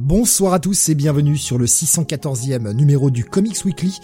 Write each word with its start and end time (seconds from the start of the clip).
Bonsoir 0.00 0.52
à 0.52 0.60
tous 0.60 0.90
et 0.90 0.94
bienvenue 0.94 1.36
sur 1.36 1.58
le 1.58 1.66
614e 1.66 2.72
numéro 2.72 3.10
du 3.10 3.24
Comics 3.24 3.64
Weekly. 3.64 3.98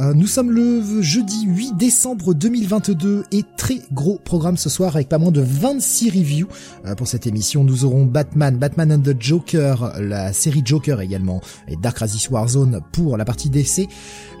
Euh, 0.00 0.14
nous 0.14 0.26
sommes 0.26 0.50
le 0.50 1.02
jeudi 1.02 1.44
8 1.44 1.76
décembre 1.76 2.32
2022 2.32 3.24
et 3.30 3.44
très 3.58 3.82
gros 3.92 4.18
programme 4.18 4.56
ce 4.56 4.70
soir 4.70 4.96
avec 4.96 5.10
pas 5.10 5.18
moins 5.18 5.30
de 5.30 5.42
26 5.42 6.08
reviews 6.08 6.48
euh, 6.86 6.94
pour 6.94 7.06
cette 7.06 7.26
émission. 7.26 7.64
Nous 7.64 7.84
aurons 7.84 8.06
Batman, 8.06 8.56
Batman 8.56 8.92
and 8.92 9.00
the 9.00 9.14
Joker, 9.20 9.92
la 10.00 10.32
série 10.32 10.62
Joker 10.64 11.02
également 11.02 11.42
et 11.68 11.76
Dark 11.76 11.96
Crisis 11.96 12.30
Warzone 12.30 12.80
pour 12.90 13.18
la 13.18 13.26
partie 13.26 13.50
DC. 13.50 13.88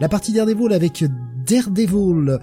La 0.00 0.08
partie 0.08 0.32
Daredevil 0.32 0.72
avec 0.72 1.04
Daredevil 1.46 2.38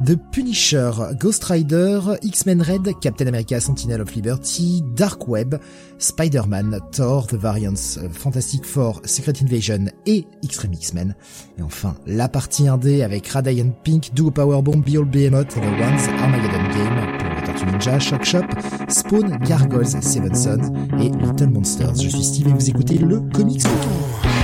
The 0.00 0.16
Punisher, 0.32 0.90
Ghost 1.18 1.44
Rider, 1.44 2.18
X-Men 2.22 2.62
Red, 2.62 3.00
Captain 3.00 3.26
America, 3.28 3.60
Sentinel 3.60 4.00
of 4.00 4.14
Liberty, 4.16 4.82
Dark 4.96 5.28
Web, 5.28 5.60
Spider-Man, 5.98 6.80
Thor, 6.90 7.26
The 7.28 7.34
Variants, 7.34 7.98
Fantastic 8.12 8.64
Four, 8.64 9.00
Secret 9.04 9.34
Invasion 9.42 9.86
et 10.06 10.26
Extreme 10.42 10.74
X-Men. 10.74 11.14
Et 11.58 11.62
enfin, 11.62 11.94
la 12.06 12.28
partie 12.28 12.64
1D 12.64 13.04
avec 13.04 13.28
Radiant 13.28 13.70
Pink, 13.84 14.12
Duo 14.12 14.32
Powerbomb, 14.32 14.80
Behold 14.80 15.08
Behemoth, 15.08 15.48
The 15.50 15.58
Ones, 15.58 16.20
Armageddon 16.20 16.68
Game, 16.74 17.18
pour 17.18 17.28
les 17.36 17.44
Tortue 17.44 17.66
Ninja, 17.66 17.98
Shock 18.00 18.24
Shop, 18.24 18.46
Spawn, 18.88 19.38
Gargoyles, 19.46 20.02
Seven 20.02 20.34
Sons 20.34 20.72
et 20.98 21.10
Little 21.10 21.50
Monsters. 21.50 21.94
Je 21.94 22.08
suis 22.08 22.24
Steve 22.24 22.48
et 22.48 22.52
vous 22.52 22.70
écoutez 22.70 22.98
le 22.98 23.20
Comics 23.32 23.62
Weekly. 23.62 24.41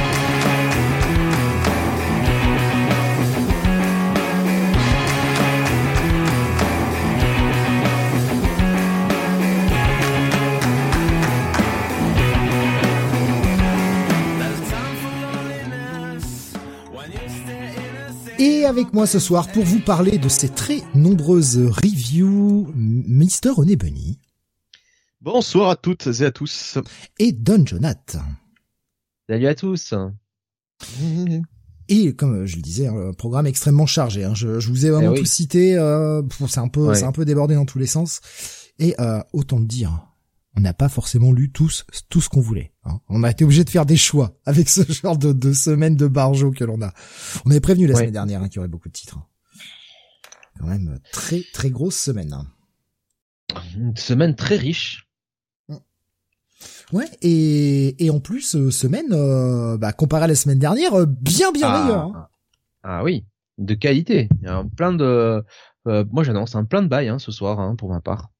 Et 18.48 18.64
avec 18.64 18.94
moi 18.94 19.06
ce 19.06 19.18
soir 19.18 19.46
pour 19.52 19.62
vous 19.62 19.78
parler 19.78 20.16
de 20.16 20.30
ces 20.30 20.48
très 20.48 20.80
nombreuses 20.94 21.58
reviews, 21.58 22.72
Mister 22.74 23.50
René 23.50 23.76
Bunny. 23.76 24.18
Bonsoir 25.20 25.68
à 25.68 25.76
toutes 25.76 26.06
et 26.06 26.24
à 26.24 26.30
tous. 26.30 26.78
Et 27.18 27.32
Don 27.32 27.66
Jonath. 27.66 28.16
Salut 29.28 29.46
à 29.48 29.54
tous. 29.54 29.92
Et 31.90 32.14
comme 32.14 32.46
je 32.46 32.56
le 32.56 32.62
disais, 32.62 32.86
un 32.86 33.12
programme 33.12 33.46
extrêmement 33.46 33.84
chargé. 33.84 34.24
Hein. 34.24 34.32
Je, 34.34 34.60
je, 34.60 34.70
vous 34.70 34.86
ai 34.86 34.90
vraiment 34.90 35.12
eh 35.14 35.18
tout 35.18 35.26
cité. 35.26 35.76
Euh, 35.76 36.22
c'est 36.48 36.60
un 36.60 36.68
peu, 36.68 36.94
c'est 36.94 37.04
un 37.04 37.12
peu 37.12 37.26
débordé 37.26 37.54
dans 37.54 37.66
tous 37.66 37.78
les 37.78 37.86
sens. 37.86 38.22
Et 38.78 38.98
euh, 38.98 39.20
autant 39.34 39.58
le 39.58 39.66
dire, 39.66 40.07
on 40.58 40.60
n'a 40.60 40.74
pas 40.74 40.88
forcément 40.88 41.32
lu 41.32 41.52
tous 41.52 41.86
tout 42.08 42.20
ce 42.20 42.28
qu'on 42.28 42.40
voulait. 42.40 42.72
Hein. 42.82 42.98
On 43.08 43.22
a 43.22 43.30
été 43.30 43.44
obligé 43.44 43.62
de 43.62 43.70
faire 43.70 43.86
des 43.86 43.96
choix 43.96 44.36
avec 44.44 44.68
ce 44.68 44.80
genre 44.90 45.16
de, 45.16 45.32
de 45.32 45.52
semaine 45.52 45.94
de 45.94 46.08
barjo 46.08 46.50
que 46.50 46.64
l'on 46.64 46.82
a. 46.82 46.92
On 47.44 47.50
avait 47.50 47.60
prévenu 47.60 47.86
la 47.86 47.94
semaine 47.94 48.10
dernière 48.10 48.42
hein, 48.42 48.48
qu'il 48.48 48.56
y 48.56 48.58
aurait 48.58 48.68
beaucoup 48.68 48.88
de 48.88 48.92
titres. 48.92 49.20
Quand 50.58 50.66
même 50.66 50.98
très 51.12 51.44
très 51.52 51.70
grosse 51.70 51.96
semaine. 51.96 52.32
Hein. 52.32 52.46
Une 53.76 53.96
semaine 53.96 54.34
très 54.34 54.56
riche. 54.56 55.06
Ouais, 56.92 57.08
et, 57.22 58.04
et 58.04 58.10
en 58.10 58.18
plus, 58.18 58.56
euh, 58.56 58.72
semaine, 58.72 59.12
euh, 59.12 59.76
bah, 59.76 59.92
comparé 59.92 60.24
à 60.24 60.26
la 60.26 60.34
semaine 60.34 60.58
dernière, 60.58 60.94
euh, 60.94 61.06
bien 61.06 61.52
bien 61.52 61.68
ah, 61.68 61.82
meilleure. 61.84 62.02
Hein. 62.06 62.28
Ah 62.82 63.04
oui, 63.04 63.26
de 63.58 63.74
qualité. 63.74 64.28
Il 64.40 64.48
y 64.48 64.50
a 64.50 64.64
plein 64.76 64.92
de... 64.92 65.44
moi 65.84 66.24
j'annonce 66.24 66.56
un 66.56 66.64
plein 66.64 66.82
de 66.82 66.88
bails 66.88 67.08
hein, 67.08 67.20
ce 67.20 67.30
soir 67.30 67.60
hein, 67.60 67.76
pour 67.76 67.90
ma 67.90 68.00
part. 68.00 68.30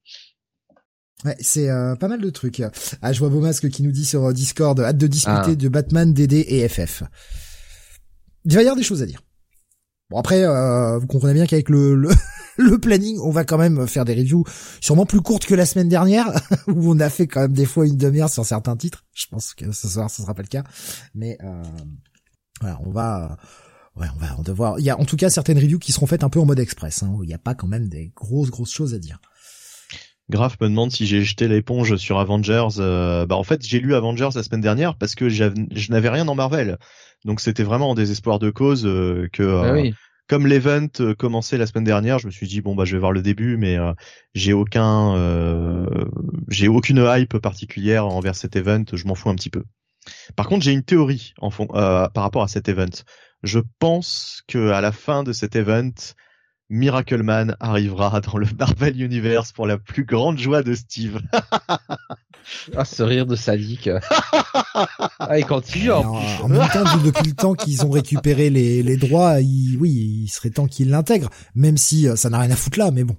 Ouais, 1.25 1.35
c'est 1.41 1.69
euh, 1.69 1.95
pas 1.95 2.07
mal 2.07 2.21
de 2.21 2.29
trucs. 2.29 2.61
Ah, 3.01 3.11
je 3.11 3.19
vois 3.19 3.29
Beaumasque 3.29 3.69
qui 3.69 3.83
nous 3.83 3.91
dit 3.91 4.05
sur 4.05 4.33
Discord, 4.33 4.79
hâte 4.79 4.97
de 4.97 5.07
discuter 5.07 5.51
ah. 5.51 5.55
de 5.55 5.69
Batman, 5.69 6.13
DD 6.13 6.45
et 6.47 6.67
FF. 6.67 7.03
Il 8.45 8.53
va 8.53 8.61
y 8.61 8.65
avoir 8.65 8.77
des 8.77 8.83
choses 8.83 9.01
à 9.01 9.05
dire. 9.05 9.21
Bon 10.09 10.17
après, 10.17 10.43
euh, 10.43 10.97
vous 10.97 11.07
comprenez 11.07 11.33
bien 11.33 11.45
qu'avec 11.45 11.69
le, 11.69 11.93
le, 11.93 12.09
le, 12.57 12.79
planning, 12.79 13.19
on 13.21 13.31
va 13.31 13.43
quand 13.43 13.57
même 13.57 13.85
faire 13.85 14.05
des 14.05 14.15
reviews 14.15 14.43
sûrement 14.81 15.05
plus 15.05 15.21
courtes 15.21 15.45
que 15.45 15.53
la 15.53 15.65
semaine 15.65 15.89
dernière, 15.89 16.31
où 16.67 16.91
on 16.91 16.99
a 16.99 17.09
fait 17.09 17.27
quand 17.27 17.41
même 17.41 17.53
des 17.53 17.65
fois 17.65 17.85
une 17.85 17.97
demi-heure 17.97 18.29
sur 18.29 18.45
certains 18.45 18.75
titres. 18.75 19.05
Je 19.13 19.27
pense 19.29 19.53
que 19.53 19.71
ce 19.71 19.87
soir, 19.87 20.09
ce 20.09 20.21
sera 20.21 20.33
pas 20.33 20.41
le 20.41 20.47
cas. 20.47 20.63
Mais 21.13 21.37
euh, 21.43 21.63
voilà, 22.61 22.79
on 22.85 22.91
va... 22.91 23.37
Ouais, 23.95 24.07
on 24.15 24.19
va 24.19 24.43
devoir. 24.43 24.79
Il 24.79 24.85
y 24.85 24.89
a 24.89 24.97
en 24.97 25.03
tout 25.03 25.17
cas 25.17 25.29
certaines 25.29 25.57
reviews 25.57 25.79
qui 25.79 25.91
seront 25.91 26.05
faites 26.05 26.23
un 26.23 26.29
peu 26.29 26.39
en 26.39 26.45
mode 26.45 26.59
express, 26.59 27.03
hein, 27.03 27.11
où 27.13 27.23
il 27.23 27.27
n'y 27.27 27.33
a 27.33 27.39
pas 27.39 27.53
quand 27.53 27.67
même 27.67 27.89
des 27.89 28.13
grosses 28.15 28.49
grosses 28.49 28.71
choses 28.71 28.93
à 28.93 28.99
dire. 28.99 29.19
Graf 30.29 30.57
me 30.61 30.67
demande 30.67 30.91
si 30.91 31.07
j'ai 31.07 31.23
jeté 31.23 31.47
l'éponge 31.47 31.95
sur 31.95 32.19
Avengers. 32.19 32.77
Euh, 32.77 33.25
bah 33.25 33.35
en 33.35 33.43
fait, 33.43 33.65
j'ai 33.65 33.79
lu 33.79 33.95
Avengers 33.95 34.29
la 34.35 34.43
semaine 34.43 34.61
dernière 34.61 34.95
parce 34.95 35.15
que 35.15 35.27
je 35.27 35.91
n'avais 35.91 36.09
rien 36.09 36.25
dans 36.25 36.35
Marvel. 36.35 36.77
Donc 37.25 37.39
c'était 37.39 37.63
vraiment 37.63 37.89
en 37.89 37.95
désespoir 37.95 38.37
de 38.39 38.49
cause 38.49 38.85
euh, 38.85 39.27
que 39.33 39.43
ah 39.43 39.73
euh, 39.73 39.91
comme 40.27 40.45
l'event 40.45 40.87
commençait 41.17 41.57
la 41.57 41.65
semaine 41.65 41.83
dernière, 41.83 42.19
je 42.19 42.27
me 42.27 42.31
suis 42.31 42.47
dit 42.47 42.61
bon 42.61 42.75
bah 42.75 42.85
je 42.85 42.95
vais 42.95 42.99
voir 42.99 43.11
le 43.11 43.23
début 43.23 43.57
mais 43.57 43.77
j'ai 44.35 44.53
aucun 44.53 45.15
j'ai 46.49 46.67
aucune 46.67 47.03
hype 47.03 47.39
particulière 47.39 48.05
envers 48.05 48.35
cet 48.35 48.55
event, 48.55 48.83
je 48.93 49.07
m'en 49.07 49.15
fous 49.15 49.31
un 49.31 49.35
petit 49.35 49.49
peu. 49.49 49.63
Par 50.35 50.47
contre, 50.47 50.63
j'ai 50.63 50.71
une 50.71 50.83
théorie 50.83 51.33
en 51.39 51.49
fond, 51.49 51.65
par 51.65 52.11
rapport 52.13 52.43
à 52.43 52.47
cet 52.47 52.69
event. 52.69 52.85
Je 53.41 53.59
pense 53.79 54.43
que 54.47 54.69
à 54.69 54.81
la 54.81 54.91
fin 54.91 55.23
de 55.23 55.33
cet 55.33 55.55
event, 55.55 55.89
Miracle 56.69 57.23
Man 57.23 57.55
arrivera 57.59 58.21
dans 58.21 58.37
le 58.37 58.47
Marvel 58.57 59.01
Universe 59.01 59.51
pour 59.51 59.65
la 59.65 59.77
plus 59.77 60.05
grande 60.05 60.37
joie 60.37 60.61
de 60.61 60.75
Steve. 60.75 61.19
ah, 62.75 62.85
ce 62.85 63.01
rire 63.01 63.25
de 63.25 63.35
sadique. 63.35 63.89
ah, 65.19 65.39
il 65.39 65.45
continue. 65.45 65.91
En, 65.91 66.21
en, 66.41 66.47
même 66.47 66.67
temps, 66.69 66.83
depuis 67.03 67.29
le 67.29 67.35
temps 67.35 67.53
qu'ils 67.55 67.85
ont 67.85 67.89
récupéré 67.89 68.49
les, 68.49 68.83
les 68.83 68.97
droits, 68.97 69.41
il, 69.41 69.77
oui, 69.79 69.89
il 70.23 70.27
serait 70.27 70.51
temps 70.51 70.67
qu'ils 70.67 70.89
l'intègrent, 70.89 71.29
même 71.55 71.77
si 71.77 72.07
euh, 72.07 72.15
ça 72.15 72.29
n'a 72.29 72.39
rien 72.39 72.51
à 72.51 72.55
foutre 72.55 72.77
là, 72.77 72.91
mais 72.91 73.03
bon. 73.03 73.17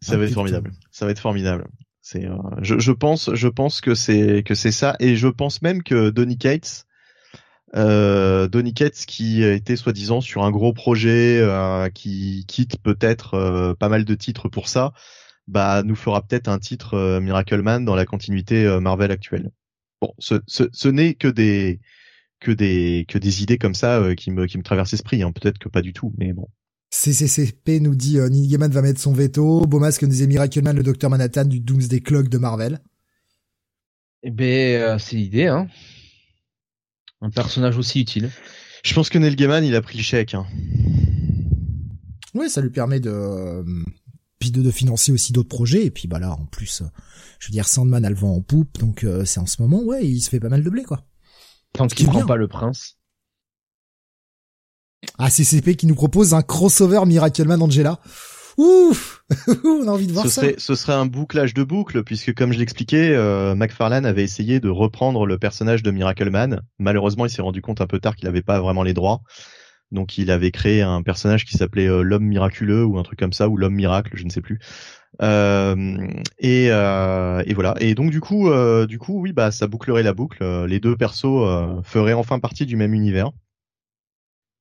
Ça 0.00 0.16
va 0.16 0.24
être 0.24 0.34
formidable. 0.34 0.72
Ça 0.90 1.06
va 1.06 1.12
être 1.12 1.18
formidable. 1.18 1.66
C'est, 2.02 2.26
euh, 2.26 2.36
je, 2.60 2.78
je, 2.78 2.92
pense, 2.92 3.30
je 3.34 3.48
pense 3.48 3.80
que 3.80 3.94
c'est 3.94 4.42
que 4.44 4.54
c'est 4.54 4.72
ça, 4.72 4.94
et 5.00 5.16
je 5.16 5.28
pense 5.28 5.62
même 5.62 5.82
que 5.82 6.10
Donny 6.10 6.36
Cates 6.36 6.86
euh, 7.76 8.48
Donny 8.48 8.74
Cates 8.74 9.04
qui 9.06 9.42
était 9.42 9.76
soi-disant 9.76 10.20
sur 10.20 10.44
un 10.44 10.50
gros 10.50 10.72
projet, 10.72 11.38
euh, 11.40 11.88
qui 11.90 12.44
quitte 12.46 12.78
peut-être 12.82 13.34
euh, 13.34 13.74
pas 13.74 13.88
mal 13.88 14.04
de 14.04 14.14
titres 14.14 14.48
pour 14.48 14.68
ça, 14.68 14.92
bah 15.48 15.82
nous 15.84 15.96
fera 15.96 16.22
peut-être 16.22 16.48
un 16.48 16.58
titre 16.58 16.94
euh, 16.94 17.20
Miracle 17.20 17.62
Man 17.62 17.84
dans 17.84 17.96
la 17.96 18.06
continuité 18.06 18.64
euh, 18.64 18.80
Marvel 18.80 19.10
actuelle. 19.10 19.50
Bon, 20.00 20.12
ce, 20.18 20.36
ce, 20.46 20.64
ce 20.72 20.88
n'est 20.88 21.14
que 21.14 21.28
des 21.28 21.80
que 22.40 22.52
des 22.52 23.06
que 23.08 23.18
des 23.18 23.42
idées 23.42 23.58
comme 23.58 23.74
ça 23.74 24.14
qui 24.16 24.30
me 24.30 24.46
qui 24.46 24.58
me 24.58 24.62
traversent 24.62 24.92
l'esprit. 24.92 25.22
Hein. 25.22 25.32
Peut-être 25.32 25.58
que 25.58 25.68
pas 25.68 25.82
du 25.82 25.92
tout, 25.92 26.12
mais 26.18 26.32
bon. 26.32 26.48
CCCP 26.90 27.80
nous 27.80 27.96
dit 27.96 28.18
euh, 28.18 28.28
Neil 28.28 28.46
Gaiman 28.46 28.70
va 28.70 28.80
mettre 28.80 29.00
son 29.00 29.12
veto. 29.12 29.66
Beaumasque 29.66 30.02
nous 30.02 30.08
disait 30.08 30.28
Miracle 30.28 30.62
Man, 30.62 30.76
le 30.76 30.84
Docteur 30.84 31.10
Manhattan 31.10 31.44
du 31.44 31.58
Doomsday 31.58 32.00
Clock 32.00 32.28
de 32.28 32.38
Marvel. 32.38 32.80
Eh 34.22 34.30
ben, 34.30 34.98
c'est 34.98 35.16
l'idée, 35.16 35.46
hein. 35.46 35.66
Un 37.24 37.30
personnage 37.30 37.78
aussi 37.78 38.02
utile. 38.02 38.30
Je 38.84 38.92
pense 38.92 39.08
que 39.08 39.16
Neil 39.16 39.34
Gaiman, 39.34 39.64
il 39.64 39.74
a 39.74 39.80
pris 39.80 39.96
le 39.96 40.04
chèque. 40.04 40.34
Hein. 40.34 40.44
Oui, 42.34 42.50
ça 42.50 42.60
lui 42.60 42.68
permet 42.68 43.00
de 43.00 43.64
puis 44.38 44.50
de, 44.50 44.70
financer 44.70 45.10
aussi 45.10 45.32
d'autres 45.32 45.48
projets 45.48 45.86
et 45.86 45.90
puis 45.90 46.06
bah 46.06 46.18
là 46.18 46.32
en 46.32 46.44
plus 46.44 46.82
je 47.38 47.48
veux 47.48 47.52
dire 47.52 47.66
Sandman 47.66 48.04
a 48.04 48.10
le 48.10 48.14
vent 48.14 48.34
en 48.34 48.42
poupe 48.42 48.78
donc 48.78 49.02
euh, 49.02 49.24
c'est 49.24 49.40
en 49.40 49.46
ce 49.46 49.62
moment 49.62 49.82
ouais 49.82 50.04
il 50.04 50.20
se 50.20 50.28
fait 50.28 50.40
pas 50.40 50.50
mal 50.50 50.62
de 50.62 50.68
blé 50.68 50.82
quoi 50.82 51.06
tant 51.72 51.86
qu'il 51.86 52.08
prend 52.08 52.26
pas 52.26 52.36
le 52.36 52.46
prince 52.46 52.98
ah 55.16 55.30
CCP 55.30 55.76
qui 55.76 55.86
nous 55.86 55.94
propose 55.94 56.34
un 56.34 56.42
crossover 56.42 57.06
Miracle 57.06 57.46
Man 57.46 57.62
Angela 57.62 58.00
Ouf 58.56 59.24
On 59.64 59.88
a 59.88 59.90
envie 59.90 60.06
de 60.06 60.12
voir 60.12 60.24
ce 60.24 60.30
ça. 60.30 60.40
Serait, 60.42 60.54
ce 60.58 60.74
serait 60.74 60.92
un 60.92 61.06
bouclage 61.06 61.54
de 61.54 61.64
boucle, 61.64 62.04
puisque 62.04 62.34
comme 62.34 62.52
je 62.52 62.58
l'expliquais, 62.58 63.10
euh, 63.14 63.54
McFarlane 63.54 64.06
avait 64.06 64.22
essayé 64.22 64.60
de 64.60 64.68
reprendre 64.68 65.26
le 65.26 65.38
personnage 65.38 65.82
de 65.82 65.90
Miracle 65.90 66.30
Man. 66.30 66.60
Malheureusement, 66.78 67.26
il 67.26 67.30
s'est 67.30 67.42
rendu 67.42 67.62
compte 67.62 67.80
un 67.80 67.86
peu 67.86 67.98
tard 67.98 68.16
qu'il 68.16 68.26
n'avait 68.26 68.42
pas 68.42 68.60
vraiment 68.60 68.82
les 68.82 68.94
droits. 68.94 69.22
Donc 69.90 70.18
il 70.18 70.30
avait 70.30 70.50
créé 70.50 70.82
un 70.82 71.02
personnage 71.02 71.44
qui 71.44 71.56
s'appelait 71.56 71.86
euh, 71.88 72.02
l'homme 72.02 72.24
miraculeux 72.24 72.84
ou 72.84 72.98
un 72.98 73.02
truc 73.02 73.18
comme 73.18 73.32
ça, 73.32 73.48
ou 73.48 73.56
l'homme 73.56 73.74
miracle, 73.74 74.12
je 74.14 74.24
ne 74.24 74.30
sais 74.30 74.40
plus. 74.40 74.58
Euh, 75.22 76.08
et, 76.38 76.68
euh, 76.70 77.42
et 77.46 77.54
voilà. 77.54 77.74
Et 77.80 77.94
donc 77.94 78.10
du 78.10 78.20
coup, 78.20 78.48
euh, 78.48 78.86
du 78.86 78.98
coup, 78.98 79.20
oui, 79.20 79.32
bah 79.32 79.50
ça 79.50 79.66
bouclerait 79.66 80.02
la 80.02 80.12
boucle. 80.12 80.42
Euh, 80.42 80.66
les 80.66 80.80
deux 80.80 80.96
persos 80.96 81.24
euh, 81.26 81.80
feraient 81.82 82.12
enfin 82.12 82.40
partie 82.40 82.66
du 82.66 82.76
même 82.76 82.94
univers. 82.94 83.30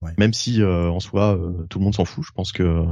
Ouais. 0.02 0.12
Même 0.18 0.34
si 0.34 0.62
euh, 0.62 0.90
en 0.90 1.00
soi, 1.00 1.36
euh, 1.36 1.66
tout 1.70 1.80
le 1.80 1.86
monde 1.86 1.96
s'en 1.96 2.06
fout. 2.06 2.24
Je 2.26 2.32
pense 2.32 2.52
que. 2.52 2.86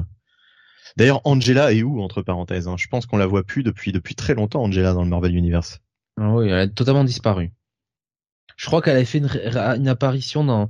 D'ailleurs, 0.98 1.22
Angela 1.26 1.74
est 1.74 1.84
où 1.84 2.02
entre 2.02 2.22
parenthèses 2.22 2.68
hein? 2.68 2.76
Je 2.78 2.88
pense 2.88 3.06
qu'on 3.06 3.18
la 3.18 3.28
voit 3.28 3.44
plus 3.44 3.64
depuis 3.64 3.92
depuis 3.92 4.16
très 4.16 4.34
longtemps, 4.34 4.64
Angela 4.64 4.94
dans 4.94 5.04
le 5.04 5.10
Marvel 5.10 5.36
Universe. 5.36 5.80
Ah 6.20 6.34
oui, 6.34 6.48
elle 6.48 6.54
a 6.54 6.68
totalement 6.68 7.04
disparu. 7.04 7.52
Je 8.58 8.68
crois 8.68 8.82
qu'elle 8.82 8.96
avait 8.96 9.06
fait 9.06 9.20
une, 9.20 9.88
apparition 9.88 10.44
dans 10.44 10.70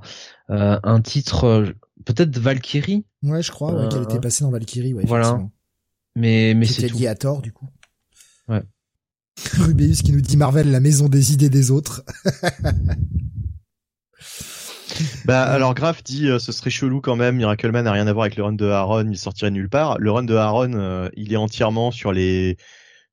euh, 0.49 0.79
un 0.83 1.01
titre, 1.01 1.43
euh, 1.43 1.65
peut-être 2.05 2.37
Valkyrie, 2.37 3.05
Ouais, 3.23 3.41
je 3.43 3.51
crois 3.51 3.73
ouais, 3.73 3.81
Euh, 3.83 3.89
qu'elle 3.89 4.03
était 4.03 4.19
passée 4.19 4.43
dans 4.43 4.51
Valkyrie. 4.51 4.93
Ouais, 4.93 5.03
voilà. 5.05 5.41
mais 6.15 6.53
mais 6.55 6.65
c'est 6.65 6.87
lié 6.87 7.07
à 7.07 7.15
Thor, 7.15 7.41
du 7.41 7.51
coup. 7.51 7.69
Ouais. 8.47 8.63
Rubeus 9.59 10.01
qui 10.03 10.13
nous 10.13 10.21
dit 10.21 10.37
Marvel, 10.37 10.71
la 10.71 10.79
maison 10.79 11.09
des 11.09 11.33
idées 11.33 11.49
des 11.49 11.71
autres. 11.71 12.03
Bah 15.25 15.43
alors 15.43 15.73
Graf 15.73 16.03
dit 16.03 16.27
euh, 16.27 16.39
ce 16.39 16.51
serait 16.51 16.69
chelou 16.69 17.01
quand 17.01 17.15
même. 17.15 17.37
Miracleman 17.37 17.83
n'a 17.83 17.91
rien 17.91 18.07
à 18.07 18.13
voir 18.13 18.23
avec 18.23 18.35
le 18.35 18.43
run 18.43 18.53
de 18.53 18.67
Aaron, 18.67 19.07
il 19.09 19.17
sortirait 19.17 19.51
nulle 19.51 19.69
part. 19.69 19.97
Le 19.99 20.11
run 20.11 20.23
de 20.23 20.35
Aaron, 20.35 20.73
euh, 20.73 21.09
il 21.15 21.33
est 21.33 21.37
entièrement 21.37 21.91
sur 21.91 22.11
les 22.11 22.57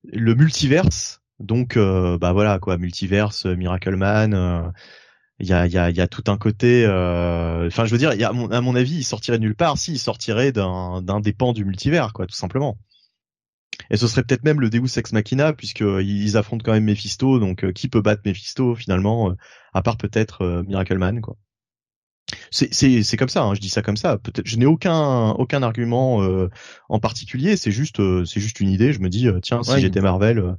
le 0.04 0.34
multiverse. 0.34 1.20
Donc 1.38 1.76
euh, 1.76 2.19
bah 2.19 2.32
voilà 2.32 2.58
quoi, 2.58 2.78
multiverse, 2.78 3.46
Miracleman. 3.46 4.72
Il 5.40 5.46
y 5.46 5.52
a 5.52 6.08
tout 6.08 6.25
un 6.28 6.36
côté. 6.36 6.84
Enfin 6.86 7.84
je 7.84 7.90
veux 7.90 7.98
dire, 7.98 8.10
à 8.10 8.32
mon, 8.32 8.75
avis, 8.75 8.96
il 8.96 9.04
sortirait 9.04 9.38
nulle 9.38 9.54
part. 9.54 9.78
Si 9.78 9.92
il 9.92 9.98
sortirait 9.98 10.52
d'un 10.52 11.02
d'un 11.02 11.20
des 11.20 11.32
pans 11.32 11.52
du 11.52 11.64
multivers 11.64 12.12
quoi, 12.12 12.26
tout 12.26 12.34
simplement. 12.34 12.78
Et 13.90 13.96
ce 13.96 14.08
serait 14.08 14.22
peut-être 14.22 14.44
même 14.44 14.60
le 14.60 14.70
Deus 14.70 14.98
Ex 14.98 15.12
Machina 15.12 15.52
puisque 15.52 15.82
euh, 15.82 16.02
ils 16.02 16.36
affrontent 16.36 16.62
quand 16.64 16.72
même 16.72 16.84
Mephisto. 16.84 17.38
Donc 17.38 17.70
qui 17.72 17.88
peut 17.88 18.02
battre 18.02 18.22
Mephisto 18.25 18.75
finalement, 18.75 19.34
à 19.75 19.82
part 19.82 19.96
peut-être 19.96 20.64
Miracleman 20.66 21.20
quoi. 21.20 21.36
C'est 22.50 22.72
c'est 22.75 23.02
c'est 23.02 23.16
comme 23.16 23.28
ça, 23.28 23.42
hein, 23.44 23.54
je 23.54 23.60
dis 23.60 23.69
ça 23.70 23.82
comme 23.82 23.96
ça. 23.96 24.19
Peut-être, 24.19 24.46
je 24.46 24.56
n'ai 24.58 24.66
aucun 24.66 25.30
aucun 25.30 25.62
argument 25.62 26.22
euh, 26.22 26.50
en 26.88 26.98
particulier. 27.00 27.56
C'est 27.56 27.70
juste 27.70 28.00
euh, 28.00 28.25
c'est 28.25 28.40
juste 28.40 28.60
une 28.60 28.69
idée. 28.69 28.92
Je 28.92 29.00
me 29.00 29.08
dis 29.08 29.28
euh, 29.28 29.40
tiens, 29.40 29.62
si 29.62 29.70
Ouais, 29.70 29.80
j'étais 29.80 30.00
Marvel, 30.00 30.38
euh, 30.38 30.52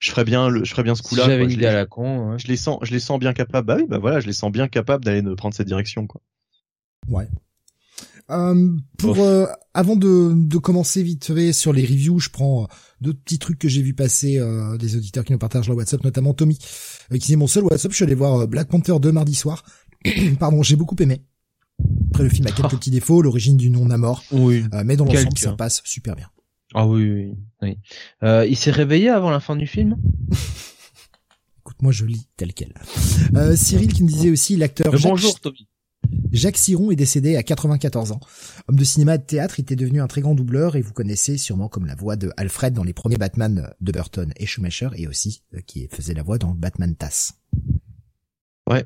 je 0.00 0.10
ferais 0.10 0.24
bien 0.24 0.48
le 0.48 0.64
je 0.64 0.70
ferais 0.72 0.82
bien 0.82 0.94
ce 0.96 1.02
Si 1.02 1.08
coup-là. 1.08 1.24
j'avais 1.26 1.44
une 1.44 1.50
Je 1.50 1.54
idée 1.54 1.66
à 1.66 1.70
les, 1.70 1.76
la 1.76 1.86
con, 1.86 2.30
ouais. 2.32 2.38
je 2.38 2.48
les 2.48 2.56
sens 2.56 2.78
je 2.82 2.90
les 2.92 3.00
sens 3.00 3.18
bien 3.20 3.32
capables. 3.34 3.66
Bah 3.66 3.76
oui, 3.78 3.84
bah 3.88 3.98
voilà, 3.98 4.18
je 4.20 4.26
les 4.26 4.32
sens 4.32 4.50
bien 4.50 4.66
capables 4.68 5.04
d'aller 5.04 5.22
de 5.22 5.34
prendre 5.34 5.54
cette 5.54 5.68
direction 5.68 6.06
quoi. 6.08 6.20
Ouais. 7.08 7.28
Euh, 8.30 8.70
pour 8.98 9.18
euh, 9.20 9.46
avant 9.74 9.96
de, 9.96 10.32
de 10.34 10.58
commencer 10.58 11.02
vite 11.02 11.26
fait 11.34 11.52
sur 11.52 11.72
les 11.72 11.82
reviews, 11.84 12.18
je 12.20 12.30
prends 12.30 12.62
euh, 12.62 12.66
deux 13.00 13.12
petits 13.14 13.38
trucs 13.38 13.58
que 13.58 13.68
j'ai 13.68 13.82
vu 13.82 13.94
passer 13.94 14.38
euh, 14.38 14.76
des 14.78 14.96
auditeurs 14.96 15.24
qui 15.24 15.32
nous 15.32 15.38
partagent 15.38 15.66
leur 15.68 15.76
WhatsApp, 15.76 16.02
notamment 16.04 16.32
Tommy, 16.32 16.56
euh, 17.12 17.18
qui 17.18 17.26
dit 17.26 17.36
mon 17.36 17.48
seul 17.48 17.64
WhatsApp, 17.64 17.90
je 17.90 17.96
suis 17.96 18.04
allé 18.04 18.14
voir 18.14 18.46
Black 18.46 18.68
Panther 18.68 18.94
2 19.00 19.12
mardi 19.12 19.34
soir. 19.34 19.64
Pardon, 20.38 20.62
j'ai 20.62 20.76
beaucoup 20.76 20.96
aimé. 21.00 21.22
Après 22.10 22.22
le 22.24 22.28
film 22.30 22.46
a 22.46 22.52
quelques 22.52 22.70
petits 22.76 22.90
défauts, 22.90 23.22
l'origine 23.22 23.56
du 23.56 23.70
nom 23.70 23.84
Namor, 23.86 24.22
Oui. 24.32 24.64
euh, 24.72 24.82
mais 24.84 24.96
dans 24.96 25.04
l'ensemble 25.04 25.36
ça 25.38 25.52
passe 25.52 25.82
super 25.84 26.14
bien. 26.16 26.28
Ah 26.74 26.86
oui, 26.86 27.10
oui, 27.10 27.34
oui. 27.62 27.78
Euh, 28.22 28.46
il 28.46 28.56
s'est 28.56 28.70
réveillé 28.70 29.08
avant 29.10 29.30
la 29.30 29.40
fin 29.40 29.56
du 29.56 29.66
film? 29.66 29.96
Écoute, 31.60 31.76
moi 31.82 31.92
je 31.92 32.04
lis 32.06 32.28
tel 32.36 32.54
quel. 32.54 32.72
Euh, 33.36 33.54
Cyril 33.56 33.92
qui 33.92 34.02
me 34.02 34.08
disait 34.08 34.30
aussi 34.30 34.56
l'acteur 34.56 34.92
Euh, 34.92 34.96
Jacques, 34.96 35.10
Bonjour 35.10 35.38
Tommy. 35.40 35.68
Jacques 36.32 36.56
Siron 36.56 36.90
est 36.90 36.96
décédé 36.96 37.36
à 37.36 37.42
94 37.42 38.12
ans. 38.12 38.20
Homme 38.68 38.76
de 38.78 38.84
cinéma 38.84 39.14
et 39.14 39.18
de 39.18 39.22
théâtre, 39.22 39.58
il 39.58 39.62
était 39.62 39.76
devenu 39.76 40.00
un 40.00 40.06
très 40.08 40.20
grand 40.22 40.34
doubleur 40.34 40.76
et 40.76 40.82
vous 40.82 40.92
connaissez 40.92 41.36
sûrement 41.38 41.68
comme 41.68 41.86
la 41.86 41.94
voix 41.94 42.16
de 42.16 42.32
Alfred 42.36 42.72
dans 42.74 42.84
les 42.84 42.92
premiers 42.94 43.16
Batman 43.16 43.70
de 43.80 43.92
Burton 43.92 44.32
et 44.36 44.46
Schumacher 44.46 44.88
et 44.96 45.06
aussi 45.06 45.42
euh, 45.54 45.60
qui 45.66 45.88
faisait 45.88 46.14
la 46.14 46.22
voix 46.22 46.38
dans 46.38 46.54
Batman 46.54 46.94
TAS. 46.96 47.34
Ouais, 48.68 48.84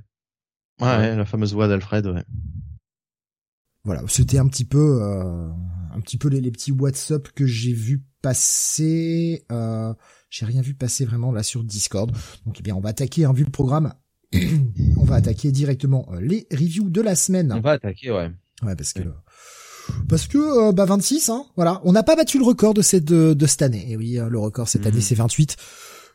ouais, 0.81 1.17
la 1.17 1.25
fameuse 1.25 1.53
voix 1.55 1.69
d'Alfred. 1.69 2.07
Ouais. 2.07 2.25
Voilà, 3.85 4.03
c'était 4.09 4.39
un 4.39 4.49
petit 4.49 4.65
peu, 4.65 4.99
euh, 5.03 5.49
un 5.95 6.01
petit 6.01 6.19
peu 6.19 6.29
les, 6.29 6.41
les 6.41 6.51
petits 6.51 6.73
WhatsApp 6.73 7.29
que 7.33 7.47
j'ai 7.47 7.73
vu 7.73 8.03
passer. 8.21 9.45
Euh, 9.53 9.95
j'ai 10.29 10.45
rien 10.45 10.61
vu 10.61 10.75
passer 10.75 11.05
vraiment 11.05 11.31
là 11.31 11.43
sur 11.45 11.63
Discord. 11.63 12.11
Donc 12.47 12.57
eh 12.59 12.63
bien, 12.63 12.75
on 12.75 12.81
va 12.81 12.89
attaquer, 12.91 13.25
hein, 13.25 13.33
vu 13.33 13.45
le 13.45 13.51
programme. 13.51 13.95
on 14.97 15.05
va 15.05 15.15
attaquer 15.17 15.53
directement 15.53 16.09
euh, 16.13 16.21
les 16.21 16.49
reviews 16.51 16.91
de 16.91 17.01
la 17.01 17.15
semaine. 17.15 17.53
On 17.53 17.61
va 17.61 17.73
attaquer, 17.73 18.11
ouais. 18.11 18.31
Ouais, 18.63 18.75
parce 18.75 18.93
que 18.93 19.03
Ouais. 19.03 19.95
parce 20.09 20.27
que 20.27 20.39
euh, 20.39 20.73
bah 20.73 20.85
26 20.85 21.29
hein, 21.29 21.45
voilà, 21.55 21.81
on 21.85 21.93
n'a 21.93 22.03
pas 22.03 22.17
battu 22.17 22.39
le 22.39 22.45
record 22.45 22.75
de 22.75 22.83
cette 22.83 23.05
de, 23.05 23.35
de 23.35 23.47
cette 23.47 23.63
année. 23.63 23.93
Et 23.93 23.97
oui, 23.97 24.19
euh, 24.19 24.29
le 24.29 24.39
record 24.41 24.69
cette 24.69 24.83
Mhm. 24.83 24.89
année 24.89 25.01
c'est 25.01 25.15
28. 25.15 25.57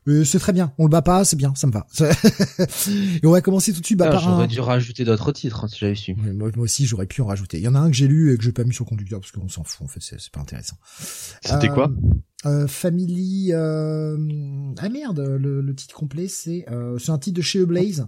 Euh, 0.08 0.24
c'est 0.26 0.40
très 0.40 0.52
bien, 0.52 0.74
on 0.80 0.86
le 0.86 0.90
bat 0.90 1.04
pas, 1.04 1.24
c'est 1.26 1.36
bien, 1.36 1.54
ça 1.54 1.68
me 1.68 1.72
va. 1.72 1.86
Et 3.22 3.28
on 3.28 3.32
va 3.32 3.42
commencer 3.42 3.72
tout 3.72 3.82
de 3.82 3.86
suite 3.86 4.00
bah, 4.00 4.06
Ah, 4.10 4.12
par 4.14 4.28
un... 4.28 4.32
J'aurais 4.32 4.48
dû 4.48 4.60
rajouter 4.60 5.06
d'autres 5.06 5.32
titres 5.32 5.64
hein, 5.64 5.68
si 5.68 5.78
j'avais 5.78 5.94
su. 5.96 6.14
Ouais, 6.14 6.34
Moi, 6.34 6.50
moi 6.56 6.64
aussi, 6.64 6.88
j'aurais 6.88 7.06
pu 7.06 7.22
en 7.22 7.26
rajouter. 7.28 7.58
Il 7.60 7.64
y 7.64 7.68
en 7.68 7.76
a 7.76 7.80
un 7.80 7.90
que 7.92 7.96
j'ai 7.96 8.08
lu 8.08 8.34
et 8.34 8.38
que 8.38 8.44
j'ai 8.44 8.52
pas 8.52 8.64
mis 8.64 8.74
sur 8.74 8.84
le 8.86 8.90
conducteur 8.90 9.20
parce 9.20 9.32
qu'on 9.32 9.48
s'en 9.48 9.64
fout. 9.64 9.86
En 9.86 9.88
fait, 9.88 10.00
c'est 10.02 10.20
c'est 10.20 10.32
pas 10.32 10.42
intéressant. 10.42 10.76
C'était 11.44 11.70
Euh, 11.70 11.74
quoi 11.74 11.92
euh, 12.48 12.68
Family. 12.68 13.50
Euh... 13.54 14.18
Ah 14.80 14.90
merde, 14.90 15.20
le, 15.20 15.62
le 15.62 15.76
titre 15.76 15.94
complet, 15.96 16.28
c'est 16.28 16.66
euh, 16.72 16.98
c'est 16.98 17.12
un 17.12 17.20
titre 17.20 17.38
de 17.38 17.44
chez 17.44 17.64
Blaze. 17.66 18.08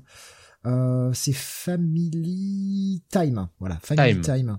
Euh, 0.65 1.11
c'est 1.13 1.33
Family 1.33 3.03
Time. 3.11 3.47
Voilà, 3.59 3.77
Family 3.83 4.19
Time. 4.21 4.21
Time. 4.21 4.57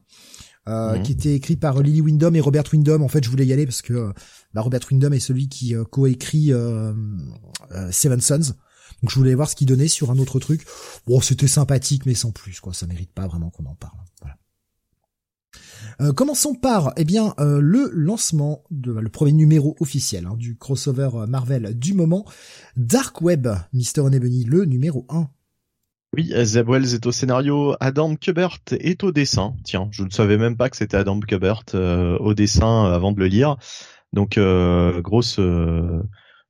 Euh, 0.66 0.96
Mhm. 0.96 1.02
qui 1.02 1.12
était 1.12 1.34
écrit 1.34 1.56
par 1.56 1.82
Lily 1.82 2.00
Wyndham 2.00 2.34
et 2.36 2.40
Robert 2.40 2.64
Wyndham. 2.72 3.02
En 3.02 3.08
fait, 3.08 3.22
je 3.22 3.28
voulais 3.28 3.44
y 3.44 3.52
aller 3.52 3.66
parce 3.66 3.82
que 3.82 3.92
euh, 3.92 4.12
bah, 4.54 4.62
Robert 4.62 4.80
Wyndham 4.90 5.12
est 5.12 5.20
celui 5.20 5.48
qui 5.50 5.74
euh, 5.74 5.84
coécrit 5.84 6.54
euh, 6.54 6.94
euh, 7.72 7.92
Seven 7.92 8.20
Sons. 8.22 8.54
Donc 9.02 9.10
je 9.10 9.14
voulais 9.16 9.34
voir 9.34 9.50
ce 9.50 9.56
qu'il 9.56 9.66
donnait 9.66 9.88
sur 9.88 10.10
un 10.10 10.18
autre 10.18 10.40
truc. 10.40 10.64
Bon, 11.06 11.20
c'était 11.20 11.48
sympathique, 11.48 12.06
mais 12.06 12.14
sans 12.14 12.30
plus, 12.30 12.60
quoi. 12.60 12.72
Ça 12.72 12.86
mérite 12.86 13.12
pas 13.12 13.26
vraiment 13.26 13.50
qu'on 13.50 13.66
en 13.66 13.74
parle. 13.74 13.98
Voilà. 14.22 14.38
Euh, 16.00 16.12
commençons 16.14 16.54
par, 16.54 16.94
eh 16.96 17.04
bien, 17.04 17.34
euh, 17.40 17.60
le 17.60 17.90
lancement 17.92 18.64
de 18.70 18.92
le 18.92 19.08
premier 19.10 19.32
numéro 19.32 19.76
officiel 19.80 20.24
hein, 20.26 20.34
du 20.36 20.56
crossover 20.56 21.10
euh, 21.14 21.26
Marvel 21.26 21.78
du 21.78 21.92
moment, 21.92 22.24
Dark 22.76 23.20
Web, 23.20 23.48
Mister 23.74 24.00
Onebony, 24.00 24.44
le 24.44 24.64
numéro 24.64 25.04
1. 25.10 25.28
Oui, 26.16 26.32
Zeb 26.44 26.70
est 26.70 27.06
au 27.06 27.12
scénario, 27.12 27.74
Adam 27.80 28.14
Kubert 28.14 28.58
est 28.70 29.02
au 29.02 29.10
dessin. 29.10 29.54
Tiens, 29.64 29.88
je 29.90 30.04
ne 30.04 30.10
savais 30.10 30.36
même 30.36 30.56
pas 30.56 30.70
que 30.70 30.76
c'était 30.76 30.96
Adam 30.96 31.18
Kubert 31.18 31.64
euh, 31.74 32.16
au 32.18 32.34
dessin 32.34 32.86
euh, 32.86 32.94
avant 32.94 33.10
de 33.10 33.18
le 33.18 33.26
lire. 33.26 33.56
Donc 34.12 34.38
euh, 34.38 35.00
grosse 35.00 35.40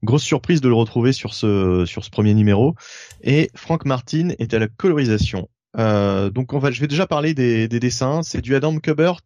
grosse 0.02 0.22
surprise 0.22 0.60
de 0.60 0.68
le 0.68 0.74
retrouver 0.74 1.12
sur 1.12 1.32
ce 1.32 1.84
sur 1.86 2.04
ce 2.04 2.10
premier 2.10 2.34
numéro. 2.34 2.74
Et 3.22 3.50
Frank 3.54 3.86
Martin 3.86 4.30
est 4.38 4.52
à 4.52 4.58
la 4.58 4.68
colorisation. 4.68 5.48
Donc 5.78 6.52
on 6.52 6.70
je 6.70 6.80
vais 6.80 6.86
déjà 6.86 7.06
parler 7.06 7.32
des, 7.32 7.66
des 7.66 7.80
dessins. 7.80 8.22
C'est 8.22 8.42
du 8.42 8.54
Adam 8.54 8.76
Kubert 8.80 9.22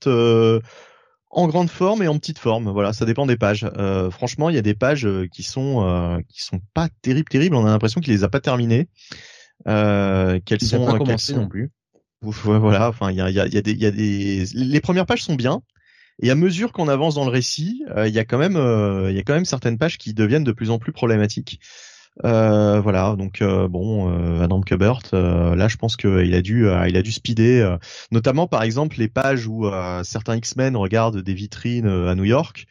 en 1.31 1.49
grande 1.49 1.69
forme 1.69 2.05
et 2.05 2.07
en 2.07 2.17
petite 2.17 2.39
forme. 2.39 2.71
Voilà, 2.71 2.93
ça 2.93 3.07
dépend 3.07 3.27
des 3.27 3.37
pages. 3.37 3.69
Franchement, 4.13 4.51
il 4.51 4.55
y 4.55 4.59
a 4.59 4.63
des 4.63 4.75
pages 4.75 5.09
qui 5.33 5.43
sont 5.43 6.23
qui 6.29 6.45
sont 6.45 6.61
pas 6.75 6.89
terribles, 7.03 7.29
terribles. 7.29 7.57
On 7.57 7.67
a 7.67 7.71
l'impression 7.71 8.01
qu'il 8.01 8.13
les 8.13 8.23
a 8.23 8.29
pas 8.29 8.41
terminées. 8.41 8.89
Euh, 9.67 10.39
qu'elles 10.45 10.61
sont, 10.61 10.85
pas 10.85 10.93
qu'elles 10.93 10.99
commencé 10.99 11.33
sont- 11.33 11.41
non 11.41 11.49
plus? 11.49 11.71
Ouf, 12.23 12.45
ouais, 12.47 12.59
voilà, 12.59 12.89
enfin 12.89 13.11
il 13.11 13.17
y 13.17 13.21
a, 13.21 13.31
y, 13.31 13.41
a, 13.41 13.47
y 13.47 13.57
a 13.57 13.63
des, 13.63 13.73
il 13.73 13.81
y 13.81 13.87
a 13.87 13.91
des, 13.91 14.45
les 14.55 14.81
premières 14.81 15.07
pages 15.07 15.23
sont 15.23 15.35
bien. 15.35 15.63
Et 16.21 16.31
à 16.31 16.35
mesure 16.35 16.73
qu'on 16.73 16.89
avance 16.89 17.15
dans 17.15 17.25
le 17.25 17.31
récit, 17.31 17.85
euh, 17.97 18.09
il 18.09 18.15
y 18.15 18.19
a 18.19 18.25
quand 18.25 18.39
même, 18.39 18.57
euh, 18.57 19.11
il 19.11 19.17
y 19.17 19.21
a 19.21 19.23
quand 19.23 19.35
même 19.35 19.45
certaines 19.45 19.79
pages 19.79 19.99
qui 19.99 20.15
deviennent 20.15 20.43
de 20.45 20.53
plus 20.53 20.71
en 20.71 20.79
plus 20.79 20.93
problématiques. 20.93 21.61
Euh, 22.25 22.81
voilà, 22.81 23.15
donc 23.17 23.41
euh, 23.41 23.69
bon, 23.69 24.11
euh, 24.13 24.43
Adam 24.43 24.61
Kubert, 24.61 25.03
euh, 25.15 25.55
là 25.55 25.69
je 25.69 25.77
pense 25.77 25.97
qu'il 25.97 26.35
a 26.35 26.43
dû, 26.43 26.67
euh, 26.67 26.89
il 26.89 26.97
a 26.97 27.03
dû 27.03 27.13
speeder, 27.13 27.63
euh, 27.63 27.77
notamment 28.11 28.49
par 28.49 28.65
exemple 28.65 28.97
les 28.99 29.07
pages 29.07 29.47
où 29.47 29.67
euh, 29.67 30.03
certains 30.03 30.35
X-Men 30.35 30.77
regardent 30.77 31.23
des 31.23 31.35
vitrines 31.35 31.87
euh, 31.87 32.09
à 32.11 32.17
New 32.17 32.25
York. 32.25 32.67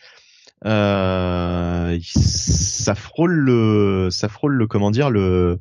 Euh, 0.65 1.97
ça 2.03 2.95
frôle 2.95 3.33
le, 3.35 4.09
ça 4.11 4.27
frôle 4.27 4.55
le, 4.55 4.67
comment 4.67 4.91
dire 4.91 5.09
le, 5.09 5.59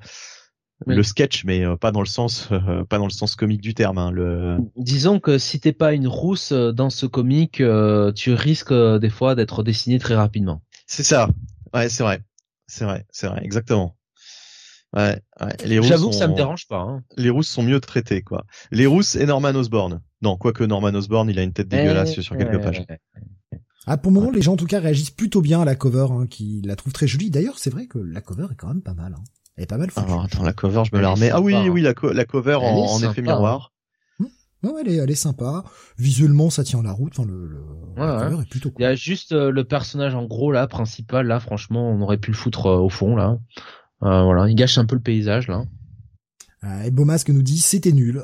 Oui. 0.87 0.95
le 0.95 1.02
sketch, 1.02 1.45
mais 1.47 1.64
euh, 1.64 1.76
pas 1.76 1.90
dans 1.90 2.02
le 2.02 2.06
sens, 2.06 2.49
euh, 2.52 2.85
pas 2.85 2.99
dans 2.99 3.06
le 3.06 3.11
sens 3.11 3.35
comique 3.35 3.62
du 3.62 3.73
terme. 3.73 3.97
Hein, 3.97 4.11
le... 4.11 4.59
Disons 4.76 5.21
que 5.21 5.38
si 5.38 5.59
t'es 5.59 5.73
pas 5.73 5.95
une 5.95 6.06
rousse 6.06 6.52
euh, 6.52 6.71
dans 6.73 6.90
ce 6.90 7.06
comique, 7.06 7.62
euh, 7.62 8.12
tu 8.12 8.35
risques 8.35 8.73
euh, 8.73 8.99
des 8.99 9.09
fois 9.09 9.35
d'être 9.35 9.62
dessiné 9.62 9.99
très 9.99 10.14
rapidement. 10.14 10.61
C'est 10.87 11.02
ça. 11.02 11.30
Ouais, 11.73 11.88
c'est 11.88 12.02
vrai. 12.02 12.21
C'est 12.66 12.85
vrai, 12.85 13.06
c'est 13.11 13.26
vrai, 13.26 13.40
exactement. 13.42 13.97
Ouais, 14.95 15.18
ouais. 15.40 15.56
Les 15.64 15.78
rousses, 15.78 15.88
J'avoue 15.88 16.11
que 16.11 16.14
ça 16.14 16.26
me 16.26 16.33
sont- 16.33 16.37
dérange 16.37 16.66
pas. 16.68 16.80
Hein. 16.80 17.02
les 17.16 17.30
rousses 17.30 17.49
sont 17.49 17.62
mieux 17.62 17.80
traitées, 17.80 18.21
quoi. 18.23 18.45
Les 18.71 18.87
rousses 18.87 19.16
et 19.16 19.25
Norman 19.25 19.54
Osborn. 19.54 20.02
Non, 20.23 20.37
quoique 20.37 20.62
Norman 20.64 20.88
Osborn, 20.95 21.28
il 21.30 21.38
a 21.38 21.42
une 21.42 21.52
tête 21.52 21.68
dégueulasse 21.68 22.14
Eh, 22.18 22.23
sur 22.23 22.37
quelques 22.37 22.61
pages. 22.62 22.85
Ah, 23.87 23.97
pour 23.97 24.11
le 24.11 24.18
moment, 24.18 24.30
les 24.30 24.42
gens 24.42 24.54
en 24.54 24.56
tout 24.56 24.66
cas 24.66 24.80
réagissent 24.80 25.11
plutôt 25.11 25.40
bien 25.40 25.61
à 25.62 25.64
la 25.64 25.75
cover, 25.75 26.06
hein, 26.11 26.26
qui 26.26 26.61
la 26.64 26.76
trouvent 26.76 26.92
très 26.92 27.06
jolie. 27.06 27.30
D'ailleurs, 27.30 27.59
c'est 27.59 27.71
vrai 27.71 27.87
que 27.87 27.99
la 27.99 28.21
cover 28.21 28.47
est 28.52 28.56
quand 28.56 28.68
même 28.68 28.83
pas 28.83 28.95
mal. 28.95 29.14
Hein. 29.16 29.23
Elle 29.57 29.65
est 29.65 29.67
pas 29.67 29.79
mal 29.79 29.91
foutue. 29.91 30.07
Alors, 30.07 30.25
attends, 30.25 30.43
la 30.43 30.53
cover, 30.53 30.83
je 30.91 30.95
me 30.97 31.01
la 31.01 31.11
remets. 31.11 31.31
Ah 31.31 31.41
oui, 31.41 31.53
sympa, 31.53 31.65
hein. 31.65 31.71
oui, 31.71 31.81
la, 31.83 31.95
co- 31.95 32.13
la 32.13 32.25
cover 32.25 32.59
Elle 32.63 32.75
en, 32.75 32.87
sympa, 32.99 33.13
effet 33.13 33.23
miroir. 33.23 33.73
Non, 34.63 34.79
elle 34.79 34.89
est, 34.89 34.97
elle 34.97 35.11
est 35.11 35.15
sympa. 35.15 35.65
Visuellement, 35.99 36.51
ça 36.51 36.65
tient 36.65 36.83
la 36.83 36.93
route. 36.93 37.13
Enfin, 37.19 37.29
le, 37.29 37.47
le 37.47 37.61
ouais, 37.97 38.43
est 38.43 38.49
plutôt 38.51 38.71
cool. 38.71 38.81
Il 38.81 38.85
y 38.85 38.87
a 38.87 38.95
juste 38.95 39.33
euh, 39.33 39.51
le 39.51 39.65
personnage 39.65 40.15
en 40.15 40.25
gros 40.25 40.51
là, 40.51 40.67
principal 40.67 41.27
là. 41.27 41.41
Franchement, 41.41 41.89
on 41.91 42.01
aurait 42.01 42.19
pu 42.19 42.31
le 42.33 42.37
foutre 42.37 42.67
euh, 42.67 42.79
au 42.79 42.89
fond 42.89 43.15
là. 43.17 43.39
Euh, 44.03 44.23
voilà, 44.25 44.49
il 44.49 44.55
gâche 44.57 44.77
un 44.79 44.85
peu 44.85 44.97
le 44.97 45.03
paysage 45.03 45.49
là. 45.49 45.65
Euh, 46.65 46.83
et 46.83 46.91
Beaumasque 46.91 47.29
nous 47.31 47.43
dit 47.43 47.59
c'était 47.59 47.93
nul. 47.93 48.23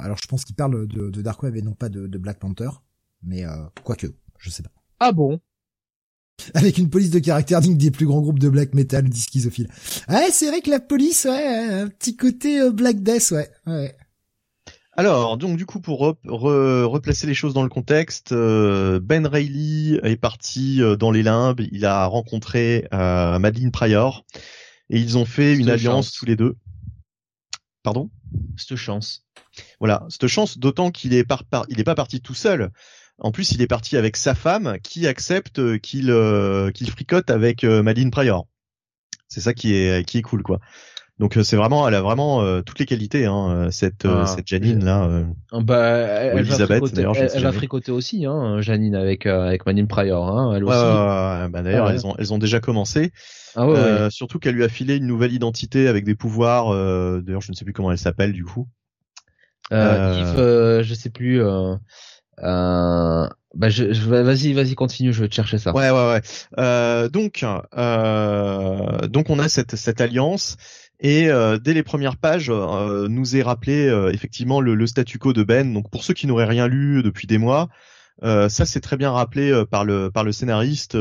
alors 0.00 0.18
je 0.18 0.26
pense 0.26 0.44
qu'il 0.44 0.56
parle 0.56 0.86
de, 0.86 1.10
de 1.10 1.22
Dark 1.22 1.42
Web 1.42 1.56
et 1.56 1.62
non 1.62 1.72
pas 1.74 1.88
de, 1.88 2.06
de 2.06 2.18
Black 2.18 2.38
Panther, 2.38 2.70
mais 3.22 3.44
quoique, 3.84 4.08
je 4.38 4.50
sais 4.50 4.62
pas. 4.62 4.70
Ah 5.00 5.12
bon? 5.12 5.40
avec 6.54 6.78
une 6.78 6.90
police 6.90 7.10
de 7.10 7.18
caractère 7.18 7.60
digne 7.60 7.76
des 7.76 7.90
plus 7.90 8.06
grands 8.06 8.20
groupes 8.20 8.38
de 8.38 8.48
black 8.48 8.74
metal, 8.74 9.08
dit 9.08 9.20
schizophile. 9.20 9.68
Ouais, 10.08 10.28
c'est 10.30 10.48
vrai 10.48 10.60
que 10.60 10.70
la 10.70 10.80
police, 10.80 11.24
ouais, 11.24 11.46
un 11.46 11.88
petit 11.88 12.16
côté 12.16 12.70
Black 12.70 13.02
Death, 13.02 13.30
ouais. 13.32 13.50
ouais. 13.66 13.96
Alors, 14.94 15.38
donc 15.38 15.56
du 15.56 15.64
coup, 15.64 15.80
pour 15.80 16.00
replacer 16.00 17.26
les 17.26 17.34
choses 17.34 17.54
dans 17.54 17.62
le 17.62 17.70
contexte, 17.70 18.32
euh, 18.32 19.00
Ben 19.02 19.26
Reilly 19.26 19.98
est 20.02 20.16
parti 20.16 20.82
euh, 20.82 20.96
dans 20.96 21.10
les 21.10 21.22
limbes, 21.22 21.60
il 21.72 21.86
a 21.86 22.04
rencontré 22.04 22.88
euh, 22.92 23.38
Madeline 23.38 23.70
Pryor, 23.70 24.26
et 24.90 24.98
ils 24.98 25.16
ont 25.16 25.24
fait 25.24 25.56
une 25.56 25.70
alliance 25.70 26.12
tous 26.12 26.26
les 26.26 26.36
deux. 26.36 26.56
Pardon? 27.82 28.10
Cette 28.58 28.76
chance. 28.76 29.24
Voilà, 29.80 30.04
cette 30.10 30.26
chance, 30.26 30.58
d'autant 30.58 30.90
qu'il 30.90 31.14
est, 31.14 31.24
par, 31.24 31.42
il 31.68 31.80
est 31.80 31.84
pas 31.84 31.94
parti 31.94 32.20
tout 32.20 32.34
seul. 32.34 32.70
En 33.18 33.30
plus, 33.30 33.52
il 33.52 33.62
est 33.62 33.66
parti 33.66 33.96
avec 33.96 34.16
sa 34.16 34.34
femme, 34.34 34.78
qui 34.82 35.06
accepte 35.06 35.78
qu'il 35.78 36.06
qu'il 36.74 36.90
fricote 36.90 37.30
avec 37.30 37.64
Madeline 37.64 38.10
Pryor. 38.10 38.46
C'est 39.28 39.40
ça 39.40 39.54
qui 39.54 39.74
est 39.74 40.04
qui 40.06 40.18
est 40.18 40.22
cool, 40.22 40.42
quoi. 40.42 40.58
Donc 41.18 41.36
euh, 41.36 41.44
c'est 41.44 41.56
vraiment, 41.56 41.86
elle 41.86 41.94
a 41.94 42.00
vraiment 42.00 42.42
euh, 42.42 42.62
toutes 42.62 42.78
les 42.78 42.84
qualités, 42.84 43.26
hein, 43.26 43.50
euh, 43.50 43.70
cette 43.70 44.06
ah, 44.06 44.26
cette 44.26 44.48
Janine 44.48 44.84
là. 44.84 45.24
Ah, 45.52 45.60
bah, 45.60 45.78
elle, 45.78 46.38
Elisabeth 46.38 46.92
d'ailleurs. 46.92 47.14
Elle, 47.16 47.42
va 47.42 47.52
fricoter 47.52 47.92
aussi, 47.92 48.26
hein, 48.26 48.60
Janine 48.60 48.96
avec 48.96 49.26
avec 49.26 49.64
Manine 49.64 49.86
Pryor, 49.86 50.26
hein, 50.28 50.54
elle 50.56 50.64
aussi. 50.64 50.72
bah 50.72 51.62
d'ailleurs, 51.62 51.90
elles 51.90 52.06
ont 52.06 52.14
elles 52.18 52.32
ont 52.32 52.38
déjà 52.38 52.58
commencé. 52.58 53.12
Ah 53.54 53.68
ouais, 53.68 54.10
Surtout 54.10 54.38
qu'elle 54.38 54.54
lui 54.54 54.64
a 54.64 54.68
filé 54.68 54.96
une 54.96 55.06
nouvelle 55.06 55.32
identité 55.32 55.86
avec 55.86 56.04
des 56.04 56.14
pouvoirs. 56.14 56.70
d'ailleurs, 57.22 57.40
je 57.40 57.52
ne 57.52 57.56
sais 57.56 57.64
plus 57.64 57.72
comment 57.74 57.92
elle 57.92 57.98
s'appelle 57.98 58.32
du 58.32 58.44
coup. 58.44 58.66
Euh, 59.72 60.80
Yves, 60.80 60.82
je 60.82 60.94
sais 60.94 61.10
plus. 61.10 61.40
Euh, 62.42 63.28
bah 63.54 63.68
je, 63.68 63.84
vas-y 63.84 64.52
vas-y 64.54 64.74
continue 64.74 65.12
je 65.12 65.22
vais 65.22 65.28
te 65.28 65.34
chercher 65.34 65.58
ça 65.58 65.74
ouais 65.74 65.90
ouais 65.90 66.08
ouais 66.08 66.22
euh, 66.58 67.08
donc 67.08 67.44
euh, 67.44 69.08
donc 69.08 69.28
on 69.28 69.38
a 69.38 69.48
cette 69.48 69.76
cette 69.76 70.00
alliance 70.00 70.56
et 71.02 71.28
euh, 71.28 71.58
dès 71.58 71.74
les 71.74 71.82
premières 71.82 72.16
pages, 72.16 72.48
euh, 72.48 73.08
nous 73.08 73.36
est 73.36 73.42
rappelé 73.42 73.88
euh, 73.88 74.12
effectivement 74.12 74.60
le, 74.60 74.76
le, 74.76 74.86
statu 74.86 75.18
quo 75.18 75.32
de 75.32 75.42
Ben. 75.42 75.74
Donc 75.74 75.90
pour 75.90 76.04
ceux 76.04 76.14
qui 76.14 76.28
n'auraient 76.28 76.46
rien 76.46 76.68
lu 76.68 77.02
depuis 77.02 77.26
des 77.26 77.38
mois, 77.38 77.68
ça 78.22 78.48
c'est 78.48 78.80
très 78.80 78.96
bien 78.96 79.10
rappelé 79.10 79.64
par 79.68 79.84
le 79.84 80.10
par 80.10 80.22
le 80.22 80.30
scénariste. 80.30 80.96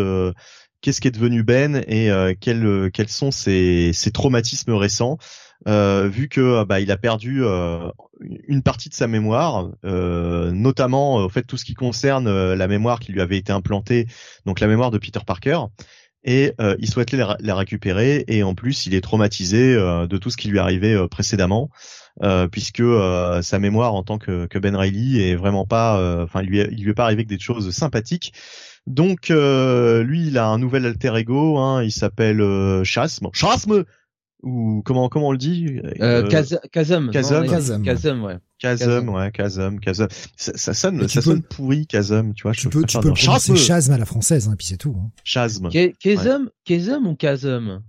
Qu'est-ce 0.82 1.00
qui 1.00 1.08
est 1.08 1.12
devenu 1.12 1.44
Ben 1.44 1.84
et 1.88 2.10
quels 2.40 2.90
quels 2.92 3.10
sont 3.10 3.30
ses, 3.30 3.92
ses 3.94 4.10
traumatismes 4.12 4.74
récents, 4.74 5.20
vu 5.66 6.30
que 6.30 6.64
bah, 6.64 6.80
il 6.80 6.92
a 6.92 6.98
perdu 6.98 7.44
une 8.48 8.64
partie 8.64 8.90
de 8.90 8.94
sa 8.94 9.08
mémoire, 9.08 9.70
notamment 9.84 11.18
au 11.18 11.30
fait 11.30 11.44
tout 11.44 11.58
ce 11.58 11.66
qui 11.66 11.74
concerne 11.74 12.54
la 12.54 12.68
mémoire 12.68 13.00
qui 13.00 13.12
lui 13.12 13.22
avait 13.22 13.38
été 13.38 13.52
implantée, 13.52 14.08
donc 14.46 14.60
la 14.60 14.68
mémoire 14.68 14.92
de 14.92 14.98
Peter 14.98 15.20
Parker 15.26 15.60
et 16.24 16.54
euh, 16.60 16.76
il 16.80 16.90
souhaite 16.90 17.12
la, 17.14 17.56
récupérer 17.56 18.24
et 18.28 18.44
en 18.44 18.54
plus 18.54 18.86
il 18.86 18.94
est 18.94 19.02
traumatisé 19.02 19.74
euh, 19.74 20.08
de 20.08 20.18
tout 20.18 20.30
ce 20.30 20.38
qui 20.38 20.50
lui 20.50 20.60
arrivait 20.60 20.94
euh, 20.94 21.08
précédemment 21.08 21.70
puisque 22.52 22.84
sa 23.42 23.58
mémoire 23.58 23.96
en 23.96 24.04
tant 24.04 24.18
que, 24.20 24.46
que 24.46 24.60
Ben 24.60 24.76
Reilly 24.76 25.22
est 25.22 25.36
vraiment 25.36 25.66
pas 25.66 26.22
enfin 26.22 26.42
lui 26.42 26.60
il 26.60 26.84
lui 26.84 26.92
est 26.92 26.94
pas 26.94 27.06
arrivé 27.06 27.24
que 27.24 27.30
des 27.30 27.40
choses 27.40 27.72
sympathiques. 27.72 28.34
Donc 28.86 29.30
lui 29.30 30.28
il 30.28 30.38
a 30.38 30.46
un 30.46 30.60
nouvel 30.60 30.86
alter 30.86 31.16
ego 31.16 31.58
hein, 31.58 31.82
il 31.82 31.92
s'appelle 31.92 32.44
Chasm 32.84 33.30
Chasm 33.34 33.86
ou 34.44 34.82
comment 34.86 35.10
comment 35.10 35.30
on 35.30 35.32
le 35.32 35.38
dit 35.38 35.80
euh, 36.02 36.28
Kazum 36.28 36.60
Kazum 37.12 37.12
Kazum 37.12 38.24
ouais. 38.24 38.38
Kazum 38.60 39.10
ouais 39.10 39.32
Kazum 39.32 39.80
Kazum 39.80 40.08
ça, 40.36 40.52
ça 40.56 40.74
sonne 40.74 41.08
ça 41.08 41.22
sonne 41.22 41.42
pourri 41.42 41.88
Kazum 41.88 42.34
tu 42.34 42.44
vois 42.44 42.54
tu 42.54 42.70
peux 42.70 42.84
tu 42.84 43.00
peux 43.00 43.14
prononcer 43.14 43.56
Chasm 43.56 43.94
à 43.94 43.98
la 43.98 44.06
française 44.06 44.48
hein, 44.48 44.56
puis 44.58 44.68
c'est 44.68 44.78
tout 44.78 44.96
hein. 45.00 45.12
Chasm 45.24 45.70
Kazum 46.00 46.50
Kazum 46.66 47.08
ou 47.08 47.16
Kazum 47.16 47.84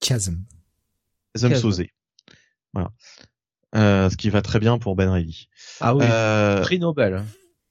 Kazum 0.00 0.44
Kazum 1.34 1.54
Sosé 1.54 1.90
voilà. 2.72 2.90
Euh, 3.74 4.10
ce 4.10 4.16
qui 4.16 4.30
va 4.30 4.42
très 4.42 4.58
bien 4.58 4.78
pour 4.78 4.96
Ben 4.96 5.10
Reilly. 5.10 5.48
Ah 5.80 5.94
oui. 5.94 6.04
Euh, 6.08 6.60
prix 6.62 6.78
Nobel. 6.78 7.22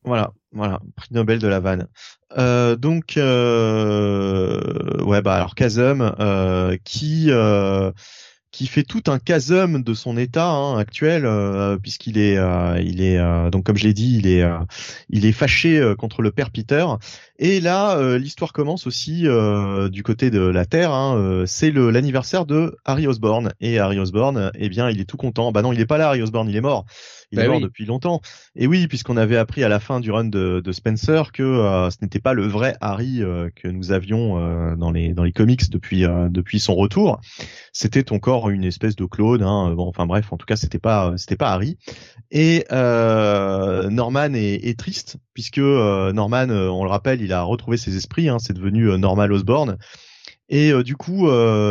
voilà, 0.03 0.33
voilà, 0.53 0.79
prix 0.95 1.09
Nobel 1.11 1.39
de 1.39 1.47
la 1.47 1.59
vanne. 1.59 1.87
Euh, 2.37 2.75
donc, 2.75 3.17
euh, 3.17 4.59
ouais, 5.03 5.21
bah 5.21 5.35
alors 5.35 5.55
Kazum, 5.55 6.13
euh, 6.19 6.77
qui 6.83 7.27
euh, 7.29 7.91
qui 8.51 8.67
fait 8.67 8.83
tout 8.83 9.03
un 9.07 9.17
chasm 9.25 9.81
de 9.81 9.93
son 9.93 10.17
état 10.17 10.49
hein, 10.49 10.77
actuel, 10.77 11.25
euh, 11.25 11.77
puisqu'il 11.77 12.17
est, 12.17 12.37
il 12.83 13.01
est, 13.01 13.17
donc 13.49 13.65
comme 13.65 13.77
je 13.77 13.85
l'ai 13.85 13.93
dit, 13.93 14.17
il 14.17 14.27
est, 14.27 14.43
il 15.09 15.25
est 15.25 15.31
fâché 15.31 15.93
contre 15.97 16.21
le 16.21 16.31
père 16.31 16.51
Peter. 16.51 16.85
Et 17.39 17.61
là, 17.61 18.17
l'histoire 18.17 18.51
commence 18.51 18.87
aussi 18.87 19.25
du 19.89 20.03
côté 20.03 20.31
de 20.31 20.41
la 20.41 20.65
Terre. 20.65 20.91
Hein, 20.91 21.43
c'est 21.47 21.71
l'anniversaire 21.71 22.45
de 22.45 22.75
Harry 22.83 23.07
Osborn 23.07 23.53
et 23.61 23.79
Harry 23.79 23.99
Osborn, 23.99 24.51
eh 24.53 24.67
bien, 24.67 24.89
il 24.89 24.99
est 24.99 25.05
tout 25.05 25.15
content. 25.15 25.53
Bah 25.53 25.61
non, 25.61 25.71
il 25.71 25.79
est 25.79 25.85
pas 25.85 25.97
là, 25.97 26.09
Harry 26.09 26.21
Osborn, 26.21 26.49
il 26.49 26.55
est 26.57 26.61
mort. 26.61 26.85
Il 27.31 27.39
est 27.39 27.43
bah 27.43 27.49
mort 27.49 27.61
depuis 27.61 27.85
longtemps. 27.85 28.21
Et 28.55 28.67
oui, 28.67 28.87
puisqu'on 28.87 29.17
avait 29.17 29.37
appris 29.37 29.63
à 29.63 29.69
la 29.69 29.79
fin 29.79 29.99
du 29.99 30.11
run 30.11 30.25
de, 30.25 30.61
de 30.63 30.71
Spencer 30.71 31.31
que 31.31 31.43
ce 31.89 31.97
n'était 32.01 32.19
pas 32.19 32.33
le 32.33 32.45
vrai 32.45 32.75
Harry 32.81 33.21
que 33.55 33.67
nous 33.67 33.91
avions 33.91 34.75
dans 34.75 34.91
les 34.91 35.13
dans 35.13 35.23
les 35.23 35.31
comics 35.31 35.69
depuis 35.69 36.01
depuis 36.29 36.59
son 36.59 36.75
retour. 36.75 37.21
C'était 37.73 38.11
encore 38.11 38.49
une 38.49 38.63
espèce 38.63 38.95
de 38.95 39.05
clone. 39.05 39.43
Hein. 39.43 39.73
Bon, 39.75 39.87
enfin 39.87 40.05
bref, 40.05 40.31
en 40.33 40.37
tout 40.37 40.45
cas, 40.45 40.55
c'était 40.55 40.79
pas 40.79 41.13
c'était 41.17 41.37
pas 41.37 41.51
Harry. 41.51 41.77
Et 42.31 42.65
euh, 42.71 43.89
Norman 43.89 44.33
est, 44.33 44.79
triste 44.79 45.17
puisque 45.33 45.57
euh, 45.57 46.13
Norman, 46.13 46.49
euh, 46.49 46.69
on 46.69 46.83
le 46.83 46.89
rappelle, 46.89 47.21
il 47.21 47.33
a 47.33 47.43
retrouvé 47.43 47.77
ses 47.77 47.95
esprits. 47.95 48.29
Hein. 48.29 48.39
c'est 48.39 48.53
devenu 48.53 48.97
Normal 48.97 49.31
Osborn. 49.33 49.77
Et 50.53 50.73
du 50.83 50.97
coup, 50.97 51.29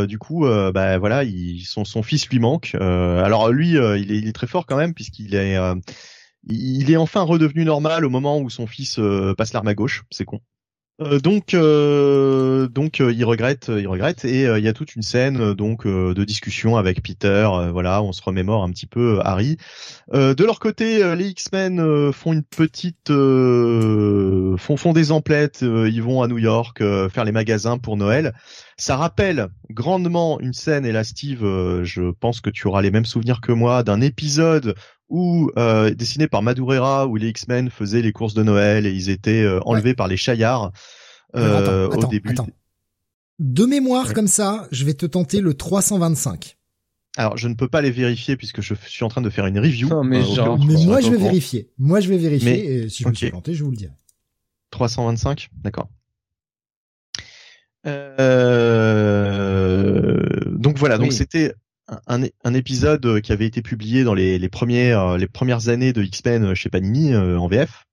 du 0.09 0.19
coup, 0.19 0.47
bah 0.75 0.99
voilà, 0.99 1.23
il, 1.23 1.61
son, 1.67 1.85
son 1.85 2.03
fils 2.03 2.29
lui 2.29 2.39
manque. 2.39 2.75
alors 2.75 3.51
lui, 3.53 3.73
il 3.73 3.77
est, 3.77 4.19
il, 4.19 4.27
est, 4.27 4.33
très 4.33 4.47
fort 4.47 4.65
quand 4.65 4.79
même 4.79 4.95
puisqu'il 4.95 5.35
est, 5.35 5.59
il 6.49 6.91
est 6.91 6.97
enfin 6.97 7.21
redevenu 7.21 7.65
normal 7.67 8.07
au 8.07 8.11
moment 8.11 8.39
où 8.41 8.49
son 8.49 8.67
fils 8.67 8.99
passe 9.37 9.53
l'arme 9.53 9.69
à 9.69 9.75
gauche. 9.75 10.05
C'est 10.11 10.25
con. 10.25 10.41
Euh, 11.00 11.19
donc, 11.19 11.54
euh, 11.54 12.69
donc 12.69 13.00
euh, 13.00 13.12
il 13.12 13.25
regrette, 13.25 13.69
il 13.69 13.88
regrette, 13.88 14.25
et 14.25 14.42
il 14.45 14.64
y 14.64 14.69
a 14.69 14.73
toute 14.73 14.95
une 14.95 15.02
scène 15.02 15.54
donc 15.54 15.87
de 15.87 16.25
discussion 16.25 16.76
avec 16.76 17.02
Peter. 17.02 17.49
voilà, 17.73 18.02
on 18.02 18.12
se 18.12 18.23
remémore 18.23 18.62
un 18.62 18.71
petit 18.71 18.87
peu 18.87 19.21
Harry. 19.25 19.57
de 20.12 20.45
leur 20.45 20.61
côté, 20.61 21.14
les 21.16 21.28
X-Men 21.28 22.12
font 22.12 22.33
une 22.33 22.42
petite, 22.42 23.09
font 23.09 24.76
font 24.76 24.92
des 24.92 25.12
emplettes. 25.12 25.62
ils 25.62 26.02
vont 26.02 26.23
à 26.23 26.28
New 26.28 26.38
York 26.38 26.78
faire 27.11 27.25
les 27.25 27.33
magasins 27.33 27.78
pour 27.78 27.97
Noël. 27.97 28.35
Ça 28.76 28.97
rappelle 28.97 29.49
grandement 29.71 30.40
une 30.40 30.52
scène, 30.52 30.87
et 30.87 30.92
là 30.92 31.04
Steve, 31.04 31.40
je 31.83 32.11
pense 32.12 32.40
que 32.40 32.50
tu 32.50 32.66
auras 32.66 32.83
les 32.83 32.90
mêmes 32.90 33.04
souvenirs 33.04 33.40
que 33.40 33.52
moi 33.52 33.83
d'un 33.83 34.00
épisode 34.00 34.75
où 35.11 35.50
euh, 35.59 35.93
dessiné 35.93 36.29
par 36.29 36.43
Madureira 36.43 37.07
où 37.07 37.17
les 37.17 37.29
X-Men 37.29 37.69
faisaient 37.69 38.00
les 38.00 38.12
courses 38.12 38.35
de 38.35 38.43
Noël 38.43 38.87
et 38.87 38.93
ils 38.93 39.11
étaient 39.11 39.43
euh, 39.43 39.61
enlevés 39.67 39.95
par 39.95 40.09
les 40.09 40.17
chaillards 40.17 40.73
euh, 41.37 41.88
au 41.88 42.07
début. 42.07 42.35
De 43.38 43.64
mémoire 43.64 44.12
comme 44.14 44.29
ça, 44.29 44.69
je 44.71 44.85
vais 44.85 44.95
te 44.95 45.07
tenter 45.07 45.40
le 45.40 45.55
325. 45.55 46.57
Alors, 47.17 47.37
je 47.37 47.49
ne 47.49 47.55
peux 47.55 47.69
pas 47.69 47.81
les 47.81 47.90
vérifier 47.90 48.37
puisque 48.37 48.61
je 48.61 48.75
suis 48.87 49.05
en 49.05 49.09
train 49.09 49.21
de 49.21 49.31
faire 49.31 49.47
une 49.47 49.59
review. 49.59 49.88
mais, 50.05 50.23
euh, 50.38 50.57
mais 50.64 50.85
moi, 50.85 51.00
je 51.00 51.11
vais 51.11 51.17
vérifier. 51.17 51.71
Moi, 51.76 51.99
je 52.00 52.09
vais 52.09 52.19
vérifier 52.19 52.85
et 52.85 52.88
si 52.88 53.02
je 53.02 53.09
me 53.09 53.14
suis 53.14 53.31
planté, 53.31 53.55
je 53.55 53.64
vous 53.64 53.71
le 53.71 53.76
dirai. 53.76 53.95
325, 54.71 55.49
d'accord. 55.55 55.88
Euh... 57.87 58.21
Donc 60.50 60.79
voilà, 60.79 60.99
donc 60.99 61.12
c'était 61.12 61.55
un, 62.06 62.54
épisode 62.54 63.04
euh, 63.06 63.20
qui 63.20 63.32
avait 63.32 63.47
été 63.47 63.62
publié 63.62 64.04
dans 64.04 64.14
les, 64.14 64.49
premières 64.49 65.00
euh, 65.00 65.18
les 65.18 65.26
premières 65.26 65.68
années 65.68 65.92
de 65.92 66.02
X-Men 66.02 66.44
euh, 66.44 66.54
chez 66.54 66.70
Panini 66.70 67.14
en 67.16 67.49
VF 67.49 67.87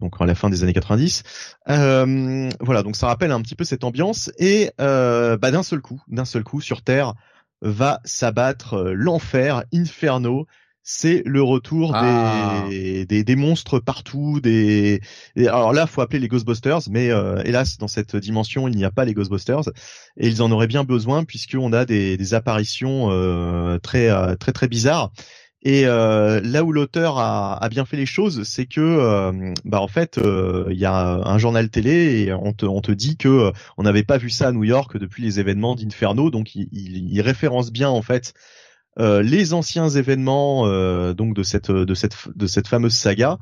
donc 0.00 0.14
à 0.20 0.26
la 0.26 0.36
fin 0.36 0.48
des 0.48 0.62
années 0.62 0.72
90. 0.72 1.24
voilà, 1.66 2.82
donc 2.84 2.94
ça 2.94 3.08
rappelle 3.08 3.32
un 3.32 3.42
petit 3.42 3.56
peu 3.56 3.64
cette 3.64 3.82
ambiance 3.82 4.30
et 4.38 4.70
bah, 4.78 5.50
d'un 5.50 5.64
seul 5.64 5.80
coup, 5.80 6.00
d'un 6.06 6.24
seul 6.24 6.44
coup 6.44 6.60
sur 6.60 6.82
Terre 6.82 7.14
va 7.62 7.98
s'abattre 8.04 8.92
l'enfer, 8.94 9.64
Inferno, 9.74 10.46
c'est 10.90 11.22
le 11.26 11.42
retour 11.42 11.92
ah. 11.94 12.64
des, 12.70 13.04
des, 13.04 13.36
monstres 13.36 13.78
partout. 13.78 14.40
Des, 14.40 15.02
alors 15.36 15.74
là, 15.74 15.86
faut 15.86 16.00
appeler 16.00 16.18
les 16.18 16.28
Ghostbusters, 16.28 16.88
mais 16.90 17.10
euh, 17.10 17.42
hélas, 17.44 17.76
dans 17.76 17.88
cette 17.88 18.16
dimension, 18.16 18.68
il 18.68 18.74
n'y 18.74 18.86
a 18.86 18.90
pas 18.90 19.04
les 19.04 19.12
Ghostbusters, 19.12 19.68
et 20.16 20.28
ils 20.28 20.42
en 20.42 20.50
auraient 20.50 20.66
bien 20.66 20.84
besoin 20.84 21.24
puisqu'on 21.24 21.74
a 21.74 21.84
des, 21.84 22.16
des 22.16 22.32
apparitions 22.32 23.10
euh, 23.10 23.78
très 23.78 24.08
euh, 24.08 24.34
très 24.34 24.52
très 24.52 24.66
bizarres. 24.66 25.12
Et 25.60 25.84
euh, 25.84 26.40
là 26.42 26.64
où 26.64 26.72
l'auteur 26.72 27.18
a, 27.18 27.62
a, 27.62 27.68
bien 27.68 27.84
fait 27.84 27.98
les 27.98 28.06
choses, 28.06 28.44
c'est 28.44 28.64
que 28.64 28.80
euh, 28.80 29.52
bah 29.66 29.82
en 29.82 29.88
fait 29.88 30.18
il 30.70 30.78
y 30.78 30.86
a 30.86 30.94
un 30.94 31.36
journal 31.36 31.68
télé 31.68 32.22
et 32.22 32.32
on 32.32 32.54
te, 32.54 32.64
on 32.64 32.80
te 32.80 32.92
dit 32.92 33.18
que 33.18 33.52
on 33.76 33.82
n'avait 33.82 34.04
pas 34.04 34.16
vu 34.16 34.30
ça 34.30 34.48
à 34.48 34.52
New 34.52 34.64
York 34.64 34.96
depuis 34.96 35.22
les 35.22 35.38
événements 35.38 35.74
d'Inferno, 35.74 36.30
donc 36.30 36.54
il, 36.54 36.68
il, 36.72 37.12
il, 37.12 37.20
référence 37.20 37.72
bien 37.72 37.90
en 37.90 38.00
fait 38.00 38.32
les 38.98 39.54
anciens 39.54 39.88
événements 39.88 40.64
donc 41.12 41.34
de 41.34 41.42
cette 41.42 41.70
de 41.70 41.94
cette 41.94 42.16
de 42.34 42.46
cette 42.46 42.68
fameuse 42.68 42.94
saga. 42.94 43.38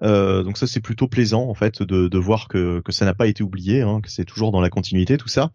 donc 0.00 0.56
ça 0.56 0.66
c'est 0.66 0.80
plutôt 0.80 1.08
plaisant 1.08 1.48
en 1.48 1.54
fait 1.54 1.82
de, 1.82 2.08
de 2.08 2.18
voir 2.18 2.48
que, 2.48 2.80
que 2.80 2.92
ça 2.92 3.04
n'a 3.04 3.14
pas 3.14 3.26
été 3.26 3.42
oublié, 3.42 3.82
hein, 3.82 4.00
que 4.02 4.10
c'est 4.10 4.24
toujours 4.24 4.50
dans 4.50 4.60
la 4.60 4.70
continuité 4.70 5.18
tout 5.18 5.28
ça. 5.28 5.50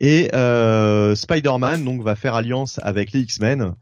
Et 0.00 0.30
euh, 0.34 1.14
Spider-Man 1.14 1.84
donc 1.84 2.02
va 2.02 2.14
faire 2.14 2.34
alliance 2.34 2.78
avec 2.82 3.12
les 3.12 3.20
X-Men, 3.20 3.74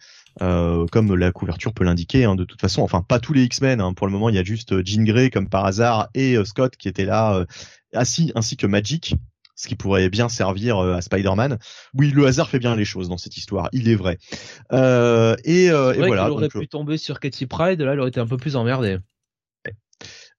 euh, 0.43 0.87
comme 0.91 1.15
la 1.15 1.31
couverture 1.33 1.75
peut 1.75 1.85
l'indiquer. 1.85 2.25
Hein, 2.25 2.37
de 2.37 2.45
toute 2.45 2.61
façon, 2.61 2.83
enfin 2.83 3.03
pas 3.03 3.21
tous 3.21 3.33
les 3.33 3.45
X-Men. 3.45 3.81
Hein, 3.81 3.93
pour 3.93 4.07
le 4.07 4.13
moment, 4.13 4.29
il 4.29 4.35
y 4.35 4.39
a 4.39 4.45
juste 4.45 4.73
euh, 4.73 4.83
Jean 4.85 5.05
Grey 5.05 5.31
comme 5.31 5.49
par 5.49 5.67
hasard 5.67 6.09
et 6.15 6.37
euh, 6.37 6.45
Scott 6.45 6.77
qui 6.77 6.89
étaient 6.89 7.05
là, 7.05 7.35
euh, 7.35 7.45
assis, 7.93 8.33
ainsi 8.35 8.57
que 8.57 8.67
Magic, 8.67 9.15
ce 9.57 9.67
qui 9.67 9.75
pourrait 9.75 10.09
bien 10.09 10.29
servir 10.29 10.79
à 10.79 11.01
Spider-Man. 11.01 11.59
Oui, 11.95 12.13
le 12.13 12.27
hasard 12.27 12.49
fait 12.49 12.61
bien 12.61 12.77
les 12.77 12.85
choses 12.85 13.09
dans 13.09 13.19
cette 13.19 13.37
histoire, 13.37 13.69
il 13.73 13.89
est 13.89 13.97
vrai. 13.97 14.19
et, 14.73 15.65
et 15.65 15.71
voilà. 15.71 16.27
Il 16.27 16.31
aurait 16.31 16.49
pu 16.49 16.69
tomber 16.69 16.99
sur 16.99 17.19
Katy 17.19 17.47
Pride, 17.47 17.81
là, 17.81 17.95
il 17.95 18.01
aurait 18.01 18.11
été 18.11 18.21
un 18.21 18.27
peu 18.27 18.37
plus 18.37 18.55
emmerdé. 18.55 18.99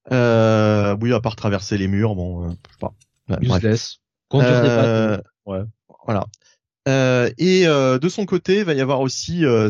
oui, 0.10 0.14
à 0.14 1.20
part 1.22 1.36
traverser 1.36 1.78
les 1.78 1.88
murs, 1.90 2.16
bon, 2.16 2.50
je 2.50 2.54
sais 2.54 2.80
pas. 2.80 2.94
Useless. 3.42 3.98
Conduire 4.30 4.62
des 4.62 4.68
pattes. 4.68 5.26
Ouais. 5.46 5.64
Voilà. 6.06 6.26
Euh, 6.88 7.30
et 7.38 7.68
euh, 7.68 8.00
de 8.00 8.08
son 8.08 8.26
côté, 8.26 8.60
il 8.60 8.64
va 8.64 8.74
y 8.74 8.80
avoir 8.80 9.02
aussi 9.02 9.46
euh, 9.46 9.68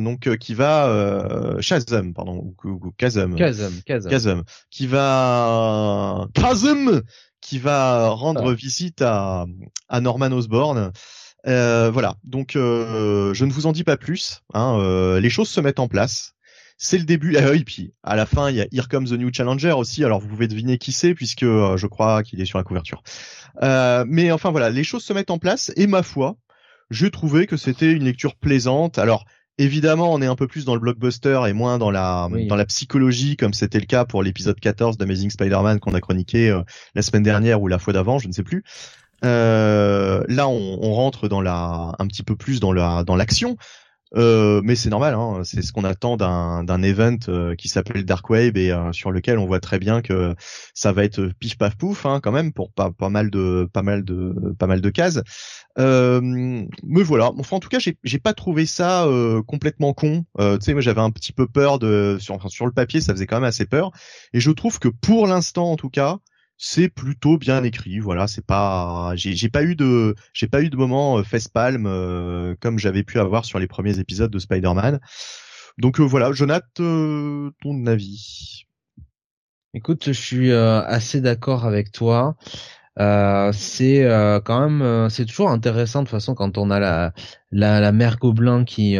donc 0.00 0.28
euh, 0.28 0.36
qui 0.36 0.54
va 0.54 0.86
euh, 0.86 1.60
Shazam, 1.60 2.14
pardon, 2.14 2.54
ou, 2.64 2.70
ou 2.70 2.92
Kazum, 2.96 3.34
Kazum, 3.34 4.44
qui 4.70 4.86
va 4.86 6.28
Kazum, 6.32 7.02
qui 7.44 7.58
va 7.58 8.08
rendre 8.08 8.50
ah. 8.50 8.54
visite 8.54 9.02
à, 9.02 9.46
à 9.88 10.00
Norman 10.00 10.32
Osborn. 10.32 10.92
voilà, 11.44 12.16
donc 12.24 12.52
je 12.54 13.44
ne 13.44 13.52
vous 13.52 13.66
en 13.66 13.72
dis 13.72 13.84
pas 13.84 13.96
plus. 13.96 14.40
Hein, 14.54 15.18
les 15.20 15.30
choses 15.30 15.48
se 15.48 15.60
mettent 15.60 15.80
en 15.80 15.88
place 15.88 16.34
c'est 16.76 16.98
le 16.98 17.04
début. 17.04 17.36
Ah 17.36 17.50
oui, 17.50 17.64
puis 17.64 17.92
à 18.02 18.16
la 18.16 18.26
fin, 18.26 18.50
il 18.50 18.56
y 18.56 18.60
a 18.60 18.66
Here 18.72 18.88
Comes 18.88 19.06
the 19.06 19.12
New 19.12 19.32
Challenger 19.32 19.72
aussi. 19.72 20.04
Alors 20.04 20.20
vous 20.20 20.28
pouvez 20.28 20.48
deviner 20.48 20.78
qui 20.78 20.92
c'est 20.92 21.14
puisque 21.14 21.42
euh, 21.42 21.76
je 21.76 21.86
crois 21.86 22.22
qu'il 22.22 22.40
est 22.40 22.44
sur 22.44 22.58
la 22.58 22.64
couverture. 22.64 23.02
Euh, 23.62 24.04
mais 24.06 24.32
enfin 24.32 24.50
voilà, 24.50 24.70
les 24.70 24.84
choses 24.84 25.04
se 25.04 25.12
mettent 25.12 25.30
en 25.30 25.38
place 25.38 25.72
et 25.76 25.86
ma 25.86 26.02
foi, 26.02 26.36
je 26.90 27.06
trouvais 27.06 27.46
que 27.46 27.56
c'était 27.56 27.92
une 27.92 28.04
lecture 28.04 28.36
plaisante. 28.36 28.98
Alors 28.98 29.24
évidemment, 29.58 30.12
on 30.12 30.20
est 30.22 30.26
un 30.26 30.36
peu 30.36 30.46
plus 30.46 30.64
dans 30.64 30.74
le 30.74 30.80
blockbuster 30.80 31.40
et 31.48 31.52
moins 31.52 31.78
dans 31.78 31.90
la 31.90 32.28
dans 32.48 32.56
la 32.56 32.64
psychologie 32.66 33.36
comme 33.36 33.54
c'était 33.54 33.80
le 33.80 33.86
cas 33.86 34.04
pour 34.04 34.22
l'épisode 34.22 34.58
14 34.58 34.96
d'Amazing 34.96 35.30
Spider-Man 35.30 35.80
qu'on 35.80 35.94
a 35.94 36.00
chroniqué 36.00 36.50
euh, 36.50 36.62
la 36.94 37.02
semaine 37.02 37.22
dernière 37.22 37.60
ou 37.62 37.68
la 37.68 37.78
fois 37.78 37.92
d'avant, 37.92 38.18
je 38.18 38.28
ne 38.28 38.32
sais 38.32 38.42
plus. 38.42 38.64
là, 39.22 40.48
on, 40.48 40.78
on, 40.82 40.92
rentre 40.92 41.28
dans 41.28 41.40
la 41.40 41.94
un 41.98 42.06
petit 42.06 42.22
peu 42.22 42.36
plus 42.36 42.60
dans 42.60 42.72
la 42.72 43.04
dans 43.04 43.16
l'action. 43.16 43.56
Euh, 44.16 44.60
mais 44.62 44.76
c'est 44.76 44.90
normal, 44.90 45.14
hein, 45.14 45.40
c'est 45.44 45.62
ce 45.62 45.72
qu'on 45.72 45.84
attend 45.84 46.16
d'un 46.16 46.62
d'un 46.62 46.82
event 46.82 47.16
euh, 47.28 47.54
qui 47.56 47.68
s'appelle 47.68 48.04
Dark 48.04 48.28
Wave 48.30 48.56
et 48.56 48.70
euh, 48.70 48.92
sur 48.92 49.10
lequel 49.10 49.38
on 49.38 49.46
voit 49.46 49.60
très 49.60 49.78
bien 49.78 50.02
que 50.02 50.34
ça 50.72 50.92
va 50.92 51.04
être 51.04 51.30
pif 51.40 51.58
paf 51.58 51.76
pouf 51.76 52.06
hein, 52.06 52.20
quand 52.22 52.30
même 52.30 52.52
pour 52.52 52.72
pas 52.72 52.92
pas 52.92 53.08
mal 53.08 53.30
de 53.30 53.68
pas 53.72 53.82
mal 53.82 54.04
de 54.04 54.54
pas 54.58 54.66
mal 54.66 54.80
de 54.80 54.90
cases. 54.90 55.20
mais 55.76 57.02
voilà, 57.02 57.32
enfin 57.38 57.56
en 57.56 57.60
tout 57.60 57.68
cas 57.68 57.80
j'ai 57.80 57.98
j'ai 58.04 58.18
pas 58.20 58.34
trouvé 58.34 58.66
ça 58.66 59.08
complètement 59.46 59.92
con. 59.94 60.24
tu 60.38 60.44
sais 60.60 60.72
moi 60.72 60.82
j'avais 60.82 61.00
un 61.00 61.10
petit 61.10 61.32
peu 61.32 61.46
peur 61.46 61.78
de 61.78 62.16
sur 62.20 62.34
enfin, 62.34 62.48
sur 62.48 62.66
le 62.66 62.72
papier 62.72 63.00
ça 63.00 63.12
faisait 63.12 63.26
quand 63.26 63.36
même 63.36 63.44
assez 63.44 63.66
peur 63.66 63.90
et 64.32 64.40
je 64.40 64.50
trouve 64.50 64.78
que 64.78 64.88
pour 64.88 65.26
l'instant 65.26 65.72
en 65.72 65.76
tout 65.76 65.90
cas 65.90 66.18
c'est 66.66 66.88
plutôt 66.88 67.36
bien 67.36 67.62
écrit. 67.62 67.98
Voilà, 67.98 68.26
c'est 68.26 68.44
pas, 68.44 69.12
j'ai 69.16 69.50
pas 69.50 69.62
eu 69.62 69.76
de, 69.76 70.14
j'ai 70.32 70.48
pas 70.48 70.62
eu 70.62 70.70
de 70.70 70.76
moment 70.78 71.18
euh, 71.18 71.22
face 71.22 71.46
palm 71.46 71.84
euh, 71.86 72.54
comme 72.58 72.78
j'avais 72.78 73.02
pu 73.02 73.20
avoir 73.20 73.44
sur 73.44 73.58
les 73.58 73.66
premiers 73.66 73.98
épisodes 73.98 74.30
de 74.30 74.38
Spider-Man. 74.38 74.98
Donc 75.76 76.00
euh, 76.00 76.04
voilà, 76.04 76.32
Jonathan, 76.32 77.50
ton 77.60 77.86
avis? 77.86 78.64
Écoute, 79.74 80.04
je 80.06 80.12
suis 80.12 80.52
assez 80.52 81.20
d'accord 81.20 81.66
avec 81.66 81.92
toi. 81.92 82.36
c'est 82.96 84.08
quand 84.44 84.70
même, 84.70 85.10
c'est 85.10 85.26
toujours 85.26 85.50
intéressant 85.50 86.00
de 86.00 86.04
toute 86.06 86.12
façon 86.12 86.34
quand 86.34 86.56
on 86.56 86.70
a 86.70 86.80
la 86.80 87.12
la, 87.50 87.80
la 87.80 87.92
mère 87.92 88.18
gobelin 88.18 88.64
qui 88.64 88.96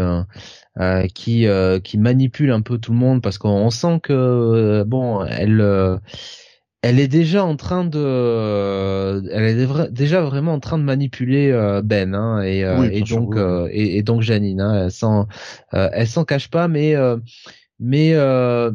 qui 1.15 1.47
qui 1.85 1.99
manipule 1.99 2.51
un 2.51 2.61
peu 2.61 2.77
tout 2.77 2.93
le 2.93 2.99
monde 2.99 3.23
parce 3.23 3.39
qu'on 3.39 3.71
sent 3.71 4.01
que 4.03 4.83
bon, 4.87 5.25
elle 5.25 6.01
elle 6.85 7.01
est 7.01 7.09
déjà 7.09 7.43
en 7.43 7.57
train 7.57 7.87
de, 7.87 9.27
elle 9.33 9.45
est 9.45 9.91
déjà 9.91 10.21
vraiment 10.21 10.53
en 10.53 10.61
train 10.61 10.77
de 10.77 10.83
manipuler 10.83 11.51
euh, 11.51 11.81
Ben 11.81 12.15
hein, 12.15 12.43
et, 12.43 12.63
euh, 12.63 12.91
et 12.93 13.01
donc 13.01 13.37
euh, 13.37 13.71
et, 13.73 14.03
donc 14.03 14.21
Janine. 14.21 14.61
Hein, 14.61 14.85
elle 14.85 14.91
s'en, 14.91 15.27
elle 15.73 16.07
s'en 16.07 16.27
cache 16.27 16.51
pas, 16.51 16.69
mais 16.69 16.95
mais 17.81 18.15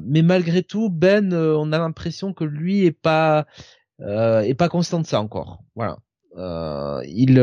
mais 0.03 0.23
malgré 0.23 0.63
tout, 0.63 0.89
Ben, 0.89 1.31
on 1.33 1.71
a 1.71 1.77
l'impression 1.77 2.33
que 2.33 2.43
lui 2.43 2.83
est 2.83 2.99
pas 2.99 3.45
est 3.99 4.57
pas 4.57 4.69
constant 4.69 5.01
de 5.01 5.05
ça 5.05 5.21
encore. 5.21 5.59
Voilà. 5.75 5.97
il 7.05 7.39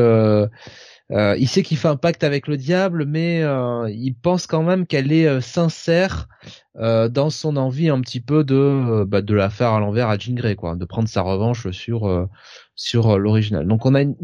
euh, 1.12 1.36
il 1.38 1.48
sait 1.48 1.62
qu'il 1.62 1.76
fait 1.76 1.88
un 1.88 1.96
pacte 1.96 2.24
avec 2.24 2.48
le 2.48 2.56
diable, 2.56 3.04
mais 3.06 3.42
euh, 3.42 3.88
il 3.90 4.14
pense 4.14 4.48
quand 4.48 4.64
même 4.64 4.86
qu'elle 4.86 5.12
est 5.12 5.26
euh, 5.26 5.40
sincère 5.40 6.28
dans 6.74 7.30
son 7.30 7.56
envie 7.56 7.88
un 7.88 8.00
petit 8.02 8.20
peu 8.20 8.44
de 8.44 9.04
bah, 9.04 9.22
de 9.22 9.34
la 9.34 9.48
faire 9.48 9.70
à 9.70 9.80
l'envers 9.80 10.10
à 10.10 10.18
Jean 10.18 10.36
quoi, 10.56 10.76
de 10.76 10.84
prendre 10.84 11.08
sa 11.08 11.22
revanche 11.22 11.70
sur 11.70 12.28
sur 12.74 13.18
l'original. 13.18 13.66
Donc 13.66 13.86
on 13.86 13.94
a 13.94 14.02
une, 14.02 14.14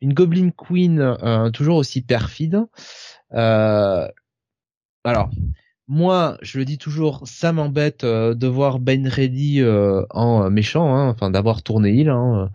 une 0.00 0.14
Goblin 0.14 0.50
Queen 0.50 1.16
toujours 1.52 1.76
aussi 1.76 2.02
perfide. 2.02 2.64
alors 3.30 4.10
moi, 5.88 6.36
je 6.42 6.58
le 6.58 6.64
dis 6.66 6.78
toujours, 6.78 7.26
ça 7.26 7.52
m'embête 7.52 8.04
de 8.04 8.46
voir 8.46 8.78
Ben 8.78 9.08
Ready 9.08 9.60
en 10.10 10.50
méchant, 10.50 10.94
hein, 10.94 11.08
enfin 11.08 11.30
d'avoir 11.30 11.64
tourné 11.64 11.90
il. 11.90 12.10
Hein, 12.10 12.50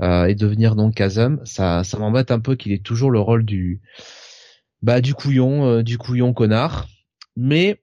et 0.00 0.34
devenir 0.34 0.76
donc 0.76 0.94
Kazam, 0.94 1.40
ça, 1.44 1.82
ça 1.84 1.98
m'embête 1.98 2.30
un 2.30 2.40
peu 2.40 2.54
qu'il 2.54 2.72
ait 2.72 2.78
toujours 2.78 3.10
le 3.10 3.20
rôle 3.20 3.44
du, 3.44 3.80
bah, 4.82 5.00
du 5.00 5.14
couillon, 5.14 5.66
euh, 5.66 5.82
du 5.82 5.98
couillon 5.98 6.32
connard. 6.32 6.86
Mais 7.36 7.80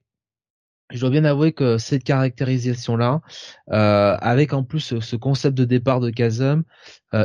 je 0.90 1.00
dois 1.00 1.10
bien 1.10 1.24
avouer 1.24 1.52
que 1.52 1.78
cette 1.78 2.04
caractérisation-là, 2.04 3.20
euh, 3.72 4.16
avec 4.20 4.52
en 4.52 4.62
plus 4.62 5.00
ce 5.00 5.16
concept 5.16 5.58
de 5.58 5.64
départ 5.64 6.00
de 6.00 6.10
Kazam, 6.10 6.62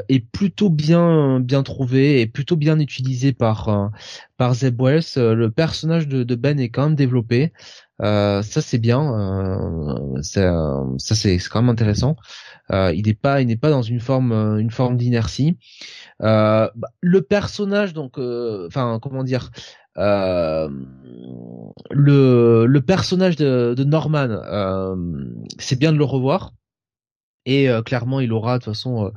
est 0.07 0.25
plutôt 0.31 0.69
bien 0.69 1.41
bien 1.41 1.63
trouvé 1.63 2.21
et 2.21 2.25
plutôt 2.27 2.55
bien 2.55 2.79
utilisé 2.79 3.33
par 3.33 3.91
par 4.37 4.53
Zeb 4.53 4.81
Wells. 4.81 5.03
le 5.17 5.49
personnage 5.49 6.07
de, 6.07 6.23
de, 6.23 6.35
Ben 6.35 6.59
est 6.61 6.69
quand 6.69 6.85
même 6.85 6.95
développé. 6.95 7.51
ça 7.99 8.41
c'est 8.41 8.77
bien, 8.77 9.03
ça 10.21 11.15
c'est 11.15 11.37
quand 11.37 11.61
même 11.61 11.69
intéressant. 11.69 12.15
Euh, 12.71 12.93
il 12.93 13.05
n'est 13.07 13.13
pas, 13.13 13.41
il 13.41 13.47
n'est 13.47 13.57
pas 13.57 13.69
dans 13.69 13.81
une 13.81 13.99
forme, 13.99 14.31
euh, 14.31 14.57
une 14.57 14.71
forme 14.71 14.97
d'inertie. 14.97 15.57
Euh, 16.21 16.69
bah, 16.75 16.89
le 17.01 17.21
personnage, 17.21 17.93
donc, 17.93 18.17
enfin, 18.17 18.99
comment 19.01 19.23
dire, 19.23 19.51
le 19.95 20.69
personnage 22.79 23.35
de, 23.35 23.83
Norman, 23.83 24.41
c'est 25.59 25.79
bien 25.79 25.91
de 25.91 25.97
le 25.97 26.03
revoir. 26.03 26.53
Et 27.47 27.69
clairement, 27.87 28.19
il 28.19 28.33
aura 28.33 28.59
de 28.59 28.63
toute 28.63 28.73
façon, 28.75 29.11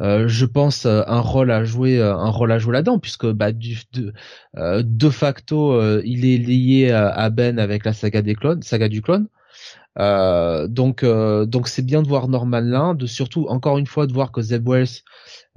je 0.00 0.44
pense, 0.46 0.86
un 0.86 1.20
rôle 1.20 1.50
à 1.50 1.64
jouer, 1.64 2.00
un 2.00 2.30
rôle 2.30 2.50
à 2.50 2.58
jouer 2.58 2.72
là-dedans, 2.72 2.98
puisque 2.98 3.26
bah, 3.26 3.52
de, 3.52 4.14
de 4.54 5.10
facto, 5.10 6.00
il 6.00 6.24
est 6.24 6.38
lié 6.38 6.90
à, 6.92 7.28
Ben 7.28 7.58
avec 7.58 7.84
la 7.84 7.92
saga 7.92 8.22
des 8.22 8.34
clones, 8.34 8.62
saga 8.62 8.88
du 8.88 9.02
clone. 9.02 9.28
Euh, 9.98 10.68
donc 10.68 11.02
euh, 11.02 11.44
donc 11.44 11.66
c'est 11.68 11.82
bien 11.82 12.02
de 12.02 12.08
voir 12.08 12.28
Norman 12.28 12.60
là, 12.60 12.94
de 12.94 13.06
surtout 13.06 13.46
encore 13.48 13.78
une 13.78 13.86
fois 13.86 14.06
de 14.06 14.12
voir 14.12 14.30
que 14.30 14.40
Zeb 14.42 14.68
Wells 14.68 15.02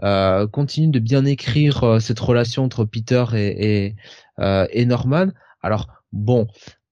euh, 0.04 0.48
continue 0.48 0.88
de 0.88 1.00
bien 1.00 1.26
écrire 1.26 1.98
cette 2.02 2.20
relation 2.20 2.64
entre 2.64 2.86
Peter 2.86 3.26
et 3.34 3.96
et, 4.40 4.86
Norman. 4.86 5.28
Alors 5.62 5.88
bon, 6.12 6.48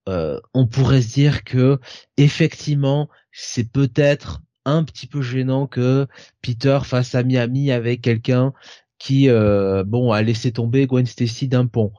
on 0.08 0.68
pourrait 0.68 1.02
se 1.02 1.14
dire 1.14 1.44
que 1.44 1.80
effectivement 2.18 3.10
c'est 3.32 3.72
peut-être 3.72 4.42
un 4.66 4.84
petit 4.84 5.08
peu 5.08 5.22
gênant 5.22 5.66
que 5.66 6.08
Peter 6.42 6.80
fasse 6.84 7.16
ami-ami 7.16 7.72
avec 7.72 8.02
quelqu'un 8.02 8.54
qui 9.00 9.28
bon 9.30 10.12
a 10.12 10.22
laissé 10.22 10.52
tomber 10.52 10.86
Gwen 10.86 11.08
Stacy 11.08 11.48
d'un 11.48 11.66
pont. 11.66 11.92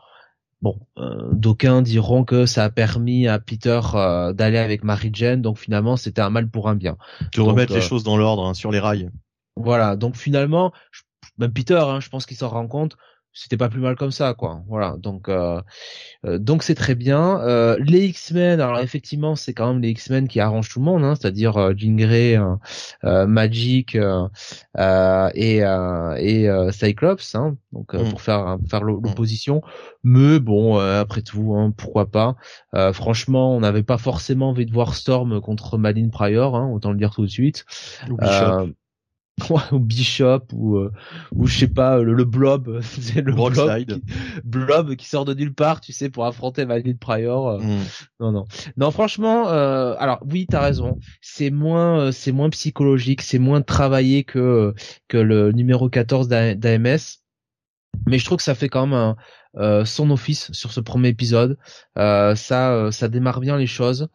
Bon, 0.63 0.79
euh, 0.99 1.29
d'aucuns 1.33 1.81
diront 1.81 2.25
que 2.25 2.45
ça 2.45 2.65
a 2.65 2.71
permis 2.71 3.27
à 3.27 3.39
Peter 3.39 3.81
euh, 3.95 4.35
d'aller 4.35 4.59
avec 4.59 4.85
Mary 4.85 5.11
Jane, 5.13 5.41
donc 5.41 5.59
finalement 5.59 5.97
c'était 5.97 6.21
un 6.21 6.29
mal 6.29 6.51
pour 6.51 6.69
un 6.69 6.75
bien. 6.75 6.99
De 7.35 7.41
remettre 7.41 7.73
les 7.73 7.79
euh, 7.79 7.83
choses 7.83 8.05
dans 8.05 8.19
l'ordre 8.19 8.45
hein, 8.45 8.53
sur 8.53 8.71
les 8.71 8.79
rails. 8.79 9.11
Voilà, 9.57 9.97
donc 9.97 10.17
finalement, 10.17 10.73
même 11.39 11.53
Peter, 11.53 11.81
hein, 11.83 12.01
je 12.01 12.11
pense 12.11 12.27
qu'il 12.27 12.37
s'en 12.37 12.49
rend 12.49 12.69
compte. 12.69 12.97
C'était 13.33 13.57
pas 13.57 13.69
plus 13.69 13.81
mal 13.81 13.97
comme 13.97 14.11
ça 14.11 14.35
quoi. 14.35 14.63
Voilà. 14.67 14.97
Donc 14.99 15.29
euh, 15.29 15.61
euh, 16.27 16.39
donc 16.39 16.63
c'est 16.63 16.75
très 16.75 16.95
bien. 16.95 17.41
Euh, 17.41 17.77
les 17.81 18.07
X-Men 18.07 18.61
alors 18.61 18.81
effectivement 18.81 19.37
c'est 19.37 19.55
quand 19.55 19.73
même 19.73 19.83
les 19.83 19.91
X-Men 19.91 20.29
qui 20.29 20.41
arrangent 20.41 20.69
tout 20.69 20.81
le 20.81 20.85
monde 20.85 21.05
hein, 21.05 21.15
c'est-à-dire 21.15 21.57
euh, 21.57 21.73
Jean 21.77 21.97
Grey 21.97 22.39
Magic 23.03 23.97
et 23.97 25.59
et 25.61 26.73
Cyclops 26.73 27.35
hein, 27.35 27.57
donc 27.73 27.95
mm. 27.95 28.11
pour 28.11 28.21
faire 28.21 28.59
faire 28.69 28.83
mm. 28.83 28.87
l'opposition. 28.87 29.63
Mais 30.03 30.41
bon 30.41 30.79
après 30.79 31.23
tout 31.23 31.55
hein, 31.57 31.73
pourquoi 31.77 32.11
pas. 32.11 32.37
Franchement 32.93 33.55
on 33.55 33.61
n'avait 33.61 33.83
pas 33.83 33.99
forcément 33.99 34.51
envie 34.51 34.67
de 34.67 34.73
voir 34.73 34.95
Storm 34.95 35.41
contre 35.41 35.79
Madeline 35.79 36.11
Pryor 36.11 36.57
hein, 36.57 36.69
autant 36.73 36.91
le 36.91 36.99
dire 36.99 37.15
tout 37.15 37.23
de 37.23 37.31
suite. 37.31 37.65
Ou 38.09 38.17
Bishop 38.17 38.75
ou 39.49 40.77
euh, 40.77 40.93
ou 41.35 41.47
je 41.47 41.59
sais 41.59 41.69
pas 41.69 41.99
le, 41.99 42.25
Blob 42.25 42.81
c'est 42.83 43.23
le 43.23 43.33
Blob 43.33 43.87
qui, 43.87 44.03
Blob 44.45 44.97
qui 44.97 45.09
sort 45.09 45.25
de 45.25 45.35
nulle 45.35 45.55
part 45.55 45.81
tu 45.81 45.93
sais 45.93 46.11
pour 46.11 46.27
affronter 46.27 46.67
Madeline 46.67 46.99
Pryor 46.99 47.49
euh. 47.49 47.59
mm. 47.59 47.85
non 48.21 48.33
non. 48.33 48.45
Non 48.77 48.91
franchement 48.91 49.49
euh, 49.49 49.95
alors 49.99 50.21
oui 50.31 50.47
t'as 50.49 50.61
raison. 50.61 50.99
C'est 51.21 51.51
moins 51.51 52.01
euh, 52.01 52.13
c'est 52.13 52.33
moins 52.33 52.51
psychologique 52.51 53.23
c'est 53.23 53.39
moins 53.39 53.63
travaillé 53.63 54.25
que 54.25 54.75
que 55.09 55.19
le 55.19 55.53
numéro 55.53 55.89
14 55.89 56.29
d'AMS 56.29 57.19
mais 58.07 58.19
je 58.19 58.25
trouve 58.25 58.39
que 58.39 58.45
ça 58.45 58.55
fait 58.55 58.69
quand 58.69 58.87
même 58.87 59.15
un, 59.57 59.85
son 59.85 60.11
office 60.11 60.53
sur 60.53 60.73
ce 60.73 60.81
premier 60.81 61.09
épisode. 61.09 61.59
Ça 61.97 62.89
ça 62.93 63.09
démarre 63.09 63.41
bien 63.41 63.57
les 63.57 63.67
choses 63.67 64.09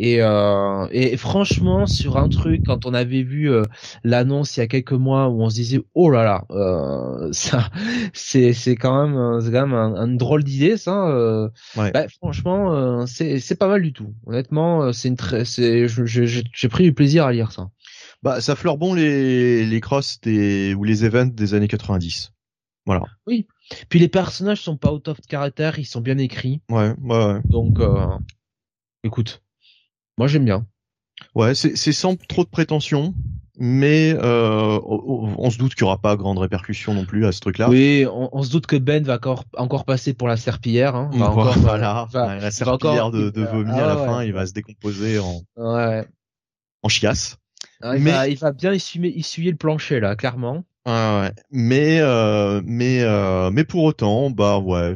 et, 0.00 0.22
euh, 0.22 0.86
et 0.92 1.16
franchement, 1.16 1.86
sur 1.86 2.18
un 2.18 2.28
truc, 2.28 2.62
quand 2.64 2.86
on 2.86 2.94
avait 2.94 3.24
vu 3.24 3.50
euh, 3.50 3.64
l'annonce 4.04 4.56
il 4.56 4.60
y 4.60 4.62
a 4.62 4.68
quelques 4.68 4.92
mois 4.92 5.28
où 5.28 5.42
on 5.42 5.50
se 5.50 5.56
disait 5.56 5.80
oh 5.94 6.08
là 6.08 6.22
là, 6.22 6.44
euh, 6.52 7.28
ça, 7.32 7.68
c'est 8.12 8.52
c'est 8.52 8.76
quand 8.76 9.08
même 9.08 9.40
c'est 9.40 9.50
quand 9.50 9.66
même 9.66 9.74
un, 9.74 9.96
un 9.96 10.06
drôle 10.06 10.44
d'idée 10.44 10.76
ça. 10.76 11.48
Ouais. 11.76 11.90
bah, 11.90 12.06
franchement, 12.08 13.06
c'est 13.06 13.40
c'est 13.40 13.56
pas 13.56 13.66
mal 13.66 13.82
du 13.82 13.92
tout. 13.92 14.14
Honnêtement, 14.26 14.92
c'est 14.92 15.08
une 15.08 15.16
très, 15.16 15.44
c'est 15.44 15.88
j'ai 15.88 16.68
pris 16.68 16.84
du 16.84 16.94
plaisir 16.94 17.26
à 17.26 17.32
lire 17.32 17.50
ça. 17.50 17.68
Bah 18.22 18.40
ça 18.40 18.54
fleure 18.54 18.78
bon 18.78 18.94
les 18.94 19.66
les 19.66 19.80
crosses 19.80 20.20
des 20.20 20.74
ou 20.74 20.84
les 20.84 21.04
events 21.04 21.26
des 21.34 21.54
années 21.54 21.68
90. 21.68 22.30
Voilà. 22.86 23.02
Oui. 23.26 23.48
Puis 23.88 23.98
les 23.98 24.08
personnages 24.08 24.62
sont 24.62 24.76
pas 24.76 24.92
out 24.92 25.08
of 25.08 25.18
character, 25.28 25.72
ils 25.76 25.84
sont 25.84 26.00
bien 26.00 26.18
écrits. 26.18 26.60
Ouais, 26.70 26.94
ouais, 27.02 27.24
ouais. 27.26 27.40
Donc, 27.44 27.80
écoute, 29.02 29.42
moi, 30.18 30.26
j'aime 30.26 30.44
bien. 30.44 30.66
Ouais, 31.34 31.54
c'est 31.54 31.92
sans 31.92 32.16
trop 32.16 32.44
de 32.44 32.48
prétention, 32.48 33.14
mais 33.56 34.14
euh, 34.16 34.80
on 34.84 35.50
se 35.50 35.58
doute 35.58 35.74
qu'il 35.74 35.82
y 35.82 35.84
aura 35.84 36.00
pas 36.00 36.16
grande 36.16 36.38
répercussion 36.38 36.94
non 36.94 37.04
plus 37.04 37.26
à 37.26 37.32
ce 37.32 37.40
truc-là. 37.40 37.68
Oui, 37.68 38.06
on, 38.10 38.42
se 38.42 38.50
doute 38.50 38.66
que 38.66 38.76
Ben 38.76 39.02
va 39.02 39.14
encore, 39.14 39.44
encore 39.56 39.84
passer 39.84 40.14
pour 40.14 40.28
la 40.28 40.36
serpillière. 40.36 40.94
Hein. 40.94 41.10
Va 41.14 41.30
encore, 41.30 41.58
voilà, 41.58 42.06
la 42.12 42.50
serpillière 42.50 43.10
de, 43.10 43.30
de 43.30 43.44
vomi 43.44 43.72
à 43.72 43.86
la 43.86 43.92
ah 43.92 44.06
fin, 44.06 44.24
il 44.24 44.32
va 44.32 44.46
se 44.46 44.52
décomposer 44.52 45.18
en, 45.18 45.42
ouais. 45.56 46.06
en 46.82 46.88
chiasse. 46.88 47.36
Ah, 47.82 47.96
il, 47.96 48.02
mais... 48.02 48.10
va, 48.12 48.28
il 48.28 48.38
va 48.38 48.52
bien 48.52 48.72
essuyer, 48.72 49.18
essuyer 49.18 49.50
le 49.50 49.56
plancher 49.56 50.00
là, 50.00 50.16
clairement. 50.16 50.64
Ouais, 50.86 51.32
mais 51.50 52.00
euh, 52.00 52.62
mais 52.64 53.02
euh, 53.02 53.50
mais 53.50 53.64
pour 53.64 53.84
autant, 53.84 54.30
bah 54.30 54.58
ouais, 54.58 54.94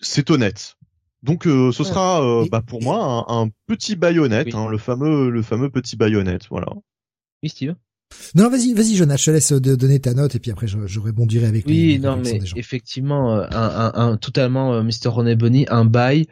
c'est 0.00 0.30
honnête. 0.30 0.76
Donc 1.22 1.46
euh, 1.46 1.70
ce 1.70 1.84
sera 1.84 2.24
euh, 2.24 2.46
bah, 2.50 2.62
pour 2.66 2.82
moi 2.82 3.24
un, 3.28 3.48
petit 3.66 3.94
baïonnette, 3.94 4.54
hein, 4.54 4.68
le 4.68 4.78
fameux 4.78 5.30
le 5.30 5.42
fameux 5.42 5.70
petit 5.70 5.96
baïonnette, 5.96 6.46
voilà. 6.50 6.66
Oui, 7.42 7.48
Steve. 7.48 7.76
Non, 8.34 8.50
vas-y, 8.50 8.74
vas-y, 8.74 8.96
Jonas, 8.96 9.16
je 9.16 9.24
te 9.26 9.30
laisse 9.30 9.52
donner 9.52 10.00
ta 10.00 10.14
note 10.14 10.34
et 10.34 10.38
puis 10.38 10.50
après 10.50 10.66
je, 10.66 10.86
je 10.86 11.00
répondrai 11.00 11.46
avec 11.46 11.64
oui, 11.66 11.92
les, 11.92 11.98
non, 11.98 12.16
mais 12.16 12.40
effectivement, 12.56 13.36
euh, 13.36 13.46
un, 13.52 13.92
un, 13.94 14.08
un 14.10 14.16
totalement 14.16 14.82
Mr. 14.82 15.08
René 15.08 15.36
Bonny, 15.36 15.64
un 15.70 15.84
bail, 15.84 16.26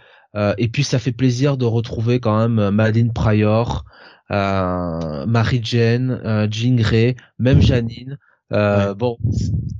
et 0.58 0.68
puis 0.68 0.84
ça 0.84 0.98
fait 0.98 1.12
plaisir 1.12 1.56
de 1.56 1.64
retrouver 1.64 2.20
quand 2.20 2.36
même 2.48 2.70
Madeleine 2.70 3.12
Pryor, 3.12 3.84
euh, 4.30 5.26
Mary 5.26 5.60
Jane, 5.62 6.48
Jean 6.50 6.76
Grey, 6.76 7.16
même 7.38 7.62
Janine. 7.62 8.18
Bon, 8.50 9.18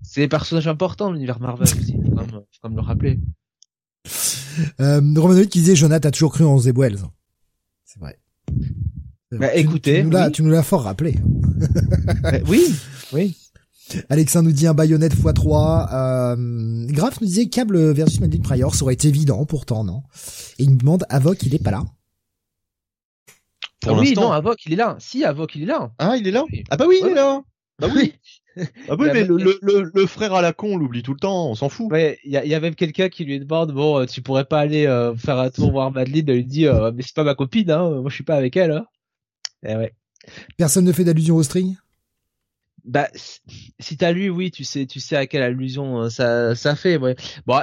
c'est 0.03 0.23
des 0.23 0.29
personnages 0.29 0.69
importants 0.69 1.13
l'univers 1.13 1.41
Marvel 1.41 1.65
aussi, 1.65 1.97
faut 2.05 2.13
quand 2.13 2.21
même, 2.23 2.31
faut 2.31 2.47
quand 2.63 2.69
même 2.69 2.77
le 2.77 2.83
rappeler. 2.83 3.19
Euh, 4.81 5.01
Romanoïd 5.17 5.49
qui 5.49 5.61
disait 5.61 5.77
Jonathan 5.77 6.09
a 6.09 6.11
toujours 6.11 6.33
cru 6.33 6.45
en 6.45 6.59
Zeb 6.59 6.79
Wells. 6.79 6.99
C'est 7.85 8.01
vrai. 8.01 8.19
Bah, 9.33 9.55
écoutez, 9.55 10.05
tu, 10.33 10.43
nous 10.43 10.51
l'as 10.51 10.63
fort 10.63 10.83
rappelé. 10.83 11.17
oui, 12.49 12.75
oui. 13.13 13.37
Alexandre 14.09 14.49
nous 14.49 14.55
dit 14.55 14.67
un 14.67 14.75
baïonnette 14.75 15.15
x3. 15.15 15.89
Euh, 15.93 16.87
Graf 16.89 17.21
nous 17.21 17.27
disait 17.27 17.49
câble 17.49 17.93
versus 17.93 18.21
Madeline 18.21 18.43
Pryor, 18.43 18.75
ça 18.75 18.83
aurait 18.83 18.95
été 18.95 19.09
évident 19.09 19.45
pourtant, 19.45 19.85
non? 19.85 20.03
Et 20.59 20.65
il 20.65 20.71
me 20.71 20.77
demande 20.77 21.05
Avoc, 21.09 21.43
il 21.43 21.55
est 21.55 21.63
pas 21.63 21.71
là? 21.71 21.85
Pour 23.81 23.97
ah 23.97 24.01
oui, 24.01 24.15
non, 24.15 24.31
Avoc, 24.31 24.59
il 24.67 24.75
est 24.75 24.77
là. 24.77 24.97
Si, 24.99 25.25
Avoc, 25.25 25.55
il 25.55 25.63
est 25.63 25.67
là. 25.67 25.91
Ah, 25.99 26.17
il 26.17 26.27
est 26.27 26.33
là? 26.33 26.45
Ah 26.71 26.77
bah 26.77 26.85
oui, 26.87 27.01
il 27.03 27.09
est 27.09 27.15
là. 27.15 27.43
Bah 27.79 27.89
oui. 27.95 28.15
Ah 28.89 28.97
oui, 28.99 29.09
mais 29.13 29.25
le, 29.25 29.59
le, 29.63 29.91
le, 29.95 30.07
frère 30.07 30.35
à 30.35 30.43
la 30.43 30.53
con, 30.53 30.75
on 30.75 30.77
l'oublie 30.77 31.03
tout 31.03 31.15
le 31.15 31.21
temps, 31.21 31.51
on 31.51 31.55
s'en 31.55 31.69
fout. 31.69 31.91
Ouais, 31.91 32.19
il 32.25 32.33
y 32.33 32.37
a, 32.37 32.45
y 32.45 32.55
a, 32.55 32.61
même 32.61 32.75
quelqu'un 32.75 33.09
qui 33.09 33.25
lui 33.25 33.39
demande, 33.39 33.73
bon, 33.73 34.01
euh, 34.01 34.07
tu 34.07 34.23
pourrais 34.23 34.45
pas 34.45 34.61
aller 34.61 34.87
euh, 34.87 35.15
faire 35.15 35.39
un 35.39 35.51
tour 35.51 35.71
voir 35.71 35.93
Madeleine, 35.93 36.25
elle 36.29 36.37
lui 36.37 36.45
dit, 36.45 36.67
euh, 36.67 36.91
mais 36.95 37.03
c'est 37.03 37.15
pas 37.15 37.25
ma 37.25 37.35
copine, 37.35 37.71
hein, 37.71 37.91
moi 38.01 38.11
je 38.11 38.15
suis 38.15 38.25
pas 38.25 38.37
avec 38.37 38.57
elle. 38.57 38.73
Hein. 38.73 38.87
Et 39.65 39.73
eh 39.73 39.77
ouais. 39.77 39.93
Personne 40.57 40.85
ne 40.85 40.93
fait 40.93 41.05
d'allusion 41.05 41.37
au 41.37 41.43
string? 41.43 41.77
Bah, 42.85 43.09
si 43.79 43.97
t'as 43.97 44.13
lu, 44.13 44.31
oui, 44.31 44.51
tu 44.51 44.65
sais, 44.65 44.87
tu 44.87 45.01
sais 45.01 45.17
à 45.17 45.27
quelle 45.27 45.43
allusion 45.43 46.03
euh, 46.03 46.09
ça, 46.09 46.55
ça 46.55 46.77
fait. 46.77 46.97
Ouais. 46.97 47.17
Bon, 47.47 47.61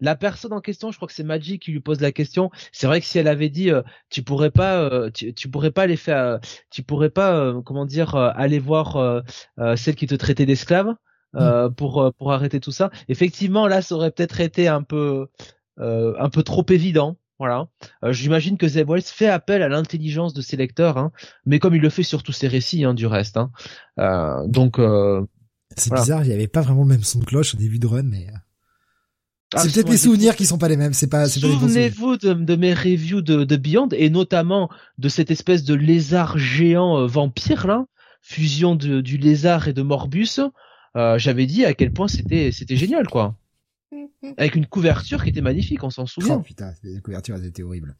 la 0.00 0.16
personne 0.16 0.52
en 0.52 0.60
question, 0.60 0.90
je 0.90 0.96
crois 0.96 1.08
que 1.08 1.14
c'est 1.14 1.24
Magic 1.24 1.62
qui 1.62 1.72
lui 1.72 1.80
pose 1.80 2.00
la 2.00 2.12
question. 2.12 2.50
C'est 2.72 2.86
vrai 2.86 3.00
que 3.00 3.06
si 3.06 3.18
elle 3.18 3.28
avait 3.28 3.48
dit, 3.48 3.70
euh, 3.70 3.82
tu 4.10 4.22
pourrais 4.22 4.50
pas, 4.50 4.80
euh, 4.80 5.10
tu, 5.10 5.34
tu, 5.34 5.48
pourrais 5.48 5.70
pas 5.70 5.86
les 5.86 5.96
faire, 5.96 6.40
tu 6.70 6.82
pourrais 6.82 7.10
pas, 7.10 7.54
comment 7.64 7.86
dire, 7.86 8.14
aller 8.14 8.58
voir 8.58 9.22
celle 9.76 9.94
qui 9.94 10.06
te 10.06 10.14
traitait 10.14 10.46
d'esclave 10.46 10.94
mm. 11.34 11.68
pour 11.76 12.12
pour 12.18 12.32
arrêter 12.32 12.60
tout 12.60 12.72
ça. 12.72 12.90
Effectivement, 13.08 13.66
là, 13.66 13.82
ça 13.82 13.94
aurait 13.94 14.10
peut-être 14.10 14.40
été 14.40 14.68
un 14.68 14.82
peu, 14.82 15.28
un 15.78 16.28
peu 16.30 16.42
trop 16.42 16.64
évident. 16.68 17.16
Voilà. 17.42 17.66
Euh, 18.04 18.12
j'imagine 18.12 18.56
que 18.56 18.68
Zeb 18.68 18.88
Wells 18.88 19.02
fait 19.02 19.26
appel 19.26 19.62
à 19.62 19.68
l'intelligence 19.68 20.32
de 20.32 20.40
ses 20.40 20.56
lecteurs, 20.56 20.96
hein, 20.96 21.10
mais 21.44 21.58
comme 21.58 21.74
il 21.74 21.82
le 21.82 21.90
fait 21.90 22.04
sur 22.04 22.22
tous 22.22 22.30
ses 22.30 22.46
récits, 22.46 22.84
hein, 22.84 22.94
du 22.94 23.04
reste. 23.04 23.36
Hein. 23.36 23.50
Euh, 23.98 24.46
donc. 24.46 24.78
Euh, 24.78 25.26
c'est 25.76 25.92
bizarre, 25.92 26.22
il 26.22 26.28
n'y 26.28 26.34
avait 26.34 26.46
pas 26.46 26.60
vraiment 26.60 26.82
le 26.82 26.90
même 26.90 27.02
son 27.02 27.18
de 27.18 27.24
cloche 27.24 27.56
au 27.56 27.58
début 27.58 27.80
de 27.80 27.86
run, 27.88 28.04
mais. 28.04 28.28
Ah, 29.54 29.58
c'est 29.58 29.72
peut-être 29.72 29.90
mes 29.90 29.96
souvenirs 29.96 30.36
qui 30.36 30.46
sont 30.46 30.56
pas 30.56 30.68
les 30.68 30.76
mêmes. 30.76 30.92
C'est 30.92 31.08
pas. 31.08 31.28
Souvenez-vous 31.28 32.16
de, 32.16 32.32
de, 32.32 32.54
mes 32.54 32.74
reviews 32.74 33.22
de, 33.22 33.42
de, 33.42 33.56
Beyond 33.56 33.88
et 33.88 34.08
notamment 34.08 34.70
de 34.98 35.08
cette 35.08 35.32
espèce 35.32 35.64
de 35.64 35.74
lézard 35.74 36.38
géant 36.38 37.08
vampire 37.08 37.66
là, 37.66 37.86
fusion 38.20 38.76
du 38.76 39.16
lézard 39.16 39.66
et 39.66 39.72
de 39.72 39.82
Morbus. 39.82 40.38
J'avais 40.94 41.46
dit 41.46 41.64
à 41.64 41.74
quel 41.74 41.92
point 41.92 42.06
c'était 42.06 42.52
c'était 42.52 42.76
génial 42.76 43.08
quoi. 43.08 43.34
Avec 44.36 44.54
une 44.54 44.66
couverture 44.66 45.22
qui 45.22 45.30
était 45.30 45.40
magnifique, 45.40 45.82
on 45.84 45.90
s'en 45.90 46.06
souvient. 46.06 46.36
Oh 46.36 46.42
putain, 46.42 46.72
les 46.82 47.00
couvertures 47.00 47.36
elles 47.36 47.46
étaient 47.46 47.62
horribles. 47.62 47.94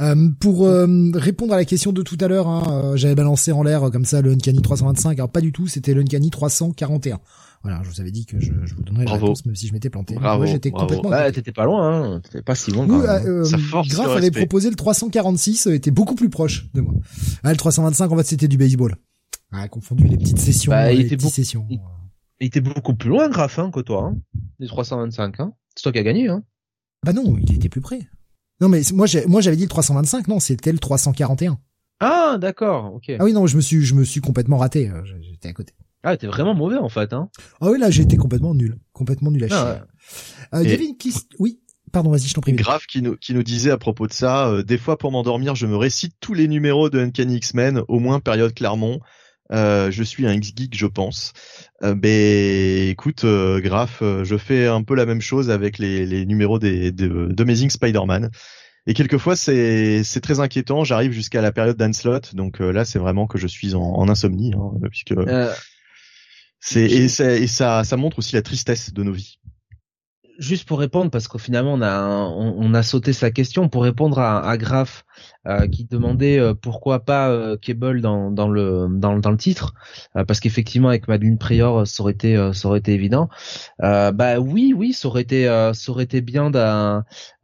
Euh, 0.00 0.30
pour 0.38 0.66
euh, 0.66 0.86
répondre 1.14 1.54
à 1.54 1.56
la 1.56 1.64
question 1.64 1.92
de 1.92 2.02
tout 2.02 2.18
à 2.20 2.28
l'heure, 2.28 2.48
hein, 2.48 2.62
euh, 2.68 2.96
j'avais 2.96 3.14
balancé 3.14 3.52
en 3.52 3.62
l'air 3.62 3.90
comme 3.90 4.04
ça 4.04 4.20
le 4.20 4.32
Uncanny 4.32 4.62
325. 4.62 5.18
Alors 5.18 5.30
pas 5.30 5.40
du 5.40 5.52
tout, 5.52 5.66
c'était 5.66 5.94
le 5.94 6.02
Uncanny 6.02 6.30
341. 6.30 7.18
Voilà, 7.62 7.80
je 7.82 7.90
vous 7.90 8.00
avais 8.00 8.12
dit 8.12 8.24
que 8.24 8.38
je, 8.38 8.52
je 8.64 8.74
vous 8.74 8.82
donnerais 8.82 9.04
la 9.04 9.12
réponse 9.12 9.44
même 9.44 9.56
si 9.56 9.66
je 9.66 9.72
m'étais 9.72 9.90
planté. 9.90 10.14
Bravo, 10.14 10.46
j'étais 10.46 10.70
complètement. 10.70 11.10
Ah, 11.12 11.32
t'étais 11.32 11.52
pas 11.52 11.64
loin, 11.64 12.14
hein. 12.14 12.20
T'étais 12.20 12.42
pas 12.42 12.54
si 12.54 12.70
loin. 12.70 12.86
Quand 12.86 13.00
euh, 13.00 13.44
Graf 13.88 14.16
avait 14.16 14.30
proposé 14.30 14.70
le 14.70 14.76
346, 14.76 15.66
était 15.66 15.90
beaucoup 15.90 16.14
plus 16.14 16.30
proche 16.30 16.68
de 16.74 16.80
moi. 16.80 16.94
Ah, 17.42 17.50
le 17.50 17.56
325 17.56 18.12
en 18.12 18.16
fait 18.16 18.26
c'était 18.26 18.48
du 18.48 18.56
baseball. 18.56 18.96
Ah, 19.50 19.66
confondu 19.66 20.06
les 20.06 20.18
petites 20.18 20.38
sessions, 20.38 20.70
bah, 20.70 20.92
il 20.92 21.00
était 21.00 21.16
petites 21.16 21.34
sessions. 21.34 21.66
Il 21.70 21.80
était 22.46 22.60
beaucoup 22.60 22.94
plus 22.94 23.10
loin, 23.10 23.28
Graf, 23.28 23.58
hein, 23.58 23.70
que 23.70 23.80
toi, 23.80 24.04
hein, 24.04 24.16
des 24.60 24.66
325. 24.66 25.40
Hein. 25.40 25.52
C'est 25.74 25.82
toi 25.82 25.92
qui 25.92 25.98
as 25.98 26.04
gagné. 26.04 26.28
Hein. 26.28 26.42
Bah 27.04 27.12
non, 27.12 27.36
il 27.38 27.54
était 27.54 27.68
plus 27.68 27.80
près. 27.80 28.00
Non, 28.60 28.68
mais 28.68 28.82
moi, 28.92 29.06
moi, 29.26 29.40
j'avais 29.40 29.56
dit 29.56 29.62
le 29.62 29.68
325. 29.68 30.28
Non, 30.28 30.40
c'était 30.40 30.72
le 30.72 30.78
341. 30.78 31.58
Ah, 32.00 32.36
d'accord. 32.40 32.94
Ok. 32.94 33.10
Ah 33.18 33.24
oui, 33.24 33.32
non, 33.32 33.46
je 33.46 33.56
me 33.56 33.60
suis, 33.60 33.84
je 33.84 33.94
me 33.94 34.04
suis 34.04 34.20
complètement 34.20 34.58
raté. 34.58 34.90
Euh, 34.90 35.02
j'étais 35.20 35.48
à 35.48 35.52
côté. 35.52 35.74
Ah, 36.02 36.16
t'es 36.16 36.26
vraiment 36.26 36.54
mauvais 36.54 36.76
en 36.76 36.88
fait. 36.88 37.12
Hein. 37.12 37.28
Ah 37.60 37.70
oui, 37.70 37.78
là, 37.78 37.90
j'ai 37.90 38.02
été 38.02 38.16
complètement 38.16 38.54
nul, 38.54 38.78
complètement 38.92 39.30
nul 39.30 39.44
à 39.44 39.46
ah, 39.46 39.48
chier. 39.48 39.82
Euh, 40.54 40.62
il 40.62 40.70
y 40.70 40.72
avait 40.72 40.86
une 40.86 40.96
Oui. 41.38 41.60
Pardon, 41.90 42.10
vas-y, 42.10 42.28
je 42.28 42.34
t'en 42.34 42.42
prie. 42.42 42.52
Grave 42.52 42.84
qui 42.86 43.00
nous, 43.00 43.16
qui 43.16 43.32
nous 43.32 43.42
disait 43.42 43.70
à 43.70 43.78
propos 43.78 44.06
de 44.06 44.12
ça, 44.12 44.48
euh, 44.48 44.62
des 44.62 44.76
fois 44.76 44.98
pour 44.98 45.10
m'endormir, 45.10 45.54
je 45.54 45.66
me 45.66 45.76
récite 45.76 46.14
tous 46.20 46.34
les 46.34 46.46
numéros 46.46 46.90
de 46.90 47.00
Uncanny 47.00 47.36
X-Men, 47.36 47.82
au 47.88 47.98
moins 47.98 48.20
période 48.20 48.52
Clermont. 48.52 49.00
Euh, 49.52 49.90
je 49.90 50.02
suis 50.02 50.26
un 50.26 50.34
X-Geek, 50.34 50.76
je 50.76 50.86
pense. 50.86 51.32
Euh, 51.82 51.94
ben, 51.94 52.88
écoute, 52.88 53.24
euh, 53.24 53.60
Graf, 53.60 54.02
euh, 54.02 54.24
je 54.24 54.36
fais 54.36 54.66
un 54.66 54.82
peu 54.82 54.94
la 54.94 55.06
même 55.06 55.20
chose 55.20 55.50
avec 55.50 55.78
les, 55.78 56.04
les 56.06 56.26
numéros 56.26 56.58
des, 56.58 56.92
d'Amazing 56.92 57.70
Spider-Man. 57.70 58.30
Et 58.86 58.94
quelquefois, 58.94 59.36
c'est, 59.36 60.02
c'est 60.04 60.20
très 60.20 60.40
inquiétant. 60.40 60.84
J'arrive 60.84 61.12
jusqu'à 61.12 61.40
la 61.42 61.52
période 61.52 61.76
d'Anslot, 61.76 62.20
donc 62.32 62.60
là, 62.60 62.84
c'est 62.84 62.98
vraiment 62.98 63.26
que 63.26 63.38
je 63.38 63.46
suis 63.46 63.74
en, 63.74 63.82
en 63.82 64.08
insomnie, 64.08 64.52
hein, 64.54 64.88
puisque 64.90 65.14
C'est 66.60 66.84
et, 66.84 67.08
ça, 67.08 67.32
et 67.34 67.46
ça, 67.46 67.84
ça 67.84 67.96
montre 67.96 68.18
aussi 68.18 68.34
la 68.34 68.42
tristesse 68.42 68.92
de 68.92 69.02
nos 69.02 69.12
vies 69.12 69.38
juste 70.38 70.66
pour 70.68 70.78
répondre, 70.78 71.10
parce 71.10 71.26
qu'au 71.28 71.38
finalement 71.38 71.74
on 71.74 71.82
a 71.82 72.00
on, 72.00 72.72
a 72.72 72.82
sauté 72.82 73.12
sa 73.12 73.30
question 73.30 73.68
pour 73.68 73.82
répondre 73.82 74.18
à, 74.18 74.48
à 74.48 74.56
Graf 74.56 75.04
euh, 75.46 75.66
qui 75.66 75.84
demandait 75.84 76.38
euh, 76.38 76.54
pourquoi 76.54 77.00
pas 77.00 77.28
euh, 77.28 77.56
Cable 77.56 78.00
dans, 78.00 78.30
dans 78.30 78.48
le 78.48 78.86
dans, 78.90 79.18
dans 79.18 79.30
le 79.30 79.36
titre, 79.36 79.74
parce 80.14 80.40
qu'effectivement 80.40 80.88
avec 80.88 81.08
Madeleine 81.08 81.38
Prior 81.38 81.86
ça 81.86 82.02
aurait 82.02 82.12
été 82.12 82.50
ça 82.54 82.68
aurait 82.68 82.78
été 82.78 82.92
évident. 82.92 83.28
bah 83.80 84.38
oui 84.38 84.72
oui 84.76 84.92
ça 84.92 85.08
aurait 85.08 85.22
été 85.22 85.44
ça 85.74 85.92
aurait 85.92 86.04
été 86.04 86.20
bien 86.20 86.50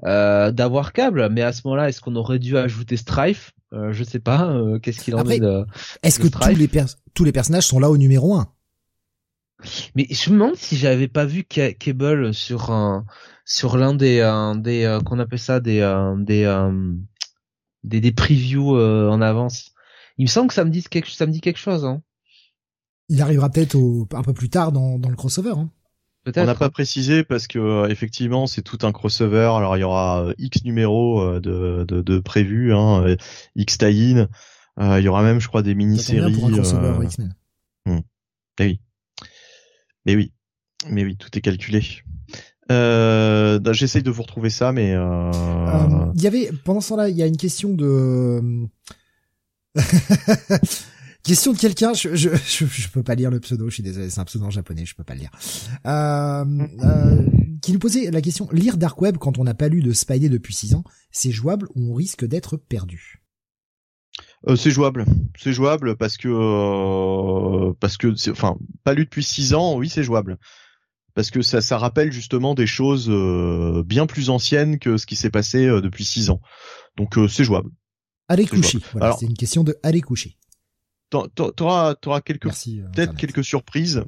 d'avoir 0.03 0.93
Cable, 0.93 1.29
mais 1.31 1.43
à 1.43 1.53
ce 1.53 1.63
moment-là 1.65 1.89
est-ce 1.89 2.01
qu'on 2.01 2.17
aurait 2.17 2.39
dû 2.39 2.57
ajouter 2.57 2.97
Strife? 2.97 3.53
Je 3.73 4.05
sais 4.05 4.21
pas. 4.21 4.57
Qu'est-ce 4.83 5.01
qu'il 5.01 5.17
en 5.17 5.29
est 5.29 5.41
de 5.41 5.67
Est-ce 6.05 6.21
que 6.21 6.29
tous 6.29 6.49
les 6.57 6.69
tous 7.15 7.25
les 7.25 7.33
personnages 7.33 7.67
sont 7.67 7.81
là 7.81 7.91
au 7.91 7.97
numéro 7.97 8.35
1 8.35 8.54
mais 9.95 10.07
je 10.11 10.31
me 10.31 10.35
demande 10.35 10.57
si 10.57 10.77
j'avais 10.77 11.09
pas 11.09 11.25
vu 11.25 11.45
Cable 11.45 12.35
sur 12.35 12.71
un 12.71 13.05
sur 13.45 13.77
l'un 13.77 13.95
des 13.95 14.17
des 14.57 14.85
euh, 14.85 15.01
qu'on 15.01 15.19
appelle 15.19 15.39
ça 15.39 15.61
des 15.61 15.81
euh, 15.81 16.17
des, 16.17 16.45
euh, 16.45 16.93
des 17.83 18.01
des 18.01 18.13
previews 18.13 18.77
en 18.77 19.21
avance. 19.21 19.73
Il 20.19 20.25
me 20.25 20.29
semble 20.29 20.49
que 20.49 20.55
ça 20.55 20.65
me 20.65 20.71
dit 20.71 20.83
quelque 20.83 21.11
ça 21.11 21.27
me 21.27 21.33
dit 21.33 21.41
quelque 21.41 21.59
chose. 21.59 21.85
Hein. 21.85 22.03
Il 23.09 23.21
arrivera 23.21 23.51
peut-être 23.51 23.77
un 24.13 24.23
peu 24.23 24.33
plus 24.33 24.49
tard 24.49 24.73
dans 24.73 24.99
dans 24.99 25.11
le 25.11 25.17
crossover. 25.17 25.55
Hein. 25.57 25.71
On 26.37 26.45
n'a 26.45 26.55
pas 26.55 26.71
précisé 26.71 27.23
parce 27.23 27.47
que 27.47 27.87
effectivement 27.91 28.47
c'est 28.47 28.63
tout 28.63 28.79
un 28.83 28.93
crossover. 28.93 29.51
Alors 29.57 29.77
il 29.77 29.81
y 29.81 29.85
aura 29.85 30.33
X 30.39 30.65
numéros 30.65 31.39
de 31.39 31.85
de, 31.87 32.01
de 32.01 32.19
prévus, 32.19 32.73
hein, 32.73 33.17
X 33.57 33.79
tie-in. 33.79 34.29
il 34.81 35.03
y 35.03 35.09
aura 35.09 35.23
même 35.23 35.39
je 35.39 35.49
crois 35.49 35.63
des 35.63 35.75
mini-séries. 35.75 36.33
Pour 36.33 36.47
un 36.47 36.53
crossover 36.53 37.05
X-Men. 37.05 37.35
Eh 38.61 38.65
oui. 38.65 38.81
Mais 40.07 40.17
oui, 40.17 40.33
mais 40.91 41.05
oui, 41.05 41.17
tout 41.17 41.37
est 41.37 41.41
calculé. 41.41 41.83
Euh, 42.71 43.61
J'essaye 43.73 44.03
de 44.03 44.11
vous 44.11 44.23
retrouver 44.23 44.51
ça, 44.51 44.73
mais 44.73 44.93
euh... 44.95 45.31
euh 45.31 46.13
il 46.15 46.23
y 46.23 46.27
avait 46.27 46.51
pendant 46.65 46.81
ce 46.81 46.91
temps-là, 46.91 47.09
il 47.09 47.17
y 47.17 47.23
a 47.23 47.27
une 47.27 47.37
question 47.37 47.75
de 47.75 48.67
question 51.23 51.53
de 51.53 51.59
quelqu'un. 51.59 51.93
Je, 51.95 52.15
je, 52.15 52.31
je, 52.37 52.89
peux 52.89 53.03
pas 53.03 53.15
lire 53.15 53.31
le 53.31 53.41
pseudo. 53.41 53.69
Je 53.69 53.75
suis 53.75 53.83
désolé, 53.83 54.11
c'est 54.11 54.21
un 54.21 54.25
pseudo 54.25 54.47
en 54.47 54.51
japonais, 54.51 54.87
je 54.87 54.95
peux 54.95 55.05
pas 55.05 55.15
le 55.15 55.21
lire. 55.21 55.31
Euh, 55.87 56.45
euh, 56.85 57.27
qui 57.61 57.73
nous 57.73 57.79
posait 57.79 58.11
la 58.11 58.21
question 58.21 58.49
lire 58.53 58.77
Dark 58.77 59.01
Web 59.01 59.19
quand 59.19 59.39
on 59.39 59.45
n'a 59.45 59.55
pas 59.55 59.69
lu 59.69 59.83
de 59.83 59.93
Spidey 59.93 60.29
depuis 60.29 60.55
6 60.55 60.75
ans, 60.75 60.85
c'est 61.11 61.33
jouable 61.33 61.69
ou 61.75 61.93
on 61.93 61.95
risque 61.95 62.25
d'être 62.25 62.57
perdu? 62.57 63.24
Euh, 64.49 64.57
c'est 64.57 64.71
jouable, 64.71 65.05
c'est 65.39 65.53
jouable 65.53 65.97
parce 65.97 66.17
que 66.17 66.29
euh, 66.29 67.73
parce 67.81 67.97
que 67.97 68.31
enfin 68.31 68.57
pas 68.85 68.95
lu 68.95 69.05
depuis 69.05 69.25
six 69.25 69.55
ans, 69.55 69.77
oui 69.77 69.89
c'est 69.89 70.03
jouable 70.03 70.39
parce 71.15 71.31
que 71.31 71.43
ça 71.43 71.61
ça 71.61 71.79
rappelle 71.79 72.13
justement 72.13 72.55
des 72.55 72.67
choses 72.67 73.09
euh, 73.09 73.83
bien 73.87 74.07
plus 74.07 74.31
anciennes 74.31 74.79
que 74.79 74.97
ce 74.97 75.07
qui 75.07 75.17
s'est 75.17 75.31
passé 75.31 75.67
depuis 75.67 76.05
six 76.05 76.31
ans. 76.31 76.41
Donc 76.97 77.15
c'est 77.29 77.45
jouable. 77.45 77.71
Allez 78.29 78.47
coucher. 78.47 78.79
Voilà, 78.93 79.17
c'est 79.19 79.27
une 79.27 79.35
question 79.35 79.65
de 79.65 79.77
aller 79.83 80.01
coucher. 80.01 80.37
T'auras 81.11 81.95
t'auras 81.95 82.21
quelques 82.21 82.51
peut-être 82.51 83.17
quelques 83.17 83.45
surprises 83.45 84.05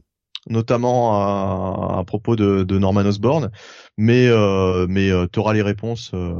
notamment 0.48 1.98
à, 1.98 2.04
propos 2.04 2.36
de, 2.36 2.64
de, 2.64 2.78
Norman 2.78 3.04
Osborn, 3.04 3.50
mais 3.96 4.26
euh, 4.28 4.86
mais 4.88 5.10
euh, 5.10 5.26
tu 5.30 5.38
auras 5.38 5.52
les 5.52 5.62
réponses. 5.62 6.12
Euh, 6.14 6.34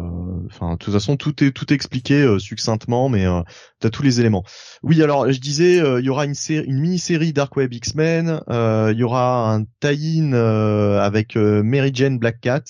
enfin, 0.47 0.73
de 0.73 0.79
toute 0.79 0.93
façon, 0.93 1.17
tout 1.17 1.43
est 1.43 1.51
tout 1.51 1.73
est 1.73 1.75
expliqué 1.75 2.23
euh, 2.23 2.39
succinctement, 2.39 3.09
mais 3.09 3.27
euh, 3.27 3.43
tu 3.81 3.87
as 3.87 3.91
tous 3.91 4.03
les 4.03 4.21
éléments. 4.21 4.45
Oui, 4.83 5.03
alors 5.03 5.31
je 5.31 5.41
disais, 5.41 5.79
il 5.79 6.05
y 6.05 6.09
aura 6.09 6.25
une 6.25 6.35
série, 6.35 6.67
une 6.67 6.81
mini-série 6.81 7.33
Dark 7.33 7.57
Web 7.57 7.73
X-Men, 7.73 8.41
il 8.49 8.97
y 8.97 9.03
aura 9.03 9.53
un 9.53 9.65
tie-in 9.81 10.33
avec 10.33 11.37
Mary 11.37 11.91
Jane 11.93 12.19
Black 12.19 12.41
Cat. 12.41 12.65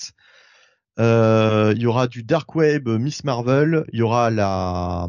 Il 0.99 1.77
y 1.77 1.85
aura 1.85 2.07
du 2.07 2.23
Dark 2.23 2.55
Web 2.55 2.89
Miss 2.89 3.23
Marvel, 3.23 3.85
il 3.93 3.99
y 3.99 4.01
aura 4.01 4.31
la 4.31 5.07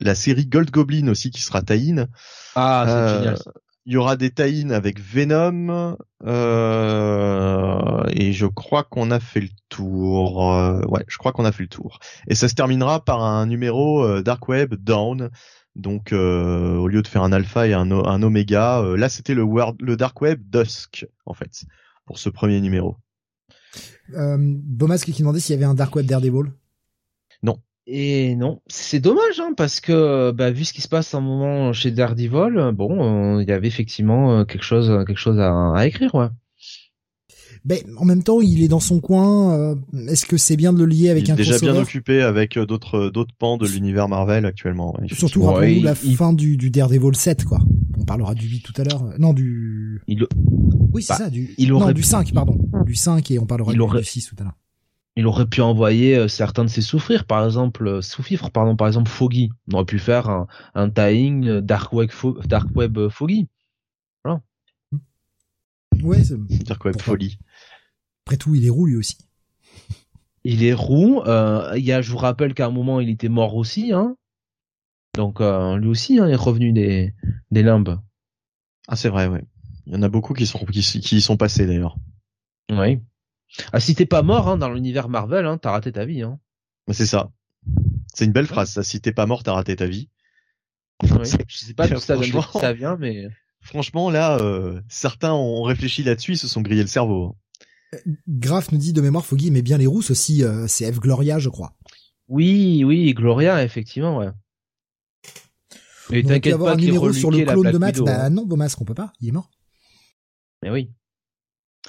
la 0.00 0.14
série 0.14 0.46
Gold 0.46 0.70
Goblin 0.70 1.08
aussi 1.08 1.30
qui 1.30 1.40
sera 1.40 1.62
tie-in. 1.62 2.06
Ah, 2.54 2.84
c'est 2.86 3.18
génial. 3.18 3.38
Il 3.88 3.94
y 3.94 3.96
aura 3.96 4.18
des 4.18 4.30
tie 4.30 4.70
avec 4.70 5.00
Venom 5.00 5.96
euh, 6.22 8.02
et 8.10 8.34
je 8.34 8.44
crois 8.44 8.84
qu'on 8.84 9.10
a 9.10 9.18
fait 9.18 9.40
le 9.40 9.48
tour. 9.70 10.52
Euh, 10.52 10.82
ouais, 10.88 11.06
je 11.08 11.16
crois 11.16 11.32
qu'on 11.32 11.46
a 11.46 11.52
fait 11.52 11.62
le 11.62 11.70
tour. 11.70 11.98
Et 12.26 12.34
ça 12.34 12.48
se 12.48 12.54
terminera 12.54 13.02
par 13.02 13.22
un 13.22 13.46
numéro 13.46 14.04
euh, 14.04 14.20
Dark 14.20 14.46
Web 14.46 14.74
Down. 14.74 15.30
Donc 15.74 16.12
au 16.12 16.86
lieu 16.86 17.00
de 17.00 17.08
faire 17.08 17.22
un 17.22 17.32
alpha 17.32 17.66
et 17.66 17.72
un, 17.72 17.90
un 17.90 18.22
oméga, 18.22 18.82
là 18.94 19.08
c'était 19.08 19.32
le, 19.32 19.46
le 19.80 19.96
Dark 19.96 20.20
Web 20.20 20.42
Dusk 20.50 21.06
en 21.24 21.32
fait 21.32 21.64
pour 22.04 22.18
ce 22.18 22.28
premier 22.28 22.60
numéro. 22.60 22.98
Euh, 24.14 24.36
Bomasque 24.38 25.12
qui 25.12 25.22
demandait 25.22 25.40
s'il 25.40 25.54
y 25.54 25.56
avait 25.56 25.64
un 25.64 25.74
Dark 25.74 25.96
Web 25.96 26.04
Daredevil. 26.04 26.52
Non. 27.42 27.58
Et 27.90 28.36
non, 28.36 28.60
c'est 28.66 29.00
dommage 29.00 29.40
hein, 29.40 29.54
parce 29.56 29.80
que 29.80 30.30
bah, 30.30 30.50
vu 30.50 30.66
ce 30.66 30.74
qui 30.74 30.82
se 30.82 30.88
passe 30.88 31.14
en 31.14 31.22
moment 31.22 31.72
chez 31.72 31.90
Daredevil, 31.90 32.72
bon, 32.74 33.36
euh, 33.38 33.42
il 33.42 33.48
y 33.48 33.52
avait 33.52 33.66
effectivement 33.66 34.40
euh, 34.40 34.44
quelque 34.44 34.62
chose, 34.62 34.92
quelque 35.06 35.18
chose 35.18 35.40
à, 35.40 35.72
à 35.72 35.86
écrire, 35.86 36.14
ouais. 36.14 36.26
Ben, 37.64 37.78
en 37.96 38.04
même 38.04 38.22
temps, 38.22 38.42
il 38.42 38.62
est 38.62 38.68
dans 38.68 38.78
son 38.78 39.00
coin. 39.00 39.58
Euh, 39.58 39.74
est-ce 40.06 40.26
que 40.26 40.36
c'est 40.36 40.56
bien 40.56 40.74
de 40.74 40.78
le 40.78 40.84
lier 40.84 41.08
avec 41.08 41.28
il 41.28 41.30
est 41.32 41.36
déjà 41.36 41.58
bien 41.58 41.76
occupé 41.76 42.20
avec 42.20 42.58
d'autres 42.58 43.08
d'autres 43.08 43.34
pans 43.38 43.56
de 43.56 43.66
l'univers 43.66 44.06
Marvel 44.06 44.44
actuellement. 44.44 44.94
Surtout 45.10 45.44
rappelons-nous 45.44 45.82
la 45.82 45.94
fin 45.94 46.34
du, 46.34 46.58
du 46.58 46.70
Daredevil 46.70 47.16
7, 47.16 47.46
quoi. 47.46 47.58
On 47.98 48.04
parlera 48.04 48.34
du 48.34 48.46
8 48.46 48.60
tout 48.60 48.74
à 48.76 48.84
l'heure. 48.84 49.02
Non, 49.18 49.32
du. 49.32 50.02
Il... 50.06 50.26
Oui, 50.92 51.02
c'est 51.02 51.14
bah, 51.14 51.18
ça. 51.18 51.30
Du. 51.30 51.54
Il 51.56 51.72
aurait... 51.72 51.86
Non, 51.86 51.92
du 51.92 52.02
5, 52.02 52.34
pardon. 52.34 52.58
Du 52.84 52.94
5 52.94 53.30
et 53.30 53.38
on 53.38 53.46
parlera 53.46 53.72
du, 53.72 53.80
aurait... 53.80 54.02
6 54.02 54.26
tout 54.26 54.36
à 54.38 54.44
l'heure 54.44 54.54
il 55.18 55.26
aurait 55.26 55.46
pu 55.46 55.62
envoyer 55.62 56.16
euh, 56.16 56.28
certains 56.28 56.62
de 56.62 56.70
ses 56.70 56.80
souffrir, 56.80 57.24
par 57.24 57.44
exemple, 57.44 57.88
euh, 57.88 58.02
souffrir, 58.02 58.52
pardon, 58.52 58.76
par 58.76 58.86
exemple 58.86 59.10
Foggy. 59.10 59.50
On 59.68 59.74
aurait 59.74 59.84
pu 59.84 59.98
faire 59.98 60.30
un, 60.30 60.46
un 60.76 60.88
tying 60.88 61.44
euh, 61.48 61.60
Dark 61.60 61.92
Web, 61.92 62.10
Dark 62.46 62.68
Web 62.76 63.08
Foggy. 63.08 63.48
Voilà. 64.22 64.40
Ouais, 66.00 66.22
Dark 66.64 66.84
Web 66.84 67.00
Folie. 67.00 67.36
Après 68.24 68.36
tout, 68.36 68.54
il 68.54 68.64
est 68.64 68.70
roux 68.70 68.86
lui 68.86 68.94
aussi. 68.94 69.18
Il 70.44 70.62
est 70.62 70.72
roux. 70.72 71.20
Euh, 71.26 71.72
il 71.76 71.84
y 71.84 71.90
a, 71.90 72.00
je 72.00 72.12
vous 72.12 72.18
rappelle 72.18 72.54
qu'à 72.54 72.66
un 72.66 72.70
moment, 72.70 73.00
il 73.00 73.10
était 73.10 73.28
mort 73.28 73.56
aussi, 73.56 73.92
hein. 73.92 74.16
Donc 75.16 75.40
lui 75.40 75.88
aussi, 75.88 76.20
hein, 76.20 76.28
il 76.28 76.32
est 76.32 76.36
revenu 76.36 76.70
des 76.72 77.12
des 77.50 77.64
limbes. 77.64 77.98
Ah, 78.86 78.94
c'est 78.94 79.08
vrai, 79.08 79.26
ouais. 79.26 79.42
Il 79.86 79.94
y 79.94 79.96
en 79.96 80.02
a 80.02 80.08
beaucoup 80.08 80.32
qui 80.32 80.46
sont 80.46 80.64
qui, 80.64 80.80
qui 80.80 81.16
y 81.16 81.20
sont 81.20 81.36
passés 81.36 81.66
d'ailleurs. 81.66 81.96
Oui. 82.70 83.00
Ah, 83.72 83.80
si 83.80 83.94
t'es 83.94 84.06
pas 84.06 84.22
mort 84.22 84.48
hein, 84.48 84.56
dans 84.56 84.70
l'univers 84.70 85.08
Marvel, 85.08 85.46
hein, 85.46 85.58
t'as 85.58 85.70
raté 85.70 85.92
ta 85.92 86.04
vie. 86.04 86.22
Hein. 86.22 86.38
C'est 86.90 87.06
ça. 87.06 87.30
C'est 88.14 88.24
une 88.24 88.32
belle 88.32 88.46
phrase, 88.46 88.70
ça. 88.70 88.82
Si 88.82 89.00
t'es 89.00 89.12
pas 89.12 89.26
mort, 89.26 89.42
t'as 89.42 89.52
raté 89.52 89.76
ta 89.76 89.86
vie. 89.86 90.08
Oui, 91.02 91.08
je 91.48 91.56
sais 91.56 91.74
pas 91.74 91.88
d'où 91.88 91.98
ça, 91.98 92.16
ça, 92.60 92.72
vient, 92.72 92.96
mais 92.96 93.28
franchement, 93.60 94.10
là, 94.10 94.38
euh, 94.40 94.80
certains 94.88 95.32
ont 95.32 95.62
réfléchi 95.62 96.02
là-dessus, 96.02 96.32
ils 96.32 96.38
se 96.38 96.48
sont 96.48 96.60
grillés 96.60 96.82
le 96.82 96.88
cerveau. 96.88 97.36
Euh, 97.94 97.98
Graf 98.26 98.72
nous 98.72 98.78
dit 98.78 98.92
de 98.92 99.00
mémoire, 99.00 99.24
Foggy 99.24 99.50
mais 99.50 99.62
bien 99.62 99.78
les 99.78 99.86
rousses 99.86 100.10
aussi. 100.10 100.42
Euh, 100.42 100.66
c'est 100.66 100.90
F 100.92 100.98
Gloria, 100.98 101.38
je 101.38 101.48
crois. 101.48 101.74
Oui, 102.28 102.82
oui, 102.84 103.14
Gloria, 103.14 103.62
effectivement, 103.62 104.18
ouais. 104.18 104.28
Mais 106.10 106.22
t'inquiète 106.22 106.56
pas, 106.56 106.72
un 106.72 106.76
numéro 106.76 107.12
sur 107.12 107.30
le 107.30 107.44
clone 107.44 107.70
de 107.70 107.78
Max. 107.78 108.00
Bah 108.00 108.30
non, 108.30 108.46
Bomas, 108.46 108.74
qu'on 108.76 108.84
peut 108.84 108.94
pas. 108.94 109.12
Il 109.20 109.28
est 109.28 109.32
mort. 109.32 109.50
Mais 110.62 110.70
oui 110.70 110.90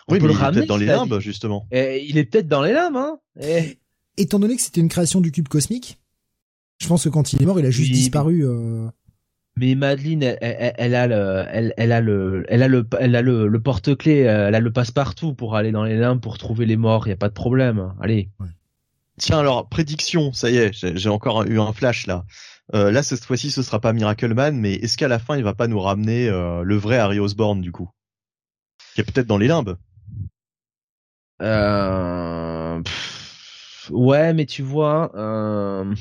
oui, 0.08 0.20
mais 0.22 0.30
il 0.30 0.32
est 0.32 0.52
peut-être 0.52 0.68
dans 0.68 0.78
les 0.78 0.86
limbes, 0.86 1.20
justement. 1.20 1.68
Eh, 1.72 2.06
il 2.08 2.18
est 2.18 2.26
peut-être 2.26 2.48
dans 2.48 2.62
les 2.62 2.74
limbes, 2.74 2.96
hein. 2.96 3.20
Eh. 3.42 3.78
Étant 4.18 4.40
donné 4.40 4.56
que 4.56 4.62
c'était 4.62 4.82
une 4.82 4.90
création 4.90 5.22
du 5.22 5.32
cube 5.32 5.48
cosmique, 5.48 6.00
je 6.80 6.88
pense 6.88 7.04
que 7.04 7.10
quand 7.10 7.34
il 7.34 7.42
est 7.42 7.46
mort, 7.46 7.60
il 7.60 7.66
a 7.66 7.72
juste 7.72 7.92
disparu. 7.92 8.46
Euh... 8.46 8.88
Mais 9.58 9.76
Madeline, 9.76 10.24
elle, 10.24 10.74
elle, 10.78 10.96
a 10.96 11.08
le, 11.08 11.46
elle, 11.52 11.74
elle, 11.78 11.92
a 11.92 12.02
le, 12.02 12.46
elle 12.48 12.64
a 12.64 12.68
le, 12.68 12.88
elle 13.00 13.16
a 13.16 13.22
le, 13.22 13.48
le 13.48 13.62
porte-clés, 13.62 14.20
elle 14.20 14.56
a 14.56 14.60
le 14.60 14.72
passe-partout 14.72 15.34
pour 15.34 15.56
aller 15.56 15.72
dans 15.72 15.84
les 15.84 15.98
limbes 15.98 16.22
pour 16.22 16.38
trouver 16.38 16.66
les 16.66 16.78
morts. 16.78 17.08
Il 17.08 17.10
y 17.10 17.14
a 17.14 17.18
pas 17.18 17.30
de 17.30 17.34
problème. 17.34 17.94
Allez. 18.02 18.30
Tiens, 19.18 19.40
alors 19.40 19.68
prédiction, 19.68 20.32
ça 20.32 20.50
y 20.50 20.58
est, 20.58 20.98
j'ai 20.98 21.10
encore 21.10 21.44
eu 21.44 21.60
un 21.60 21.74
flash 21.74 22.08
là. 22.08 22.26
Euh, 22.74 22.92
là, 22.92 23.04
cette 23.04 23.26
fois-ci, 23.26 23.52
ce 23.52 23.64
sera 23.64 23.82
pas 23.82 23.94
Miracle 23.94 24.34
Man, 24.34 24.58
mais 24.58 24.76
est-ce 24.76 24.98
qu'à 24.98 25.08
la 25.08 25.20
fin, 25.20 25.36
il 25.36 25.44
va 25.44 25.54
pas 25.54 25.68
nous 25.68 25.80
ramener 25.80 26.30
euh, 26.30 26.62
le 26.64 26.76
vrai 26.78 26.98
Harry 26.98 27.20
Osborn 27.20 27.62
du 27.62 27.72
coup, 27.72 27.90
qui 29.04 29.10
est 29.10 29.14
peut-être 29.14 29.28
dans 29.28 29.38
les 29.38 29.48
limbes 29.48 29.78
euh... 31.42 32.82
ouais, 33.92 34.34
mais 34.34 34.46
tu 34.46 34.62
vois. 34.62 35.12
Euh... 35.16 35.96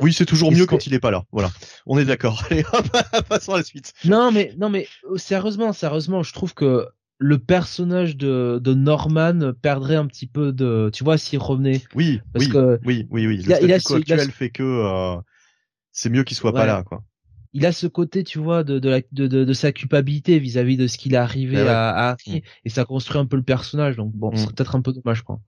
Oui, 0.00 0.12
c'est 0.12 0.26
toujours 0.26 0.50
mieux 0.50 0.66
quand 0.66 0.84
il 0.88 0.94
est 0.94 1.00
pas 1.00 1.12
là. 1.12 1.22
Voilà, 1.30 1.50
on 1.86 1.96
est 1.96 2.04
d'accord. 2.04 2.42
Allez, 2.50 2.64
passons 3.28 3.54
à 3.54 3.58
la 3.58 3.62
suite. 3.62 3.92
Non, 4.04 4.32
mais 4.32 4.52
non, 4.58 4.68
mais 4.68 4.88
euh, 5.08 5.16
sérieusement, 5.16 5.72
sérieusement, 5.72 6.24
je 6.24 6.32
trouve 6.32 6.54
que 6.54 6.88
le 7.18 7.38
personnage 7.38 8.16
de, 8.16 8.58
de 8.60 8.74
Norman 8.74 9.52
perdrait 9.62 9.94
un 9.94 10.06
petit 10.06 10.26
peu 10.26 10.52
de, 10.52 10.90
tu 10.92 11.04
vois, 11.04 11.18
s'il 11.18 11.38
revenait. 11.38 11.82
Oui, 11.94 12.20
Parce 12.32 12.46
oui, 12.46 12.50
que 12.50 12.80
oui, 12.84 13.06
oui, 13.10 13.26
oui. 13.28 13.36
Le 13.36 13.42
il 13.44 13.52
a, 13.52 13.60
il 13.60 13.72
a, 13.72 13.76
actuel 13.76 14.32
fait 14.32 14.50
que 14.50 14.64
euh, 14.64 15.20
c'est 15.92 16.10
mieux 16.10 16.24
qu'il 16.24 16.36
soit 16.36 16.52
pas 16.52 16.66
là, 16.66 16.82
quoi 16.82 17.04
il 17.56 17.64
a 17.64 17.72
ce 17.72 17.86
côté, 17.86 18.22
tu 18.22 18.38
vois, 18.38 18.64
de 18.64 18.78
de, 18.78 18.88
la, 18.90 19.00
de, 19.12 19.26
de, 19.26 19.52
sa 19.54 19.72
culpabilité 19.72 20.38
vis-à-vis 20.38 20.76
de 20.76 20.86
ce 20.86 20.98
qu'il 20.98 21.14
est 21.14 21.18
arrivé 21.18 21.56
eh 21.58 21.68
à, 21.68 21.88
à, 21.88 22.10
Harry, 22.10 22.40
mm. 22.40 22.40
et 22.66 22.68
ça 22.68 22.84
construit 22.84 23.18
un 23.18 23.24
peu 23.24 23.36
le 23.36 23.42
personnage. 23.42 23.96
Donc 23.96 24.12
bon, 24.12 24.30
c'est 24.34 24.46
mm. 24.46 24.52
peut-être 24.52 24.76
un 24.76 24.82
peu 24.82 24.92
dommage, 24.92 25.22
quoi. 25.22 25.40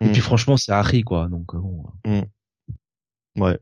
Et 0.00 0.08
puis 0.08 0.20
franchement, 0.20 0.56
c'est 0.56 0.72
Harry, 0.72 1.02
quoi. 1.02 1.26
Donc 1.28 1.56
bon. 1.56 1.86
Ouais. 3.36 3.58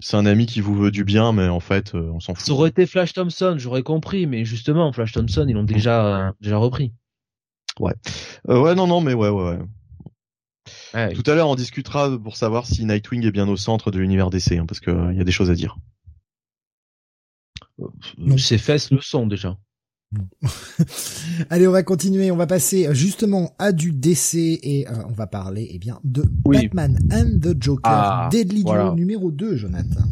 C'est 0.00 0.16
un 0.16 0.26
ami 0.26 0.46
qui 0.46 0.60
vous 0.60 0.74
veut 0.74 0.90
du 0.90 1.04
bien, 1.04 1.32
mais 1.32 1.48
en 1.48 1.60
fait, 1.60 1.94
on 1.94 2.20
s'en 2.20 2.34
fout. 2.34 2.44
Ça 2.44 2.52
aurait 2.52 2.70
été 2.70 2.84
Flash 2.84 3.12
Thompson, 3.12 3.54
j'aurais 3.58 3.82
compris, 3.82 4.26
mais 4.26 4.44
justement, 4.44 4.92
Flash 4.92 5.12
Thompson, 5.12 5.46
ils 5.48 5.54
l'ont 5.54 5.62
déjà 5.62 6.34
déjà 6.40 6.58
repris. 6.58 6.92
Ouais. 7.78 7.94
ouais, 8.48 8.74
non, 8.74 8.86
non, 8.86 9.00
mais 9.00 9.14
ouais, 9.14 9.28
ouais, 9.28 9.58
ouais. 10.94 11.14
Tout 11.14 11.30
à 11.30 11.34
l'heure, 11.34 11.48
on 11.48 11.54
discutera 11.54 12.18
pour 12.18 12.36
savoir 12.36 12.66
si 12.66 12.84
Nightwing 12.84 13.24
est 13.24 13.30
bien 13.30 13.48
au 13.48 13.56
centre 13.56 13.90
de 13.90 13.98
l'univers 13.98 14.30
DC, 14.30 14.52
hein, 14.52 14.66
parce 14.66 14.80
qu'il 14.80 14.94
euh, 14.94 15.12
y 15.12 15.20
a 15.20 15.24
des 15.24 15.32
choses 15.32 15.50
à 15.50 15.54
dire. 15.54 15.76
Euh, 17.80 18.36
Ses 18.36 18.58
fesses 18.58 18.90
le 18.90 19.00
sont 19.00 19.26
déjà. 19.26 19.56
Allez, 21.50 21.66
on 21.66 21.72
va 21.72 21.82
continuer. 21.82 22.30
On 22.30 22.36
va 22.36 22.46
passer 22.46 22.86
euh, 22.86 22.94
justement 22.94 23.54
à 23.58 23.72
du 23.72 23.92
DC 23.92 24.34
et 24.34 24.86
on 25.08 25.12
va 25.12 25.26
parler 25.26 25.68
eh 25.72 25.78
bien 25.78 25.98
de 26.04 26.24
Batman 26.44 26.98
and 27.12 27.40
the 27.40 27.60
Joker, 27.60 27.92
ah, 27.92 28.28
Deadly 28.30 28.64
Duo 28.64 28.94
numéro 28.94 29.30
2, 29.30 29.56
Jonathan. 29.56 30.04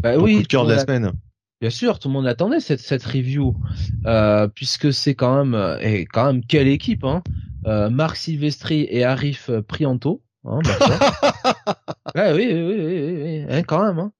Bah 0.00 0.18
oui, 0.18 0.36
coup 0.36 0.42
de 0.42 0.46
cœur 0.48 0.66
de 0.66 0.72
la 0.72 0.80
semaine. 0.80 1.12
Bien 1.60 1.70
sûr, 1.70 1.98
tout 1.98 2.08
le 2.08 2.12
monde 2.12 2.26
attendait 2.26 2.60
cette 2.60 2.80
cette 2.80 3.04
review 3.04 3.56
puisque 4.54 4.92
c'est 4.92 5.14
quand 5.14 5.44
même 5.44 5.78
et 5.80 6.04
quand 6.04 6.26
même 6.26 6.44
quelle 6.44 6.68
équipe 6.68 7.04
hein. 7.04 7.22
Marc 7.90 8.16
Silvestri 8.16 8.86
et 8.90 9.02
Arif 9.02 9.50
Prianto 9.66 10.22
Hein, 10.44 10.60
ouais, 12.14 12.32
oui, 12.32 12.48
oui, 12.52 12.62
oui, 12.62 13.22
oui, 13.22 13.46
hein, 13.48 13.62
quand 13.64 13.84
même. 13.84 13.98
Hein. 13.98 14.12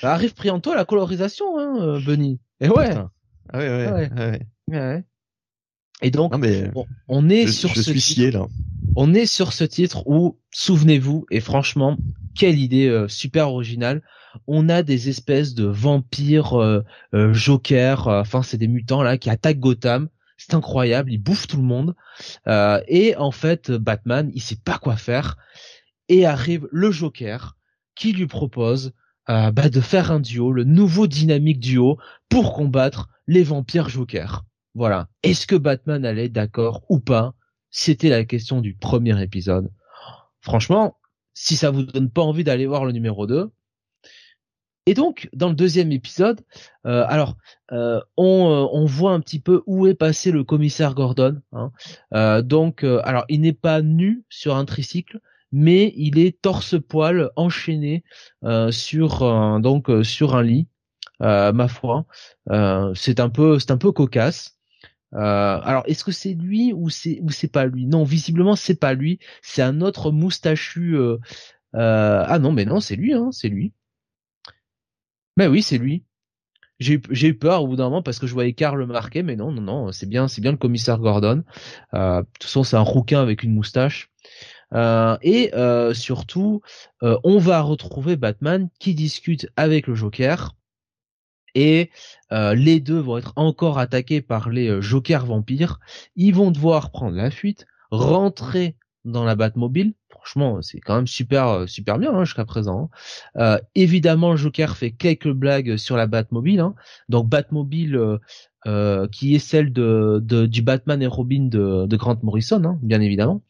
Ça 0.00 0.12
arrive 0.12 0.34
Prianto 0.34 0.70
à 0.70 0.76
la 0.76 0.84
colorisation, 0.84 1.58
hein, 1.58 1.76
euh, 1.80 2.00
Benny. 2.00 2.40
Et 2.60 2.68
ouais. 2.68 2.94
Ah 3.52 3.58
ouais, 3.58 3.68
ouais, 3.68 4.10
ouais. 4.16 4.40
ouais. 4.68 5.04
Et 6.02 6.10
donc, 6.10 6.32
on, 7.08 7.28
est 7.28 7.46
sur 7.48 7.76
ce 7.76 7.90
titre. 7.90 8.38
là. 8.38 8.46
On 8.96 9.12
est 9.12 9.26
sur 9.26 9.52
ce 9.52 9.64
titre 9.64 10.02
où, 10.06 10.38
souvenez-vous, 10.50 11.26
et 11.30 11.40
franchement, 11.40 11.98
quelle 12.34 12.58
idée 12.58 12.88
euh, 12.88 13.08
super 13.08 13.50
originale. 13.50 14.02
On 14.46 14.70
a 14.70 14.82
des 14.82 15.10
espèces 15.10 15.54
de 15.54 15.66
vampires, 15.66 16.58
euh, 16.58 16.82
euh 17.14 17.34
Joker, 17.34 18.06
enfin 18.06 18.42
c'est 18.42 18.56
des 18.56 18.68
mutants 18.68 19.02
là 19.02 19.18
qui 19.18 19.28
attaquent 19.28 19.58
Gotham. 19.58 20.08
C'est 20.38 20.54
incroyable, 20.54 21.12
ils 21.12 21.18
bouffent 21.18 21.48
tout 21.48 21.58
le 21.58 21.62
monde. 21.64 21.94
et 22.46 23.14
en 23.16 23.30
fait, 23.30 23.70
Batman, 23.70 24.30
il 24.32 24.40
sait 24.40 24.56
pas 24.56 24.78
quoi 24.78 24.96
faire 24.96 25.36
et 26.08 26.24
arrive 26.24 26.66
le 26.72 26.90
Joker 26.90 27.56
qui 27.94 28.12
lui 28.12 28.26
propose 28.26 28.92
euh, 29.30 29.52
bah, 29.52 29.68
de 29.68 29.80
faire 29.80 30.10
un 30.10 30.18
duo, 30.18 30.50
le 30.50 30.64
nouveau 30.64 31.06
dynamique 31.06 31.60
duo 31.60 31.98
pour 32.28 32.52
combattre 32.52 33.08
les 33.28 33.44
vampires 33.44 33.88
Joker. 33.88 34.44
Voilà. 34.74 35.08
Est-ce 35.22 35.46
que 35.46 35.54
Batman 35.54 36.04
allait 36.04 36.28
d'accord 36.28 36.82
ou 36.88 36.98
pas? 36.98 37.34
C'était 37.70 38.08
la 38.08 38.24
question 38.24 38.60
du 38.60 38.74
premier 38.74 39.22
épisode. 39.22 39.70
Franchement, 40.40 40.98
si 41.32 41.54
ça 41.54 41.70
vous 41.70 41.84
donne 41.84 42.10
pas 42.10 42.22
envie 42.22 42.42
d'aller 42.42 42.66
voir 42.66 42.84
le 42.84 42.90
numéro 42.90 43.28
2, 43.28 43.52
et 44.86 44.94
donc, 44.94 45.28
dans 45.32 45.50
le 45.50 45.54
deuxième 45.54 45.92
épisode, 45.92 46.40
euh, 46.84 47.04
alors 47.06 47.36
euh, 47.70 48.00
on, 48.16 48.68
on, 48.72 48.86
voit 48.86 49.12
un 49.12 49.20
petit 49.20 49.38
peu 49.38 49.62
où 49.66 49.86
est 49.86 49.94
passé 49.94 50.32
le 50.32 50.42
commissaire 50.42 50.94
Gordon. 50.94 51.40
Hein. 51.52 52.42
donc, 52.42 52.82
alors 52.82 53.26
il 53.28 53.42
n'est 53.42 53.52
pas 53.52 53.82
nu 53.82 54.24
sur 54.28 54.56
un 54.56 54.64
tricycle, 54.64 55.20
mais 55.52 55.92
il 55.96 56.18
est 56.18 56.40
torse-poil 56.40 57.30
enchaîné 57.36 58.04
euh, 58.44 58.70
sur 58.70 59.60
donc 59.60 59.90
euh, 59.90 60.04
sur 60.04 60.36
un 60.36 60.42
lit. 60.42 60.68
Euh, 61.22 61.52
ma 61.52 61.68
foi, 61.68 62.06
c'est 62.94 63.20
un 63.20 63.30
peu 63.30 63.58
c'est 63.58 63.70
un 63.70 63.76
peu 63.78 63.92
cocasse. 63.92 64.58
alors 65.12 65.82
est-ce 65.86 66.04
que 66.04 66.12
c'est 66.12 66.34
lui 66.34 66.72
ou 66.72 66.88
c'est 66.90 67.20
ou 67.22 67.30
c'est 67.30 67.48
pas 67.52 67.66
lui? 67.66 67.86
Non, 67.86 68.04
visiblement 68.04 68.56
c'est 68.56 68.78
pas 68.80 68.94
lui. 68.94 69.18
C'est 69.42 69.62
un 69.62 69.80
autre 69.80 70.10
moustachu. 70.12 70.96
ah 71.74 72.38
non, 72.40 72.52
mais 72.52 72.64
non, 72.64 72.80
c'est 72.80 72.96
lui, 72.96 73.14
hein, 73.14 73.30
c'est 73.32 73.48
lui. 73.48 73.72
Mais 75.36 75.46
oui, 75.46 75.62
c'est 75.62 75.78
lui. 75.78 76.04
J'ai 76.80 76.94
eu, 77.28 77.38
peur 77.38 77.62
au 77.64 77.68
bout 77.68 77.76
d'un 77.76 77.84
moment 77.84 78.02
parce 78.02 78.18
que 78.18 78.26
je 78.26 78.32
voyais 78.32 78.54
Karl 78.54 78.86
marquer, 78.86 79.22
mais 79.22 79.36
non, 79.36 79.52
non, 79.52 79.60
non, 79.62 79.92
c'est 79.92 80.08
bien, 80.08 80.28
c'est 80.28 80.40
bien 80.40 80.52
le 80.52 80.56
commissaire 80.58 80.98
Gordon. 80.98 81.44
de 81.92 82.24
toute 82.34 82.44
façon, 82.44 82.64
c'est 82.64 82.76
un 82.76 82.80
rouquin 82.80 83.20
avec 83.20 83.42
une 83.42 83.52
moustache. 83.54 84.10
Euh, 84.74 85.16
et 85.22 85.54
euh, 85.54 85.94
surtout, 85.94 86.62
euh, 87.02 87.18
on 87.24 87.38
va 87.38 87.60
retrouver 87.60 88.16
Batman 88.16 88.68
qui 88.78 88.94
discute 88.94 89.48
avec 89.56 89.86
le 89.86 89.94
Joker. 89.94 90.54
Et 91.56 91.90
les 92.30 92.78
deux 92.78 93.00
vont 93.00 93.18
être 93.18 93.32
encore 93.34 93.80
attaqués 93.80 94.20
par 94.20 94.50
les 94.50 94.80
Jokers 94.80 95.26
vampires. 95.26 95.80
Ils 96.14 96.32
vont 96.32 96.52
devoir 96.52 96.92
prendre 96.92 97.16
la 97.16 97.32
fuite, 97.32 97.66
rentrer 97.90 98.76
dans 99.04 99.24
la 99.24 99.34
Batmobile. 99.34 99.94
Franchement, 100.10 100.62
c'est 100.62 100.78
quand 100.78 100.94
même 100.94 101.08
super 101.08 101.68
super 101.68 101.98
bien 101.98 102.14
hein, 102.14 102.24
jusqu'à 102.24 102.44
présent. 102.44 102.88
Hein. 103.34 103.58
évidemment, 103.74 104.30
le 104.30 104.36
Joker 104.36 104.76
fait 104.76 104.92
quelques 104.92 105.32
blagues 105.32 105.76
sur 105.76 105.96
la 105.96 106.06
Batmobile. 106.06 106.60
Hein. 106.60 106.76
Donc 107.08 107.28
Batmobile 107.28 107.98
qui 109.10 109.34
est 109.34 109.40
celle 109.40 109.72
de, 109.72 110.20
du 110.46 110.62
Batman 110.62 111.02
et 111.02 111.08
Robin 111.08 111.48
de, 111.48 111.86
de 111.86 111.96
Grant 111.96 112.18
Morrison, 112.22 112.62
hein, 112.64 112.78
bien 112.80 113.00
évidemment. 113.00 113.42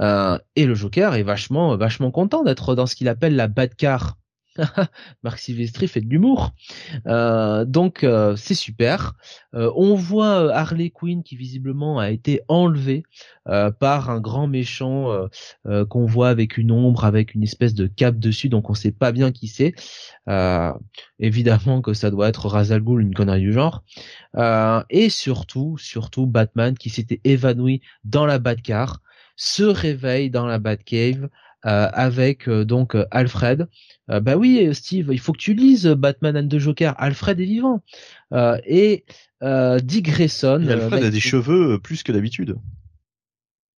Euh, 0.00 0.38
et 0.56 0.66
le 0.66 0.74
Joker 0.74 1.14
est 1.14 1.22
vachement 1.22 1.76
vachement 1.76 2.10
content 2.10 2.42
d'être 2.42 2.74
dans 2.74 2.86
ce 2.86 2.96
qu'il 2.96 3.08
appelle 3.08 3.36
la 3.36 3.48
bad 3.48 3.74
car. 3.74 4.16
Marc 5.22 5.38
Silvestri 5.38 5.88
fait 5.88 6.02
de 6.02 6.10
l'humour, 6.10 6.52
euh, 7.06 7.64
donc 7.64 8.04
euh, 8.04 8.36
c'est 8.36 8.52
super. 8.54 9.14
on 9.54 9.94
voit 9.94 10.54
Harley 10.54 10.90
Quinn 10.90 11.22
qui 11.22 11.36
visiblement 11.36 11.98
a 11.98 12.10
été 12.10 12.42
enlevée 12.48 13.02
par 13.46 14.10
un 14.10 14.20
grand 14.20 14.48
méchant 14.48 15.26
qu'on 15.88 16.04
voit 16.04 16.28
avec 16.28 16.58
une 16.58 16.70
ombre, 16.70 17.06
avec 17.06 17.34
une 17.34 17.42
espèce 17.42 17.72
de 17.72 17.86
cape 17.86 18.18
dessus, 18.18 18.50
donc 18.50 18.68
on 18.68 18.74
sait 18.74 18.92
pas 18.92 19.10
bien 19.10 19.32
qui 19.32 19.48
c'est. 19.48 19.72
évidemment 21.18 21.80
que 21.80 21.94
ça 21.94 22.10
doit 22.10 22.28
être 22.28 22.46
Razal 22.46 22.82
Ghul, 22.82 23.00
une 23.00 23.14
connerie 23.14 23.40
du 23.40 23.54
genre. 23.54 23.82
et 24.90 25.08
surtout, 25.08 25.78
surtout 25.78 26.26
Batman 26.26 26.76
qui 26.76 26.90
s'était 26.90 27.22
évanoui 27.24 27.80
dans 28.04 28.26
la 28.26 28.38
Batcar 28.38 29.00
se 29.36 29.62
réveille 29.62 30.30
dans 30.30 30.46
la 30.46 30.58
Batcave 30.58 31.28
euh, 31.64 31.88
avec 31.92 32.48
euh, 32.48 32.64
donc 32.64 32.96
euh, 32.96 33.06
Alfred. 33.12 33.68
bah 34.08 34.36
oui, 34.36 34.74
Steve, 34.74 35.10
il 35.12 35.20
faut 35.20 35.32
que 35.32 35.38
tu 35.38 35.54
lises 35.54 35.86
Batman 35.86 36.36
and 36.36 36.48
the 36.48 36.58
Joker. 36.58 36.94
Alfred 36.98 37.38
est 37.38 37.44
vivant. 37.44 37.82
et 38.66 39.04
Dick 39.40 40.06
Grayson. 40.06 40.66
Alfred 40.68 41.00
bah, 41.00 41.06
a 41.06 41.10
des 41.10 41.20
cheveux 41.20 41.78
plus 41.78 42.02
que 42.02 42.10
d'habitude. 42.10 42.56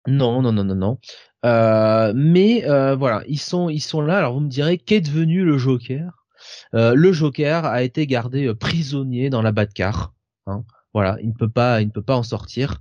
Non, 0.07 0.41
non, 0.41 0.53
non, 0.53 0.63
non, 0.63 0.75
non. 0.75 2.13
mais 2.15 2.63
voilà, 2.95 3.23
ils 3.27 3.39
sont, 3.39 3.69
ils 3.69 3.81
sont 3.81 4.01
là. 4.01 4.17
Alors 4.17 4.33
vous 4.33 4.39
me 4.39 4.49
direz, 4.49 4.77
qu'est 4.77 5.01
devenu 5.01 5.43
le 5.43 5.57
Joker? 5.57 6.25
Le 6.71 7.11
Joker 7.11 7.65
a 7.65 7.83
été 7.83 8.07
gardé 8.07 8.53
prisonnier 8.55 9.29
dans 9.29 9.41
la 9.41 9.51
Batcar. 9.51 10.13
Hein. 10.47 10.63
Voilà, 10.93 11.17
il 11.21 11.29
ne 11.29 11.33
peut 11.33 11.49
pas, 11.49 11.81
il 11.81 11.87
ne 11.87 11.91
peut 11.91 12.03
pas 12.03 12.15
en 12.15 12.23
sortir. 12.23 12.79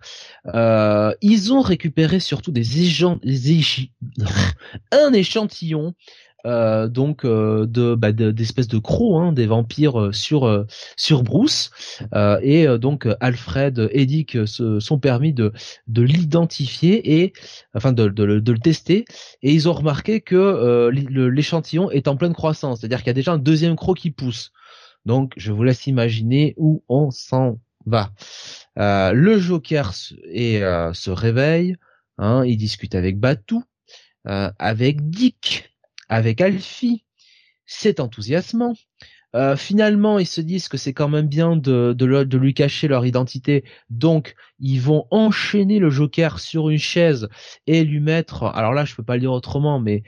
Euh, 0.55 1.15
ils 1.23 1.53
ont 1.53 1.63
récupéré 1.63 2.21
surtout 2.21 2.53
des, 2.53 2.63
un 4.93 5.13
échantillon 5.15 5.95
euh, 6.45 6.89
donc 6.89 7.25
euh, 7.25 7.67
de 7.67 7.95
bah, 7.95 8.13
d'espèces 8.13 8.69
de, 8.69 8.79
crocs, 8.79 9.23
hein, 9.23 9.33
des 9.33 9.47
vampires 9.47 10.11
sur 10.13 10.67
sur 10.97 11.23
Bruce 11.23 11.71
et 12.43 12.67
donc 12.79 13.09
Alfred 13.21 13.89
et 13.93 14.07
Dick 14.07 14.47
se 14.47 14.81
sont 14.81 14.99
permis 14.99 15.33
de 15.33 15.53
de 15.87 16.03
l'identifier 16.03 17.23
et 17.23 17.33
enfin 17.75 17.93
de, 17.93 18.09
de, 18.09 18.41
de, 18.41 18.53
le 18.53 18.59
tester 18.59 19.05
et 19.43 19.53
ils 19.53 19.69
ont 19.69 19.73
remarqué 19.73 20.21
que 20.21 20.91
l'échantillon 20.91 21.91
est 21.91 22.09
en 22.09 22.17
pleine 22.17 22.35
croissance, 22.35 22.81
c'est-à-dire 22.81 22.99
qu'il 22.99 23.07
y 23.07 23.11
a 23.11 23.15
déjà 23.15 23.33
un 23.33 23.39
deuxième 23.39 23.77
croc 23.77 23.97
qui 23.97 24.11
pousse. 24.11 24.53
Donc 25.07 25.33
je 25.37 25.53
vous 25.53 25.63
laisse 25.63 25.87
imaginer 25.87 26.55
où 26.57 26.83
on 26.89 27.11
s'en 27.11 27.59
Euh, 28.79 29.13
le 29.13 29.39
Joker 29.39 29.93
euh, 30.35 30.93
se 30.93 31.11
réveille, 31.11 31.77
hein, 32.19 32.45
il 32.45 32.57
discute 32.57 32.95
avec 32.95 33.19
Batou, 33.19 33.65
euh, 34.29 34.51
avec 34.59 35.11
Dick, 35.11 35.71
avec 36.09 36.41
Alfie, 36.41 37.05
c'est 37.67 38.01
enthousiasmant. 38.01 38.75
finalement, 39.57 40.19
ils 40.19 40.27
se 40.27 40.43
disent 40.43 40.69
que 40.69 40.77
c'est 40.77 40.93
quand 40.93 41.09
même 41.09 41.27
bien 41.27 41.57
de, 41.57 42.37
lui 42.37 42.53
cacher 42.53 42.87
leur 42.87 43.07
identité, 43.07 43.65
donc 43.89 44.35
ils 44.59 44.81
vont 44.81 45.07
enchaîner 45.11 45.79
le 45.79 45.89
Joker 45.89 46.39
sur 46.39 46.69
une 46.69 46.79
chaise 46.79 47.29
et 47.67 47.83
lui 47.83 48.01
mettre, 48.01 48.45
alors 48.45 48.75
là 48.75 48.85
je 48.85 48.95
peux 48.95 49.03
pas 49.03 49.15
le 49.15 49.21
dire 49.21 49.33
autrement, 49.33 49.81
mais 49.81 50.03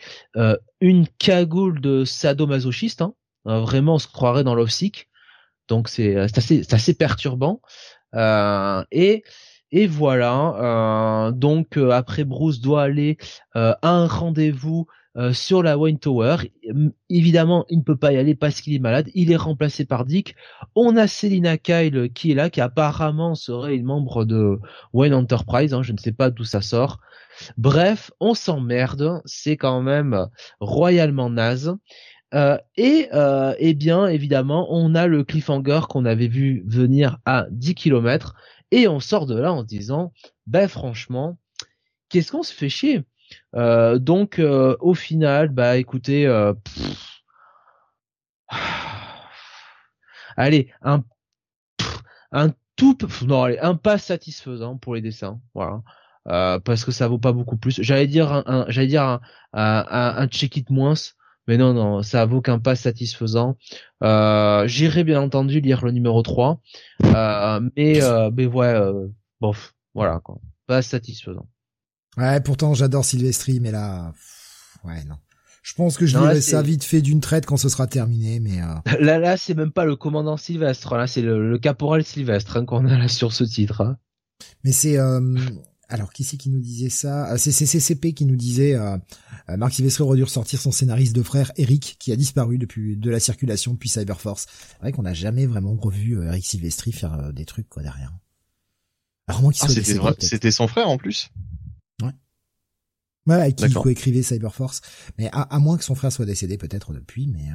une 0.82 1.06
cagoule 1.18 1.80
de 1.80 2.04
sadomasochiste, 2.04 3.00
hein. 3.00 3.14
vraiment 3.46 3.94
on 3.94 3.98
se 3.98 4.08
croirait 4.08 4.44
dans 4.44 4.54
Love. 4.54 4.68
Donc 5.68 5.88
c'est 5.88 6.16
assez, 6.16 6.94
perturbant. 6.94 7.60
Euh, 8.14 8.82
et 8.92 9.24
et 9.70 9.86
voilà. 9.88 11.32
donc 11.34 11.76
après 11.76 12.24
Bruce 12.24 12.60
doit 12.60 12.82
aller 12.82 13.16
à 13.54 13.76
un 13.82 14.06
rendez-vous 14.06 14.86
sur 15.32 15.62
la 15.64 15.76
Wayne 15.76 15.98
Tower. 15.98 16.36
Évidemment, 17.08 17.64
il 17.68 17.78
ne 17.78 17.82
peut 17.82 17.96
pas 17.96 18.12
y 18.12 18.16
aller 18.16 18.36
parce 18.36 18.60
qu'il 18.60 18.74
est 18.74 18.78
malade. 18.78 19.10
Il 19.14 19.32
est 19.32 19.36
remplacé 19.36 19.84
par 19.84 20.04
Dick. 20.04 20.36
On 20.76 20.96
a 20.96 21.08
Selina 21.08 21.58
Kyle 21.58 22.10
qui 22.14 22.32
est 22.32 22.34
là, 22.34 22.50
qui 22.50 22.60
apparemment 22.60 23.34
serait 23.34 23.76
une 23.76 23.84
membre 23.84 24.24
de 24.24 24.60
Wayne 24.92 25.14
Enterprise. 25.14 25.74
Hein, 25.74 25.82
je 25.82 25.92
ne 25.92 25.98
sais 25.98 26.12
pas 26.12 26.30
d'où 26.30 26.44
ça 26.44 26.60
sort. 26.60 27.00
Bref, 27.56 28.10
on 28.20 28.34
s'emmerde. 28.34 29.22
C'est 29.24 29.56
quand 29.56 29.82
même 29.82 30.28
royalement 30.60 31.30
naze. 31.30 31.74
Euh, 32.34 32.58
et 32.76 33.08
euh, 33.12 33.54
eh 33.58 33.74
bien 33.74 34.06
évidemment, 34.08 34.66
on 34.70 34.94
a 34.94 35.06
le 35.06 35.22
cliffhanger 35.22 35.82
qu'on 35.88 36.04
avait 36.04 36.26
vu 36.28 36.64
venir 36.66 37.18
à 37.24 37.46
10 37.50 37.74
km 37.76 38.34
et 38.72 38.88
on 38.88 38.98
sort 38.98 39.26
de 39.26 39.38
là 39.38 39.52
en 39.52 39.60
se 39.60 39.66
disant 39.66 40.12
ben 40.46 40.66
franchement, 40.68 41.38
qu'est-ce 42.08 42.32
qu'on 42.32 42.42
se 42.42 42.52
fait 42.52 42.68
chier? 42.68 43.04
Euh, 43.54 43.98
donc 43.98 44.40
au 44.40 44.94
final, 44.94 45.48
bah 45.50 45.76
écoutez 45.76 46.26
allez, 50.36 50.72
un 50.82 51.04
un 52.32 52.52
tout 52.76 52.98
non 53.26 53.44
allez, 53.44 53.58
un 53.60 53.76
pas 53.76 53.98
satisfaisant 53.98 54.76
pour 54.76 54.96
les 54.96 55.00
dessins, 55.00 55.40
voilà. 55.54 55.82
parce 56.64 56.84
que 56.84 56.90
ça 56.90 57.06
vaut 57.06 57.18
pas 57.18 57.32
beaucoup 57.32 57.56
plus. 57.56 57.80
J'allais 57.80 58.08
dire 58.08 58.32
un, 58.32 58.66
j'allais 58.68 58.88
dire 58.88 59.04
un, 59.04 59.20
un, 59.52 60.14
un 60.16 60.26
check 60.26 60.56
it 60.56 60.70
moins, 60.70 60.94
mais 61.46 61.56
non, 61.56 61.74
non, 61.74 62.02
ça 62.02 62.24
vaut 62.24 62.40
qu'un 62.40 62.58
pas 62.58 62.76
satisfaisant. 62.76 63.56
Euh, 64.02 64.66
J'irai 64.66 65.04
bien 65.04 65.20
entendu 65.20 65.60
lire 65.60 65.84
le 65.84 65.90
numéro 65.90 66.22
3. 66.22 66.60
Euh, 67.04 67.60
mais, 67.76 68.02
euh, 68.02 68.30
mais 68.34 68.46
ouais, 68.46 68.66
euh, 68.66 69.08
bof, 69.40 69.74
voilà, 69.94 70.20
quoi. 70.20 70.38
Pas 70.66 70.82
satisfaisant. 70.82 71.46
Ouais, 72.16 72.40
pourtant 72.40 72.74
j'adore 72.74 73.04
Sylvestri, 73.04 73.60
mais 73.60 73.72
là, 73.72 74.12
ouais, 74.84 75.04
non. 75.04 75.16
Je 75.62 75.72
pense 75.72 75.96
que 75.96 76.04
je 76.04 76.18
lirai 76.18 76.42
ça 76.42 76.60
vite 76.60 76.84
fait 76.84 77.00
d'une 77.00 77.20
traite 77.20 77.46
quand 77.46 77.56
ce 77.56 77.70
sera 77.70 77.86
terminé, 77.86 78.38
mais 78.38 78.60
euh... 78.60 78.98
là, 79.00 79.18
là, 79.18 79.36
c'est 79.38 79.54
même 79.54 79.72
pas 79.72 79.86
le 79.86 79.96
commandant 79.96 80.36
Sylvestre, 80.36 80.94
là, 80.94 81.06
c'est 81.06 81.22
le, 81.22 81.58
caporal 81.58 82.04
Sylvestre 82.04 82.58
hein, 82.58 82.66
qu'on 82.66 82.86
a 82.86 82.98
là 82.98 83.08
sur 83.08 83.32
ce 83.32 83.44
titre. 83.44 83.80
Hein. 83.80 83.96
Mais 84.62 84.72
c'est, 84.72 84.98
euh, 84.98 85.36
alors 85.88 86.12
qui 86.12 86.24
c'est 86.24 86.36
qui 86.36 86.50
nous 86.50 86.60
disait 86.60 86.90
ça? 86.90 87.32
Euh, 87.32 87.36
C'est 87.36 87.52
CCCP 87.52 88.12
qui 88.12 88.24
nous 88.24 88.36
disait 88.36 88.74
euh, 88.74 88.96
euh, 89.48 89.56
Marc 89.56 89.74
Silvestri 89.74 90.02
aurait 90.02 90.16
dû 90.16 90.24
ressortir 90.24 90.60
son 90.60 90.72
scénariste 90.72 91.14
de 91.14 91.22
frère 91.22 91.52
Eric 91.56 91.96
qui 91.98 92.12
a 92.12 92.16
disparu 92.16 92.58
depuis 92.58 92.96
de 92.96 93.10
la 93.10 93.20
circulation 93.20 93.72
depuis 93.72 93.88
Cyberforce. 93.88 94.46
C'est 94.48 94.80
vrai 94.80 94.92
qu'on 94.92 95.02
n'a 95.02 95.14
jamais 95.14 95.46
vraiment 95.46 95.74
revu 95.74 96.18
euh, 96.18 96.28
Eric 96.28 96.46
Silvestri 96.46 96.92
faire 96.92 97.32
des 97.32 97.44
trucs 97.44 97.68
quoi 97.68 97.82
derrière. 97.82 98.12
Alors 99.26 99.42
moi 99.42 99.52
ah, 99.60 99.68
c'était 99.68 99.98
c'était 100.18 100.50
son 100.50 100.68
frère 100.68 100.88
en 100.88 100.98
plus? 100.98 101.30
Ouais. 102.02 102.12
Ouais, 103.26 103.36
avec 103.36 103.56
qui 103.56 103.64
il 103.64 103.74
coécrivait 103.74 104.22
Cyberforce. 104.22 104.80
Mais 105.18 105.30
à, 105.32 105.58
moins 105.58 105.78
que 105.78 105.84
son 105.84 105.94
frère 105.94 106.12
soit 106.12 106.26
décédé 106.26 106.58
peut-être 106.58 106.92
depuis, 106.92 107.26
mais. 107.26 107.46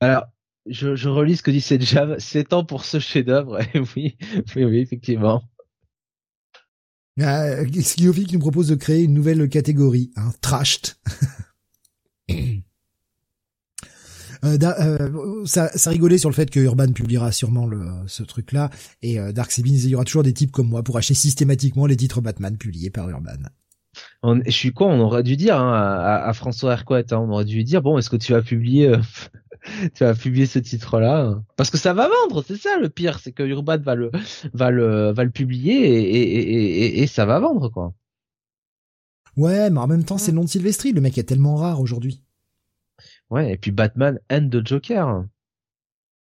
Alors, 0.00 0.24
je, 0.66 0.96
je 0.96 1.08
relis 1.08 1.36
ce 1.36 1.42
que 1.42 1.52
dit 1.52 1.60
cette 1.60 1.82
Java. 1.82 2.16
C'est 2.18 2.44
temps 2.48 2.64
pour 2.64 2.84
ce 2.84 2.98
chef-d'œuvre. 2.98 3.60
oui, 3.96 4.16
oui, 4.56 4.64
oui, 4.64 4.78
effectivement. 4.78 5.44
Euh, 7.20 7.64
qui 7.64 8.32
nous 8.32 8.38
propose 8.38 8.68
de 8.68 8.74
créer 8.74 9.02
une 9.02 9.14
nouvelle 9.14 9.48
catégorie, 9.48 10.10
hein, 10.16 10.32
trashed. 10.40 10.94
Euh, 14.44 14.56
euh, 14.62 15.44
ça, 15.46 15.68
ça 15.76 15.90
rigolait 15.90 16.18
sur 16.18 16.28
le 16.28 16.34
fait 16.34 16.50
que 16.50 16.60
Urban 16.60 16.92
publiera 16.92 17.32
sûrement 17.32 17.66
le, 17.66 17.84
ce 18.06 18.22
truc-là, 18.22 18.70
et 19.02 19.18
euh, 19.18 19.32
Dark 19.32 19.56
il 19.58 19.88
y 19.88 19.94
aura 19.94 20.04
toujours 20.04 20.22
des 20.22 20.32
types 20.32 20.52
comme 20.52 20.68
moi 20.68 20.82
pour 20.82 20.96
acheter 20.96 21.14
systématiquement 21.14 21.86
les 21.86 21.96
titres 21.96 22.20
Batman 22.20 22.56
publiés 22.56 22.90
par 22.90 23.08
Urban. 23.08 23.48
je 24.46 24.50
suis 24.50 24.72
con, 24.72 24.86
on 24.86 25.00
aurait 25.00 25.24
dû 25.24 25.36
dire 25.36 25.58
hein, 25.58 26.22
à, 26.24 26.32
François 26.34 26.72
Hercouet, 26.72 27.12
hein, 27.12 27.18
on 27.18 27.30
aurait 27.30 27.44
dû 27.44 27.64
dire 27.64 27.82
bon, 27.82 27.98
est-ce 27.98 28.10
que 28.10 28.16
tu 28.16 28.32
vas 28.32 28.42
publier 28.42 28.88
euh, 28.88 28.98
tu 29.94 30.04
vas 30.04 30.14
publier 30.14 30.46
ce 30.46 30.58
titre-là 30.58 31.42
parce 31.56 31.70
que 31.70 31.78
ça 31.78 31.92
va 31.92 32.08
vendre, 32.08 32.44
c'est 32.46 32.56
ça 32.56 32.78
le 32.78 32.88
pire, 32.88 33.18
c'est 33.18 33.32
que 33.32 33.42
Urban 33.42 33.78
va 33.78 33.94
le 33.94 34.10
va 34.52 34.70
le 34.70 35.12
va 35.12 35.24
le 35.24 35.30
publier 35.30 35.74
et, 35.74 36.16
et, 36.16 36.84
et, 36.84 37.02
et 37.02 37.06
ça 37.06 37.26
va 37.26 37.40
vendre 37.40 37.68
quoi. 37.68 37.94
Ouais, 39.38 39.70
mais 39.70 39.78
en 39.78 39.86
même 39.86 40.02
temps, 40.02 40.18
c'est 40.18 40.32
le 40.32 40.36
nom 40.36 40.44
de 40.44 40.48
Sylvestri, 40.48 40.92
le 40.92 41.00
mec 41.00 41.16
est 41.16 41.22
tellement 41.22 41.54
rare 41.54 41.80
aujourd'hui. 41.80 42.24
Ouais, 43.30 43.52
et 43.52 43.56
puis 43.56 43.70
Batman 43.70 44.18
and 44.32 44.48
the 44.50 44.66
Joker. 44.66 45.24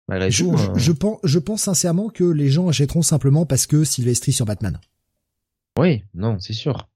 je, 0.08 0.44
hein. 0.44 0.72
je, 0.76 0.92
pense, 0.92 1.18
je 1.24 1.38
pense 1.40 1.62
sincèrement 1.62 2.08
que 2.08 2.22
les 2.22 2.50
gens 2.50 2.68
achèteront 2.68 3.02
simplement 3.02 3.46
parce 3.46 3.66
que 3.66 3.82
Sylvestri 3.82 4.32
sur 4.32 4.46
Batman. 4.46 4.78
Oui, 5.76 6.04
non, 6.14 6.38
c'est 6.38 6.52
sûr. 6.52 6.88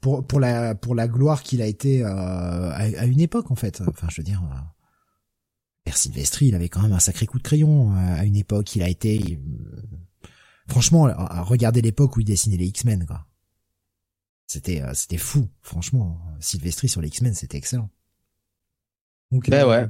Pour 0.00 0.26
pour 0.26 0.40
la 0.40 0.74
pour 0.74 0.94
la 0.94 1.08
gloire 1.08 1.42
qu'il 1.42 1.62
a 1.62 1.66
été 1.66 2.04
euh, 2.04 2.08
à, 2.08 3.06
une 3.06 3.20
époque 3.20 3.50
en 3.50 3.56
fait. 3.56 3.82
Enfin, 3.86 4.08
je 4.10 4.20
veux 4.20 4.24
dire. 4.24 4.42
Euh, 4.42 4.56
Père 5.86 5.96
Sylvestri, 5.96 6.48
il 6.48 6.56
avait 6.56 6.68
quand 6.68 6.82
même 6.82 6.92
un 6.92 6.98
sacré 6.98 7.26
coup 7.26 7.38
de 7.38 7.44
crayon 7.44 7.92
euh, 7.92 8.16
à 8.16 8.24
une 8.24 8.34
époque. 8.34 8.74
Il 8.74 8.82
a 8.82 8.88
été, 8.88 9.38
euh, 9.38 10.28
franchement, 10.66 11.08
regardez 11.44 11.80
l'époque 11.80 12.16
où 12.16 12.20
il 12.20 12.24
dessinait 12.24 12.56
les 12.56 12.66
X-Men, 12.66 13.06
quoi. 13.06 13.24
C'était, 14.48 14.82
euh, 14.82 14.94
c'était 14.94 15.16
fou, 15.16 15.48
franchement. 15.62 16.20
Sylvestri 16.40 16.88
sur 16.88 17.00
les 17.00 17.06
X-Men, 17.06 17.34
c'était 17.34 17.56
excellent. 17.56 17.88
Donc, 19.30 19.48
ben 19.48 19.64
ouais, 19.64 19.86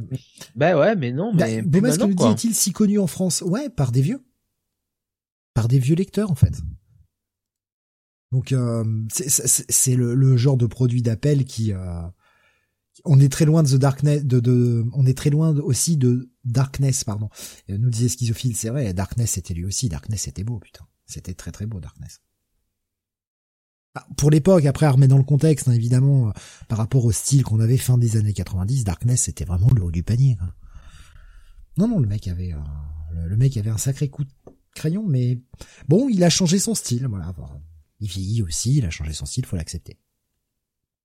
ben 0.54 0.78
ouais, 0.78 0.96
mais 0.96 1.12
non, 1.12 1.34
bah, 1.34 1.46
mais. 1.46 1.62
Ben, 1.62 1.82
mais 1.82 1.96
que 1.96 2.04
nous 2.04 2.34
dit-il 2.34 2.54
si 2.54 2.72
connu 2.72 2.98
en 2.98 3.06
France? 3.06 3.40
Ouais, 3.40 3.70
par 3.70 3.90
des 3.90 4.02
vieux, 4.02 4.22
par 5.54 5.66
des 5.66 5.78
vieux 5.78 5.96
lecteurs 5.96 6.30
en 6.30 6.34
fait. 6.34 6.60
Donc 8.32 8.54
c'est 9.08 9.94
le, 9.94 10.14
le, 10.14 10.36
genre 10.36 10.58
de 10.58 10.66
produit 10.66 11.00
d'appel 11.00 11.44
qui 11.44 11.72
on 13.04 13.20
est 13.20 13.28
très 13.28 13.44
loin 13.44 13.62
de 13.62 13.68
The 13.68 13.76
Darkness, 13.76 14.24
de, 14.24 14.84
on 14.92 15.06
est 15.06 15.16
très 15.16 15.30
loin 15.30 15.54
aussi 15.56 15.96
de 15.96 16.30
Darkness, 16.44 17.04
pardon. 17.04 17.28
nous 17.68 17.90
disait 17.90 18.08
Schizophile, 18.08 18.56
c'est 18.56 18.70
vrai, 18.70 18.92
Darkness 18.94 19.32
c'était 19.32 19.54
lui 19.54 19.64
aussi, 19.64 19.88
Darkness 19.88 20.22
c'était 20.22 20.44
beau, 20.44 20.58
putain. 20.58 20.86
C'était 21.06 21.34
très 21.34 21.52
très 21.52 21.66
beau, 21.66 21.80
Darkness. 21.80 22.20
Ah, 23.94 24.06
pour 24.16 24.30
l'époque, 24.30 24.66
après 24.66 24.86
à 24.86 24.90
remettre 24.90 25.10
dans 25.10 25.18
le 25.18 25.24
contexte, 25.24 25.68
hein, 25.68 25.72
évidemment, 25.72 26.28
euh, 26.28 26.32
par 26.68 26.78
rapport 26.78 27.04
au 27.04 27.12
style 27.12 27.44
qu'on 27.44 27.60
avait 27.60 27.78
fin 27.78 27.96
des 27.96 28.16
années 28.16 28.34
90, 28.34 28.84
Darkness 28.84 29.22
c'était 29.22 29.44
vraiment 29.44 29.70
le 29.74 29.82
haut 29.82 29.90
du 29.90 30.02
panier. 30.02 30.36
Non, 31.78 31.88
non, 31.88 31.98
le 31.98 32.06
mec 32.06 32.28
avait, 32.28 32.52
euh, 32.52 33.26
le, 33.26 33.36
mec 33.36 33.56
avait 33.56 33.70
un 33.70 33.78
sacré 33.78 34.08
coup 34.08 34.24
de 34.24 34.30
crayon, 34.74 35.04
mais 35.06 35.40
bon, 35.88 36.08
il 36.08 36.22
a 36.24 36.30
changé 36.30 36.58
son 36.58 36.74
style, 36.74 37.06
voilà. 37.06 37.34
Il 38.00 38.08
vieillit 38.08 38.42
aussi, 38.42 38.76
il 38.76 38.84
a 38.84 38.90
changé 38.90 39.12
son 39.12 39.24
style, 39.24 39.46
faut 39.46 39.56
l'accepter. 39.56 39.98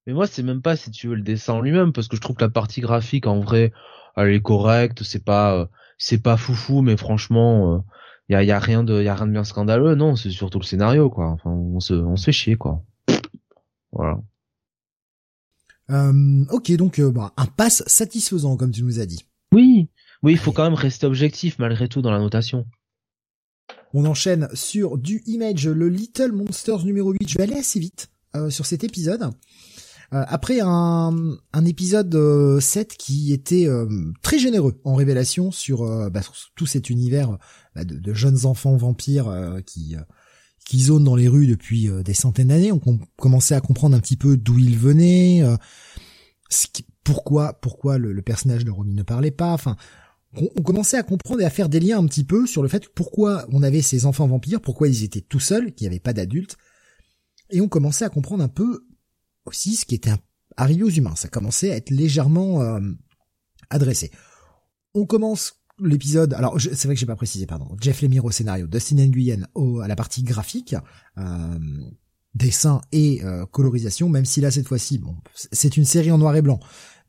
Mais 0.06 0.12
moi, 0.12 0.26
c'est 0.26 0.42
même 0.42 0.62
pas 0.62 0.76
si 0.76 0.90
tu 0.90 1.08
veux 1.08 1.14
le 1.14 1.22
dessin 1.22 1.54
en 1.54 1.60
lui-même, 1.60 1.92
parce 1.92 2.08
que 2.08 2.16
je 2.16 2.20
trouve 2.20 2.36
que 2.36 2.44
la 2.44 2.50
partie 2.50 2.80
graphique, 2.80 3.26
en 3.26 3.40
vrai, 3.40 3.72
elle 4.16 4.32
est 4.32 4.42
correcte. 4.42 5.02
C'est 5.04 5.24
pas, 5.24 5.54
euh, 5.54 5.66
c'est 5.98 6.22
pas 6.22 6.36
foufou, 6.36 6.82
mais 6.82 6.96
franchement, 6.96 7.84
il 8.28 8.34
euh, 8.34 8.38
y 8.38 8.40
a, 8.40 8.42
y 8.44 8.50
a 8.50 8.58
rien 8.58 8.82
de, 8.82 9.00
y 9.02 9.08
a 9.08 9.14
rien 9.14 9.26
de 9.26 9.32
bien 9.32 9.44
scandaleux. 9.44 9.94
Non, 9.94 10.16
c'est 10.16 10.30
surtout 10.30 10.58
le 10.58 10.64
scénario, 10.64 11.08
quoi. 11.08 11.28
Enfin, 11.28 11.50
on 11.50 11.78
se, 11.78 11.94
on 11.94 12.16
se 12.16 12.24
fait 12.24 12.32
chier, 12.32 12.56
quoi. 12.56 12.82
Voilà. 13.92 14.18
Euh, 15.90 16.44
ok, 16.50 16.72
donc 16.72 17.00
bah, 17.00 17.32
un 17.36 17.46
pass 17.46 17.84
satisfaisant, 17.86 18.56
comme 18.56 18.72
tu 18.72 18.82
nous 18.82 18.98
as 18.98 19.06
dit. 19.06 19.26
Oui, 19.52 19.88
oui, 20.22 20.32
il 20.32 20.38
faut 20.38 20.52
quand 20.52 20.64
même 20.64 20.74
rester 20.74 21.06
objectif 21.06 21.58
malgré 21.58 21.88
tout 21.88 22.02
dans 22.02 22.10
la 22.10 22.18
notation. 22.18 22.66
On 23.92 24.06
enchaîne 24.06 24.48
sur 24.54 24.96
du 24.96 25.22
Image, 25.26 25.68
le 25.68 25.88
Little 25.88 26.32
Monsters 26.32 26.84
numéro 26.84 27.12
8. 27.12 27.28
Je 27.28 27.36
vais 27.36 27.44
aller 27.44 27.58
assez 27.58 27.78
vite 27.78 28.10
sur 28.48 28.64
cet 28.64 28.84
épisode. 28.84 29.30
Euh, 30.12 30.24
après 30.28 30.60
un, 30.60 31.38
un 31.54 31.64
épisode 31.64 32.12
7 32.60 32.92
euh, 32.92 32.94
qui 32.98 33.32
était 33.32 33.66
euh, 33.66 33.86
très 34.20 34.38
généreux 34.38 34.78
en 34.84 34.94
révélation 34.94 35.50
sur, 35.50 36.10
bah, 36.10 36.20
tout 36.54 36.66
cet 36.66 36.90
univers 36.90 37.38
bah, 37.74 37.84
de, 37.84 38.14
jeunes 38.14 38.44
enfants 38.44 38.76
vampires 38.76 39.60
qui 39.66 39.96
qui 40.64 40.80
zonent 40.80 41.02
dans 41.02 41.16
les 41.16 41.26
rues 41.26 41.48
depuis 41.48 41.90
des 42.04 42.14
centaines 42.14 42.48
d'années, 42.48 42.70
on 42.70 42.78
commençait 43.16 43.56
à 43.56 43.60
comprendre 43.60 43.96
un 43.96 44.00
petit 44.00 44.16
peu 44.16 44.36
d'où 44.36 44.60
ils 44.60 44.78
venaient, 44.78 45.42
pourquoi 47.02 47.54
pourquoi 47.54 47.98
le, 47.98 48.22
personnage 48.22 48.64
de 48.64 48.70
Romy 48.70 48.94
ne 48.94 49.02
parlait 49.02 49.32
pas, 49.32 49.52
enfin 49.52 49.76
on, 50.34 50.48
on, 50.56 50.62
commençait 50.62 50.96
à 50.96 51.02
comprendre 51.02 51.40
et 51.40 51.44
à 51.44 51.50
faire 51.50 51.68
des 51.68 51.80
liens 51.80 51.98
un 51.98 52.06
petit 52.06 52.22
peu 52.22 52.46
sur 52.46 52.62
le 52.62 52.68
fait 52.68 52.88
pourquoi 52.94 53.44
on 53.50 53.64
avait 53.64 53.82
ces 53.82 54.06
enfants 54.06 54.28
vampires, 54.28 54.60
pourquoi 54.60 54.86
ils 54.86 55.02
étaient 55.02 55.20
tout 55.20 55.40
seuls, 55.40 55.72
qu'il 55.74 55.86
n'y 55.86 55.94
avait 55.94 56.00
pas 56.00 56.12
d'adultes, 56.12 56.56
et 57.50 57.60
on 57.60 57.68
commençait 57.68 58.04
à 58.04 58.08
comprendre 58.08 58.44
un 58.44 58.48
peu 58.48 58.86
aussi 59.44 59.76
ce 59.76 59.84
qui 59.84 59.94
était 59.94 60.12
arrivé 60.56 60.82
aux 60.82 60.90
humains. 60.90 61.16
Ça 61.16 61.28
commençait 61.28 61.70
à 61.70 61.76
être 61.76 61.90
légèrement 61.90 62.62
euh, 62.62 62.80
adressé. 63.70 64.10
On 64.94 65.06
commence 65.06 65.62
l'épisode. 65.80 66.34
Alors 66.34 66.60
c'est 66.60 66.84
vrai 66.84 66.94
que 66.94 67.00
j'ai 67.00 67.06
pas 67.06 67.16
précisé, 67.16 67.46
pardon. 67.46 67.76
Jeff 67.80 68.02
Lemire 68.02 68.24
au 68.24 68.30
scénario, 68.30 68.66
Dustin 68.66 69.06
Nguyen 69.06 69.46
au, 69.54 69.80
à 69.80 69.88
la 69.88 69.96
partie 69.96 70.22
graphique, 70.22 70.74
euh, 71.18 71.58
dessin 72.34 72.80
et 72.92 73.22
euh, 73.24 73.46
colorisation. 73.46 74.08
Même 74.08 74.24
si 74.24 74.40
là 74.40 74.50
cette 74.50 74.68
fois-ci, 74.68 74.98
bon, 74.98 75.16
c'est 75.34 75.76
une 75.76 75.84
série 75.84 76.10
en 76.10 76.18
noir 76.18 76.36
et 76.36 76.42
blanc, 76.42 76.60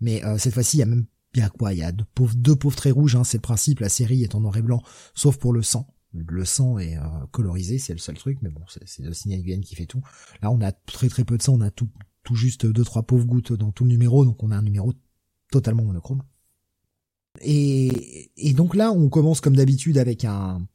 mais 0.01 0.23
euh, 0.23 0.37
cette 0.37 0.53
fois-ci 0.53 0.77
il 0.77 0.79
y 0.81 0.83
a 0.83 0.87
même 0.87 1.05
il 1.35 1.39
y 1.39 1.43
a 1.43 1.49
quoi 1.49 1.73
Il 1.73 1.79
y 1.79 1.83
a 1.83 1.91
deux 1.91 2.05
pauvres, 2.13 2.35
deux 2.35 2.55
pauvres 2.55 2.75
traits 2.75 2.93
rouges. 2.93 3.15
Hein, 3.15 3.23
c'est 3.23 3.37
le 3.37 3.41
principe. 3.41 3.79
La 3.79 3.89
série 3.89 4.21
est 4.21 4.35
en 4.35 4.41
noir 4.41 4.55
et 4.55 4.61
blanc, 4.61 4.83
sauf 5.15 5.37
pour 5.37 5.51
le 5.51 5.63
sang. 5.63 5.87
le 6.13 6.45
sang 6.45 6.77
est 6.77 6.95
colorisé, 7.31 7.79
c'est 7.79 7.93
le 7.93 7.97
seul 7.97 8.15
truc, 8.15 8.37
mais 8.43 8.49
bon, 8.49 8.61
c'est 8.67 9.01
le 9.01 9.13
signal 9.13 9.41
qui 9.61 9.73
fait 9.73 9.87
tout. 9.87 10.03
Là, 10.43 10.51
on 10.51 10.61
a 10.61 10.71
très 10.71 11.09
très 11.09 11.23
peu 11.23 11.35
de 11.35 11.41
sang, 11.41 11.55
on 11.55 11.61
a 11.61 11.71
tout, 11.71 11.89
tout 12.23 12.35
juste 12.35 12.65
deux 12.65 12.83
trois 12.83 13.03
pauvres 13.03 13.25
gouttes 13.25 13.53
dans 13.53 13.71
tout 13.71 13.83
le 13.83 13.89
numéro, 13.89 14.25
donc 14.25 14.41
on 14.43 14.51
a 14.51 14.57
un 14.57 14.61
numéro 14.61 14.93
totalement 15.51 15.83
monochrome. 15.83 16.23
Et, 17.41 18.53
donc 18.55 18.75
là, 18.75 18.91
on 18.91 19.09
commence 19.09 19.41
comme 19.41 19.55
d'habitude 19.55 19.97
avec 19.97 20.25
un 20.25 20.65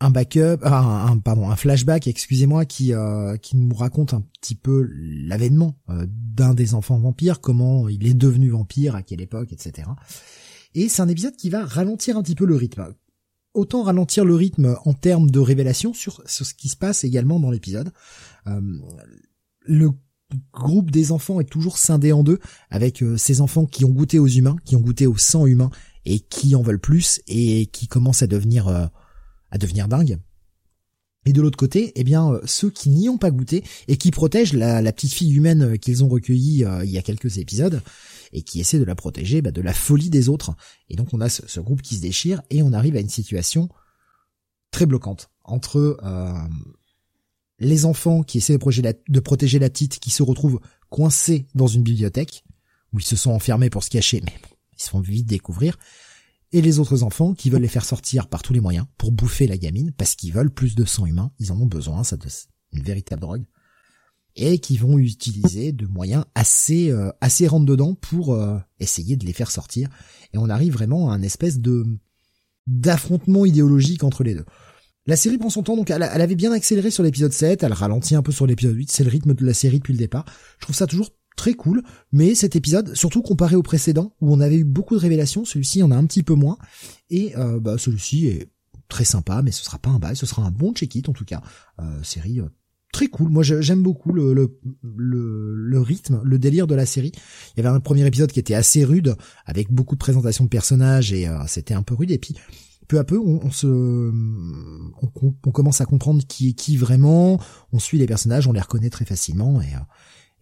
un 0.00 0.10
backup, 0.10 0.58
un, 0.64 1.06
un, 1.06 1.18
pardon, 1.18 1.48
un 1.48 1.56
flashback, 1.56 2.08
excusez-moi, 2.08 2.66
qui 2.66 2.92
euh, 2.92 3.36
qui 3.36 3.56
nous 3.56 3.74
raconte 3.74 4.12
un 4.12 4.22
petit 4.40 4.56
peu 4.56 4.88
l'avènement 4.92 5.78
euh, 5.88 6.06
d'un 6.08 6.52
des 6.52 6.74
enfants 6.74 6.98
vampires, 6.98 7.40
comment 7.40 7.88
il 7.88 8.06
est 8.06 8.14
devenu 8.14 8.50
vampire, 8.50 8.96
à 8.96 9.02
quelle 9.02 9.22
époque, 9.22 9.52
etc. 9.52 9.88
Et 10.74 10.88
c'est 10.88 11.00
un 11.00 11.08
épisode 11.08 11.36
qui 11.36 11.48
va 11.48 11.64
ralentir 11.64 12.18
un 12.18 12.22
petit 12.22 12.34
peu 12.34 12.44
le 12.44 12.56
rythme. 12.56 12.92
Autant 13.54 13.82
ralentir 13.82 14.24
le 14.24 14.34
rythme 14.34 14.76
en 14.84 14.92
termes 14.92 15.30
de 15.30 15.38
révélation 15.38 15.94
sur, 15.94 16.22
ce 16.26 16.54
qui 16.54 16.68
se 16.68 16.76
passe 16.76 17.04
également 17.04 17.38
dans 17.38 17.52
l'épisode. 17.52 17.92
Euh, 18.48 18.80
groupe 20.52 20.90
des 20.90 21.12
enfants 21.12 21.40
est 21.40 21.50
toujours 21.50 21.78
scindé 21.78 22.12
en 22.12 22.22
deux, 22.22 22.38
avec 22.70 23.02
euh, 23.02 23.16
ces 23.16 23.40
enfants 23.40 23.66
qui 23.66 23.84
ont 23.84 23.90
goûté 23.90 24.18
aux 24.18 24.26
humains, 24.26 24.56
qui 24.64 24.76
ont 24.76 24.80
goûté 24.80 25.06
au 25.06 25.16
sang 25.16 25.46
humain 25.46 25.70
et 26.04 26.20
qui 26.20 26.54
en 26.54 26.62
veulent 26.62 26.80
plus 26.80 27.20
et 27.26 27.66
qui 27.66 27.88
commencent 27.88 28.22
à 28.22 28.26
devenir 28.26 28.68
euh, 28.68 28.86
à 29.50 29.58
devenir 29.58 29.88
dingues. 29.88 30.18
Et 31.26 31.32
de 31.32 31.40
l'autre 31.40 31.56
côté, 31.56 31.92
eh 31.94 32.04
bien 32.04 32.30
euh, 32.30 32.40
ceux 32.44 32.70
qui 32.70 32.90
n'y 32.90 33.08
ont 33.08 33.18
pas 33.18 33.30
goûté 33.30 33.64
et 33.88 33.96
qui 33.96 34.10
protègent 34.10 34.52
la, 34.52 34.92
petite 34.92 35.14
fille 35.14 35.32
humaine 35.32 35.78
qu'ils 35.78 36.04
ont 36.04 36.08
recueillie 36.08 36.64
il 36.82 36.90
y 36.90 36.98
a 36.98 37.02
quelques 37.02 37.38
épisodes 37.38 37.82
et 38.32 38.42
qui 38.42 38.60
essaient 38.60 38.78
de 38.78 38.84
la 38.84 38.94
protéger 38.94 39.40
bah, 39.40 39.50
de 39.50 39.62
la 39.62 39.72
folie 39.72 40.10
des 40.10 40.28
autres. 40.28 40.54
Et 40.90 40.96
donc 40.96 41.08
on 41.12 41.20
a 41.20 41.28
ce, 41.28 41.60
groupe 41.60 41.82
qui 41.82 41.96
se 41.96 42.02
déchire 42.02 42.42
et 42.50 42.62
on 42.62 42.72
arrive 42.72 42.96
à 42.96 43.00
une 43.00 43.08
situation 43.08 43.68
très 44.70 44.86
bloquante 44.86 45.30
entre 45.44 45.98
les 47.58 47.84
enfants 47.84 48.22
qui 48.22 48.38
essaient 48.38 48.58
de 48.58 49.20
protéger 49.20 49.58
la, 49.58 49.70
petite 49.70 49.98
qui 49.98 50.10
se 50.10 50.22
retrouvent 50.22 50.60
coincés 50.90 51.46
dans 51.54 51.66
une 51.66 51.82
bibliothèque, 51.82 52.44
où 52.92 52.98
ils 52.98 53.04
se 53.04 53.16
sont 53.16 53.30
enfermés 53.30 53.70
pour 53.70 53.82
se 53.82 53.90
cacher, 53.90 54.20
mais 54.24 54.34
ils 54.76 54.82
se 54.82 54.90
font 54.90 55.00
vite 55.00 55.26
découvrir, 55.26 55.76
et 56.52 56.62
les 56.62 56.78
autres 56.78 57.02
enfants 57.02 57.34
qui 57.34 57.50
veulent 57.50 57.62
les 57.62 57.68
faire 57.68 57.84
sortir 57.84 58.28
par 58.28 58.42
tous 58.42 58.52
les 58.52 58.60
moyens 58.60 58.86
pour 58.96 59.12
bouffer 59.12 59.46
la 59.46 59.56
gamine, 59.56 59.92
parce 59.92 60.14
qu'ils 60.14 60.32
veulent 60.32 60.52
plus 60.52 60.74
de 60.74 60.84
sang 60.84 61.06
humain, 61.06 61.32
ils 61.38 61.52
en 61.52 61.60
ont 61.60 61.66
besoin, 61.66 62.04
ça 62.04 62.16
c'est 62.26 62.48
une 62.72 62.82
véritable 62.82 63.22
drogue, 63.22 63.44
et 64.36 64.58
qui 64.58 64.76
vont 64.76 64.98
utiliser 64.98 65.72
de 65.72 65.86
moyens 65.86 66.24
assez 66.34 66.90
euh, 66.90 67.10
assez 67.20 67.46
rentre 67.46 67.66
dedans 67.66 67.94
pour 67.94 68.34
euh, 68.34 68.58
essayer 68.80 69.16
de 69.16 69.26
les 69.26 69.32
faire 69.32 69.50
sortir, 69.50 69.88
et 70.32 70.38
on 70.38 70.48
arrive 70.48 70.72
vraiment 70.72 71.10
à 71.10 71.14
un 71.14 71.22
espèce 71.22 71.58
de 71.58 71.84
d'affrontement 72.66 73.44
idéologique 73.44 74.04
entre 74.04 74.24
les 74.24 74.34
deux. 74.34 74.46
La 75.06 75.16
série 75.16 75.36
prend 75.36 75.50
son 75.50 75.62
temps, 75.62 75.76
donc 75.76 75.90
elle, 75.90 76.02
avait 76.02 76.34
bien 76.34 76.50
accéléré 76.50 76.90
sur 76.90 77.02
l'épisode 77.02 77.32
7, 77.32 77.62
elle 77.62 77.74
ralentit 77.74 78.14
un 78.14 78.22
peu 78.22 78.32
sur 78.32 78.46
l'épisode 78.46 78.74
8, 78.74 78.90
c'est 78.90 79.04
le 79.04 79.10
rythme 79.10 79.34
de 79.34 79.44
la 79.44 79.52
série 79.52 79.78
depuis 79.78 79.92
le 79.92 79.98
départ. 79.98 80.24
Je 80.58 80.64
trouve 80.64 80.74
ça 80.74 80.86
toujours 80.86 81.10
très 81.36 81.52
cool, 81.52 81.82
mais 82.10 82.34
cet 82.34 82.56
épisode, 82.56 82.94
surtout 82.94 83.20
comparé 83.20 83.54
au 83.54 83.62
précédent, 83.62 84.14
où 84.22 84.32
on 84.32 84.40
avait 84.40 84.56
eu 84.56 84.64
beaucoup 84.64 84.94
de 84.94 85.00
révélations, 85.00 85.44
celui-ci 85.44 85.82
en 85.82 85.90
a 85.90 85.96
un 85.96 86.06
petit 86.06 86.22
peu 86.22 86.32
moins, 86.32 86.56
et 87.10 87.36
euh, 87.36 87.60
bah, 87.60 87.76
celui-ci 87.76 88.28
est 88.28 88.48
très 88.88 89.04
sympa, 89.04 89.42
mais 89.42 89.50
ce 89.50 89.62
sera 89.62 89.78
pas 89.78 89.90
un 89.90 89.98
bail, 89.98 90.16
ce 90.16 90.24
sera 90.24 90.42
un 90.42 90.50
bon 90.50 90.72
check-it 90.72 91.06
en 91.06 91.12
tout 91.12 91.26
cas. 91.26 91.42
Euh, 91.80 92.02
série 92.02 92.40
euh, 92.40 92.48
très 92.90 93.08
cool, 93.08 93.28
moi 93.28 93.42
j'aime 93.42 93.82
beaucoup 93.82 94.10
le, 94.12 94.32
le, 94.32 94.58
le, 94.82 95.80
rythme, 95.80 96.22
le 96.24 96.38
délire 96.38 96.66
de 96.66 96.74
la 96.74 96.86
série. 96.86 97.12
Il 97.56 97.62
y 97.62 97.66
avait 97.66 97.76
un 97.76 97.80
premier 97.80 98.06
épisode 98.06 98.32
qui 98.32 98.40
était 98.40 98.54
assez 98.54 98.86
rude, 98.86 99.16
avec 99.44 99.70
beaucoup 99.70 99.96
de 99.96 100.00
présentations 100.00 100.44
de 100.44 100.48
personnages, 100.48 101.12
et 101.12 101.28
c'était 101.46 101.74
un 101.74 101.82
peu 101.82 101.94
rude, 101.94 102.12
et 102.12 102.18
puis 102.18 102.36
peu 102.86 102.98
à 102.98 103.04
peu, 103.04 103.18
on, 103.18 103.50
se, 103.50 103.66
on, 103.66 105.50
commence 105.50 105.80
à 105.80 105.86
comprendre 105.86 106.22
qui 106.26 106.50
est 106.50 106.52
qui 106.52 106.76
vraiment. 106.76 107.40
On 107.72 107.78
suit 107.78 107.98
les 107.98 108.06
personnages, 108.06 108.46
on 108.46 108.52
les 108.52 108.60
reconnaît 108.60 108.90
très 108.90 109.04
facilement 109.04 109.60
et, 109.60 109.74
euh, 109.74 109.78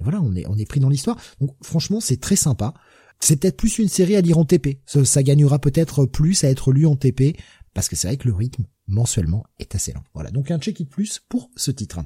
voilà, 0.01 0.21
on 0.21 0.35
est 0.35 0.67
pris 0.67 0.81
dans 0.81 0.89
l'histoire. 0.89 1.17
Donc 1.41 1.55
franchement, 1.63 2.01
c'est 2.01 2.21
très 2.21 2.37
sympa. 2.37 2.75
C'est 3.21 3.37
peut-être 3.37 3.57
plus 3.57 3.79
une 3.79 3.89
série 3.89 4.17
à 4.17 4.21
lire 4.21 4.39
en 4.39 4.45
TP. 4.45 4.81
Ça, 4.87 5.23
gagnera 5.23 5.61
peut-être 5.61 6.07
plus 6.07 6.43
à 6.43 6.49
être 6.51 6.73
lu 6.73 6.87
en 6.87 6.97
TP 6.97 7.37
parce 7.73 7.89
que 7.89 7.95
c'est 7.95 8.09
vrai 8.09 8.17
que 8.17 8.27
le 8.27 8.35
rythme 8.35 8.65
mensuellement 8.89 9.45
est 9.61 9.77
assez 9.77 9.93
lent. 9.93 10.03
Voilà, 10.13 10.31
donc 10.31 10.51
un 10.51 10.59
check-it 10.59 10.89
plus 10.89 11.21
pour 11.29 11.51
ce 11.55 11.71
titre. 11.71 12.01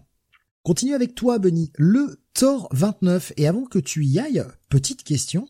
Continue 0.63 0.95
avec 0.95 1.15
toi, 1.15 1.39
Benny. 1.39 1.73
Le 1.77 2.21
Thor 2.35 2.69
29. 2.73 3.33
Et 3.39 3.47
avant 3.47 3.65
que 3.65 3.79
tu 3.79 4.05
y 4.05 4.19
ailles, 4.19 4.45
petite 4.69 5.05
question 5.05 5.49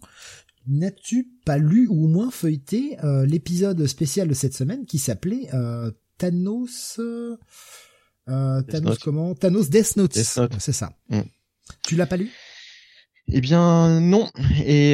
n'as-tu 0.68 1.28
pas 1.44 1.58
lu 1.58 1.86
ou 1.88 2.04
au 2.04 2.08
moins 2.08 2.30
feuilleté 2.30 2.96
euh, 3.04 3.24
l'épisode 3.26 3.86
spécial 3.86 4.28
de 4.28 4.34
cette 4.34 4.54
semaine 4.54 4.86
qui 4.86 4.98
s'appelait 4.98 5.48
euh, 5.54 5.90
Thanos 6.18 6.98
euh, 6.98 8.62
Thanos 8.62 8.98
comment? 8.98 9.34
Thanos 9.34 9.70
Death 9.70 9.96
Note. 9.96 10.12
C'est 10.14 10.72
ça. 10.72 10.92
Mm. 11.08 11.20
Tu 11.86 11.96
l'as 11.96 12.06
pas 12.06 12.16
lu? 12.16 12.30
Eh 13.28 13.40
bien 13.40 14.00
non 14.00 14.30
et 14.64 14.92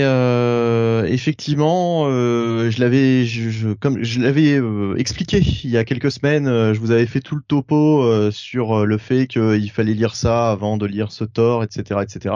effectivement 1.12 2.08
je 2.08 2.80
l'avais 2.80 3.26
je, 3.26 3.74
comme 3.74 4.02
je 4.02 4.20
l'avais 4.20 4.58
expliqué 4.98 5.42
il 5.64 5.68
y 5.68 5.76
a 5.76 5.84
quelques 5.84 6.10
semaines 6.10 6.46
je 6.46 6.80
vous 6.80 6.92
avais 6.92 7.04
fait 7.04 7.20
tout 7.20 7.36
le 7.36 7.42
topo 7.42 8.30
sur 8.30 8.86
le 8.86 8.96
fait 8.96 9.26
qu'il 9.26 9.70
fallait 9.70 9.92
lire 9.92 10.14
ça 10.14 10.50
avant 10.50 10.78
de 10.78 10.86
lire 10.86 11.12
ce 11.12 11.24
Thor 11.24 11.62
etc 11.62 12.00
etc 12.02 12.34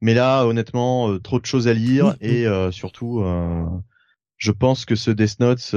mais 0.00 0.14
là, 0.14 0.46
honnêtement, 0.46 1.10
euh, 1.10 1.18
trop 1.18 1.38
de 1.38 1.46
choses 1.46 1.68
à 1.68 1.74
lire 1.74 2.16
et 2.20 2.46
euh, 2.46 2.70
surtout, 2.70 3.20
euh, 3.20 3.64
je 4.38 4.50
pense 4.50 4.86
que 4.86 4.94
ce 4.94 5.10
Death 5.10 5.40
Note, 5.40 5.74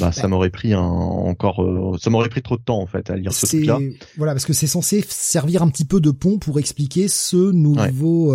bah, 0.00 0.10
ça 0.10 0.26
m'aurait 0.26 0.50
pris 0.50 0.72
un, 0.72 0.80
encore, 0.80 1.96
ça 2.00 2.10
m'aurait 2.10 2.28
pris 2.28 2.42
trop 2.42 2.56
de 2.56 2.62
temps 2.62 2.80
en 2.80 2.86
fait 2.86 3.10
à 3.10 3.16
lire 3.16 3.32
ce 3.32 3.46
truc-là. 3.46 3.78
Voilà, 4.16 4.32
parce 4.32 4.44
que 4.44 4.52
c'est 4.52 4.66
censé 4.66 5.04
servir 5.08 5.62
un 5.62 5.68
petit 5.68 5.84
peu 5.84 6.00
de 6.00 6.10
pont 6.10 6.38
pour 6.38 6.58
expliquer 6.58 7.06
ce 7.06 7.52
nouveau, 7.52 8.34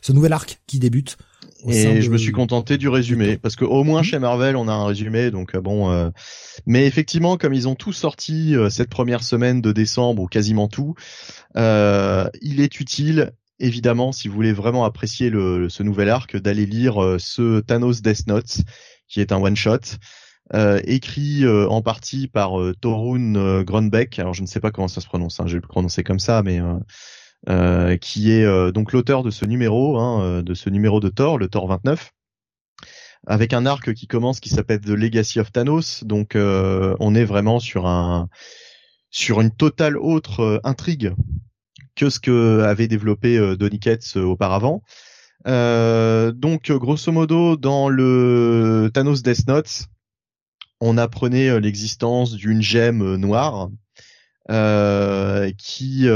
ce 0.00 0.12
nouvel 0.12 0.32
arc 0.32 0.60
qui 0.68 0.78
débute. 0.78 1.16
Et 1.66 2.00
je 2.02 2.08
me 2.08 2.18
suis 2.18 2.30
contenté 2.30 2.78
du 2.78 2.88
résumé 2.88 3.36
parce 3.36 3.56
que 3.56 3.64
au 3.64 3.82
moins 3.82 4.02
mmh. 4.02 4.04
chez 4.04 4.18
Marvel 4.20 4.54
on 4.54 4.68
a 4.68 4.72
un 4.72 4.86
résumé 4.86 5.32
donc 5.32 5.56
bon 5.56 6.12
mais 6.66 6.86
effectivement 6.86 7.36
comme 7.36 7.52
ils 7.52 7.66
ont 7.66 7.74
tout 7.74 7.92
sorti 7.92 8.54
cette 8.70 8.90
première 8.90 9.24
semaine 9.24 9.60
de 9.60 9.72
décembre 9.72 10.22
ou 10.22 10.26
quasiment 10.28 10.68
tout 10.68 10.94
il 11.56 12.60
est 12.60 12.78
utile 12.78 13.32
évidemment, 13.60 14.12
si 14.12 14.28
vous 14.28 14.34
voulez 14.34 14.52
vraiment 14.52 14.84
apprécier 14.84 15.30
le, 15.30 15.68
ce 15.68 15.82
nouvel 15.82 16.08
arc, 16.10 16.36
d'aller 16.36 16.66
lire 16.66 17.02
euh, 17.02 17.18
ce 17.18 17.60
Thanos 17.60 18.02
Death 18.02 18.26
Note, 18.26 18.58
qui 19.08 19.20
est 19.20 19.32
un 19.32 19.42
one-shot, 19.42 19.96
euh, 20.54 20.80
écrit 20.84 21.44
euh, 21.44 21.68
en 21.68 21.82
partie 21.82 22.28
par 22.28 22.52
Torun 22.80 23.62
Grunbeck. 23.62 24.18
Alors 24.18 24.34
je 24.34 24.42
ne 24.42 24.46
sais 24.46 24.60
pas 24.60 24.70
comment 24.70 24.88
ça 24.88 25.00
se 25.00 25.06
prononce, 25.06 25.40
hein, 25.40 25.46
je 25.46 25.54
vais 25.54 25.60
le 25.60 25.68
prononcer 25.68 26.02
comme 26.02 26.18
ça, 26.18 26.42
mais 26.42 26.60
qui 28.00 28.30
est 28.32 28.72
donc 28.72 28.92
l'auteur 28.92 29.22
de 29.22 29.30
ce 29.30 29.44
numéro, 29.44 29.98
hein, 29.98 30.42
de 30.42 30.54
ce 30.54 30.70
numéro 30.70 31.00
de 31.00 31.08
Thor, 31.08 31.38
le 31.38 31.48
Thor 31.48 31.68
29 31.68 32.12
avec 33.26 33.52
un 33.52 33.66
arc 33.66 33.92
qui 33.94 34.06
commence 34.06 34.38
qui 34.38 34.48
s'appelle 34.48 34.80
The 34.80 34.90
Legacy 34.90 35.40
of 35.40 35.52
Thanos. 35.52 36.04
Donc 36.04 36.34
on 36.34 37.14
est 37.14 37.24
vraiment 37.24 37.60
sur 37.60 37.86
un 37.86 38.28
sur 39.10 39.40
une 39.40 39.50
totale 39.50 39.96
autre 39.96 40.60
intrigue 40.64 41.12
que 41.98 42.10
ce 42.10 42.20
que 42.20 42.62
avait 42.62 42.88
développé 42.88 43.36
euh, 43.36 43.56
Donny 43.56 43.80
euh, 44.16 44.22
auparavant. 44.22 44.82
Euh, 45.46 46.32
donc 46.32 46.70
grosso 46.70 47.12
modo 47.12 47.56
dans 47.56 47.88
le 47.88 48.90
Thanos 48.94 49.22
Death 49.22 49.46
Note, 49.48 49.86
on 50.80 50.96
apprenait 50.96 51.60
l'existence 51.60 52.34
d'une 52.34 52.62
gemme 52.62 53.16
noire 53.16 53.68
qui 55.58 56.08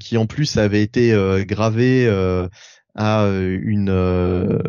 qui 0.00 0.16
en 0.16 0.26
plus 0.26 0.56
avait 0.58 0.82
été 0.82 1.12
gravée 1.46 2.08
à 2.94 3.26
une 3.26 4.60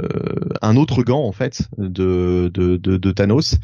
un 0.62 0.76
autre 0.76 1.04
gant 1.04 1.24
en 1.24 1.32
fait 1.32 1.62
de 1.78 2.50
de, 2.54 2.78
de 2.78 3.12
Thanos 3.12 3.56
euh, 3.56 3.58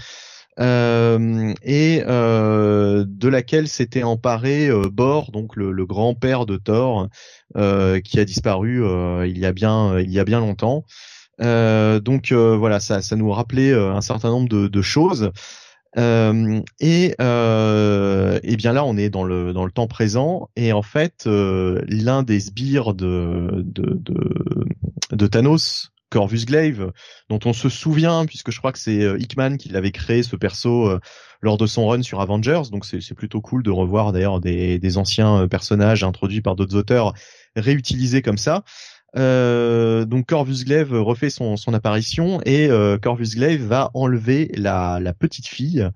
et 0.58 2.04
euh, 2.08 3.06
de 3.08 3.28
laquelle 3.28 3.68
s'était 3.68 4.04
emparé 4.04 4.68
euh, 4.68 4.90
Bor, 4.92 5.32
donc 5.32 5.56
le, 5.56 5.86
grand-père 5.86 6.46
de 6.46 6.58
Thor, 6.58 7.10
qui 7.54 8.20
a 8.20 8.26
disparu 8.26 8.84
il 9.28 9.38
y 9.38 9.46
a 9.46 9.52
bien 9.52 10.00
il 10.00 10.12
y 10.12 10.20
a 10.20 10.24
bien 10.24 10.40
longtemps. 10.40 10.86
donc 11.40 12.32
voilà, 12.32 12.80
ça, 12.80 13.02
ça 13.02 13.16
nous 13.16 13.32
rappelait 13.32 13.74
un 13.74 14.02
certain 14.02 14.30
nombre 14.30 14.50
de, 14.50 14.68
de 14.68 14.82
choses. 14.82 15.32
Euh, 15.98 16.62
et, 16.82 17.16
euh, 17.22 18.40
et 18.44 18.58
bien 18.58 18.74
là, 18.74 18.84
on 18.84 18.98
est 18.98 19.10
dans 19.10 19.24
le 19.24 19.54
dans 19.54 19.64
le 19.64 19.72
temps 19.72 19.88
présent 19.88 20.50
et 20.58 20.74
en 20.74 20.82
fait, 20.82 21.26
l'un 21.26 22.24
des 22.24 22.40
sbires 22.40 22.94
de, 22.94 23.64
de 23.66 23.94
de, 23.94 24.66
de 25.12 25.28
Thanos 25.28 25.95
Corvus 26.16 26.46
Glaive, 26.46 26.94
dont 27.28 27.42
on 27.44 27.52
se 27.52 27.68
souvient 27.68 28.26
puisque 28.26 28.50
je 28.50 28.58
crois 28.60 28.72
que 28.72 28.80
c'est 28.80 29.02
euh, 29.02 29.20
Hickman 29.20 29.58
qui 29.58 29.68
l'avait 29.68 29.92
créé 29.92 30.24
ce 30.24 30.38
perso 30.38 30.88
euh, 30.88 31.02
lors 31.42 31.58
de 31.58 31.68
son 31.68 31.90
run 31.90 32.04
sur 32.04 32.22
Avengers, 32.22 32.62
donc 32.72 32.86
c'est 32.86 33.14
plutôt 33.14 33.42
cool 33.42 33.64
de 33.64 33.70
revoir 33.70 34.14
d'ailleurs 34.14 34.40
des, 34.40 34.80
des, 34.80 34.98
anciens 34.98 35.42
euh, 35.42 35.48
personnages 35.50 36.06
introduits 36.06 36.40
par 36.40 36.56
d'autres 36.56 36.78
auteurs 36.78 37.14
réutilisés 37.58 38.22
comme 38.22 38.38
ça. 38.38 38.64
Donc 39.14 40.28
Corvus 40.28 40.64
Glaive 40.64 40.94
refait 40.94 41.30
son, 41.30 41.58
son 41.58 41.74
apparition 41.74 42.42
et 42.46 42.70
Corvus 43.02 43.36
Glaive 43.36 43.66
va 43.66 43.92
enlever 43.94 44.52
la, 44.56 45.00
la 45.02 45.14
petite 45.14 45.48
fille 45.48 45.90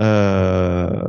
euh, 0.00 1.04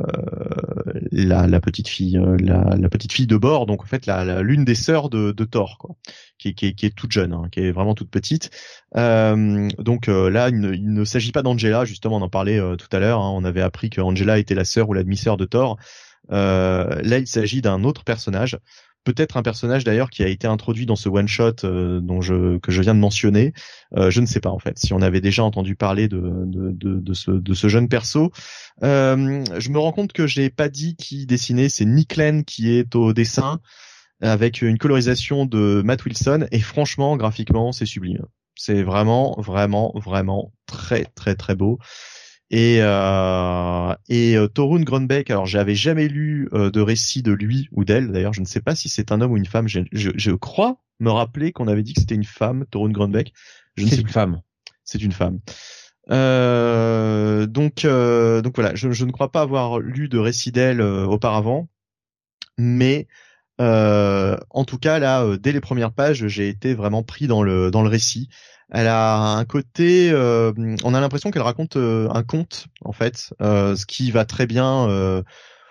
la, 1.10 1.46
la, 1.46 1.60
petite 1.60 1.88
fille, 1.88 2.18
euh, 2.18 2.36
la, 2.38 2.76
la, 2.76 2.88
petite 2.88 3.12
fille 3.12 3.26
de 3.26 3.36
bord, 3.36 3.66
donc 3.66 3.82
en 3.82 3.86
fait 3.86 4.06
la, 4.06 4.42
l'une 4.42 4.64
des 4.64 4.74
sœurs 4.74 5.10
de, 5.10 5.32
de 5.32 5.44
Thor, 5.44 5.78
quoi, 5.78 5.96
qui, 6.38 6.54
qui, 6.54 6.74
qui, 6.74 6.86
est 6.86 6.94
toute 6.94 7.10
jeune, 7.10 7.32
hein, 7.32 7.48
qui 7.50 7.60
est 7.60 7.72
vraiment 7.72 7.94
toute 7.94 8.10
petite. 8.10 8.50
Euh, 8.96 9.68
donc 9.78 10.08
euh, 10.08 10.30
là, 10.30 10.48
il 10.50 10.60
ne, 10.60 10.72
il 10.72 10.92
ne 10.92 11.04
s'agit 11.04 11.32
pas 11.32 11.42
d'Angela, 11.42 11.84
justement, 11.84 12.16
on 12.16 12.22
en 12.22 12.28
parlait 12.28 12.60
tout 12.76 12.88
à 12.92 12.98
l'heure. 13.00 13.20
Hein, 13.20 13.32
on 13.34 13.44
avait 13.44 13.62
appris 13.62 13.90
que 13.90 14.00
Angela 14.00 14.38
était 14.38 14.54
la 14.54 14.64
sœur 14.64 14.88
ou 14.88 14.94
la 14.94 15.02
demi-sœur 15.02 15.36
de 15.36 15.46
Thor. 15.46 15.78
là, 16.30 17.18
il 17.18 17.26
s'agit 17.26 17.62
d'un 17.62 17.82
autre 17.84 18.04
personnage 18.04 18.58
peut-être 19.06 19.36
un 19.36 19.42
personnage 19.42 19.84
d'ailleurs 19.84 20.10
qui 20.10 20.24
a 20.24 20.28
été 20.28 20.48
introduit 20.48 20.84
dans 20.84 20.96
ce 20.96 21.08
one 21.08 21.28
shot 21.28 21.52
euh, 21.62 22.00
dont 22.00 22.20
je 22.20 22.58
que 22.58 22.72
je 22.72 22.82
viens 22.82 22.94
de 22.94 22.98
mentionner. 22.98 23.54
Euh, 23.96 24.10
je 24.10 24.20
ne 24.20 24.26
sais 24.26 24.40
pas 24.40 24.50
en 24.50 24.58
fait 24.58 24.78
si 24.78 24.92
on 24.92 25.00
avait 25.00 25.20
déjà 25.20 25.44
entendu 25.44 25.76
parler 25.76 26.08
de 26.08 26.20
de, 26.44 27.14
ce 27.14 27.30
de 27.30 27.54
ce 27.54 27.68
jeune 27.68 27.88
perso. 27.88 28.32
Euh, 28.82 29.44
je 29.58 29.70
me 29.70 29.78
rends 29.78 29.92
compte 29.92 30.12
que 30.12 30.26
j'ai 30.26 30.50
pas 30.50 30.68
dit 30.68 30.96
qui 30.96 31.24
dessinait, 31.24 31.68
c'est 31.68 31.84
Nick 31.84 32.16
Len 32.16 32.44
qui 32.44 32.70
est 32.76 32.94
au 32.96 33.12
dessin 33.12 33.60
avec 34.20 34.60
une 34.60 34.76
colorisation 34.76 35.46
de 35.46 35.82
Matt 35.84 36.04
Wilson 36.04 36.46
et 36.50 36.60
franchement 36.60 37.16
graphiquement 37.16 37.70
c'est 37.70 37.86
sublime. 37.86 38.26
C'est 38.56 38.82
vraiment 38.82 39.36
vraiment 39.38 39.92
vraiment 39.94 40.52
très 40.66 41.04
très 41.04 41.36
très 41.36 41.54
beau. 41.54 41.78
Et, 42.50 42.78
euh, 42.80 43.94
et 44.08 44.36
euh, 44.36 44.46
Torun 44.46 44.82
Grunbeck, 44.82 45.30
alors 45.30 45.46
j'avais 45.46 45.74
jamais 45.74 46.06
lu 46.06 46.48
euh, 46.52 46.70
de 46.70 46.80
récit 46.80 47.22
de 47.22 47.32
lui 47.32 47.68
ou 47.72 47.84
d'elle, 47.84 48.12
d'ailleurs 48.12 48.34
je 48.34 48.40
ne 48.40 48.46
sais 48.46 48.60
pas 48.60 48.76
si 48.76 48.88
c'est 48.88 49.10
un 49.10 49.20
homme 49.20 49.32
ou 49.32 49.36
une 49.36 49.46
femme, 49.46 49.66
je, 49.66 49.80
je, 49.90 50.10
je 50.14 50.30
crois 50.30 50.80
me 51.00 51.10
rappeler 51.10 51.50
qu'on 51.52 51.66
avait 51.66 51.82
dit 51.82 51.92
que 51.92 52.00
c'était 52.00 52.14
une 52.14 52.24
femme, 52.24 52.64
Torun 52.70 52.90
Grunbeck. 52.90 53.32
C'est 53.76 53.98
une 53.98 54.08
femme. 54.08 54.40
C'est 54.84 55.02
une 55.02 55.12
femme. 55.12 55.40
Euh, 56.10 57.46
donc, 57.46 57.84
euh, 57.84 58.40
donc 58.40 58.54
voilà, 58.54 58.74
je, 58.76 58.92
je, 58.92 59.04
ne 59.04 59.10
crois 59.10 59.32
pas 59.32 59.42
avoir 59.42 59.80
lu 59.80 60.08
de 60.08 60.18
récit 60.18 60.52
d'elle 60.52 60.80
auparavant, 60.80 61.68
mais 62.56 63.08
en 63.58 64.64
tout 64.64 64.78
cas 64.78 65.00
là, 65.00 65.36
dès 65.36 65.50
les 65.50 65.60
premières 65.60 65.92
pages, 65.92 66.28
j'ai 66.28 66.48
été 66.48 66.74
vraiment 66.74 67.02
pris 67.02 67.26
dans 67.26 67.42
le 67.42 67.72
dans 67.72 67.82
le 67.82 67.88
récit. 67.88 68.28
Elle 68.72 68.88
a 68.88 69.36
un 69.36 69.44
côté, 69.44 70.10
euh, 70.10 70.52
on 70.82 70.92
a 70.92 71.00
l'impression 71.00 71.30
qu'elle 71.30 71.42
raconte 71.42 71.76
euh, 71.76 72.08
un 72.12 72.24
conte 72.24 72.66
en 72.84 72.92
fait, 72.92 73.32
euh, 73.40 73.76
ce 73.76 73.86
qui 73.86 74.10
va 74.10 74.24
très 74.24 74.46
bien 74.46 74.84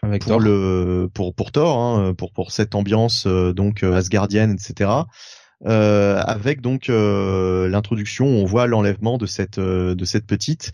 Avec 0.01 0.21
pour 0.21 0.33
Thor. 0.33 0.39
le 0.39 1.09
pour 1.13 1.35
pour 1.35 1.51
Thor, 1.51 1.77
hein, 1.77 2.13
pour 2.13 2.31
pour 2.31 2.51
cette 2.51 2.73
ambiance 2.73 3.27
donc 3.27 3.83
asgardienne, 3.83 4.51
etc. 4.51 4.91
avec 5.65 6.61
donc 6.61 6.87
l'introduction, 6.87 8.27
on 8.27 8.45
voit 8.45 8.65
l'enlèvement 8.65 9.17
de 9.17 9.25
cette 9.25 9.59
de 9.59 10.05
cette 10.05 10.25
petite 10.25 10.71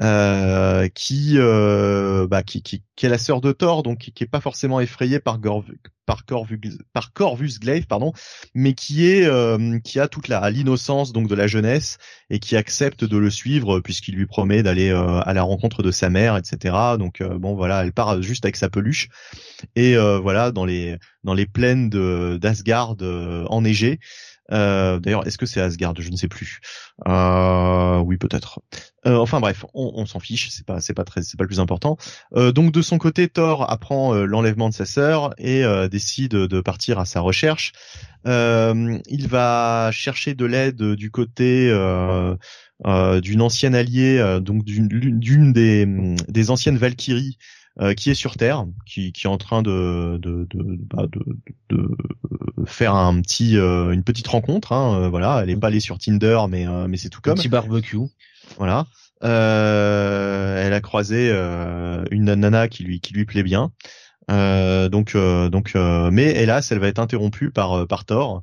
euh, 0.00 0.88
qui, 0.94 1.34
euh, 1.36 2.28
bah, 2.28 2.42
qui, 2.42 2.62
qui, 2.62 2.84
qui, 2.94 3.06
est 3.06 3.08
la 3.08 3.18
sœur 3.18 3.40
de 3.40 3.50
Thor, 3.52 3.82
donc 3.82 3.98
qui, 3.98 4.12
qui 4.12 4.24
est 4.24 4.28
pas 4.28 4.40
forcément 4.40 4.78
effrayée 4.80 5.18
par, 5.18 5.40
Corvus, 5.40 5.80
par 6.92 7.12
Corvus 7.12 7.58
Glaive, 7.60 7.86
pardon, 7.86 8.12
mais 8.54 8.74
qui 8.74 9.06
est, 9.06 9.26
euh, 9.26 9.78
qui 9.80 9.98
a 9.98 10.06
toute 10.06 10.28
l'innocence 10.28 11.12
donc 11.12 11.28
de 11.28 11.34
la 11.34 11.48
jeunesse 11.48 11.98
et 12.30 12.38
qui 12.38 12.56
accepte 12.56 13.04
de 13.04 13.16
le 13.16 13.28
suivre 13.28 13.80
puisqu'il 13.80 14.14
lui 14.14 14.26
promet 14.26 14.62
d'aller 14.62 14.90
euh, 14.90 15.20
à 15.20 15.34
la 15.34 15.42
rencontre 15.42 15.82
de 15.82 15.90
sa 15.90 16.10
mère, 16.10 16.36
etc. 16.36 16.76
Donc 16.96 17.22
bon 17.22 17.56
voilà, 17.56 17.82
elle 17.84 17.92
part 17.92 18.22
juste 18.22 18.44
avec 18.44 18.56
sa 18.56 18.68
peluche 18.68 19.08
et 19.74 19.96
voilà 19.96 20.52
dans 20.52 20.64
les 20.64 20.96
dans 21.24 21.34
les 21.34 21.46
plaines 21.46 21.90
de 21.90 22.38
d'Asgard 22.40 22.96
enneigées. 23.48 23.98
Euh, 24.52 24.98
D'ailleurs, 24.98 25.26
est-ce 25.26 25.38
que 25.38 25.46
c'est 25.46 25.60
Asgard? 25.60 25.94
Je 25.98 26.10
ne 26.10 26.16
sais 26.16 26.28
plus. 26.28 26.60
Euh, 27.06 27.98
oui, 27.98 28.16
peut-être. 28.16 28.60
Euh, 29.06 29.16
enfin 29.16 29.40
bref, 29.40 29.64
on, 29.74 29.92
on 29.94 30.06
s'en 30.06 30.20
fiche. 30.20 30.50
C'est 30.50 30.66
pas, 30.66 30.80
c'est 30.80 30.94
pas 30.94 31.04
très, 31.04 31.22
c'est 31.22 31.36
pas 31.36 31.44
le 31.44 31.48
plus 31.48 31.60
important. 31.60 31.96
Euh, 32.34 32.52
donc 32.52 32.72
de 32.72 32.82
son 32.82 32.98
côté, 32.98 33.28
Thor 33.28 33.70
apprend 33.70 34.14
euh, 34.14 34.24
l'enlèvement 34.24 34.68
de 34.68 34.74
sa 34.74 34.84
sœur 34.86 35.34
et 35.38 35.64
décide 35.90 36.32
de 36.32 36.60
partir 36.60 36.98
à 36.98 37.04
sa 37.04 37.20
recherche. 37.20 37.72
il 38.26 39.26
va 39.28 39.90
chercher 39.92 40.34
de 40.34 40.44
l'aide 40.44 40.82
du 40.94 41.10
côté 41.10 41.68
d'une 42.84 43.42
ancienne 43.42 43.74
alliée, 43.74 44.38
donc 44.40 44.64
d'une 44.64 45.52
des, 45.52 45.86
des 46.28 46.50
anciennes 46.50 46.78
Valkyries 46.78 47.38
euh, 47.80 47.94
qui 47.94 48.10
est 48.10 48.14
sur 48.14 48.36
Terre, 48.36 48.66
qui, 48.86 49.12
qui 49.12 49.26
est 49.26 49.30
en 49.30 49.38
train 49.38 49.62
de 49.62 50.18
de, 50.20 50.48
de, 50.50 50.78
bah, 50.92 51.06
de, 51.06 51.24
de 51.70 51.96
faire 52.66 52.96
un 52.96 53.20
petit 53.20 53.56
euh, 53.56 53.92
une 53.92 54.02
petite 54.02 54.26
rencontre. 54.26 54.72
Hein, 54.72 55.02
euh, 55.02 55.08
voilà, 55.08 55.40
elle 55.42 55.50
est 55.50 55.56
pas 55.56 55.68
allée 55.68 55.78
sur 55.78 55.98
Tinder, 55.98 56.40
mais 56.48 56.66
mais 56.88 56.96
c'est 56.96 57.08
tout 57.08 57.20
comme. 57.20 57.34
Un 57.34 57.36
petit 57.36 57.48
barbecue. 57.48 57.98
Voilà. 58.56 58.86
elle 59.22 60.72
a 60.72 60.80
croisé 60.80 61.30
une 62.10 62.34
nana 62.34 62.66
qui 62.66 62.82
lui 62.82 63.00
qui 63.00 63.14
lui 63.14 63.26
plaît 63.26 63.44
bien. 63.44 63.70
donc 64.28 65.16
donc 65.16 65.74
mais 65.76 66.34
hélas, 66.34 66.72
elle 66.72 66.80
va 66.80 66.88
être 66.88 66.98
interrompue 66.98 67.52
par 67.52 67.86
par 67.86 68.04
Thor. 68.04 68.42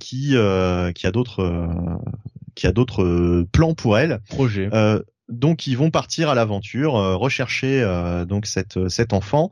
qui 0.00 0.34
qui 0.94 1.06
a 1.06 1.10
d'autres 1.12 1.68
qui 2.56 2.66
a 2.66 2.72
d'autres 2.72 3.46
plans 3.52 3.74
pour 3.74 3.96
elle. 3.96 4.18
Projet. 4.28 4.70
Donc 5.28 5.66
ils 5.66 5.76
vont 5.76 5.90
partir 5.90 6.30
à 6.30 6.34
l'aventure, 6.34 6.96
euh, 6.96 7.16
rechercher 7.16 7.82
euh, 7.82 8.24
donc 8.24 8.46
cette 8.46 8.88
cet 8.88 9.12
enfant 9.12 9.50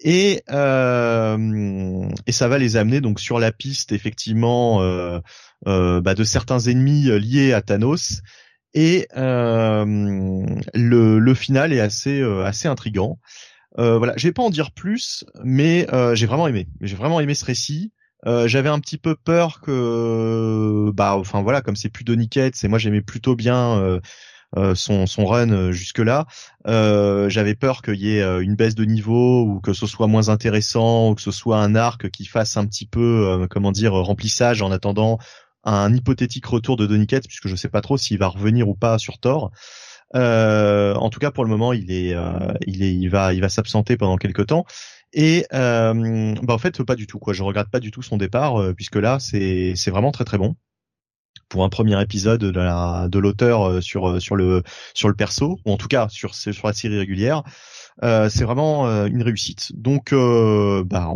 et 0.00 0.42
euh, 0.50 2.08
et 2.26 2.32
ça 2.32 2.48
va 2.48 2.58
les 2.58 2.76
amener 2.76 3.00
donc 3.00 3.20
sur 3.20 3.38
la 3.38 3.52
piste 3.52 3.92
effectivement 3.92 4.80
bah, 5.66 6.14
de 6.14 6.24
certains 6.24 6.60
ennemis 6.60 7.10
liés 7.20 7.52
à 7.52 7.60
Thanos 7.60 8.22
et 8.74 9.06
le, 9.14 11.34
final 11.34 11.72
est 11.72 11.80
assez 11.80 12.22
assez 12.44 12.68
intrigant. 12.68 13.18
voilà, 13.76 14.14
je 14.16 14.28
vais 14.28 14.32
pas 14.32 14.42
en 14.42 14.50
dire 14.50 14.70
plus, 14.70 15.24
mais 15.42 15.86
j'ai 16.14 16.26
vraiment 16.26 16.48
aimé. 16.48 16.68
J'ai 16.80 16.96
vraiment 16.96 17.20
aimé 17.20 17.34
ce 17.34 17.44
récit. 17.44 17.92
j'avais 18.24 18.68
un 18.68 18.78
petit 18.78 18.98
peu 18.98 19.16
peur 19.16 19.60
que 19.60 20.92
bah 20.94 21.16
enfin 21.16 21.42
voilà 21.42 21.60
comme 21.60 21.76
c'est 21.76 21.88
plus 21.88 22.04
Donny 22.04 22.28
Cates 22.28 22.62
et 22.62 22.68
moi 22.68 22.78
j'aimais 22.78 23.02
plutôt 23.02 23.34
bien 23.34 23.78
euh, 23.78 24.00
son, 24.74 25.06
son 25.06 25.26
run 25.26 25.50
euh, 25.50 25.72
jusque 25.72 25.98
là. 25.98 26.26
Euh, 26.66 27.28
j'avais 27.28 27.54
peur 27.54 27.82
qu'il 27.82 28.00
y 28.00 28.18
ait 28.18 28.22
une 28.40 28.54
baisse 28.54 28.74
de 28.74 28.84
niveau 28.84 29.42
ou 29.42 29.60
que 29.60 29.72
ce 29.72 29.86
soit 29.86 30.06
moins 30.06 30.28
intéressant 30.28 31.10
ou 31.10 31.14
que 31.14 31.22
ce 31.22 31.30
soit 31.30 31.58
un 31.58 31.74
arc 31.74 32.10
qui 32.10 32.24
fasse 32.24 32.56
un 32.56 32.66
petit 32.66 32.86
peu 32.86 33.46
comment 33.50 33.72
dire 33.72 33.92
remplissage 33.92 34.62
en 34.62 34.70
attendant 34.70 35.18
un 35.64 35.92
hypothétique 35.94 36.46
retour 36.46 36.76
de 36.76 36.86
Donny 36.86 37.06
puisque 37.06 37.48
je 37.48 37.56
sais 37.56 37.68
pas 37.68 37.80
trop 37.80 37.96
s'il 37.96 38.18
va 38.18 38.28
revenir 38.28 38.68
ou 38.68 38.74
pas 38.74 38.98
sur 38.98 39.18
Thor. 39.18 39.50
Euh, 40.14 40.94
en 40.94 41.10
tout 41.10 41.18
cas, 41.18 41.30
pour 41.30 41.44
le 41.44 41.50
moment, 41.50 41.74
il 41.74 41.90
est, 41.92 42.16
il 42.66 42.82
est, 42.82 42.94
il 42.94 43.08
va, 43.08 43.34
il 43.34 43.40
va 43.40 43.48
s'absenter 43.48 43.96
pendant 43.96 44.16
quelques 44.16 44.46
temps. 44.46 44.64
Et 45.12 45.46
euh, 45.54 46.34
bah 46.42 46.54
en 46.54 46.58
fait, 46.58 46.82
pas 46.82 46.94
du 46.94 47.06
tout. 47.06 47.18
Quoi, 47.18 47.32
je 47.32 47.42
regrette 47.42 47.70
pas 47.70 47.80
du 47.80 47.90
tout 47.90 48.02
son 48.02 48.16
départ, 48.16 48.74
puisque 48.74 48.96
là, 48.96 49.18
c'est, 49.18 49.74
c'est 49.76 49.90
vraiment 49.90 50.12
très 50.12 50.24
très 50.24 50.38
bon 50.38 50.56
pour 51.48 51.64
un 51.64 51.68
premier 51.68 52.00
épisode 52.00 52.40
de 52.40 52.60
la 52.60 53.08
de 53.08 53.18
l'auteur 53.18 53.68
euh, 53.68 53.80
sur 53.80 54.08
euh, 54.08 54.20
sur 54.20 54.36
le 54.36 54.62
sur 54.94 55.08
le 55.08 55.14
perso 55.14 55.58
ou 55.64 55.72
en 55.72 55.76
tout 55.76 55.88
cas 55.88 56.08
sur 56.08 56.34
sur 56.34 56.66
la 56.66 56.72
série 56.72 56.98
régulière. 56.98 57.42
Euh, 58.04 58.28
c'est 58.28 58.44
vraiment 58.44 58.86
euh, 58.86 59.06
une 59.06 59.22
réussite. 59.22 59.72
Donc 59.74 60.12
euh, 60.12 60.84
bah 60.84 61.14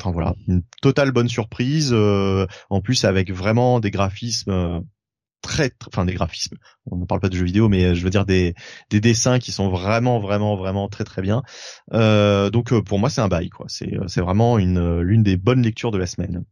enfin 0.00 0.10
voilà 0.10 0.34
une 0.48 0.62
totale 0.82 1.12
bonne 1.12 1.28
surprise 1.28 1.94
en 1.94 2.80
plus 2.80 3.04
avec 3.04 3.30
vraiment 3.30 3.80
des 3.80 3.90
graphismes 3.90 4.82
très, 5.42 5.72
enfin 5.86 6.04
des 6.06 6.14
graphismes. 6.14 6.56
On 6.90 6.96
ne 6.96 7.04
parle 7.04 7.20
pas 7.20 7.28
de 7.28 7.36
jeux 7.36 7.44
vidéo 7.44 7.68
mais 7.68 7.94
je 7.94 8.02
veux 8.02 8.10
dire 8.10 8.26
des 8.26 8.54
des 8.90 9.00
dessins 9.00 9.38
qui 9.38 9.52
sont 9.52 9.68
vraiment 9.68 10.18
vraiment 10.18 10.56
vraiment 10.56 10.88
très 10.88 11.04
très 11.04 11.22
bien. 11.22 11.42
Donc 11.92 12.76
pour 12.80 12.98
moi 12.98 13.10
c'est 13.10 13.20
un 13.20 13.28
bail 13.28 13.50
quoi. 13.50 13.66
C'est 13.68 13.92
c'est 14.08 14.20
vraiment 14.20 14.58
une 14.58 15.00
l'une 15.00 15.22
des 15.22 15.36
bonnes 15.36 15.62
lectures 15.62 15.92
de 15.92 15.98
la 15.98 16.06
semaine 16.06 16.44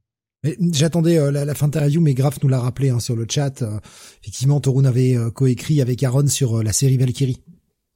J'attendais 0.72 1.18
euh, 1.18 1.30
la, 1.30 1.54
fin 1.54 1.68
de 1.68 1.72
ta 1.72 1.82
review, 1.82 2.00
mais 2.00 2.14
Graf 2.14 2.42
nous 2.42 2.48
l'a 2.48 2.58
rappelé 2.58 2.90
hein, 2.90 2.98
sur 2.98 3.14
le 3.14 3.26
chat. 3.30 3.62
Euh, 3.62 3.78
effectivement, 4.22 4.60
Torun 4.60 4.84
avait 4.84 5.16
euh, 5.16 5.30
coécrit 5.30 5.80
avec 5.80 6.02
Aaron 6.02 6.26
sur 6.26 6.62
la 6.62 6.72
série 6.72 6.96
Valkyrie, 6.96 7.42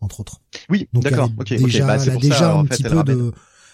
entre 0.01 0.21
autres. 0.21 0.41
Oui, 0.69 0.89
d'accord. 0.93 1.31
Okay, 1.39 1.57
déjà, 1.57 1.87
bah, 1.87 1.99
elle 2.01 2.11
a 2.11 2.17
déjà 2.17 2.55
un 2.55 2.65
petit 2.65 2.85
peu 2.85 3.03
de, 3.03 3.33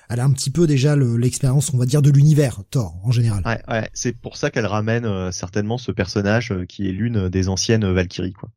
elle 0.09 0.21
a 0.21 0.25
un 0.25 0.33
petit 0.33 0.51
peu 0.51 0.67
déjà 0.67 0.97
l'expérience, 0.97 1.73
on 1.75 1.79
va 1.79 1.85
dire, 1.85 2.01
de 2.01 2.11
l'univers 2.11 2.63
Thor 2.71 2.99
en 3.05 3.11
général. 3.11 3.43
Ouais, 3.45 3.61
ouais. 3.69 3.91
C'est 3.93 4.17
pour 4.19 4.39
ça 4.39 4.51
qu'elle 4.51 4.67
ramène 4.67 5.31
certainement 5.33 5.77
ce 5.77 5.93
personnage 5.93 6.55
qui 6.67 6.89
est 6.89 6.93
l'une 6.93 7.29
des 7.29 7.49
anciennes 7.49 7.91
Valkyries, 7.93 8.33
quoi. 8.33 8.49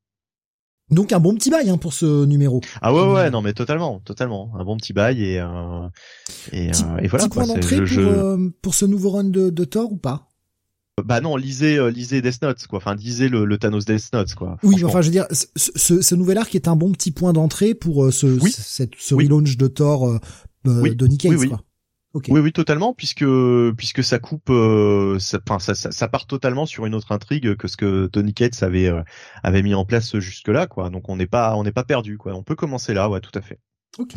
Donc 0.91 1.13
un 1.13 1.19
bon 1.19 1.33
petit 1.33 1.49
bail 1.49 1.69
hein, 1.69 1.77
pour 1.77 1.93
ce 1.93 2.25
numéro. 2.25 2.61
Ah 2.81 2.93
ouais 2.93 3.11
ouais 3.11 3.31
non 3.31 3.41
mais 3.41 3.53
totalement 3.53 3.99
totalement 4.05 4.51
un 4.59 4.63
bon 4.63 4.77
petit 4.77 4.93
bail 4.93 5.23
et 5.23 5.39
euh, 5.39 5.88
et, 6.51 6.69
euh, 6.69 6.97
et 7.01 7.07
voilà 7.07 7.25
petit 7.25 7.29
point 7.29 7.47
d'entrée 7.47 7.77
pour, 7.77 7.97
euh, 7.97 8.53
pour 8.61 8.75
ce 8.75 8.86
nouveau 8.86 9.09
run 9.09 9.23
de, 9.25 9.49
de 9.49 9.63
Thor 9.63 9.91
ou 9.91 9.97
pas? 9.97 10.29
Bah 11.03 11.19
non, 11.19 11.36
lisez 11.36 11.77
euh, 11.77 11.89
lisez 11.89 12.21
Death 12.21 12.41
Note 12.41 12.67
quoi. 12.67 12.77
Enfin, 12.77 12.95
lisez 12.95 13.27
le, 13.27 13.43
le 13.43 13.57
Thanos 13.57 13.83
Death 13.83 14.13
Note 14.13 14.33
quoi. 14.33 14.57
Oui, 14.63 14.81
enfin 14.86 15.01
je 15.01 15.07
veux 15.07 15.11
dire 15.11 15.25
ce, 15.31 15.45
ce, 15.55 16.01
ce, 16.01 16.15
nouvel 16.15 16.38
arc 16.38 16.55
est 16.55 16.69
un 16.69 16.77
bon 16.77 16.91
petit 16.93 17.11
point 17.11 17.33
d'entrée 17.33 17.73
pour 17.73 18.05
euh, 18.05 18.11
ce 18.11 18.27
oui. 18.27 18.53
cette, 18.57 18.91
ce 18.97 19.13
relaunch 19.13 19.57
de 19.57 19.67
Thor 19.67 20.07
euh, 20.07 20.19
oui. 20.65 20.95
de 20.95 21.07
Nick 21.07 21.21
Cage, 21.21 21.49
quoi. 21.49 21.61
Oui, 22.30 22.39
oui, 22.39 22.53
totalement, 22.53 22.93
puisque 22.93 23.26
puisque 23.76 24.03
ça 24.03 24.20
coupe, 24.20 24.49
euh, 24.49 25.20
ça, 25.20 25.39
ça, 25.59 25.76
ça, 25.76 26.07
part 26.07 26.28
totalement 26.28 26.66
sur 26.66 26.86
une 26.86 26.95
autre 26.95 27.11
intrigue 27.11 27.55
que 27.55 27.68
ce 27.68 27.76
que 27.76 28.07
Tony 28.07 28.34
Cates 28.34 28.63
avait 28.63 28.88
euh, 28.88 29.01
avait 29.43 29.61
mis 29.61 29.74
en 29.74 29.84
place 29.84 30.18
jusque 30.20 30.47
là, 30.47 30.66
quoi. 30.66 30.89
Donc 30.89 31.09
on 31.09 31.18
n'est 31.18 31.28
pas 31.28 31.55
on 31.55 31.63
n'est 31.63 31.74
pas 31.74 31.84
perdu, 31.84 32.18
quoi. 32.18 32.34
On 32.34 32.43
peut 32.43 32.55
commencer 32.55 32.93
là, 32.93 33.09
ouais, 33.09 33.20
tout 33.20 33.38
à 33.38 33.41
fait. 33.41 33.59
Ok. 33.97 34.16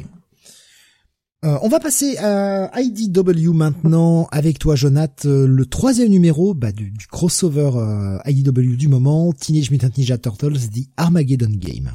Euh, 1.44 1.56
on 1.62 1.68
va 1.68 1.78
passer 1.78 2.16
à 2.18 2.80
IDW 2.80 3.52
maintenant 3.52 4.26
avec 4.32 4.58
toi, 4.58 4.74
Jonathan. 4.74 5.28
Euh, 5.28 5.46
le 5.46 5.66
troisième 5.66 6.08
numéro 6.08 6.52
bah, 6.52 6.72
du, 6.72 6.92
crossover 7.10 7.70
euh, 7.76 8.18
IDW 8.26 8.76
du 8.76 8.88
moment, 8.88 9.32
Teenage 9.32 9.70
Mutant 9.70 9.90
Ninja 9.96 10.18
Turtles, 10.18 10.58
The 10.58 10.88
Armageddon 10.96 11.52
Game. 11.52 11.92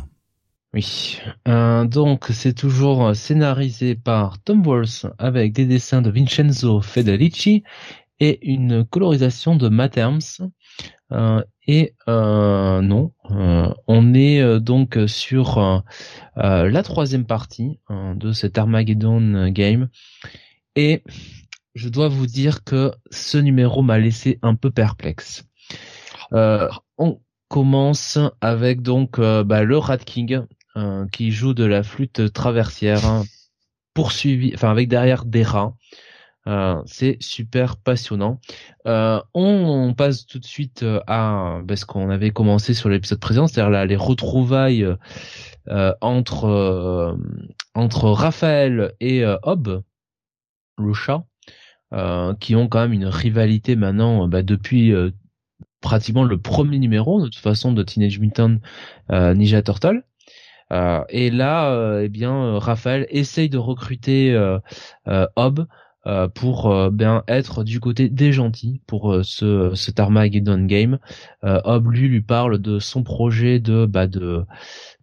Oui, 0.74 1.20
donc 1.46 2.26
c'est 2.32 2.54
toujours 2.54 3.16
scénarisé 3.16 3.94
par 3.94 4.42
Tom 4.42 4.66
Walsh 4.66 5.06
avec 5.20 5.54
des 5.54 5.68
dessins 5.68 6.02
de 6.02 6.10
Vincenzo 6.10 6.82
Federici 6.82 7.64
et 8.20 8.40
une 8.50 8.86
colorisation 8.86 9.56
de 9.56 9.70
Matt 9.70 10.00
euh, 11.12 11.44
et 11.68 11.94
euh, 12.08 12.82
non, 12.82 13.12
euh, 13.32 13.72
on 13.88 14.14
est 14.14 14.60
donc 14.60 14.98
sur 15.08 15.84
la 16.36 16.84
troisième 16.84 17.26
partie 17.26 17.80
de 17.90 18.32
cet 18.32 18.58
Armageddon 18.58 19.50
game. 19.50 19.90
Et 20.76 21.04
je 21.76 21.90
dois 21.90 22.08
vous 22.08 22.26
dire 22.28 22.64
que 22.64 22.94
ce 23.12 23.38
numéro 23.38 23.82
m'a 23.82 24.00
laissé 24.00 24.40
un 24.42 24.56
peu 24.56 24.72
perplexe. 24.72 25.46
on 26.32 27.20
commence 27.48 28.18
avec 28.42 28.82
donc 28.82 29.20
bah, 29.20 29.64
le 29.64 29.78
Rat 29.78 30.00
King 30.00 30.44
qui 31.12 31.32
joue 31.32 31.54
de 31.54 31.66
la 31.66 31.84
flûte 31.84 32.34
traversière, 32.34 33.06
hein, 33.06 33.24
poursuivi, 33.94 34.52
enfin 34.56 34.72
avec 34.72 34.88
derrière 34.88 35.26
des 35.26 35.44
rats. 35.44 35.76
Euh, 36.46 36.82
c'est 36.86 37.18
super 37.22 37.78
passionnant. 37.78 38.40
Euh, 38.86 39.22
on, 39.34 39.94
passe 39.94 40.26
tout 40.26 40.40
de 40.40 40.46
suite 40.46 40.84
euh, 40.84 41.00
à 41.08 41.62
ben, 41.64 41.78
ce 41.78 41.86
qu'on 41.86 42.10
avait 42.10 42.32
commencé 42.32 42.74
sur 42.74 42.90
l'épisode 42.90 43.20
précédent, 43.20 43.48
c'est-à-dire 43.48 43.86
les 43.86 43.96
retrouvailles 43.96 44.86
entre 46.02 47.18
entre 47.74 48.10
Raphaël 48.10 48.94
et 49.00 49.24
Hob, 49.44 49.84
le 50.78 50.94
chat, 50.94 51.24
qui 52.40 52.56
ont 52.56 52.68
quand 52.68 52.82
même 52.82 52.94
une 52.94 53.06
rivalité 53.06 53.76
maintenant 53.78 54.28
ben, 54.28 54.44
depuis 54.44 54.94
pratiquement 55.80 56.26
le 56.26 56.38
premier 56.38 56.80
numéro 56.80 57.22
de 57.22 57.28
toute 57.28 57.36
façon 57.36 57.72
de 57.72 57.84
Teenage 57.84 58.20
Mutant 58.20 58.58
Ninja 59.10 59.62
Turtle. 59.62 60.04
Et 61.10 61.30
là, 61.30 62.00
eh 62.02 62.10
bien, 62.10 62.58
Raphaël 62.60 63.06
essaye 63.10 63.50
de 63.50 63.58
recruter 63.58 64.36
Hob 65.36 65.68
euh, 66.06 66.28
pour 66.28 66.70
euh, 66.70 66.90
bien 66.90 67.24
être 67.30 67.64
du 67.64 67.80
côté 67.80 68.10
des 68.10 68.34
gentils 68.34 68.82
pour 68.88 69.14
euh, 69.14 69.24
ce 69.24 69.74
cet 69.74 70.02
Armageddon 70.02 70.66
game. 70.66 71.00
Hob 71.44 71.92
lui 71.92 72.10
lui 72.10 72.20
parle 72.20 72.60
de 72.60 72.78
son 72.80 73.04
projet 73.04 73.60
de 73.60 73.86
bah 73.86 74.08
de 74.08 74.44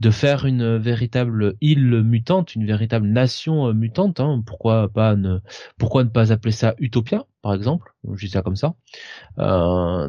de 0.01 0.11
faire 0.11 0.45
une 0.45 0.77
véritable 0.77 1.55
île 1.63 2.03
mutante, 2.03 2.55
une 2.55 2.67
véritable 2.67 3.07
nation 3.07 3.73
mutante. 3.73 4.21
Hein. 4.21 4.43
Pourquoi 4.45 4.89
pas 4.89 5.17
ne 5.17 5.39
pourquoi 5.79 6.05
ne 6.05 6.11
pas 6.11 6.33
appeler 6.33 6.53
ça 6.53 6.75
Utopia 6.79 7.25
par 7.41 7.55
exemple 7.55 7.95
Je 8.13 8.27
dis 8.27 8.33
ça 8.33 8.43
comme 8.43 8.57
ça. 8.57 8.75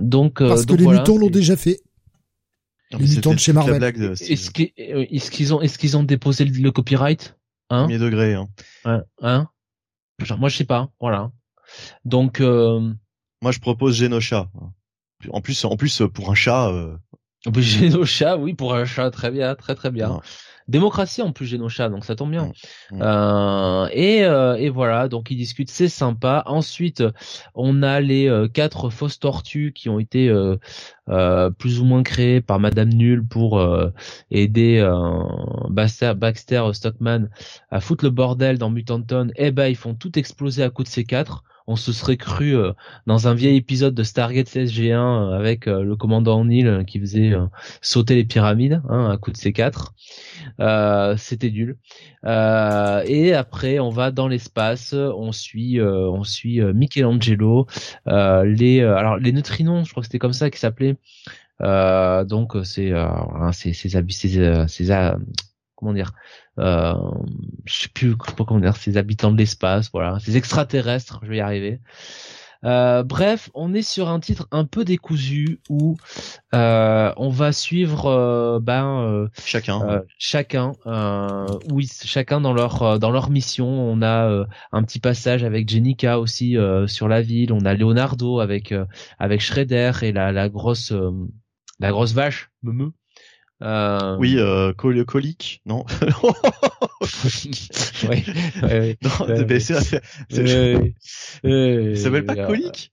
donc 0.02 0.40
parce 0.40 0.66
que 0.66 0.74
les 0.74 0.88
mutants 0.88 1.18
l'ont 1.18 1.30
déjà 1.30 1.56
fait. 1.56 1.80
Mutants 3.00 3.34
de 3.34 3.40
chez 3.40 3.54
Marvel. 3.54 3.84
Est-ce 3.84 4.52
qu'ils 4.52 5.54
ont 5.54 5.62
est-ce 5.62 5.78
qu'ils 5.78 5.98
ont 5.98 6.04
déposé 6.04 6.46
le, 6.46 6.72
copyright? 6.72 7.36
Hein? 7.70 7.84
Premier 7.84 8.00
degré. 8.00 8.34
Hein. 8.34 8.48
Hein? 9.22 9.48
Moi, 10.38 10.50
je 10.50 10.58
sais 10.58 10.66
pas. 10.66 10.90
Voilà. 11.00 11.32
Donc. 12.06 12.42
Euh... 12.42 12.94
Moi, 13.42 13.52
je 13.52 13.60
propose 13.60 13.96
Genosha. 13.96 14.50
En 15.30 15.42
plus, 15.42 15.66
en 15.66 15.76
plus, 15.78 16.02
pour 16.14 16.32
un 16.32 16.36
chat. 16.36 16.70
Euh... 16.70 16.98
Genosha, 17.56 18.38
oui, 18.38 18.54
pour 18.54 18.76
un 18.76 18.86
chat, 18.86 19.10
très 19.12 19.32
bien, 19.32 19.56
très 19.56 19.76
très 19.76 19.92
bien. 19.92 20.20
Démocratie 20.72 21.22
en 21.22 21.34
plus 21.34 21.46
Genosha, 21.46 21.90
donc 21.90 22.06
ça 22.06 22.16
tombe 22.16 22.32
bien. 22.32 22.46
Mm. 22.92 22.96
Mm. 22.96 23.02
Euh, 23.02 23.88
et, 23.92 24.24
euh, 24.24 24.56
et 24.56 24.70
voilà, 24.70 25.10
donc 25.10 25.30
ils 25.30 25.36
discutent, 25.36 25.70
c'est 25.70 25.90
sympa. 25.90 26.44
Ensuite, 26.46 27.04
on 27.56 27.84
a 27.84 28.00
les 28.00 28.30
euh, 28.30 28.48
quatre 28.48 28.90
fausses 28.90 29.20
tortues 29.20 29.74
qui 29.76 29.90
ont 29.90 30.00
été 30.00 30.30
euh, 30.30 31.50
plus 31.60 31.82
ou 31.82 31.86
moins 31.86 32.04
créées 32.04 32.40
par 32.40 32.60
Madame 32.60 32.90
Null 32.90 33.28
pour 33.28 33.62
aider 34.32 34.82
Baxter, 35.70 36.14
Baxter 36.16 36.64
Stockman 36.72 37.28
à 37.70 37.82
foutre 37.82 38.06
le 38.06 38.12
bordel 38.12 38.58
dans 38.58 38.70
Mutanton. 38.70 39.30
Et 39.36 39.48
eh 39.48 39.52
ben, 39.52 39.68
ils 39.68 39.76
font 39.76 39.94
tout 39.94 40.18
exploser 40.18 40.64
à 40.64 40.70
coup 40.70 40.84
de 40.84 40.88
ces 40.88 41.04
quatre 41.04 41.44
on 41.68 41.76
se 41.76 41.92
serait 41.94 42.18
cru 42.18 42.56
euh, 42.56 42.74
dans 43.08 43.28
un 43.28 43.34
vieil 43.34 43.56
épisode 43.56 43.94
de 43.94 44.04
Stargate 44.04 44.48
CSG1 44.48 44.94
euh, 44.94 45.38
avec 45.38 45.68
euh, 45.68 45.84
le 45.84 45.96
commandant 45.96 46.44
Neil 46.44 46.84
qui 46.86 47.00
faisait 47.00 47.34
sauter 47.82 48.16
les 48.16 48.24
pyramides 48.24 48.82
hein, 48.90 49.10
à 49.10 49.18
coup 49.18 49.32
de 49.32 49.38
C4. 49.38 49.92
C'était 51.18 51.52
nul. 51.52 51.78
et 52.26 53.34
après, 53.34 53.80
on 53.80 53.90
va 53.90 54.12
dans 54.12 54.28
l'espace, 54.28 54.94
on 54.94 55.32
suit, 55.32 55.82
on 55.82 56.24
suit 56.24 56.62
Michelangelo, 56.62 57.68
les, 58.06 58.82
alors 58.82 59.18
les 59.18 59.32
neutrinos, 59.32 59.86
je 59.86 59.92
crois 59.92 60.02
que 60.02 60.08
c'était 60.08 60.20
comme 60.20 60.34
ça 60.34 60.50
qu'ils 60.50 60.60
s'appelaient. 60.60 60.98
donc 61.60 62.56
c'est, 62.64 62.92
c'est, 63.54 63.74
c'est, 63.74 63.90
c'est, 64.10 64.68
c'est, 64.68 65.14
comment 65.76 65.94
dire, 65.94 66.14
euh, 66.60 66.94
je 67.66 67.74
sais 67.74 67.90
plus 67.90 68.16
comment 68.16 68.60
dire, 68.60 68.76
ces 68.76 68.98
habitants 68.98 69.32
de 69.32 69.38
l'espace, 69.38 69.90
voilà, 69.92 70.20
ces 70.20 70.38
extraterrestres, 70.38 71.20
je 71.24 71.30
vais 71.30 71.38
y 71.38 71.42
arriver. 71.42 71.80
Euh, 72.64 73.02
bref, 73.04 73.50
on 73.56 73.74
est 73.74 73.82
sur 73.82 74.10
un 74.10 74.20
titre 74.20 74.48
un 74.52 74.66
peu 74.66 74.86
décousu 74.86 75.60
où 75.70 75.98
euh, 76.54 77.12
on 77.18 77.30
va 77.30 77.52
suivre 77.54 78.06
euh, 78.06 78.60
ben 78.60 79.02
euh, 79.02 79.28
chacun, 79.44 79.82
euh, 79.82 80.02
chacun, 80.20 80.74
oui, 81.72 81.90
chacun 82.04 82.40
dans 82.40 82.54
leur 82.54 83.00
dans 83.00 83.10
leur 83.10 83.32
mission. 83.32 83.68
On 83.68 84.02
a 84.04 84.46
un 84.72 84.84
petit 84.84 85.00
passage 85.00 85.44
avec 85.44 85.70
Jenica 85.70 86.20
aussi 86.20 86.56
sur 86.88 87.08
la 87.08 87.22
ville. 87.22 87.52
On 87.52 87.66
a 87.66 87.74
Leonardo 87.74 88.40
avec 88.40 88.74
avec 89.18 89.42
Shredder 89.42 89.92
et 90.04 90.12
la 90.12 90.32
la 90.32 90.50
grosse 90.50 90.94
la 91.80 91.90
grosse 91.90 92.14
vache, 92.14 92.52
me 92.62 92.92
euh... 93.62 94.18
Oui, 94.18 94.36
euh, 94.38 94.74
col 94.74 95.04
colique, 95.06 95.62
non 95.66 95.86
ouais, 98.10 98.24
ouais, 98.64 98.98
Non, 99.02 99.28
ouais, 99.28 99.60
ça 99.60 99.82
s'appelle 102.04 102.26
pas 102.26 102.36
colique 102.46 102.92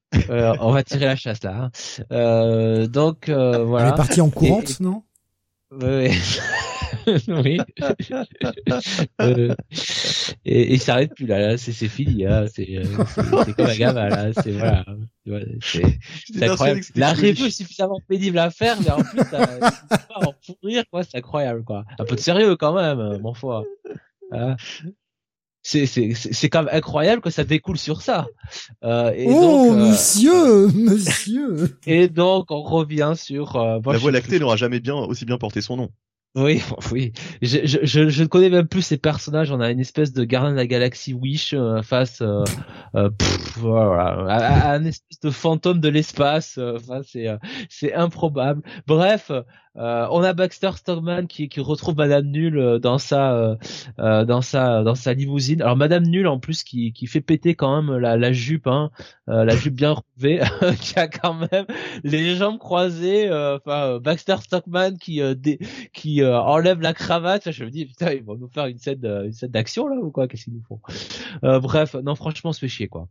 On 0.60 0.72
va 0.72 0.82
tirer 0.82 1.06
la 1.06 1.16
chasse 1.16 1.42
là. 1.42 1.64
Hein. 1.64 1.70
Euh, 2.12 2.86
donc 2.86 3.28
euh, 3.28 3.64
voilà. 3.64 3.88
Elle 3.88 3.94
est 3.94 3.96
partie 3.96 4.20
en 4.20 4.30
courante, 4.30 4.80
non? 4.80 5.02
Ouais. 5.70 6.12
oui. 7.28 7.58
euh, 9.20 9.54
et, 10.44 10.60
et 10.62 10.74
il 10.74 10.80
s'arrête 10.80 11.14
plus 11.14 11.26
là, 11.26 11.40
là 11.40 11.58
c'est 11.58 11.72
fini, 11.72 12.26
hein. 12.26 12.46
c'est 12.52 12.76
euh, 12.76 12.84
c'est 13.44 13.54
comme 13.54 13.66
un 13.66 13.76
gamin 13.76 14.08
là, 14.08 14.32
c'est 14.32 14.52
voilà, 14.52 14.84
c'est 15.60 16.42
incroyable. 16.42 16.80
La 16.94 17.12
revue 17.12 17.46
est 17.46 17.50
suffisamment 17.50 18.00
pénible 18.08 18.38
à 18.38 18.50
faire, 18.50 18.76
mais 18.80 18.90
en 18.90 19.02
plus 19.02 19.18
ça, 19.30 19.46
pas 19.88 20.26
en 20.26 20.34
pourrir 20.46 20.84
quoi, 20.90 21.02
c'est 21.02 21.18
incroyable 21.18 21.64
quoi. 21.64 21.84
Un 21.98 22.04
peu 22.04 22.16
de 22.16 22.20
sérieux 22.20 22.56
quand 22.56 22.74
même, 22.74 23.18
mon 23.20 23.34
foi. 23.34 23.64
Hein 24.32 24.56
c'est 25.68 25.86
c'est 25.86 26.14
c'est 26.14 26.48
quand 26.48 26.64
même 26.64 26.74
incroyable 26.74 27.20
que 27.20 27.30
ça 27.30 27.44
découle 27.44 27.78
sur 27.78 28.00
ça. 28.00 28.26
Euh, 28.84 29.12
et 29.14 29.26
oh 29.28 29.40
donc, 29.40 29.72
euh, 29.72 29.90
monsieur, 29.90 30.68
monsieur. 30.68 31.78
Et 31.86 32.08
donc 32.08 32.50
on 32.50 32.62
revient 32.62 33.12
sur. 33.16 33.56
Euh, 33.56 33.78
la 33.84 33.98
Voie 33.98 34.10
lactée 34.10 34.38
n'aura 34.38 34.56
jamais 34.56 34.80
bien 34.80 34.94
aussi 34.94 35.26
bien 35.26 35.36
porté 35.36 35.60
son 35.60 35.76
nom. 35.76 35.90
Oui, 36.34 36.62
oui. 36.92 37.12
Je, 37.42 37.58
je, 37.64 37.78
je, 37.82 38.08
je, 38.08 38.22
ne 38.22 38.28
connais 38.28 38.50
même 38.50 38.68
plus 38.68 38.82
ces 38.82 38.98
personnages. 38.98 39.50
On 39.50 39.60
a 39.60 39.70
une 39.70 39.80
espèce 39.80 40.12
de 40.12 40.24
gardien 40.24 40.52
de 40.52 40.56
la 40.56 40.66
galaxie 40.66 41.14
Wish 41.14 41.54
euh, 41.54 41.82
face, 41.82 42.20
euh, 42.20 42.44
euh 42.94 43.10
voilà, 43.56 44.26
à, 44.28 44.72
un 44.74 44.84
espèce 44.84 45.20
de 45.20 45.30
fantôme 45.30 45.80
de 45.80 45.88
l'espace. 45.88 46.58
Euh, 46.58 46.76
enfin, 46.76 47.00
c'est, 47.02 47.26
c'est 47.68 47.94
improbable. 47.94 48.62
Bref, 48.86 49.32
euh, 49.78 50.06
on 50.10 50.22
a 50.22 50.32
Baxter 50.32 50.70
Stockman 50.76 51.26
qui, 51.26 51.48
retrouve 51.58 51.96
Madame 51.96 52.26
Null 52.26 52.58
euh, 52.58 52.78
dans 52.78 52.98
sa 52.98 53.32
euh, 53.32 53.56
euh, 53.98 54.24
dans 54.24 54.42
sa 54.42 54.82
dans 54.82 54.94
sa 54.94 55.14
limousine. 55.14 55.62
Alors 55.62 55.76
Madame 55.76 56.04
Null 56.04 56.26
en 56.26 56.38
plus 56.38 56.64
qui, 56.64 56.92
qui 56.92 57.06
fait 57.06 57.20
péter 57.20 57.54
quand 57.54 57.82
même 57.82 57.96
la, 57.96 58.32
jupe, 58.32 58.66
hein, 58.66 58.90
la 59.26 59.54
jupe 59.54 59.74
bien 59.74 59.94
relevée, 59.94 60.40
qui 60.80 60.98
a 60.98 61.06
quand 61.06 61.34
même 61.34 61.66
les 62.02 62.34
jambes 62.34 62.58
croisées. 62.58 63.28
Enfin 63.30 63.98
Baxter 64.02 64.36
Stockman 64.40 64.96
qui 64.98 65.20
qui 65.92 66.24
enlève 66.24 66.80
la 66.80 66.94
cravate. 66.94 67.50
Je 67.50 67.64
me 67.64 67.70
dis 67.70 67.86
putain 67.86 68.12
ils 68.12 68.22
vont 68.22 68.36
nous 68.36 68.48
faire 68.48 68.66
une 68.66 68.78
scène 68.78 69.04
une 69.04 69.32
scène 69.32 69.50
d'action 69.50 69.86
là 69.86 69.96
ou 69.96 70.10
quoi? 70.10 70.26
Qu'est-ce 70.26 70.44
qu'ils 70.44 70.54
nous 70.54 70.62
font? 70.68 70.80
Bref, 71.42 71.94
non 71.94 72.14
franchement 72.14 72.52
fait 72.52 72.68
chier 72.68 72.88
quoi. 72.88 73.08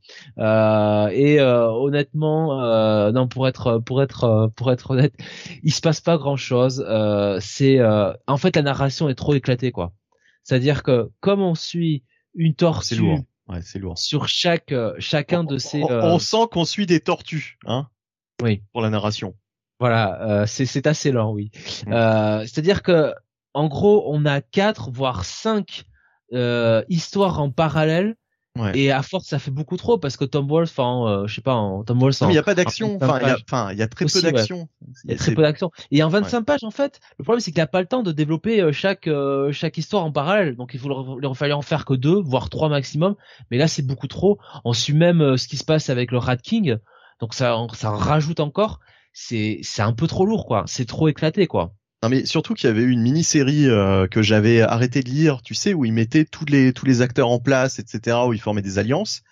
et 1.11 1.39
honnêtement, 1.41 3.11
non 3.11 3.27
pour 3.27 3.47
être 3.47 3.77
pour 3.79 4.01
être 4.01 4.51
pour 4.55 4.71
être 4.71 4.91
honnête, 4.91 5.13
il 5.63 5.73
se 5.73 5.81
passe 5.81 6.01
pas 6.01 6.17
grand 6.17 6.35
chose 6.35 6.56
euh, 6.57 7.39
c'est 7.41 7.79
euh, 7.79 8.13
en 8.27 8.37
fait 8.37 8.55
la 8.55 8.61
narration 8.61 9.09
est 9.09 9.15
trop 9.15 9.33
éclatée 9.33 9.71
quoi. 9.71 9.93
C'est-à-dire 10.43 10.83
que 10.83 11.11
comme 11.19 11.41
on 11.41 11.55
suit 11.55 12.03
une 12.33 12.55
tortue 12.55 12.95
lourd. 12.95 13.19
Ouais, 13.47 13.61
c'est 13.61 13.79
lourd. 13.79 13.97
sur 13.97 14.27
chaque 14.27 14.71
euh, 14.71 14.93
chacun 14.99 15.43
de 15.43 15.57
ces 15.57 15.81
on, 15.83 16.19
sent 16.19 16.47
qu'on 16.51 16.65
suit 16.65 16.85
des 16.85 16.99
tortues 16.99 17.57
hein 17.65 17.87
Oui. 18.41 18.61
Pour 18.73 18.81
la 18.81 18.89
narration. 18.89 19.35
Voilà, 19.79 20.45
c'est 20.47 20.87
assez 20.87 21.11
lent 21.11 21.31
oui. 21.31 21.51
Mm. 21.85 22.41
c'est-à-dire 22.41 22.81
que 22.81 23.13
en 23.53 23.67
gros, 23.67 24.11
on 24.11 24.25
a 24.25 24.41
quatre 24.41 24.89
voire 24.89 25.23
cinq 25.23 25.83
histoire 26.89 27.39
en 27.39 27.51
parallèle 27.51 28.15
et 28.73 28.91
à 28.91 29.01
force, 29.01 29.27
ça 29.27 29.39
fait 29.39 29.51
beaucoup 29.51 29.77
trop 29.77 29.97
parce 29.97 30.17
que 30.17 30.25
Tom 30.25 30.47
Wolf, 30.47 30.69
enfin, 30.69 31.07
euh, 31.07 31.27
je 31.27 31.35
sais 31.35 31.41
pas, 31.41 31.53
en, 31.53 31.83
Tom 31.83 31.99
Wolf. 31.99 32.17
il 32.21 32.27
n'y 32.27 32.37
a 32.37 32.43
pas 32.43 32.55
d'action. 32.55 32.97
Enfin, 33.01 33.19
il 33.21 33.27
y 33.27 33.31
a, 33.31 33.37
enfin, 33.47 33.71
il 33.71 33.77
y 33.77 33.81
a 33.81 33.87
très 33.87 34.05
peu 34.05 34.21
d'action. 34.21 34.67
Il 35.05 35.11
y 35.11 35.13
a 35.13 35.17
très 35.17 35.33
peu 35.33 35.41
d'action. 35.41 35.71
Et 35.91 36.03
en 36.03 36.09
25 36.09 36.41
pages, 36.43 36.63
en 36.63 36.71
fait, 36.71 36.99
le 37.17 37.23
problème 37.23 37.39
c'est 37.39 37.51
qu'il 37.51 37.61
n'a 37.61 37.67
pas 37.67 37.81
le 37.81 37.87
temps 37.87 38.03
de 38.03 38.11
développer 38.11 38.61
euh, 38.61 38.71
chaque 38.71 39.07
euh, 39.07 39.51
chaque 39.51 39.77
histoire 39.77 40.03
en 40.03 40.11
parallèle. 40.11 40.55
Donc 40.55 40.71
il 40.73 40.79
faut 40.79 41.19
il 41.21 41.35
fallait 41.35 41.53
en 41.53 41.61
faire 41.61 41.85
que 41.85 41.93
deux, 41.93 42.19
voire 42.21 42.49
trois 42.49 42.69
maximum. 42.69 43.15
Mais 43.51 43.57
là, 43.57 43.67
c'est 43.67 43.85
beaucoup 43.85 44.07
trop. 44.07 44.37
On 44.65 44.73
suit 44.73 44.93
même 44.93 45.37
ce 45.37 45.47
qui 45.47 45.57
se 45.57 45.65
passe 45.65 45.89
avec 45.89 46.11
le 46.11 46.17
Rat 46.17 46.37
King. 46.37 46.77
Donc 47.19 47.33
ça, 47.33 47.57
ça 47.73 47.91
rajoute 47.91 48.39
encore. 48.39 48.79
C'est 49.13 49.59
c'est 49.63 49.81
un 49.81 49.93
peu 49.93 50.07
trop 50.07 50.25
lourd, 50.25 50.45
quoi. 50.45 50.63
C'est 50.67 50.85
trop 50.85 51.07
éclaté, 51.07 51.47
quoi. 51.47 51.73
Non 52.07 52.11
mais 52.15 52.25
surtout 52.25 52.53
qu'il 52.53 52.69
y 52.69 52.71
avait 52.71 52.83
eu 52.83 52.91
une 52.91 53.01
mini-série 53.01 53.67
euh, 53.67 54.07
que 54.07 54.21
j'avais 54.21 54.61
arrêté 54.61 55.01
de 55.03 55.09
lire, 55.09 55.41
tu 55.41 55.53
sais, 55.53 55.73
où 55.73 55.83
ils 55.83 55.91
mettaient 55.91 56.23
tous 56.23 56.45
les 56.45 56.71
tous 56.71 56.85
les 56.85 57.01
acteurs 57.01 57.27
en 57.27 57.39
place, 57.39 57.79
etc., 57.79 58.15
où 58.25 58.31
ils 58.31 58.39
formaient 58.39 58.61
des 58.61 58.79
alliances. 58.79 59.23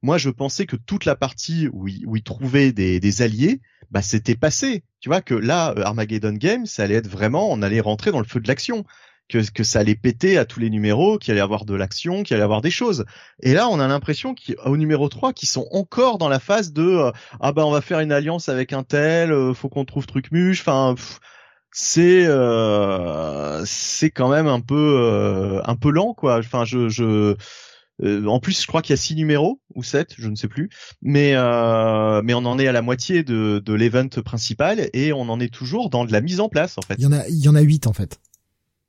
Moi, 0.00 0.16
je 0.16 0.30
pensais 0.30 0.64
que 0.64 0.76
toute 0.76 1.04
la 1.04 1.16
partie 1.16 1.68
où 1.74 1.86
ils, 1.86 2.06
où 2.06 2.16
ils 2.16 2.22
trouvaient 2.22 2.72
des, 2.72 2.98
des 2.98 3.20
alliés, 3.20 3.60
bah 3.90 4.00
c'était 4.00 4.36
passé. 4.36 4.84
Tu 5.00 5.10
vois 5.10 5.20
que 5.20 5.34
là, 5.34 5.74
euh, 5.76 5.82
Armageddon 5.82 6.32
Game, 6.32 6.64
ça 6.64 6.84
allait 6.84 6.94
être 6.94 7.08
vraiment, 7.08 7.52
on 7.52 7.60
allait 7.60 7.80
rentrer 7.80 8.10
dans 8.10 8.20
le 8.20 8.26
feu 8.26 8.40
de 8.40 8.48
l'action, 8.48 8.86
que 9.28 9.50
que 9.52 9.62
ça 9.62 9.80
allait 9.80 9.94
péter 9.94 10.38
à 10.38 10.46
tous 10.46 10.60
les 10.60 10.70
numéros, 10.70 11.18
qu'il 11.18 11.32
allait 11.32 11.42
avoir 11.42 11.66
de 11.66 11.74
l'action, 11.74 12.22
qu'il 12.22 12.36
allait 12.36 12.42
avoir 12.42 12.62
des 12.62 12.70
choses. 12.70 13.04
Et 13.42 13.52
là, 13.52 13.68
on 13.68 13.78
a 13.80 13.86
l'impression 13.86 14.34
qu'au 14.34 14.78
numéro 14.78 15.10
3, 15.10 15.34
qu'ils 15.34 15.50
sont 15.50 15.68
encore 15.72 16.16
dans 16.16 16.30
la 16.30 16.40
phase 16.40 16.72
de 16.72 16.84
euh, 16.84 17.12
ah 17.40 17.52
bah 17.52 17.66
on 17.66 17.70
va 17.70 17.82
faire 17.82 18.00
une 18.00 18.12
alliance 18.12 18.48
avec 18.48 18.72
un 18.72 18.82
tel, 18.82 19.30
faut 19.54 19.68
qu'on 19.68 19.84
trouve 19.84 20.06
truc 20.06 20.32
muche, 20.32 20.62
enfin 20.62 20.94
c'est 21.76 22.24
euh, 22.24 23.64
c'est 23.66 24.10
quand 24.10 24.28
même 24.28 24.46
un 24.46 24.60
peu 24.60 24.96
euh, 24.96 25.60
un 25.64 25.74
peu 25.74 25.90
lent 25.90 26.14
quoi. 26.14 26.38
Enfin 26.38 26.64
je 26.64 26.88
je 26.88 27.34
euh, 28.02 28.26
en 28.26 28.38
plus 28.38 28.62
je 28.62 28.66
crois 28.68 28.80
qu'il 28.80 28.92
y 28.92 28.94
a 28.94 28.96
six 28.96 29.16
numéros 29.16 29.60
ou 29.74 29.82
sept, 29.82 30.14
je 30.16 30.28
ne 30.28 30.36
sais 30.36 30.46
plus, 30.46 30.70
mais 31.02 31.32
mais 32.22 32.32
on 32.32 32.44
en 32.46 32.60
est 32.60 32.68
à 32.68 32.72
la 32.72 32.80
moitié 32.80 33.24
de 33.24 33.60
de 33.62 33.72
l'event 33.74 34.08
principal 34.24 34.88
et 34.92 35.12
on 35.12 35.22
en 35.22 35.40
est 35.40 35.52
toujours 35.52 35.90
dans 35.90 36.04
de 36.04 36.12
la 36.12 36.20
mise 36.20 36.38
en 36.38 36.48
place 36.48 36.78
en 36.78 36.82
fait. 36.82 36.94
Il 36.98 37.02
y 37.02 37.06
en 37.06 37.12
a 37.12 37.26
il 37.26 37.44
y 37.44 37.48
en 37.48 37.56
a 37.56 37.60
huit 37.60 37.88
en 37.88 37.92
fait. 37.92 38.20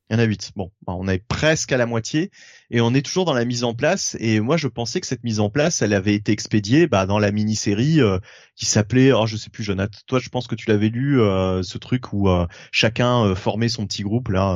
Il 0.10 0.14
y 0.14 0.16
en 0.18 0.20
a 0.20 0.26
huit. 0.26 0.52
Bon, 0.56 0.72
bah, 0.86 0.94
on 0.96 1.08
est 1.08 1.18
presque 1.18 1.72
à 1.72 1.78
la 1.78 1.88
moitié 1.88 2.30
et 2.70 2.80
on 2.80 2.94
est 2.94 3.04
toujours 3.04 3.26
dans 3.26 3.34
la 3.34 3.44
mise 3.44 3.64
en 3.64 3.74
place. 3.74 4.16
Et 4.20 4.40
moi, 4.40 4.56
je 4.56 4.68
pensais 4.68 5.02
que 5.02 5.08
cette 5.08 5.24
mise 5.24 5.40
en 5.40 5.50
place, 5.50 5.82
elle 5.82 5.94
avait 5.94 6.14
été 6.14 6.32
expédiée 6.32 6.86
bah, 6.86 7.08
dans 7.08 7.18
la 7.18 7.32
mini-série 7.32 8.02
euh, 8.02 8.20
qui 8.56 8.68
s'appelait, 8.68 9.12
oh, 9.12 9.26
je 9.26 9.36
sais 9.36 9.50
plus, 9.50 9.64
Jonathan. 9.64 9.98
Toi, 10.06 10.20
je 10.20 10.30
pense 10.30 10.46
que 10.48 10.54
tu 10.54 10.70
l'avais 10.70 10.90
lu, 10.90 11.20
euh, 11.20 11.64
ce 11.64 11.80
truc 11.80 12.14
où 12.14 12.30
euh, 12.30 12.46
chacun 12.72 13.34
formait 13.34 13.70
son 13.70 13.88
petit 13.88 14.04
groupe 14.04 14.30
là. 14.30 14.56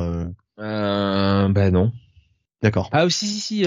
Euh, 0.60 1.48
ben 1.48 1.72
non. 1.72 1.92
D'accord. 2.62 2.88
Ah 2.92 3.08
si 3.10 3.26
si 3.26 3.40
si. 3.40 3.66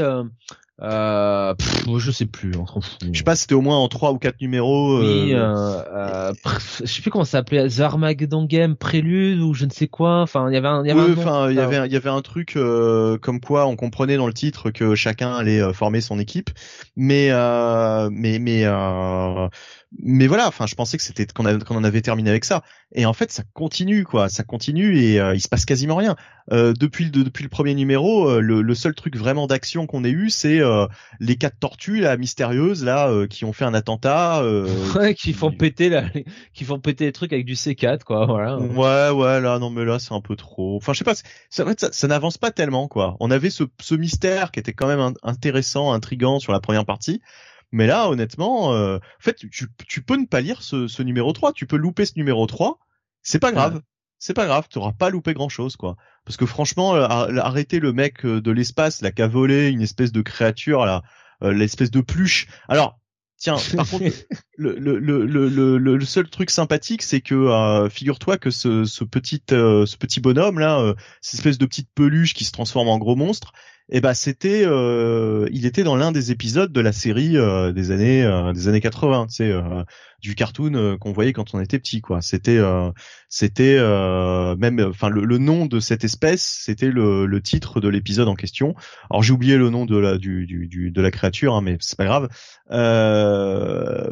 Euh, 0.82 1.54
je 1.98 2.12
sais 2.12 2.26
plus, 2.26 2.52
on 2.58 2.66
s'en 2.66 2.82
fout. 2.82 2.98
Je 3.12 3.18
sais 3.18 3.24
pas, 3.24 3.36
c'était 3.36 3.54
au 3.54 3.62
moins 3.62 3.78
en 3.78 3.88
trois 3.88 4.12
ou 4.12 4.18
quatre 4.18 4.42
numéros. 4.42 5.00
Oui, 5.00 5.34
euh, 5.34 5.38
euh, 5.38 5.84
euh 5.94 6.34
je 6.80 6.86
sais 6.88 7.02
plus 7.02 7.12
comment 7.12 7.26
ça 7.26 7.40
s'appelait, 7.40 7.70
The 7.70 7.82
Armageddon 7.82 8.46
Game 8.46 8.76
Prélude 8.76 9.40
ou 9.40 9.54
je 9.54 9.66
ne 9.66 9.70
sais 9.70 9.88
quoi. 9.88 10.22
Enfin, 10.22 10.50
il 10.50 10.54
y 10.56 10.58
avait 10.58 10.68
un, 10.68 10.84
il 10.84 10.88
y 10.88 10.92
avait 10.92 11.02
oui, 11.02 11.16
enfin, 11.16 11.50
il 11.52 11.56
y 11.56 11.60
avait, 11.60 11.86
il 11.86 11.94
y 11.94 11.96
avait 11.96 12.10
un 12.10 12.22
truc 12.22 12.56
euh, 12.56 13.20
comme 13.20 13.40
quoi 13.40 13.68
on 13.68 13.76
comprenait 13.76 14.18
dans 14.18 14.28
le 14.28 14.34
titre 14.34 14.72
que 14.72 14.96
chacun 14.96 15.36
allait 15.36 15.62
euh, 15.62 15.74
former 15.74 16.02
son 16.02 16.18
équipe, 16.18 16.50
mais 16.96 17.30
mais 18.12 18.40
mais 18.40 18.66
mais 20.00 20.28
voilà, 20.28 20.48
enfin, 20.48 20.66
je 20.66 20.76
pensais 20.76 20.98
que 20.98 21.04
c'était 21.04 21.26
qu'on 21.28 21.46
en 21.46 21.84
avait 21.84 22.02
terminé 22.02 22.30
avec 22.30 22.46
ça. 22.46 22.64
Et 22.94 23.06
en 23.06 23.14
fait, 23.14 23.32
ça 23.32 23.44
continue, 23.54 24.04
quoi. 24.04 24.30
Ça 24.30 24.44
continue 24.44 24.98
et 24.98 25.20
euh, 25.20 25.36
il 25.36 25.42
se 25.42 25.48
passe 25.48 25.66
quasiment 25.66 25.96
rien. 25.96 26.16
Euh, 26.52 26.74
depuis 26.74 27.06
le 27.06 27.12
depuis 27.12 27.44
le 27.44 27.50
premier 27.50 27.74
numéro, 27.76 28.30
euh, 28.30 28.40
le, 28.40 28.62
le, 28.62 28.76
seul 28.76 28.96
truc 28.96 29.16
vraiment 29.16 29.48
d'action 29.48 29.88
qu'on 29.88 30.04
ait 30.04 30.10
eu, 30.10 30.30
c'est 30.30 30.60
euh, 30.60 30.88
les 31.20 31.36
quatre 31.36 31.58
tortues 31.60 32.00
là 32.00 32.18
mystérieuses 32.18 32.84
là 32.84 33.10
qui 33.30 33.46
ont 33.46 33.54
fait 33.54 33.66
un 33.66 33.74
attentat. 33.74 34.44
ouais, 34.96 35.14
qui 35.16 35.34
font 35.34 35.52
péter 35.52 35.90
là, 35.90 36.06
qui 36.54 36.64
font 36.66 36.80
péter 36.80 37.06
les 37.06 37.12
trucs 37.12 37.34
avec 37.34 37.46
du 37.46 37.54
C4, 37.54 38.04
quoi. 38.04 38.26
Voilà. 38.26 38.58
Ouais, 38.58 39.10
ouais, 39.10 39.42
là, 39.42 39.60
non, 39.60 39.70
mais 39.70 39.86
là, 39.86 40.00
c'est 40.00 40.14
un 40.14 40.22
peu 40.22 40.36
trop. 40.36 40.76
Enfin, 40.78 40.94
je 40.94 41.00
sais 41.00 41.06
pas. 41.06 41.16
Ça, 41.16 41.66
ça, 41.78 41.90
ça 41.92 42.08
n'avance 42.08 42.38
pas 42.38 42.52
tellement, 42.52 42.88
quoi. 42.88 43.16
On 43.20 43.32
avait 43.32 43.50
ce, 43.50 43.64
ce 43.80 43.96
mystère 43.96 44.52
qui 44.52 44.60
était 44.60 44.74
quand 44.74 44.88
même 44.88 45.14
intéressant, 45.24 45.94
intrigant 45.94 46.40
sur 46.40 46.52
la 46.52 46.60
première 46.60 46.86
partie. 46.86 47.22
Mais 47.74 47.88
là, 47.88 48.08
honnêtement, 48.08 48.76
euh, 48.76 48.98
en 48.98 49.20
fait, 49.20 49.36
tu, 49.50 49.68
tu, 49.88 50.04
peux 50.04 50.16
ne 50.16 50.28
pas 50.28 50.42
lire 50.42 50.62
ce, 50.62 50.88
ce, 50.88 51.02
numéro 51.02 51.34
3. 51.34 51.54
Tu 51.54 51.66
peux 51.66 51.76
louper 51.76 52.06
ce 52.06 52.14
numéro 52.16 52.46
3. 52.46 52.78
C'est 53.24 53.40
pas 53.40 53.52
grave. 53.52 53.82
C'est 54.20 54.36
pas 54.36 54.46
grave. 54.46 54.68
Tu 54.70 54.78
auras 54.78 54.92
pas 54.92 55.10
loupé 55.10 55.34
grand 55.34 55.50
chose, 55.50 55.76
quoi. 55.76 55.98
Parce 56.24 56.38
que 56.38 56.46
franchement, 56.46 56.96
euh, 56.96 57.08
arrêter 57.08 57.80
le 57.80 57.92
mec 57.92 58.26
euh, 58.26 58.42
de 58.42 58.52
l'espace, 58.52 59.02
là, 59.02 59.12
qui 59.12 59.24
a 59.24 59.28
volé 59.28 59.70
une 59.70 59.82
espèce 59.82 60.12
de 60.12 60.22
créature, 60.22 60.86
là, 60.86 61.02
l'espèce 61.42 61.92
de 61.92 62.00
pluche. 62.00 62.48
Alors, 62.70 63.00
Tiens, 63.38 63.58
par 63.76 63.90
contre, 63.90 64.06
le, 64.56 64.78
le, 64.78 65.00
le, 65.00 65.26
le, 65.26 65.78
le 65.78 66.06
seul 66.06 66.30
truc 66.30 66.50
sympathique, 66.50 67.02
c'est 67.02 67.20
que 67.20 67.90
figure-toi 67.92 68.38
que 68.38 68.52
ce, 68.52 68.86
ce 68.86 69.04
petit 69.04 69.44
ce 69.50 69.98
petit 69.98 70.22
bonhomme 70.22 70.60
là, 70.60 70.94
cette 71.20 71.40
espèce 71.40 71.58
de 71.58 71.66
petite 71.66 71.90
peluche 71.94 72.36
qui 72.36 72.46
se 72.46 72.54
transforme 72.54 72.88
en 72.88 72.98
gros 73.00 73.18
monstre, 73.18 73.52
et 73.90 73.98
eh 73.98 74.02
ben 74.02 74.14
c'était 74.14 74.64
euh, 74.66 75.46
il 75.52 75.66
était 75.66 75.84
dans 75.84 75.98
l'un 75.98 76.14
des 76.14 76.32
épisodes 76.32 76.72
de 76.72 76.80
la 76.80 76.94
série 76.94 77.38
euh, 77.38 77.74
des 77.74 77.92
années 77.92 78.24
euh, 78.24 78.54
des 78.54 78.70
années 78.70 78.80
80 78.80 79.28
tu 79.28 79.36
sais 79.36 79.54
du 80.22 80.36
cartoon 80.36 80.98
qu'on 81.00 81.12
voyait 81.12 81.34
quand 81.34 81.54
on 81.54 81.60
était 81.60 81.80
petit 81.80 82.00
quoi. 82.00 82.22
C'était 82.22 82.62
c'était 83.28 83.78
même 84.58 84.80
enfin 84.88 85.10
le, 85.10 85.38
nom 85.38 85.66
de 85.66 85.82
cette 85.82 86.06
espèce 86.06 86.62
c'était 86.64 86.90
le, 86.90 87.26
le 87.26 87.42
titre 87.42 87.82
de 87.82 87.90
l'épisode 87.90 88.30
en 88.30 88.36
question. 88.36 88.74
Alors 89.10 89.22
j'ai 89.22 89.34
oublié 89.34 89.58
le 89.58 89.70
nom 89.70 89.86
de 89.86 89.98
la 89.98 90.18
du, 90.18 90.46
du, 90.46 90.68
du 90.68 90.92
de 90.92 91.02
la 91.02 91.12
créature 91.12 91.56
hein, 91.56 91.62
mais 91.62 91.76
c'est 91.82 91.98
pas 91.98 92.06
grave. 92.06 92.30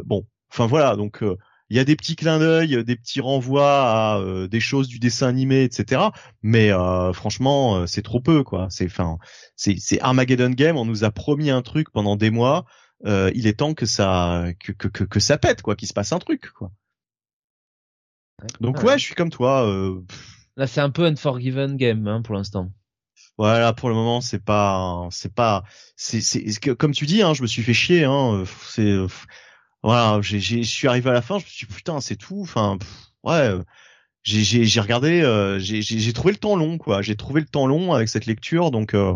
Bon 0.05 0.25
enfin 0.51 0.67
voilà 0.67 0.97
donc 0.97 1.23
il 1.71 1.77
y 1.77 1.79
a 1.79 1.85
des 1.85 1.95
petits 1.95 2.17
clins 2.17 2.37
d'œil, 2.37 2.83
des 2.83 2.97
petits 2.97 3.21
renvois 3.21 3.89
à 3.89 4.19
euh, 4.19 4.49
des 4.49 4.59
choses 4.59 4.89
du 4.89 4.99
dessin 4.99 5.29
animé, 5.29 5.63
etc. 5.63 6.01
Mais 6.41 6.69
euh, 6.69 7.13
franchement, 7.13 7.77
euh, 7.77 7.85
c'est 7.85 8.01
trop 8.01 8.19
peu, 8.19 8.43
quoi. 8.43 8.67
C'est, 8.69 8.87
enfin, 8.87 9.19
c'est, 9.55 9.77
c'est 9.79 10.01
Armageddon 10.01 10.49
Game. 10.49 10.75
On 10.75 10.83
nous 10.83 11.05
a 11.05 11.11
promis 11.11 11.49
un 11.49 11.61
truc 11.61 11.89
pendant 11.89 12.17
des 12.17 12.29
mois. 12.29 12.65
il 13.05 13.47
est 13.47 13.57
temps 13.59 13.73
que 13.73 13.85
ça, 13.85 14.47
que, 14.59 14.73
que, 14.73 14.89
que, 14.89 15.19
ça 15.21 15.37
pète, 15.37 15.61
quoi, 15.61 15.77
qu'il 15.77 15.87
se 15.87 15.93
passe 15.93 16.11
un 16.11 16.19
truc, 16.19 16.51
quoi. 16.51 16.71
Donc 18.59 18.83
ouais, 18.83 18.99
je 18.99 19.05
suis 19.05 19.15
comme 19.15 19.29
toi. 19.29 19.65
Là, 20.57 20.67
c'est 20.67 20.81
un 20.81 20.89
peu 20.89 21.05
Unforgiven 21.05 21.77
Game 21.77 22.05
hein, 22.05 22.21
pour 22.21 22.35
l'instant. 22.35 22.69
Voilà, 23.37 23.71
pour 23.71 23.87
le 23.87 23.95
moment, 23.95 24.19
c'est 24.19 24.43
pas, 24.43 25.07
c'est 25.09 25.33
pas, 25.33 25.63
c'est, 25.95 26.19
c'est, 26.19 26.75
comme 26.75 26.91
tu 26.91 27.05
dis, 27.05 27.21
hein, 27.21 27.33
je 27.33 27.43
me 27.43 27.47
suis 27.47 27.63
fait 27.63 27.73
chier. 27.73 28.03
Hein, 28.03 28.43
c'est 28.67 28.97
voilà, 29.83 30.19
j'ai, 30.21 30.39
je 30.39 30.61
suis 30.61 30.87
arrivé 30.87 31.09
à 31.09 31.13
la 31.13 31.21
fin, 31.21 31.39
je 31.39 31.45
me 31.45 31.49
suis 31.49 31.65
dit, 31.65 31.73
putain, 31.73 32.01
c'est 32.01 32.15
tout. 32.15 32.41
Enfin, 32.41 32.77
ouais, 33.23 33.51
j'ai, 34.23 34.43
j'ai, 34.43 34.65
j'ai 34.65 34.79
regardé, 34.79 35.21
euh, 35.21 35.57
j'ai, 35.59 35.81
j'ai 35.81 36.13
trouvé 36.13 36.33
le 36.33 36.37
temps 36.37 36.55
long, 36.55 36.77
quoi. 36.77 37.01
J'ai 37.01 37.15
trouvé 37.15 37.41
le 37.41 37.47
temps 37.47 37.65
long 37.65 37.93
avec 37.93 38.09
cette 38.09 38.27
lecture, 38.27 38.69
donc 38.71 38.93
euh, 38.93 39.13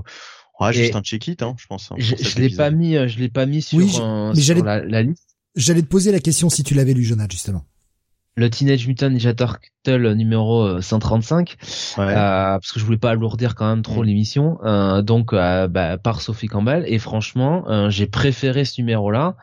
ouais, 0.59 0.73
juste 0.73 0.95
un 0.95 1.01
check 1.01 1.27
it, 1.27 1.43
hein, 1.43 1.55
je 1.59 1.67
pense. 1.67 1.91
Hein, 1.91 1.95
je, 1.99 2.15
je 2.15 2.39
l'ai 2.39 2.49
pas 2.49 2.71
mis, 2.71 2.95
euh, 2.95 3.07
je 3.07 3.19
l'ai 3.19 3.29
pas 3.29 3.45
mis 3.45 3.61
sur, 3.61 3.77
oui, 3.77 3.91
la, 4.63 4.83
la, 4.83 5.03
liste. 5.03 5.37
J'allais 5.55 5.83
te 5.83 5.87
poser 5.87 6.11
la 6.11 6.19
question 6.19 6.49
si 6.49 6.63
tu 6.63 6.73
l'avais 6.73 6.93
lu, 6.93 7.03
Jonathan, 7.03 7.29
justement. 7.31 7.65
Le 8.37 8.49
Teenage 8.49 8.85
Mutant 8.85 9.11
Ninja 9.11 9.33
Turtle 9.33 10.11
numéro 10.13 10.81
135, 10.81 11.55
ouais. 11.97 12.03
euh, 12.03 12.13
parce 12.15 12.73
que 12.73 12.81
je 12.81 12.85
voulais 12.85 12.97
pas 12.97 13.11
alourdir 13.11 13.55
quand 13.55 13.69
même 13.69 13.81
trop 13.81 14.01
mm. 14.01 14.05
l'émission, 14.05 14.57
euh, 14.65 15.01
donc 15.01 15.31
bah, 15.33 15.97
par 16.03 16.19
Sophie 16.19 16.47
Campbell. 16.47 16.83
Et 16.87 16.99
franchement, 16.99 17.89
j'ai 17.89 18.07
préféré 18.07 18.65
ce 18.65 18.81
numéro-là 18.81 19.37
euh, 19.37 19.41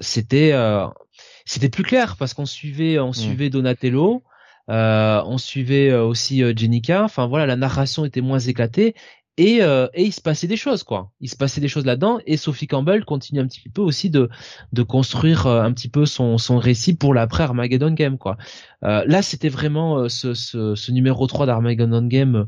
c'était 0.00 0.52
euh, 0.52 0.86
c'était 1.44 1.68
plus 1.68 1.82
clair 1.82 2.16
parce 2.16 2.34
qu'on 2.34 2.46
suivait 2.46 2.98
on 2.98 3.10
mm. 3.10 3.14
suivait 3.14 3.50
Donatello, 3.50 4.22
euh, 4.70 5.22
on 5.26 5.38
suivait 5.38 5.92
aussi 5.92 6.42
Jenica. 6.56 7.04
Enfin 7.04 7.26
voilà, 7.26 7.46
la 7.46 7.56
narration 7.56 8.04
était 8.04 8.20
moins 8.20 8.38
éclatée 8.38 8.94
et, 9.38 9.60
et 9.60 10.02
il 10.02 10.12
se 10.12 10.20
passait 10.20 10.46
des 10.46 10.56
choses 10.56 10.82
quoi. 10.82 11.10
Il 11.20 11.28
se 11.28 11.36
passait 11.36 11.60
des 11.60 11.68
choses 11.68 11.86
là-dedans 11.86 12.18
et 12.26 12.36
Sophie 12.36 12.66
Campbell 12.66 13.04
continue 13.04 13.40
un 13.40 13.46
petit 13.46 13.68
peu 13.68 13.82
aussi 13.82 14.10
de 14.10 14.28
de 14.72 14.82
construire 14.82 15.46
un 15.46 15.72
petit 15.72 15.88
peu 15.88 16.06
son 16.06 16.38
son 16.38 16.58
récit 16.58 16.94
pour 16.94 17.14
l'après 17.14 17.44
Armageddon 17.44 17.92
Game 17.92 18.18
quoi. 18.18 18.36
là 18.82 19.22
c'était 19.22 19.48
vraiment 19.48 20.08
ce, 20.08 20.34
ce, 20.34 20.74
ce 20.74 20.92
numéro 20.92 21.26
3 21.26 21.46
d'Armageddon 21.46 22.06
Game 22.06 22.46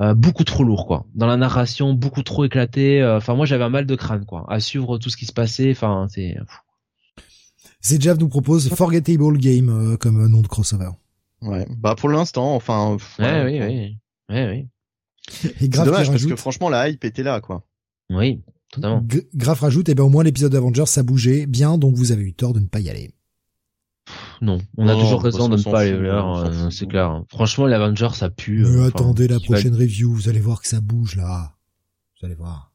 euh, 0.00 0.14
beaucoup 0.14 0.42
trop 0.42 0.64
lourd 0.64 0.86
quoi. 0.86 1.06
Dans 1.14 1.26
la 1.26 1.36
narration 1.36 1.94
beaucoup 1.94 2.22
trop 2.24 2.44
éclaté 2.44 3.00
euh, 3.00 3.18
enfin 3.18 3.34
moi 3.34 3.46
j'avais 3.46 3.62
un 3.62 3.68
mal 3.68 3.86
de 3.86 3.94
crâne 3.94 4.24
quoi 4.26 4.44
à 4.48 4.58
suivre 4.58 4.98
tout 4.98 5.08
ce 5.08 5.16
qui 5.16 5.24
se 5.24 5.32
passait 5.32 5.70
enfin 5.70 6.08
c'est 6.10 6.36
Jeff 8.00 8.18
nous 8.18 8.28
propose 8.28 8.68
Forgettable 8.70 9.38
Game 9.38 9.68
euh, 9.68 9.96
comme 9.96 10.26
nom 10.26 10.40
de 10.40 10.48
crossover. 10.48 10.90
Ouais. 11.42 11.66
Bah 11.78 11.94
pour 11.94 12.08
l'instant 12.08 12.56
enfin 12.56 12.96
ouais, 13.20 13.44
oui 13.44 13.60
oui. 13.60 13.98
Ouais, 14.30 14.48
oui. 14.48 14.68
C'est 15.60 15.68
dommage 15.68 16.10
parce 16.10 16.26
que 16.26 16.36
franchement 16.36 16.68
la 16.68 16.88
hype 16.88 17.04
était 17.04 17.22
là 17.22 17.40
quoi. 17.40 17.64
Oui 18.10 18.42
totalement. 18.72 19.06
G 19.08 19.28
Graf 19.34 19.60
rajoute 19.60 19.88
et 19.88 19.92
eh 19.92 19.94
ben 19.94 20.02
au 20.02 20.08
moins 20.08 20.24
l'épisode 20.24 20.50
d'Avengers 20.50 20.86
ça 20.86 21.04
bougeait 21.04 21.46
bien 21.46 21.78
donc 21.78 21.94
vous 21.94 22.10
avez 22.10 22.22
eu 22.24 22.34
tort 22.34 22.52
de 22.52 22.58
ne 22.58 22.66
pas 22.66 22.80
y 22.80 22.90
aller 22.90 23.12
non, 24.40 24.58
on 24.76 24.88
a 24.88 24.94
toujours 24.94 25.22
raison 25.22 25.48
de 25.48 25.56
ne 25.56 25.62
pas 25.62 25.80
aller 25.80 25.92
vers, 25.96 26.28
euh, 26.36 26.70
c'est 26.70 26.86
clair. 26.86 27.22
Franchement, 27.28 27.66
l'Avenger, 27.66 28.08
ça 28.14 28.30
pue. 28.30 28.64
Mais 28.66 28.80
euh, 28.82 28.86
attendez 28.88 29.28
la 29.28 29.40
prochaine 29.40 29.74
review, 29.74 30.12
vous 30.12 30.28
allez 30.28 30.40
voir 30.40 30.60
que 30.60 30.68
ça 30.68 30.80
bouge 30.80 31.16
là. 31.16 31.52
Vous 32.20 32.26
allez 32.26 32.34
voir. 32.34 32.70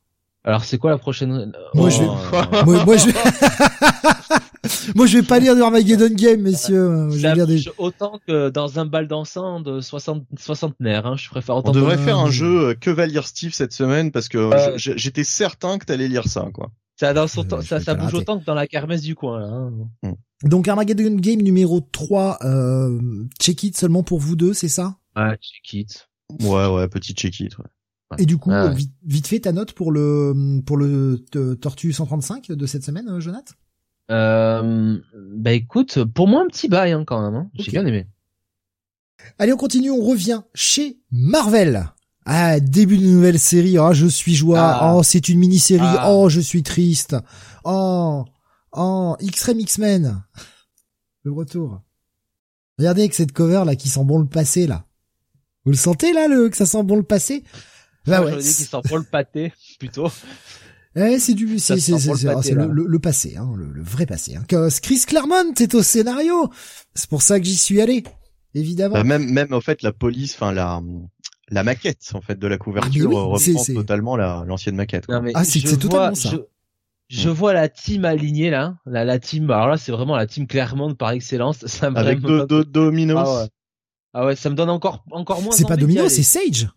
Alors 0.46 0.64
c'est 0.64 0.78
quoi 0.78 0.90
la 0.92 0.98
prochaine 0.98 1.52
Moi, 1.74 1.90
je 1.90 2.00
vais- 2.00 2.08
Oh, 2.08 2.64
moi, 2.66 2.86
moi, 2.86 2.98
je 2.98 3.08
vais... 3.08 3.14
moi, 4.96 5.06
je 5.06 5.18
vais 5.18 5.24
pas 5.24 5.40
lire 5.40 5.54
du 5.56 5.62
Armageddon 5.62 6.10
Game, 6.16 6.42
messieurs. 6.42 7.10
Je 7.10 7.16
vais 7.16 7.22
Ça 7.22 7.36
lire 7.36 7.46
des... 7.48 7.56
bouge 7.56 7.72
autant 7.78 8.20
que 8.28 8.50
dans 8.50 8.80
un 8.80 8.86
bal 8.86 9.08
dansant 9.08 9.60
de 9.60 9.82
60 9.82 10.24
soixantenaire. 10.40 11.06
Hein. 11.06 11.16
Je 11.18 11.30
préfère 11.30 11.56
On 11.56 11.60
autant. 11.60 11.72
devrait 11.72 11.96
euh, 11.98 12.06
faire 12.06 12.20
un 12.20 12.28
je- 12.28 12.32
jeu 12.32 12.68
euh, 12.70 12.74
que 12.74 12.90
va 12.90 13.06
lire 13.06 13.28
Steve 13.28 13.54
cette 13.54 13.74
semaine 13.74 14.12
parce 14.12 14.30
que 14.30 14.38
Euh. 14.38 14.74
j'étais 14.78 15.24
certain 15.24 15.78
que 15.78 15.86
t'allais 15.86 16.08
lire 16.08 16.28
ça, 16.28 16.48
quoi. 16.54 16.72
Ça, 17.00 17.14
Je- 17.14 17.40
autant- 17.40 17.62
je 17.62 17.68
ça, 17.68 17.80
ça 17.80 17.96
bouge 17.96 18.14
autant 18.14 18.40
que 18.40 18.46
dans 18.46 18.54
la 18.54 18.68
kermesse 18.68 19.02
du 19.02 19.16
coin. 19.16 19.40
Là, 19.40 19.48
hein. 20.04 20.14
Donc, 20.44 20.68
Armageddon 20.68 21.16
Game 21.16 21.42
numéro 21.42 21.80
3, 21.82 22.40
euh, 22.44 23.00
check 23.40 23.64
it 23.64 23.78
seulement 23.78 24.04
pour 24.04 24.20
vous 24.20 24.36
deux, 24.36 24.54
c'est 24.54 24.68
ça? 24.68 24.98
Ah, 25.16 25.36
check 25.38 25.74
it. 25.74 26.10
Ouais, 26.42 26.68
ouais, 26.68 26.88
petit 26.90 27.14
check 27.14 27.40
it. 27.40 27.58
Ouais. 27.58 27.66
Et 28.18 28.26
du 28.26 28.38
coup, 28.38 28.50
Ah 28.52 28.68
ouais. 28.68 28.74
vite, 28.76 28.92
vite 29.06 29.28
fait 29.28 29.40
ta 29.40 29.52
note 29.52 29.72
pour 29.74 29.92
le, 29.92 30.62
pour 30.66 30.76
le 30.78 31.24
euh, 31.36 31.56
Tortue 31.56 31.94
135 31.94 32.52
de 32.52 32.66
cette 32.66 32.84
semaine, 32.84 33.08
euh, 33.08 33.20
Jonathan? 33.20 33.54
Euh, 34.12 34.98
bah 35.36 35.52
écoute, 35.54 36.04
pour 36.04 36.28
moi 36.28 36.42
un 36.42 36.48
petit 36.48 36.68
bail 36.68 36.92
hein, 36.94 37.04
quand 37.06 37.22
même. 37.22 37.36
Hein. 37.36 37.50
J'ai 37.54 37.66
Ok. 37.68 37.72
bien 37.72 37.86
aimé. 37.86 38.08
Allez, 39.38 39.54
on 39.54 39.58
continue, 39.58 39.92
on 39.92 40.02
revient 40.04 40.42
chez 40.56 40.98
Marvel. 41.12 41.92
Ah, 42.26 42.60
début 42.60 42.98
de 42.98 43.06
nouvelle 43.06 43.40
série. 43.40 43.78
Ah, 43.78 43.94
je 43.94 44.06
suis 44.08 44.36
joie. 44.36 44.60
Ah. 44.60 44.96
Oh, 44.96 45.04
c'est 45.04 45.30
une 45.30 45.40
mini-série. 45.40 45.82
Ah. 45.84 46.12
Oh, 46.12 46.30
je 46.30 46.40
suis 46.40 46.64
triste. 46.64 47.16
Oh, 47.64 48.26
oh, 48.74 49.16
X-Ray 49.20 49.60
X-Men. 49.62 50.24
Le 51.24 51.32
retour. 51.32 51.82
Regardez 52.78 53.02
avec 53.02 53.14
cette 53.14 53.32
cover 53.34 53.64
là 53.66 53.76
qui 53.76 53.90
sent 53.90 54.04
bon 54.06 54.20
le 54.20 54.28
passé 54.28 54.68
là. 54.68 54.86
Vous 55.66 55.72
le 55.72 55.78
sentez 55.78 56.14
là, 56.14 56.28
le, 56.28 56.50
que 56.50 56.56
ça 56.58 56.66
sent 56.66 56.84
bon 56.84 56.96
le 56.96 57.04
passé? 57.04 57.44
Bah 58.06 58.22
Moi, 58.22 58.32
ouais. 58.32 58.38
dit 58.38 58.44
qu'il 58.44 58.66
sent 58.66 58.78
pas 58.90 58.96
le 58.98 59.04
pâté 59.04 59.54
plutôt. 59.80 60.10
Eh, 60.96 61.20
c'est 61.20 61.34
du, 61.34 61.60
Ça 61.60 61.76
c'est, 61.76 61.82
c'est, 61.82 62.12
le 62.12 62.18
c'est- 62.18 62.28
pâté, 62.28 62.42
c'est 62.50 62.54
le, 62.56 62.68
le- 62.68 62.86
le 62.88 63.00
passé, 63.00 63.36
hein, 63.38 63.52
le, 63.56 63.72
le 63.72 63.84
vrai 63.84 64.06
passé. 64.06 64.36
Hein. 64.38 64.46
Chris 64.82 65.02
Claremont 65.06 65.54
est 65.60 65.76
au 65.76 65.84
scénario. 65.84 66.50
C'est 66.96 67.10
pour 67.10 67.22
ça 67.22 67.40
que 67.40 67.46
j'y 67.46 67.56
suis 67.58 67.82
allé. 67.82 68.04
Évidemment. 68.56 68.96
Bah, 68.96 69.04
même, 69.04 69.30
même 69.30 69.54
en 69.54 69.62
fait, 69.62 69.84
la 69.84 69.92
police, 69.92 70.34
enfin 70.36 70.52
la 70.54 70.82
la 71.52 71.64
maquette 71.64 72.12
en 72.14 72.22
fait 72.22 72.38
de 72.38 72.48
la 72.48 72.58
couverture 72.58 73.10
oui, 73.10 73.16
euh, 73.16 73.20
reprend 73.22 73.64
totalement 73.74 74.16
la 74.16 74.44
l'ancienne 74.48 74.76
maquette. 74.76 75.06
quoi. 75.06 75.16
Non, 75.16 75.22
mais 75.22 75.32
Ah, 75.36 75.44
c'est- 75.44 75.62
totalement 75.62 75.90
vois- 76.08 76.16
ça. 76.16 76.30
Je, 76.32 76.38
je 77.10 77.30
vois 77.30 77.54
la 77.54 77.70
team 77.70 78.06
alignée 78.06 78.50
là, 78.50 78.78
la, 78.86 79.04
la 79.06 79.20
team. 79.20 79.50
Alors 79.50 79.68
là, 79.68 79.78
c'est 79.78 79.92
vraiment 79.92 80.16
la 80.16 80.28
team 80.28 80.46
Clermont 80.48 80.94
par 80.96 81.12
excellence. 81.12 81.60
Ça 81.66 81.90
me 81.90 81.98
Avec 81.98 82.20
deux, 82.22 82.46
deux 82.46 82.64
Dominos. 82.64 83.18
Ah 83.26 83.42
ouais. 83.44 83.48
Ah 84.14 84.26
ouais, 84.26 84.36
ça 84.36 84.50
me 84.50 84.56
donne 84.56 84.70
encore 84.72 85.04
encore 85.12 85.42
moins. 85.44 85.52
c'est 85.52 85.68
pas 85.68 85.78
Domino, 85.78 86.10
c'est 86.10 86.24
Sage. 86.24 86.68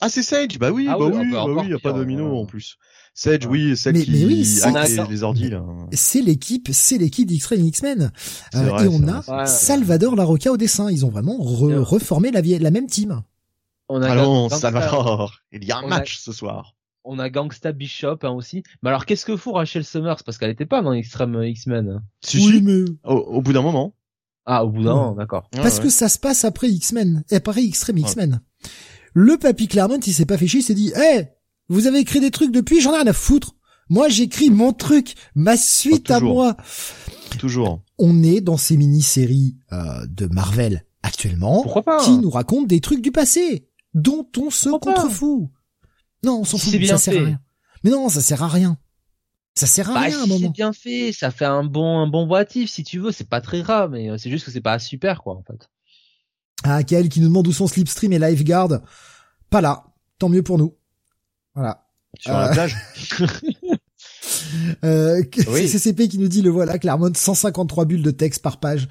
Ah, 0.00 0.08
c'est 0.08 0.22
Sage. 0.22 0.58
Bah 0.58 0.70
oui, 0.70 0.86
Ah 0.88 0.96
bah 0.98 1.06
oui, 1.06 1.30
bah 1.32 1.42
encore 1.42 1.62
oui, 1.64 1.70
y 1.70 1.74
a 1.74 1.78
pas 1.78 1.92
Domino 1.92 2.30
ouais. 2.32 2.38
en 2.38 2.44
plus. 2.46 2.76
Sage, 3.14 3.46
oui, 3.46 3.76
celle 3.76 3.94
Mais- 3.94 4.04
qui 4.04 4.10
mais 4.12 4.24
oui, 4.26 4.34
les, 4.44 5.06
les 5.10 5.22
ordi 5.24 5.50
là. 5.50 5.64
c'est 5.92 6.20
l'équipe, 6.22 6.68
c'est 6.70 6.98
l'équipe 6.98 7.26
d'X-Ray 7.26 7.60
et 7.60 7.64
X-Men. 7.64 8.12
C'est 8.52 8.58
Euh, 8.58 8.78
et 8.78 8.88
on 8.88 9.08
a. 9.08 9.46
Salvador 9.46 10.14
Larocca 10.14 10.52
au 10.52 10.56
dessin. 10.56 10.88
Ils 10.90 11.04
ont 11.04 11.08
vraiment 11.10 11.36
re- 11.38 11.78
reformé 11.78 12.30
la, 12.30 12.40
vie- 12.42 12.58
la 12.58 12.70
même 12.70 12.86
team. 12.86 13.22
On 13.88 14.02
a 14.02 14.10
Allons, 14.10 14.48
Gang- 14.48 14.58
ça 14.58 14.70
va 14.70 14.80
Gangsta- 14.86 14.90
fort. 14.90 15.34
Il 15.52 15.64
y 15.64 15.72
a 15.72 15.78
un 15.78 15.82
On 15.82 15.86
a- 15.86 15.88
match 15.98 16.18
ce 16.18 16.32
soir. 16.32 16.74
On 17.04 17.18
a 17.18 17.30
Gangsta 17.30 17.72
Bishop 17.72 18.18
hein, 18.22 18.30
aussi. 18.30 18.62
Mais 18.82 18.90
alors 18.90 19.06
qu'est-ce 19.06 19.24
que 19.24 19.36
fout 19.36 19.54
Rachel 19.54 19.84
Summers? 19.84 20.22
Parce 20.24 20.36
qu'elle 20.36 20.50
était 20.50 20.66
pas 20.66 20.82
dans 20.82 20.92
Extreme 20.92 21.42
X-Men. 21.42 22.02
Si, 22.22 22.36
oui, 22.38 22.56
si. 22.58 22.62
mais 22.62 22.84
Au, 23.04 23.14
au 23.14 23.40
bout 23.42 23.52
d'un 23.54 23.62
moment. 23.62 23.94
Ah, 24.44 24.64
au 24.64 24.70
bout 24.70 24.82
d'un 24.82 24.94
moment, 24.94 25.12
d'accord. 25.12 25.48
Parce 25.52 25.76
ouais. 25.78 25.84
que 25.84 25.90
ça 25.90 26.08
se 26.08 26.18
passe 26.18 26.44
après 26.44 26.68
X-Men, 26.68 27.22
et 27.30 27.36
après 27.36 27.64
Extreme 27.64 27.98
X-Men. 27.98 28.40
Le 29.14 29.36
papy 29.38 29.68
Claremont, 29.68 30.00
il 30.00 30.12
s'est 30.12 30.24
pas 30.26 30.36
fait 30.38 30.46
chier, 30.46 30.60
il 30.60 30.62
s'est 30.62 30.74
dit, 30.74 30.92
eh, 30.96 31.24
vous 31.68 31.86
avez 31.86 31.98
écrit 31.98 32.20
des 32.20 32.30
trucs 32.30 32.50
depuis, 32.52 32.80
j'en 32.80 32.92
ai 32.92 32.96
rien 32.98 33.06
à 33.06 33.12
foutre. 33.12 33.52
Moi, 33.90 34.08
j'écris 34.08 34.48
mon 34.50 34.72
truc, 34.72 35.14
ma 35.34 35.56
suite 35.56 36.08
Oh, 36.10 36.12
à 36.14 36.18
toujours. 36.20 36.34
moi. 36.34 36.56
Toujours. 37.38 37.82
On 37.98 38.22
est 38.22 38.40
dans 38.40 38.56
ces 38.56 38.76
mini-séries 38.76 39.56
euh, 39.72 40.06
de 40.08 40.26
Marvel 40.26 40.84
actuellement, 41.02 41.62
Pourquoi 41.62 41.82
pas 41.82 42.02
qui 42.04 42.18
nous 42.18 42.30
racontent 42.30 42.66
des 42.66 42.80
trucs 42.80 43.00
du 43.02 43.12
passé, 43.12 43.67
dont 43.98 44.26
on 44.38 44.50
se 44.50 44.68
Pourquoi 44.68 44.94
pas 44.94 45.00
contrefout. 45.02 45.50
Non, 46.24 46.40
on 46.40 46.44
s'en 46.44 46.58
fout, 46.58 46.74
bien 46.76 46.96
ça 46.96 47.04
sert 47.04 47.14
à 47.14 47.16
fait. 47.18 47.24
rien. 47.24 47.40
Mais 47.84 47.90
non, 47.90 48.08
ça 48.08 48.20
sert 48.20 48.42
à 48.42 48.48
rien. 48.48 48.78
Ça 49.54 49.66
sert 49.66 49.90
à 49.90 49.94
Bah, 49.94 50.00
rien 50.00 50.18
à 50.18 50.22
un 50.22 50.24
si 50.26 50.40
c'est 50.40 50.48
bien 50.50 50.72
fait, 50.72 51.12
ça 51.12 51.30
fait 51.30 51.44
un 51.44 51.64
bon 51.64 51.98
un 51.98 52.06
bon 52.06 52.26
boitif 52.26 52.70
si 52.70 52.84
tu 52.84 52.98
veux. 52.98 53.12
C'est 53.12 53.28
pas 53.28 53.40
très 53.40 53.62
grave, 53.62 53.90
mais 53.92 54.10
euh, 54.10 54.16
c'est 54.18 54.30
juste 54.30 54.44
que 54.44 54.50
c'est 54.50 54.60
pas 54.60 54.78
super 54.78 55.22
quoi 55.22 55.34
en 55.34 55.42
fait. 55.42 55.68
Ah, 56.64 56.82
Kael 56.82 57.08
qui 57.08 57.20
nous 57.20 57.28
demande 57.28 57.46
où 57.48 57.52
sont 57.52 57.66
Slipstream 57.66 58.12
et 58.12 58.18
Lifeguard. 58.18 58.80
Pas 59.50 59.60
là. 59.60 59.84
Tant 60.18 60.28
mieux 60.28 60.42
pour 60.42 60.58
nous. 60.58 60.76
Voilà. 61.54 61.86
Sur 62.18 62.34
Euh, 62.36 62.46
la 62.46 62.48
plage. 62.52 62.76
Euh, 64.84 65.22
Oui. 65.48 65.68
c'est 65.68 65.78
CCP 65.78 66.08
qui 66.08 66.18
nous 66.18 66.28
dit 66.28 66.42
le 66.42 66.50
voilà, 66.50 66.78
Claremont, 66.78 67.12
153 67.14 67.84
bulles 67.86 68.02
de 68.02 68.10
texte 68.10 68.42
par 68.42 68.60
page. 68.60 68.88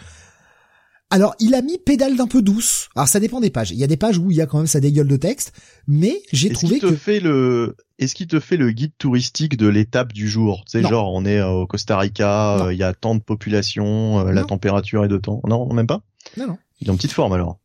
Alors, 1.10 1.36
il 1.40 1.56
a 1.56 1.62
mis 1.62 1.78
pédale 1.78 2.18
d'un 2.18 2.28
peu 2.28 2.42
douce. 2.42 2.90
Alors, 2.96 3.08
ça 3.08 3.20
dépend 3.22 3.40
des 3.40 3.50
pages. 3.50 3.72
Il 3.72 3.78
y 3.78 3.84
a 3.84 3.88
des 3.88 3.96
pages 3.96 4.18
où 4.18 4.30
il 4.30 4.36
y 4.38 4.42
a 4.42 4.46
quand 4.46 4.58
même 4.58 4.68
sa 4.68 4.82
dégueule 4.82 5.08
de 5.08 5.16
texte, 5.16 5.54
mais 5.88 6.22
j'ai 6.34 6.50
trouvé 6.50 6.80
te 6.80 6.88
que 6.88 6.96
fait 6.96 7.22
le, 7.22 7.78
est-ce 7.98 8.14
qu'il 8.14 8.28
te 8.28 8.42
fait 8.42 8.58
le 8.58 8.72
guide 8.72 8.92
touristique 8.98 9.56
de 9.56 9.68
l'étape 9.68 10.12
du 10.12 10.28
jour? 10.28 10.64
Tu 10.66 10.72
sais, 10.72 10.82
Non. 10.82 10.90
genre, 10.90 11.14
on 11.14 11.24
est 11.26 11.40
euh, 11.40 11.48
au 11.50 11.66
Costa 11.68 11.98
Rica, 11.98 12.66
euh, 12.66 12.74
il 12.74 12.78
y 12.80 12.84
a 12.84 12.94
tant 12.94 13.16
de 13.16 13.22
population, 13.22 14.20
euh, 14.28 14.32
la 14.34 14.44
température 14.44 15.06
est 15.06 15.08
de 15.08 15.18
temps. 15.18 15.42
Non, 15.48 15.72
même 15.74 15.88
pas? 15.88 16.02
Non, 16.36 16.48
non. 16.48 16.58
Il 16.82 16.88
est 16.88 16.92
en 16.92 16.96
petite 16.98 17.14
forme, 17.14 17.32
alors. 17.32 17.58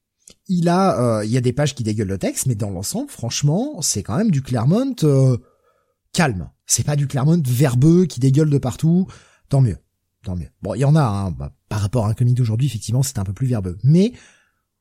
il 0.49 0.68
a, 0.68 1.18
euh, 1.18 1.24
il 1.24 1.30
y 1.32 1.36
a 1.36 1.40
des 1.40 1.53
pages 1.53 1.74
qui 1.74 1.82
dégueulent 1.82 2.07
le 2.09 2.18
texte, 2.18 2.47
mais 2.47 2.55
dans 2.55 2.70
l'ensemble, 2.70 3.11
franchement, 3.11 3.82
c'est 3.82 4.05
quand 4.05 4.16
même 4.16 4.30
du 4.30 4.40
Claremont 4.43 4.95
euh, 5.03 5.36
calme. 6.12 6.49
C'est 6.66 6.86
pas 6.86 6.95
du 6.95 7.09
Claremont 7.09 7.43
verbeux 7.45 8.07
qui 8.07 8.20
dégueule 8.20 8.51
de 8.51 8.59
partout. 8.59 9.09
Tant 9.49 9.61
mieux, 9.61 9.76
tant 10.23 10.37
mieux. 10.37 10.49
Bon, 10.62 10.75
il 10.75 10.81
y 10.81 10.85
en 10.85 10.97
a. 10.97 11.03
Hein, 11.03 11.31
bah, 11.33 11.55
par 11.68 11.81
rapport 11.81 12.07
à 12.07 12.11
un 12.11 12.14
comic 12.14 12.35
d'aujourd'hui, 12.35 12.66
effectivement, 12.66 13.03
c'est 13.03 13.18
un 13.18 13.25
peu 13.25 13.33
plus 13.33 13.47
verbeux. 13.47 13.79
Mais 13.83 14.12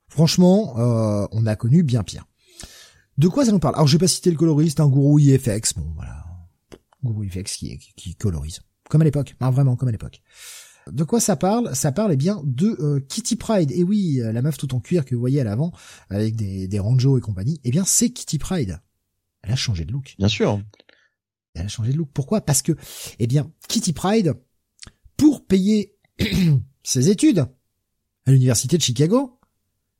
franchement, 0.07 0.75
euh, 0.77 1.27
on 1.31 1.45
a 1.45 1.55
connu 1.55 1.83
bien 1.83 2.03
pire. 2.03 2.25
De 3.17 3.27
quoi 3.27 3.45
ça 3.45 3.51
nous 3.51 3.59
parle? 3.59 3.75
Alors, 3.75 3.87
je 3.87 3.93
vais 3.93 3.99
pas 3.99 4.07
citer 4.07 4.31
le 4.31 4.37
coloriste, 4.37 4.79
un 4.79 4.87
gourou 4.87 5.19
IFX. 5.19 5.73
Bon, 5.75 5.91
voilà, 5.95 6.23
gourou 7.03 7.23
IFX 7.23 7.57
qui, 7.57 7.77
qui, 7.77 7.93
qui 7.95 8.15
colorise, 8.15 8.61
comme 8.89 9.01
à 9.01 9.05
l'époque. 9.05 9.35
Hein, 9.39 9.51
vraiment, 9.51 9.75
comme 9.75 9.89
à 9.89 9.91
l'époque. 9.91 10.21
De 10.89 11.03
quoi 11.03 11.19
ça 11.19 11.35
parle? 11.35 11.75
Ça 11.75 11.91
parle 11.91 12.13
eh 12.13 12.17
bien 12.17 12.41
de 12.43 12.75
euh, 12.79 12.99
Kitty 12.99 13.35
Pride. 13.35 13.71
Et 13.71 13.83
oui, 13.83 14.19
euh, 14.19 14.31
la 14.31 14.41
meuf 14.41 14.57
tout 14.57 14.73
en 14.73 14.79
cuir 14.79 15.05
que 15.05 15.13
vous 15.13 15.21
voyez 15.21 15.39
à 15.39 15.43
l'avant 15.43 15.71
avec 16.09 16.35
des, 16.35 16.67
des 16.67 16.79
ranjos 16.79 17.17
et 17.17 17.21
compagnie. 17.21 17.59
Eh 17.63 17.71
bien, 17.71 17.83
c'est 17.85 18.09
Kitty 18.09 18.39
Pride. 18.39 18.81
Elle 19.43 19.51
a 19.51 19.55
changé 19.55 19.85
de 19.85 19.91
look. 19.91 20.15
Bien 20.17 20.27
sûr. 20.27 20.61
Elle 21.53 21.65
a 21.65 21.67
changé 21.67 21.91
de 21.91 21.97
look. 21.97 22.09
Pourquoi? 22.13 22.41
Parce 22.41 22.61
que, 22.61 22.73
eh 23.19 23.27
bien, 23.27 23.51
Kitty 23.67 23.93
Pride, 23.93 24.35
pour 25.21 25.45
payer 25.45 25.93
ses 26.83 27.09
études 27.09 27.45
à 28.25 28.31
l'université 28.31 28.75
de 28.77 28.81
Chicago, 28.81 29.39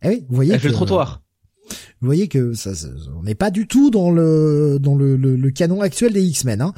eh 0.01 0.07
oui, 0.07 0.26
vous 0.28 0.36
voyez 0.36 0.57
que, 0.57 0.67
le 0.67 0.74
trottoir. 0.74 1.22
vous 1.69 2.07
voyez 2.07 2.28
que 2.28 2.53
ça, 2.53 2.74
ça- 2.74 2.88
on 3.15 3.22
n'est 3.22 3.36
pas 3.36 3.51
du 3.51 3.67
tout 3.67 3.91
dans 3.91 4.09
le 4.09 4.80
dans 4.82 4.95
le, 4.95 5.15
le, 5.15 5.36
le 5.36 5.51
canon 5.51 5.82
actuel 5.82 6.11
des 6.13 6.24
X-Men. 6.24 6.59
Hein. 6.63 6.74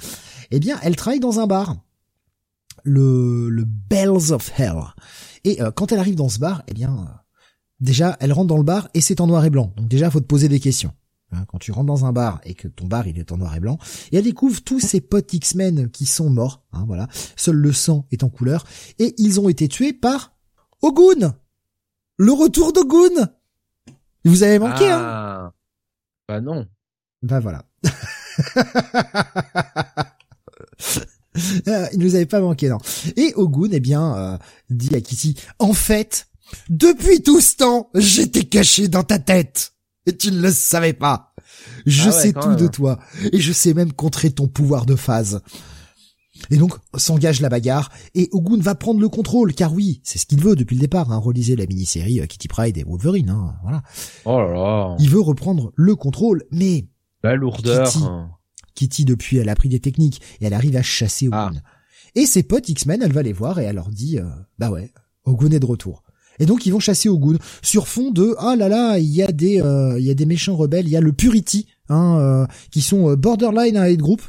Eh 0.51 0.59
bien, 0.59 0.77
elle 0.83 0.97
travaille 0.97 1.21
dans 1.21 1.39
un 1.39 1.47
bar, 1.47 1.77
le 2.83 3.47
le 3.49 3.63
Bells 3.65 4.33
of 4.33 4.51
Hell. 4.59 4.75
Et 5.45 5.61
euh, 5.61 5.71
quand 5.71 5.93
elle 5.93 5.99
arrive 5.99 6.15
dans 6.15 6.27
ce 6.29 6.39
bar, 6.39 6.63
eh 6.67 6.73
bien, 6.73 6.91
euh, 6.93 7.11
déjà, 7.79 8.17
elle 8.19 8.33
rentre 8.33 8.47
dans 8.47 8.57
le 8.57 8.63
bar 8.63 8.89
et 8.93 8.99
c'est 8.99 9.21
en 9.21 9.27
noir 9.27 9.45
et 9.45 9.49
blanc. 9.49 9.73
Donc 9.77 9.87
déjà, 9.87 10.11
faut 10.11 10.19
te 10.19 10.25
poser 10.25 10.49
des 10.49 10.59
questions. 10.59 10.91
Hein, 11.33 11.45
quand 11.47 11.57
tu 11.57 11.71
rentres 11.71 11.87
dans 11.87 12.05
un 12.05 12.13
bar 12.13 12.39
et 12.43 12.53
que 12.53 12.67
ton 12.67 12.85
bar 12.85 13.07
il 13.07 13.17
est 13.17 13.31
en 13.31 13.37
noir 13.37 13.55
et 13.55 13.59
blanc, 13.59 13.77
et 14.11 14.17
elle 14.17 14.23
découvre 14.23 14.61
tous 14.61 14.79
ses 14.79 15.01
potes 15.01 15.33
X-Men 15.33 15.89
qui 15.89 16.05
sont 16.05 16.29
morts. 16.29 16.63
Hein, 16.73 16.83
voilà, 16.87 17.07
seul 17.35 17.55
le 17.55 17.71
sang 17.71 18.05
est 18.11 18.23
en 18.23 18.29
couleur 18.29 18.65
et 18.99 19.15
ils 19.17 19.39
ont 19.39 19.49
été 19.49 19.67
tués 19.67 19.93
par 19.93 20.33
Ogun. 20.81 21.35
Le 22.17 22.31
retour 22.31 22.73
d'Ogun. 22.73 23.29
Vous 24.25 24.43
avez 24.43 24.59
manqué, 24.59 24.89
hein 24.89 25.01
ah. 25.01 25.53
Bah 26.27 26.39
non. 26.39 26.67
ben 27.21 27.39
voilà. 27.39 27.65
Euh, 31.67 31.87
Il 31.93 31.99
nous 31.99 32.15
avait 32.15 32.27
pas 32.27 32.39
manqué, 32.39 32.69
non. 32.69 32.77
Et 33.17 33.33
Ogun, 33.35 33.69
eh 33.71 33.79
bien, 33.79 34.15
euh, 34.15 34.37
dit 34.69 34.95
à 34.95 35.01
Kitty, 35.01 35.35
en 35.59 35.73
fait, 35.73 36.27
depuis 36.69 37.23
tout 37.23 37.41
ce 37.41 37.57
temps, 37.57 37.89
j'étais 37.95 38.43
caché 38.43 38.87
dans 38.87 39.03
ta 39.03 39.19
tête. 39.19 39.72
Et 40.05 40.15
tu 40.17 40.31
ne 40.31 40.41
le 40.41 40.51
savais 40.51 40.93
pas. 40.93 41.33
Je 41.85 42.03
Ah 42.03 42.05
ouais, 42.07 42.11
sais 42.11 42.33
tout 42.33 42.49
même. 42.49 42.57
de 42.57 42.67
toi. 42.67 42.99
Et 43.31 43.39
je 43.39 43.53
sais 43.53 43.73
même 43.73 43.93
contrer 43.93 44.31
ton 44.31 44.47
pouvoir 44.47 44.85
de 44.85 44.95
phase. 44.95 45.41
Et 46.49 46.57
donc, 46.57 46.73
s'engage 46.97 47.39
la 47.41 47.47
bagarre, 47.49 47.89
et 48.15 48.27
Ogun 48.33 48.59
va 48.59 48.75
prendre 48.75 48.99
le 48.99 49.07
contrôle, 49.07 49.53
car 49.53 49.71
oui, 49.71 50.01
c'est 50.03 50.17
ce 50.17 50.25
qu'il 50.25 50.41
veut 50.41 50.55
depuis 50.55 50.75
le 50.75 50.81
départ, 50.81 51.11
hein, 51.11 51.17
relisez 51.17 51.55
la 51.55 51.65
mini-série 51.65 52.19
euh, 52.19 52.25
Kitty 52.25 52.47
Pride 52.49 52.77
et 52.77 52.83
Wolverine, 52.83 53.29
hein, 53.29 53.53
voilà. 53.61 53.81
Oh 54.25 54.39
là 54.39 54.51
là. 54.53 54.95
Il 54.99 55.09
veut 55.09 55.21
reprendre 55.21 55.71
le 55.75 55.95
contrôle, 55.95 56.43
mais 56.51 56.87
La 57.23 57.35
lourdeur. 57.35 57.87
Kitty. 57.87 58.03
hein. 58.03 58.31
Kitty, 58.75 59.05
depuis, 59.05 59.37
elle 59.37 59.47
a 59.47 59.53
appris 59.53 59.69
des 59.69 59.79
techniques 59.79 60.21
et 60.41 60.45
elle 60.47 60.53
arrive 60.53 60.75
à 60.75 60.81
chasser 60.81 61.29
Ah. 61.31 61.47
Ogun. 61.49 61.61
Et 62.15 62.25
ses 62.25 62.43
potes 62.43 62.67
X-Men, 62.67 63.01
elle 63.03 63.13
va 63.13 63.21
les 63.23 63.31
voir 63.33 63.59
et 63.59 63.63
elle 63.63 63.75
leur 63.75 63.89
dit, 63.89 64.19
euh, 64.19 64.25
bah 64.59 64.69
ouais, 64.69 64.91
Ogun 65.25 65.51
est 65.51 65.59
de 65.59 65.65
retour. 65.65 66.02
Et 66.39 66.45
donc 66.45 66.65
ils 66.65 66.71
vont 66.71 66.79
chasser 66.79 67.09
Ogun 67.09 67.37
sur 67.61 67.87
fond 67.87 68.11
de, 68.11 68.35
ah 68.39 68.55
là 68.55 68.69
là, 68.69 68.97
il 68.97 69.09
y 69.09 69.21
a 69.21 69.31
des, 69.31 69.61
euh, 69.61 69.99
il 69.99 70.05
y 70.05 70.11
a 70.11 70.15
des 70.15 70.25
méchants 70.25 70.55
rebelles, 70.55 70.87
il 70.87 70.91
y 70.91 70.97
a 70.97 71.01
le 71.01 71.13
Purity 71.13 71.67
hein, 71.89 72.47
qui 72.71 72.81
sont 72.81 73.13
borderline 73.13 73.77
à 73.77 73.93
group 73.93 74.21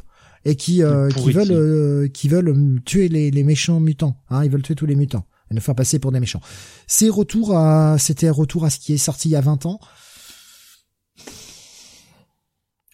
et 0.45 0.57
qui 0.57 0.83
qui 1.17 1.33
veulent 1.33 2.11
qui 2.13 2.29
veulent 2.29 2.81
tuer 2.85 3.09
les, 3.09 3.31
les 3.31 3.45
méchants 3.45 3.81
mutants. 3.81 4.17
Hein, 4.29 4.45
ils 4.45 4.51
veulent 4.51 4.63
tuer 4.63 4.75
tous 4.75 4.87
les 4.87 4.97
mutants 4.97 5.27
et 5.51 5.55
nous 5.55 5.61
faire 5.61 5.75
passer 5.75 5.99
pour 5.99 6.13
des 6.13 6.21
méchants. 6.21 6.41
C'est 6.87 7.09
retour 7.09 7.57
à 7.57 7.97
c'était 7.99 8.31
retour 8.31 8.65
à 8.65 8.71
ce 8.71 8.79
qui 8.79 8.93
est 8.93 8.99
sorti 8.99 9.29
il 9.29 9.33
y 9.33 9.37
a 9.37 9.41
20 9.41 9.67
ans. 9.67 9.81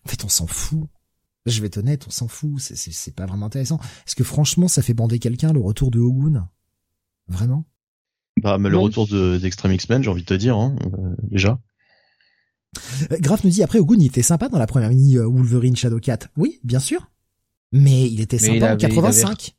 En 0.05 0.09
fait, 0.09 0.25
on 0.25 0.29
s'en 0.29 0.47
fout. 0.47 0.89
Je 1.47 1.61
vais 1.61 1.69
être 1.69 1.79
honnête, 1.79 2.05
on 2.07 2.11
s'en 2.11 2.29
fout. 2.29 2.59
C'est, 2.59 2.77
c'est, 2.77 3.15
pas 3.15 3.27
vraiment 3.27 3.47
intéressant. 3.47 3.79
Est-ce 4.07 4.15
que 4.15 4.25
franchement, 4.25 4.69
ça 4.69 4.83
fait 4.83 4.95
bander 4.95 5.19
quelqu'un 5.19 5.53
le 5.53 5.61
retour 5.61 5.91
de 5.91 5.99
Hogun 5.99 6.49
Vraiment? 7.29 7.65
Bah, 8.37 8.59
mais 8.59 8.69
le 8.69 8.79
retour 8.79 9.07
de, 9.07 9.39
d'Extreme 9.39 9.73
X-Men, 9.73 10.03
j'ai 10.03 10.11
envie 10.11 10.23
de 10.23 10.27
te 10.27 10.35
dire, 10.35 10.57
hein, 10.57 10.77
euh, 10.85 11.15
déjà. 11.23 11.59
Euh, 13.11 13.17
Graf 13.21 13.45
nous 13.45 13.51
dit 13.51 13.63
après 13.63 13.79
Hogun, 13.79 13.99
il 13.99 14.07
était 14.07 14.23
sympa 14.23 14.49
dans 14.49 14.59
la 14.59 14.67
première 14.67 14.91
mini 14.91 15.17
euh, 15.17 15.27
Wolverine 15.27 15.77
Shadowcat. 15.77 16.19
Oui, 16.37 16.61
bien 16.65 16.79
sûr. 16.79 17.11
Mais 17.73 18.09
il 18.09 18.21
était 18.21 18.39
sympa 18.39 18.75
en 18.75 18.77
85. 18.77 19.55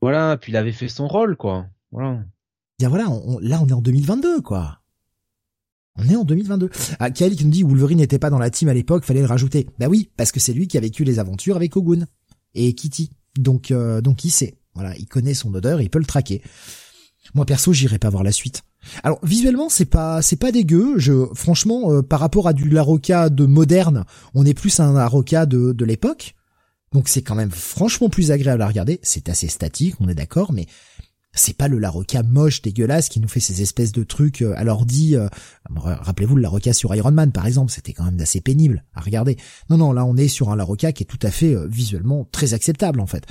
Voilà, 0.00 0.36
puis 0.36 0.52
il 0.52 0.56
avait 0.56 0.72
fait 0.72 0.88
son 0.88 1.06
rôle, 1.06 1.36
quoi. 1.36 1.66
Voilà. 1.90 2.24
Bien 2.78 2.88
voilà, 2.88 3.04
là 3.40 3.60
on 3.62 3.68
est 3.68 3.72
en 3.72 3.82
2022, 3.82 4.40
quoi. 4.40 4.82
On 5.96 6.08
est 6.08 6.16
en 6.16 6.24
2022. 6.24 6.70
Ah, 6.98 7.10
Kael 7.10 7.36
qui 7.36 7.44
nous 7.44 7.50
dit 7.50 7.62
Wolverine 7.62 7.98
n'était 7.98 8.18
pas 8.18 8.30
dans 8.30 8.38
la 8.38 8.50
team 8.50 8.68
à 8.68 8.74
l'époque, 8.74 9.04
fallait 9.04 9.20
le 9.20 9.26
rajouter. 9.26 9.68
Bah 9.78 9.88
oui, 9.88 10.10
parce 10.16 10.32
que 10.32 10.40
c'est 10.40 10.54
lui 10.54 10.66
qui 10.66 10.78
a 10.78 10.80
vécu 10.80 11.04
les 11.04 11.18
aventures 11.18 11.56
avec 11.56 11.76
Ogun 11.76 12.06
et 12.54 12.74
Kitty. 12.74 13.10
Donc 13.38 13.70
euh, 13.70 14.00
donc 14.00 14.24
il 14.24 14.30
sait. 14.30 14.54
Voilà, 14.74 14.96
il 14.96 15.06
connaît 15.06 15.34
son 15.34 15.54
odeur, 15.54 15.82
il 15.82 15.90
peut 15.90 15.98
le 15.98 16.06
traquer. 16.06 16.42
Moi 17.34 17.46
perso, 17.46 17.72
j'irai 17.72 17.98
pas 17.98 18.10
voir 18.10 18.22
la 18.22 18.32
suite. 18.32 18.62
Alors 19.04 19.18
visuellement, 19.22 19.68
c'est 19.68 19.84
pas 19.84 20.22
c'est 20.22 20.36
pas 20.36 20.52
dégueu. 20.52 20.98
Je 20.98 21.26
franchement, 21.34 21.92
euh, 21.92 22.02
par 22.02 22.20
rapport 22.20 22.48
à 22.48 22.52
du 22.52 22.68
Larocca 22.68 23.30
de 23.30 23.46
moderne, 23.46 24.04
on 24.34 24.44
est 24.44 24.54
plus 24.54 24.80
un 24.80 24.92
Larocca 24.92 25.46
de 25.46 25.72
de 25.72 25.84
l'époque. 25.84 26.34
Donc 26.92 27.08
c'est 27.08 27.22
quand 27.22 27.34
même 27.34 27.50
franchement 27.50 28.10
plus 28.10 28.30
agréable 28.30 28.62
à 28.62 28.66
regarder. 28.66 29.00
C'est 29.02 29.28
assez 29.28 29.48
statique, 29.48 29.94
on 30.00 30.08
est 30.08 30.14
d'accord, 30.14 30.52
mais 30.52 30.66
c'est 31.34 31.56
pas 31.56 31.68
le 31.68 31.78
Larocca 31.78 32.22
moche 32.22 32.60
dégueulasse 32.62 33.08
qui 33.08 33.20
nous 33.20 33.28
fait 33.28 33.40
ces 33.40 33.62
espèces 33.62 33.92
de 33.92 34.04
trucs 34.04 34.42
euh, 34.42 34.54
à 34.56 34.64
l'ordi. 34.64 35.16
Euh, 35.16 35.28
rappelez-vous 35.70 36.36
le 36.36 36.42
Larocca 36.42 36.72
sur 36.72 36.94
Iron 36.94 37.12
Man 37.12 37.32
par 37.32 37.46
exemple, 37.46 37.72
c'était 37.72 37.92
quand 37.92 38.04
même 38.04 38.20
assez 38.20 38.40
pénible 38.40 38.84
à 38.94 39.00
regarder. 39.00 39.36
Non 39.70 39.78
non, 39.78 39.92
là 39.92 40.04
on 40.04 40.16
est 40.16 40.28
sur 40.28 40.50
un 40.50 40.56
Larocca 40.56 40.92
qui 40.92 41.04
est 41.04 41.06
tout 41.06 41.18
à 41.22 41.30
fait 41.30 41.54
euh, 41.54 41.66
visuellement 41.66 42.28
très 42.30 42.54
acceptable 42.54 43.00
en 43.00 43.06
fait. 43.06 43.24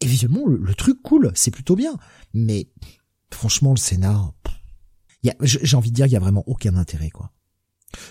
Et 0.00 0.06
visuellement 0.06 0.46
le, 0.46 0.74
truc 0.74 1.00
cool, 1.02 1.32
c'est 1.34 1.50
plutôt 1.50 1.76
bien. 1.76 1.96
Mais 2.34 2.68
franchement 3.30 3.70
le 3.70 3.78
scénar, 3.78 4.34
j'ai 5.42 5.76
envie 5.76 5.90
de 5.90 5.96
dire 5.96 6.06
qu'il 6.06 6.14
y 6.14 6.16
a 6.16 6.20
vraiment 6.20 6.44
aucun 6.46 6.76
intérêt 6.76 7.10
quoi. 7.10 7.32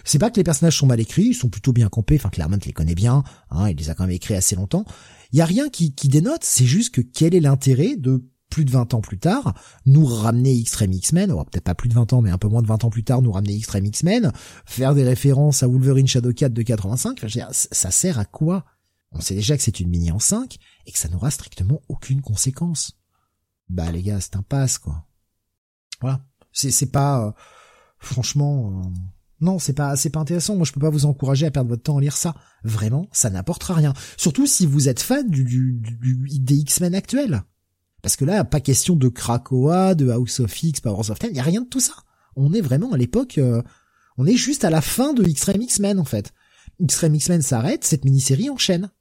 C'est 0.03 0.19
pas 0.19 0.31
que 0.31 0.37
les 0.37 0.43
personnages 0.43 0.77
sont 0.77 0.87
mal 0.87 0.99
écrits, 0.99 1.27
ils 1.27 1.35
sont 1.35 1.49
plutôt 1.49 1.71
bien 1.71 1.87
campés, 1.87 2.15
enfin 2.15 2.29
Claremont 2.29 2.59
les 2.65 2.73
connaît 2.73 2.95
bien, 2.95 3.23
hein, 3.51 3.69
il 3.69 3.77
les 3.77 3.89
a 3.89 3.95
quand 3.95 4.05
même 4.05 4.15
écrits 4.15 4.35
assez 4.35 4.55
longtemps. 4.55 4.85
Il 5.31 5.37
y 5.37 5.41
a 5.41 5.45
rien 5.45 5.69
qui, 5.69 5.91
dénote, 5.91 6.43
c'est 6.43 6.65
juste 6.65 6.95
que 6.95 7.01
quel 7.01 7.35
est 7.35 7.39
l'intérêt 7.39 7.95
de 7.95 8.25
plus 8.49 8.65
de 8.65 8.71
20 8.71 8.93
ans 8.93 9.01
plus 9.01 9.19
tard, 9.19 9.59
nous 9.85 10.05
ramener 10.05 10.57
Extreme 10.57 10.93
X-Men, 10.93 11.29
peut-être 11.29 11.63
pas 11.63 11.75
plus 11.75 11.89
de 11.89 11.93
20 11.93 12.13
ans, 12.13 12.21
mais 12.21 12.31
un 12.31 12.37
peu 12.37 12.47
moins 12.47 12.61
de 12.61 12.67
20 12.67 12.85
ans 12.85 12.89
plus 12.89 13.03
tard, 13.03 13.21
nous 13.21 13.31
ramener 13.31 13.55
Extreme 13.55 13.85
X-Men, 13.85 14.31
faire 14.65 14.95
des 14.95 15.03
références 15.03 15.63
à 15.63 15.67
Wolverine 15.67 16.07
Shadow 16.07 16.31
4 16.33 16.53
de 16.53 16.61
85, 16.61 17.25
ça 17.51 17.91
sert 17.91 18.19
à 18.19 18.25
quoi? 18.25 18.65
On 19.11 19.19
sait 19.19 19.35
déjà 19.35 19.57
que 19.57 19.63
c'est 19.63 19.79
une 19.79 19.89
mini 19.89 20.11
en 20.11 20.19
5 20.19 20.57
et 20.85 20.91
que 20.91 20.97
ça 20.97 21.09
n'aura 21.09 21.29
strictement 21.29 21.81
aucune 21.87 22.21
conséquence. 22.21 22.97
Bah 23.69 23.91
les 23.91 24.01
gars, 24.01 24.21
c'est 24.21 24.37
un 24.37 24.43
passe 24.43 24.77
quoi. 24.77 25.06
Voilà, 26.01 26.21
c'est 26.51 26.71
c'est 26.71 26.91
pas 26.91 27.25
euh, 27.25 27.31
franchement 27.99 28.81
euh, 28.85 28.89
non, 29.39 29.59
c'est 29.59 29.73
pas 29.73 29.95
c'est 29.95 30.09
pas 30.09 30.19
intéressant. 30.19 30.55
Moi, 30.55 30.65
je 30.65 30.71
peux 30.71 30.79
pas 30.79 30.89
vous 30.89 31.05
encourager 31.05 31.45
à 31.45 31.51
perdre 31.51 31.69
votre 31.69 31.83
temps 31.83 31.97
à 31.97 32.01
lire 32.01 32.17
ça. 32.17 32.33
Vraiment, 32.63 33.07
ça 33.11 33.29
n'apportera 33.29 33.75
rien. 33.75 33.93
Surtout 34.17 34.47
si 34.47 34.65
vous 34.65 34.89
êtes 34.89 34.99
fan 34.99 35.29
du, 35.29 35.43
du, 35.43 35.73
du 35.73 36.39
des 36.39 36.55
X-Men 36.55 36.95
actuels. 36.95 37.43
Parce 38.01 38.15
que 38.15 38.25
là, 38.25 38.43
pas 38.43 38.59
question 38.59 38.95
de 38.95 39.09
Krakoa, 39.09 39.95
de 39.95 40.09
House 40.09 40.39
of 40.39 40.63
X, 40.63 40.79
Powers 40.81 41.11
of 41.11 41.19
Ten, 41.19 41.35
y 41.35 41.39
a 41.39 41.43
rien 41.43 41.61
de 41.61 41.67
tout 41.67 41.79
ça. 41.79 41.93
On 42.35 42.53
est 42.53 42.61
vraiment 42.61 42.93
à 42.93 42.97
l'époque, 42.97 43.37
euh, 43.37 43.61
on 44.17 44.25
est 44.25 44.35
juste 44.35 44.63
à 44.63 44.69
la 44.69 44.81
fin 44.81 45.13
de 45.13 45.27
Extreme 45.27 45.61
X-Men 45.61 45.99
en 45.99 46.05
fait. 46.05 46.33
Extreme 46.81 47.15
X-Men 47.15 47.41
s'arrête, 47.41 47.83
cette 47.83 48.05
mini-série 48.05 48.49
enchaîne. 48.49 48.91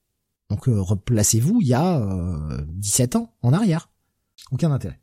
Donc 0.50 0.68
euh, 0.68 0.80
replacez-vous 0.80 1.60
il 1.60 1.68
y 1.68 1.74
a 1.74 2.02
17 2.66 3.14
euh, 3.14 3.18
ans 3.18 3.34
en 3.42 3.52
arrière. 3.52 3.90
Aucun 4.50 4.70
intérêt. 4.70 5.00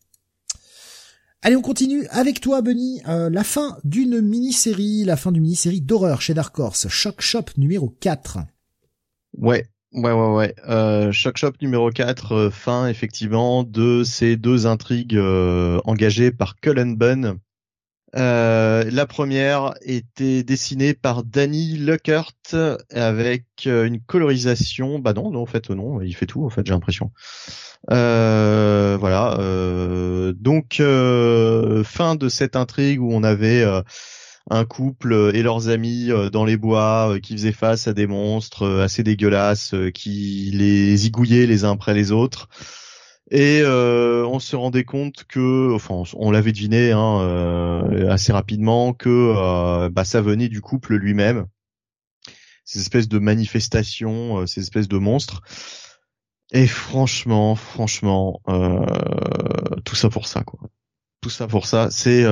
Allez, 1.44 1.56
on 1.56 1.62
continue 1.62 2.08
avec 2.10 2.42
toi, 2.42 2.62
Bunny. 2.62 3.02
la 3.06 3.44
fin 3.44 3.78
d'une 3.84 4.22
mini-série, 4.22 5.04
la 5.04 5.18
fin 5.18 5.32
d'une 5.32 5.44
mini-série 5.44 5.82
d'horreur 5.82 6.22
chez 6.22 6.34
Dark 6.34 6.58
Horse, 6.58 6.88
Shock 6.88 7.22
Shop 7.22 7.46
numéro 7.58 7.90
4. 8.00 8.40
Ouais, 9.38 9.68
Ouais, 9.94 10.12
ouais, 10.12 10.34
ouais. 10.34 10.56
Euh, 10.68 11.12
Shock 11.12 11.38
Shop 11.38 11.52
numéro 11.62 11.92
4, 11.92 12.32
euh, 12.32 12.50
fin 12.50 12.88
effectivement 12.88 13.64
de 13.64 14.04
ces 14.04 14.38
deux 14.38 14.66
intrigues 14.66 15.16
euh, 15.16 15.80
engagées 15.86 16.32
par 16.32 16.56
Cullen 16.56 16.96
Bunn. 16.96 17.38
Euh, 18.16 18.90
la 18.92 19.06
première 19.06 19.76
était 19.82 20.44
dessinée 20.44 20.96
par 20.96 21.24
Danny 21.24 21.78
Luckert 21.78 22.32
avec 22.92 23.46
une 23.66 24.00
colorisation. 24.00 24.98
Bah 24.98 25.14
non, 25.14 25.30
non, 25.30 25.42
en 25.42 25.46
fait 25.46 25.70
non, 25.70 26.02
il 26.02 26.16
fait 26.16 26.26
tout 26.26 26.44
en 26.44 26.50
fait, 26.50 26.66
j'ai 26.66 26.74
l'impression. 26.74 27.12
Voilà. 27.90 29.38
donc 30.36 30.82
fin 31.84 32.16
de 32.16 32.30
cette 32.30 32.56
intrigue 32.56 33.02
où 33.02 33.12
on 33.12 33.24
avait 33.24 33.66
un 34.50 34.66
couple 34.66 35.32
et 35.34 35.42
leurs 35.42 35.70
amis 35.70 36.12
euh, 36.12 36.30
dans 36.30 36.46
les 36.46 36.58
bois 36.58 37.14
euh, 37.14 37.20
qui 37.20 37.34
faisaient 37.34 37.52
face 37.52 37.88
à 37.88 37.94
des 37.94 38.08
monstres 38.08 38.64
euh, 38.64 38.84
assez 38.84 39.04
dégueulasses 39.04 39.74
qui 39.94 40.52
les 40.54 40.98
zigouillaient 40.98 41.46
les 41.46 41.64
uns 41.66 41.72
après 41.72 41.94
les 41.94 42.12
autres. 42.12 42.50
Et 43.32 43.64
on 43.66 44.38
se 44.40 44.56
rendait 44.56 44.84
compte 44.84 45.24
que, 45.24 45.74
enfin, 45.74 46.04
on 46.14 46.30
l'avait 46.30 46.52
deviné 46.52 46.92
hein, 46.92 47.82
assez 48.08 48.32
rapidement 48.32 48.94
que 48.94 49.88
bah, 49.88 50.06
ça 50.06 50.22
venait 50.22 50.50
du 50.50 50.62
couple 50.62 50.96
lui-même. 50.96 51.48
Ces 52.64 52.82
espèces 52.82 53.08
de 53.08 53.18
manifestations, 53.18 54.46
ces 54.46 54.62
espèces 54.62 54.88
de 54.88 54.98
monstres. 54.98 55.42
Et 56.52 56.68
franchement, 56.68 57.56
franchement, 57.56 58.42
tout 59.86 59.96
ça 59.96 60.10
pour 60.10 60.28
ça, 60.28 60.44
quoi. 60.44 60.60
Tout 61.22 61.30
ça 61.30 61.48
pour 61.48 61.66
ça, 61.66 61.90
c'est 61.90 62.26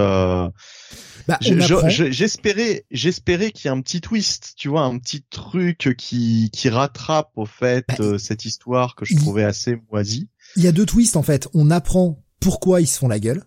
bah, 1.27 1.37
j'espérais, 1.41 2.85
j'espérais 2.91 3.51
qu'il 3.51 3.65
y 3.65 3.73
ait 3.73 3.77
un 3.77 3.81
petit 3.81 4.01
twist, 4.01 4.53
tu 4.55 4.69
vois, 4.69 4.81
un 4.81 4.97
petit 4.97 5.23
truc 5.23 5.95
qui 5.97 6.49
qui 6.51 6.69
rattrape 6.69 7.31
au 7.35 7.45
fait 7.45 7.85
bah, 7.87 7.95
euh, 7.99 8.17
cette 8.17 8.45
histoire 8.45 8.95
que 8.95 9.05
je 9.05 9.15
trouvais 9.15 9.43
assez 9.43 9.77
moisie. 9.91 10.29
Il 10.55 10.63
y 10.63 10.67
a 10.67 10.71
deux 10.71 10.85
twists 10.85 11.15
en 11.15 11.23
fait. 11.23 11.47
On 11.53 11.71
apprend 11.71 12.23
pourquoi 12.39 12.81
ils 12.81 12.87
se 12.87 12.97
font 12.97 13.07
la 13.07 13.19
gueule. 13.19 13.43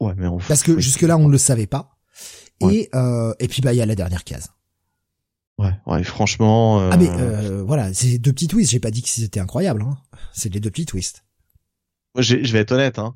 Ouais, 0.00 0.12
mais 0.16 0.26
on 0.26 0.38
parce 0.38 0.62
que 0.62 0.78
jusque 0.80 1.02
là 1.02 1.16
on 1.16 1.26
ne 1.26 1.32
le 1.32 1.38
savait 1.38 1.66
pas. 1.66 1.96
Et 2.60 2.88
euh, 2.94 3.34
et 3.40 3.48
puis 3.48 3.62
bah 3.62 3.72
il 3.72 3.76
y 3.76 3.82
a 3.82 3.86
la 3.86 3.96
dernière 3.96 4.24
case. 4.24 4.50
Ouais, 5.58 5.72
ouais, 5.86 6.02
franchement. 6.02 6.80
Euh... 6.80 6.90
Ah 6.92 6.96
mais 6.96 7.08
euh, 7.10 7.62
voilà, 7.62 7.92
c'est 7.94 8.18
deux 8.18 8.32
petits 8.32 8.48
twists. 8.48 8.72
J'ai 8.72 8.80
pas 8.80 8.90
dit 8.90 9.02
que 9.02 9.08
c'était 9.08 9.40
incroyable. 9.40 9.82
Hein. 9.82 9.96
C'est 10.32 10.52
les 10.52 10.60
deux 10.60 10.70
petits 10.70 10.86
twists. 10.86 11.24
Moi, 12.14 12.22
je 12.22 12.36
vais 12.36 12.60
être 12.60 12.72
honnête. 12.72 12.98
Hein 12.98 13.14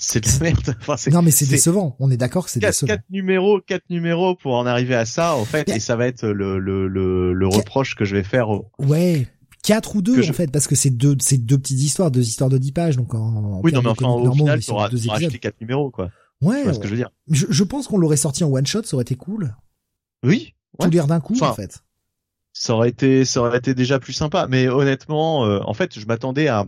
c'est 0.00 0.20
de 0.20 0.28
la 0.28 0.38
merde. 0.50 0.76
Enfin, 0.86 1.10
non, 1.10 1.22
mais 1.22 1.30
c'est 1.30 1.46
décevant. 1.46 1.96
On 2.00 2.10
est 2.10 2.16
d'accord 2.16 2.46
que 2.46 2.50
c'est 2.50 2.60
décevant. 2.60 2.88
Quatre 2.88 3.04
numéros, 3.10 3.60
quatre 3.60 3.88
numéros 3.90 4.34
pour 4.34 4.54
en 4.54 4.66
arriver 4.66 4.94
à 4.94 5.04
ça, 5.04 5.36
en 5.36 5.44
fait, 5.44 5.68
et 5.68 5.80
ça 5.80 5.96
va 5.96 6.06
être 6.06 6.26
le, 6.26 6.58
le, 6.58 6.88
le, 6.88 7.32
le 7.32 7.48
reproche 7.48 7.94
que 7.94 8.04
je 8.04 8.16
vais 8.16 8.24
faire. 8.24 8.48
Ouais. 8.78 9.28
Quatre 9.62 9.96
ou 9.96 10.02
deux, 10.02 10.28
en 10.28 10.32
fait, 10.32 10.50
parce 10.50 10.66
que 10.66 10.74
c'est 10.74 10.90
deux, 10.90 11.16
c'est 11.20 11.38
deux 11.38 11.56
petites 11.56 11.80
histoires, 11.80 12.10
deux 12.10 12.26
histoires 12.26 12.50
de 12.50 12.58
dix 12.58 12.72
pages, 12.72 12.96
donc 12.96 13.14
en, 13.14 13.60
Oui, 13.62 13.72
non, 13.72 13.82
mais 13.82 13.88
enfin, 13.90 14.08
au 14.08 14.32
final, 14.32 14.60
tu 14.60 14.70
auras 14.70 14.88
acheté 14.88 15.38
quatre 15.38 15.60
numéros, 15.60 15.90
quoi. 15.90 16.10
Ouais. 16.42 16.70
ce 16.72 16.78
que 16.78 16.86
je 16.86 16.90
veux 16.90 16.98
dire. 16.98 17.10
Je, 17.30 17.46
je 17.48 17.64
pense 17.64 17.88
qu'on 17.88 17.96
l'aurait 17.96 18.18
sorti 18.18 18.44
en 18.44 18.50
one 18.50 18.66
shot, 18.66 18.82
ça 18.82 18.94
aurait 18.96 19.02
été 19.02 19.14
cool. 19.14 19.54
Oui. 20.22 20.54
Tout 20.78 20.90
lire 20.90 21.06
d'un 21.06 21.20
coup, 21.20 21.36
en 21.40 21.54
fait. 21.54 21.82
Ça 22.52 22.74
aurait 22.74 22.88
été, 22.88 23.24
ça 23.24 23.40
aurait 23.40 23.58
été 23.58 23.74
déjà 23.74 23.98
plus 23.98 24.12
sympa, 24.12 24.46
mais 24.48 24.68
honnêtement, 24.68 25.44
euh, 25.44 25.58
en 25.64 25.74
fait, 25.74 25.98
je 25.98 26.06
m'attendais 26.06 26.46
à, 26.46 26.66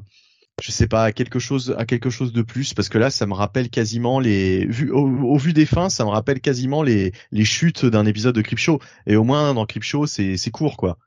je 0.62 0.70
sais 0.72 0.86
pas 0.86 1.04
à 1.04 1.12
quelque 1.12 1.38
chose 1.38 1.74
à 1.78 1.84
quelque 1.84 2.08
chose 2.08 2.32
de 2.32 2.42
plus 2.42 2.72
parce 2.72 2.88
que 2.88 2.96
là 2.96 3.10
ça 3.10 3.26
me 3.26 3.34
rappelle 3.34 3.68
quasiment 3.68 4.20
les 4.20 4.64
vu 4.66 4.90
au, 4.90 5.36
vu 5.36 5.52
des 5.52 5.66
fins 5.66 5.90
ça 5.90 6.04
me 6.04 6.10
rappelle 6.10 6.40
quasiment 6.40 6.82
les 6.82 7.12
les 7.30 7.44
chutes 7.44 7.84
d'un 7.84 8.06
épisode 8.06 8.34
de 8.34 8.40
Creepshow 8.40 8.80
et 9.06 9.16
au 9.16 9.24
moins 9.24 9.52
dans 9.52 9.66
Creepshow 9.66 10.06
c'est 10.06 10.36
c'est 10.36 10.50
court 10.50 10.76
quoi. 10.76 10.98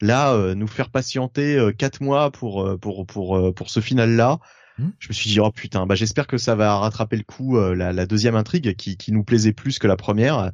Là 0.00 0.34
euh, 0.34 0.54
nous 0.54 0.66
faire 0.66 0.90
patienter 0.90 1.56
euh, 1.56 1.72
quatre 1.72 2.02
mois 2.02 2.30
pour 2.30 2.62
euh, 2.62 2.76
pour 2.76 3.06
pour 3.06 3.54
pour 3.54 3.70
ce 3.70 3.80
final 3.80 4.14
là 4.14 4.40
hmm. 4.78 4.90
je 4.98 5.08
me 5.08 5.14
suis 5.14 5.30
dit 5.30 5.40
oh 5.40 5.50
putain 5.50 5.86
bah 5.86 5.94
j'espère 5.94 6.26
que 6.26 6.36
ça 6.36 6.54
va 6.54 6.76
rattraper 6.76 7.16
le 7.16 7.24
coup 7.24 7.58
la, 7.58 7.94
la 7.94 8.06
deuxième 8.06 8.36
intrigue 8.36 8.76
qui 8.76 8.98
qui 8.98 9.10
nous 9.12 9.24
plaisait 9.24 9.54
plus 9.54 9.78
que 9.78 9.86
la 9.86 9.96
première 9.96 10.52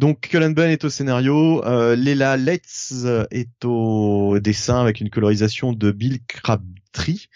donc 0.00 0.20
Cullen 0.20 0.54
Bunn 0.54 0.70
est 0.70 0.82
au 0.82 0.88
scénario, 0.88 1.62
euh, 1.66 1.94
Leila 1.94 2.38
Letts 2.38 3.04
est 3.30 3.64
au 3.66 4.38
dessin 4.40 4.80
avec 4.80 5.02
une 5.02 5.10
colorisation 5.10 5.74
de 5.74 5.90
Bill 5.92 6.20
Crabtree. 6.26 7.28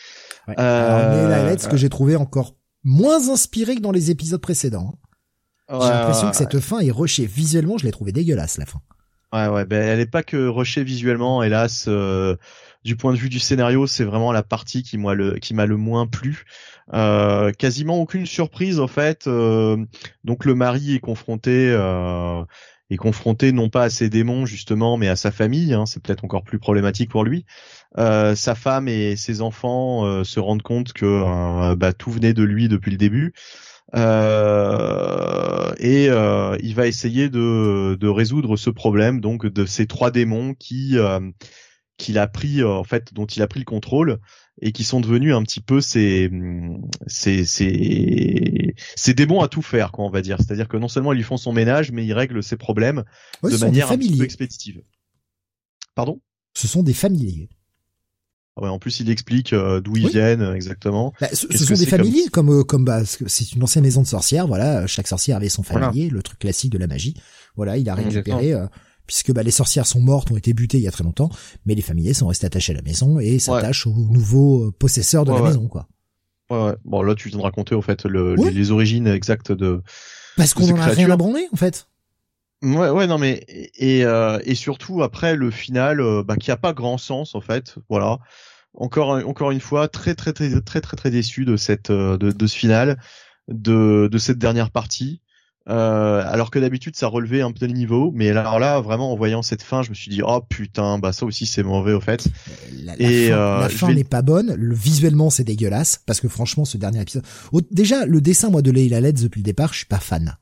Ouais. 0.49 0.55
Euh, 0.59 1.29
Leila 1.29 1.51
Letts 1.51 1.69
que 1.69 1.77
j'ai 1.77 1.91
trouvé 1.91 2.17
encore 2.17 2.57
moins 2.83 3.29
inspiré 3.29 3.75
que 3.77 3.83
dans 3.83 3.93
les 3.93 4.11
épisodes 4.11 4.41
précédents. 4.41 4.99
Hein. 5.69 5.79
j'ai 5.83 5.91
l'impression 5.91 6.31
que 6.31 6.37
cette 6.37 6.59
fin 6.61 6.81
est 6.81 6.91
rushée. 6.91 7.27
Visuellement, 7.27 7.77
je 7.77 7.85
l'ai 7.85 7.93
trouvé 7.93 8.13
dégueulasse 8.13 8.57
la 8.57 8.65
fin. 8.65 8.81
Ouais, 9.35 9.49
ouais, 9.49 9.67
ben 9.67 9.83
elle 9.83 10.01
est 10.01 10.11
pas 10.11 10.23
que 10.23 10.49
rushée 10.49 10.85
visuellement, 10.85 11.43
hélas. 11.43 11.85
Euh, 11.87 12.37
du 12.85 12.97
point 12.97 13.13
de 13.13 13.19
vue 13.19 13.29
du 13.31 13.39
scénario, 13.39 13.87
c'est 13.87 14.05
vraiment 14.05 14.31
la 14.33 14.43
partie 14.43 14.83
qui 14.83 14.99
le 14.99 15.39
qui 15.39 15.55
m'a 15.55 15.67
le 15.67 15.77
moins 15.77 16.07
plu. 16.07 16.45
Euh, 16.93 17.51
quasiment 17.53 17.97
aucune 17.99 18.27
surprise 18.27 18.79
en 18.79 18.89
fait. 18.89 19.27
Euh, 19.27 19.83
donc 20.25 20.45
le 20.45 20.55
mari 20.55 20.95
est 20.95 21.01
confronté 21.01 21.71
euh, 21.71 22.45
est 22.91 22.97
confronté 22.97 23.53
non 23.53 23.71
pas 23.71 23.85
à 23.85 23.91
ses 23.91 24.11
démons 24.11 24.45
justement, 24.45 24.99
mais 24.99 25.09
à 25.09 25.17
sa 25.17 25.31
famille. 25.31 25.73
Hein, 25.73 25.87
c'est 25.87 26.03
peut-être 26.03 26.25
encore 26.25 26.45
plus 26.45 26.59
problématique 26.59 27.11
pour 27.11 27.25
lui. 27.25 27.47
Euh, 27.99 28.35
sa 28.35 28.55
femme 28.55 28.89
et 28.89 29.17
ses 29.17 29.41
enfants 29.41 30.05
euh, 30.05 30.25
se 30.25 30.41
rendent 30.41 30.63
compte 30.63 30.93
que 30.93 31.07
euh, 31.07 31.77
bah, 31.77 31.93
tout 31.93 32.11
venait 32.11 32.35
de 32.35 32.43
lui 32.43 32.69
depuis 32.69 32.91
le 32.91 32.97
début. 32.99 33.33
et 35.81 36.07
il 36.07 36.75
va 36.75 36.87
essayer 36.87 37.29
de, 37.31 37.97
de, 37.99 38.09
résoudre 38.09 38.57
ce 38.57 38.71
problème 38.71 39.21
donc 39.21 39.47
de 39.47 39.65
ces 39.67 39.87
trois 39.87 40.11
démons 40.11 40.55
qui 40.55 40.97
qu'il 41.97 42.19
a 42.19 42.27
pris 42.27 42.63
en 42.65 42.85
fait 42.85 43.15
dont 43.15 43.27
il 43.27 43.43
a 43.43 43.47
pris 43.47 43.61
le 43.61 43.65
contrôle 43.65 44.19
et 44.61 44.73
qui 44.73 44.85
sont 44.85 45.01
devenus 45.01 45.35
un 45.35 45.43
petit 45.43 45.61
peu 45.61 45.81
ces 45.81 46.31
ces 47.07 47.45
ces, 47.45 48.75
ces 48.97 49.15
démons 49.15 49.41
à 49.41 49.49
tout 49.49 49.63
faire 49.63 49.93
quoi 49.93 50.05
on 50.05 50.11
va 50.11 50.23
dire. 50.23 50.39
C'est-à-dire 50.39 50.69
que 50.69 50.77
non 50.77 50.89
seulement 50.89 51.13
ils 51.13 51.17
lui 51.17 51.25
font 51.25 51.37
son 51.37 51.53
ménage 51.53 51.93
mais 51.93 52.05
ils 52.05 52.13
règlent 52.13 52.43
ses 52.43 52.57
problèmes 52.57 53.05
de 53.43 53.57
manière 53.57 53.91
un 53.93 53.99
petit 53.99 54.17
peu 54.17 54.25
expéditive. 54.25 54.83
Pardon? 55.95 56.21
Ce 56.55 56.69
sont 56.69 56.83
des 56.83 56.95
familiers. 56.95 57.49
Ah 58.57 58.63
ouais, 58.63 58.69
en 58.69 58.79
plus, 58.79 59.01
il 59.01 59.11
explique 59.11 59.53
euh, 59.53 59.81
d'où 59.81 59.97
ils 59.97 60.09
viennent 60.09 60.43
euh, 60.43 60.55
exactement. 60.55 61.13
Bah, 61.21 61.29
ce, 61.33 61.49
sont 61.59 61.75
des 61.75 61.87
familiers, 61.87 62.29
comme 62.31 62.47
comme, 62.47 62.61
euh, 62.61 62.63
comme 62.63 62.85
bah, 62.85 63.03
c'est 63.05 63.53
une 63.53 63.63
ancienne 63.65 63.83
maison 63.83 64.03
de 64.03 64.07
sorcières. 64.07 64.47
Voilà, 64.47 64.87
chaque 64.87 65.09
sorcière 65.09 65.39
avait 65.39 65.49
son 65.49 65.65
familier, 65.65 66.09
le 66.09 66.23
truc 66.23 66.39
classique 66.39 66.71
de 66.71 66.79
la 66.79 66.87
magie. 66.87 67.15
Voilà, 67.57 67.77
il 67.79 67.89
a 67.89 67.95
récupéré 67.95 68.55
puisque 69.07 69.33
bah, 69.33 69.43
les 69.43 69.51
sorcières 69.51 69.87
sont 69.87 70.01
mortes, 70.01 70.31
ont 70.31 70.37
été 70.37 70.53
butées 70.53 70.79
il 70.79 70.83
y 70.85 70.89
a 70.89 70.91
très 70.91 71.05
longtemps, 71.05 71.31
mais 71.67 71.75
les 71.75 71.83
familiers 71.83 72.15
sont 72.15 72.27
restés 72.27 72.47
attachés 72.47 72.73
à 72.73 72.77
la 72.77 72.83
maison 72.83 73.19
et 73.19 73.39
s'attachent 73.39 73.87
aux 73.87 74.09
nouveaux 74.11 74.73
possesseurs 74.73 75.25
de 75.25 75.33
la 75.33 75.43
maison, 75.43 75.69
quoi. 75.69 75.89
Ouais, 76.51 76.63
ouais. 76.63 76.75
Bon, 76.85 77.03
là, 77.03 77.15
tu 77.15 77.29
viens 77.29 77.39
de 77.39 77.43
raconter, 77.43 77.75
en 77.75 77.83
fait, 77.83 78.05
le, 78.05 78.35
les, 78.35 78.71
origines 78.71 79.07
exactes 79.07 79.53
de. 79.53 79.83
Parce 80.37 80.53
qu'on 80.53 80.71
en 80.71 80.77
a 80.77 80.87
rien 80.87 81.11
à 81.11 81.17
branler, 81.17 81.49
en 81.53 81.57
fait. 81.57 81.89
Ouais, 82.65 82.89
ouais, 82.89 83.07
non, 83.07 83.19
mais 83.19 83.45
et 83.77 84.05
euh, 84.07 84.39
et 84.45 84.55
surtout 84.55 85.03
après 85.03 85.37
le 85.37 85.51
final, 85.51 86.01
euh, 86.01 86.23
bah, 86.23 86.37
qui 86.37 86.51
a 86.51 86.57
pas 86.57 86.73
grand 86.73 86.97
sens 86.97 87.35
en 87.35 87.43
fait. 87.43 87.77
Voilà. 87.91 88.21
Encore 88.73 89.11
encore 89.27 89.51
une 89.51 89.61
fois, 89.61 89.87
très 89.87 90.15
très 90.15 90.33
très 90.33 90.61
très 90.63 90.81
très 90.81 90.97
très 90.97 91.11
déçu 91.11 91.45
de 91.45 91.57
cette 91.57 91.91
euh, 91.91 92.17
de, 92.17 92.33
de 92.33 92.47
ce 92.47 92.57
final, 92.57 92.99
de 93.49 94.09
de 94.11 94.19
cette 94.19 94.39
dernière 94.39 94.71
partie. 94.71 95.21
Euh, 95.67 96.23
alors 96.27 96.51
que 96.51 96.59
d'habitude 96.59 96.95
ça 96.95 97.07
relevait 97.07 97.41
un 97.41 97.51
peu 97.51 97.67
le 97.67 97.73
niveau, 97.73 98.13
mais 98.15 98.29
alors 98.31 98.59
là 98.59 98.83
vraiment 98.83 99.11
en 99.11 99.17
voyant 99.17 99.41
cette 99.41 99.63
fin, 99.63 99.83
je 99.83 99.89
me 99.89 99.95
suis 99.95 100.11
dit 100.11 100.21
oh 100.23 100.43
putain 100.47 100.99
bah 100.99 101.15
ça 101.15 101.25
aussi 101.25 101.47
c'est 101.47 101.63
mauvais 101.63 101.95
au 101.95 102.03
fait. 102.03 102.29
La, 102.85 102.95
et 103.01 103.29
fin, 103.29 103.35
euh, 103.35 103.61
la 103.61 103.69
fin 103.71 103.93
n'est 103.95 104.05
pas 104.05 104.21
bonne, 104.21 104.55
le, 104.55 104.75
visuellement 104.75 105.31
c'est 105.31 105.45
dégueulasse 105.45 106.03
parce 106.05 106.21
que 106.21 106.29
franchement 106.29 106.67
ce 106.67 106.77
dernier 106.77 107.01
épisode, 107.01 107.25
déjà 107.71 108.05
le 108.05 108.21
dessin 108.21 108.51
moi 108.51 108.61
de 108.61 108.71
Leila 108.71 109.01
Letts 109.01 109.23
depuis 109.23 109.41
le 109.41 109.45
départ 109.45 109.73
je 109.73 109.79
suis 109.79 109.87
pas 109.87 110.01
fan. 110.01 110.37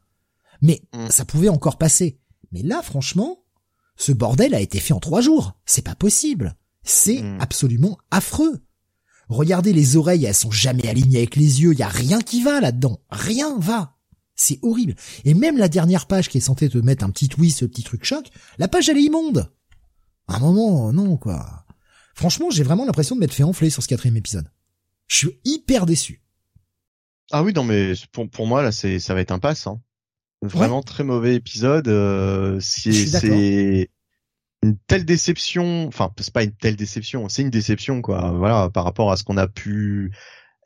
Mais 0.63 0.81
mm. 0.95 1.11
ça 1.11 1.27
pouvait 1.27 1.51
encore 1.51 1.77
passer. 1.77 2.19
Mais 2.53 2.63
là, 2.63 2.81
franchement, 2.83 3.45
ce 3.97 4.13
bordel 4.13 4.55
a 4.55 4.61
été 4.61 4.79
fait 4.79 4.95
en 4.95 5.01
trois 5.01 5.21
jours. 5.21 5.59
C'est 5.67 5.85
pas 5.85 5.95
possible. 5.95 6.55
C'est 6.83 7.21
mm. 7.21 7.39
absolument 7.41 7.99
affreux. 8.11 8.65
Regardez 9.29 9.73
les 9.73 9.97
oreilles, 9.97 10.25
elles 10.25 10.35
sont 10.35 10.51
jamais 10.51 10.89
alignées 10.89 11.19
avec 11.19 11.37
les 11.37 11.63
yeux. 11.63 11.73
Il 11.73 11.79
y 11.79 11.83
a 11.83 11.89
rien 11.89 12.21
qui 12.21 12.43
va 12.43 12.61
là-dedans. 12.61 13.01
Rien 13.11 13.59
va. 13.59 13.97
C'est 14.43 14.59
horrible. 14.63 14.97
Et 15.25 15.35
même 15.35 15.57
la 15.57 15.69
dernière 15.69 16.07
page 16.07 16.29
qui 16.29 16.39
est 16.39 16.41
censée 16.41 16.69
te 16.69 16.79
mettre 16.79 17.05
un 17.05 17.11
petit 17.11 17.29
twist, 17.29 17.61
ce 17.61 17.65
petit 17.65 17.85
truc 17.85 18.05
choc, 18.05 18.27
la 18.59 18.67
page 18.67 18.89
elle 18.89 18.99
est 18.99 19.03
immonde. 19.03 19.53
À 20.27 20.39
un 20.39 20.41
moment, 20.41 20.93
non 20.93 21.17
quoi. 21.17 21.65
Franchement, 22.17 22.51
j'ai 22.51 22.65
vraiment 22.65 22.85
l'impression 22.85 23.15
de 23.15 23.21
m'être 23.21 23.35
fait 23.35 23.45
enfler 23.45 23.71
sur 23.71 23.85
ce 23.85 23.89
quatrième 23.89 24.17
épisode. 24.17 24.51
Je 25.07 25.17
suis 25.17 25.41
hyper 25.45 25.87
déçu. 25.87 26.25
Ah 27.31 27.45
oui, 27.45 27.53
non 27.53 27.63
mais 27.63 27.93
pour, 28.11 28.29
pour 28.29 28.49
moi 28.49 28.63
là, 28.63 28.73
c'est 28.73 28.99
ça 28.99 29.15
va 29.15 29.21
être 29.21 29.31
un 29.31 29.39
pass. 29.39 29.69
Hein. 29.69 29.81
Vraiment 30.43 30.83
très 30.83 31.05
mauvais 31.05 31.37
épisode. 31.37 31.87
Euh, 31.87 32.59
c'est 32.61 33.89
une 34.65 34.77
telle 34.89 35.05
déception. 35.05 35.87
Enfin, 35.87 36.13
c'est 36.19 36.33
pas 36.33 36.43
une 36.43 36.57
telle 36.57 36.75
déception. 36.75 37.29
C'est 37.29 37.43
une 37.43 37.51
déception, 37.51 38.03
quoi. 38.03 38.33
Voilà, 38.33 38.71
par 38.71 38.83
rapport 38.83 39.13
à 39.13 39.17
ce 39.17 39.23
qu'on 39.23 39.37
a 39.37 39.47
pu 39.47 40.11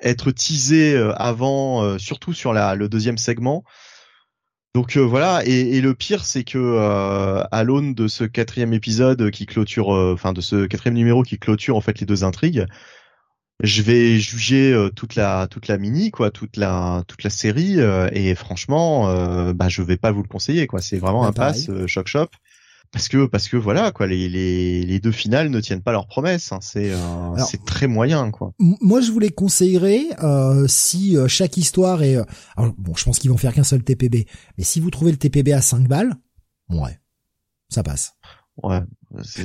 être 0.01 0.31
teasé 0.31 0.94
euh, 0.94 1.12
avant, 1.14 1.82
euh, 1.82 1.98
surtout 1.98 2.32
sur 2.32 2.52
la, 2.52 2.74
le 2.74 2.89
deuxième 2.89 3.18
segment. 3.18 3.64
Donc 4.74 4.97
euh, 4.97 5.01
voilà, 5.01 5.43
et, 5.47 5.77
et, 5.77 5.81
le 5.81 5.94
pire, 5.94 6.24
c'est 6.24 6.44
que 6.44 6.78
à 7.51 7.64
l'aune 7.64 7.94
de 7.94 8.09
ce 8.09 8.24
quatrième 8.24 8.74
épisode 8.74 9.31
qui 9.31 9.47
clôture, 9.47 9.89
enfin 9.89 10.35
de 10.35 10.43
ce 10.43 10.66
quatrième 10.66 10.94
numéro 10.94 11.23
qui 11.23 11.39
clôture 11.39 11.77
en 11.77 11.81
fait 11.81 11.98
les 11.98 12.06
deux 12.06 12.24
intrigues, 12.24 12.66
je 13.62 13.82
vais 13.82 14.18
juger 14.18 14.73
euh, 14.73 14.90
toute 14.90 15.14
la 15.14 15.47
toute 15.47 15.68
la 15.68 15.78
mini 15.78 16.10
quoi 16.10 16.31
toute 16.31 16.56
la 16.56 17.05
toute 17.06 17.23
la 17.23 17.31
série 17.31 17.81
euh, 17.81 18.09
et 18.12 18.35
franchement 18.35 19.09
euh, 19.09 19.55
bah 19.55 19.68
je 19.68 19.82
vais 19.82 19.97
pas 19.97 20.12
vous 20.12 20.23
le 20.23 20.28
conseiller 20.28 20.66
quoi. 20.66 20.81
C'est 20.81 20.98
vraiment 20.98 21.27
un 21.27 21.32
pass 21.32 21.70
choc 21.86 22.06
shop 22.06 22.28
parce 22.92 23.08
que 23.08 23.26
parce 23.26 23.48
que 23.48 23.56
voilà 23.56 23.92
quoi 23.92 24.06
les 24.06 24.28
les, 24.28 24.82
les 24.82 25.00
deux 25.00 25.12
finales 25.12 25.50
ne 25.50 25.60
tiennent 25.60 25.82
pas 25.82 25.92
leurs 25.92 26.06
promesses 26.06 26.52
hein, 26.52 26.58
c'est 26.60 26.92
c'est 27.38 27.64
très 27.64 27.86
moyen 27.86 28.30
quoi 28.30 28.52
moi 28.58 29.00
je 29.00 29.10
vous 29.10 29.18
les 29.18 29.30
conseillerais 29.30 30.08
si 30.68 31.16
chaque 31.28 31.56
histoire 31.56 32.02
est 32.02 32.16
alors 32.56 32.72
bon 32.78 32.94
je 32.94 33.04
pense 33.04 33.18
qu'ils 33.18 33.30
vont 33.30 33.36
faire 33.36 33.54
qu'un 33.54 33.64
seul 33.64 33.82
TPB 33.82 34.26
mais 34.56 34.64
si 34.64 34.80
vous 34.80 34.90
trouvez 34.90 35.10
le 35.10 35.18
TPB 35.18 35.52
à 35.52 35.60
5 35.60 35.88
balles 35.88 36.14
ouais 36.70 36.98
ça 37.68 37.82
passe 37.82 38.14
ouais 38.62 38.80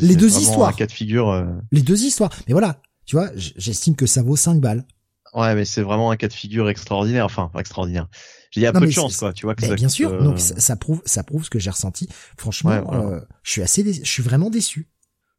les 0.01 0.15
deux 0.15 0.37
histoires 0.37 0.75
cas 0.75 0.87
de 0.87 0.91
figure 0.91 1.45
les 1.71 1.81
deux 1.81 2.03
histoires 2.03 2.31
mais 2.47 2.53
voilà 2.53 2.81
tu 3.05 3.15
vois, 3.15 3.29
j'estime 3.35 3.95
que 3.95 4.05
ça 4.05 4.21
vaut 4.21 4.37
5 4.37 4.61
balles. 4.61 4.85
Ouais, 5.33 5.55
mais 5.55 5.65
c'est 5.65 5.81
vraiment 5.81 6.11
un 6.11 6.17
cas 6.17 6.27
de 6.29 6.33
figure 6.33 6.69
extraordinaire. 6.69 7.25
Enfin, 7.25 7.51
extraordinaire. 7.57 8.07
Il 8.55 8.61
y 8.61 8.65
a 8.65 8.73
peu 8.73 8.85
de 8.85 8.91
chance, 8.91 9.17
quoi. 9.17 9.33
Tu 9.33 9.45
vois 9.45 9.55
que 9.55 9.65
ça, 9.65 9.75
bien 9.75 9.89
sûr. 9.89 10.21
Donc 10.21 10.39
ça, 10.39 10.75
prouve, 10.75 11.01
ça 11.05 11.23
prouve 11.23 11.45
ce 11.45 11.49
que 11.49 11.59
j'ai 11.59 11.69
ressenti. 11.69 12.07
Franchement, 12.37 12.71
euh, 12.93 13.19
je 13.43 13.51
suis 13.51 13.61
assez, 13.61 13.93
je 13.93 14.09
suis 14.09 14.23
vraiment 14.23 14.49
déçu. 14.49 14.87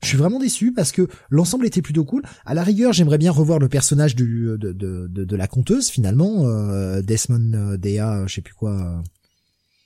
Je 0.02 0.08
suis 0.08 0.18
vraiment 0.18 0.40
déçu 0.40 0.72
parce 0.72 0.90
que 0.90 1.08
l'ensemble 1.30 1.64
était 1.64 1.82
plutôt 1.82 2.04
cool. 2.04 2.22
À 2.44 2.54
la 2.54 2.64
rigueur, 2.64 2.92
j'aimerais 2.92 3.18
bien 3.18 3.30
revoir 3.30 3.60
le 3.60 3.68
personnage 3.68 4.16
du 4.16 4.48
de 4.58 4.72
de, 4.72 5.06
de, 5.06 5.36
la 5.36 5.46
conteuse 5.46 5.90
finalement, 5.90 6.44
euh, 6.44 7.02
Desmond 7.02 7.52
euh, 7.54 7.76
Dea, 7.76 8.26
je 8.26 8.34
sais 8.34 8.40
plus 8.40 8.54
quoi. 8.54 9.02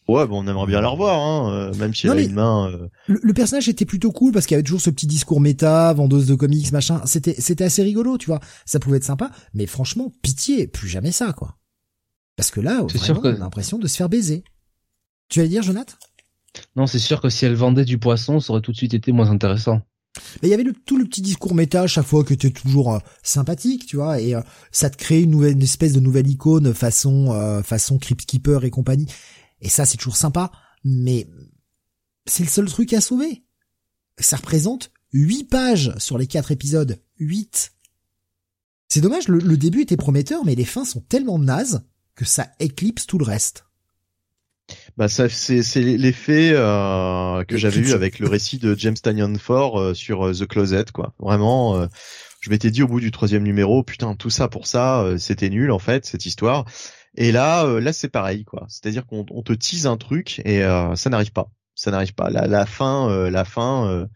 Ouais, 0.08 0.24
bon, 0.26 0.44
on 0.44 0.48
aimerait 0.48 0.66
bien 0.66 0.80
la 0.80 0.88
revoir, 0.88 1.20
hein, 1.20 1.52
euh, 1.52 1.74
même 1.74 1.92
si 1.92 2.06
elle 2.06 2.18
a 2.18 2.22
une 2.22 2.34
main. 2.34 2.70
Euh. 2.70 2.88
Le, 3.08 3.32
personnage 3.32 3.68
était 3.68 3.84
plutôt 3.84 4.12
cool 4.12 4.32
parce 4.32 4.46
qu'il 4.46 4.54
y 4.54 4.56
avait 4.56 4.62
toujours 4.62 4.80
ce 4.80 4.90
petit 4.90 5.08
discours 5.08 5.40
méta, 5.40 5.92
vendeuse 5.94 6.26
de 6.26 6.36
comics, 6.36 6.70
machin. 6.70 7.02
C'était, 7.06 7.34
c'était 7.38 7.64
assez 7.64 7.82
rigolo, 7.82 8.16
tu 8.16 8.26
vois. 8.26 8.38
Ça 8.66 8.78
pouvait 8.78 8.98
être 8.98 9.04
sympa, 9.04 9.32
mais 9.52 9.66
franchement, 9.66 10.12
pitié, 10.22 10.68
plus 10.68 10.88
jamais 10.88 11.10
ça, 11.10 11.32
quoi. 11.32 11.56
Parce 12.36 12.50
que 12.50 12.60
là, 12.60 12.82
vraiment, 12.82 13.04
sûr 13.04 13.20
que... 13.20 13.28
on 13.28 13.34
a 13.34 13.38
l'impression 13.38 13.78
de 13.78 13.86
se 13.86 13.96
faire 13.96 14.08
baiser. 14.08 14.44
Tu 15.28 15.40
allais 15.40 15.48
dire, 15.48 15.62
Jonathan? 15.62 15.94
Non, 16.76 16.86
c'est 16.86 16.98
sûr 16.98 17.20
que 17.20 17.28
si 17.28 17.44
elle 17.44 17.54
vendait 17.54 17.84
du 17.84 17.98
poisson, 17.98 18.40
ça 18.40 18.52
aurait 18.52 18.62
tout 18.62 18.72
de 18.72 18.76
suite 18.76 18.94
été 18.94 19.12
moins 19.12 19.30
intéressant. 19.30 19.82
Mais 20.42 20.48
il 20.48 20.50
y 20.50 20.54
avait 20.54 20.62
le, 20.62 20.72
tout 20.72 20.96
le 20.96 21.04
petit 21.04 21.20
discours 21.20 21.54
méta 21.54 21.82
à 21.82 21.86
chaque 21.86 22.06
fois 22.06 22.24
qui 22.24 22.32
était 22.32 22.50
toujours 22.50 22.94
euh, 22.94 22.98
sympathique, 23.22 23.86
tu 23.86 23.96
vois, 23.96 24.20
et 24.20 24.34
ça 24.70 24.88
te 24.88 24.96
crée 24.96 25.22
une 25.22 25.30
nouvelle 25.30 25.52
une 25.52 25.62
espèce 25.62 25.92
de 25.92 26.00
nouvelle 26.00 26.26
icône 26.26 26.72
façon 26.72 27.62
façon 27.62 27.98
Crypt 27.98 28.24
Keeper 28.24 28.64
et 28.64 28.70
compagnie. 28.70 29.06
Et 29.60 29.68
ça, 29.68 29.84
c'est 29.84 29.98
toujours 29.98 30.16
sympa, 30.16 30.52
mais 30.84 31.28
c'est 32.26 32.42
le 32.42 32.48
seul 32.48 32.66
truc 32.66 32.92
à 32.92 33.00
sauver. 33.00 33.44
Ça 34.18 34.36
représente 34.36 34.90
8 35.12 35.44
pages 35.44 35.94
sur 35.98 36.18
les 36.18 36.26
4 36.26 36.52
épisodes. 36.52 37.00
8. 37.18 37.72
C'est 38.88 39.00
dommage, 39.00 39.28
le, 39.28 39.56
début 39.56 39.82
était 39.82 39.96
prometteur, 39.96 40.44
mais 40.44 40.54
les 40.54 40.64
fins 40.64 40.84
sont 40.84 41.00
tellement 41.00 41.38
nazes 41.38 41.84
que 42.16 42.24
ça 42.24 42.48
éclipse 42.58 43.06
tout 43.06 43.18
le 43.18 43.24
reste. 43.24 43.66
Bah 44.96 45.06
ça 45.06 45.28
c'est 45.28 45.62
c'est 45.62 45.80
l'effet 45.80 46.50
euh, 46.52 47.44
que 47.44 47.56
j'avais 47.56 47.78
eu 47.78 47.92
avec 47.92 48.18
le 48.18 48.28
récit 48.28 48.58
de 48.58 48.74
James 48.74 48.96
Tanyon 49.00 49.38
Ford 49.38 49.78
euh, 49.78 49.94
sur 49.94 50.26
euh, 50.26 50.32
The 50.32 50.46
Closet 50.46 50.86
quoi. 50.92 51.14
Vraiment 51.20 51.86
je 52.40 52.50
m'étais 52.50 52.72
dit 52.72 52.82
au 52.82 52.88
bout 52.88 52.98
du 52.98 53.12
troisième 53.12 53.44
numéro 53.44 53.84
putain 53.84 54.16
tout 54.16 54.30
ça 54.30 54.48
pour 54.48 54.66
ça 54.66 55.06
c'était 55.18 55.50
nul 55.50 55.70
en 55.70 55.78
fait 55.78 56.04
cette 56.04 56.26
histoire 56.26 56.64
et 57.16 57.32
là, 57.32 57.64
euh, 57.64 57.80
là 57.80 57.92
c'est 57.92 58.08
pareil, 58.08 58.44
quoi. 58.44 58.66
C'est-à-dire 58.68 59.06
qu'on 59.06 59.24
te 59.24 59.52
tease 59.52 59.86
un 59.86 59.96
truc 59.96 60.40
et 60.44 60.62
euh, 60.62 60.94
ça 60.96 61.10
n'arrive 61.10 61.32
pas. 61.32 61.50
Ça 61.74 61.90
n'arrive 61.90 62.14
pas. 62.14 62.30
La, 62.30 62.46
la 62.46 62.66
fin, 62.66 63.10
euh, 63.10 63.30
la 63.30 63.44
fin. 63.44 64.06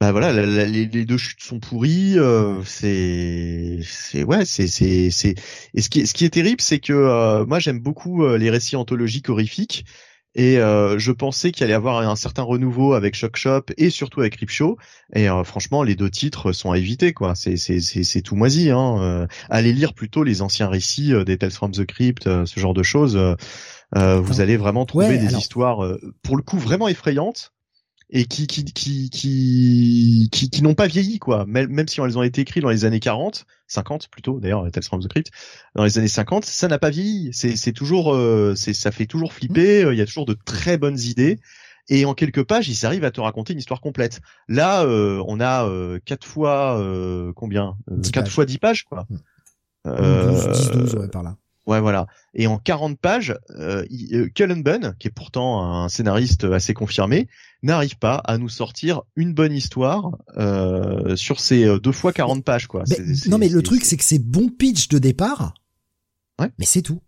Bah 0.00 0.12
voilà, 0.12 0.32
les, 0.32 0.86
deux 0.86 1.16
chutes 1.16 1.42
sont 1.42 1.58
pourries. 1.58 2.16
c'est, 2.64 3.80
c'est 3.82 4.22
ouais, 4.22 4.44
c'est, 4.44 4.68
c'est, 4.68 5.10
c'est. 5.10 5.34
Et 5.74 5.82
ce 5.82 5.88
qui, 5.88 6.06
ce 6.06 6.14
qui 6.14 6.24
est 6.24 6.30
terrible, 6.30 6.60
c'est 6.60 6.78
que 6.78 7.44
moi 7.44 7.58
j'aime 7.58 7.80
beaucoup 7.80 8.26
les 8.26 8.50
récits 8.50 8.76
anthologiques 8.76 9.28
horrifiques 9.28 9.84
et 10.38 10.58
euh, 10.58 10.98
je 10.98 11.10
pensais 11.10 11.50
qu'il 11.50 11.64
allait 11.64 11.72
y 11.72 11.76
avoir 11.76 11.98
un 11.98 12.14
certain 12.14 12.42
renouveau 12.42 12.92
avec 12.94 13.16
Shock 13.16 13.36
Shop 13.36 13.62
et 13.76 13.90
surtout 13.90 14.20
avec 14.20 14.48
Show. 14.48 14.76
Et 15.12 15.28
euh, 15.28 15.42
franchement, 15.42 15.82
les 15.82 15.96
deux 15.96 16.10
titres 16.10 16.52
sont 16.52 16.70
à 16.70 16.78
éviter, 16.78 17.12
quoi. 17.12 17.34
C'est 17.34 17.56
c'est 17.56 17.80
c'est 17.80 18.22
tout 18.22 18.36
moisi. 18.36 18.70
Hein. 18.70 18.98
Euh, 19.00 19.26
allez 19.50 19.72
lire 19.72 19.94
plutôt 19.94 20.22
les 20.22 20.40
anciens 20.40 20.68
récits 20.68 21.12
des 21.24 21.38
Tales 21.38 21.50
from 21.50 21.72
the 21.72 21.84
Crypt, 21.84 22.24
ce 22.44 22.60
genre 22.60 22.74
de 22.74 22.84
choses. 22.84 23.18
vous 23.94 24.40
allez 24.40 24.56
vraiment 24.56 24.86
trouver 24.86 25.18
des 25.18 25.34
histoires, 25.34 25.96
pour 26.22 26.36
le 26.36 26.42
coup, 26.42 26.58
vraiment 26.58 26.86
effrayantes 26.86 27.52
et 28.10 28.24
qui 28.24 28.46
qui 28.46 28.64
qui 28.64 29.10
qui 29.10 30.28
qui, 30.32 30.50
qui 30.50 30.62
n'ont 30.62 30.74
pas 30.74 30.86
vieilli 30.86 31.18
quoi. 31.18 31.44
Même, 31.46 31.68
même 31.68 31.88
si 31.88 32.00
elles 32.00 32.16
ont 32.16 32.22
été 32.22 32.40
écrites 32.40 32.62
dans 32.62 32.70
les 32.70 32.84
années 32.84 33.00
40 33.00 33.44
50 33.66 34.08
plutôt 34.08 34.40
d'ailleurs 34.40 34.70
Tales 34.70 34.84
from 34.84 35.02
the 35.02 35.08
Crypt 35.08 35.30
dans 35.74 35.84
les 35.84 35.98
années 35.98 36.08
50 36.08 36.44
ça 36.44 36.68
n'a 36.68 36.78
pas 36.78 36.90
vieilli. 36.90 37.30
C'est 37.32 37.56
c'est 37.56 37.72
toujours 37.72 38.14
euh, 38.14 38.54
c'est 38.56 38.72
ça 38.72 38.90
fait 38.90 39.06
toujours 39.06 39.32
flipper 39.32 39.88
il 39.92 39.98
y 39.98 40.00
a 40.00 40.06
toujours 40.06 40.26
de 40.26 40.34
très 40.44 40.78
bonnes 40.78 40.98
idées. 40.98 41.38
Et 41.90 42.04
en 42.04 42.14
quelques 42.14 42.44
pages 42.44 42.68
ils 42.68 42.86
arrivent 42.86 43.04
à 43.04 43.10
te 43.10 43.20
raconter 43.20 43.52
une 43.52 43.58
histoire 43.58 43.80
complète. 43.80 44.20
Là 44.48 44.84
euh, 44.84 45.22
on 45.26 45.40
a 45.40 45.66
euh, 45.66 45.98
quatre 46.04 46.26
fois 46.26 46.78
euh, 46.80 47.32
combien? 47.34 47.76
Euh, 47.90 48.00
quatre 48.12 48.30
fois 48.30 48.46
10 48.46 48.58
pages 48.58 48.84
quoi. 48.84 49.06
Mmh. 49.10 49.16
euh, 49.86 50.52
10, 50.52 50.70
12 50.70 50.94
ouais, 50.96 51.08
par 51.08 51.22
là 51.22 51.36
Ouais, 51.68 51.80
voilà. 51.80 52.06
Et 52.32 52.46
en 52.46 52.56
40 52.56 52.98
pages, 52.98 53.36
euh, 53.50 53.84
Cullen 54.34 54.62
Bunn, 54.62 54.96
qui 54.98 55.08
est 55.08 55.10
pourtant 55.10 55.62
un 55.62 55.90
scénariste 55.90 56.44
assez 56.44 56.72
confirmé, 56.72 57.28
n'arrive 57.62 57.98
pas 57.98 58.16
à 58.24 58.38
nous 58.38 58.48
sortir 58.48 59.02
une 59.16 59.34
bonne 59.34 59.52
histoire 59.52 60.16
euh, 60.38 61.14
sur 61.14 61.40
ces 61.40 61.78
deux 61.80 61.92
fois 61.92 62.14
40 62.14 62.42
pages, 62.42 62.68
quoi. 62.68 62.84
Non, 63.28 63.36
mais 63.36 63.50
le 63.50 63.62
truc, 63.62 63.84
c'est 63.84 63.98
que 63.98 64.04
c'est 64.04 64.18
bon 64.18 64.48
pitch 64.48 64.88
de 64.88 64.98
départ, 64.98 65.52
ouais. 66.40 66.50
mais 66.58 66.64
c'est 66.64 66.80
tout. 66.80 67.02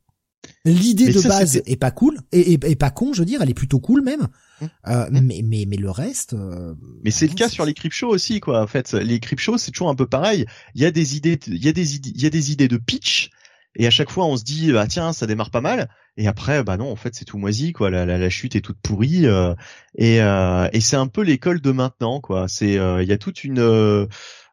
L'idée 0.66 1.10
de 1.10 1.18
ça, 1.18 1.28
base 1.28 1.62
est 1.64 1.76
pas 1.76 1.90
cool, 1.90 2.18
et, 2.30 2.52
et, 2.52 2.58
et, 2.70 2.76
pas 2.76 2.90
con, 2.90 3.14
je 3.14 3.20
veux 3.20 3.26
dire, 3.26 3.40
elle 3.40 3.48
est 3.48 3.54
plutôt 3.54 3.80
cool 3.80 4.02
même. 4.02 4.28
Mmh. 4.60 4.66
Euh, 4.88 5.10
mmh. 5.10 5.20
mais, 5.22 5.42
mais, 5.42 5.64
mais 5.66 5.76
le 5.76 5.90
reste. 5.90 6.34
Euh, 6.34 6.74
mais 7.02 7.10
c'est 7.10 7.26
le 7.26 7.34
cas 7.34 7.48
sur 7.48 7.64
les 7.64 7.74
shows 7.90 8.08
aussi, 8.08 8.40
quoi. 8.40 8.62
En 8.62 8.66
fait, 8.66 8.92
les 8.92 9.20
shows, 9.38 9.56
c'est 9.56 9.70
toujours 9.70 9.88
un 9.88 9.94
peu 9.94 10.06
pareil. 10.06 10.44
Il 10.74 10.82
y 10.82 10.84
a 10.84 10.90
des 10.90 11.16
idées, 11.16 11.38
il 11.46 11.64
y 11.64 11.68
a 11.68 11.72
des 11.72 11.96
idées, 11.96 12.12
il 12.14 12.22
y 12.22 12.26
a 12.26 12.30
des 12.30 12.52
idées 12.52 12.68
de 12.68 12.76
pitch 12.76 13.30
et 13.76 13.86
à 13.86 13.90
chaque 13.90 14.10
fois 14.10 14.26
on 14.26 14.36
se 14.36 14.44
dit 14.44 14.72
bah 14.72 14.86
tiens 14.86 15.12
ça 15.12 15.26
démarre 15.26 15.50
pas 15.50 15.60
mal 15.60 15.88
et 16.16 16.26
après 16.26 16.62
bah 16.64 16.76
non 16.76 16.90
en 16.90 16.96
fait 16.96 17.14
c'est 17.14 17.24
tout 17.24 17.38
moisi 17.38 17.72
quoi 17.72 17.90
la, 17.90 18.04
la, 18.04 18.18
la, 18.18 18.30
chute 18.30 18.56
est 18.56 18.60
toute 18.60 18.80
pourrie 18.80 19.26
euh, 19.26 19.54
et, 19.96 20.20
euh, 20.20 20.68
et 20.72 20.80
c'est 20.80 20.96
un 20.96 21.06
peu 21.06 21.22
l'école 21.22 21.60
de 21.60 21.70
maintenant 21.70 22.20
quoi 22.20 22.48
c'est 22.48 22.74
il 22.74 23.08
y 23.08 23.12
a 23.12 23.18
toute 23.18 23.44
une 23.44 23.60
euh, 23.60 24.06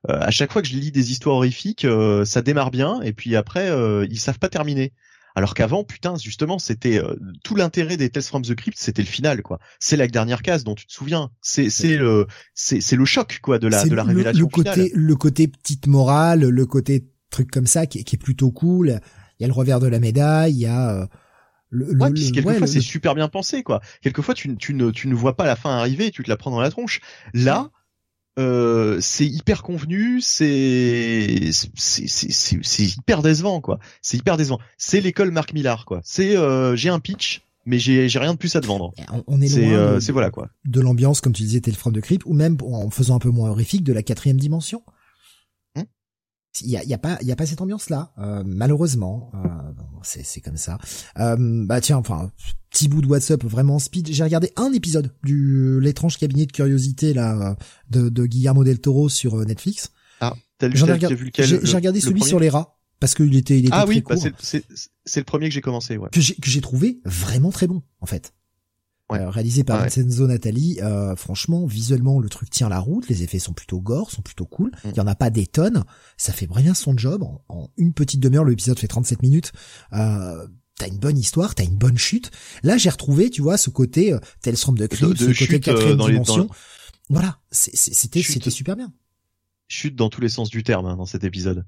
à 0.07 0.31
chaque 0.31 0.51
fois 0.51 0.61
que 0.61 0.67
je 0.67 0.75
lis 0.75 0.91
des 0.91 1.11
histoires 1.11 1.37
horrifiques 1.37 1.85
ça 2.25 2.41
démarre 2.41 2.71
bien 2.71 3.01
et 3.01 3.13
puis 3.13 3.35
après 3.35 3.69
ils 4.09 4.19
savent 4.19 4.39
pas 4.39 4.49
terminer 4.49 4.93
alors 5.37 5.53
qu'avant, 5.53 5.83
putain, 5.83 6.15
justement, 6.15 6.57
c'était 6.57 6.97
euh, 6.97 7.13
tout 7.43 7.55
l'intérêt 7.55 7.95
des 7.95 8.09
Tales 8.09 8.23
from 8.23 8.41
the 8.41 8.55
Crypt, 8.55 8.75
c'était 8.75 9.03
le 9.03 9.07
final, 9.07 9.43
quoi. 9.43 9.59
C'est 9.79 9.95
la 9.95 10.07
dernière 10.07 10.41
case 10.41 10.63
dont 10.63 10.73
tu 10.73 10.87
te 10.87 10.91
souviens. 10.91 11.29
C'est 11.41 11.69
c'est 11.69 11.95
le 11.95 12.25
c'est 12.55 12.81
c'est 12.81 12.95
le 12.95 13.05
choc, 13.05 13.37
quoi, 13.43 13.59
de 13.59 13.67
la 13.67 13.85
de 13.85 13.93
la 13.93 14.01
le, 14.01 14.07
révélation 14.07 14.45
le 14.45 14.49
côté 14.49 14.71
finale. 14.71 14.89
le 14.91 15.15
côté 15.15 15.47
petite 15.47 15.85
morale, 15.85 16.39
le 16.39 16.65
côté 16.65 17.05
truc 17.29 17.51
comme 17.51 17.67
ça 17.67 17.85
qui, 17.85 18.03
qui, 18.03 18.15
est 18.15 18.19
plutôt 18.19 18.51
cool. 18.51 18.99
Il 19.39 19.43
y 19.43 19.45
a 19.45 19.47
le 19.47 19.53
revers 19.53 19.79
de 19.79 19.87
la 19.87 19.99
médaille, 19.99 20.53
il 20.53 20.59
y 20.59 20.65
a 20.65 20.91
euh, 20.91 21.07
le, 21.69 21.85
ouais, 21.97 22.09
le, 22.09 22.31
quelquefois 22.31 22.53
ouais, 22.53 22.67
c'est 22.67 22.81
super 22.81 23.15
bien 23.15 23.27
pensé 23.27 23.63
quoi. 23.63 23.81
Quelquefois 24.01 24.33
tu, 24.33 24.55
tu 24.57 24.73
ne 24.73 24.91
tu 24.91 25.07
ne 25.07 25.15
vois 25.15 25.35
pas 25.35 25.45
la 25.45 25.55
fin 25.55 25.71
arriver, 25.77 26.11
tu 26.11 26.23
te 26.23 26.29
la 26.29 26.37
prends 26.37 26.51
dans 26.51 26.61
la 26.61 26.69
tronche. 26.69 27.01
Là, 27.33 27.71
euh, 28.39 28.99
c'est 29.01 29.25
hyper 29.25 29.63
convenu, 29.63 30.21
c'est 30.21 31.49
c'est 31.51 32.07
c'est 32.07 32.59
c'est 32.61 32.83
hyper 32.83 33.21
décevant 33.21 33.61
quoi. 33.61 33.79
C'est 34.01 34.17
hyper 34.17 34.37
décevant. 34.37 34.59
C'est 34.77 35.01
l'école 35.01 35.31
Marc 35.31 35.53
Millard 35.53 35.85
quoi. 35.85 36.01
C'est 36.03 36.37
euh, 36.37 36.75
j'ai 36.75 36.89
un 36.89 36.99
pitch 36.99 37.41
mais 37.65 37.79
j'ai 37.79 38.07
j'ai 38.07 38.19
rien 38.19 38.33
de 38.33 38.37
plus 38.37 38.55
à 38.55 38.61
te 38.61 38.67
vendre. 38.67 38.93
On, 39.11 39.23
on 39.27 39.41
est 39.41 39.47
c'est 39.47 39.73
euh, 39.73 39.99
c'est 39.99 40.11
voilà 40.11 40.29
quoi. 40.29 40.49
De 40.65 40.79
l'ambiance 40.81 41.19
comme 41.19 41.33
tu 41.33 41.43
disais 41.43 41.61
Tale 41.61 41.73
from 41.73 41.93
the 41.93 42.01
Crypt 42.01 42.25
ou 42.25 42.33
même 42.33 42.57
en 42.63 42.89
faisant 42.89 43.15
un 43.15 43.19
peu 43.19 43.29
moins 43.29 43.49
horrifique 43.49 43.83
de 43.83 43.93
la 43.93 44.03
quatrième 44.03 44.37
dimension 44.37 44.83
il 46.61 46.69
y 46.69 46.77
a, 46.77 46.83
y 46.83 46.93
a 46.93 46.97
pas 46.97 47.17
il 47.21 47.27
y 47.27 47.31
a 47.31 47.35
pas 47.35 47.45
cette 47.45 47.61
ambiance 47.61 47.89
là 47.89 48.11
euh, 48.17 48.43
malheureusement. 48.45 49.31
Euh, 49.35 49.47
c'est 50.03 50.25
c'est 50.25 50.41
comme 50.41 50.57
ça. 50.57 50.77
Euh, 51.19 51.35
bah 51.65 51.81
tiens 51.81 51.97
enfin 51.97 52.31
petit 52.69 52.87
bout 52.87 53.01
de 53.01 53.07
WhatsApp 53.07 53.43
vraiment 53.43 53.79
speed. 53.79 54.11
J'ai 54.11 54.23
regardé 54.23 54.51
un 54.55 54.71
épisode 54.73 55.13
du 55.23 55.79
l'étrange 55.79 56.17
cabinet 56.17 56.45
de 56.45 56.51
curiosité 56.51 57.13
là 57.13 57.55
de, 57.89 58.09
de 58.09 58.25
Guillermo 58.25 58.63
del 58.63 58.79
Toro 58.79 59.09
sur 59.09 59.35
Netflix. 59.45 59.91
Ah 60.21 60.35
t'as 60.57 60.67
vu 60.67 60.75
lequel 61.25 61.45
j'ai 61.45 61.75
regardé 61.75 61.99
celui 61.99 62.23
sur 62.23 62.39
les 62.39 62.49
rats 62.49 62.77
parce 62.99 63.13
qu'il 63.13 63.35
était 63.35 63.59
il 63.59 63.65
était 63.65 63.73
ah 63.73 63.83
très 63.85 63.95
oui 63.95 64.03
bah 64.07 64.15
c'est 64.39 64.63
c'est 65.05 65.19
le 65.19 65.25
premier 65.25 65.49
que 65.49 65.53
j'ai 65.53 65.61
commencé 65.61 65.97
ouais. 65.97 66.09
Que 66.11 66.19
j'ai 66.19 66.33
que 66.35 66.49
j'ai 66.49 66.61
trouvé 66.61 66.99
vraiment 67.05 67.51
très 67.51 67.67
bon 67.67 67.83
en 67.99 68.07
fait 68.07 68.33
Ouais. 69.09 69.19
Euh, 69.19 69.29
réalisé 69.29 69.63
par 69.63 69.77
ouais. 69.77 69.83
Vincenzo 69.85 70.27
Natali. 70.27 70.79
Euh, 70.81 71.15
franchement, 71.15 71.65
visuellement, 71.65 72.19
le 72.19 72.27
truc 72.27 72.49
tient 72.49 72.67
la 72.67 72.79
route. 72.79 73.07
Les 73.07 73.23
effets 73.23 73.39
sont 73.39 73.53
plutôt 73.53 73.79
gore, 73.79 74.11
sont 74.11 74.21
plutôt 74.21 74.45
cool. 74.45 74.71
Il 74.83 74.89
Mm. 74.91 74.93
y 74.97 74.99
en 74.99 75.07
a 75.07 75.15
pas 75.15 75.29
des 75.29 75.47
tonnes. 75.47 75.83
Ça 76.17 76.33
fait 76.33 76.47
bien 76.47 76.73
son 76.73 76.97
job. 76.97 77.23
En, 77.23 77.41
en 77.47 77.69
une 77.77 77.93
petite 77.93 78.19
demi-heure, 78.19 78.43
l'épisode 78.43 78.77
fait 78.79 78.87
37 78.87 79.21
minutes. 79.21 79.51
Euh, 79.93 80.45
T'as 80.79 80.87
une 80.89 80.99
bonne 80.99 81.17
histoire, 81.17 81.55
t'as 81.55 81.63
une 81.63 81.75
bonne 81.75 81.97
chute. 81.97 82.29
Là, 82.61 82.77
j'ai 82.77 82.91
retrouvé, 82.91 83.31
tu 83.31 83.41
vois, 83.41 83.57
ce 83.57 83.71
côté 83.71 84.13
euh, 84.13 84.19
from 84.55 84.77
the 84.77 84.87
Crypt, 84.87 85.17
De- 85.19 85.25
de 85.27 85.33
ce 85.33 85.39
côté 85.45 85.59
quatrième 85.59 85.93
euh, 85.93 85.95
dans 85.95 86.05
les- 86.07 86.17
dans 86.17 86.21
dimension. 86.21 86.43
le- 86.43 86.49
Voilà, 87.09 87.39
c'était 87.49 88.21
c'était 88.21 88.51
super 88.51 88.75
bien. 88.75 88.93
chute 89.67 89.95
dans 89.95 90.09
tous 90.11 90.21
les 90.21 90.29
sens 90.29 90.51
du 90.51 90.61
terme 90.63 90.85
hein, 90.85 90.95
dans 90.95 91.07
cet 91.07 91.23
épisode. 91.23 91.65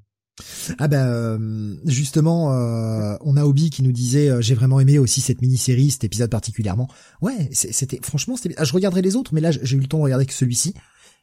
Ah 0.77 0.87
ben 0.87 1.05
euh, 1.07 1.75
justement, 1.85 2.53
euh, 2.53 3.15
on 3.21 3.37
a 3.37 3.45
Obi 3.45 3.69
qui 3.69 3.83
nous 3.83 3.91
disait 3.91 4.29
euh, 4.29 4.41
j'ai 4.41 4.55
vraiment 4.55 4.79
aimé 4.79 4.99
aussi 4.99 5.21
cette 5.21 5.41
mini-série, 5.41 5.91
cet 5.91 6.03
épisode 6.03 6.29
particulièrement. 6.29 6.87
Ouais, 7.21 7.49
c'était 7.51 7.99
franchement, 8.01 8.37
c'était. 8.37 8.55
Ah, 8.57 8.63
je 8.63 8.73
regarderai 8.73 9.01
les 9.01 9.15
autres, 9.15 9.33
mais 9.33 9.41
là 9.41 9.51
j'ai 9.51 9.77
eu 9.77 9.79
le 9.79 9.87
temps 9.87 9.97
de 9.97 10.03
regarder 10.03 10.25
que 10.25 10.33
celui-ci. 10.33 10.73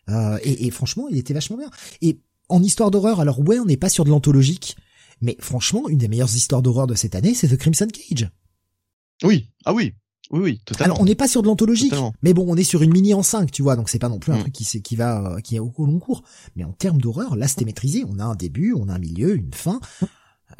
Euh, 0.09 0.38
et, 0.43 0.66
et 0.66 0.70
franchement, 0.70 1.09
il 1.10 1.18
était 1.18 1.34
vachement 1.34 1.56
bien. 1.56 1.70
Et 2.02 2.20
en 2.48 2.62
histoire 2.62 2.90
d'horreur, 2.90 3.20
alors 3.20 3.40
ouais, 3.40 3.59
on 3.59 3.64
n'est 3.64 3.76
pas 3.76 3.88
sur 3.88 4.05
de 4.05 4.10
l'anthologique, 4.10 4.76
mais 5.20 5.36
franchement, 5.40 5.88
une 5.88 5.98
des 5.98 6.09
meilleures 6.09 6.34
histoires 6.34 6.62
d'horreur 6.62 6.86
de 6.86 6.94
cette 6.94 7.14
année, 7.14 7.34
c'est 7.34 7.48
The 7.48 7.56
Crimson 7.56 7.88
Cage. 7.93 8.30
Oui, 9.24 9.51
ah 9.64 9.72
oui, 9.72 9.94
oui, 10.31 10.40
oui, 10.40 10.61
totalement. 10.65 10.85
Alors 10.94 11.01
on 11.01 11.05
n'est 11.05 11.15
pas 11.15 11.28
sur 11.28 11.43
de 11.43 11.47
l'anthologique, 11.47 11.94
mais 12.23 12.35
bon, 12.35 12.44
on 12.48 12.57
est 12.57 12.65
sur 12.65 12.82
une 12.82 12.93
mini 12.93 13.15
en 13.15 13.23
5, 13.23 13.51
tu 13.51 13.62
vois, 13.62 13.77
donc 13.77 13.89
c'est 13.89 13.98
pas 13.98 14.09
non 14.09 14.19
plus 14.19 14.32
un 14.32 14.39
Mm. 14.39 14.51
truc 14.51 14.53
qui, 14.82 14.97
va 14.97 15.35
euh, 15.36 15.40
qui 15.40 15.57
est 15.57 15.59
au, 15.61 15.73
au 15.77 15.86
long 15.86 15.98
cours. 15.98 16.23
Mais 16.57 16.65
en 16.65 16.73
termes 16.73 17.01
d'horreur, 17.01 17.36
là 17.36 17.47
c'était 17.48 17.65
maîtrisé. 17.65 18.05
On 18.09 18.19
a 18.19 18.24
un 18.24 18.35
début, 18.35 18.73
on 18.74 18.89
a 18.89 18.94
un 18.94 18.98
milieu, 18.98 19.36
une 19.36 19.53
fin, 19.55 19.81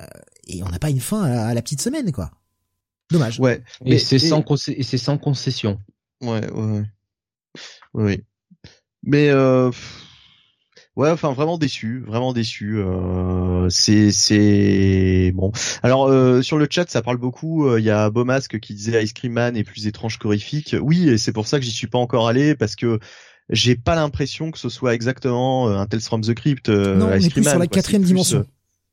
euh, 0.01 0.05
et 0.47 0.63
on 0.63 0.69
n'a 0.69 0.79
pas 0.79 0.91
une 0.91 1.01
fin 1.01 1.23
à 1.23 1.29
la, 1.29 1.47
à 1.49 1.55
la 1.55 1.63
petite 1.63 1.81
semaine, 1.83 2.13
quoi. 2.13 2.31
Dommage. 3.11 3.39
Ouais. 3.41 3.63
Et 3.85 3.91
Mais- 3.91 3.99
c'est 3.99 4.19
sans, 4.19 4.41
concé- 4.41 4.75
et 4.77 4.83
c'est 4.83 4.99
sans 4.99 5.19
concession. 5.19 5.81
Ouais, 6.23 6.49
ouais, 6.53 6.65
ouais. 6.73 6.85
Oui, 7.95 8.05
oui. 8.05 8.25
Mais 9.03 9.29
euh, 9.31 9.71
ouais, 10.97 11.11
enfin 11.11 11.33
vraiment 11.33 11.59
déçu, 11.59 12.03
vraiment 12.07 12.33
déçu. 12.33 12.79
Euh, 12.79 13.69
c'est 13.71 14.11
c'est 14.11 15.33
bon. 15.35 15.53
Alors 15.83 16.09
euh, 16.09 16.43
sur 16.43 16.59
le 16.59 16.67
chat, 16.71 16.89
ça 16.91 17.03
parle 17.03 17.19
beaucoup. 17.19 17.67
euh, 17.67 17.79
Il 17.81 17.85
y 17.85 17.91
a 17.91 18.11
Beaumasque 18.11 18.59
qui 18.61 18.75
disait 18.75 19.03
Ice 19.03 19.13
Cream 19.13 19.33
Man 19.33 19.57
est 19.57 19.65
plus 19.65 19.87
étrange 19.87 20.19
qu'horrifique. 20.19 20.75
Oui, 20.81 21.09
et 21.09 21.19
c'est 21.19 21.33
pour 21.33 21.47
ça 21.47 21.59
que 21.59 21.65
j'y 21.65 21.71
suis 21.71 21.87
pas 21.87 21.99
encore 21.99 22.29
allé 22.29 22.55
parce 22.55 22.77
que 22.77 22.99
j'ai 23.49 23.77
pas 23.77 23.95
l'impression 23.95 24.51
que 24.51 24.59
ce 24.59 24.69
soit 24.69 24.95
exactement 24.95 25.69
euh, 25.69 25.79
un 25.79 25.87
Tales 25.87 26.01
from 26.01 26.21
the 26.23 26.35
Crypt. 26.35 26.69
euh, 26.69 26.97
non, 26.97 27.07
on 27.11 27.15
Ice 27.17 27.27
est 27.27 27.31
plus 27.31 27.45
sur 27.45 27.59
la 27.59 27.67
quatrième 27.69 28.03
dimension. 28.03 28.45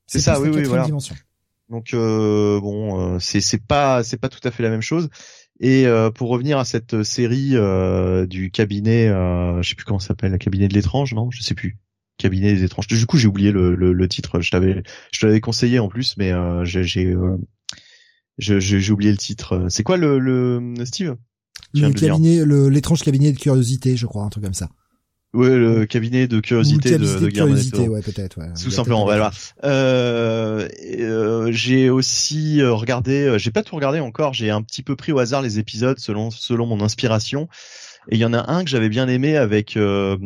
c'est 0.06 0.20
ça, 0.20 0.40
oui, 0.40 0.50
la 0.52 0.58
oui, 0.58 0.64
voilà. 0.66 0.86
dimension. 0.86 1.16
Donc 1.70 1.94
euh, 1.94 2.60
bon, 2.60 3.16
euh, 3.16 3.18
c'est 3.20 3.42
c'est 3.42 3.62
pas 3.66 4.04
c'est 4.04 4.18
pas 4.18 4.30
tout 4.30 4.46
à 4.48 4.52
fait 4.52 4.62
la 4.64 4.70
même 4.70 4.82
chose. 4.82 5.10
Et 5.60 5.88
euh, 5.88 6.12
pour 6.12 6.30
revenir 6.30 6.58
à 6.60 6.66
cette 6.66 7.04
série 7.04 7.52
euh, 7.54 8.26
du 8.26 8.52
cabinet, 8.52 9.08
euh, 9.08 9.62
je 9.62 9.70
sais 9.70 9.76
plus 9.76 9.86
comment 9.86 10.00
ça 10.00 10.10
s'appelle, 10.10 10.32
le 10.32 10.38
cabinet 10.38 10.68
de 10.68 10.74
l'étrange, 10.74 11.14
non, 11.14 11.32
je 11.32 11.42
sais 11.42 11.54
plus. 11.56 11.78
Cabinet 12.24 12.54
des 12.54 12.64
étranges. 12.64 12.88
Du 12.88 13.06
coup, 13.06 13.18
j'ai 13.18 13.28
oublié 13.28 13.52
le, 13.52 13.76
le, 13.76 13.92
le 13.92 14.08
titre. 14.08 14.40
Je 14.40 14.50
t'avais 14.50 14.82
je 15.12 15.20
te 15.20 15.26
l'avais 15.26 15.42
conseillé 15.42 15.80
en 15.80 15.90
plus, 15.90 16.16
mais 16.18 16.32
euh, 16.32 16.64
j'ai 16.64 16.84
j'ai 16.86 17.08
euh, 17.08 17.38
j'ai 18.38 18.92
oublié 18.92 19.12
le 19.12 19.18
titre. 19.18 19.68
C'est 19.70 19.84
quoi 19.84 19.98
le, 19.98 20.20
le 20.20 20.74
Steve? 20.86 21.18
Le 21.74 21.90
de 21.90 22.00
cabinet, 22.00 22.46
l'étrange 22.70 23.04
cabinet 23.04 23.34
de 23.34 23.38
curiosité, 23.38 23.98
je 23.98 24.06
crois, 24.06 24.24
un 24.24 24.30
truc 24.30 24.46
comme 24.46 24.54
ça. 24.54 24.70
Ouais, 25.34 25.58
le 25.58 25.86
cabinet 25.86 26.28
de 26.28 26.36
Ou 26.36 26.38
le 26.38 26.42
curiosité 26.42 26.92
de, 26.92 26.98
cabinet 26.98 27.10
de, 27.10 27.16
de 27.16 27.20
del 27.26 27.34
curiosité, 27.34 27.88
ouais, 27.90 28.02
peut-être, 28.02 28.38
ouais. 28.38 28.54
Tout 28.54 28.72
simplement, 28.72 29.04
voilà. 29.04 29.32
Euh, 29.64 30.70
euh, 31.00 31.52
j'ai 31.52 31.90
aussi 31.90 32.64
regardé, 32.64 33.36
j'ai 33.38 33.52
pas 33.52 33.64
tout 33.64 33.76
regardé 33.76 34.00
encore, 34.00 34.34
j'ai 34.34 34.50
un 34.50 34.62
petit 34.62 34.84
peu 34.84 34.96
pris 34.96 35.12
au 35.12 35.20
hasard 35.20 35.42
les 35.42 35.60
épisodes 35.60 36.00
selon 36.00 36.32
selon 36.32 36.68
mon 36.68 36.82
inspiration. 36.82 37.50
Et 38.10 38.16
il 38.16 38.20
y 38.20 38.26
en 38.26 38.34
a 38.34 38.52
un 38.52 38.64
que 38.64 38.70
j'avais 38.70 38.90
bien 38.90 39.08
aimé 39.08 39.38
avec 39.38 39.78
euh, 39.78 40.18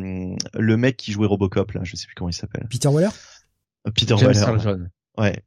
le 0.54 0.78
mec 0.78 0.98
qui 0.98 1.12
jouait 1.12 1.28
Robocop 1.28 1.72
là, 1.74 1.82
je 1.84 1.96
sais 1.96 2.06
plus 2.08 2.16
comment 2.16 2.30
il 2.30 2.34
s'appelle. 2.34 2.68
Peter 2.70 2.90
Weller? 2.90 3.10
Euh, 3.88 3.92
Peter 3.92 4.16
James 4.18 4.32
Weller. 4.34 4.48
Earl 4.48 4.60
Jones. 4.62 4.90
Ouais. 5.18 5.44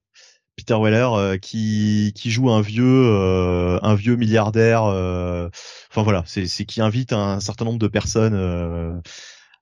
Peter 0.57 0.77
Weller 0.81 1.09
euh, 1.15 1.37
qui 1.39 2.13
qui 2.15 2.31
joue 2.31 2.51
un 2.51 2.61
vieux 2.61 2.85
euh, 2.85 3.79
un 3.83 3.95
vieux 3.95 4.17
milliardaire. 4.17 4.85
euh, 4.85 5.49
Enfin 5.91 6.03
voilà, 6.03 6.23
c'est 6.27 6.47
c'est 6.47 6.65
qui 6.67 6.81
invite 6.83 7.13
un 7.13 7.41
certain 7.41 7.65
nombre 7.65 7.79
de 7.79 7.89
personnes 7.89 8.35
euh, 8.35 8.93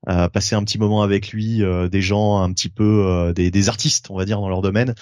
à 0.06 0.28
passer 0.28 0.54
un 0.56 0.62
petit 0.64 0.78
moment 0.78 1.02
avec 1.02 1.30
lui, 1.30 1.62
euh, 1.62 1.88
des 1.88 2.02
gens 2.02 2.40
un 2.42 2.52
petit 2.52 2.68
peu 2.68 3.04
euh, 3.06 3.32
des 3.32 3.50
des 3.50 3.68
artistes, 3.68 4.10
on 4.10 4.16
va 4.16 4.24
dire 4.24 4.40
dans 4.40 4.48
leur 4.48 4.60
domaine. 4.60 4.94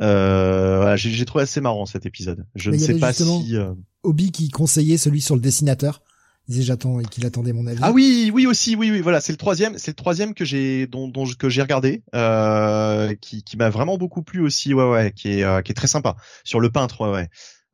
Euh, 0.00 0.76
voilà, 0.78 0.96
j'ai 0.96 1.10
j'ai 1.10 1.24
trouvé 1.24 1.42
assez 1.44 1.60
marrant 1.60 1.86
cet 1.86 2.04
épisode. 2.06 2.44
Je 2.54 2.70
Mais 2.70 2.76
ne 2.76 2.82
sais 2.82 2.90
avait 2.92 3.00
pas 3.00 3.12
si. 3.12 3.56
euh, 3.56 3.72
Obi 4.02 4.30
qui 4.32 4.50
conseillait 4.50 4.98
celui 4.98 5.20
sur 5.20 5.34
le 5.34 5.40
dessinateur. 5.40 6.02
Il 6.48 6.52
disait 6.52 6.64
j'attends 6.64 6.98
et 6.98 7.04
qu'il 7.04 7.26
attendait 7.26 7.52
mon 7.52 7.66
avis. 7.66 7.78
Ah 7.82 7.92
oui, 7.92 8.30
oui 8.32 8.46
aussi, 8.46 8.74
oui, 8.74 8.90
oui, 8.90 9.00
voilà, 9.00 9.20
c'est 9.20 9.32
le 9.32 9.36
troisième, 9.38 9.76
c'est 9.76 9.90
le 9.90 9.96
troisième 9.96 10.32
que 10.32 10.46
j'ai, 10.46 10.86
dont, 10.86 11.06
dont 11.06 11.26
que 11.38 11.50
j'ai 11.50 11.60
regardé, 11.60 12.02
euh, 12.14 13.14
qui, 13.20 13.42
qui 13.42 13.58
m'a 13.58 13.68
vraiment 13.68 13.98
beaucoup 13.98 14.22
plu 14.22 14.40
aussi, 14.40 14.72
ouais, 14.72 14.88
ouais, 14.88 15.12
qui 15.14 15.28
est, 15.28 15.44
euh, 15.44 15.60
qui 15.60 15.72
est 15.72 15.74
très 15.74 15.88
sympa 15.88 16.16
sur 16.44 16.58
le 16.60 16.70
peintre, 16.70 17.02
ouais, 17.02 17.12
ouais. 17.12 17.28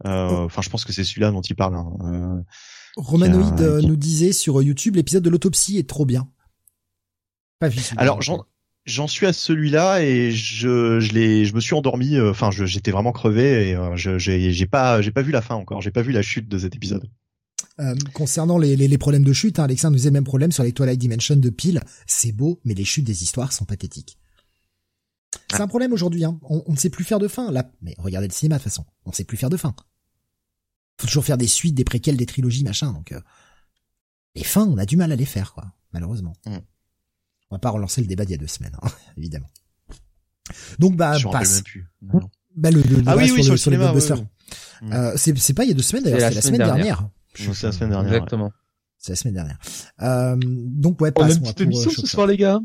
Euh, 0.06 0.28
Oh. 0.28 0.38
Enfin, 0.46 0.60
je 0.60 0.70
pense 0.70 0.84
que 0.84 0.92
c'est 0.92 1.04
celui-là 1.04 1.30
dont 1.30 1.40
il 1.40 1.54
parle. 1.54 1.76
hein. 1.76 1.86
Euh, 2.04 2.42
Romanoid 2.96 3.80
nous 3.80 3.96
disait 3.96 4.32
sur 4.32 4.60
YouTube 4.60 4.96
l'épisode 4.96 5.22
de 5.22 5.30
l'autopsie 5.30 5.78
est 5.78 5.88
trop 5.88 6.04
bien. 6.04 6.28
Pas 7.60 7.68
Alors 7.96 8.20
j'en 8.86 9.06
suis 9.06 9.26
à 9.26 9.32
celui-là 9.32 10.02
et 10.02 10.32
je 10.32 10.98
je 11.00 11.12
l'ai 11.12 11.44
je 11.44 11.54
me 11.54 11.60
suis 11.60 11.74
endormi 11.74 12.20
enfin 12.20 12.50
j'étais 12.50 12.90
vraiment 12.90 13.12
crevé 13.12 13.70
et 13.70 13.78
je 13.94 14.18
j'ai 14.18 14.66
pas 14.66 15.00
j'ai 15.00 15.10
pas 15.12 15.22
vu 15.22 15.32
la 15.32 15.40
fin 15.40 15.54
encore 15.54 15.80
j'ai 15.80 15.90
pas 15.92 16.02
vu 16.02 16.12
la 16.12 16.22
chute 16.22 16.48
de 16.48 16.58
cet 16.58 16.74
épisode 16.74 17.08
euh, 17.80 17.94
concernant 18.12 18.58
les, 18.58 18.76
les, 18.76 18.88
les, 18.88 18.98
problèmes 18.98 19.24
de 19.24 19.32
chute, 19.32 19.58
hein, 19.58 19.64
Alexandre 19.64 19.92
nous 19.92 19.98
disait 19.98 20.10
le 20.10 20.14
même 20.14 20.24
problème 20.24 20.52
sur 20.52 20.62
les 20.62 20.72
Twilight 20.72 20.98
Dimension 20.98 21.36
de 21.36 21.50
pile. 21.50 21.80
C'est 22.06 22.32
beau, 22.32 22.60
mais 22.64 22.74
les 22.74 22.84
chutes 22.84 23.04
des 23.04 23.22
histoires 23.22 23.52
sont 23.52 23.64
pathétiques. 23.64 24.18
C'est 25.50 25.60
un 25.60 25.68
problème 25.68 25.92
aujourd'hui. 25.92 26.24
Hein. 26.24 26.38
On, 26.42 26.62
ne 26.68 26.76
sait 26.76 26.90
plus 26.90 27.04
faire 27.04 27.18
de 27.18 27.28
fin. 27.28 27.50
Là, 27.50 27.70
mais 27.82 27.94
regardez 27.98 28.28
le 28.28 28.32
cinéma 28.32 28.56
de 28.56 28.62
toute 28.62 28.70
façon. 28.70 28.84
On 29.04 29.10
ne 29.10 29.14
sait 29.14 29.24
plus 29.24 29.36
faire 29.36 29.50
de 29.50 29.56
fin. 29.56 29.74
Faut 31.00 31.06
toujours 31.06 31.24
faire 31.24 31.38
des 31.38 31.48
suites, 31.48 31.74
des 31.74 31.84
préquels, 31.84 32.16
des 32.16 32.26
trilogies, 32.26 32.64
machin. 32.64 32.92
Donc 32.92 33.12
euh, 33.12 33.20
les 34.34 34.44
fins, 34.44 34.66
on 34.66 34.78
a 34.78 34.86
du 34.86 34.96
mal 34.96 35.12
à 35.12 35.16
les 35.16 35.24
faire, 35.24 35.52
quoi. 35.52 35.72
Malheureusement. 35.92 36.34
Mm. 36.46 36.56
On 37.50 37.56
va 37.56 37.58
pas 37.58 37.70
relancer 37.70 38.00
le 38.00 38.06
débat 38.06 38.24
d'il 38.24 38.32
y 38.32 38.34
a 38.34 38.38
deux 38.38 38.46
semaines, 38.46 38.76
hein, 38.82 38.88
évidemment. 39.16 39.50
Donc 40.78 40.96
bah 40.96 41.16
Je 41.16 41.28
passe. 41.28 41.56
Même 41.56 41.62
plus. 41.64 41.86
Bah 42.56 42.70
le, 42.70 42.82
le, 42.82 43.02
ah 43.06 43.16
oui, 43.16 43.32
oui, 43.32 43.42
sur, 43.42 43.70
le, 43.70 43.78
euh, 44.92 45.12
c'est 45.16 45.36
c'est 45.36 45.54
pas 45.54 45.64
il 45.64 45.68
y 45.68 45.70
a 45.72 45.74
deux 45.74 45.82
semaines 45.82 46.04
d'ailleurs, 46.04 46.28
c'est 46.28 46.34
la, 46.34 46.42
semaine 46.42 46.58
dernière. 46.58 47.08
C'est 47.34 47.62
la 47.62 47.72
semaine 47.72 47.90
dernière. 47.90 48.12
Exactement. 48.14 48.52
C'est 48.98 49.12
la 49.12 49.16
semaine 49.16 49.34
dernière. 49.34 49.58
Euh, 50.02 50.36
donc 50.40 51.00
ouais, 51.00 51.12
passe. 51.12 51.24
On 51.24 51.28
a 51.28 51.34
une 51.34 51.42
petite 51.42 51.60
émission 51.60 51.90
euh, 51.90 51.94
ce 51.94 52.06
soir, 52.06 52.26
les 52.26 52.36
gars. 52.36 52.60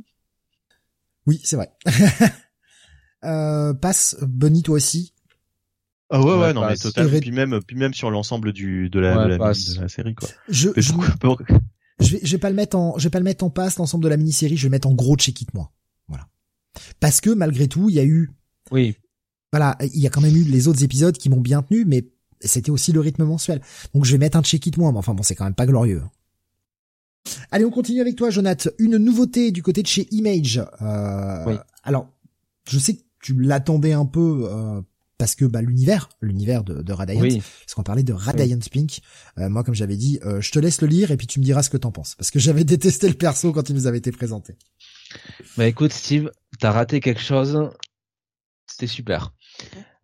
Oui, 1.26 1.42
c'est 1.44 1.56
vrai. 1.58 1.72
euh, 3.26 3.74
passe, 3.74 4.16
Bunny, 4.22 4.64
toi 4.64 4.76
aussi. 4.76 5.14
Ah 6.10 6.22
ouais, 6.22 6.40
ouais, 6.40 6.54
non, 6.54 6.66
mais 6.66 6.76
total. 6.76 7.10
Puis 7.20 7.32
même, 7.32 7.60
puis 7.62 7.76
même 7.76 7.94
sur 7.94 8.10
l'ensemble 8.10 8.52
du, 8.52 8.90
de 8.90 9.00
la, 9.00 9.26
de, 9.26 9.30
la 9.30 9.38
de 9.38 9.82
la, 9.82 9.88
série, 9.90 10.16
quoi. 10.16 10.28
Je, 10.48 10.70
je, 10.76 10.94
je, 12.00 12.12
vais, 12.14 12.20
je 12.24 12.32
vais 12.32 12.38
pas 12.38 12.50
le 12.50 12.56
mettre 12.56 12.78
en, 12.78 12.98
je 12.98 13.04
vais 13.04 13.10
pas 13.12 13.20
le 13.20 13.26
mettre 13.26 13.44
en 13.44 13.50
passe, 13.50 13.78
l'ensemble 13.78 14.06
de 14.06 14.10
la 14.10 14.18
mini-série, 14.18 14.58
je 14.58 14.64
vais 14.64 14.72
mettre 14.72 14.88
en 14.88 14.94
gros 14.94 15.16
check 15.18 15.40
it 15.42 15.54
moi. 15.54 15.72
Voilà. 16.08 16.28
Parce 17.00 17.22
que 17.22 17.30
malgré 17.30 17.68
tout, 17.68 17.90
il 17.90 17.96
y 17.96 18.00
a 18.00 18.06
eu. 18.06 18.32
Oui. 18.72 18.96
Voilà, 19.52 19.78
il 19.82 20.00
y 20.00 20.08
a 20.08 20.10
quand 20.10 20.22
même 20.22 20.36
eu 20.36 20.44
les 20.44 20.68
autres 20.68 20.84
épisodes 20.84 21.18
qui 21.18 21.30
m'ont 21.30 21.42
bien 21.42 21.62
tenu, 21.62 21.86
mais 21.86 22.08
c'était 22.48 22.72
aussi 22.72 22.92
le 22.92 23.00
rythme 23.00 23.24
mensuel. 23.24 23.62
Donc 23.94 24.06
je 24.06 24.12
vais 24.12 24.18
mettre 24.18 24.38
un 24.38 24.44
check-it 24.44 24.76
moins, 24.78 24.92
mais 24.92 24.98
enfin 24.98 25.14
bon, 25.14 25.24
c'est 25.24 25.36
quand 25.36 25.46
même 25.46 25.56
pas 25.56 25.66
glorieux. 25.66 26.02
Allez, 27.52 27.66
on 27.66 27.72
continue 27.72 28.02
avec 28.02 28.16
toi, 28.16 28.30
Jonathan. 28.30 28.70
Une 28.80 28.98
nouveauté 28.98 29.52
du 29.52 29.62
côté 29.62 29.82
de 29.82 29.88
chez 29.88 30.08
Image. 30.12 30.64
Euh, 30.82 31.58
Alors, 31.84 32.10
je 32.68 32.80
sais 32.80 32.96
que 32.96 33.02
tu 33.22 33.40
l'attendais 33.40 33.94
un 33.94 34.06
peu 34.06 34.48
euh, 34.50 34.82
parce 35.18 35.36
que 35.36 35.46
bah, 35.46 35.62
l'univers, 35.62 36.10
l'univers 36.22 36.64
de, 36.64 36.82
de 36.82 36.94
Radiant, 36.94 37.20
parce 37.20 37.76
qu'on 37.76 37.84
parlait 37.84 38.04
de 38.04 38.14
Radiant 38.14 38.60
Pink. 38.72 39.02
Euh, 39.38 39.50
moi, 39.50 39.64
comme 39.64 39.76
j'avais 39.76 39.98
dit, 39.98 40.20
je 40.40 40.52
te 40.52 40.60
laisse 40.60 40.82
le 40.82 40.88
lire 40.88 41.12
et 41.12 41.18
puis 41.18 41.28
tu 41.28 41.40
me 41.40 41.46
diras 41.46 41.64
ce 41.64 41.70
que 41.70 41.78
t'en 41.78 41.92
penses, 41.92 42.16
parce 42.16 42.32
que 42.32 42.40
j'avais 42.40 42.64
détesté 42.66 43.08
le 43.08 43.16
perso 43.16 43.52
quand 43.52 43.70
il 43.70 43.76
nous 43.76 43.88
avait 43.88 43.98
été 43.98 44.12
présenté. 44.12 44.56
Bah 45.58 45.68
écoute, 45.68 45.92
Steve, 45.92 46.32
t'as 46.60 46.72
raté 46.72 47.00
quelque 47.00 47.22
chose. 47.22 47.70
C'était 48.68 48.88
super. 48.88 49.34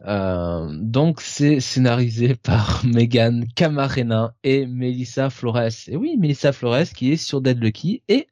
Euh, 0.04 0.68
donc 0.72 1.22
c'est 1.22 1.60
scénarisé 1.60 2.36
par 2.44 2.86
Megan 2.86 3.46
Camarena 3.56 4.36
et 4.44 4.66
Melissa 4.66 5.30
Flores. 5.30 5.88
Et 5.88 5.96
oui, 5.96 6.18
Melissa 6.18 6.52
Flores 6.52 6.90
qui 6.96 7.12
est 7.14 7.18
sur 7.18 7.42
Dead 7.42 7.62
Lucky 7.62 8.04
et 8.08 8.28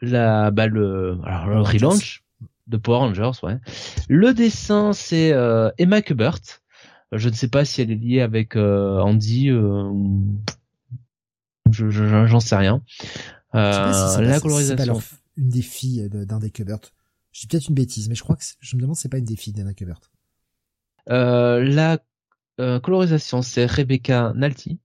la 0.00 0.50
bah 0.50 0.66
le 0.66 1.18
alors 1.24 1.46
le 1.46 1.60
relaunch 1.60 2.24
de 2.66 2.76
Power 2.76 2.98
Rangers, 2.98 3.30
ouais. 3.42 3.58
Le 4.08 4.34
dessin 4.34 4.92
c'est 4.92 5.32
euh, 5.32 5.70
Emma 5.78 6.02
Kubert. 6.02 6.40
Je 7.12 7.28
ne 7.28 7.34
sais 7.34 7.48
pas 7.48 7.64
si 7.64 7.82
elle 7.82 7.90
est 7.90 7.96
liée 7.96 8.20
avec 8.20 8.56
euh, 8.56 8.98
Andy. 9.00 9.48
je 11.70 11.90
j'en 11.90 12.40
sais 12.40 12.56
rien. 12.56 12.82
la 13.52 14.40
colorisation. 14.40 15.00
une 15.36 15.48
des 15.48 15.62
filles 15.62 16.08
d'un 16.10 16.38
des 16.38 16.50
Kubert. 16.50 16.80
Je 17.32 17.40
dis 17.40 17.46
peut-être 17.46 17.68
une 17.68 17.74
bêtise, 17.74 18.08
mais 18.08 18.14
je 18.14 18.22
crois 18.22 18.36
que 18.36 18.44
je 18.60 18.76
me 18.76 18.82
demande 18.82 18.96
si 18.96 19.02
c'est 19.02 19.08
pas 19.08 19.18
une 19.18 19.24
des 19.24 19.36
filles 19.36 19.54
d'Emma 19.54 19.72
Kubert. 19.72 20.00
Euh, 21.10 21.62
la 21.62 21.98
euh, 22.60 22.80
colorisation, 22.80 23.42
c'est 23.42 23.66
Rebecca 23.66 24.32
Nalty 24.36 24.78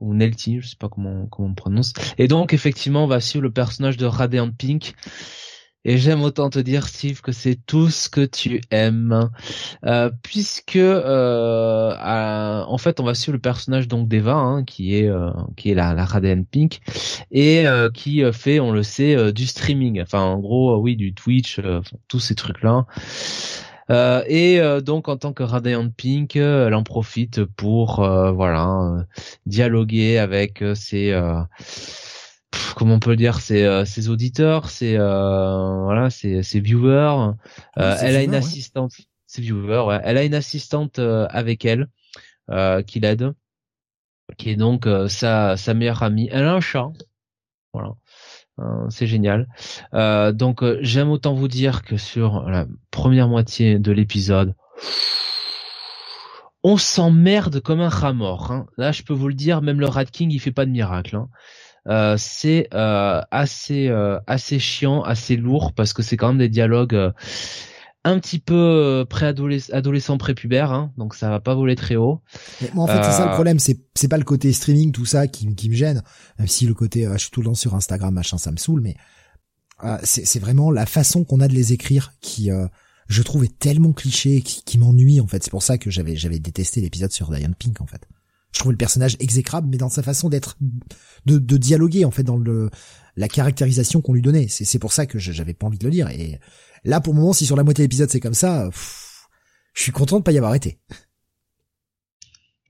ou 0.00 0.14
Nelty, 0.14 0.60
je 0.60 0.68
sais 0.68 0.76
pas 0.78 0.88
comment 0.88 1.26
comment 1.26 1.48
on 1.48 1.54
prononce. 1.54 1.92
Et 2.18 2.28
donc 2.28 2.52
effectivement, 2.52 3.04
on 3.04 3.06
va 3.08 3.20
suivre 3.20 3.42
le 3.42 3.52
personnage 3.52 3.96
de 3.96 4.06
Radiant 4.06 4.50
Pink. 4.50 4.94
Et 5.86 5.98
j'aime 5.98 6.22
autant 6.22 6.48
te 6.48 6.58
dire, 6.58 6.88
Steve, 6.88 7.20
que 7.20 7.30
c'est 7.30 7.56
tout 7.66 7.90
ce 7.90 8.08
que 8.08 8.24
tu 8.24 8.62
aimes, 8.70 9.28
euh, 9.84 10.10
puisque 10.22 10.76
euh, 10.76 12.64
en 12.66 12.78
fait, 12.78 13.00
on 13.00 13.04
va 13.04 13.12
suivre 13.12 13.34
le 13.34 13.38
personnage 13.38 13.86
donc 13.86 14.08
d'Eva, 14.08 14.32
hein, 14.32 14.64
qui 14.64 14.96
est 14.96 15.08
euh, 15.08 15.30
qui 15.58 15.70
est 15.70 15.74
la, 15.74 15.92
la 15.92 16.06
Pink, 16.50 16.80
et 17.30 17.66
qui 17.92 18.22
fait, 18.32 18.60
on 18.60 18.72
le 18.72 18.82
sait, 18.82 19.32
du 19.34 19.44
streaming. 19.44 20.00
Enfin, 20.00 20.22
en 20.22 20.38
gros, 20.38 20.78
oui, 20.78 20.96
du 20.96 21.12
Twitch, 21.12 21.60
tous 22.08 22.20
ces 22.20 22.34
trucs 22.34 22.62
là. 22.62 22.86
Euh, 22.86 23.73
et 23.90 24.60
euh, 24.60 24.80
donc 24.80 25.08
en 25.08 25.16
tant 25.16 25.32
que 25.32 25.42
Radiant 25.42 25.88
Pink, 25.90 26.36
euh, 26.36 26.66
elle 26.66 26.74
en 26.74 26.82
profite 26.82 27.44
pour 27.44 27.96
voilà 27.96 29.06
dialoguer 29.46 30.18
avec 30.18 30.62
ses 30.74 31.18
comment 32.76 32.94
on 32.94 33.00
peut 33.00 33.10
le 33.10 33.16
dire 33.16 33.40
ses, 33.40 33.84
ses 33.84 34.08
auditeurs, 34.08 34.70
ses 34.70 34.96
voilà 34.96 36.08
ses, 36.10 36.42
ses 36.42 36.60
viewers. 36.60 37.32
elle 37.76 38.16
a 38.16 38.22
une 38.22 38.34
assistante, 38.34 38.92
ses 39.26 39.42
viewers, 39.42 39.84
ouais. 39.86 40.00
Elle 40.04 40.18
a 40.18 40.24
une 40.24 40.34
assistante 40.34 40.98
avec 40.98 41.64
elle 41.64 41.88
qui 42.86 43.00
l'aide, 43.00 43.32
qui 44.38 44.50
est 44.50 44.56
donc 44.56 44.88
sa 45.08 45.56
sa 45.56 45.74
meilleure 45.74 46.02
amie. 46.02 46.28
Elle 46.32 46.44
a 46.44 46.54
un 46.54 46.60
chat, 46.60 46.90
voilà. 47.72 47.94
Hein, 48.58 48.86
c'est 48.88 49.06
génial. 49.06 49.48
Euh, 49.94 50.32
donc 50.32 50.62
euh, 50.62 50.78
j'aime 50.80 51.10
autant 51.10 51.34
vous 51.34 51.48
dire 51.48 51.82
que 51.82 51.96
sur 51.96 52.48
la 52.48 52.66
première 52.90 53.28
moitié 53.28 53.78
de 53.78 53.92
l'épisode, 53.92 54.54
on 56.62 56.76
s'emmerde 56.76 57.60
comme 57.60 57.80
un 57.80 57.88
rat 57.88 58.12
mort. 58.12 58.52
Hein. 58.52 58.66
Là, 58.78 58.92
je 58.92 59.02
peux 59.02 59.12
vous 59.12 59.28
le 59.28 59.34
dire, 59.34 59.60
même 59.60 59.80
le 59.80 59.86
Rat 59.86 60.06
King, 60.06 60.30
il 60.30 60.38
fait 60.38 60.52
pas 60.52 60.64
de 60.64 60.70
miracle. 60.70 61.16
Hein. 61.16 61.28
Euh, 61.86 62.14
c'est 62.16 62.68
assez 62.72 63.90
assez 64.26 64.58
chiant, 64.58 65.02
assez 65.02 65.36
lourd 65.36 65.72
parce 65.74 65.92
que 65.92 66.02
c'est 66.02 66.16
quand 66.16 66.28
même 66.28 66.38
des 66.38 66.48
dialogues 66.48 67.12
un 68.04 68.18
petit 68.18 68.38
peu 68.38 68.54
euh, 68.54 69.04
préadolescent, 69.04 70.18
prépubère, 70.18 70.72
hein, 70.72 70.92
donc 70.98 71.14
ça 71.14 71.30
va 71.30 71.40
pas 71.40 71.54
voler 71.54 71.74
très 71.74 71.96
haut. 71.96 72.20
moi, 72.74 72.84
en 72.84 72.86
fait, 72.86 73.02
c'est 73.02 73.12
ça 73.12 73.24
le 73.24 73.30
euh, 73.30 73.34
problème, 73.34 73.58
c'est 73.58 73.78
c'est 73.94 74.08
pas 74.08 74.18
le 74.18 74.24
côté 74.24 74.52
streaming, 74.52 74.92
tout 74.92 75.06
ça 75.06 75.26
qui, 75.26 75.52
qui 75.54 75.70
me 75.70 75.74
gêne, 75.74 76.02
même 76.38 76.46
si 76.48 76.66
le 76.66 76.74
côté 76.74 77.06
euh, 77.06 77.14
je 77.14 77.22
suis 77.22 77.30
tout 77.30 77.40
le 77.40 77.46
temps 77.46 77.54
sur 77.54 77.74
Instagram, 77.74 78.12
machin, 78.12 78.36
ça 78.36 78.52
me 78.52 78.58
saoule, 78.58 78.82
mais 78.82 78.96
c'est 80.02 80.24
c'est 80.24 80.38
vraiment 80.38 80.70
la 80.70 80.86
façon 80.86 81.24
qu'on 81.24 81.40
a 81.40 81.48
de 81.48 81.54
les 81.54 81.72
écrire 81.72 82.12
qui 82.20 82.50
je 83.08 83.22
trouve 83.22 83.44
est 83.44 83.58
tellement 83.58 83.92
cliché, 83.92 84.40
qui, 84.40 84.62
qui 84.62 84.78
m'ennuie 84.78 85.20
en 85.20 85.26
fait. 85.26 85.42
C'est 85.42 85.50
pour 85.50 85.62
ça 85.62 85.78
que 85.78 85.90
j'avais 85.90 86.16
j'avais 86.16 86.38
détesté 86.38 86.80
l'épisode 86.80 87.10
sur 87.10 87.30
Diane 87.30 87.54
Pink 87.54 87.80
en 87.80 87.86
fait. 87.86 88.00
Je 88.54 88.60
trouvais 88.60 88.72
le 88.72 88.78
personnage 88.78 89.16
exécrable, 89.18 89.68
mais 89.68 89.78
dans 89.78 89.88
sa 89.88 90.02
façon 90.02 90.28
d'être, 90.28 90.56
de, 91.26 91.38
de 91.38 91.56
dialoguer 91.56 92.04
en 92.04 92.10
fait 92.12 92.22
dans 92.22 92.36
le 92.38 92.70
la 93.16 93.28
caractérisation 93.28 94.00
qu'on 94.00 94.12
lui 94.12 94.22
donnait. 94.22 94.46
C'est 94.48 94.78
pour 94.78 94.92
ça 94.92 95.06
que 95.06 95.18
j'avais 95.18 95.54
pas 95.54 95.66
envie 95.66 95.78
de 95.78 95.84
le 95.84 95.90
lire 95.90 96.08
et 96.08 96.40
Là, 96.84 97.00
pour 97.00 97.14
le 97.14 97.20
moment, 97.20 97.32
si 97.32 97.46
sur 97.46 97.56
la 97.56 97.64
moitié 97.64 97.82
de 97.82 97.86
l'épisode 97.86 98.10
c'est 98.10 98.20
comme 98.20 98.34
ça, 98.34 98.68
je 99.72 99.82
suis 99.82 99.92
content 99.92 100.18
de 100.18 100.22
pas 100.22 100.32
y 100.32 100.38
avoir 100.38 100.54
été. 100.54 100.78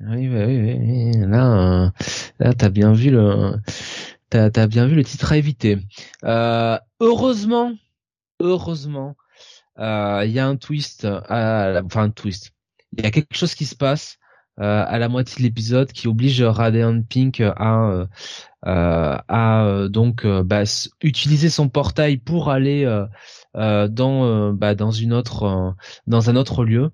Oui, 0.01 0.29
oui, 0.29 0.45
oui. 0.45 1.13
Là, 1.27 1.87
euh, 1.87 1.91
là, 2.39 2.55
t'as 2.55 2.69
bien 2.69 2.93
vu 2.93 3.11
le, 3.11 3.57
t'as, 4.31 4.51
as 4.55 4.67
bien 4.69 4.87
vu 4.87 4.95
le 4.95 5.05
titre 5.05 5.33
à 5.33 5.37
éviter. 5.37 5.79
Euh, 6.25 6.79
heureusement, 7.01 7.73
heureusement, 8.41 9.17
euh, 9.79 10.23
il 10.25 10.33
y 10.33 10.39
a 10.39 10.47
un 10.47 10.57
twist, 10.57 11.07
enfin 11.07 12.03
un 12.05 12.11
twist. 12.11 12.53
Il 12.97 13.03
y 13.03 13.07
a 13.07 13.11
quelque 13.11 13.35
chose 13.35 13.55
qui 13.55 13.67
se 13.67 13.75
passe 13.75 14.19
euh, 14.19 14.24
à 14.59 14.99
la 14.99 15.09
moitié 15.09 15.39
de 15.39 15.43
l'épisode 15.43 15.91
qui 15.93 16.07
oblige 16.07 16.43
Radiant 16.43 17.03
Pink 17.03 17.41
à 17.41 18.07
euh, 18.67 19.19
à 19.29 19.89
donc 19.91 20.27
bah, 20.27 20.63
utiliser 21.03 21.51
son 21.51 21.69
portail 21.69 22.19
pour 22.19 22.51
aller 22.51 22.87
euh, 23.57 23.87
dans 23.87 24.25
euh, 24.25 24.53
bah, 24.53 24.75
dans 24.75 24.91
une 24.91 25.13
autre 25.13 25.45
euh, 25.45 25.71
dans 26.09 26.29
un 26.29 26.37
autre 26.37 26.65
lieu. 26.65 26.91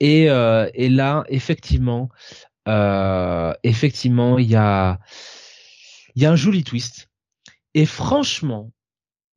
Et 0.00 0.24
et 0.24 0.88
là 0.88 1.24
effectivement 1.28 2.08
effectivement 3.62 4.38
il 4.38 4.48
y 4.48 4.56
a 4.56 4.98
il 6.14 6.22
y 6.22 6.26
a 6.26 6.32
un 6.32 6.36
joli 6.36 6.64
twist. 6.64 7.08
Et 7.74 7.86
franchement 7.86 8.72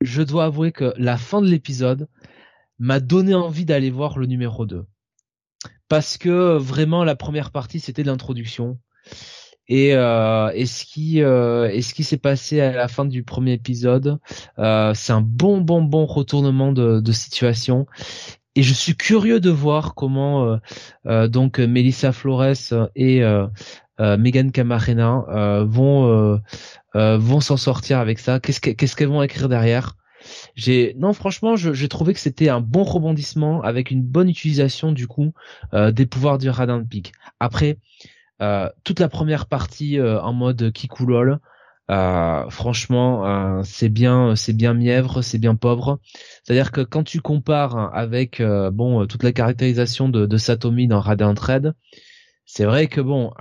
je 0.02 0.22
dois 0.22 0.46
avouer 0.46 0.72
que 0.72 0.94
la 0.98 1.18
fin 1.18 1.42
de 1.42 1.48
l'épisode 1.48 2.08
m'a 2.80 3.00
donné 3.00 3.34
envie 3.36 3.66
d'aller 3.66 3.92
voir 3.92 4.18
le 4.18 4.26
numéro 4.26 4.66
2 4.66 4.86
parce 5.90 6.18
que 6.18 6.58
vraiment 6.58 7.04
la 7.04 7.16
première 7.16 7.52
partie 7.52 7.80
c'était 7.80 8.04
l'introduction 8.04 8.78
et, 9.68 9.96
euh, 9.96 10.66
ce 10.66 10.86
qui 10.86 11.22
euh, 11.22 11.82
ce 11.82 11.94
qui 11.94 12.04
s'est 12.04 12.18
passé 12.18 12.60
à 12.62 12.72
la 12.72 12.88
fin 12.88 13.06
du 13.06 13.24
premier 13.24 13.54
épisode, 13.54 14.20
euh, 14.60 14.94
c'est 14.94 15.14
un 15.14 15.22
bon 15.22 15.62
bon 15.62 15.82
bon 15.82 16.06
retournement 16.06 16.74
de, 16.74 17.00
de 17.00 17.12
situation. 17.12 17.88
Et 18.56 18.62
je 18.64 18.74
suis 18.74 18.96
curieux 18.96 19.40
de 19.40 19.50
voir 19.50 19.96
comment 19.96 20.46
euh, 20.46 20.58
euh 21.08 21.28
donc 21.28 21.60
Melissa 21.60 22.12
Flores 22.12 22.74
et 22.96 23.22
Megan 24.00 24.52
Camarena 24.52 25.64
vont 25.66 26.40
vont 26.94 27.42
s'en 27.42 27.58
sortir 27.58 28.00
avec 28.00 28.20
ça. 28.20 28.40
Qu'est-ce 28.40 28.60
qu'est-ce 28.60 28.96
qu'elles 28.96 29.08
vont 29.08 29.24
écrire 29.24 29.50
derrière? 29.50 29.96
J'ai 30.56 30.96
non 30.98 31.14
franchement 31.14 31.56
j'ai 31.56 31.88
trouvé 31.88 32.14
que 32.14 32.20
c'était 32.20 32.50
un 32.50 32.62
bon 32.62 32.84
rebondissement 32.84 33.62
avec 33.62 33.92
une 33.92 34.04
bonne 34.04 34.30
utilisation 34.30 34.92
du 34.92 35.08
coup 35.08 35.34
des 35.74 36.06
pouvoirs 36.06 36.38
du 36.38 36.50
Radin 36.50 36.84
Peak. 36.84 37.12
Après 37.40 37.78
toute 38.84 39.00
la 39.00 39.10
première 39.10 39.48
partie 39.48 40.00
en 40.02 40.34
mode 40.34 40.72
Kikulol, 40.74 41.40
euh, 41.92 42.50
franchement, 42.50 43.28
euh, 43.28 43.62
c'est 43.64 43.90
bien, 43.90 44.36
c'est 44.36 44.54
bien 44.54 44.74
mièvre, 44.74 45.22
c'est 45.22 45.38
bien 45.38 45.56
pauvre. 45.56 46.00
C'est-à-dire 46.44 46.72
que 46.72 46.82
quand 46.82 47.04
tu 47.04 47.22
compares 47.22 47.94
avec 47.94 48.40
euh, 48.40 48.72
bon 48.72 49.06
toute 49.06 49.24
la 49.24 49.34
caractérisation 49.34 50.10
de, 50.10 50.26
de 50.26 50.38
Satomi 50.38 50.88
dans 50.88 51.02
Radiant 51.02 51.36
Red, 51.38 51.74
c'est 52.46 52.66
vrai 52.66 52.88
que 52.88 53.02
bon 53.02 53.32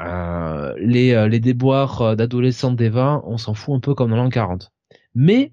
les 0.79 1.29
les 1.29 1.41
déboires 1.41 2.17
d'adolescents 2.17 2.73
d'Eva, 2.73 3.21
on 3.25 3.37
s'en 3.37 3.55
fout 3.55 3.77
un 3.77 3.81
peu 3.81 3.95
comme 3.95 4.11
dans 4.11 4.17
l'an 4.17 4.31
40. 4.31 4.73
Mais 5.15 5.53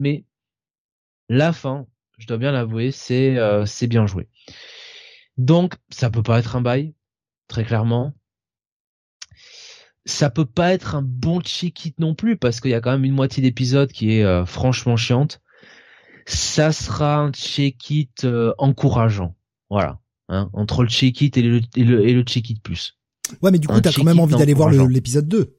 mais 0.00 0.24
la 1.28 1.52
fin, 1.52 1.86
je 2.18 2.26
dois 2.26 2.38
bien 2.38 2.52
l'avouer, 2.52 2.90
c'est 2.90 3.36
c'est 3.66 3.86
bien 3.86 4.06
joué. 4.06 4.28
Donc 5.36 5.74
ça 5.90 6.10
peut 6.10 6.22
pas 6.22 6.38
être 6.38 6.56
un 6.56 6.60
bail, 6.60 6.94
très 7.48 7.64
clairement 7.64 8.14
ça 10.06 10.30
peut 10.30 10.46
pas 10.46 10.72
être 10.72 10.94
un 10.94 11.02
bon 11.02 11.40
check-it 11.40 11.98
non 11.98 12.14
plus 12.14 12.36
parce 12.36 12.60
qu'il 12.60 12.70
y 12.70 12.74
a 12.74 12.80
quand 12.80 12.92
même 12.92 13.04
une 13.04 13.12
moitié 13.12 13.42
d'épisode 13.42 13.90
qui 13.90 14.12
est 14.12 14.24
euh, 14.24 14.46
franchement 14.46 14.96
chiante. 14.96 15.42
Ça 16.26 16.72
sera 16.72 17.18
un 17.18 17.32
check-it 17.32 18.24
euh, 18.24 18.54
encourageant. 18.58 19.34
Voilà. 19.68 19.98
Hein, 20.28 20.48
entre 20.54 20.82
le 20.82 20.88
check-it 20.88 21.36
et 21.36 21.42
le, 21.42 21.60
et 21.76 21.84
le, 21.84 22.08
et 22.08 22.12
le 22.12 22.22
check-it 22.22 22.62
plus. 22.62 22.98
Ouais, 23.42 23.50
mais 23.50 23.58
du 23.58 23.66
coup, 23.66 23.80
t'as 23.80 23.92
quand 23.92 24.04
même 24.04 24.20
envie 24.20 24.36
d'aller 24.36 24.54
voir 24.54 24.70
l'épisode 24.70 25.28
2. 25.28 25.55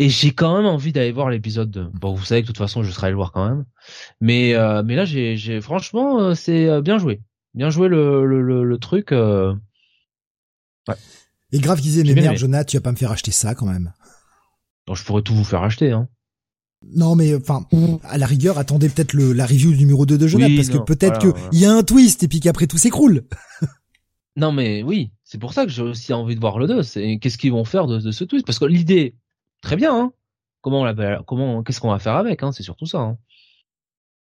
Et 0.00 0.08
j'ai 0.08 0.30
quand 0.32 0.56
même 0.56 0.64
envie 0.66 0.92
d'aller 0.92 1.12
voir 1.12 1.28
l'épisode 1.28 1.70
2. 1.70 1.90
Bon, 1.92 2.14
vous 2.14 2.24
savez 2.24 2.40
que 2.42 2.46
de 2.46 2.52
toute 2.52 2.58
façon, 2.58 2.82
je 2.82 2.90
serai 2.90 3.08
allé 3.08 3.12
le 3.12 3.16
voir 3.16 3.32
quand 3.32 3.46
même. 3.46 3.64
Mais, 4.20 4.54
euh, 4.54 4.82
mais 4.82 4.94
là, 4.96 5.04
j'ai, 5.04 5.36
j'ai 5.36 5.60
franchement, 5.60 6.34
c'est 6.34 6.80
bien 6.82 6.98
joué. 6.98 7.20
Bien 7.54 7.68
joué 7.68 7.88
le, 7.88 8.24
le, 8.24 8.40
le, 8.40 8.64
le 8.64 8.78
truc. 8.78 9.10
Ouais. 9.10 10.94
Et 11.52 11.58
grave 11.58 11.80
disait, 11.80 12.04
mais 12.04 12.14
merde, 12.14 12.36
Jonathan, 12.36 12.64
tu 12.64 12.76
vas 12.76 12.82
pas 12.82 12.92
me 12.92 12.96
faire 12.96 13.10
acheter 13.10 13.32
ça 13.32 13.54
quand 13.54 13.66
même. 13.66 13.92
Bon, 14.86 14.94
je 14.94 15.04
pourrais 15.04 15.22
tout 15.22 15.34
vous 15.34 15.44
faire 15.44 15.62
acheter, 15.62 15.92
hein. 15.92 16.08
Non, 16.94 17.16
mais 17.16 17.34
enfin, 17.34 17.66
à 18.04 18.18
la 18.18 18.26
rigueur, 18.26 18.56
attendez 18.56 18.88
peut-être 18.88 19.12
le 19.12 19.32
la 19.32 19.46
review 19.46 19.72
numéro 19.72 20.06
2 20.06 20.16
de 20.16 20.26
Jonathan, 20.28 20.54
parce 20.54 20.68
que 20.68 20.78
peut-être 20.78 21.18
que 21.18 21.36
il 21.52 21.58
y 21.58 21.66
a 21.66 21.72
un 21.72 21.82
twist 21.82 22.22
et 22.22 22.28
puis 22.28 22.38
qu'après 22.38 22.68
tout 22.68 22.78
s'écroule. 22.78 23.24
non, 24.36 24.52
mais 24.52 24.84
oui, 24.84 25.10
c'est 25.24 25.38
pour 25.38 25.52
ça 25.52 25.64
que 25.64 25.72
j'ai 25.72 25.82
aussi 25.82 26.12
envie 26.12 26.36
de 26.36 26.40
voir 26.40 26.58
le 26.58 26.68
2. 26.68 26.82
C'est 26.84 27.18
qu'est-ce 27.18 27.36
qu'ils 27.36 27.50
vont 27.50 27.64
faire 27.64 27.86
de, 27.88 28.10
ce 28.12 28.24
twist, 28.24 28.46
parce 28.46 28.60
que 28.60 28.64
l'idée, 28.64 29.16
très 29.68 29.76
bien, 29.76 29.94
hein. 29.94 30.12
Comment 30.62 30.82
on 30.82 31.22
comment, 31.24 31.62
qu'est-ce 31.62 31.80
qu'on 31.80 31.90
va 31.90 31.98
faire 31.98 32.16
avec, 32.16 32.42
hein, 32.42 32.52
c'est 32.52 32.62
surtout 32.62 32.86
ça. 32.86 32.98
Hein. 32.98 33.18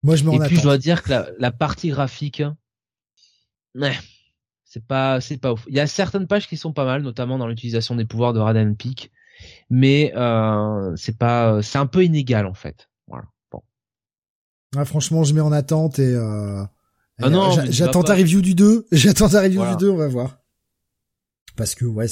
Moi, 0.04 0.16
je 0.16 0.24
me 0.24 0.34
Et 0.34 0.40
puis, 0.48 0.58
je 0.58 0.64
dois 0.64 0.78
dire 0.78 1.04
que 1.04 1.12
la, 1.12 1.30
la 1.40 1.52
partie 1.52 1.90
graphique, 1.90 2.44
ouais, 3.76 3.96
c'est 4.66 4.86
pas, 4.86 5.22
c'est 5.22 5.38
pas 5.38 5.54
ouf. 5.54 5.66
Il 5.68 5.76
y 5.76 5.80
a 5.80 5.88
certaines 5.88 6.28
pages 6.28 6.48
qui 6.48 6.58
sont 6.58 6.74
pas 6.74 6.84
mal, 6.84 7.04
notamment 7.04 7.38
dans 7.38 7.48
l'utilisation 7.48 7.96
des 7.96 8.06
pouvoirs 8.06 8.34
de 8.34 8.40
Radan 8.40 8.74
Peak, 8.74 9.12
mais 9.70 10.14
euh, 10.16 10.94
c'est 10.96 11.18
pas, 11.18 11.62
c'est 11.62 11.78
un 11.78 11.86
peu 11.86 12.04
inégal 12.04 12.46
en 12.48 12.54
fait. 12.54 12.90
Voilà. 13.08 13.26
Bon. 13.52 13.64
Ah, 14.76 14.86
franchement, 14.86 15.24
je 15.24 15.34
mets 15.34 15.42
en 15.42 15.52
attente 15.52 16.00
et 16.00 16.14
euh, 16.14 16.64
ah 17.22 17.30
non, 17.30 17.52
j'attends 17.70 18.04
ta 18.04 18.16
review 18.16 18.42
du 18.42 18.56
2. 18.56 18.88
J'attends 18.92 19.30
ta 19.30 19.42
review 19.42 19.64
du 19.66 19.78
2, 19.78 19.90
on 19.90 19.98
va 19.98 20.08
voir. 20.08 20.40
Parce 21.56 21.76
que 21.76 21.86
ouais, 21.86 22.08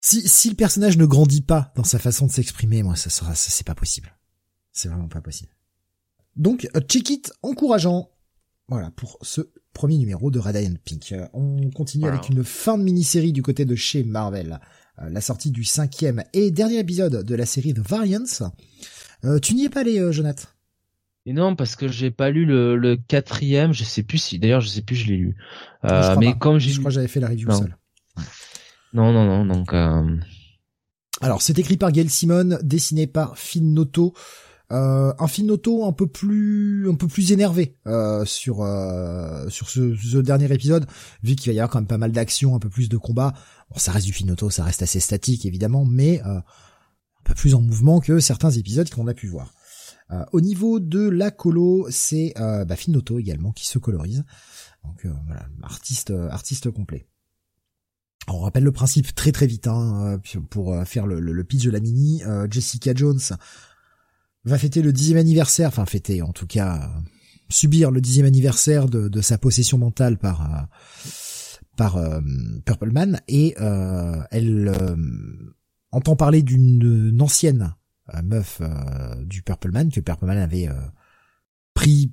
si 0.00 0.26
si 0.26 0.48
le 0.50 0.56
personnage 0.56 0.96
ne 0.96 1.06
grandit 1.06 1.42
pas 1.42 1.72
dans 1.76 1.84
sa 1.84 1.98
façon 1.98 2.26
de 2.26 2.30
s'exprimer, 2.30 2.82
moi 2.82 2.96
ça 2.96 3.10
sera, 3.10 3.34
c'est 3.34 3.66
pas 3.66 3.74
possible. 3.74 4.16
C'est 4.72 4.88
vraiment 4.88 5.08
pas 5.08 5.20
possible. 5.20 5.50
Donc, 6.36 6.68
check 6.88 7.10
it 7.10 7.32
encourageant. 7.42 8.10
Voilà 8.68 8.90
pour 8.92 9.18
ce 9.22 9.50
premier 9.72 9.98
numéro 9.98 10.30
de 10.30 10.38
Radiant 10.38 10.74
Pink. 10.84 11.12
Euh, 11.12 11.26
on 11.32 11.70
continue 11.70 12.06
avec 12.06 12.28
une 12.28 12.44
fin 12.44 12.78
de 12.78 12.82
mini-série 12.84 13.32
du 13.32 13.42
côté 13.42 13.64
de 13.64 13.74
chez 13.74 14.04
Marvel. 14.04 14.60
Euh, 15.00 15.10
la 15.10 15.20
sortie 15.20 15.50
du 15.50 15.64
cinquième 15.64 16.22
et 16.32 16.50
dernier 16.50 16.78
épisode 16.78 17.24
de 17.24 17.34
la 17.34 17.46
série 17.46 17.74
The 17.74 17.80
Variants. 17.80 18.52
Euh, 19.24 19.38
tu 19.40 19.54
n'y 19.54 19.64
es 19.64 19.68
pas 19.68 19.80
allé, 19.80 20.12
Jonathan? 20.12 20.48
Et 21.26 21.32
non, 21.32 21.56
parce 21.56 21.76
que 21.76 21.88
j'ai 21.88 22.10
pas 22.10 22.30
lu 22.30 22.46
le, 22.46 22.96
quatrième, 22.96 23.72
je 23.72 23.84
sais 23.84 24.02
plus 24.02 24.18
si, 24.18 24.38
d'ailleurs 24.38 24.62
je 24.62 24.68
sais 24.68 24.82
plus, 24.82 24.96
je 24.96 25.08
l'ai 25.08 25.16
lu. 25.16 25.36
mais 26.18 26.38
comme 26.38 26.58
j'ai, 26.58 26.70
je 26.70 26.78
crois 26.78 26.90
que 26.90 26.94
j'avais 26.94 27.08
fait 27.08 27.20
la 27.20 27.28
review 27.28 27.50
seul. 27.50 27.76
Non, 28.92 29.12
non, 29.12 29.24
non, 29.24 29.44
donc. 29.46 29.72
Alors 31.22 31.42
c'est 31.42 31.58
écrit 31.58 31.76
par 31.76 31.92
Gail 31.92 32.08
Simon, 32.08 32.58
dessiné 32.62 33.06
par 33.06 33.36
Finn. 33.38 33.74
Euh, 34.72 35.12
un 35.18 35.48
auto 35.48 35.84
un 35.84 35.92
peu 35.92 36.06
plus 36.06 36.88
un 36.88 36.94
peu 36.94 37.08
plus 37.08 37.32
énervé 37.32 37.76
euh, 37.88 38.24
sur 38.24 38.62
euh, 38.62 39.48
sur 39.48 39.68
ce, 39.68 40.18
dernier 40.18 40.52
épisode 40.52 40.86
vu 41.24 41.34
qu'il 41.34 41.50
va 41.50 41.56
y 41.56 41.58
avoir 41.58 41.70
quand 41.70 41.80
même 41.80 41.88
pas 41.88 41.98
mal 41.98 42.12
d'action 42.12 42.54
un 42.54 42.60
peu 42.60 42.68
plus 42.68 42.88
de 42.88 42.96
combat 42.96 43.34
bon 43.68 43.78
ça 43.78 43.90
reste 43.90 44.06
du 44.06 44.30
auto 44.30 44.48
ça 44.48 44.62
reste 44.62 44.82
assez 44.82 45.00
statique 45.00 45.44
évidemment 45.44 45.84
mais 45.84 46.20
un 46.20 46.44
peu 47.24 47.34
plus 47.34 47.56
en 47.56 47.60
mouvement 47.60 47.98
que 47.98 48.20
certains 48.20 48.52
épisodes 48.52 48.88
qu'on 48.90 49.08
a 49.08 49.14
pu 49.14 49.26
voir 49.26 49.52
au 50.30 50.40
niveau 50.40 50.78
de 50.78 51.00
la 51.00 51.32
colo 51.32 51.88
c'est 51.90 52.32
bah, 52.36 52.76
également 53.18 53.50
qui 53.50 53.66
se 53.66 53.80
colorise 53.80 54.22
donc 54.84 55.04
voilà 55.26 55.48
artiste 55.64 56.12
artiste 56.30 56.70
complet 56.70 57.08
on 58.34 58.40
rappelle 58.40 58.64
le 58.64 58.72
principe 58.72 59.14
très 59.14 59.32
très 59.32 59.46
vite 59.46 59.66
hein, 59.66 60.20
pour 60.50 60.76
faire 60.86 61.06
le, 61.06 61.20
le, 61.20 61.44
pitch 61.44 61.64
de 61.64 61.70
la 61.70 61.80
mini. 61.80 62.22
Jessica 62.50 62.92
Jones 62.94 63.20
va 64.44 64.58
fêter 64.58 64.82
le 64.82 64.92
dixième 64.92 65.18
anniversaire, 65.18 65.68
enfin 65.68 65.86
fêter 65.86 66.22
en 66.22 66.32
tout 66.32 66.46
cas 66.46 66.90
subir 67.50 67.90
le 67.90 68.00
dixième 68.00 68.26
anniversaire 68.26 68.88
de, 68.88 69.20
sa 69.20 69.36
possession 69.36 69.76
mentale 69.76 70.16
par 70.16 70.42
euh, 70.42 70.64
par 71.76 71.96
euh, 71.96 72.20
Purple 72.64 72.90
Man 72.90 73.20
et 73.28 73.54
euh, 73.60 74.22
elle 74.30 74.72
entend 75.92 76.16
parler 76.16 76.42
d'une 76.42 77.20
ancienne 77.20 77.74
meuf 78.24 78.60
du 79.24 79.42
Purple 79.42 79.70
Man 79.70 79.90
que 79.90 80.00
Purple 80.00 80.26
Man 80.26 80.38
avait 80.38 80.68
pris 81.74 82.12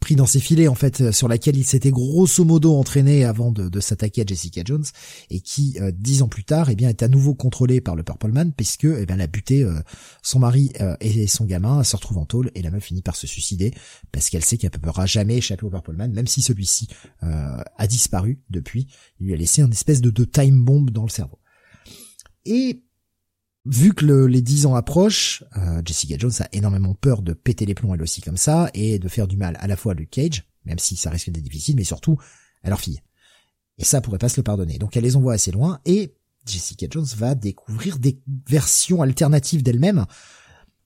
pris 0.00 0.16
dans 0.16 0.26
ses 0.26 0.40
filets 0.40 0.68
en 0.68 0.74
fait 0.74 1.10
sur 1.12 1.28
laquelle 1.28 1.56
il 1.56 1.64
s'était 1.64 1.90
grosso 1.90 2.44
modo 2.44 2.74
entraîné 2.74 3.24
avant 3.24 3.52
de, 3.52 3.80
s'attaquer 3.80 4.22
à 4.22 4.24
Jessica 4.26 4.62
Jones 4.64 4.84
et 5.30 5.40
qui 5.40 5.76
euh, 5.80 5.92
dix 5.94 6.22
ans 6.22 6.28
plus 6.28 6.44
tard 6.44 6.70
eh 6.70 6.74
bien 6.74 6.88
est 6.88 7.02
à 7.02 7.08
nouveau 7.08 7.34
contrôlé 7.34 7.80
par 7.80 7.94
le 7.94 8.02
Purple 8.02 8.32
Man 8.32 8.52
puisque 8.52 8.84
eh 8.84 9.06
bien 9.06 9.20
a 9.20 9.26
buté 9.26 9.62
euh, 9.62 9.80
son 10.22 10.38
mari 10.38 10.72
euh, 10.80 10.96
et 11.00 11.26
son 11.26 11.44
gamin 11.44 11.84
se 11.84 11.96
retrouve 11.96 12.18
en 12.18 12.24
tôle 12.24 12.50
et 12.54 12.62
la 12.62 12.70
meuf 12.70 12.84
finit 12.84 13.02
par 13.02 13.16
se 13.16 13.26
suicider 13.26 13.72
parce 14.12 14.30
qu'elle 14.30 14.44
sait 14.44 14.56
qu'elle 14.56 14.70
ne 14.72 14.78
pourra 14.78 15.06
jamais 15.06 15.36
échapper 15.36 15.64
au 15.64 15.70
Purple 15.70 15.94
Man 15.94 16.12
même 16.12 16.26
si 16.26 16.42
celui-ci 16.42 16.88
a 17.20 17.86
disparu 17.86 18.40
depuis. 18.50 18.86
Il 19.20 19.26
lui 19.26 19.34
a 19.34 19.36
laissé 19.36 19.62
une 19.62 19.72
espèce 19.72 20.00
de, 20.00 20.10
de 20.10 20.24
time 20.24 20.64
bomb 20.64 20.90
dans 20.90 21.02
le 21.02 21.08
cerveau. 21.08 21.38
Et 22.44 22.85
vu 23.66 23.92
que 23.92 24.04
les 24.04 24.42
dix 24.42 24.66
ans 24.66 24.74
approchent, 24.74 25.44
euh, 25.56 25.82
Jessica 25.84 26.16
Jones 26.18 26.32
a 26.40 26.48
énormément 26.52 26.94
peur 26.94 27.22
de 27.22 27.32
péter 27.32 27.66
les 27.66 27.74
plombs 27.74 27.94
elle 27.94 28.02
aussi 28.02 28.20
comme 28.20 28.36
ça 28.36 28.70
et 28.74 28.98
de 28.98 29.08
faire 29.08 29.26
du 29.26 29.36
mal 29.36 29.56
à 29.60 29.66
la 29.66 29.76
fois 29.76 29.92
à 29.92 29.94
Luke 29.94 30.10
Cage, 30.10 30.44
même 30.64 30.78
si 30.78 30.96
ça 30.96 31.10
risque 31.10 31.30
d'être 31.30 31.44
difficile, 31.44 31.76
mais 31.76 31.84
surtout 31.84 32.18
à 32.62 32.70
leur 32.70 32.80
fille. 32.80 33.00
Et 33.78 33.84
ça 33.84 34.00
pourrait 34.00 34.18
pas 34.18 34.28
se 34.28 34.38
le 34.38 34.42
pardonner. 34.42 34.78
Donc 34.78 34.96
elle 34.96 35.04
les 35.04 35.16
envoie 35.16 35.34
assez 35.34 35.50
loin 35.50 35.80
et 35.84 36.14
Jessica 36.46 36.86
Jones 36.90 37.06
va 37.16 37.34
découvrir 37.34 37.98
des 37.98 38.20
versions 38.48 39.02
alternatives 39.02 39.62
d'elle-même 39.62 40.06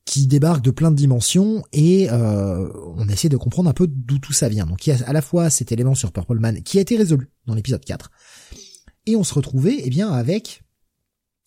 qui 0.07 0.27
débarquent 0.27 0.65
de 0.65 0.71
plein 0.71 0.91
de 0.91 0.97
dimensions 0.97 1.63
et 1.73 2.11
euh, 2.11 2.69
on 2.97 3.09
essaie 3.09 3.29
de 3.29 3.37
comprendre 3.37 3.71
un 3.71 3.75
peu 3.75 3.87
d'où 3.87 4.19
tout 4.19 4.33
ça 4.33 4.49
vient. 4.49 4.67
Donc 4.67 4.87
il 4.87 4.91
y 4.91 4.93
a 4.93 5.07
à 5.07 5.13
la 5.13 5.23
fois 5.23 5.51
cet 5.51 5.71
élément 5.71 5.95
sur 5.95 6.13
Purple 6.13 6.39
Man 6.39 6.63
qui 6.63 6.79
a 6.79 6.81
été 6.81 6.97
résolu 6.97 7.31
dans 7.47 7.55
l'épisode 7.55 7.85
4 7.85 8.11
et 9.07 9.17
on 9.17 9.23
se 9.23 9.35
retrouvait 9.35 9.81
eh 9.85 9.91
bien 9.91 10.11
avec 10.11 10.63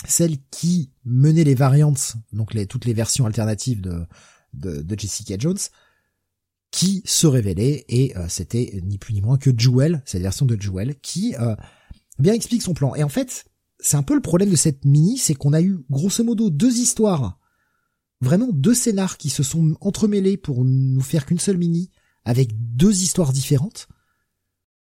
celle 0.07 0.38
qui 0.51 0.91
menait 1.05 1.43
les 1.43 1.55
variantes, 1.55 2.15
donc 2.31 2.53
les, 2.53 2.67
toutes 2.67 2.85
les 2.85 2.93
versions 2.93 3.25
alternatives 3.25 3.81
de, 3.81 4.05
de, 4.53 4.99
Jessica 4.99 5.35
Jones, 5.38 5.57
qui 6.71 7.03
se 7.05 7.27
révélait 7.27 7.85
et 7.88 8.17
euh, 8.17 8.27
c'était 8.30 8.81
ni 8.84 8.97
plus 8.97 9.13
ni 9.13 9.21
moins 9.21 9.38
que 9.38 9.51
Jewel, 9.55 10.01
cette 10.05 10.21
version 10.21 10.45
de 10.45 10.59
Jewel, 10.59 10.95
qui 11.01 11.35
euh, 11.35 11.55
bien 12.19 12.34
explique 12.34 12.61
son 12.61 12.73
plan. 12.73 12.95
Et 12.95 13.03
en 13.03 13.09
fait, 13.09 13.45
c'est 13.80 13.97
un 13.97 14.03
peu 14.03 14.15
le 14.15 14.21
problème 14.21 14.49
de 14.49 14.55
cette 14.55 14.85
mini, 14.85 15.17
c'est 15.17 15.35
qu'on 15.35 15.53
a 15.53 15.61
eu 15.61 15.80
grosso 15.89 16.23
modo 16.23 16.49
deux 16.49 16.77
histoires, 16.77 17.39
vraiment 18.21 18.49
deux 18.51 18.73
scénars 18.73 19.17
qui 19.17 19.30
se 19.30 19.43
sont 19.43 19.75
entremêlés 19.81 20.38
pour 20.38 20.63
nous 20.65 21.01
faire 21.01 21.25
qu'une 21.25 21.39
seule 21.39 21.57
mini, 21.57 21.91
avec 22.25 22.51
deux 22.53 23.03
histoires 23.03 23.34
différentes. 23.34 23.88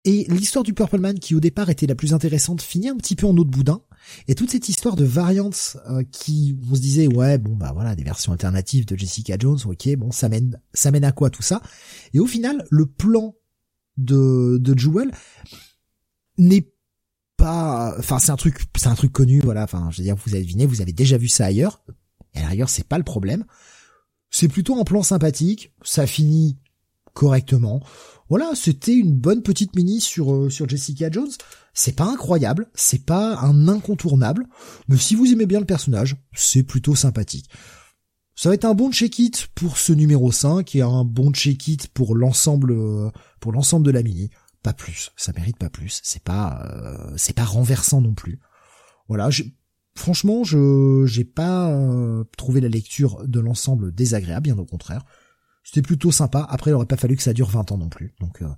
Et 0.04 0.24
l'histoire 0.28 0.64
du 0.64 0.72
Purple 0.72 0.98
Man, 0.98 1.18
qui 1.18 1.34
au 1.34 1.40
départ 1.40 1.70
était 1.70 1.86
la 1.86 1.94
plus 1.94 2.14
intéressante, 2.14 2.62
finit 2.62 2.88
un 2.88 2.96
petit 2.96 3.16
peu 3.16 3.26
en 3.26 3.36
eau 3.36 3.44
de 3.44 3.50
boudin. 3.50 3.82
Et 4.28 4.34
toute 4.34 4.50
cette 4.50 4.68
histoire 4.68 4.96
de 4.96 5.04
variantes 5.04 5.76
euh, 5.88 6.02
qui, 6.10 6.58
on 6.70 6.74
se 6.74 6.80
disait, 6.80 7.06
ouais, 7.06 7.38
bon 7.38 7.54
bah 7.54 7.72
voilà, 7.72 7.94
des 7.94 8.04
versions 8.04 8.32
alternatives 8.32 8.86
de 8.86 8.96
Jessica 8.96 9.36
Jones, 9.38 9.58
ok, 9.64 9.96
bon, 9.96 10.10
ça 10.10 10.28
mène, 10.28 10.60
ça 10.72 10.90
mène 10.90 11.04
à 11.04 11.12
quoi 11.12 11.30
tout 11.30 11.42
ça? 11.42 11.62
Et 12.12 12.20
au 12.20 12.26
final, 12.26 12.64
le 12.70 12.86
plan 12.86 13.34
de 13.96 14.58
de 14.60 14.78
Jewel 14.78 15.10
n'est 16.38 16.72
pas, 17.36 17.94
enfin 17.98 18.18
c'est 18.18 18.30
un 18.30 18.36
truc, 18.36 18.62
c'est 18.76 18.88
un 18.88 18.94
truc 18.94 19.12
connu, 19.12 19.40
voilà. 19.40 19.64
Enfin, 19.64 19.88
je 19.90 19.98
veux 19.98 20.04
dire, 20.04 20.16
vous 20.16 20.34
avez 20.34 20.42
deviné, 20.42 20.66
vous 20.66 20.80
avez 20.80 20.92
déjà 20.92 21.18
vu 21.18 21.28
ça 21.28 21.46
ailleurs. 21.46 21.82
Et 22.34 22.40
à 22.40 22.66
c'est 22.66 22.86
pas 22.86 22.98
le 22.98 23.04
problème. 23.04 23.44
C'est 24.30 24.48
plutôt 24.48 24.78
un 24.78 24.84
plan 24.84 25.02
sympathique. 25.02 25.72
Ça 25.82 26.06
finit 26.06 26.56
correctement. 27.14 27.82
Voilà, 28.30 28.52
c'était 28.54 28.94
une 28.94 29.12
bonne 29.12 29.42
petite 29.42 29.74
mini 29.74 30.00
sur 30.00 30.32
euh, 30.32 30.50
sur 30.50 30.68
Jessica 30.68 31.10
Jones. 31.10 31.32
C'est 31.74 31.96
pas 31.96 32.04
incroyable, 32.04 32.70
c'est 32.74 33.04
pas 33.04 33.36
un 33.40 33.66
incontournable, 33.66 34.46
mais 34.88 34.96
si 34.96 35.16
vous 35.16 35.32
aimez 35.32 35.46
bien 35.46 35.58
le 35.58 35.66
personnage, 35.66 36.16
c'est 36.32 36.62
plutôt 36.62 36.94
sympathique. 36.94 37.50
Ça 38.36 38.48
va 38.48 38.54
être 38.54 38.64
un 38.64 38.74
bon 38.74 38.92
check-it 38.92 39.48
pour 39.56 39.76
ce 39.76 39.92
numéro 39.92 40.30
5 40.30 40.74
et 40.76 40.82
un 40.82 41.04
bon 41.04 41.32
check-it 41.32 41.88
pour 41.88 42.14
l'ensemble 42.14 42.70
euh, 42.70 43.10
pour 43.40 43.50
l'ensemble 43.50 43.84
de 43.84 43.90
la 43.90 44.04
mini. 44.04 44.30
Pas 44.62 44.74
plus, 44.74 45.10
ça 45.16 45.32
mérite 45.32 45.58
pas 45.58 45.70
plus. 45.70 46.00
C'est 46.04 46.22
pas 46.22 46.64
euh, 46.70 47.12
c'est 47.16 47.34
pas 47.34 47.44
renversant 47.44 48.00
non 48.00 48.14
plus. 48.14 48.38
Voilà, 49.08 49.28
franchement, 49.96 50.44
je 50.44 51.04
j'ai 51.04 51.24
pas 51.24 51.76
trouvé 52.36 52.60
la 52.60 52.68
lecture 52.68 53.26
de 53.26 53.40
l'ensemble 53.40 53.92
désagréable, 53.92 54.44
bien 54.44 54.58
au 54.58 54.64
contraire. 54.64 55.04
C'était 55.62 55.82
plutôt 55.82 56.10
sympa. 56.10 56.46
Après, 56.48 56.70
il 56.70 56.74
aurait 56.74 56.86
pas 56.86 56.96
fallu 56.96 57.16
que 57.16 57.22
ça 57.22 57.32
dure 57.32 57.48
20 57.48 57.72
ans 57.72 57.78
non 57.78 57.88
plus. 57.88 58.14
Donc, 58.20 58.42
euh, 58.42 58.48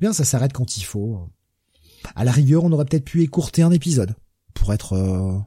bien, 0.00 0.12
ça 0.12 0.24
s'arrête 0.24 0.52
quand 0.52 0.76
il 0.76 0.82
faut. 0.82 1.30
À 2.14 2.24
la 2.24 2.32
rigueur, 2.32 2.64
on 2.64 2.72
aurait 2.72 2.84
peut-être 2.84 3.04
pu 3.04 3.22
écourter 3.22 3.62
un 3.62 3.70
épisode 3.72 4.14
pour 4.54 4.72
être, 4.72 4.92
euh, 4.92 5.38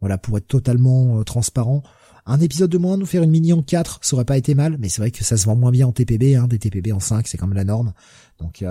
voilà, 0.00 0.18
pour 0.18 0.36
être 0.38 0.46
totalement 0.46 1.18
euh, 1.18 1.24
transparent. 1.24 1.82
Un 2.26 2.40
épisode 2.40 2.70
de 2.70 2.78
moins, 2.78 2.96
nous 2.96 3.06
faire 3.06 3.22
une 3.22 3.30
mini 3.30 3.52
en 3.52 3.62
4, 3.62 4.00
ça 4.02 4.14
aurait 4.14 4.24
pas 4.24 4.36
été 4.36 4.54
mal, 4.54 4.76
mais 4.78 4.88
c'est 4.88 5.00
vrai 5.00 5.10
que 5.10 5.24
ça 5.24 5.36
se 5.36 5.46
vend 5.46 5.56
moins 5.56 5.70
bien 5.70 5.86
en 5.86 5.92
TPB, 5.92 6.36
hein, 6.36 6.46
des 6.46 6.58
TPB 6.58 6.92
en 6.92 7.00
5, 7.00 7.26
c'est 7.26 7.38
quand 7.38 7.46
même 7.46 7.56
la 7.56 7.64
norme. 7.64 7.92
Donc, 8.38 8.64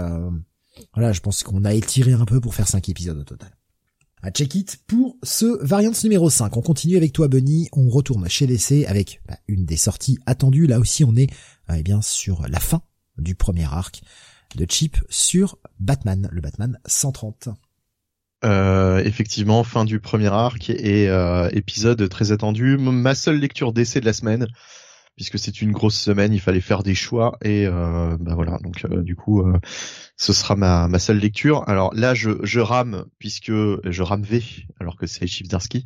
voilà, 0.94 1.12
je 1.12 1.20
pense 1.20 1.44
qu'on 1.44 1.66
a 1.66 1.74
étiré 1.74 2.14
un 2.14 2.26
peu 2.26 2.40
pour 2.40 2.54
faire 2.54 2.68
5 2.68 2.88
épisodes 2.90 3.18
au 3.18 3.24
total 3.24 3.59
à 4.22 4.32
check 4.32 4.56
it 4.56 4.80
pour 4.88 5.18
ce 5.24 5.64
variance 5.64 6.04
numéro 6.04 6.30
5. 6.30 6.56
On 6.58 6.62
continue 6.62 6.98
avec 6.98 7.14
toi 7.14 7.28
Bunny, 7.28 7.70
on 7.74 7.90
retourne 7.90 8.28
chez 8.30 8.48
l'essai 8.48 8.86
avec 8.86 9.22
bah, 9.28 9.38
une 9.48 9.66
des 9.66 9.78
sorties 9.78 10.20
attendues. 10.26 10.68
Là 10.68 10.80
aussi 10.80 11.04
on 11.04 11.16
est 11.16 11.32
euh, 11.70 11.76
eh 11.78 11.84
bien 11.84 12.02
sur 12.02 12.48
la 12.48 12.60
fin 12.60 12.82
du 13.18 13.36
premier 13.36 13.66
arc 13.66 14.02
de 14.56 14.66
Chip 14.68 14.98
sur 15.10 15.58
Batman, 15.80 16.28
le 16.32 16.42
Batman 16.42 16.80
130. 16.86 17.50
Euh, 18.46 19.04
effectivement, 19.04 19.64
fin 19.64 19.84
du 19.84 20.00
premier 20.00 20.28
arc 20.28 20.70
et 20.70 21.10
euh, 21.10 21.50
épisode 21.52 22.08
très 22.08 22.32
attendu. 22.32 22.78
Ma 22.78 23.14
seule 23.14 23.38
lecture 23.38 23.74
d'essai 23.74 24.00
de 24.00 24.06
la 24.06 24.14
semaine, 24.14 24.48
puisque 25.16 25.38
c'est 25.38 25.62
une 25.62 25.72
grosse 25.74 26.00
semaine, 26.00 26.34
il 26.34 26.40
fallait 26.40 26.62
faire 26.62 26.82
des 26.82 26.96
choix 26.96 27.38
et 27.44 27.66
euh, 27.66 28.16
bah 28.20 28.36
voilà. 28.36 28.58
Donc 28.64 28.86
euh, 28.86 29.02
du 29.02 29.16
coup, 29.16 29.42
euh, 29.42 29.60
ce 30.16 30.32
sera 30.32 30.56
ma, 30.56 30.88
ma 30.88 30.98
seule 30.98 31.18
lecture. 31.18 31.68
Alors 31.68 31.94
là, 31.94 32.14
je, 32.14 32.32
je 32.44 32.60
rame 32.62 33.06
puisque 33.18 33.52
je 33.52 34.02
rame 34.02 34.24
V 34.24 34.42
alors 34.80 34.96
que 34.96 35.08
c'est 35.08 35.28
Chipsdarsky, 35.28 35.84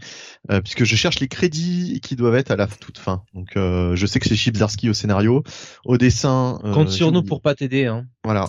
euh, 0.51 0.61
puisque 0.61 0.83
je 0.83 0.95
cherche 0.95 1.19
les 1.19 1.27
crédits 1.27 1.99
qui 2.01 2.15
doivent 2.15 2.35
être 2.35 2.51
à 2.51 2.55
la 2.55 2.67
toute 2.67 2.99
fin. 2.99 3.23
Donc 3.33 3.49
je 3.55 4.05
sais 4.05 4.19
que 4.19 4.27
c'est 4.27 4.35
Chipsdarsky 4.35 4.89
au 4.89 4.93
scénario, 4.93 5.43
au 5.85 5.97
dessin. 5.97 6.59
Compte 6.73 6.89
sur 6.89 7.11
nous 7.11 7.23
pour 7.23 7.41
pas 7.41 7.55
t'aider. 7.55 7.85
Hein. 7.87 8.05
Voilà. 8.23 8.47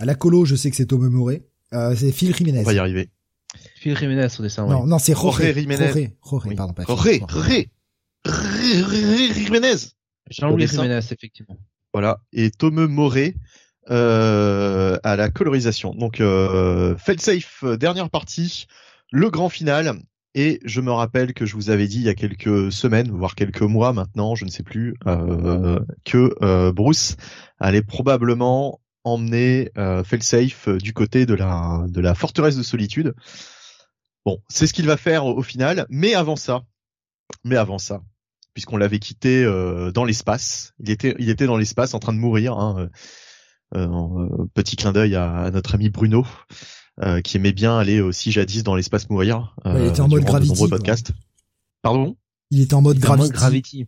À 0.00 0.04
la 0.04 0.16
colo, 0.16 0.44
je 0.44 0.56
sais 0.56 0.70
que 0.70 0.76
c'est 0.76 0.86
Tom 0.86 1.08
Moré. 1.08 1.44
c'est 1.94 2.10
Phil 2.10 2.34
Jiménez. 2.34 2.60
On 2.60 2.64
va 2.64 2.72
y 2.72 2.78
arriver. 2.78 3.10
Phil 3.76 3.96
Jiménez 3.96 4.26
au 4.36 4.42
dessin. 4.42 4.66
Non, 4.66 4.84
non, 4.84 4.98
c'est 4.98 5.14
Jorge 5.14 5.52
Jiménez. 5.54 6.12
Jorge, 6.28 6.54
pardon, 6.56 6.72
pas 6.72 6.82
Jorge, 6.84 7.20
Jorge, 7.20 7.68
Jiménez. 9.34 9.76
Jean-Louis 10.30 10.66
Jiménez, 10.66 11.00
effectivement. 11.10 11.58
Voilà. 11.92 12.20
Et 12.32 12.50
Tome 12.50 12.86
Moré 12.86 13.36
euh, 13.90 14.98
à 15.02 15.16
la 15.16 15.30
colorisation. 15.30 15.94
Donc, 15.94 16.20
euh, 16.20 16.96
Safe, 17.18 17.62
euh, 17.64 17.76
dernière 17.76 18.10
partie, 18.10 18.66
le 19.12 19.30
grand 19.30 19.48
final. 19.48 19.98
Et 20.34 20.58
je 20.64 20.80
me 20.80 20.90
rappelle 20.90 21.32
que 21.32 21.46
je 21.46 21.54
vous 21.54 21.70
avais 21.70 21.86
dit 21.86 21.98
il 21.98 22.02
y 22.02 22.08
a 22.08 22.14
quelques 22.14 22.72
semaines, 22.72 23.10
voire 23.10 23.36
quelques 23.36 23.62
mois 23.62 23.92
maintenant, 23.92 24.34
je 24.34 24.44
ne 24.44 24.50
sais 24.50 24.64
plus, 24.64 24.96
euh, 25.06 25.78
que 26.04 26.34
euh, 26.42 26.72
Bruce 26.72 27.16
allait 27.60 27.82
probablement 27.82 28.80
emmener 29.04 29.70
euh, 29.78 30.02
Safe 30.20 30.68
du 30.70 30.92
côté 30.92 31.24
de 31.24 31.34
la 31.34 31.84
de 31.86 32.00
la 32.00 32.16
forteresse 32.16 32.56
de 32.56 32.64
solitude. 32.64 33.14
Bon, 34.24 34.40
c'est 34.48 34.66
ce 34.66 34.72
qu'il 34.72 34.86
va 34.86 34.96
faire 34.96 35.26
au 35.26 35.42
final, 35.42 35.86
mais 35.88 36.14
avant 36.14 36.36
ça, 36.36 36.64
mais 37.44 37.56
avant 37.56 37.78
ça, 37.78 38.02
puisqu'on 38.54 38.76
l'avait 38.76 39.00
quitté 39.00 39.44
euh, 39.44 39.90
dans 39.90 40.04
l'espace. 40.04 40.72
Il 40.78 40.90
était, 40.90 41.14
il 41.18 41.28
était 41.28 41.46
dans 41.46 41.56
l'espace 41.56 41.92
en 41.92 41.98
train 41.98 42.12
de 42.12 42.18
mourir. 42.18 42.56
Hein, 42.56 42.76
euh, 42.78 42.88
euh, 43.76 44.46
petit 44.54 44.76
clin 44.76 44.92
d'œil 44.92 45.16
à, 45.16 45.50
notre 45.52 45.74
ami 45.74 45.90
Bruno, 45.90 46.24
qui 47.24 47.36
aimait 47.36 47.52
bien 47.52 47.76
aller 47.76 48.00
aussi 48.00 48.30
jadis 48.30 48.62
dans 48.62 48.76
l'espace 48.76 49.10
mourir. 49.10 49.56
il 49.66 49.86
était 49.86 50.00
en 50.00 50.08
mode 50.08 50.24
gravity. 50.24 50.54
Pardon? 51.82 52.16
Il 52.50 52.60
était 52.60 52.74
en 52.74 52.82
mode 52.82 52.98
gravity. 52.98 53.86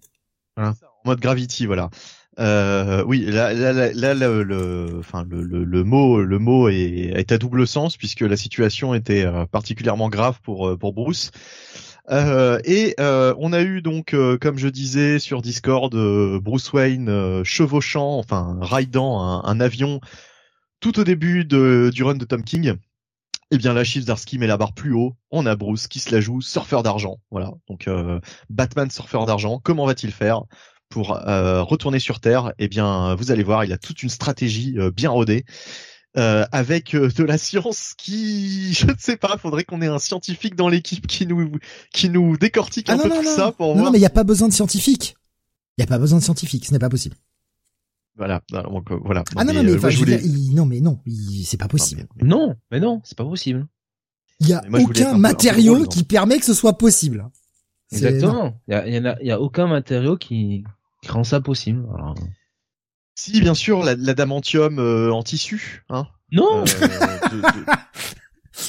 En 0.57 0.73
mode 1.05 1.21
gravity, 1.21 1.67
voilà. 1.67 1.91
Euh, 2.39 3.03
oui, 3.07 3.25
là, 3.25 3.55
là, 3.55 3.93
là, 3.93 4.15
le, 4.15 4.97
enfin, 4.99 5.25
le, 5.31 5.43
le, 5.43 5.85
mot, 5.85 6.21
le 6.21 6.39
mot 6.39 6.69
est, 6.69 7.13
est, 7.15 7.33
à 7.33 7.39
double 7.39 7.67
sens 7.67 7.97
puisque 7.97 8.21
la 8.21 8.37
situation 8.37 8.93
était 8.93 9.25
particulièrement 9.53 10.09
grave 10.09 10.41
pour 10.43 10.77
pour 10.79 10.93
Bruce. 10.93 11.31
Euh, 12.11 12.61
et 12.65 12.95
euh, 13.01 13.35
on 13.39 13.53
a 13.53 13.63
eu 13.63 13.83
donc, 13.83 14.15
euh, 14.15 14.39
comme 14.39 14.59
je 14.59 14.69
disais 14.69 15.19
sur 15.19 15.43
Discord, 15.43 15.95
Bruce 16.41 16.73
Wayne 16.73 17.43
chevauchant, 17.45 18.19
enfin 18.19 18.59
ridant 18.61 19.21
un, 19.21 19.45
un, 19.45 19.61
avion 19.61 20.01
tout 20.81 20.99
au 21.01 21.05
début 21.05 21.45
de, 21.45 21.91
du 21.93 22.05
run 22.05 22.15
de 22.15 22.25
Tom 22.25 22.43
King. 22.43 22.75
Eh 23.53 23.59
bien, 23.59 23.75
la 23.75 23.85
Darsky 23.85 24.39
met 24.39 24.49
la 24.49 24.57
barre 24.57 24.75
plus 24.75 24.93
haut. 24.93 25.15
On 25.31 25.47
a 25.47 25.55
Bruce 25.55 25.87
qui 25.87 26.01
se 26.01 26.13
la 26.13 26.21
joue, 26.21 26.41
surfeur 26.41 26.83
d'argent. 26.83 27.19
Voilà. 27.31 27.53
Donc, 27.69 27.89
Batman 28.51 28.91
surfeur 28.91 29.25
d'argent. 29.25 29.61
Comment 29.63 29.87
va-t-il 29.87 30.13
faire 30.13 30.43
pour 30.89 31.11
retourner 31.11 32.01
sur 32.01 32.19
Terre? 32.19 32.53
Eh 32.59 32.67
bien, 32.67 33.15
vous 33.15 33.31
allez 33.31 33.45
voir, 33.45 33.65
il 33.65 33.73
a 33.73 33.79
toute 33.79 34.03
une 34.03 34.09
stratégie 34.09 34.77
bien 34.93 35.11
rodée. 35.11 35.45
Euh, 36.19 36.47
avec 36.51 36.95
euh, 36.95 37.11
de 37.11 37.25
la 37.25 37.37
science 37.37 37.93
qui, 37.99 38.73
je 38.73 38.87
ne 38.87 38.95
sais 38.99 39.19
pas, 39.19 39.37
faudrait 39.37 39.65
qu'on 39.65 39.83
ait 39.83 39.87
un 39.87 39.99
scientifique 39.99 40.55
dans 40.55 40.69
l'équipe 40.69 41.07
qui 41.07 41.27
nous 41.27 41.59
qui 41.93 42.09
nous 42.09 42.39
décortique 42.39 42.89
ah 42.89 42.95
un 42.95 42.99
peu 42.99 43.11
tout 43.11 43.25
ça 43.25 43.53
pour 43.53 43.77
non, 43.77 43.85
Non, 43.85 43.91
mais 43.91 43.99
il 43.99 44.01
n'y 44.01 44.07
a 44.07 44.11
pas 44.11 44.25
besoin 44.25 44.49
de 44.49 44.53
scientifique. 44.55 45.15
Il 45.77 45.83
n'y 45.83 45.85
a 45.85 45.87
pas 45.87 45.99
besoin 45.99 46.19
de 46.19 46.25
scientifique, 46.25 46.65
ce 46.65 46.73
n'est 46.73 46.79
pas 46.79 46.89
possible. 46.89 47.17
Voilà, 48.17 48.41
donc 48.51 48.91
euh, 48.91 48.99
voilà. 49.05 49.25
Ah 49.37 49.45
non, 49.45 49.53
non, 49.53 49.63
mais, 49.63 49.91
je 49.91 49.99
voulais... 49.99 50.23
non, 50.55 50.65
mais 50.65 50.81
non, 50.81 50.99
c'est 51.45 51.59
pas 51.59 51.69
possible. 51.69 52.07
Non, 52.23 52.57
mais, 52.71 52.81
non, 52.81 53.03
c'est 53.05 53.19
pas 53.19 53.27
possible. 53.27 53.67
Il 54.41 54.49
y 54.49 54.55
a 54.55 54.63
aucun 54.73 55.19
matériau 55.19 55.85
qui 55.87 56.03
permet 56.03 56.39
que 56.39 56.47
ce 56.47 56.55
soit 56.55 56.79
possible. 56.79 57.29
Exactement. 57.93 58.59
Il 58.69 58.73
y 58.73 58.75
a, 58.75 58.89
y, 58.89 59.07
a, 59.07 59.23
y 59.23 59.31
a 59.31 59.41
aucun 59.41 59.67
matériau 59.67 60.17
qui, 60.17 60.65
qui 61.03 61.11
rend 61.11 61.25
ça 61.25 61.43
possible. 61.43 61.87
Alors... 61.95 62.15
Si, 63.19 63.41
bien 63.41 63.55
sûr, 63.55 63.83
l'adamantium 63.83 64.79
euh, 64.79 65.11
en 65.11 65.23
tissu. 65.23 65.85
Hein 65.89 66.07
non 66.33 66.65
euh, 66.65 66.89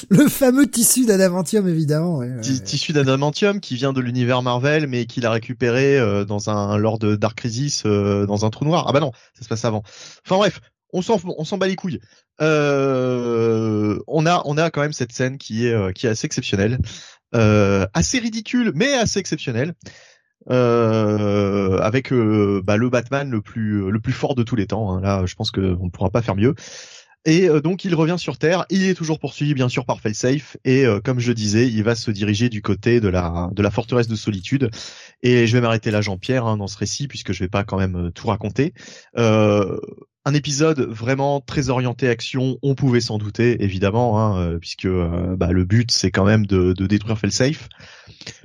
Le 0.10 0.30
fameux 0.30 0.68
tissu 0.68 1.06
d'adamantium, 1.06 1.68
évidemment. 1.68 2.22
Tissu 2.42 2.94
d'adamantium 2.94 3.60
qui 3.60 3.76
vient 3.76 3.92
de 3.92 4.00
l'univers 4.00 4.42
Marvel, 4.42 4.88
mais 4.88 5.06
qu'il 5.06 5.26
a 5.26 5.32
récupéré 5.32 6.00
euh, 6.00 6.24
dans 6.24 6.50
un 6.50 6.78
lors 6.78 6.98
de 6.98 7.18
Dark 7.18 7.38
Crisis 7.38 7.84
dans 7.84 8.46
un 8.46 8.50
trou 8.50 8.64
noir. 8.64 8.86
Ah 8.88 8.94
bah 8.94 9.02
non, 9.02 9.12
ça 9.34 9.44
se 9.44 9.50
passe 9.50 9.66
avant. 9.66 9.84
Enfin 10.26 10.38
bref, 10.38 10.62
on 10.94 11.02
s'en 11.02 11.20
on 11.26 11.44
s'en 11.44 11.58
bat 11.58 11.68
les 11.68 11.76
couilles. 11.76 12.00
on 12.40 12.46
a 12.48 14.42
on 14.46 14.58
a 14.58 14.72
quand 14.72 14.82
même 14.82 14.94
cette 14.94 15.12
scène 15.12 15.38
qui 15.38 15.68
est 15.68 15.94
qui 15.94 16.08
est 16.08 16.10
assez 16.10 16.26
exceptionnelle, 16.26 16.80
assez 17.34 18.20
ridicule, 18.20 18.72
mais 18.76 18.94
assez 18.94 19.20
exceptionnelle 19.20 19.74
euh, 20.50 21.80
avec 21.80 22.12
euh, 22.14 22.62
bah, 22.64 22.78
le 22.78 22.90
Batman 22.90 23.30
le 23.30 23.42
plus 23.42 23.90
le 23.90 24.00
plus 24.00 24.14
fort 24.14 24.36
de 24.36 24.44
tous 24.44 24.56
les 24.56 24.68
temps. 24.68 24.92
Hein. 24.92 25.02
Là, 25.02 25.26
je 25.26 25.36
pense 25.36 25.52
qu'on 25.52 25.86
ne 25.86 25.90
pourra 25.90 26.10
pas 26.10 26.22
faire 26.22 26.36
mieux. 26.36 26.56
Et 27.26 27.50
euh, 27.50 27.60
donc 27.60 27.84
il 27.84 27.94
revient 27.94 28.16
sur 28.18 28.38
Terre, 28.38 28.66
il 28.70 28.84
est 28.84 28.94
toujours 28.94 29.20
poursuivi 29.20 29.54
bien 29.54 29.68
sûr 29.68 29.86
par 29.86 30.00
Failsafe 30.00 30.56
et 30.64 30.86
euh, 30.86 31.02
comme 31.02 31.20
je 31.20 31.34
disais, 31.34 31.68
il 31.68 31.84
va 31.84 31.94
se 31.94 32.10
diriger 32.10 32.48
du 32.48 32.62
côté 32.62 33.02
de 33.02 33.10
la 33.10 33.50
de 33.52 33.62
la 33.62 33.70
forteresse 33.72 34.08
de 34.08 34.16
solitude. 34.16 34.70
Et 35.24 35.46
je 35.46 35.54
vais 35.54 35.62
m'arrêter 35.62 35.92
là 35.92 36.00
Jean-Pierre 36.00 36.46
hein, 36.46 36.56
dans 36.56 36.68
ce 36.68 36.78
récit 36.78 37.08
puisque 37.08 37.34
je 37.34 37.44
vais 37.44 37.50
pas 37.50 37.66
quand 37.66 37.78
même 37.78 38.12
tout 38.14 38.28
raconter. 38.28 38.74
Un 40.28 40.34
épisode 40.34 40.82
vraiment 40.82 41.40
très 41.40 41.70
orienté 41.70 42.10
action, 42.10 42.58
on 42.62 42.76
pouvait 42.76 43.00
s'en 43.00 43.18
douter 43.18 43.64
évidemment, 43.64 44.20
hein, 44.20 44.42
euh, 44.42 44.60
puisque 44.60 44.84
euh, 44.84 45.38
bah, 45.38 45.54
le 45.54 45.64
but 45.64 45.90
c'est 45.90 46.12
quand 46.12 46.26
même 46.26 46.46
de, 46.46 46.74
de 46.74 46.86
détruire 46.86 47.18
Felsafe. 47.18 47.70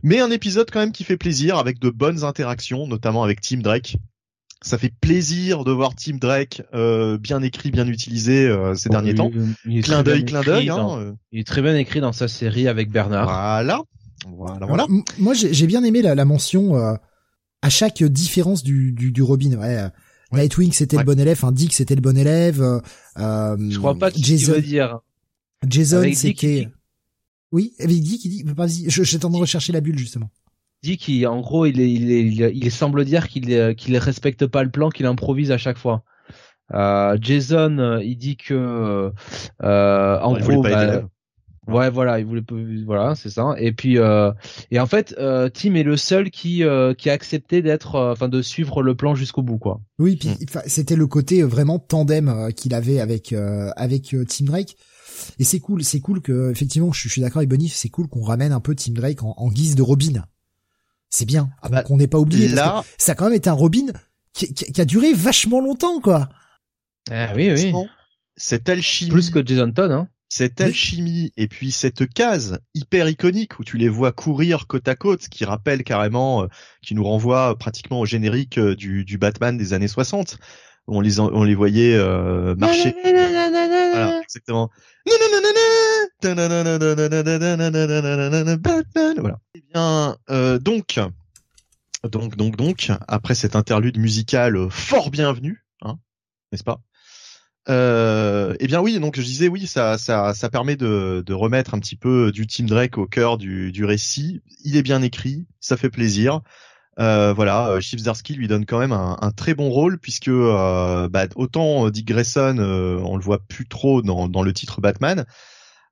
Mais 0.04 0.20
un 0.20 0.30
épisode 0.30 0.70
quand 0.70 0.78
même 0.78 0.92
qui 0.92 1.02
fait 1.02 1.16
plaisir 1.16 1.56
avec 1.56 1.80
de 1.80 1.90
bonnes 1.90 2.22
interactions, 2.22 2.86
notamment 2.86 3.24
avec 3.24 3.40
Team 3.40 3.62
Drake. 3.62 3.96
Ça 4.60 4.78
fait 4.78 4.92
plaisir 5.00 5.64
de 5.64 5.72
voir 5.72 5.96
Team 5.96 6.20
Drake 6.20 6.62
euh, 6.72 7.18
bien 7.18 7.42
écrit, 7.42 7.72
bien 7.72 7.88
utilisé 7.88 8.48
ces 8.76 8.88
derniers 8.88 9.16
temps. 9.16 9.32
Il 9.66 9.82
clin 9.82 10.04
d'œil, 10.04 10.24
clin 10.24 10.42
d'œil. 10.42 10.70
Hein, 10.70 11.16
il 11.32 11.40
est 11.40 11.46
très 11.46 11.62
bien 11.62 11.74
écrit 11.74 12.00
dans 12.00 12.12
sa 12.12 12.28
série 12.28 12.68
avec 12.68 12.92
Bernard. 12.92 13.24
Voilà, 13.24 13.82
voilà, 14.28 14.66
voilà. 14.66 14.86
Moi 15.18 15.34
j'ai 15.34 15.66
bien 15.66 15.82
aimé 15.82 16.00
la, 16.00 16.14
la 16.14 16.24
mention 16.24 16.76
à 16.76 17.70
chaque 17.70 18.04
différence 18.04 18.62
du, 18.62 18.92
du, 18.92 19.10
du 19.10 19.22
Robin. 19.22 19.58
Ouais, 19.58 19.90
Nightwing 20.32 20.72
c'était 20.72 20.96
le 20.96 21.04
bon 21.04 21.18
élève, 21.18 21.36
enfin 21.36 21.52
Dick 21.52 21.72
c'était 21.72 21.94
le 21.94 22.00
bon 22.00 22.16
élève. 22.16 22.60
Euh, 22.60 23.56
je 23.70 23.78
crois 23.78 23.96
pas 23.96 24.10
que 24.10 24.18
Jason, 24.18 24.58
dire. 24.58 25.00
Jason 25.66 26.02
c'était 26.14 26.68
Oui, 27.50 27.74
avec 27.78 27.96
Guy 27.96 28.18
qui 28.18 28.28
dit, 28.28 28.44
vas-y, 28.46 28.90
je, 28.90 29.02
j'ai 29.02 29.18
tendance 29.18 29.38
de 29.38 29.42
rechercher 29.42 29.72
la 29.72 29.80
bulle 29.80 29.98
justement. 29.98 30.30
Dit 30.82 30.98
qu'en 30.98 31.40
gros, 31.40 31.66
il, 31.66 31.80
est, 31.80 31.92
il, 31.92 32.42
est, 32.42 32.52
il, 32.52 32.72
semble 32.72 33.04
dire 33.04 33.28
qu'il 33.28 33.74
qu'il 33.76 33.96
respecte 33.98 34.46
pas 34.46 34.64
le 34.64 34.70
plan, 34.70 34.90
qu'il 34.90 35.06
improvise 35.06 35.52
à 35.52 35.58
chaque 35.58 35.78
fois. 35.78 36.02
Euh, 36.74 37.18
Jason, 37.20 37.78
euh, 37.78 38.02
il 38.02 38.16
dit 38.16 38.36
que 38.36 39.12
euh, 39.62 40.20
en 40.20 40.38
gros, 40.38 40.62
bah, 40.62 41.02
ouais, 41.68 41.90
voilà, 41.90 42.18
il 42.18 42.26
voulait, 42.26 42.42
voilà, 42.84 43.14
c'est 43.14 43.30
ça. 43.30 43.54
Et 43.58 43.72
puis, 43.72 43.98
euh, 43.98 44.32
et 44.70 44.80
en 44.80 44.86
fait, 44.86 45.14
euh, 45.18 45.48
Tim 45.48 45.74
est 45.74 45.82
le 45.82 45.96
seul 45.96 46.30
qui 46.30 46.62
qui 46.98 47.10
a 47.10 47.12
accepté 47.12 47.62
d'être, 47.62 47.98
enfin, 47.98 48.28
de 48.28 48.42
suivre 48.42 48.82
le 48.82 48.94
plan 48.94 49.14
jusqu'au 49.14 49.42
bout, 49.42 49.58
quoi. 49.58 49.80
Oui, 49.98 50.16
puis 50.16 50.30
mm. 50.30 50.62
c'était 50.66 50.96
le 50.96 51.06
côté 51.06 51.42
vraiment 51.42 51.78
tandem 51.78 52.52
qu'il 52.54 52.74
avait 52.74 53.00
avec 53.00 53.32
avec 53.32 54.14
Tim 54.28 54.44
Drake. 54.44 54.76
Et 55.38 55.44
c'est 55.44 55.60
cool, 55.60 55.84
c'est 55.84 56.00
cool 56.00 56.20
que 56.20 56.50
effectivement, 56.50 56.92
je, 56.92 57.08
suis 57.08 57.20
d'accord 57.20 57.38
avec 57.38 57.48
Bonif, 57.48 57.74
c'est 57.74 57.88
cool 57.88 58.08
qu'on 58.08 58.22
ramène 58.22 58.52
un 58.52 58.60
peu 58.60 58.74
Tim 58.74 58.92
Drake 58.92 59.22
en, 59.22 59.48
guise 59.50 59.74
de 59.74 59.82
Robin. 59.82 60.24
C'est 61.10 61.26
bien, 61.26 61.50
ah 61.60 61.68
bah, 61.68 61.82
qu'on 61.82 61.98
n'ait 61.98 62.08
pas 62.08 62.18
oublié. 62.18 62.48
Là... 62.48 62.82
ça 62.96 63.12
a 63.12 63.14
quand 63.14 63.26
même 63.26 63.34
été 63.34 63.50
un 63.50 63.54
Robin 63.54 63.86
qui, 64.32 64.52
qui, 64.54 64.80
a 64.80 64.84
duré 64.84 65.12
vachement 65.12 65.60
longtemps, 65.60 66.00
quoi. 66.00 66.28
Ah 67.10 67.32
oui, 67.36 67.52
oui. 67.52 67.72
Cette 68.36 68.68
alchimie. 68.68 69.10
Plus 69.10 69.30
que 69.30 69.44
Jason 69.46 69.70
Todd, 69.72 69.92
hein. 69.92 70.08
Cette 70.34 70.62
alchimie 70.62 71.30
et 71.36 71.46
puis 71.46 71.70
cette 71.72 72.08
case 72.08 72.58
hyper 72.72 73.06
iconique 73.06 73.58
où 73.58 73.64
tu 73.64 73.76
les 73.76 73.90
vois 73.90 74.12
courir 74.12 74.66
côte 74.66 74.88
à 74.88 74.94
côte, 74.94 75.28
qui 75.28 75.44
rappelle 75.44 75.84
carrément, 75.84 76.44
euh, 76.44 76.46
qui 76.80 76.94
nous 76.94 77.04
renvoie 77.04 77.54
pratiquement 77.58 78.00
au 78.00 78.06
générique 78.06 78.56
euh, 78.56 78.74
du, 78.74 79.04
du 79.04 79.18
Batman 79.18 79.58
des 79.58 79.74
années 79.74 79.88
60. 79.88 80.38
On 80.86 81.02
les 81.02 81.20
on 81.20 81.44
les 81.44 81.54
voyait 81.54 81.94
euh, 81.96 82.54
marcher. 82.56 82.94
voilà, 83.02 84.22
exactement. 84.22 84.70
Voilà. 89.20 89.38
Eh 89.54 89.62
bien, 89.70 90.16
euh, 90.30 90.58
donc, 90.58 90.98
donc, 92.10 92.36
donc, 92.36 92.56
donc, 92.56 92.90
après 93.06 93.34
cette 93.34 93.54
interlude 93.54 93.98
musicale 93.98 94.70
fort 94.70 95.10
bienvenue, 95.10 95.62
hein, 95.82 95.98
n'est-ce 96.52 96.64
pas? 96.64 96.80
Euh, 97.68 98.54
eh 98.58 98.66
bien 98.66 98.80
oui, 98.80 98.98
donc 98.98 99.16
je 99.16 99.22
disais 99.22 99.48
oui, 99.48 99.66
ça, 99.66 99.98
ça, 99.98 100.34
ça 100.34 100.50
permet 100.50 100.76
de, 100.76 101.22
de 101.24 101.34
remettre 101.34 101.74
un 101.74 101.78
petit 101.78 101.96
peu 101.96 102.32
du 102.32 102.46
Team 102.46 102.68
Drake 102.68 102.98
au 102.98 103.06
cœur 103.06 103.38
du, 103.38 103.72
du 103.72 103.84
récit. 103.84 104.42
Il 104.64 104.76
est 104.76 104.82
bien 104.82 105.02
écrit, 105.02 105.46
ça 105.60 105.76
fait 105.76 105.90
plaisir. 105.90 106.40
Euh, 106.98 107.32
voilà, 107.32 107.68
euh, 107.68 107.80
Chief 107.80 108.00
Zarsky 108.00 108.34
lui 108.34 108.48
donne 108.48 108.66
quand 108.66 108.78
même 108.78 108.92
un, 108.92 109.16
un 109.20 109.30
très 109.30 109.54
bon 109.54 109.70
rôle 109.70 109.98
puisque 109.98 110.28
euh, 110.28 111.08
bah, 111.08 111.26
autant 111.36 111.88
Dick 111.88 112.06
Grayson, 112.06 112.56
euh, 112.58 113.00
on 113.04 113.16
le 113.16 113.22
voit 113.22 113.38
plus 113.38 113.66
trop 113.66 114.02
dans, 114.02 114.28
dans 114.28 114.42
le 114.42 114.52
titre 114.52 114.80
Batman, 114.80 115.24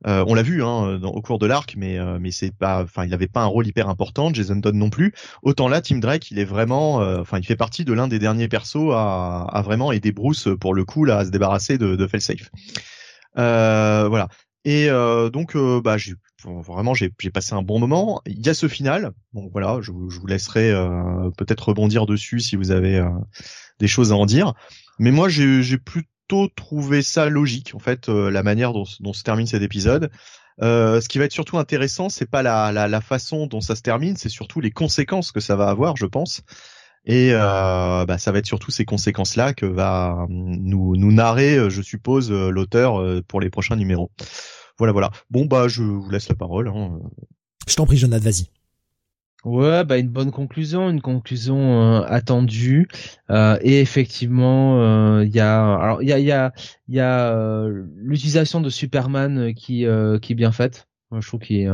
euh, 0.07 0.25
on 0.27 0.35
l'a 0.35 0.43
vu 0.43 0.63
hein, 0.65 1.01
au 1.03 1.21
cours 1.21 1.39
de 1.39 1.47
l'arc, 1.47 1.75
mais 1.77 1.99
euh, 1.99 2.19
mais 2.21 2.31
c'est 2.31 2.55
pas, 2.55 2.83
enfin, 2.83 3.05
il 3.05 3.13
avait 3.13 3.29
pas 3.29 3.43
un 3.43 3.47
rôle 3.47 3.67
hyper 3.67 3.89
important. 3.89 4.33
Jason 4.33 4.61
Todd 4.61 4.75
non 4.75 4.91
plus. 4.91 5.13
Autant 5.43 5.69
là, 5.69 5.81
Tim 5.83 5.99
Drake, 5.99 6.31
il 6.31 6.39
est 6.39 6.45
vraiment, 6.45 7.03
euh, 7.03 7.21
enfin, 7.21 7.39
il 7.39 7.45
fait 7.45 7.57
partie 7.57 7.85
de 7.85 7.93
l'un 7.93 8.09
des 8.09 8.19
derniers 8.19 8.49
persos 8.49 8.93
à, 8.93 9.43
à, 9.43 9.63
vraiment 9.63 9.93
aider 9.93 10.13
Bruce 10.13 10.49
pour 10.61 10.75
le 10.75 10.85
coup 10.85 11.05
là 11.05 11.19
à 11.19 11.25
se 11.25 11.31
débarrasser 11.31 11.77
de, 11.77 11.97
de 11.97 12.07
Felsafe. 12.07 12.51
voilà. 13.35 14.29
Et 14.67 14.89
donc, 15.33 15.57
bah, 15.57 15.97
j'ai 15.97 16.15
vraiment 16.45 16.95
j'ai 16.95 17.11
passé 17.33 17.55
un 17.55 17.63
bon 17.63 17.79
moment. 17.79 18.21
Il 18.27 18.45
y 18.45 18.49
a 18.49 18.55
ce 18.55 18.69
final. 18.69 19.13
Bon 19.33 19.49
voilà, 19.53 19.79
je, 19.81 19.91
je 20.09 20.21
vous 20.21 20.27
laisserai 20.27 20.73
peut-être 21.39 21.69
rebondir 21.69 22.05
dessus 22.05 22.41
si 22.41 22.57
vous 22.57 22.71
avez 22.71 23.03
des 23.79 23.89
choses 23.89 24.13
à 24.13 24.17
en 24.17 24.27
dire. 24.27 24.53
Mais 24.99 25.13
moi 25.13 25.31
j'ai 25.31 25.79
plus 25.79 26.05
trouvé 26.55 27.03
ça 27.03 27.29
logique 27.29 27.75
en 27.75 27.79
fait 27.79 28.09
euh, 28.09 28.31
la 28.31 28.43
manière 28.43 28.73
dont, 28.73 28.85
se 28.85 29.23
termine 29.23 29.47
cet 29.47 29.63
épisode. 29.63 30.11
Euh, 30.63 31.01
ce 31.01 31.09
qui 31.09 31.19
va 31.19 31.25
être 31.25 31.33
surtout 31.33 31.59
intéressant, 31.59 32.09
c'est 32.09 32.31
pas 32.31 32.43
la, 32.43 32.73
la, 32.73 33.01
façon 33.01 33.47
dont 33.47 33.61
ça 33.61 33.77
se 33.77 33.83
termine, 33.83 34.17
c'est 34.17 34.29
surtout 34.29 34.61
les 34.61 34.71
conséquences 34.71 35.33
que 35.33 35.41
ça 35.41 35.57
va 35.57 35.69
avoir, 35.69 35.97
je 35.97 36.07
pense. 36.07 36.43
Et 37.07 37.31
euh, 37.33 38.05
bah, 38.05 38.19
ça 38.19 38.31
va 38.31 38.39
être 38.39 38.47
surtout 38.47 38.71
ces 38.71 38.85
conséquences-là 38.85 39.55
que 39.55 39.65
va 39.65 40.27
nous, 40.29 40.97
nous 40.97 41.13
narrer, 41.13 41.71
je 41.71 41.81
suppose, 41.81 42.31
l'auteur 42.31 43.03
pour 43.27 43.41
les 43.41 43.49
prochains 43.49 43.77
numéros. 43.77 44.11
Voilà, 44.77 44.93
voilà. 44.93 45.11
Bon 45.31 45.47
bah, 45.47 45.67
je 45.69 45.83
vous 45.83 46.11
laisse 46.11 46.29
la 46.29 46.35
parole. 46.35 46.69
Hein. 46.69 46.99
Je 47.67 47.75
t'en 47.75 47.87
prie, 47.87 47.97
Jonathan, 47.97 48.25
vas-y. 48.25 48.60
Ouais, 49.45 49.85
bah 49.85 49.97
une 49.97 50.11
bonne 50.11 50.33
conclusion, 50.33 50.91
une 50.91 51.01
conclusion 51.01 52.01
euh, 52.01 52.03
attendue. 52.07 52.89
Euh, 53.31 53.59
et 53.63 53.81
effectivement, 53.81 54.77
il 55.23 55.29
euh, 55.29 55.31
y 55.35 55.41
a, 55.41 55.75
alors 55.77 56.03
il 56.03 56.09
y 56.09 56.13
a, 56.13 56.19
y 56.19 56.31
a, 56.31 56.53
y 56.89 57.01
a 57.01 57.67
l'utilisation 57.97 58.61
de 58.61 58.69
Superman 58.69 59.55
qui, 59.55 59.87
qui 60.23 60.33
est 60.33 60.35
bien 60.35 60.53
faite. 60.53 60.89
Je 61.19 61.27
trouve 61.27 61.41
qu'il 61.41 61.57
est, 61.57 61.69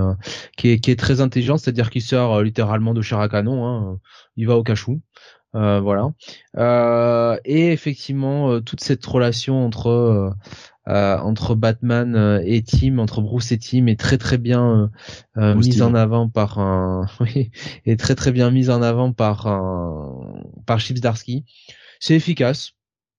qui 0.56 0.70
est, 0.70 0.78
qui 0.80 0.90
est 0.90 0.98
très 0.98 1.20
intelligent, 1.20 1.58
c'est-à-dire 1.58 1.90
qu'il 1.90 2.02
sort 2.02 2.42
littéralement 2.42 2.94
de 2.94 3.02
chair 3.02 3.18
à 3.18 3.28
canon. 3.28 3.66
Hein. 3.66 3.98
Il 4.36 4.46
va 4.46 4.56
au 4.56 4.62
cachou. 4.62 5.00
voilà. 5.52 6.12
et 7.44 7.72
effectivement, 7.72 8.60
toute 8.60 8.80
cette 8.80 9.04
relation 9.04 9.66
entre 9.66 9.88
euh, 9.88 10.30
entre 10.86 11.54
Batman 11.54 12.14
euh, 12.14 12.40
et 12.44 12.62
Tim, 12.62 12.98
entre 12.98 13.20
Bruce 13.20 13.50
et 13.52 13.58
Tim 13.58 13.86
est 13.86 13.98
très 13.98 14.18
très 14.18 14.38
bien 14.38 14.90
euh, 15.36 15.54
mise 15.54 15.82
en 15.82 15.94
avant 15.94 16.28
par 16.28 16.58
un, 16.58 17.06
oui, 17.20 17.50
est 17.84 17.98
très 17.98 18.14
très 18.14 18.32
bien 18.32 18.50
mise 18.50 18.70
en 18.70 18.82
avant 18.82 19.12
par 19.12 19.46
un, 19.46 20.42
par 20.66 20.78
Chips 20.78 21.00
Darsky. 21.00 21.44
C'est 21.98 22.14
efficace. 22.14 22.72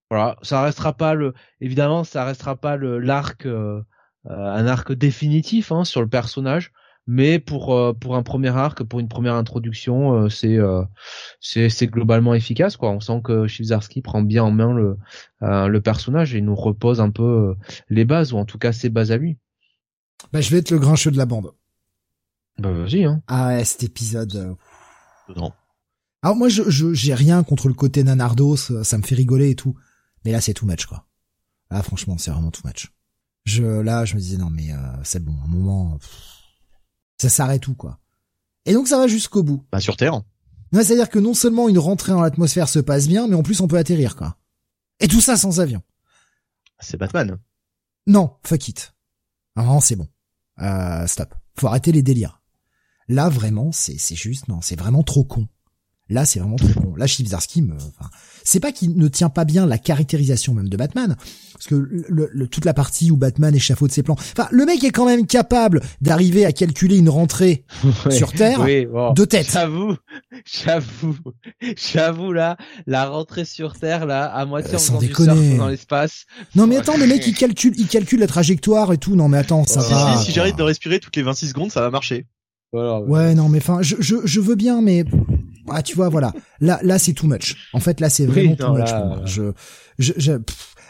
Voilà, 0.09 0.37
ça 0.41 0.61
restera 0.61 0.93
pas 0.93 1.13
le, 1.13 1.33
évidemment, 1.59 2.05
ça 2.05 2.23
restera 2.23 2.55
pas 2.55 2.77
le 2.77 2.99
l'arc, 2.99 3.45
un 3.45 4.67
arc 4.67 4.93
définitif 4.93 5.73
hein, 5.73 5.83
sur 5.83 6.01
le 6.01 6.07
personnage, 6.07 6.71
mais 7.07 7.39
pour 7.39 7.73
euh, 7.73 7.93
pour 7.93 8.17
un 8.17 8.23
premier 8.23 8.49
arc, 8.49 8.83
pour 8.83 8.99
une 8.99 9.07
première 9.07 9.35
introduction, 9.35 10.13
euh, 10.13 10.29
c'est 10.29 10.57
euh, 10.57 10.83
c'est 11.39 11.69
c'est 11.69 11.87
globalement 11.87 12.33
efficace 12.33 12.75
quoi. 12.75 12.91
On 12.91 12.99
sent 12.99 13.21
que 13.23 13.47
Chivzarsky 13.47 14.01
prend 14.01 14.21
bien 14.21 14.43
en 14.43 14.51
main 14.51 14.73
le 14.73 14.97
le 15.41 15.79
personnage 15.79 16.35
et 16.35 16.41
nous 16.41 16.55
repose 16.55 16.99
un 16.99 17.09
peu 17.09 17.55
les 17.89 18.05
bases 18.05 18.33
ou 18.33 18.37
en 18.37 18.45
tout 18.45 18.57
cas 18.57 18.73
ses 18.73 18.89
bases 18.89 19.11
à 19.11 19.17
lui. 19.17 19.37
Bah 20.33 20.41
je 20.41 20.51
vais 20.51 20.57
être 20.57 20.71
le 20.71 20.79
grincheux 20.79 21.11
de 21.11 21.17
la 21.17 21.25
bande. 21.25 21.53
Bah 22.59 22.71
vas-y 22.71 23.05
hein. 23.05 23.21
Ah 23.27 23.47
ouais, 23.47 23.63
cet 23.63 23.83
épisode. 23.83 24.57
Non. 25.35 25.53
Alors 26.23 26.35
moi 26.35 26.49
je 26.49 26.93
j'ai 26.93 27.13
rien 27.13 27.43
contre 27.43 27.69
le 27.69 27.73
côté 27.73 28.03
nanardos, 28.03 28.57
ça 28.57 28.97
me 28.97 29.03
fait 29.03 29.15
rigoler 29.15 29.51
et 29.51 29.55
tout, 29.55 29.75
mais 30.25 30.31
là 30.31 30.41
c'est 30.41 30.53
too 30.53 30.65
much 30.65 30.87
quoi. 30.87 31.05
Là 31.71 31.81
franchement 31.83 32.17
c'est 32.17 32.31
vraiment 32.31 32.51
too 32.51 32.63
much. 32.65 32.91
Je 33.45 33.63
là 33.63 34.03
je 34.03 34.15
me 34.15 34.19
disais 34.19 34.37
non 34.37 34.49
mais 34.49 34.71
c'est 35.03 35.23
bon, 35.23 35.35
un 35.45 35.47
moment. 35.47 35.99
Ça 37.17 37.29
s'arrête 37.29 37.67
où, 37.67 37.73
quoi? 37.73 37.99
Et 38.65 38.73
donc 38.73 38.87
ça 38.87 38.97
va 38.97 39.07
jusqu'au 39.07 39.43
bout. 39.43 39.63
Bah 39.71 39.79
sur 39.79 39.97
Terre. 39.97 40.21
C'est-à-dire 40.73 41.09
que 41.09 41.19
non 41.19 41.33
seulement 41.33 41.69
une 41.69 41.79
rentrée 41.79 42.11
dans 42.11 42.21
l'atmosphère 42.21 42.67
se 42.67 42.79
passe 42.79 43.07
bien, 43.07 43.27
mais 43.27 43.35
en 43.35 43.43
plus 43.43 43.61
on 43.61 43.67
peut 43.67 43.77
atterrir, 43.77 44.15
quoi. 44.15 44.37
Et 44.99 45.07
tout 45.07 45.21
ça 45.21 45.37
sans 45.37 45.59
avion. 45.59 45.81
C'est 46.79 46.97
Batman. 46.97 47.39
Non, 48.05 48.35
fuck 48.43 48.67
it. 48.67 48.93
Non, 49.55 49.79
c'est 49.79 49.95
bon. 49.95 50.07
Euh, 50.59 51.07
stop. 51.07 51.33
Faut 51.57 51.67
arrêter 51.67 51.91
les 51.91 52.03
délires. 52.03 52.41
Là, 53.07 53.29
vraiment, 53.29 53.71
c'est, 53.71 53.97
c'est 53.97 54.15
juste, 54.15 54.47
non, 54.47 54.61
c'est 54.61 54.77
vraiment 54.77 55.03
trop 55.03 55.23
con. 55.23 55.47
Là, 56.09 56.25
c'est 56.25 56.39
vraiment 56.39 56.55
trop 56.55 56.79
con. 56.79 56.95
Là, 56.95 57.05
Chibzarsky 57.05 57.61
me, 57.61 57.75
enfin, 57.75 58.09
c'est 58.43 58.61
pas 58.61 58.71
qu'il 58.71 58.97
ne 58.97 59.07
tient 59.09 59.27
pas 59.29 59.43
bien 59.43 59.65
la 59.65 59.77
caractérisation 59.77 60.53
même 60.53 60.69
de 60.69 60.77
Batman, 60.77 61.17
parce 61.51 61.67
que 61.67 61.75
le, 61.75 62.47
toute 62.47 62.63
la 62.63 62.73
partie 62.73 63.11
où 63.11 63.17
Batman 63.17 63.53
échafaude 63.53 63.91
ses 63.91 64.03
plans. 64.03 64.15
Enfin, 64.17 64.47
le 64.51 64.65
mec 64.65 64.81
est 64.85 64.91
quand 64.91 65.05
même 65.05 65.27
capable 65.27 65.81
d'arriver 65.99 66.45
à 66.45 66.53
calculer 66.53 66.95
une 66.95 67.09
rentrée 67.09 67.65
sur 68.09 68.31
Terre 68.31 68.63
de 68.63 69.25
tête. 69.25 69.51
J'avoue, 69.51 69.97
j'avoue, 70.45 71.17
j'avoue 71.75 72.31
là, 72.31 72.55
la 72.85 73.09
rentrée 73.09 73.43
sur 73.43 73.77
Terre 73.77 74.05
là, 74.05 74.25
à 74.25 74.45
moitié 74.45 74.75
euh, 74.75 74.77
sans 74.77 74.99
déconner. 74.99 75.57
dans 75.57 75.67
l'espace. 75.67 76.25
Non 76.55 76.67
mais 76.67 76.77
attends, 76.77 76.95
le 76.97 77.05
mec 77.05 77.27
il 77.27 77.33
calcule, 77.33 77.73
il 77.77 77.87
calcule 77.87 78.21
la 78.21 78.27
trajectoire 78.27 78.93
et 78.93 78.97
tout. 78.97 79.17
Non 79.17 79.27
mais 79.27 79.39
attends, 79.39 79.65
ça 79.65 79.81
va. 79.81 80.17
Si, 80.19 80.27
si 80.27 80.31
j'arrête 80.31 80.55
de 80.55 80.63
respirer 80.63 81.01
toutes 81.01 81.17
les 81.17 81.23
26 81.23 81.49
secondes, 81.49 81.71
ça 81.71 81.81
va 81.81 81.89
marcher. 81.89 82.25
ouais, 82.71 83.35
non 83.35 83.49
mais 83.49 83.57
enfin, 83.57 83.81
je, 83.81 83.97
je, 83.99 84.15
je 84.23 84.39
veux 84.39 84.55
bien, 84.55 84.81
mais 84.81 85.03
ah, 85.69 85.83
tu 85.83 85.95
vois, 85.95 86.09
voilà. 86.09 86.33
Là, 86.59 86.79
là, 86.83 86.99
c'est 86.99 87.13
too 87.13 87.27
much. 87.27 87.69
En 87.73 87.79
fait, 87.79 87.99
là, 87.99 88.09
c'est 88.09 88.25
vraiment 88.25 88.55
too 88.55 88.73
much 88.73 88.91
pour 88.91 89.05
moi. 89.05 89.21
Je, 89.25 89.51
je, 89.99 90.13
je 90.17 90.33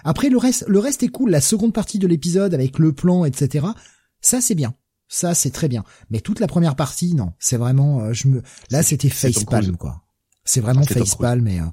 Après, 0.04 0.30
le 0.30 0.38
reste, 0.38 0.66
le 0.68 0.80
reste 0.80 1.04
est 1.04 1.10
cool. 1.10 1.30
La 1.32 1.41
seconde 1.41 1.74
partie 1.74 1.99
de 1.99 2.08
l'épisode 2.08 2.54
avec 2.54 2.80
le 2.80 2.94
plan, 2.94 3.26
etc. 3.26 3.68
Ça, 4.22 4.41
c'est 4.41 4.56
bien. 4.56 4.74
Ça, 5.08 5.34
c'est 5.34 5.52
très 5.52 5.68
bien. 5.70 5.84
Mais 6.10 6.20
toute 6.20 6.40
la 6.40 6.48
première 6.48 6.76
partie, 6.76 7.14
non. 7.16 7.34
C'est 7.40 7.58
vraiment, 7.58 8.02
euh, 8.02 8.14
je 8.14 8.28
me, 8.28 8.41
là, 8.70 8.84
c'était 8.84 9.10
facepalm, 9.10 9.78
quoi. 9.78 10.04
C'est 10.44 10.62
vraiment 10.62 10.84
facepalm, 10.84 11.41
mais 11.41 11.60
euh, 11.60 11.66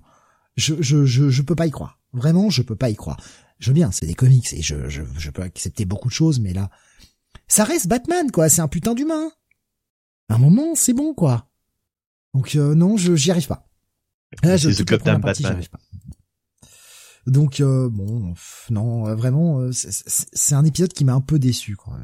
je, 0.57 0.75
je, 0.81 1.05
je, 1.05 1.31
je 1.31 1.43
peux 1.43 1.57
pas 1.57 1.67
y 1.67 1.71
croire. 1.71 1.99
Vraiment, 2.13 2.51
je 2.51 2.63
peux 2.63 2.77
pas 2.77 2.91
y 2.91 2.95
croire. 2.95 3.21
Je 3.59 3.71
veux 3.71 3.75
bien, 3.75 3.91
c'est 3.91 4.07
des 4.07 4.15
comics 4.15 4.53
et 4.53 4.63
je, 4.63 4.89
je, 4.89 5.03
je 5.17 5.31
peux 5.31 5.43
accepter 5.43 5.85
beaucoup 5.85 6.09
de 6.09 6.15
choses, 6.15 6.39
mais 6.41 6.53
là, 6.53 6.71
ça 7.49 7.65
reste 7.65 7.89
Batman, 7.89 8.31
quoi. 8.31 8.49
C'est 8.49 8.61
un 8.63 8.69
putain 8.69 8.95
d'humain. 8.95 9.31
un 10.29 10.39
moment, 10.39 10.75
c'est 10.75 10.93
bon, 10.93 11.15
quoi. 11.15 11.49
Donc 12.35 12.57
euh, 12.57 12.75
non, 12.75 12.97
je 12.97 13.15
j'y 13.15 13.31
arrive 13.31 13.47
pas. 13.47 13.69
Là, 14.43 14.57
je, 14.57 14.71
toute 14.71 14.91
la 15.05 15.19
partie, 15.19 15.47
arrive 15.47 15.71
pas. 15.71 15.79
Donc 17.27 17.61
euh, 17.61 17.89
bon, 17.89 18.35
non, 18.71 19.07
euh, 19.07 19.15
vraiment, 19.15 19.71
c'est 19.73 20.55
un 20.55 20.65
épisode 20.65 20.93
qui 20.93 21.05
m'a 21.05 21.15
un 21.15 21.21
peu 21.21 21.39
déçu. 21.39 21.77
Quoi. 21.77 21.99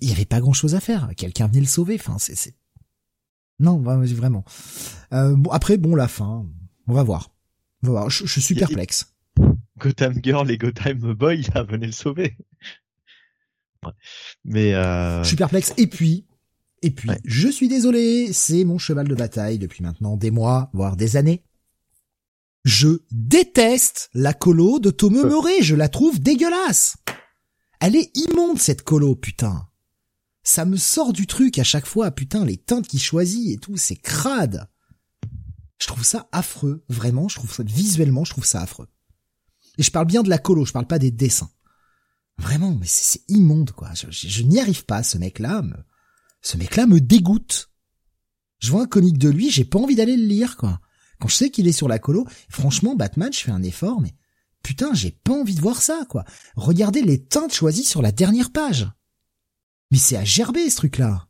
il 0.00 0.08
y 0.08 0.12
avait 0.12 0.24
pas 0.24 0.40
grand 0.40 0.52
chose 0.52 0.74
à 0.74 0.80
faire. 0.80 1.10
Quelqu'un 1.16 1.46
venait 1.46 1.60
le 1.60 1.66
sauver. 1.66 1.96
Enfin, 2.00 2.16
c'est, 2.18 2.54
non, 3.60 3.78
vraiment. 3.78 4.44
Euh, 5.12 5.36
bon, 5.36 5.50
après, 5.50 5.76
bon, 5.76 5.94
la 5.94 6.08
fin, 6.08 6.46
on 6.88 6.94
va 6.94 7.02
voir. 7.02 7.30
On 7.82 7.88
va 7.88 7.92
voir. 7.92 8.10
Je, 8.10 8.26
je 8.26 8.40
suis 8.40 8.54
perplexe. 8.54 9.14
Gotham 9.78 10.14
Girl 10.22 10.50
et 10.50 10.58
Gotham 10.58 11.12
Boy, 11.14 11.42
là, 11.54 11.62
venez 11.62 11.86
le 11.86 11.92
sauver. 11.92 12.36
Mais 14.44 14.72
je 14.72 15.22
suis 15.24 15.36
perplexe. 15.36 15.74
Et 15.76 15.86
puis, 15.86 16.26
et 16.82 16.90
puis, 16.90 17.10
je 17.24 17.48
suis 17.48 17.68
désolé, 17.68 18.32
c'est 18.32 18.64
mon 18.64 18.78
cheval 18.78 19.06
de 19.06 19.14
bataille 19.14 19.58
depuis 19.58 19.84
maintenant 19.84 20.16
des 20.16 20.32
mois, 20.32 20.70
voire 20.72 20.96
des 20.96 21.16
années. 21.16 21.44
Je 22.64 22.98
déteste 23.10 24.10
la 24.14 24.34
colo 24.34 24.80
de 24.80 24.90
Tomeu 24.90 25.26
Murray, 25.26 25.62
je 25.62 25.76
la 25.76 25.88
trouve 25.88 26.20
dégueulasse. 26.20 26.96
Elle 27.80 27.96
est 27.96 28.10
immonde 28.16 28.58
cette 28.58 28.82
colo, 28.82 29.14
putain. 29.14 29.68
Ça 30.44 30.64
me 30.64 30.76
sort 30.76 31.12
du 31.12 31.26
truc 31.26 31.58
à 31.58 31.64
chaque 31.64 31.86
fois, 31.86 32.10
putain, 32.10 32.44
les 32.44 32.56
teintes 32.56 32.88
qu'il 32.88 33.00
choisit 33.00 33.52
et 33.52 33.58
tout, 33.58 33.76
c'est 33.76 33.96
crade. 33.96 34.68
Je 35.78 35.86
trouve 35.86 36.04
ça 36.04 36.28
affreux, 36.32 36.84
vraiment, 36.88 37.28
je 37.28 37.36
trouve 37.36 37.52
ça, 37.52 37.62
visuellement, 37.62 38.24
je 38.24 38.30
trouve 38.30 38.46
ça 38.46 38.60
affreux. 38.60 38.88
Et 39.78 39.82
je 39.82 39.90
parle 39.90 40.06
bien 40.06 40.22
de 40.22 40.30
la 40.30 40.38
colo, 40.38 40.64
je 40.64 40.72
parle 40.72 40.86
pas 40.86 40.98
des 40.98 41.10
dessins. 41.10 41.50
Vraiment, 42.38 42.74
mais 42.74 42.86
c'est 42.86 43.22
immonde, 43.28 43.72
quoi. 43.72 43.90
Je, 43.94 44.42
n'y 44.42 44.60
arrive 44.60 44.84
pas, 44.84 45.02
ce 45.02 45.18
mec-là, 45.18 45.62
me, 45.62 45.74
ce 46.42 46.56
mec-là 46.56 46.86
me 46.86 47.00
dégoûte. 47.00 47.70
Je 48.58 48.70
vois 48.70 48.82
un 48.82 48.86
comique 48.86 49.18
de 49.18 49.30
lui, 49.30 49.50
j'ai 49.50 49.64
pas 49.64 49.78
envie 49.78 49.94
d'aller 49.94 50.16
le 50.16 50.26
lire, 50.26 50.56
quoi. 50.56 50.80
Quand 51.20 51.28
je 51.28 51.36
sais 51.36 51.50
qu'il 51.50 51.68
est 51.68 51.72
sur 51.72 51.88
la 51.88 51.98
colo, 51.98 52.26
franchement, 52.48 52.94
Batman, 52.94 53.32
je 53.32 53.40
fais 53.40 53.50
un 53.50 53.62
effort, 53.62 54.00
mais 54.00 54.14
putain, 54.62 54.92
j'ai 54.92 55.12
pas 55.12 55.32
envie 55.32 55.54
de 55.54 55.60
voir 55.60 55.80
ça, 55.80 56.04
quoi. 56.08 56.24
Regardez 56.56 57.02
les 57.02 57.24
teintes 57.24 57.54
choisies 57.54 57.84
sur 57.84 58.02
la 58.02 58.12
dernière 58.12 58.50
page. 58.50 58.88
Mais 59.90 59.98
c'est 59.98 60.16
à 60.16 60.24
gerber, 60.24 60.68
ce 60.68 60.76
truc-là. 60.76 61.28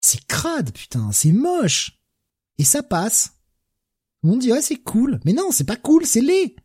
C'est 0.00 0.24
crade, 0.26 0.72
putain, 0.72 1.12
c'est 1.12 1.32
moche. 1.32 2.00
Et 2.58 2.64
ça 2.64 2.82
passe. 2.82 3.34
On 4.22 4.36
dirait 4.36 4.62
c'est 4.62 4.82
cool. 4.82 5.20
Mais 5.24 5.32
non, 5.32 5.50
c'est 5.50 5.64
pas 5.64 5.76
cool, 5.76 6.04
c'est 6.04 6.20
laid. 6.20 6.56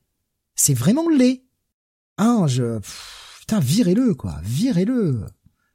C'est 0.55 0.73
vraiment 0.73 1.09
laid. 1.09 1.45
Ah, 2.17 2.45
je... 2.47 2.79
putain, 3.39 3.59
virez-le, 3.59 4.13
quoi. 4.13 4.39
Virez-le. 4.43 5.25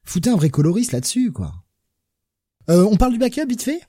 Foutez 0.04 0.30
un 0.30 0.36
vrai 0.36 0.50
coloriste 0.50 0.92
là-dessus, 0.92 1.32
quoi. 1.32 1.59
Euh, 2.70 2.86
on 2.90 2.96
parle 2.96 3.12
du 3.12 3.18
backup, 3.18 3.46
vite 3.48 3.62
fait? 3.62 3.80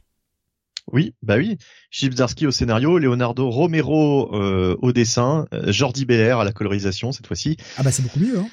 Oui, 0.92 1.14
bah 1.22 1.38
oui. 1.38 1.58
Chip 1.92 2.14
Zarsky 2.14 2.48
au 2.48 2.52
scénario, 2.52 2.98
Leonardo 2.98 3.50
Romero 3.50 4.34
euh, 4.36 4.76
au 4.82 4.92
dessin, 4.92 5.46
euh, 5.54 5.72
Jordi 5.72 6.06
Belair 6.06 6.40
à 6.40 6.44
la 6.44 6.52
colorisation 6.52 7.12
cette 7.12 7.28
fois-ci. 7.28 7.58
Ah 7.78 7.84
bah 7.84 7.92
c'est 7.92 8.02
beaucoup 8.02 8.20
mieux. 8.20 8.40
Hein. 8.40 8.48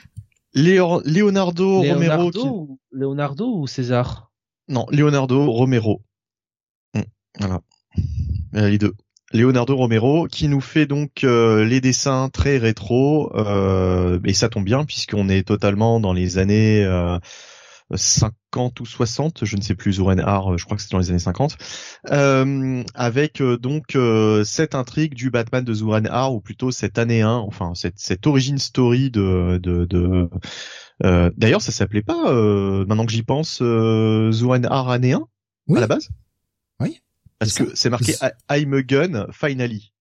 Leonardo, 0.55 1.81
Romero. 1.81 2.31
Ou... 2.45 2.79
Leonardo 2.93 3.59
ou 3.59 3.67
César? 3.67 4.31
Non, 4.69 4.87
Leonardo 4.91 5.51
Romero. 5.51 6.03
Hum, 6.95 7.05
voilà, 7.39 7.61
les 8.53 8.79
deux. 8.79 8.93
Leonardo 9.33 9.77
Romero 9.77 10.27
qui 10.27 10.49
nous 10.49 10.61
fait 10.61 10.87
donc 10.87 11.23
les 11.23 11.81
dessins 11.81 12.31
très 12.31 12.57
rétro 12.57 13.31
et 14.25 14.33
ça 14.33 14.49
tombe 14.49 14.65
bien 14.65 14.87
puisqu'on 14.87 15.29
est 15.29 15.47
totalement 15.47 16.01
dans 16.01 16.15
les 16.15 16.39
années 16.39 16.83
50 17.95 18.81
ou 18.81 18.87
60, 18.87 19.45
je 19.45 19.57
ne 19.57 19.63
sais 19.63 19.75
plus, 19.75 19.95
Zoran 19.95 20.19
Har, 20.19 20.59
je 20.59 20.65
crois 20.65 20.77
que 20.77 20.83
c'est 20.83 20.91
dans 20.91 20.99
les 20.99 21.11
années 21.11 21.19
50, 21.19 21.57
euh, 22.11 22.83
avec 22.95 23.41
euh, 23.41 23.57
donc 23.57 23.97
euh, 23.97 24.45
cette 24.45 24.75
intrigue 24.75 25.15
du 25.15 25.31
Batman 25.31 25.65
de 25.65 25.73
Zoran 25.73 26.05
Har, 26.05 26.35
ou 26.35 26.41
plutôt 26.41 26.71
cette 26.71 26.99
année 26.99 27.23
1, 27.23 27.31
enfin 27.31 27.75
cette, 27.75 27.99
cette 27.99 28.27
origin 28.27 28.59
story 28.59 29.11
de... 29.11 29.59
de, 29.63 29.85
de 29.85 30.29
D'ailleurs, 31.37 31.63
ça 31.63 31.71
s'appelait 31.71 32.03
pas, 32.03 32.33
maintenant 32.33 33.07
que 33.07 33.13
j'y 33.13 33.23
pense, 33.23 33.59
Zoran 33.59 34.65
Har 34.65 34.91
année 34.91 35.13
1 35.13 35.23
à 35.77 35.81
la 35.81 35.87
base? 35.87 36.09
Oui. 36.81 37.01
Parce 37.39 37.53
que 37.53 37.75
c'est 37.75 37.89
marqué 37.89 38.15
I'm 38.51 38.75
a 38.75 38.83
gun, 38.83 39.27
finally. 39.33 39.93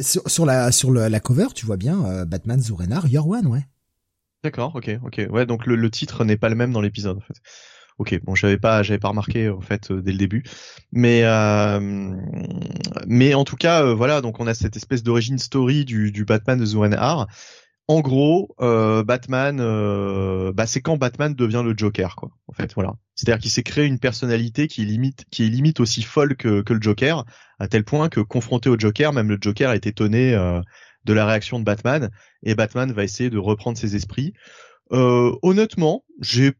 Sur, 0.00 0.28
sur 0.28 0.44
la 0.44 0.72
sur 0.72 0.90
la 0.90 1.20
cover, 1.20 1.48
tu 1.54 1.66
vois 1.66 1.76
bien 1.76 2.24
Batman 2.24 2.60
Zurenar 2.60 3.06
Year 3.06 3.26
One, 3.26 3.46
ouais. 3.46 3.64
D'accord, 4.42 4.74
ok, 4.74 4.90
ok. 5.04 5.22
Ouais, 5.30 5.46
donc 5.46 5.66
le, 5.66 5.76
le 5.76 5.90
titre 5.90 6.24
n'est 6.24 6.36
pas 6.36 6.48
le 6.48 6.56
même 6.56 6.72
dans 6.72 6.80
l'épisode 6.80 7.16
en 7.16 7.20
fait. 7.20 7.40
Ok, 7.98 8.18
bon, 8.24 8.34
j'avais 8.34 8.58
pas, 8.58 8.82
j'avais 8.82 8.98
pas 8.98 9.08
remarqué 9.10 9.48
en 9.48 9.60
fait 9.60 9.90
euh, 9.90 10.00
dès 10.02 10.12
le 10.12 10.18
début, 10.18 10.42
mais 10.90 11.22
euh, 11.24 11.78
mais 13.06 13.34
en 13.34 13.44
tout 13.44 13.56
cas, 13.56 13.84
euh, 13.84 13.94
voilà, 13.94 14.20
donc 14.20 14.40
on 14.40 14.46
a 14.46 14.54
cette 14.54 14.76
espèce 14.76 15.02
d'origine 15.02 15.38
story 15.38 15.84
du, 15.84 16.10
du 16.10 16.24
Batman 16.24 16.58
de 16.58 16.96
Har. 16.96 17.28
En 17.88 18.00
gros, 18.00 18.54
euh, 18.60 19.04
Batman, 19.04 19.58
bah 20.52 20.66
c'est 20.66 20.80
quand 20.80 20.96
Batman 20.96 21.34
devient 21.34 21.62
le 21.64 21.74
Joker, 21.76 22.16
quoi. 22.16 22.30
En 22.46 22.52
fait, 22.52 22.72
voilà. 22.74 22.94
C'est-à-dire 23.14 23.40
qu'il 23.40 23.50
s'est 23.50 23.62
créé 23.64 23.86
une 23.86 23.98
personnalité 23.98 24.66
qui 24.68 24.84
limite, 24.84 25.24
qui 25.30 25.44
est 25.44 25.48
limite 25.48 25.78
aussi 25.80 26.02
folle 26.02 26.36
que, 26.36 26.62
que 26.62 26.72
le 26.72 26.80
Joker, 26.80 27.24
à 27.58 27.68
tel 27.68 27.84
point 27.84 28.08
que 28.08 28.20
confronté 28.20 28.70
au 28.70 28.78
Joker, 28.78 29.12
même 29.12 29.28
le 29.28 29.36
Joker 29.40 29.72
est 29.72 29.86
étonné 29.86 30.34
de 31.04 31.12
la 31.12 31.26
réaction 31.26 31.58
de 31.58 31.64
Batman 31.64 32.10
et 32.42 32.54
Batman 32.54 32.92
va 32.92 33.04
essayer 33.04 33.30
de 33.30 33.38
reprendre 33.38 33.78
ses 33.78 33.96
esprits. 33.96 34.32
Euh, 34.92 35.34
honnêtement, 35.42 36.04
j'ai 36.20 36.52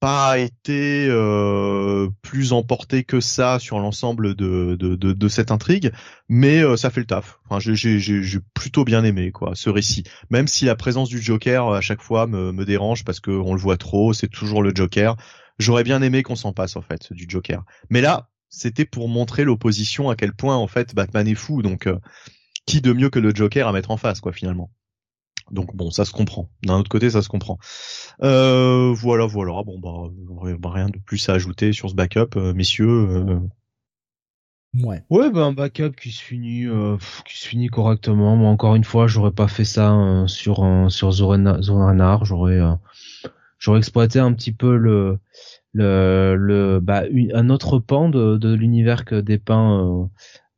pas 0.00 0.38
été 0.38 1.06
euh, 1.10 2.08
plus 2.22 2.54
emporté 2.54 3.04
que 3.04 3.20
ça 3.20 3.58
sur 3.58 3.78
l'ensemble 3.78 4.34
de, 4.34 4.74
de, 4.74 4.96
de, 4.96 5.28
cette 5.28 5.50
intrigue, 5.50 5.92
mais 6.28 6.64
euh, 6.64 6.76
ça 6.76 6.88
fait 6.88 7.00
le 7.00 7.06
taf. 7.06 7.38
Enfin, 7.44 7.60
j'ai 7.60 8.38
plutôt 8.54 8.84
bien 8.84 9.04
aimé 9.04 9.30
quoi 9.30 9.52
ce 9.54 9.68
récit, 9.68 10.04
même 10.30 10.48
si 10.48 10.64
la 10.64 10.74
présence 10.74 11.10
du 11.10 11.20
Joker 11.20 11.68
à 11.68 11.82
chaque 11.82 12.00
fois 12.00 12.26
me, 12.26 12.50
me 12.50 12.64
dérange 12.64 13.04
parce 13.04 13.20
que 13.20 13.30
on 13.30 13.52
le 13.52 13.60
voit 13.60 13.76
trop, 13.76 14.14
c'est 14.14 14.28
toujours 14.28 14.62
le 14.62 14.72
Joker. 14.74 15.16
J'aurais 15.58 15.84
bien 15.84 16.00
aimé 16.00 16.22
qu'on 16.22 16.36
s'en 16.36 16.54
passe 16.54 16.76
en 16.76 16.82
fait 16.82 17.12
du 17.12 17.26
Joker, 17.28 17.62
mais 17.90 18.00
là 18.00 18.30
c'était 18.48 18.86
pour 18.86 19.08
montrer 19.08 19.44
l'opposition 19.44 20.08
à 20.08 20.16
quel 20.16 20.32
point 20.32 20.56
en 20.56 20.66
fait 20.66 20.94
Batman 20.94 21.28
est 21.28 21.34
fou, 21.34 21.60
donc 21.60 21.86
qui 22.66 22.80
de 22.80 22.92
mieux 22.92 23.10
que 23.10 23.18
le 23.18 23.34
Joker 23.34 23.66
à 23.66 23.72
mettre 23.72 23.90
en 23.90 23.96
face, 23.96 24.20
quoi, 24.20 24.32
finalement. 24.32 24.70
Donc 25.50 25.74
bon, 25.74 25.90
ça 25.90 26.04
se 26.04 26.12
comprend. 26.12 26.48
D'un 26.64 26.78
autre 26.78 26.88
côté, 26.88 27.10
ça 27.10 27.22
se 27.22 27.28
comprend. 27.28 27.58
Euh, 28.22 28.92
voilà, 28.94 29.26
voilà. 29.26 29.62
Bon 29.64 29.78
bah, 29.78 30.70
rien 30.70 30.88
de 30.88 30.98
plus 30.98 31.28
à 31.28 31.34
ajouter 31.34 31.72
sur 31.72 31.90
ce 31.90 31.94
backup, 31.94 32.36
euh, 32.36 32.54
messieurs. 32.54 32.88
Euh. 32.88 33.40
Ouais. 34.74 35.02
Ouais, 35.10 35.30
bah 35.30 35.40
un 35.40 35.52
backup 35.52 35.96
qui 36.00 36.12
se 36.12 36.22
finit, 36.22 36.66
qui 37.26 37.36
se 37.36 37.48
finit 37.48 37.66
correctement. 37.66 38.36
Moi, 38.36 38.48
encore 38.48 38.76
une 38.76 38.84
fois, 38.84 39.08
j'aurais 39.08 39.32
pas 39.32 39.48
fait 39.48 39.64
ça 39.64 40.24
sur 40.28 40.86
sur 40.88 41.10
Zoranar. 41.10 42.24
J'aurais 42.24 42.60
j'aurais 43.58 43.78
exploité 43.78 44.20
un 44.20 44.32
petit 44.32 44.52
peu 44.52 44.76
le 44.76 45.18
le 45.72 46.36
le 46.36 46.78
bah 46.78 47.02
un 47.34 47.50
autre 47.50 47.80
pan 47.80 48.08
de, 48.10 48.36
de 48.36 48.54
l'univers 48.54 49.04
que 49.04 49.20
dépeint 49.20 50.08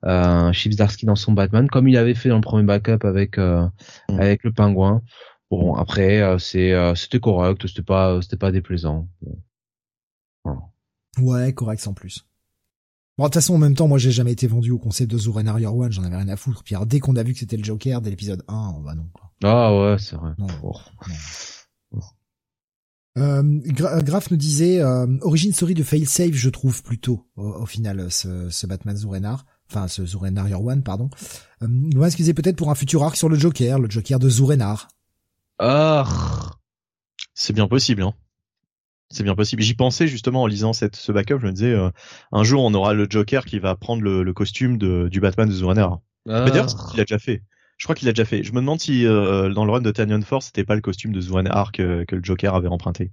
euh, 0.04 0.52
Chips 0.52 0.76
Darsky 0.76 1.06
dans 1.06 1.16
son 1.16 1.32
Batman, 1.32 1.68
comme 1.68 1.88
il 1.88 1.96
avait 1.96 2.14
fait 2.14 2.28
dans 2.28 2.36
le 2.36 2.42
premier 2.42 2.64
backup 2.64 3.06
avec 3.06 3.38
euh, 3.38 3.66
mm. 4.08 4.20
avec 4.20 4.44
le 4.44 4.52
pingouin. 4.52 5.02
Bon, 5.50 5.74
après, 5.74 6.22
euh, 6.22 6.38
c'est 6.38 6.72
euh, 6.72 6.94
c'était 6.94 7.20
correct, 7.20 7.66
c'était 7.66 7.82
pas 7.82 8.20
c'était 8.22 8.36
pas 8.36 8.52
déplaisant. 8.52 9.08
Ouais, 11.18 11.52
correct 11.52 11.80
sans 11.80 11.92
plus. 11.92 12.26
Bon, 13.18 13.24
de 13.24 13.28
toute 13.28 13.34
façon, 13.34 13.54
en 13.54 13.58
même 13.58 13.74
temps, 13.74 13.86
moi, 13.86 13.98
j'ai 13.98 14.10
jamais 14.10 14.32
été 14.32 14.46
vendu 14.46 14.70
au 14.70 14.78
concept 14.78 15.10
de 15.10 15.18
Zoran 15.18 15.46
One, 15.46 15.92
j'en 15.92 16.04
avais 16.04 16.16
rien 16.16 16.28
à 16.28 16.36
foutre. 16.36 16.64
Puis 16.64 16.74
dès 16.86 17.00
qu'on 17.00 17.16
a 17.16 17.22
vu 17.22 17.34
que 17.34 17.38
c'était 17.38 17.58
le 17.58 17.64
Joker, 17.64 18.00
dès 18.00 18.08
l'épisode 18.08 18.42
1, 18.48 18.74
on 18.78 18.80
va 18.80 18.94
non, 18.94 19.06
quoi. 19.12 19.30
Ah 19.44 19.76
ouais, 19.76 19.96
c'est 19.98 20.16
vrai. 20.16 20.30
Non, 20.38 20.46
Euh, 23.18 23.42
Graf 23.66 24.30
nous 24.30 24.38
disait 24.38 24.80
euh, 24.80 25.06
origine 25.20 25.52
story 25.52 25.74
de 25.74 25.82
failsafe 25.82 26.32
je 26.32 26.48
trouve 26.48 26.82
plutôt 26.82 27.26
au, 27.36 27.66
final 27.66 28.10
ce, 28.10 28.48
ce 28.48 28.66
Batman 28.66 28.96
Zurenar 28.96 29.44
enfin 29.72 29.88
ce 29.88 30.04
Zurenar 30.04 30.48
Year 30.48 30.62
One, 30.62 30.82
pardon. 30.82 31.08
Euh, 31.62 32.04
excusez 32.04 32.34
peut-être 32.34 32.56
pour 32.56 32.70
un 32.70 32.74
futur 32.74 33.02
arc 33.02 33.16
sur 33.16 33.28
le 33.28 33.36
Joker, 33.36 33.78
le 33.78 33.90
Joker 33.90 34.18
de 34.18 34.28
Zurenar. 34.28 34.88
Ah, 35.58 36.04
c'est 37.34 37.52
bien 37.52 37.68
possible, 37.68 38.02
hein. 38.02 38.14
C'est 39.10 39.24
bien 39.24 39.34
possible. 39.34 39.62
J'y 39.62 39.74
pensais 39.74 40.08
justement 40.08 40.42
en 40.42 40.46
lisant 40.46 40.72
cette, 40.72 40.96
ce 40.96 41.12
backup. 41.12 41.38
Je 41.38 41.46
me 41.46 41.52
disais, 41.52 41.72
euh, 41.72 41.90
un 42.32 42.44
jour 42.44 42.64
on 42.64 42.72
aura 42.72 42.94
le 42.94 43.06
Joker 43.08 43.44
qui 43.44 43.58
va 43.58 43.76
prendre 43.76 44.02
le, 44.02 44.32
costume 44.32 44.78
de, 44.78 45.08
du 45.08 45.20
Batman 45.20 45.48
de 45.48 45.54
Zurenar. 45.54 46.00
Ah. 46.28 46.44
D'ailleurs, 46.48 46.66
il 46.94 47.00
a 47.00 47.04
déjà 47.04 47.18
fait. 47.18 47.42
Je 47.76 47.86
crois 47.86 47.94
qu'il 47.94 48.08
a 48.08 48.12
déjà 48.12 48.24
fait. 48.24 48.42
Je 48.42 48.52
me 48.52 48.60
demande 48.60 48.80
si 48.80 49.06
euh, 49.06 49.52
dans 49.52 49.64
le 49.64 49.72
run 49.72 49.80
de 49.80 49.90
Tanyon 49.90 50.22
Force, 50.22 50.46
c'était 50.46 50.64
pas 50.64 50.76
le 50.76 50.80
costume 50.80 51.12
de 51.12 51.20
que, 51.20 52.04
que 52.04 52.16
le 52.16 52.24
Joker 52.24 52.54
avait 52.54 52.68
emprunté. 52.68 53.10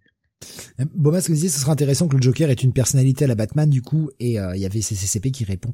Bon, 0.96 1.20
ce 1.20 1.28
que 1.28 1.34
disait, 1.34 1.50
ce 1.50 1.60
serait 1.60 1.72
intéressant 1.72 2.08
que 2.08 2.16
le 2.16 2.22
Joker 2.22 2.50
ait 2.50 2.54
une 2.54 2.72
personnalité 2.74 3.26
à 3.26 3.28
la 3.28 3.36
Batman 3.36 3.70
du 3.70 3.82
coup, 3.82 4.10
et 4.20 4.34
il 4.34 4.60
y 4.60 4.66
avait 4.66 4.82
CCCP 4.82 5.32
qui 5.32 5.44
répond 5.44 5.74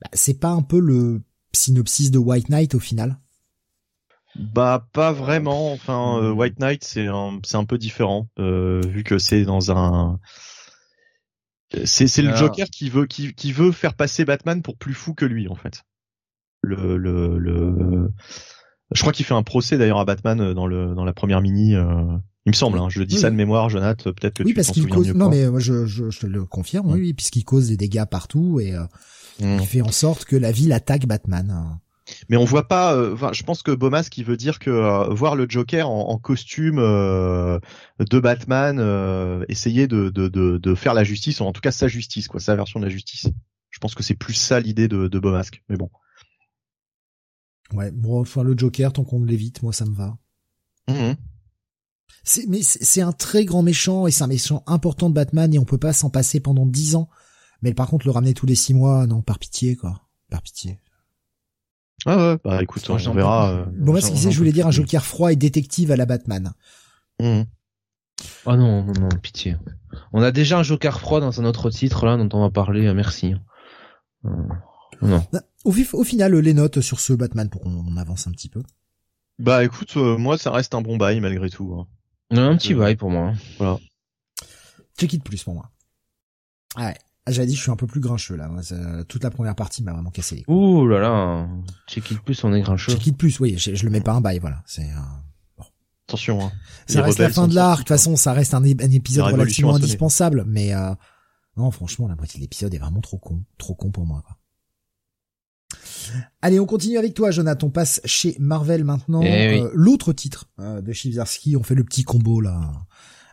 bah, 0.00 0.08
c'est 0.12 0.38
pas 0.38 0.50
un 0.50 0.62
peu 0.62 0.78
le 0.78 1.22
synopsis 1.52 2.10
de 2.10 2.18
White 2.18 2.48
Knight 2.48 2.74
au 2.74 2.80
final? 2.80 3.18
Bah 4.34 4.86
pas 4.92 5.12
vraiment. 5.12 5.72
Enfin, 5.72 6.18
euh, 6.22 6.30
White 6.32 6.58
Knight 6.58 6.84
c'est 6.84 7.06
un 7.06 7.40
c'est 7.44 7.56
un 7.56 7.64
peu 7.64 7.78
différent 7.78 8.28
euh, 8.38 8.82
vu 8.86 9.02
que 9.02 9.18
c'est 9.18 9.44
dans 9.44 9.70
un 9.70 10.20
c'est 11.84 12.06
c'est 12.06 12.22
le 12.22 12.32
ah. 12.32 12.36
Joker 12.36 12.66
qui 12.68 12.90
veut 12.90 13.06
qui 13.06 13.34
qui 13.34 13.52
veut 13.52 13.72
faire 13.72 13.94
passer 13.94 14.26
Batman 14.26 14.60
pour 14.60 14.76
plus 14.76 14.92
fou 14.92 15.14
que 15.14 15.24
lui 15.24 15.48
en 15.48 15.54
fait. 15.54 15.84
Le 16.60 16.98
le 16.98 17.38
le 17.38 18.12
je 18.92 19.00
crois 19.00 19.12
qu'il 19.12 19.24
fait 19.24 19.34
un 19.34 19.42
procès 19.42 19.78
d'ailleurs 19.78 20.00
à 20.00 20.04
Batman 20.04 20.52
dans 20.52 20.66
le 20.66 20.94
dans 20.94 21.04
la 21.04 21.14
première 21.14 21.40
mini 21.40 21.74
euh, 21.74 22.18
Il 22.46 22.50
me 22.50 22.54
semble, 22.54 22.78
hein, 22.78 22.88
je 22.88 23.02
dis 23.02 23.18
ça 23.18 23.28
de 23.28 23.34
mémoire, 23.34 23.68
Jonathan, 23.68 24.12
peut-être 24.12 24.34
que 24.34 24.42
oui, 24.44 24.50
tu 24.50 24.54
parce 24.54 24.70
qu'il 24.70 24.86
cause. 24.86 25.12
Non, 25.12 25.28
mais 25.28 25.50
moi 25.50 25.58
je, 25.58 25.84
je, 25.84 26.10
je, 26.10 26.20
te 26.20 26.26
le 26.26 26.44
confirme, 26.44 26.92
oui, 26.92 27.12
puisqu'il 27.12 27.44
cause 27.44 27.68
des 27.68 27.76
dégâts 27.76 28.04
partout 28.04 28.60
et 28.60 28.72
euh, 28.72 28.84
mm. 29.40 29.58
il 29.60 29.66
fait 29.66 29.80
en 29.80 29.90
sorte 29.90 30.24
que 30.24 30.36
la 30.36 30.52
ville 30.52 30.72
attaque 30.72 31.06
Batman. 31.06 31.80
Mais 32.28 32.36
on 32.36 32.44
voit 32.44 32.68
pas. 32.68 32.94
Euh, 32.94 33.16
je 33.32 33.42
pense 33.42 33.64
que 33.64 33.72
Bomas 33.72 34.06
qui 34.08 34.22
veut 34.22 34.36
dire 34.36 34.60
que 34.60 34.70
euh, 34.70 35.12
voir 35.12 35.34
le 35.34 35.46
Joker 35.48 35.90
en, 35.90 36.16
costume 36.18 36.76
de 36.76 38.20
Batman, 38.20 39.44
essayer 39.48 39.88
de, 39.88 40.10
de, 40.10 40.28
de, 40.28 40.58
de, 40.58 40.74
faire 40.76 40.94
la 40.94 41.02
justice, 41.02 41.40
ou 41.40 41.44
en 41.44 41.52
tout 41.52 41.60
cas 41.60 41.72
sa 41.72 41.88
justice, 41.88 42.28
quoi, 42.28 42.38
sa 42.38 42.54
version 42.54 42.78
de 42.78 42.84
la 42.84 42.90
justice. 42.90 43.26
Je 43.70 43.80
pense 43.80 43.96
que 43.96 44.04
c'est 44.04 44.14
plus 44.14 44.34
ça 44.34 44.60
l'idée 44.60 44.86
de, 44.86 45.08
de 45.08 45.20
mais 45.68 45.76
bon. 45.76 45.90
Ouais, 47.72 47.90
bon, 47.90 48.20
enfin 48.20 48.44
le 48.44 48.56
Joker, 48.56 48.92
tant 48.92 49.02
qu'on 49.02 49.24
l'évite, 49.24 49.64
moi 49.64 49.72
ça 49.72 49.84
me 49.84 49.94
va. 49.94 50.16
Mmh. 50.86 51.16
Mais 52.48 52.60
c'est 52.62 53.00
un 53.00 53.12
très 53.12 53.44
grand 53.44 53.62
méchant 53.62 54.06
et 54.06 54.10
c'est 54.10 54.24
un 54.24 54.28
méchant 54.28 54.62
important 54.66 55.08
de 55.08 55.14
Batman 55.14 55.52
et 55.54 55.58
on 55.58 55.64
peut 55.64 55.78
pas 55.78 55.92
s'en 55.92 56.10
passer 56.10 56.40
pendant 56.40 56.66
dix 56.66 56.96
ans. 56.96 57.08
Mais 57.62 57.72
par 57.72 57.88
contre, 57.88 58.06
le 58.06 58.12
ramener 58.12 58.34
tous 58.34 58.46
les 58.46 58.54
six 58.54 58.74
mois, 58.74 59.06
non, 59.06 59.22
par 59.22 59.38
pitié, 59.38 59.76
quoi. 59.76 60.02
Par 60.30 60.42
pitié. 60.42 60.78
Ah 62.04 62.16
ouais, 62.16 62.38
bah 62.44 62.62
écoute, 62.62 62.88
on, 62.90 62.96
verra. 62.96 63.50
Euh, 63.50 63.64
bon, 63.72 63.92
moi, 63.92 64.00
ce 64.00 64.10
que 64.10 64.30
je 64.30 64.38
voulais 64.38 64.52
dire 64.52 64.66
un 64.66 64.70
Joker 64.70 65.04
froid 65.04 65.32
et 65.32 65.36
détective 65.36 65.90
à 65.90 65.96
la 65.96 66.04
Batman. 66.04 66.52
Mmh. 67.20 67.42
Oh 68.44 68.56
non, 68.56 68.84
non, 68.84 68.92
non, 68.92 69.08
pitié. 69.22 69.56
On 70.12 70.22
a 70.22 70.30
déjà 70.30 70.58
un 70.58 70.62
Joker 70.62 71.00
froid 71.00 71.20
dans 71.20 71.40
un 71.40 71.44
autre 71.44 71.70
titre 71.70 72.06
là 72.06 72.16
dont 72.16 72.28
on 72.36 72.42
va 72.42 72.50
parler. 72.50 72.86
Euh, 72.86 72.94
merci. 72.94 73.34
Euh, 74.24 74.30
non. 75.00 75.24
Bah, 75.32 75.42
au, 75.64 75.70
au, 75.70 76.04
final, 76.04 76.34
les 76.34 76.54
notes 76.54 76.80
sur 76.80 77.00
ce 77.00 77.12
Batman 77.12 77.48
pour 77.48 77.62
qu'on 77.62 77.96
avance 77.96 78.26
un 78.26 78.32
petit 78.32 78.48
peu. 78.48 78.62
Bah 79.38 79.64
écoute, 79.64 79.96
moi 79.96 80.38
ça 80.38 80.50
reste 80.50 80.74
un 80.74 80.80
bon 80.80 80.96
bail 80.96 81.20
malgré 81.20 81.50
tout. 81.50 81.74
Hein. 81.74 81.86
Un 82.30 82.56
petit 82.56 82.74
bail 82.74 82.96
pour 82.96 83.10
moi. 83.10 83.32
Voilà. 83.58 83.78
Check 84.98 85.12
it 85.12 85.22
plus 85.22 85.42
pour 85.42 85.54
moi. 85.54 85.70
Ah 86.76 86.86
ouais. 86.86 86.94
Ah, 87.28 87.32
j'avais 87.32 87.48
dit, 87.48 87.56
je 87.56 87.60
suis 87.60 87.72
un 87.72 87.76
peu 87.76 87.88
plus 87.88 88.00
grincheux 88.00 88.36
là. 88.36 88.48
toute 89.08 89.24
la 89.24 89.30
première 89.30 89.56
partie 89.56 89.82
m'a 89.82 89.92
vraiment 89.92 90.10
cassé 90.10 90.36
les 90.36 90.42
couilles. 90.44 90.54
Ouh 90.54 90.86
là 90.86 91.00
là, 91.00 91.48
check 91.88 92.08
it 92.12 92.20
plus, 92.20 92.44
on 92.44 92.54
est 92.54 92.60
grincheux. 92.60 92.92
Check 92.92 93.04
it 93.08 93.16
plus, 93.16 93.40
oui, 93.40 93.58
je, 93.58 93.84
le 93.84 93.90
mets 93.90 94.00
pas 94.00 94.12
un 94.12 94.20
bail, 94.20 94.38
voilà. 94.38 94.62
C'est 94.64 94.86
bon. 95.58 95.64
attention. 96.06 96.46
Hein. 96.46 96.52
Ça 96.86 97.02
reste 97.02 97.18
la 97.18 97.30
fin 97.30 97.48
de 97.48 97.54
l'arc. 97.56 97.78
De 97.78 97.82
toute 97.82 97.88
façon, 97.88 98.14
ça 98.14 98.32
reste 98.32 98.54
un, 98.54 98.62
épisode 98.62 99.24
relativement 99.24 99.74
indispensable, 99.74 100.44
mais 100.46 100.72
euh, 100.72 100.94
non, 101.56 101.72
franchement, 101.72 102.06
la 102.06 102.14
moitié 102.14 102.38
de 102.38 102.42
l'épisode 102.42 102.72
est 102.74 102.78
vraiment 102.78 103.00
trop 103.00 103.18
con, 103.18 103.42
trop 103.58 103.74
con 103.74 103.90
pour 103.90 104.06
moi. 104.06 104.22
Quoi. 104.24 104.36
Allez, 106.42 106.60
on 106.60 106.66
continue 106.66 106.98
avec 106.98 107.14
toi, 107.14 107.30
Jonathan. 107.30 107.66
On 107.66 107.70
passe 107.70 108.00
chez 108.04 108.36
Marvel 108.38 108.84
maintenant. 108.84 109.22
Eh 109.22 109.60
euh, 109.60 109.70
l'autre 109.74 110.12
titre 110.12 110.46
euh, 110.60 110.80
de 110.80 110.92
Chivzarsky, 110.92 111.56
on 111.56 111.62
fait 111.62 111.74
le 111.74 111.84
petit 111.84 112.04
combo 112.04 112.40
là, 112.40 112.72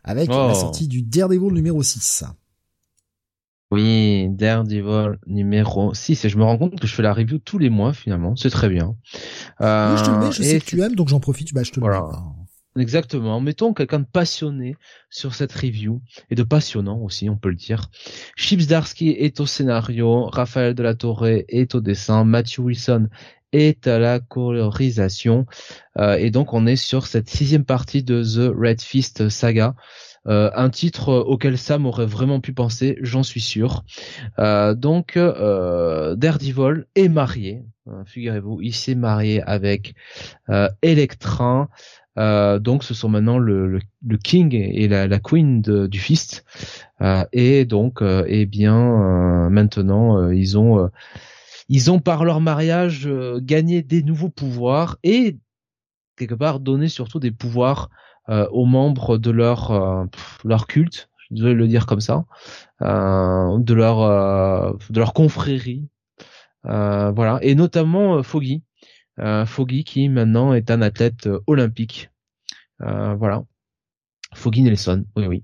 avec 0.04 0.30
la 0.30 0.52
oh. 0.52 0.54
sortie 0.54 0.88
du 0.88 1.02
Daredevil 1.02 1.54
numéro 1.54 1.84
6. 1.84 2.26
Oui, 3.72 4.28
Daredevil 4.30 5.18
numéro 5.28 5.94
6. 5.94 6.26
Et 6.26 6.30
je 6.30 6.38
me 6.38 6.44
rends 6.44 6.58
compte 6.58 6.80
que 6.80 6.88
je 6.88 6.94
fais 6.94 7.04
la 7.04 7.14
review 7.14 7.40
tous 7.40 7.58
les 7.58 7.70
mois 7.70 7.94
finalement. 7.94 8.36
C'est 8.36 8.52
très 8.52 8.70
bien. 8.70 8.96
Euh, 9.62 9.98
je 9.98 10.04
te 10.04 10.12
le 10.12 10.18
mets, 10.20 10.32
je 10.32 10.44
sais 10.44 10.60
que 10.60 10.66
tu 10.66 10.82
aimes, 10.82 10.96
donc 10.96 11.10
j'en 11.10 11.20
profite, 11.20 11.54
bah, 11.54 11.64
je 11.64 11.72
te 11.72 11.80
le 11.80 11.88
mets. 11.88 11.98
Exactement. 12.78 13.40
Mettons 13.40 13.74
quelqu'un 13.74 14.00
de 14.00 14.06
passionné 14.06 14.76
sur 15.10 15.36
cette 15.36 15.54
review 15.54 16.02
et 16.32 16.36
de 16.36 16.44
passionnant 16.44 16.98
aussi, 17.00 17.30
on 17.30 17.38
peut 17.38 17.50
le 17.50 17.56
dire. 17.56 17.90
Chips 18.36 18.68
Darsky 18.68 19.10
est 19.10 19.40
au 19.40 19.46
scénario, 19.46 20.26
Raphaël 20.26 20.74
de 20.74 20.82
la 20.82 20.96
Torre 20.96 21.28
est 21.28 21.76
au 21.76 21.82
dessin, 21.82 22.24
Matthew 22.24 22.60
Wilson 22.60 23.10
est 23.54 23.88
à 23.88 24.00
la 24.00 24.20
colorisation. 24.20 25.46
Euh, 25.98 26.16
et 26.16 26.32
donc 26.32 26.54
on 26.54 26.66
est 26.66 26.76
sur 26.76 27.08
cette 27.08 27.30
sixième 27.30 27.64
partie 27.64 28.04
de 28.04 28.24
The 28.24 28.54
Red 28.54 28.82
Fist 28.82 29.30
saga. 29.30 29.76
Euh, 30.26 30.50
un 30.56 30.70
titre 30.70 31.14
auquel 31.14 31.58
Sam 31.58 31.86
aurait 31.86 32.06
vraiment 32.06 32.40
pu 32.40 32.54
penser, 32.54 32.98
j'en 33.02 33.24
suis 33.24 33.42
sûr. 33.42 33.84
Euh, 34.40 34.74
donc 34.74 35.16
Daredevil 35.16 36.86
est 36.96 37.10
marié, 37.10 37.64
figurez-vous, 38.06 38.62
il 38.62 38.74
s'est 38.74 38.96
marié 38.96 39.42
avec 39.44 39.94
Electra. 40.82 41.70
Euh, 42.18 42.60
donc 42.60 42.84
ce 42.84 42.94
sont 42.94 43.10
maintenant 43.10 43.40
le, 43.40 43.68
le, 43.68 44.18
king 44.18 44.54
et 44.54 44.88
la, 44.88 45.08
la 45.08 45.20
queen 45.20 45.62
du 45.62 46.00
fist. 46.00 46.46
Euh, 47.02 47.26
et 47.34 47.66
donc, 47.66 48.02
euh, 48.02 48.24
eh 48.28 48.46
bien, 48.46 49.50
maintenant 49.50 50.30
ils 50.30 50.58
ont 50.58 50.90
ils 51.70 51.92
ont 51.92 52.00
par 52.00 52.26
leur 52.26 52.42
mariage 52.42 53.10
gagné 53.38 53.82
des 53.82 54.04
nouveaux 54.04 54.30
pouvoirs 54.30 54.98
et 55.04 55.38
quelque 56.18 56.36
part 56.36 56.60
donné 56.60 56.88
surtout 56.88 57.20
des 57.20 57.32
pouvoirs 57.32 57.90
aux 58.28 58.66
membres 58.66 59.18
de 59.18 59.32
leur 59.32 60.08
leur 60.46 60.68
culte, 60.68 61.10
je 61.36 61.44
vais 61.44 61.54
le 61.54 61.68
dire 61.68 61.86
comme 61.86 62.02
ça, 62.02 62.26
de 62.82 63.74
leur 63.74 64.78
de 64.90 65.00
leur 65.00 65.14
confrérie, 65.14 65.88
voilà, 66.64 67.40
et 67.42 67.56
notamment 67.56 68.22
Foggy, 68.24 68.64
euh, 68.64 68.73
Foggy 69.46 69.84
qui 69.84 70.10
maintenant 70.10 70.54
est 70.54 70.72
un 70.72 70.82
athlète 70.82 71.28
euh, 71.28 71.40
olympique. 71.48 72.10
Euh, 72.82 73.16
voilà. 73.16 73.44
Foggy 74.34 74.64
Nelson, 74.64 75.06
oui 75.16 75.28
oui. 75.28 75.44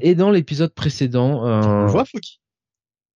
et 0.00 0.14
dans 0.14 0.30
l'épisode 0.30 0.72
précédent, 0.72 1.42
on 1.42 1.86
voit 1.86 2.04
Foggy? 2.04 2.40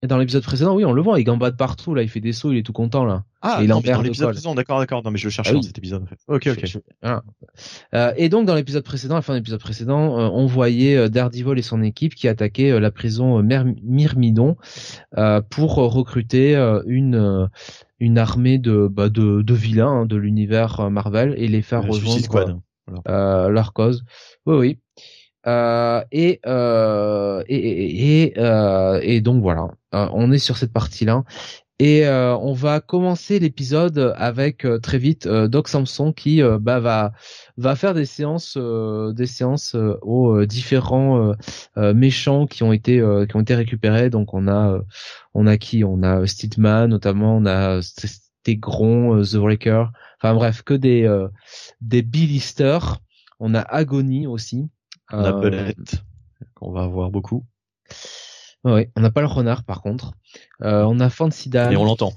Dans 0.02 0.16
l'épisode 0.16 0.42
précédent, 0.42 0.74
oui, 0.74 0.86
on 0.86 0.94
le 0.94 1.02
voit, 1.02 1.20
il 1.20 1.24
gambade 1.24 1.58
partout, 1.58 1.94
là, 1.94 2.02
il 2.02 2.08
fait 2.08 2.20
des 2.20 2.32
sauts, 2.32 2.52
il 2.52 2.58
est 2.58 2.62
tout 2.62 2.72
content, 2.72 3.04
là. 3.04 3.24
Ah, 3.42 3.58
et 3.60 3.64
il 3.64 3.68
non, 3.68 3.82
dans 3.82 4.00
l'épisode 4.00 4.30
précédent, 4.30 4.54
d'accord, 4.54 4.78
d'accord. 4.78 5.02
Non, 5.04 5.10
mais 5.10 5.18
je 5.18 5.26
le 5.26 5.30
cherchais 5.30 5.50
ah 5.50 5.56
dans 5.56 5.62
cet 5.62 5.76
épisode, 5.76 6.02
en 6.02 6.06
fait. 6.06 6.18
Ok, 6.26 6.46
ok. 6.46 6.78
Euh, 7.92 8.12
et 8.16 8.30
donc, 8.30 8.46
dans 8.46 8.54
l'épisode 8.54 8.82
précédent, 8.82 9.16
la 9.16 9.20
fin 9.20 9.34
de 9.34 9.38
l'épisode 9.38 9.60
précédent, 9.60 10.18
euh, 10.18 10.30
on 10.32 10.46
voyait 10.46 10.96
euh, 10.96 11.08
Daredevil 11.08 11.58
et 11.58 11.62
son 11.62 11.82
équipe 11.82 12.14
qui 12.14 12.28
attaquaient 12.28 12.70
euh, 12.70 12.80
la 12.80 12.90
prison 12.90 13.42
Myrmidon 13.42 14.56
pour 15.50 15.74
recruter 15.74 16.56
une 16.86 17.48
une 18.00 18.18
armée 18.18 18.58
de 18.58 18.88
bah, 18.88 19.08
de, 19.08 19.42
de 19.42 19.54
vilains 19.54 20.00
hein, 20.00 20.06
de 20.06 20.16
l'univers 20.16 20.90
Marvel 20.90 21.34
et 21.36 21.48
les 21.48 21.62
faire 21.62 21.86
rejoindre 21.86 22.62
leur 23.06 23.72
cause. 23.72 24.04
Oui, 24.46 24.56
oui. 24.56 24.78
Euh, 25.46 26.04
et, 26.12 26.40
euh, 26.46 27.42
et, 27.48 28.24
et, 28.24 28.38
euh, 28.38 29.00
et, 29.02 29.20
donc 29.20 29.40
voilà, 29.42 29.68
euh, 29.94 30.06
on 30.12 30.32
est 30.32 30.38
sur 30.38 30.56
cette 30.56 30.72
partie-là. 30.72 31.24
Et 31.82 32.06
on 32.06 32.52
va 32.52 32.80
commencer 32.80 33.38
l'épisode 33.38 34.12
avec 34.18 34.66
très 34.82 34.98
vite 34.98 35.26
Doc 35.26 35.66
Samson 35.66 36.12
qui 36.12 36.42
bah, 36.60 36.78
va 36.78 37.12
va 37.56 37.74
faire 37.74 37.94
des 37.94 38.04
séances 38.04 38.58
des 38.58 39.26
séances 39.26 39.74
aux 40.02 40.44
différents 40.44 41.32
méchants 41.76 42.46
qui 42.46 42.64
ont 42.64 42.74
été 42.74 43.02
qui 43.28 43.36
ont 43.36 43.40
été 43.40 43.54
récupérés. 43.54 44.10
Donc 44.10 44.34
on 44.34 44.46
a 44.46 44.78
on 45.32 45.46
a 45.46 45.56
qui? 45.56 45.82
On 45.82 46.02
a 46.02 46.26
Steedman 46.26 46.86
notamment, 46.86 47.38
on 47.38 47.46
a 47.46 47.80
Stegron, 47.80 49.22
The 49.22 49.36
Breaker. 49.36 49.86
Enfin 50.18 50.34
bref, 50.34 50.60
que 50.60 50.74
des 50.74 51.08
des 51.80 52.02
Billisters. 52.02 52.98
On 53.38 53.54
a 53.54 53.60
Agony 53.60 54.26
aussi. 54.26 54.68
On 55.12 55.24
a 55.24 55.32
Belette, 55.32 56.04
qu'on 56.54 56.72
va 56.72 56.82
avoir 56.82 57.10
beaucoup. 57.10 57.46
Oui, 58.64 58.88
on 58.96 59.00
n'a 59.00 59.10
pas 59.10 59.20
le 59.20 59.26
renard 59.26 59.64
par 59.64 59.82
contre. 59.82 60.12
Euh, 60.62 60.82
on 60.82 61.00
a 61.00 61.10
Fansidal. 61.10 61.72
Et 61.72 61.76
on 61.76 61.84
l'entend. 61.84 62.12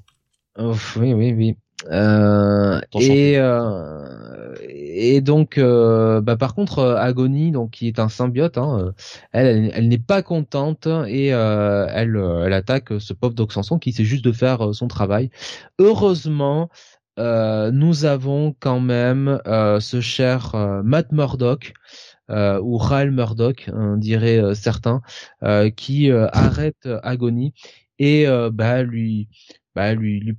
oui, 0.58 1.14
oui, 1.14 1.34
oui. 1.34 1.58
Euh, 1.92 2.80
et 2.94 3.34
euh, 3.38 4.56
et 4.70 5.20
donc 5.20 5.58
euh, 5.58 6.22
bah 6.22 6.38
par 6.38 6.56
contre 6.56 6.82
Agony 6.82 7.52
donc 7.52 7.72
qui 7.72 7.88
est 7.88 8.00
un 8.00 8.08
symbiote 8.08 8.58
hein, 8.58 8.94
elle 9.34 9.70
elle, 9.74 9.88
n'est 9.90 9.98
pas 9.98 10.22
contente 10.22 10.88
et 11.08 11.28
elle 11.28 12.16
elle 12.16 12.54
attaque 12.54 12.90
ce 13.00 13.14
pauvre 13.14 13.34
Doc 13.34 13.52
Sanson 13.52 13.80
qui 13.80 13.92
sait 13.92 14.06
juste 14.06 14.24
de 14.24 14.32
faire 14.32 14.74
son 14.74 14.88
travail 14.88 15.30
heureusement 15.80 16.70
nous 17.18 18.06
avons 18.06 18.56
quand 18.60 18.80
même 18.80 19.42
ce 19.46 20.00
cher 20.00 20.56
Matt 20.84 21.12
Murdock 21.12 21.74
euh, 22.30 22.60
ou 22.62 22.78
Rael 22.78 23.12
Murdoch, 23.12 23.70
on 23.74 23.98
dirait 23.98 24.40
euh, 24.40 24.54
certains, 24.54 25.02
euh, 25.44 25.70
qui 25.70 26.12
arrête 26.12 26.88
Agony 27.04 27.54
et 28.00 28.26
bah 28.52 28.84
lui, 28.84 29.30
bah 29.76 29.94
lui, 29.94 30.20
lui, 30.20 30.38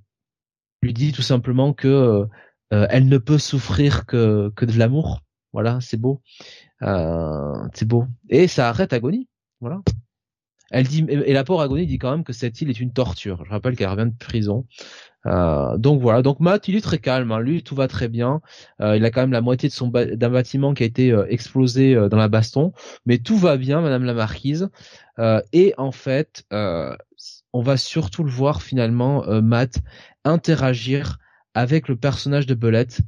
lui 0.82 0.92
dit 0.92 1.12
tout 1.12 1.22
simplement 1.22 1.72
que 1.72 2.26
elle 2.70 3.08
ne 3.08 3.18
peut 3.18 3.38
souffrir 3.38 4.06
que 4.06 4.50
que 4.56 4.64
de 4.64 4.76
l'amour. 4.78 5.20
Voilà, 5.52 5.78
c'est 5.80 5.96
beau, 5.96 6.20
c'est 6.80 7.86
beau. 7.86 8.06
Et 8.28 8.48
ça 8.48 8.68
arrête 8.68 8.92
Agony. 8.92 9.28
Voilà. 9.60 9.82
Elle 10.70 10.88
dit 10.88 11.06
et 11.08 11.32
la 11.32 11.44
pauvre 11.44 11.62
Agony 11.62 11.86
dit 11.86 11.98
quand 11.98 12.10
même 12.10 12.24
que 12.24 12.32
cette 12.32 12.60
île 12.60 12.70
est 12.70 12.80
une 12.80 12.92
torture. 12.92 13.44
Je 13.44 13.50
rappelle 13.50 13.76
qu'elle 13.76 13.88
revient 13.88 14.10
de 14.10 14.18
prison. 14.18 14.66
Euh, 15.26 15.76
donc 15.78 16.00
voilà, 16.00 16.22
donc 16.22 16.40
Matt 16.40 16.68
il 16.68 16.76
est 16.76 16.80
très 16.80 16.98
calme, 16.98 17.32
hein. 17.32 17.40
lui 17.40 17.62
tout 17.62 17.74
va 17.74 17.88
très 17.88 18.08
bien. 18.08 18.40
Euh, 18.80 18.96
il 18.96 19.04
a 19.04 19.10
quand 19.10 19.22
même 19.22 19.32
la 19.32 19.40
moitié 19.40 19.68
de 19.68 19.74
son 19.74 19.88
d'un 19.88 20.30
bâtiment 20.30 20.74
qui 20.74 20.82
a 20.82 20.86
été 20.86 21.12
euh, 21.12 21.26
explosé 21.28 21.94
dans 22.10 22.16
la 22.16 22.28
baston, 22.28 22.72
mais 23.06 23.18
tout 23.18 23.38
va 23.38 23.56
bien, 23.56 23.80
Madame 23.80 24.04
la 24.04 24.14
Marquise. 24.14 24.68
et 25.52 25.74
en 25.78 25.92
fait, 25.92 26.44
on 26.50 27.62
va 27.62 27.76
surtout 27.76 28.24
le 28.24 28.30
voir 28.30 28.62
finalement 28.62 29.24
Matt 29.42 29.78
interagir 30.24 31.18
avec 31.54 31.88
le 31.88 31.96
personnage 31.96 32.46
de 32.46 32.54
Belette. 32.54 33.00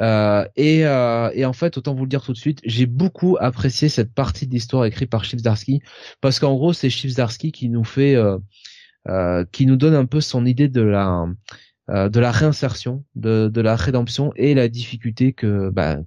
Euh, 0.00 0.44
et, 0.56 0.86
euh, 0.86 1.30
et, 1.34 1.44
en 1.44 1.52
fait, 1.52 1.78
autant 1.78 1.94
vous 1.94 2.04
le 2.04 2.08
dire 2.08 2.22
tout 2.22 2.32
de 2.32 2.38
suite, 2.38 2.60
j'ai 2.64 2.86
beaucoup 2.86 3.36
apprécié 3.40 3.88
cette 3.88 4.12
partie 4.12 4.46
de 4.46 4.52
l'histoire 4.52 4.84
écrite 4.84 5.10
par 5.10 5.24
Chivzarsky 5.24 5.82
parce 6.20 6.40
qu'en 6.40 6.54
gros, 6.54 6.72
c'est 6.72 6.90
Chivzarsky 6.90 7.52
qui 7.52 7.68
nous 7.68 7.84
fait, 7.84 8.16
euh, 9.08 9.12
euh, 9.12 9.44
qui 9.52 9.66
nous 9.66 9.76
donne 9.76 9.94
un 9.94 10.06
peu 10.06 10.20
son 10.20 10.46
idée 10.46 10.68
de 10.68 10.82
la 10.82 11.26
euh, 11.90 12.08
de 12.08 12.20
la 12.20 12.30
réinsertion, 12.30 13.04
de, 13.14 13.48
de 13.48 13.60
la 13.60 13.76
rédemption 13.76 14.32
et 14.36 14.54
la 14.54 14.68
difficulté 14.68 15.32
que 15.32 15.70
bah, 15.70 15.98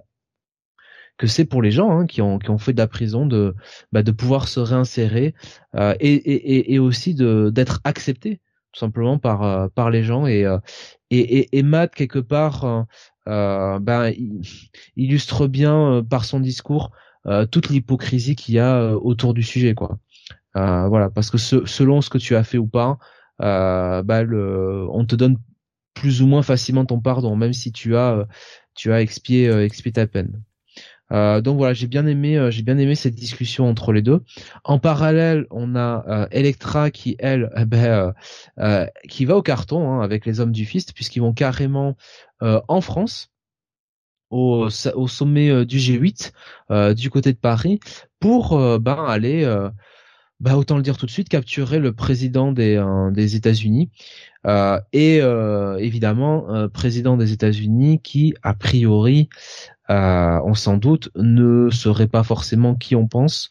que 1.16 1.26
c'est 1.26 1.44
pour 1.44 1.62
les 1.62 1.70
gens 1.70 1.90
hein, 1.90 2.06
qui 2.06 2.22
ont 2.22 2.38
qui 2.38 2.50
ont 2.50 2.58
fait 2.58 2.72
de 2.72 2.78
la 2.78 2.88
prison 2.88 3.26
de 3.26 3.54
bah, 3.92 4.02
de 4.02 4.10
pouvoir 4.10 4.48
se 4.48 4.60
réinsérer 4.60 5.34
euh, 5.76 5.94
et, 6.00 6.12
et, 6.14 6.74
et 6.74 6.78
aussi 6.78 7.14
de 7.14 7.50
d'être 7.50 7.80
accepté 7.84 8.40
tout 8.72 8.80
simplement 8.80 9.18
par 9.18 9.42
euh, 9.42 9.68
par 9.74 9.90
les 9.90 10.02
gens 10.04 10.26
et 10.26 10.44
et, 11.10 11.38
et, 11.38 11.58
et 11.58 11.62
Matt 11.62 11.94
quelque 11.94 12.18
part 12.18 12.86
euh, 13.28 13.78
ben, 13.78 14.10
il 14.10 14.42
illustre 14.96 15.46
bien 15.46 15.92
euh, 15.92 16.02
par 16.02 16.24
son 16.24 16.40
discours 16.40 16.92
euh, 17.26 17.44
toute 17.44 17.68
l'hypocrisie 17.68 18.36
qu'il 18.36 18.54
y 18.54 18.58
a 18.58 18.94
autour 18.96 19.34
du 19.34 19.42
sujet, 19.42 19.74
quoi. 19.74 19.98
Voilà, 20.88 21.10
parce 21.10 21.30
que 21.30 21.38
selon 21.38 22.00
ce 22.00 22.10
que 22.10 22.18
tu 22.18 22.36
as 22.36 22.44
fait 22.44 22.58
ou 22.58 22.66
pas, 22.66 22.98
ben, 23.38 24.22
le, 24.22 24.86
on 24.90 25.04
te 25.04 25.16
donne 25.16 25.38
plus 25.94 26.22
ou 26.22 26.26
moins 26.26 26.42
facilement 26.42 26.84
ton 26.84 27.00
pardon, 27.00 27.36
même 27.36 27.52
si 27.52 27.72
tu 27.72 27.96
as 27.96 28.26
tu 28.74 28.92
as 28.92 29.02
expié 29.02 29.50
ta 29.92 30.06
peine. 30.06 30.42
Euh, 31.12 31.40
donc 31.40 31.56
voilà, 31.56 31.72
j'ai 31.72 31.86
bien 31.86 32.06
aimé, 32.06 32.48
j'ai 32.50 32.62
bien 32.62 32.78
aimé 32.78 32.94
cette 32.94 33.14
discussion 33.14 33.68
entre 33.68 33.92
les 33.92 34.02
deux. 34.02 34.22
En 34.64 34.78
parallèle, 34.78 35.46
on 35.50 35.74
a 35.74 36.04
euh, 36.08 36.26
Electra 36.30 36.90
qui 36.90 37.16
elle, 37.18 37.50
eh 37.56 37.64
ben, 37.64 38.14
euh, 38.58 38.86
qui 39.08 39.24
va 39.24 39.36
au 39.36 39.42
carton 39.42 39.90
hein, 39.90 40.02
avec 40.02 40.26
les 40.26 40.40
hommes 40.40 40.52
du 40.52 40.66
Fist, 40.66 40.92
puisqu'ils 40.92 41.20
vont 41.20 41.32
carrément 41.32 41.96
en 42.40 42.80
France 42.80 43.30
au, 44.30 44.68
au 44.94 45.08
sommet 45.08 45.66
du 45.66 45.78
G8 45.78 46.94
du 46.94 47.10
côté 47.10 47.32
de 47.32 47.38
Paris 47.38 47.80
pour 48.20 48.78
ben 48.78 49.04
aller 49.06 49.44
bah 50.40 50.56
autant 50.56 50.76
le 50.76 50.82
dire 50.82 50.96
tout 50.96 51.06
de 51.06 51.10
suite, 51.10 51.28
capturer 51.28 51.78
le 51.78 51.92
président 51.92 52.52
des, 52.52 52.82
des 53.12 53.36
États-Unis. 53.36 53.90
Euh, 54.46 54.80
et 54.92 55.20
euh, 55.20 55.76
évidemment 55.78 56.46
président 56.72 57.16
des 57.16 57.32
États-Unis 57.32 58.00
qui 58.00 58.34
a 58.42 58.54
priori 58.54 59.28
euh, 59.90 60.38
on 60.44 60.54
sans 60.54 60.76
doute 60.76 61.10
ne 61.16 61.70
serait 61.70 62.08
pas 62.08 62.22
forcément 62.22 62.74
qui 62.74 62.94
on 62.94 63.08
pense 63.08 63.48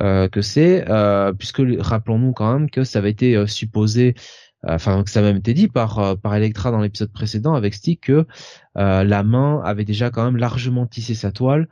euh, 0.00 0.28
que 0.28 0.42
c'est, 0.42 0.84
euh, 0.88 1.32
puisque 1.32 1.62
rappelons-nous 1.78 2.32
quand 2.32 2.52
même 2.52 2.70
que 2.70 2.84
ça 2.84 2.98
avait 2.98 3.10
été 3.10 3.46
supposé, 3.46 4.14
enfin 4.62 5.02
que 5.02 5.10
ça 5.10 5.20
avait 5.20 5.30
même 5.30 5.38
été 5.38 5.54
dit 5.54 5.68
par 5.68 6.18
par 6.18 6.34
Electra 6.34 6.70
dans 6.70 6.80
l'épisode 6.80 7.12
précédent 7.12 7.54
avec 7.54 7.74
Stick 7.74 8.02
que 8.02 8.26
la 8.74 9.22
main 9.22 9.62
avait 9.64 9.86
déjà 9.86 10.10
quand 10.10 10.24
même 10.24 10.36
largement 10.36 10.86
tissé 10.86 11.14
sa 11.14 11.32
toile. 11.32 11.68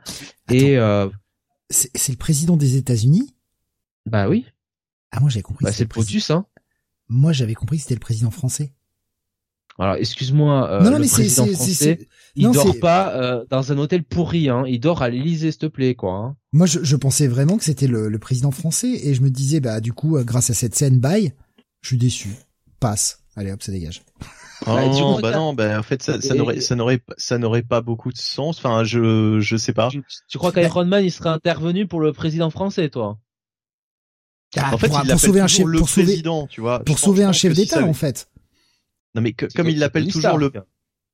Et 0.51 0.77
c'est 1.69 2.11
le 2.11 2.17
président 2.17 2.57
des 2.57 2.77
États-Unis? 2.77 3.35
Bah 4.05 4.29
oui. 4.29 4.45
Ah 5.11 5.19
moi 5.19 5.29
j'avais 5.29 5.43
compris. 5.43 5.65
Bah, 5.65 5.71
c'est 5.71 5.83
le 5.83 5.89
POTUS 5.89 6.29
hein. 6.29 6.45
Moi 7.07 7.31
j'avais 7.33 7.55
compris 7.55 7.77
que 7.77 7.83
c'était 7.83 7.95
le 7.95 7.99
président 7.99 8.31
français. 8.31 8.73
Alors, 9.79 9.95
excuse-moi, 9.95 10.69
euh, 10.69 10.97
le 10.97 11.07
président 11.07 11.45
français, 11.45 11.99
il 12.35 12.51
dort 12.51 12.77
pas 12.81 13.15
euh, 13.15 13.45
dans 13.49 13.71
un 13.71 13.77
hôtel 13.77 14.03
pourri, 14.03 14.49
hein. 14.49 14.65
Il 14.67 14.81
dort 14.81 15.01
à 15.01 15.09
l'Élysée, 15.09 15.51
s'il 15.51 15.61
te 15.61 15.65
plaît, 15.67 15.95
quoi. 15.95 16.15
Hein. 16.15 16.35
Moi, 16.51 16.67
je, 16.67 16.83
je, 16.83 16.95
pensais 16.97 17.27
vraiment 17.27 17.57
que 17.57 17.63
c'était 17.63 17.87
le, 17.87 18.09
le, 18.09 18.19
président 18.19 18.51
français 18.51 18.89
et 18.89 19.13
je 19.13 19.21
me 19.21 19.29
disais, 19.29 19.61
bah, 19.61 19.79
du 19.79 19.93
coup, 19.93 20.17
euh, 20.17 20.25
grâce 20.25 20.49
à 20.49 20.53
cette 20.53 20.75
scène, 20.75 20.99
bye, 20.99 21.33
je 21.81 21.87
suis 21.87 21.97
déçu. 21.97 22.35
Passe. 22.81 23.23
Allez, 23.37 23.53
hop, 23.53 23.63
ça 23.63 23.71
dégage. 23.71 24.03
Oh, 24.63 24.65
bah, 24.65 24.85
non, 24.87 25.19
bah 25.21 25.31
non, 25.31 25.53
bah 25.53 25.79
en 25.79 25.83
fait 25.83 26.03
ça, 26.03 26.19
ça 26.19 26.35
n'aurait 26.35 26.59
ça 26.59 26.75
n'aurait 26.75 26.99
ça 27.17 27.37
n'aurait 27.37 27.63
pas 27.63 27.79
beaucoup 27.79 28.11
de 28.11 28.17
sens. 28.17 28.57
Enfin, 28.57 28.83
je 28.83 29.39
je 29.39 29.55
sais 29.55 29.71
pas. 29.71 29.89
Tu, 30.27 30.37
crois 30.37 30.51
qu'Iron 30.51 30.83
Man 30.83 31.05
il 31.05 31.11
serait 31.11 31.29
intervenu 31.29 31.87
pour 31.87 32.01
le 32.01 32.11
président 32.11 32.49
français, 32.49 32.89
toi? 32.89 33.17
Ah, 34.57 34.73
en 34.73 34.77
fait, 34.77 34.89
pour, 34.89 35.01
il 35.03 35.11
pour 35.11 35.19
sauver 35.19 35.39
un 35.41 35.47
chef, 35.47 35.65
pour 35.65 35.89
sauver, 35.89 36.05
président, 36.05 36.47
tu 36.47 36.61
vois. 36.61 36.79
Pour 36.79 36.99
sauver 36.99 37.23
un 37.23 37.31
chef 37.31 37.53
d'État, 37.53 37.83
en 37.83 37.93
fait. 37.93 38.29
Non 39.15 39.21
mais 39.21 39.33
comme 39.33 39.69
il 39.69 39.79
l'appelle 39.79 40.07
toujours 40.07 40.37
le 40.37 40.51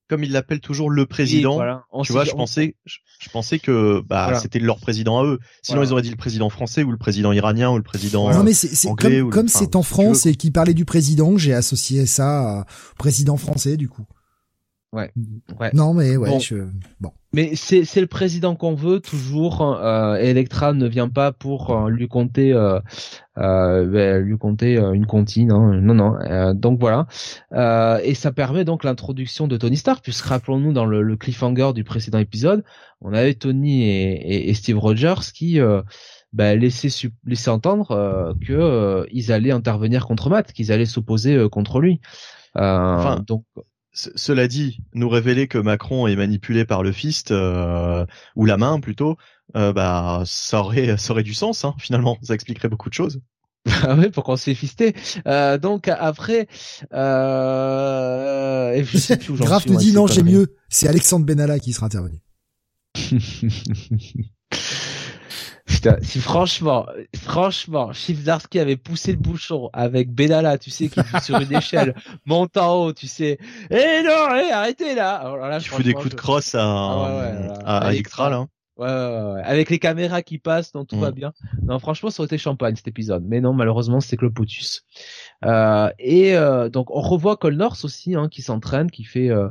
comme 0.08 0.24
il 0.24 0.32
l'appelle 0.32 0.60
toujours 0.60 0.92
le 0.92 1.06
président, 1.08 1.60
tu 2.04 2.12
vois, 2.12 2.26
je 2.26 2.32
pensais, 2.32 2.76
je, 2.86 3.30
pensais 3.32 3.58
que 3.58 4.02
bah 4.06 4.40
c'était 4.40 4.60
leur 4.60 4.80
président 4.80 5.20
à 5.20 5.26
eux. 5.26 5.40
Sinon 5.64 5.84
ils 5.84 5.92
auraient 5.92 6.04
dit 6.04 6.12
le 6.12 6.16
président 6.16 6.50
français 6.50 6.84
ou 6.84 6.92
le 6.92 6.98
président 6.98 7.32
iranien 7.32 7.72
ou 7.72 7.78
le 7.78 7.84
président 7.84 8.32
non, 8.32 8.44
mais 8.44 8.54
c'est, 8.54 8.88
comme, 8.96 9.30
comme 9.30 9.48
c'est 9.48 9.76
en 9.76 9.84
France 9.84 10.26
et 10.26 10.36
qu'il 10.36 10.52
parlait 10.52 10.74
du 10.74 10.86
président, 10.86 11.38
j'ai 11.38 11.54
associé 11.54 12.06
ça 12.06 12.66
au 12.92 12.96
président 12.98 13.38
français 13.38 13.78
du 13.78 13.90
coup. 13.90 14.06
Ouais. 14.94 15.12
ouais. 15.60 15.72
Non 15.74 15.94
mais 15.94 16.16
ouais, 16.16 16.30
bon. 16.30 16.40
je 16.40 16.56
bon. 17.02 17.12
Mais 17.34 17.56
c'est 17.56 17.84
c'est 17.84 18.00
le 18.00 18.08
président 18.08 18.56
qu'on 18.56 18.76
veut 18.76 19.02
toujours. 19.02 19.62
Euh, 19.62 20.16
Electra 20.16 20.72
ne 20.72 20.88
vient 20.88 21.10
pas 21.10 21.34
pour 21.34 21.72
euh, 21.72 21.90
lui 21.90 22.08
compter 22.08 22.54
euh, 22.54 22.80
euh, 23.38 23.86
ben, 23.86 24.24
lui 24.24 24.38
compter 24.38 24.78
euh, 24.78 24.94
une 24.94 25.06
comptine. 25.06 25.52
Hein. 25.52 25.82
Non 25.82 25.96
non. 25.96 26.16
Euh, 26.22 26.54
donc 26.54 26.80
voilà. 26.80 27.08
et 28.04 28.16
ça 28.16 28.32
permet 28.32 28.64
donc 28.64 28.86
l'introduction 28.86 29.48
de 29.48 29.58
Tony 29.58 29.76
Stark 29.76 30.02
puisque 30.02 30.24
rappelons-nous 30.24 30.72
dans 30.72 30.86
le, 30.86 31.02
le, 31.02 31.18
cliffhanger 31.18 31.74
du 31.74 31.84
précédent 31.84 32.20
épisode, 32.20 32.64
on 33.02 33.12
avait 33.12 33.34
Tony 33.34 33.84
et, 33.84 34.50
et, 34.50 34.54
Steve 34.54 34.78
Rogers 34.78 35.34
qui 35.34 35.60
ben, 36.32 36.58
laissaient, 36.58 37.10
laissaient 37.26 37.52
entendre 37.52 38.34
que 38.48 39.06
ils 39.12 39.34
allaient 39.34 39.52
intervenir 39.52 40.06
contre 40.06 40.30
Matt, 40.30 40.54
qu'ils 40.54 40.72
allaient 40.72 40.86
s'opposer 40.86 41.50
contre 41.50 41.82
lui. 41.82 42.00
enfin, 42.56 43.22
donc 43.28 43.44
cela 43.96 44.48
dit, 44.48 44.80
nous 44.94 45.10
révéler 45.10 45.48
que 45.48 45.58
Macron 45.58 46.06
est 46.08 46.16
manipulé 46.16 46.66
par 46.66 46.84
le 46.84 46.92
fist 46.92 47.32
euh, 47.32 48.06
ou 48.36 48.46
la 48.46 48.58
main 48.58 48.80
plutôt, 48.80 49.18
euh, 49.56 49.72
bah 49.74 50.24
ça 50.26 50.60
aurait 50.60 50.98
ça 50.98 51.14
aurait 51.14 51.24
du 51.24 51.34
sens 51.34 51.64
hein, 51.64 51.76
finalement, 51.80 52.18
ça 52.22 52.34
expliquerait 52.34 52.68
beaucoup 52.68 52.90
de 52.90 52.94
choses. 52.94 53.22
Ah 53.82 53.96
ouais, 53.96 54.12
pourquoi 54.12 54.36
on 54.36 54.38
s'est 54.38 54.54
fisté? 54.54 54.94
Euh, 55.26 55.58
donc 55.58 55.88
après, 55.88 56.48
euh, 56.94 58.84
je 58.84 58.98
sais 58.98 59.18
plus 59.18 59.32
où 59.32 59.36
Grave 59.38 59.66
te 59.66 59.74
dit 59.74 59.92
non, 59.92 60.06
j'ai 60.08 60.24
mieux. 60.24 60.56
C'est 60.70 60.88
Alexandre 60.88 61.26
Benalla 61.26 61.58
qui 61.60 61.74
sera 61.74 61.88
intervenu. 61.88 62.20
Putain, 65.86 66.02
si 66.02 66.20
franchement, 66.20 66.88
franchement, 67.16 67.94
Chivzarsky 67.94 68.60
avait 68.60 68.76
poussé 68.76 69.12
le 69.12 69.20
bouchon 69.20 69.70
avec 69.72 70.12
Benalla, 70.12 70.58
tu 70.58 70.72
sais, 70.72 70.90
qui 70.90 71.00
est 71.00 71.20
sur 71.22 71.40
une 71.40 71.54
échelle, 71.56 71.94
monte 72.26 72.58
en 72.58 72.76
haut, 72.76 72.94
tu 72.94 73.08
sais. 73.08 73.38
Eh 73.70 74.02
non, 74.04 74.36
eh, 74.36 74.52
arrêtez 74.52 74.96
là. 74.96 75.16
Alors 75.16 75.48
là 75.48 75.60
tu 75.60 75.70
fais 75.70 75.84
des 75.84 75.94
coups 75.94 76.10
de 76.10 76.16
crosse 76.16 76.56
à, 76.56 76.64
ah 76.64 77.78
à, 77.86 77.94
Electra, 77.94 78.32
là. 78.32 78.48
Ouais, 78.78 78.88
ouais, 78.88 79.34
ouais, 79.34 79.42
Avec 79.44 79.70
les 79.70 79.80
caméras 79.80 80.22
qui 80.22 80.38
passent, 80.38 80.72
donc 80.74 80.88
tout 80.88 81.00
va 81.00 81.12
mm. 81.12 81.16
bien. 81.16 81.34
Non, 81.64 81.80
franchement, 81.80 82.10
ça 82.10 82.22
aurait 82.22 82.28
été 82.28 82.38
champagne 82.38 82.76
cet 82.76 82.88
épisode. 82.88 83.24
Mais 83.26 83.40
non, 83.40 83.54
malheureusement, 83.54 84.02
c'est 84.02 84.18
que 84.18 84.26
le 84.26 84.34
potus. 84.34 84.84
Euh, 85.46 85.90
et 85.98 86.36
euh, 86.36 86.68
donc, 86.68 86.90
on 86.90 87.00
revoit 87.00 87.38
Colnors 87.38 87.78
aussi, 87.84 88.16
hein, 88.16 88.28
qui 88.28 88.42
s'entraîne, 88.42 88.92
qui 88.92 89.06
fait, 89.06 89.30
euh, 89.30 89.48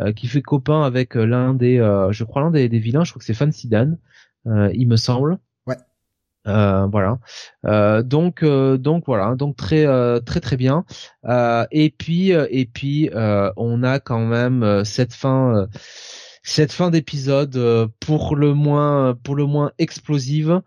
euh 0.00 0.12
qui 0.12 0.26
fait 0.26 0.42
copain 0.42 0.82
avec 0.82 1.14
l'un 1.14 1.54
des, 1.54 1.78
euh, 1.78 2.10
je 2.10 2.24
crois 2.24 2.42
l'un 2.42 2.50
des, 2.50 2.68
des 2.68 2.80
vilains. 2.80 3.04
Je 3.04 3.12
crois 3.12 3.20
que 3.20 3.26
c'est 3.26 3.34
Fancy 3.34 3.68
Dan, 3.68 3.98
il 4.46 4.88
me 4.88 4.96
semble. 4.96 5.38
Euh, 6.46 6.86
voilà. 6.86 7.18
Euh, 7.64 8.02
donc 8.02 8.42
euh, 8.42 8.76
donc 8.76 9.04
voilà, 9.06 9.34
donc 9.34 9.56
très 9.56 9.86
euh, 9.86 10.20
très 10.20 10.40
très 10.40 10.56
bien. 10.56 10.84
et 11.70 11.94
puis 11.96 12.30
et 12.30 12.66
puis 12.66 13.10
on 13.56 13.82
a 13.82 14.00
quand 14.00 14.26
même 14.26 14.84
cette 14.84 15.14
fin 15.14 15.66
cette 16.42 16.72
fin 16.72 16.90
d'épisode 16.90 17.90
pour 18.00 18.36
le 18.36 18.54
moins 18.54 19.14
pour 19.22 19.36
le 19.36 19.46
moins 19.46 19.72
explosive 19.78 20.60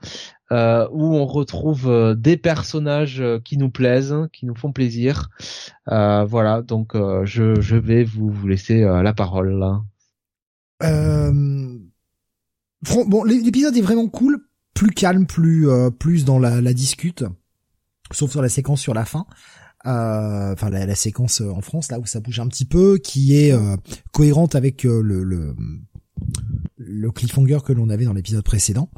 où 0.50 1.16
on 1.16 1.26
retrouve 1.26 2.16
des 2.18 2.38
personnages 2.38 3.24
qui 3.44 3.58
nous 3.58 3.70
plaisent, 3.70 4.16
qui 4.34 4.46
nous 4.46 4.56
font 4.56 4.72
plaisir. 4.72 5.30
voilà, 5.86 6.62
donc 6.64 6.94
je 6.96 7.62
je 7.62 7.76
vais 7.76 8.04
vous 8.04 8.32
vous 8.32 8.48
laisser 8.48 8.82
la 8.82 9.14
parole 9.14 9.60
là. 9.60 9.82
Bon, 13.08 13.24
l'épisode 13.24 13.76
est 13.76 13.82
vraiment 13.82 14.08
cool 14.08 14.48
plus 14.78 14.92
calme, 14.92 15.26
plus 15.26 15.68
euh, 15.68 15.90
plus 15.90 16.24
dans 16.24 16.38
la, 16.38 16.62
la, 16.62 16.72
discute, 16.72 17.26
sauf 18.12 18.30
sur 18.30 18.44
la 18.44 18.50
séquence 18.50 18.80
sur 18.80 18.94
la 18.94 19.06
fin. 19.06 19.26
Euh, 19.88 20.54
enfin 20.54 20.70
la, 20.70 20.86
la, 20.86 20.94
séquence 20.94 21.42
euh, 21.42 21.50
en 21.50 21.62
France 21.62 21.90
là 21.90 22.00
où 22.00 22.06
ça 22.06 22.20
bouge 22.20 22.40
un 22.40 22.48
petit 22.48 22.66
peu, 22.66 23.00
qui 23.00 23.36
est 23.36 23.56
cohérente 24.12 24.54
avec 24.54 24.84
le, 24.84 25.02
le, 25.02 25.56
le 26.78 27.12
cliffhanger 27.12 27.60
que 27.66 27.74
l'on 27.74 27.90
avait 27.90 28.06
dans 28.06 28.14
l'épisode 28.14 28.44
précédent. 28.44 28.92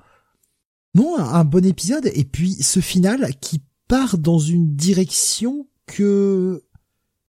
Non, 0.96 1.18
un, 1.18 1.46
bon 1.46 1.66
épisode 1.66 2.12
et 2.14 2.26
puis 2.26 2.56
ce 2.56 2.82
final 2.82 3.34
qui 3.40 3.62
part 3.88 4.18
dans 4.18 4.40
une 4.40 4.76
direction 4.76 5.70
que 5.86 6.62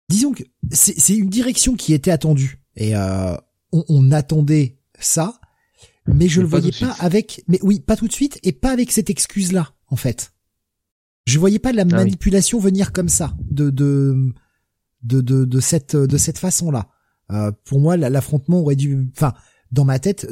disons 0.10 0.34
que 0.34 0.44
c'est 0.70 1.16
une 1.16 1.30
direction 1.30 1.76
qui 1.76 1.94
était 1.94 2.12
attendue 2.12 2.60
et 2.76 2.94
on, 2.98 3.86
on 3.88 4.12
attendait 4.12 4.80
ça 5.00 5.40
mais 6.08 6.28
je 6.28 6.42
le 6.42 6.48
voyais 6.48 6.72
pas 6.72 6.92
avec, 7.00 7.44
mais 7.48 7.60
oui, 7.62 7.80
pas 7.80 7.96
tout 7.96 8.08
de 8.08 8.14
suite 8.14 8.40
et 8.44 8.52
pas 8.52 8.72
avec 8.72 8.92
cette 8.92 9.10
excuse-là, 9.10 9.74
en 9.88 9.96
fait. 9.96 10.34
Je 11.26 11.40
voyais 11.40 11.60
pas 11.60 11.72
la 11.72 11.84
ah 11.84 11.86
manipulation 11.86 12.60
venir 12.60 12.92
comme 12.92 13.10
ça, 13.10 13.34
de 13.50 13.70
de 13.70 14.34
de 15.04 15.22
de, 15.22 15.46
de 15.46 15.60
cette 15.60 15.96
de 15.96 16.18
cette 16.18 16.38
façon-là. 16.38 16.90
Euh, 17.32 17.52
pour 17.64 17.80
moi, 17.80 17.96
l'affrontement 17.96 18.60
aurait 18.60 18.76
dû, 18.76 19.10
enfin, 19.16 19.34
dans 19.72 19.86
ma 19.86 20.00
tête, 20.00 20.28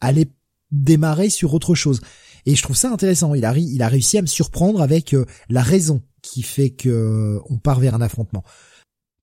allait 0.00 0.30
démarrer 0.70 1.28
sur 1.28 1.52
autre 1.52 1.74
chose. 1.74 2.00
Et 2.46 2.54
je 2.54 2.62
trouve 2.62 2.76
ça 2.76 2.90
intéressant. 2.90 3.34
Il 3.34 3.44
a, 3.44 3.56
il 3.56 3.82
a 3.82 3.88
réussi 3.88 4.16
à 4.16 4.22
me 4.22 4.26
surprendre 4.26 4.80
avec 4.80 5.14
la 5.50 5.62
raison 5.62 6.02
qui 6.22 6.42
fait 6.42 6.70
que 6.70 7.38
on 7.50 7.58
part 7.58 7.80
vers 7.80 7.94
un 7.94 8.00
affrontement. 8.00 8.42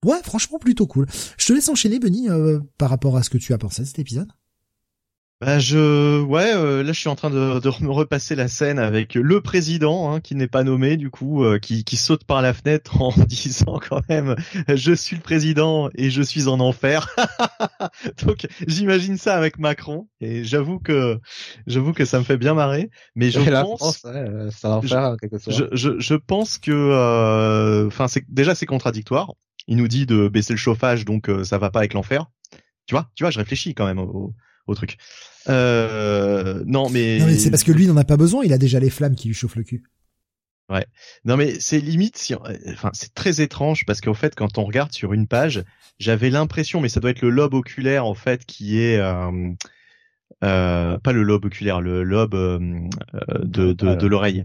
Ouais, 0.05 0.21
franchement 0.23 0.59
plutôt 0.59 0.85
cool. 0.85 1.07
Je 1.37 1.47
te 1.47 1.53
laisse 1.53 1.69
enchaîner, 1.69 1.97
Benny, 1.97 2.27
par 2.77 2.91
rapport 2.91 3.17
à 3.17 3.23
ce 3.23 3.31
que 3.31 3.39
tu 3.39 3.53
as 3.53 3.57
pensé 3.57 3.81
de 3.81 3.87
cet 3.87 3.97
épisode. 3.97 4.31
Bah 5.39 5.59
je 5.59 6.19
ouais 6.19 6.51
euh, 6.55 6.81
là 6.81 6.93
je 6.93 6.99
suis 6.99 7.09
en 7.09 7.15
train 7.15 7.29
de, 7.29 7.59
de 7.59 7.69
me 7.83 7.91
repasser 7.91 8.33
la 8.33 8.47
scène 8.47 8.79
avec 8.79 9.13
le 9.13 9.39
président 9.39 10.11
hein, 10.11 10.19
qui 10.19 10.33
n'est 10.33 10.47
pas 10.47 10.63
nommé 10.63 10.97
du 10.97 11.11
coup 11.11 11.43
euh, 11.43 11.59
qui, 11.59 11.83
qui 11.83 11.95
saute 11.95 12.23
par 12.23 12.41
la 12.41 12.55
fenêtre 12.55 12.99
en 13.01 13.13
disant 13.27 13.79
quand 13.87 14.01
même 14.09 14.35
je 14.67 14.93
suis 14.93 15.15
le 15.15 15.21
président 15.21 15.91
et 15.93 16.09
je 16.09 16.23
suis 16.23 16.47
en 16.47 16.59
enfer 16.59 17.15
donc 18.25 18.47
j'imagine 18.65 19.17
ça 19.17 19.35
avec 19.35 19.59
Macron 19.59 20.07
et 20.21 20.43
j'avoue 20.43 20.79
que 20.79 21.19
j'avoue 21.67 21.93
que 21.93 22.05
ça 22.05 22.17
me 22.17 22.23
fait 22.23 22.37
bien 22.37 22.55
marrer 22.55 22.89
mais 23.15 23.29
je 23.29 23.39
pense 23.39 24.03
ouais, 24.05 24.49
ça 24.49 24.69
va 24.69 24.81
faire 24.81 25.17
quelque 25.21 25.37
chose. 25.37 25.55
Je, 25.55 25.65
je, 25.71 25.99
je 25.99 26.15
pense 26.15 26.57
que 26.57 26.71
euh, 26.71 27.85
enfin 27.85 28.07
c'est 28.07 28.23
déjà 28.27 28.55
c'est 28.55 28.65
contradictoire. 28.65 29.33
Il 29.67 29.77
nous 29.77 29.87
dit 29.87 30.07
de 30.07 30.29
baisser 30.29 30.53
le 30.53 30.57
chauffage 30.57 31.05
donc 31.05 31.29
ça 31.43 31.59
va 31.59 31.69
pas 31.69 31.79
avec 31.79 31.93
l'enfer. 31.93 32.25
Tu 32.87 32.95
vois 32.95 33.11
tu 33.13 33.23
vois 33.23 33.29
je 33.29 33.37
réfléchis 33.37 33.75
quand 33.75 33.85
même 33.85 33.99
au 33.99 34.33
au 34.67 34.75
truc. 34.75 34.97
Euh, 35.49 36.63
non 36.65 36.89
mais. 36.89 37.19
Non 37.19 37.25
mais 37.25 37.37
c'est 37.37 37.49
parce 37.49 37.63
que 37.63 37.71
lui 37.71 37.87
n'en 37.87 37.97
a 37.97 38.03
pas 38.03 38.17
besoin, 38.17 38.43
il 38.43 38.53
a 38.53 38.57
déjà 38.57 38.79
les 38.79 38.89
flammes 38.89 39.15
qui 39.15 39.27
lui 39.27 39.35
chauffent 39.35 39.55
le 39.55 39.63
cul. 39.63 39.83
Ouais. 40.69 40.85
Non 41.23 41.37
mais 41.37 41.59
c'est 41.59 41.79
limite, 41.79 42.17
si, 42.17 42.35
enfin 42.35 42.91
c'est 42.93 43.13
très 43.13 43.41
étrange 43.41 43.85
parce 43.85 44.01
qu'en 44.01 44.13
fait 44.13 44.35
quand 44.35 44.57
on 44.57 44.65
regarde 44.65 44.91
sur 44.91 45.13
une 45.13 45.27
page, 45.27 45.63
j'avais 45.97 46.29
l'impression, 46.29 46.81
mais 46.81 46.89
ça 46.89 46.99
doit 46.99 47.11
être 47.11 47.21
le 47.21 47.29
lobe 47.29 47.53
oculaire 47.53 48.05
en 48.05 48.13
fait 48.13 48.45
qui 48.45 48.79
est 48.79 48.97
euh, 48.97 49.53
euh, 50.43 50.97
pas 50.99 51.13
le 51.13 51.23
lobe 51.23 51.45
oculaire, 51.45 51.79
le 51.79 52.03
lobe 52.03 52.35
euh, 52.35 52.59
de, 53.43 53.71
de, 53.71 53.95
de 53.95 54.07
l'oreille. 54.07 54.43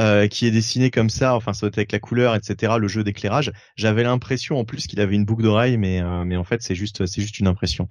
Euh, 0.00 0.26
qui 0.26 0.44
est 0.46 0.50
dessiné 0.50 0.90
comme 0.90 1.08
ça, 1.08 1.36
enfin 1.36 1.52
ça 1.52 1.60
doit 1.60 1.68
être 1.68 1.78
avec 1.78 1.92
la 1.92 2.00
couleur, 2.00 2.34
etc. 2.34 2.72
Le 2.80 2.88
jeu 2.88 3.04
d'éclairage. 3.04 3.52
J'avais 3.76 4.02
l'impression 4.02 4.58
en 4.58 4.64
plus 4.64 4.88
qu'il 4.88 4.98
avait 4.98 5.14
une 5.14 5.24
boucle 5.24 5.44
d'oreille, 5.44 5.76
mais 5.76 6.00
euh, 6.02 6.24
mais 6.24 6.36
en 6.36 6.42
fait 6.42 6.62
c'est 6.62 6.74
juste 6.74 7.06
c'est 7.06 7.20
juste 7.20 7.38
une 7.38 7.46
impression. 7.46 7.86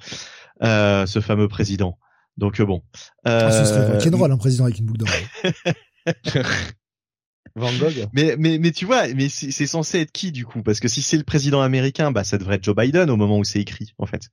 Euh, 0.63 1.05
ce 1.05 1.21
fameux 1.21 1.47
président. 1.47 1.97
Donc 2.35 2.61
bon. 2.61 2.83
Ah, 3.23 3.51
ce 3.51 3.63
serait 3.63 4.09
drôle 4.09 4.33
un 4.33 4.37
président 4.37 4.65
avec 4.65 4.79
une 4.79 4.85
boucle 4.85 4.99
d'oreille. 4.99 5.25
Van 7.55 7.71
Gogh. 7.71 8.09
Mais 8.11 8.35
mais 8.37 8.57
mais 8.57 8.71
tu 8.71 8.83
vois, 8.83 9.07
mais 9.13 9.29
c'est 9.29 9.67
censé 9.67 9.99
être 9.99 10.11
qui 10.11 10.33
du 10.33 10.45
coup? 10.45 10.61
Parce 10.61 10.81
que 10.81 10.89
si 10.89 11.01
c'est 11.01 11.17
le 11.17 11.23
président 11.23 11.61
américain, 11.61 12.11
bah 12.11 12.25
ça 12.25 12.37
devrait 12.37 12.55
être 12.55 12.65
Joe 12.65 12.75
Biden 12.75 13.09
au 13.11 13.15
moment 13.15 13.37
où 13.37 13.45
c'est 13.45 13.61
écrit 13.61 13.93
en 13.97 14.07
fait. 14.07 14.23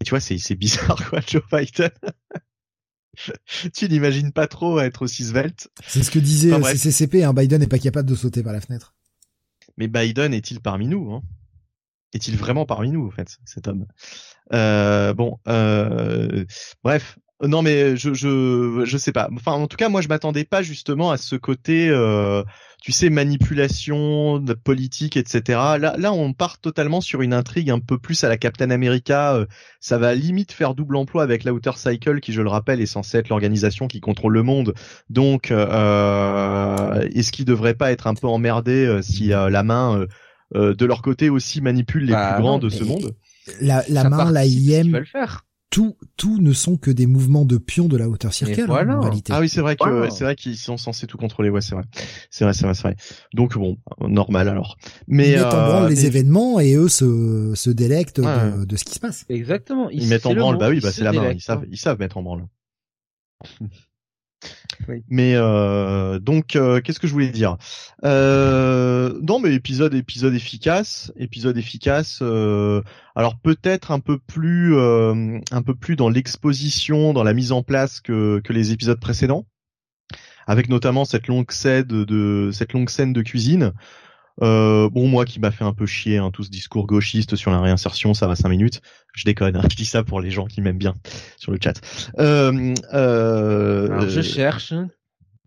Et 0.00 0.04
tu 0.04 0.10
vois, 0.10 0.20
c'est 0.20 0.38
c'est 0.38 0.54
bizarre 0.54 1.10
quoi, 1.10 1.20
Joe 1.26 1.42
Biden. 1.52 1.90
tu 3.74 3.88
n'imagines 3.88 4.32
pas 4.32 4.46
trop 4.46 4.78
être 4.80 5.02
aussi 5.02 5.24
svelte. 5.24 5.70
C'est 5.86 6.02
ce 6.02 6.10
que 6.10 6.18
disait 6.18 6.52
enfin, 6.52 6.72
CCCP, 6.72 7.24
hein, 7.24 7.32
Biden 7.32 7.60
n'est 7.60 7.66
pas 7.66 7.78
capable 7.78 8.08
de 8.08 8.14
sauter 8.14 8.42
par 8.42 8.52
la 8.52 8.60
fenêtre. 8.60 8.94
Mais 9.76 9.88
Biden 9.88 10.34
est-il 10.34 10.60
parmi 10.60 10.86
nous 10.86 11.12
hein? 11.12 11.22
Est-il 12.14 12.36
vraiment 12.36 12.64
parmi 12.64 12.90
nous, 12.90 13.06
en 13.06 13.10
fait, 13.10 13.38
cet 13.44 13.68
homme? 13.68 13.86
Euh, 14.54 15.12
Bon, 15.12 15.38
euh, 15.46 16.44
bref, 16.82 17.18
non 17.42 17.62
mais 17.62 17.96
je 17.96 18.14
je 18.14 18.82
je 18.84 18.98
sais 18.98 19.12
pas. 19.12 19.28
Enfin 19.32 19.52
en 19.52 19.66
tout 19.66 19.76
cas 19.76 19.88
moi 19.88 20.00
je 20.00 20.08
m'attendais 20.08 20.44
pas 20.44 20.62
justement 20.62 21.10
à 21.10 21.16
ce 21.16 21.36
côté 21.36 21.88
euh, 21.88 22.42
tu 22.80 22.92
sais 22.92 23.10
manipulation 23.10 24.38
de 24.38 24.54
politique 24.54 25.16
etc. 25.16 25.42
Là 25.78 25.94
là 25.98 26.12
on 26.12 26.32
part 26.32 26.58
totalement 26.58 27.00
sur 27.00 27.22
une 27.22 27.32
intrigue 27.32 27.70
un 27.70 27.80
peu 27.80 27.98
plus 27.98 28.22
à 28.24 28.28
la 28.28 28.36
Captain 28.36 28.70
America. 28.70 29.34
Euh, 29.34 29.46
ça 29.80 29.98
va 29.98 30.14
limite 30.14 30.52
faire 30.52 30.74
double 30.74 30.96
emploi 30.96 31.22
avec 31.22 31.44
la 31.44 31.52
Outer 31.52 31.72
Cycle 31.76 32.20
qui 32.20 32.32
je 32.32 32.42
le 32.42 32.48
rappelle 32.48 32.80
est 32.80 32.86
censée 32.86 33.18
être 33.18 33.28
l'organisation 33.28 33.88
qui 33.88 34.00
contrôle 34.00 34.34
le 34.34 34.42
monde. 34.42 34.74
Donc 35.10 35.50
euh, 35.50 37.08
est-ce 37.14 37.32
qu'ils 37.32 37.44
devraient 37.44 37.74
pas 37.74 37.90
être 37.90 38.06
un 38.06 38.14
peu 38.14 38.28
emmerdés 38.28 38.86
euh, 38.86 39.02
si 39.02 39.28
la 39.28 39.62
main 39.62 40.06
de 40.54 40.84
leur 40.84 41.02
côté 41.02 41.28
aussi 41.30 41.60
manipule 41.60 42.04
les 42.04 42.12
bah, 42.12 42.32
plus 42.32 42.42
grands 42.42 42.58
de 42.58 42.68
ce 42.68 42.84
monde? 42.84 43.14
La 43.60 43.82
la 43.88 44.08
main 44.08 44.30
la 44.30 44.46
IM. 44.46 45.02
Tout, 45.70 45.96
tout 46.16 46.40
ne 46.40 46.52
sont 46.52 46.76
que 46.76 46.90
des 46.90 47.06
mouvements 47.06 47.44
de 47.44 47.58
pions 47.58 47.88
de 47.88 47.96
la 47.96 48.08
hauteur 48.08 48.32
circulaire 48.32 48.70
en 48.70 49.00
réalité. 49.00 49.32
Ah 49.34 49.40
oui, 49.40 49.48
c'est 49.48 49.60
vrai 49.60 49.76
que 49.76 50.08
c'est 50.10 50.24
vrai 50.24 50.34
qu'ils 50.34 50.56
sont 50.56 50.76
censés 50.76 51.06
tout 51.06 51.18
contrôler. 51.18 51.50
Ouais, 51.50 51.60
c'est 51.60 51.74
vrai, 51.74 51.84
c'est 52.30 52.44
vrai, 52.44 52.54
c'est 52.54 52.64
vrai, 52.64 52.74
c'est 52.74 52.82
vrai. 52.82 52.96
Donc 53.34 53.56
bon, 53.56 53.76
normal 54.00 54.48
alors. 54.48 54.78
Mais 55.06 55.30
ils 55.30 55.36
mettent 55.36 55.44
en 55.44 55.68
branle 55.68 55.84
euh, 55.84 55.88
les 55.88 56.06
événements 56.06 56.58
et 56.58 56.74
eux 56.74 56.88
se, 56.88 57.52
se 57.54 57.70
délectent 57.70 58.20
de, 58.20 58.64
de, 58.64 58.76
ce 58.76 58.84
qui 58.84 58.94
se 58.94 59.00
passe. 59.00 59.26
Exactement. 59.28 59.90
Ils, 59.90 60.08
mettent 60.08 60.26
en 60.26 60.34
branle. 60.34 60.56
Bah 60.56 60.70
oui, 60.70 60.80
bah 60.80 60.90
c'est 60.90 61.04
la 61.04 61.12
main. 61.12 61.32
Ils 61.32 61.40
savent, 61.40 61.66
ils 61.70 61.78
savent 61.78 61.98
mettre 61.98 62.16
en 62.16 62.22
branle. 62.22 62.46
Mais 65.08 65.34
euh, 65.34 66.18
donc, 66.18 66.56
euh, 66.56 66.80
qu'est-ce 66.80 67.00
que 67.00 67.06
je 67.06 67.12
voulais 67.12 67.30
dire? 67.30 67.56
Euh, 68.04 69.18
Non, 69.22 69.40
mais 69.40 69.54
épisode, 69.54 69.94
épisode 69.94 70.34
efficace, 70.34 71.12
épisode 71.16 71.58
efficace. 71.58 72.20
Euh, 72.22 72.82
alors 73.14 73.38
peut-être 73.38 73.90
un 73.90 74.00
peu 74.00 74.18
plus, 74.18 74.76
euh, 74.76 75.38
un 75.50 75.62
peu 75.62 75.74
plus 75.74 75.96
dans 75.96 76.08
l'exposition, 76.08 77.12
dans 77.12 77.24
la 77.24 77.34
mise 77.34 77.52
en 77.52 77.62
place 77.62 78.00
que, 78.00 78.40
que 78.44 78.52
les 78.52 78.72
épisodes 78.72 79.00
précédents, 79.00 79.46
avec 80.46 80.68
notamment 80.68 81.04
cette 81.04 81.26
longue 81.26 81.50
scène 81.50 81.84
de 81.84 82.50
cette 82.52 82.72
longue 82.72 82.88
scène 82.90 83.12
de 83.12 83.22
cuisine. 83.22 83.72
Euh, 84.42 84.88
bon, 84.90 85.08
moi 85.08 85.24
qui 85.24 85.40
m'a 85.40 85.50
fait 85.50 85.64
un 85.64 85.72
peu 85.72 85.86
chier, 85.86 86.18
hein, 86.18 86.30
tout 86.30 86.44
ce 86.44 86.50
discours 86.50 86.86
gauchiste 86.86 87.36
sur 87.36 87.50
la 87.50 87.60
réinsertion, 87.60 88.14
ça 88.14 88.26
va 88.26 88.36
cinq 88.36 88.48
minutes. 88.48 88.80
Je 89.14 89.24
déconne, 89.24 89.56
hein, 89.56 89.62
je 89.70 89.76
dis 89.76 89.86
ça 89.86 90.04
pour 90.04 90.20
les 90.20 90.30
gens 90.30 90.46
qui 90.46 90.60
m'aiment 90.60 90.78
bien 90.78 90.94
sur 91.36 91.52
le 91.52 91.58
chat. 91.62 91.80
Euh, 92.18 92.74
euh, 92.92 93.86
Alors, 93.86 94.08
je 94.08 94.20
cherche. 94.20 94.74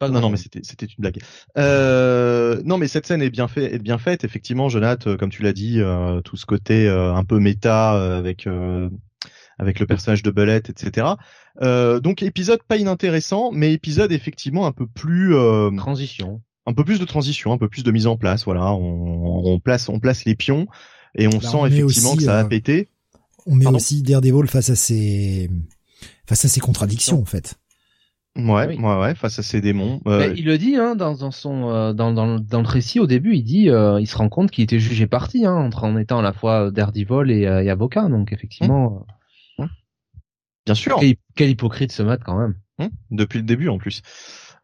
Pas 0.01 0.09
non, 0.09 0.19
non, 0.19 0.31
mais 0.31 0.38
c'était 0.38 0.61
c'était 0.63 0.88
une 0.88 0.95
blague. 0.97 1.19
Euh, 1.59 2.59
non, 2.65 2.80
mais 2.80 2.88
cette 2.88 3.05
scène 3.05 3.22
est 3.22 3.30
bien 3.30 3.47
fait, 3.47 3.76
est 3.76 3.80
bien 3.80 3.99
faite. 3.99 4.23
Effectivement, 4.23 4.68
Jonathan, 4.68 5.15
comme 5.15 5.30
tu 5.30 5.43
l'as 5.43 5.53
dit, 5.53 5.80
euh, 5.80 6.22
tout 6.22 6.38
ce 6.38 6.47
côté 6.47 6.88
euh, 6.88 7.13
un 7.13 7.23
peu 7.23 7.38
méta 7.38 7.95
euh, 7.95 8.18
avec 8.18 8.47
avec 9.59 9.80
le 9.80 9.85
personnage 9.85 10.23
de 10.23 10.31
Belette, 10.31 10.72
etc. 10.72 11.05
donc 11.61 12.23
épisode 12.23 12.63
pas 12.63 12.77
inintéressant, 12.77 13.51
mais 13.51 13.73
épisode 13.73 14.11
effectivement 14.11 14.65
un 14.65 14.72
peu 14.72 14.88
plus 14.88 15.35
transition 15.77 16.41
un 16.66 16.74
peu 16.74 16.84
plus 16.84 17.00
de 17.00 17.06
transition, 17.06 17.52
un 17.52 17.58
peu 17.58 17.70
plus 17.70 17.84
de 17.84 17.92
mise 17.92 18.08
en 18.08 18.18
place. 18.18 18.46
Voilà, 18.46 18.74
on, 18.74 19.46
on 19.46 19.60
place, 19.60 19.90
on 19.90 20.00
place 20.00 20.26
les 20.26 20.36
pions 20.36 20.68
et 21.16 21.28
on 21.28 21.42
sent 21.42 21.58
effectivement 21.68 22.16
que 22.16 22.24
ça 22.24 22.40
a 22.40 22.44
euh, 22.44 22.48
pété. 22.48 22.90
On 23.46 23.56
met 23.56 23.68
aussi 23.68 24.04
Daredevil 24.04 24.48
face 24.48 24.70
à 24.70 24.76
ses 24.76 25.50
face 26.28 26.46
à 26.46 26.48
ses 26.48 26.60
contradictions 26.60 27.20
en 27.20 27.26
fait. 27.26 27.56
Ouais, 28.38 28.78
ouais, 28.78 29.00
ouais, 29.00 29.14
face 29.16 29.40
à 29.40 29.44
ses 29.44 29.60
démons. 29.60 30.00
Euh... 30.08 30.34
il 30.38 30.46
le 30.46 30.58
dit 30.58 30.78
hein, 30.78 30.96
dans, 30.96 31.16
dans 31.16 31.32
son 31.32 31.70
euh, 31.70 31.92
dans, 31.92 32.14
dans, 32.14 32.40
dans 32.40 32.62
le 32.62 32.68
récit 32.68 33.00
au 33.02 33.08
début, 33.08 33.36
il 33.36 33.44
dit, 33.44 33.70
euh, 33.70 34.00
il 34.00 34.08
se 34.08 34.16
rend 34.16 34.30
compte 34.30 34.52
qu'il 34.52 34.64
était 34.64 34.80
jugé 34.80 35.06
parti 35.06 35.46
hein, 35.46 35.54
entre 35.54 35.84
en 35.84 35.98
étant 35.98 36.20
à 36.20 36.22
la 36.22 36.32
fois 36.32 36.72
Daredevil 36.72 37.30
et, 37.30 37.42
et 37.42 37.70
avocat, 37.70 38.08
donc 38.08 38.32
effectivement. 38.32 39.06
Mmh. 39.58 39.66
Bien 40.66 40.76
sûr. 40.76 41.02
Quel, 41.36 41.50
hypocrite 41.50 41.92
ce 41.92 42.04
mat 42.04 42.22
quand 42.24 42.38
même. 42.38 42.56
Mmh. 42.80 42.88
Depuis 43.10 43.40
le 43.40 43.44
début 43.44 43.68
en 43.68 43.80
plus. 43.80 44.02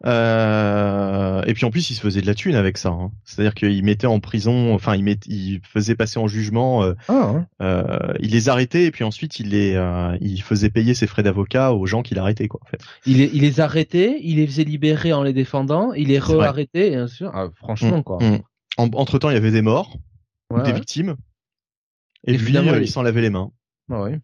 Euh, 0.06 1.42
et 1.48 1.54
puis 1.56 1.66
en 1.66 1.72
plus, 1.72 1.90
il 1.90 1.96
se 1.96 2.02
faisait 2.02 2.22
de 2.22 2.28
la 2.28 2.36
thune 2.36 2.56
avec 2.56 2.78
ça. 2.78 2.90
Hein. 2.90 3.12
C'est-à-dire 3.26 3.56
qu'il 3.56 3.84
mettait 3.84 4.06
en 4.08 4.20
prison, 4.20 4.74
enfin, 4.74 4.96
il, 4.96 5.04
met, 5.04 5.18
il 5.26 5.60
faisait 5.64 5.96
passer 5.96 6.20
en 6.20 6.28
jugement, 6.28 6.84
euh, 6.84 6.94
ah, 7.08 7.46
euh, 7.62 8.14
il 8.20 8.32
les 8.32 8.48
arrêtait 8.48 8.86
et 8.86 8.92
puis 8.92 9.04
ensuite 9.04 9.40
il 9.40 9.50
les, 9.50 9.74
euh, 9.74 10.16
il 10.22 10.42
faisait 10.44 10.70
payer 10.70 10.94
ses 10.94 11.08
frais 11.08 11.24
d'avocat 11.24 11.74
aux 11.74 11.88
gens 11.88 12.04
qu'il 12.04 12.20
arrêtait 12.20 12.48
quoi. 12.48 12.60
En 12.64 12.68
fait. 12.68 12.80
Il, 13.08 13.18
les, 13.18 13.32
il 13.34 13.42
les 13.42 13.60
arrêtait, 13.60 14.20
il 14.22 14.36
les 14.36 14.46
faisait 14.46 14.66
libérer 14.66 15.14
en 15.14 15.24
les 15.24 15.34
défendant, 15.34 15.94
il 15.94 16.10
les 16.10 16.20
re-arrêtait, 16.20 16.92
bien 16.92 17.08
sûr. 17.08 17.32
Ah, 17.34 17.48
franchement, 17.56 18.00
mmh, 18.00 18.04
quoi. 18.04 18.20
Mmh. 18.22 18.42
entre 18.78 19.18
temps, 19.18 19.32
il 19.32 19.34
y 19.34 19.38
avait 19.38 19.52
des 19.52 19.64
morts, 19.64 19.98
des 20.64 20.74
victimes, 20.74 21.16
et, 22.28 22.36
et 22.36 22.38
lui, 22.38 22.56
euh, 22.56 22.82
il 22.82 22.88
s'en 22.88 23.02
lavait 23.02 23.22
les 23.22 23.32
mains. 23.32 23.52
Ah 23.90 24.04
ouais. 24.04 24.20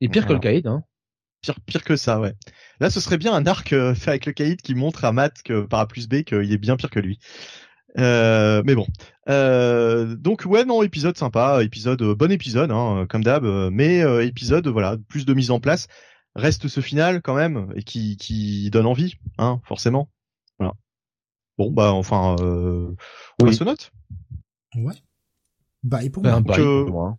Et 0.00 0.08
pire 0.08 0.26
que 0.26 0.32
le 0.32 0.38
caïd, 0.38 0.68
hein. 0.68 0.84
Pire, 1.40 1.56
pire 1.66 1.82
que 1.82 1.96
ça, 1.96 2.20
ouais. 2.20 2.34
Là, 2.80 2.90
ce 2.90 3.00
serait 3.00 3.18
bien 3.18 3.34
un 3.34 3.46
arc 3.46 3.72
euh, 3.72 3.94
fait 3.94 4.10
avec 4.10 4.26
le 4.26 4.32
caïd 4.32 4.60
qui 4.62 4.74
montre 4.74 5.04
à 5.04 5.12
Matt 5.12 5.42
que 5.42 5.62
par 5.62 5.80
A 5.80 5.88
plus 5.88 6.08
B 6.08 6.22
qu'il 6.22 6.52
est 6.52 6.58
bien 6.58 6.76
pire 6.76 6.90
que 6.90 7.00
lui. 7.00 7.18
Euh, 7.98 8.62
mais 8.64 8.74
bon. 8.74 8.86
Euh, 9.28 10.14
donc 10.14 10.44
ouais, 10.46 10.64
non, 10.64 10.82
épisode 10.82 11.16
sympa, 11.16 11.62
épisode 11.62 12.00
euh, 12.02 12.14
bon 12.14 12.30
épisode, 12.30 12.70
hein, 12.70 13.06
comme 13.08 13.24
d'hab, 13.24 13.44
mais 13.72 14.00
épisode 14.26 14.68
voilà, 14.68 14.96
plus 15.08 15.26
de 15.26 15.34
mise 15.34 15.50
en 15.50 15.60
place. 15.60 15.88
Reste 16.34 16.68
ce 16.68 16.80
final 16.80 17.20
quand 17.22 17.34
même 17.34 17.72
et 17.74 17.82
qui 17.82 18.16
qui 18.16 18.70
donne 18.70 18.86
envie, 18.86 19.16
hein, 19.38 19.60
forcément. 19.64 20.08
Voilà. 20.58 20.74
Bon 21.56 21.72
bah 21.72 21.92
enfin, 21.92 22.36
euh, 22.40 22.94
on 23.42 23.46
oui. 23.46 23.54
se 23.54 23.64
note. 23.64 23.90
Ouais. 24.76 24.94
Bye 25.82 26.10
pour 26.10 26.22
ben. 26.22 26.40
Bye 26.40 26.58
pour 26.58 26.90
moi. 26.90 27.18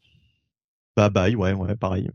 Bah 0.96 1.10
bye, 1.10 1.36
ouais, 1.36 1.54
ouais, 1.54 1.76
pareil. 1.76 2.10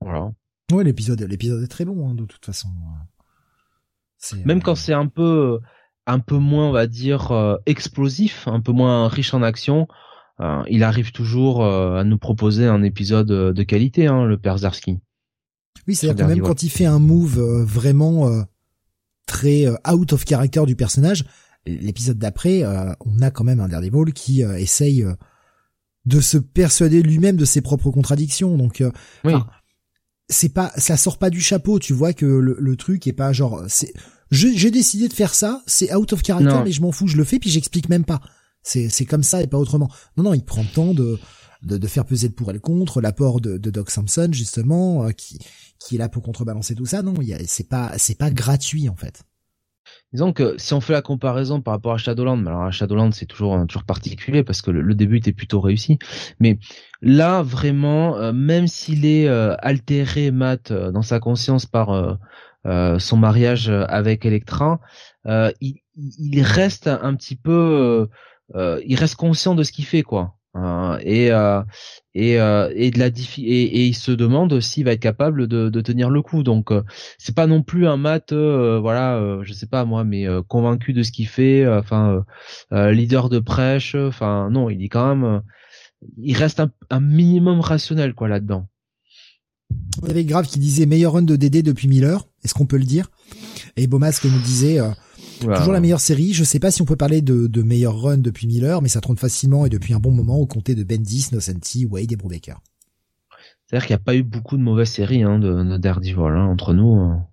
Voilà. 0.00 0.32
Ouais, 0.70 0.84
l'épisode, 0.84 1.20
l'épisode 1.22 1.62
est 1.62 1.68
très 1.68 1.84
bon 1.84 2.08
hein, 2.08 2.14
de 2.14 2.24
toute 2.24 2.44
façon. 2.44 2.68
Même 4.44 4.58
euh, 4.58 4.60
quand 4.60 4.74
c'est 4.74 4.92
un 4.92 5.06
peu, 5.06 5.60
un 6.06 6.18
peu 6.18 6.36
moins, 6.36 6.68
on 6.68 6.72
va 6.72 6.86
dire, 6.86 7.32
euh, 7.32 7.56
explosif, 7.66 8.46
un 8.48 8.60
peu 8.60 8.72
moins 8.72 9.08
riche 9.08 9.34
en 9.34 9.42
action, 9.42 9.88
euh, 10.40 10.62
il 10.68 10.82
arrive 10.84 11.12
toujours 11.12 11.64
à 11.64 12.04
nous 12.04 12.18
proposer 12.18 12.66
un 12.66 12.82
épisode 12.82 13.28
de 13.28 13.62
qualité, 13.62 14.06
hein, 14.06 14.24
le 14.24 14.38
père 14.38 14.58
Zarski. 14.58 15.00
Oui, 15.86 15.94
c'est-à-dire 15.94 16.26
que 16.26 16.30
même 16.30 16.40
quand 16.40 16.62
il 16.62 16.70
fait 16.70 16.86
un 16.86 16.98
move 16.98 17.38
euh, 17.38 17.64
vraiment 17.64 18.28
euh, 18.28 18.42
très 19.26 19.66
euh, 19.66 19.76
out 19.90 20.12
of 20.12 20.24
character 20.26 20.64
du 20.66 20.76
personnage, 20.76 21.24
l'épisode 21.66 22.18
d'après, 22.18 22.64
on 23.04 23.20
a 23.20 23.30
quand 23.30 23.44
même 23.44 23.60
un 23.60 23.68
Daredevil 23.68 24.14
qui 24.14 24.40
essaye 24.40 25.04
de 26.06 26.20
se 26.20 26.38
persuader 26.38 27.02
lui-même 27.02 27.36
de 27.36 27.44
ses 27.44 27.60
propres 27.60 27.90
contradictions. 27.90 28.56
Donc, 28.56 28.82
oui. 29.24 29.34
C'est 30.30 30.48
pas, 30.48 30.72
ça 30.76 30.96
sort 30.96 31.18
pas 31.18 31.28
du 31.28 31.40
chapeau. 31.40 31.78
Tu 31.78 31.92
vois 31.92 32.12
que 32.12 32.24
le, 32.24 32.56
le 32.58 32.76
truc 32.76 33.06
est 33.06 33.12
pas 33.12 33.32
genre, 33.32 33.62
c'est, 33.68 33.92
j'ai 34.30 34.70
décidé 34.70 35.08
de 35.08 35.12
faire 35.12 35.34
ça, 35.34 35.62
c'est 35.66 35.94
out 35.94 36.12
of 36.12 36.22
character, 36.24 36.62
mais 36.64 36.72
je 36.72 36.80
m'en 36.80 36.92
fous, 36.92 37.08
je 37.08 37.16
le 37.16 37.24
fais, 37.24 37.38
puis 37.38 37.50
j'explique 37.50 37.88
même 37.88 38.04
pas. 38.04 38.20
C'est, 38.62 38.88
c'est 38.88 39.06
comme 39.06 39.22
ça 39.22 39.42
et 39.42 39.46
pas 39.46 39.58
autrement. 39.58 39.90
Non, 40.16 40.24
non, 40.24 40.34
il 40.34 40.44
prend 40.44 40.62
le 40.62 40.68
temps 40.68 40.94
de, 40.94 41.18
de, 41.62 41.78
de 41.78 41.86
faire 41.86 42.04
peser 42.04 42.28
le 42.28 42.34
pour 42.34 42.50
et 42.50 42.52
le 42.52 42.60
contre, 42.60 43.00
l'apport 43.00 43.40
de, 43.40 43.58
de 43.58 43.70
Doc 43.70 43.90
Samson 43.90 44.28
justement, 44.32 45.10
qui, 45.12 45.38
qui 45.78 45.96
est 45.96 45.98
là 45.98 46.08
pour 46.08 46.22
contrebalancer 46.22 46.74
tout 46.74 46.86
ça. 46.86 47.02
Non, 47.02 47.14
c'est 47.46 47.68
pas 47.68 47.92
c'est 47.96 48.18
pas 48.18 48.30
gratuit 48.30 48.88
en 48.88 48.96
fait. 48.96 49.22
Disons 50.12 50.32
que 50.32 50.56
si 50.58 50.74
on 50.74 50.80
fait 50.80 50.92
la 50.92 51.02
comparaison 51.02 51.60
par 51.60 51.74
rapport 51.74 51.92
à 51.92 51.98
Shadowland, 51.98 52.44
alors 52.46 52.64
à 52.64 52.72
Shadowland 52.72 53.12
c'est 53.12 53.26
toujours 53.26 53.64
toujours 53.68 53.84
particulier 53.84 54.42
parce 54.42 54.60
que 54.60 54.72
le, 54.72 54.94
début 54.94 55.18
était 55.18 55.32
plutôt 55.32 55.60
réussi, 55.60 55.98
mais 56.40 56.58
là 57.00 57.42
vraiment, 57.42 58.16
euh, 58.16 58.32
même 58.32 58.66
s'il 58.66 59.06
est 59.06 59.28
euh, 59.28 59.54
altéré 59.60 60.32
Matt 60.32 60.72
euh, 60.72 60.90
dans 60.90 61.02
sa 61.02 61.20
conscience 61.20 61.66
par 61.66 62.18
son 62.64 63.16
mariage 63.16 63.70
avec 63.70 64.26
Electra, 64.26 64.80
il, 65.26 65.76
il, 65.96 66.42
reste 66.42 66.88
un 66.88 67.14
petit 67.14 67.36
peu, 67.36 68.08
il 68.54 68.96
reste 68.96 69.14
conscient 69.14 69.54
de 69.54 69.62
ce 69.62 69.72
qu'il 69.72 69.86
fait 69.86 70.02
quoi. 70.02 70.34
Euh, 70.56 70.98
et 71.02 71.30
euh, 71.30 71.62
et 72.14 72.40
euh, 72.40 72.72
et 72.74 72.90
de 72.90 72.98
la 72.98 73.06
et, 73.06 73.10
et, 73.38 73.86
il 73.86 73.94
se 73.94 74.10
demande 74.10 74.60
s'il 74.60 74.84
va 74.84 74.92
être 74.92 75.00
capable 75.00 75.46
de, 75.46 75.68
de 75.68 75.80
tenir 75.80 76.10
le 76.10 76.22
coup. 76.22 76.42
Donc 76.42 76.72
c'est 77.18 77.36
pas 77.36 77.46
non 77.46 77.62
plus 77.62 77.86
un 77.86 77.96
mat 77.96 78.32
voilà 78.32 79.38
je 79.42 79.52
sais 79.52 79.66
pas 79.66 79.84
moi 79.84 80.02
mais 80.02 80.26
convaincu 80.48 80.92
de 80.92 81.04
ce 81.04 81.12
qu'il 81.12 81.28
fait 81.28 81.66
enfin 81.68 82.24
leader 82.72 83.28
de 83.28 83.38
prêche 83.38 83.94
enfin 83.94 84.50
non 84.50 84.70
il 84.70 84.82
est 84.82 84.88
quand 84.88 85.14
même 85.14 85.42
il 86.18 86.36
reste 86.36 86.60
un, 86.90 87.00
minimum 87.00 87.60
rationnel 87.60 88.14
quoi 88.14 88.28
là-dedans. 88.28 88.66
Il 90.08 90.16
y 90.16 90.24
Grave 90.24 90.48
qui 90.48 90.58
disait 90.58 90.86
meilleur 90.86 91.12
run 91.12 91.22
de 91.22 91.36
DD 91.36 91.62
depuis 91.62 91.86
Miller 91.86 92.26
est-ce 92.42 92.54
qu'on 92.54 92.66
peut 92.66 92.78
le 92.78 92.84
dire? 92.84 93.08
Et 93.76 93.86
Bomas 93.86 94.18
nous 94.24 94.40
disait 94.40 94.80
Toujours 95.40 95.72
la 95.72 95.80
meilleure 95.80 96.00
série. 96.00 96.32
Je 96.32 96.44
sais 96.44 96.58
pas 96.58 96.70
si 96.70 96.82
on 96.82 96.84
peut 96.84 96.96
parler 96.96 97.22
de, 97.22 97.46
de 97.46 97.62
meilleur 97.62 98.00
run 98.00 98.18
depuis 98.18 98.46
Miller, 98.46 98.82
mais 98.82 98.88
ça 98.88 99.00
trône 99.00 99.16
facilement 99.16 99.66
et 99.66 99.68
depuis 99.68 99.94
un 99.94 99.98
bon 99.98 100.10
moment 100.10 100.38
au 100.38 100.46
comté 100.46 100.74
de 100.74 100.84
Bendis, 100.84 101.28
Nocenti, 101.32 101.86
Wade 101.86 102.12
et 102.12 102.16
Brubaker. 102.16 102.60
C'est-à-dire 103.66 103.86
qu'il 103.86 103.94
n'y 103.94 104.00
a 104.00 104.04
pas 104.04 104.16
eu 104.16 104.22
beaucoup 104.22 104.56
de 104.56 104.62
mauvaises 104.62 104.90
séries 104.90 105.22
hein, 105.22 105.38
de, 105.38 105.62
de 105.62 105.76
Daredevil 105.76 106.16
hein, 106.18 106.46
entre 106.46 106.74
nous. 106.74 106.94
Hein. 106.94 107.26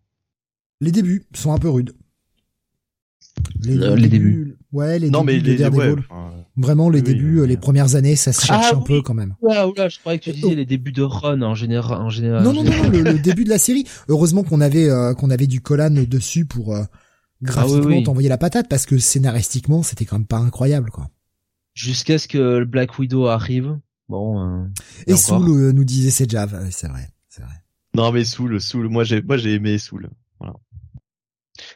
Les 0.81 0.91
débuts 0.91 1.25
sont 1.33 1.51
un 1.51 1.57
peu 1.57 1.69
rudes. 1.69 1.93
Les, 3.61 3.77
euh, 3.77 3.95
débuts, 3.95 4.57
Ouais, 4.71 4.99
les 4.99 5.09
débuts 5.09 5.41
de 5.41 5.55
Daredevil. 5.55 6.03
Vraiment, 6.55 6.89
les 6.89 7.01
débuts, 7.01 7.45
les 7.45 7.57
premières 7.57 7.95
années, 7.95 8.15
ça 8.15 8.33
se 8.33 8.45
cherche 8.45 8.67
ah 8.71 8.75
un 8.75 8.81
peu 8.81 9.01
quand 9.01 9.13
même. 9.13 9.35
Ouais, 9.41 9.63
ouais, 9.63 9.89
je 9.89 9.99
croyais 9.99 10.19
que 10.19 10.25
tu 10.25 10.31
disais 10.31 10.55
les 10.55 10.65
débuts 10.65 10.91
de 10.91 11.03
Run 11.03 11.41
en 11.41 11.55
général. 11.55 12.01
En 12.01 12.09
général 12.09 12.43
non, 12.43 12.53
non, 12.53 12.63
non, 12.63 12.89
le, 12.89 13.19
début 13.19 13.43
de 13.43 13.49
la 13.49 13.57
série. 13.57 13.85
Heureusement 14.07 14.43
qu'on 14.43 14.61
avait 14.61 14.89
euh, 14.89 15.13
qu'on 15.13 15.29
avait 15.29 15.47
du 15.47 15.61
Colan 15.61 15.91
dessus 15.91 16.45
pour 16.45 16.75
euh, 16.75 16.83
graphiquement 17.41 17.97
ah 17.99 18.03
t'envoyer 18.03 18.29
la 18.29 18.37
patate 18.37 18.67
parce 18.69 18.85
que 18.85 18.97
scénaristiquement 18.97 19.83
c'était 19.83 20.05
quand 20.05 20.17
même 20.17 20.27
pas 20.27 20.37
incroyable 20.37 20.91
quoi. 20.91 21.09
Jusqu'à 21.73 22.17
ce 22.17 22.27
que 22.27 22.37
le 22.37 22.65
Black 22.65 22.97
Widow 22.97 23.27
arrive. 23.27 23.77
Bon. 24.09 24.63
Euh, 24.63 24.65
et, 25.05 25.15
Soul 25.15 25.49
euh, 25.49 25.71
nous 25.73 25.83
disait 25.83 26.09
c'est 26.09 26.29
Java, 26.29 26.59
c'est 26.71 26.87
vrai, 26.87 27.09
c'est 27.29 27.41
vrai. 27.41 27.53
Non 27.93 28.11
mais 28.11 28.23
Soul, 28.23 28.59
Soul, 28.59 28.89
moi 28.89 29.03
j'ai 29.03 29.21
moi 29.21 29.37
j'ai 29.37 29.53
aimé 29.53 29.77
Soul. 29.77 30.09
Voilà. 30.39 30.55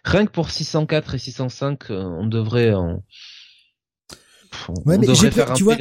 Rien 0.03 0.25
que 0.25 0.31
pour 0.31 0.49
604 0.49 1.15
et 1.15 1.19
605, 1.19 1.91
euh, 1.91 2.03
on 2.03 2.25
devrait 2.25 2.73
on, 2.73 3.03
ouais, 4.85 4.97
mais 4.97 5.13
j'ai 5.13 5.29
tu 5.55 5.63
vois, 5.63 5.77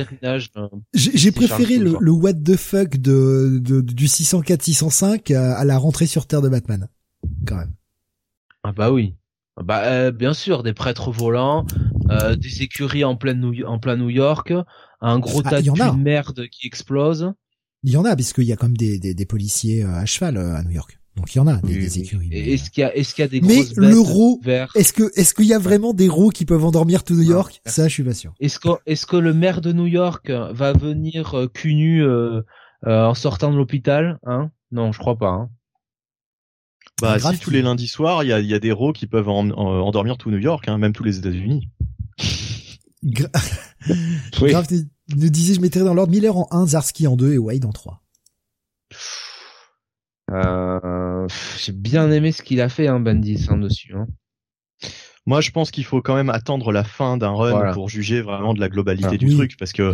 j'ai 0.94 1.32
préféré 1.32 1.78
le, 1.78 1.96
le, 2.00 2.10
what 2.10 2.34
the 2.34 2.56
fuck 2.56 2.96
de, 2.96 3.58
de 3.60 3.80
du 3.80 4.08
604 4.08 4.62
605 4.62 5.30
à, 5.30 5.58
à 5.58 5.64
la 5.64 5.78
rentrée 5.78 6.06
sur 6.06 6.26
Terre 6.26 6.42
de 6.42 6.48
Batman 6.48 6.88
quand 7.46 7.56
même. 7.56 7.72
Ah 8.62 8.72
bah 8.72 8.92
oui. 8.92 9.14
Bah 9.64 9.82
euh, 9.84 10.10
bien 10.10 10.32
sûr, 10.32 10.62
des 10.62 10.72
prêtres 10.72 11.10
volants, 11.10 11.66
euh, 12.10 12.36
des 12.36 12.62
écuries 12.62 13.04
en 13.04 13.16
plein 13.16 13.34
New, 13.34 13.64
en 13.66 13.78
plein 13.78 13.96
New 13.96 14.10
York, 14.10 14.52
un 15.00 15.18
gros 15.18 15.42
ah, 15.44 15.50
tas 15.50 15.62
de 15.62 15.96
merde 15.96 16.48
qui 16.48 16.66
explose. 16.66 17.32
Il 17.82 17.92
y 17.92 17.96
en 17.96 18.04
a 18.04 18.14
puisqu'il 18.14 18.44
y 18.44 18.52
a 18.52 18.56
comme 18.56 18.76
des, 18.76 18.98
des, 18.98 19.14
des 19.14 19.26
policiers 19.26 19.84
euh, 19.84 19.94
à 19.94 20.06
cheval 20.06 20.36
à 20.36 20.62
New 20.62 20.70
York. 20.70 20.98
Donc 21.16 21.34
il 21.34 21.38
y 21.38 21.40
en 21.40 21.48
a 21.48 21.56
des, 21.56 21.98
écuries. 21.98 22.30
Est-ce 22.32 22.70
qu'il 22.70 22.82
y 22.82 22.84
a 22.84 22.96
est-ce 22.96 23.14
qu'il 23.14 23.22
y 23.22 23.24
a 23.24 23.28
des 23.28 23.40
mais 23.40 23.64
l'euro 23.76 24.40
est-ce 24.74 24.92
que 24.92 25.10
est-ce 25.16 25.34
qu'il 25.34 25.46
y 25.46 25.52
a 25.52 25.58
vraiment 25.58 25.92
des 25.92 26.08
roues 26.08 26.30
qui 26.30 26.46
peuvent 26.46 26.64
endormir 26.64 27.02
tout 27.02 27.14
New 27.14 27.22
York? 27.22 27.60
Ça, 27.66 27.88
je 27.88 27.92
suis 27.92 28.04
pas 28.04 28.14
sûr. 28.14 28.32
Est-ce 28.40 28.60
que 28.60 28.68
est-ce 28.86 29.06
que 29.06 29.16
le 29.16 29.34
maire 29.34 29.60
de 29.60 29.72
New 29.72 29.86
York 29.86 30.30
va 30.30 30.72
venir 30.72 31.34
euh, 31.34 31.48
cul 31.48 31.74
nu 31.74 32.06
en 32.86 33.14
sortant 33.14 33.50
de 33.50 33.56
l'hôpital 33.56 34.18
Hein? 34.24 34.50
Non, 34.72 34.92
je 34.92 34.98
crois 34.98 35.18
pas. 35.18 35.30
Hein. 35.30 35.50
Bah 37.00 37.18
si 37.18 37.38
tous 37.38 37.50
les 37.50 37.62
lundis 37.62 37.88
soirs, 37.88 38.24
il 38.24 38.28
y 38.28 38.32
a, 38.32 38.40
y 38.40 38.54
a, 38.54 38.58
des 38.58 38.68
héros 38.68 38.92
qui 38.92 39.06
peuvent 39.06 39.28
endormir 39.28 40.18
tout 40.18 40.30
New 40.30 40.38
York, 40.38 40.68
hein, 40.68 40.78
même 40.78 40.92
tous 40.92 41.04
les 41.04 41.18
États-Unis. 41.18 41.68
Grave 43.04 44.66
nous 45.16 45.30
disait 45.30 45.54
je 45.54 45.60
mettrais 45.60 45.80
dans 45.80 45.94
l'ordre 45.94 46.12
Miller 46.12 46.36
en 46.36 46.46
1, 46.50 46.68
Zarski 46.68 47.06
en 47.06 47.16
2 47.16 47.32
et 47.34 47.38
Wade 47.38 47.64
en 47.64 47.72
3. 47.72 48.02
Euh, 50.32 51.26
j'ai 51.58 51.72
bien 51.72 52.10
aimé 52.10 52.32
ce 52.32 52.42
qu'il 52.42 52.60
a 52.60 52.68
fait, 52.68 52.86
hein, 52.86 53.00
Bendis, 53.00 53.46
hein, 53.48 53.58
dessus. 53.58 53.94
Hein. 53.94 54.06
Moi, 55.26 55.40
je 55.40 55.50
pense 55.50 55.70
qu'il 55.70 55.84
faut 55.84 56.00
quand 56.02 56.14
même 56.14 56.30
attendre 56.30 56.72
la 56.72 56.84
fin 56.84 57.16
d'un 57.16 57.32
run 57.32 57.72
pour 57.72 57.88
juger 57.88 58.20
vraiment 58.20 58.54
de 58.54 58.60
la 58.60 58.68
globalité 58.68 59.10
ah 59.12 59.16
du 59.16 59.34
truc, 59.34 59.56
parce 59.58 59.72
que 59.72 59.92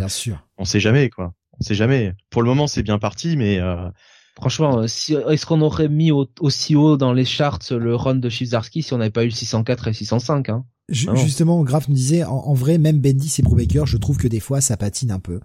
on 0.57 0.65
sait 0.65 0.79
jamais, 0.79 1.09
quoi. 1.09 1.33
On 1.59 1.63
sait 1.63 1.75
jamais. 1.75 2.13
Pour 2.29 2.43
le 2.43 2.49
moment, 2.49 2.67
c'est 2.67 2.83
bien 2.83 2.99
parti, 2.99 3.35
mais 3.35 3.59
euh, 3.59 3.89
Franchement, 4.37 4.79
euh, 4.79 4.87
si, 4.87 5.15
est-ce 5.15 5.45
qu'on 5.45 5.61
aurait 5.61 5.89
mis 5.89 6.11
aussi 6.11 6.75
haut 6.75 6.95
dans 6.95 7.11
les 7.11 7.25
charts 7.25 7.59
le 7.71 7.95
run 7.95 8.15
de 8.15 8.29
Chizarski 8.29 8.83
si 8.83 8.93
on 8.93 8.99
n'avait 8.99 9.09
pas 9.09 9.25
eu 9.25 9.31
604 9.31 9.87
et 9.87 9.93
605 9.93 10.49
hein? 10.49 10.65
Justement, 10.89 11.63
Graf 11.63 11.89
nous 11.89 11.95
disait, 11.95 12.23
en, 12.23 12.53
vrai, 12.53 12.77
même 12.77 12.99
Bendis 12.99 13.35
et 13.39 13.41
Brubaker, 13.41 13.85
je 13.85 13.97
trouve 13.97 14.17
que 14.17 14.29
des 14.29 14.39
fois, 14.39 14.61
ça 14.61 14.77
patine 14.77 15.11
un 15.11 15.19
peu. 15.19 15.41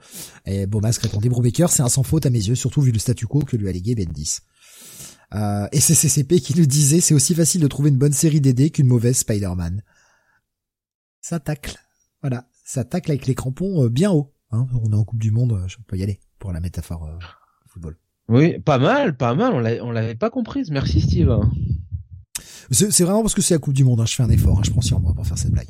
Et 0.46 0.66
Bomas 0.66 0.96
répondait, 1.02 1.28
Brubaker, 1.28 1.68
c'est 1.68 1.82
un 1.82 1.88
sans 1.88 2.04
faute 2.04 2.26
à 2.26 2.30
mes 2.30 2.38
yeux, 2.38 2.54
surtout 2.54 2.80
vu 2.80 2.92
le 2.92 3.00
statu 3.00 3.26
quo 3.26 3.40
que 3.40 3.56
lui 3.56 3.68
a 3.68 3.72
légué 3.72 3.96
Bendis. 3.96 4.38
Euh, 5.34 5.66
et 5.72 5.80
c'est 5.80 5.94
CCP 5.94 6.40
qui 6.40 6.56
nous 6.56 6.66
disait, 6.66 7.00
c'est 7.00 7.14
aussi 7.14 7.34
facile 7.34 7.60
de 7.60 7.66
trouver 7.66 7.88
une 7.90 7.98
bonne 7.98 8.12
série 8.12 8.40
DD 8.40 8.70
qu'une 8.70 8.86
mauvaise 8.86 9.16
Spider-Man. 9.18 9.82
Ça 11.20 11.40
tacle. 11.40 11.76
Voilà. 12.20 12.46
Ça 12.64 12.84
tacle 12.84 13.10
avec 13.10 13.26
les 13.26 13.34
crampons 13.34 13.84
euh, 13.84 13.88
bien 13.88 14.12
haut. 14.12 14.34
Hein. 14.50 14.66
On 14.82 14.92
est 14.92 14.96
en 14.96 15.04
Coupe 15.04 15.20
du 15.20 15.30
Monde, 15.30 15.64
je 15.66 15.76
peux 15.86 15.96
y 15.96 16.02
aller 16.02 16.20
pour 16.38 16.52
la 16.52 16.60
métaphore 16.60 17.04
euh, 17.04 17.18
football. 17.66 17.96
Oui, 18.28 18.58
pas 18.58 18.78
mal, 18.78 19.16
pas 19.16 19.34
mal. 19.34 19.80
On 19.82 19.90
l'avait 19.90 20.14
pas 20.14 20.30
comprise. 20.30 20.70
Merci 20.70 21.00
Steve. 21.00 21.30
C'est 22.70 23.04
vraiment 23.04 23.22
parce 23.22 23.34
que 23.34 23.42
c'est 23.42 23.54
la 23.54 23.58
Coupe 23.58 23.74
du 23.74 23.84
Monde. 23.84 24.00
Hein. 24.00 24.06
Je 24.06 24.14
fais 24.14 24.22
un 24.22 24.30
effort. 24.30 24.58
Hein. 24.58 24.62
Je 24.64 24.70
prends 24.70 24.80
sur 24.80 25.00
moi 25.00 25.12
pour 25.14 25.26
faire 25.26 25.38
cette 25.38 25.50
blague. 25.50 25.68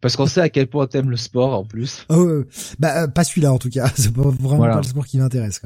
Parce 0.00 0.16
qu'on 0.16 0.26
sait 0.26 0.40
à 0.40 0.48
quel 0.48 0.68
point 0.68 0.86
t'aimes 0.86 1.10
le 1.10 1.16
sport 1.16 1.54
en 1.54 1.64
plus. 1.64 2.06
Oh, 2.08 2.42
bah 2.78 3.04
euh, 3.04 3.08
pas 3.08 3.24
celui-là 3.24 3.52
en 3.52 3.58
tout 3.58 3.70
cas. 3.70 3.90
C'est 3.96 4.12
pas 4.12 4.22
vraiment 4.22 4.64
pas 4.64 4.76
le 4.78 4.82
sport 4.82 5.06
qui 5.06 5.18
m'intéresse. 5.18 5.62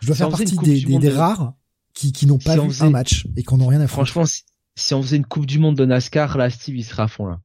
Je 0.00 0.06
dois 0.06 0.16
faire 0.16 0.30
partie 0.30 0.56
des, 0.56 1.08
rares 1.10 1.54
qui, 1.92 2.12
qui 2.12 2.26
n'ont 2.26 2.38
pas 2.38 2.56
vu 2.56 2.70
un 2.80 2.90
match 2.90 3.26
et 3.36 3.42
qu'on 3.42 3.58
n'ont 3.58 3.66
rien 3.66 3.80
à 3.80 3.86
faire. 3.86 3.90
Franchement, 3.90 4.24
si, 4.74 4.94
on 4.94 5.02
faisait 5.02 5.16
une 5.16 5.26
Coupe 5.26 5.46
du 5.46 5.58
Monde 5.58 5.76
de 5.76 5.84
NASCAR, 5.84 6.36
là, 6.36 6.50
Steve, 6.50 6.76
il 6.76 6.84
sera 6.84 7.04
à 7.04 7.08
fond 7.08 7.26
là. 7.26 7.40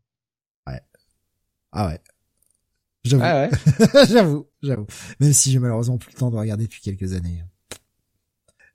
Ouais. 0.68 0.82
Ah 1.72 1.88
ouais. 1.88 2.00
J'avoue. 3.04 3.24
Ah 3.24 3.50
j'avoue, 4.10 4.48
j'avoue. 4.64 4.88
Même 5.20 5.34
si 5.34 5.52
j'ai 5.52 5.60
malheureusement 5.60 5.98
plus 5.98 6.12
le 6.14 6.18
temps 6.18 6.32
de 6.32 6.38
regarder 6.38 6.66
depuis 6.66 6.82
quelques 6.82 7.14
années. 7.14 7.44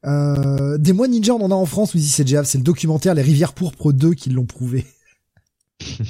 Euh, 0.04 0.78
des 0.78 0.92
mois 0.92 1.08
ninja, 1.08 1.34
on 1.34 1.44
en 1.44 1.50
a 1.50 1.54
en 1.54 1.66
France, 1.66 1.94
oui, 1.94 2.02
c'est 2.02 2.24
déjà, 2.24 2.44
c'est 2.44 2.58
le 2.58 2.64
documentaire 2.64 3.14
Les 3.14 3.22
Rivières 3.22 3.52
Pourpres 3.52 3.92
2 3.92 4.14
qui 4.14 4.30
l'ont 4.30 4.46
prouvé. 4.46 4.86
c'est 5.80 6.04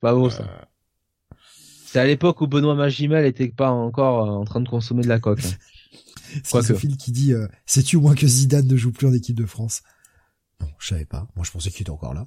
pas 0.00 0.14
beau, 0.14 0.30
ça. 0.30 0.68
C'est 1.86 2.00
à 2.00 2.06
l'époque 2.06 2.40
où 2.40 2.46
Benoît 2.46 2.74
Magimel 2.74 3.24
était 3.26 3.48
pas 3.48 3.70
encore 3.70 4.28
euh, 4.28 4.40
en 4.40 4.44
train 4.44 4.60
de 4.60 4.68
consommer 4.68 5.02
de 5.02 5.08
la 5.08 5.20
coque. 5.20 5.44
Hein. 5.44 5.50
c'est 6.42 6.62
Sophie 6.62 6.96
qui 6.96 7.12
dit, 7.12 7.32
euh, 7.32 7.46
sais-tu 7.64 7.96
au 7.96 8.00
moins 8.00 8.14
que 8.14 8.26
Zidane 8.26 8.66
ne 8.66 8.76
joue 8.76 8.92
plus 8.92 9.06
en 9.06 9.12
équipe 9.12 9.36
de 9.36 9.46
France? 9.46 9.82
Non, 10.60 10.68
je 10.78 10.88
savais 10.88 11.04
pas. 11.04 11.28
Moi, 11.36 11.44
je 11.44 11.52
pensais 11.52 11.70
qu'il 11.70 11.82
était 11.82 11.90
encore 11.90 12.14
là. 12.14 12.26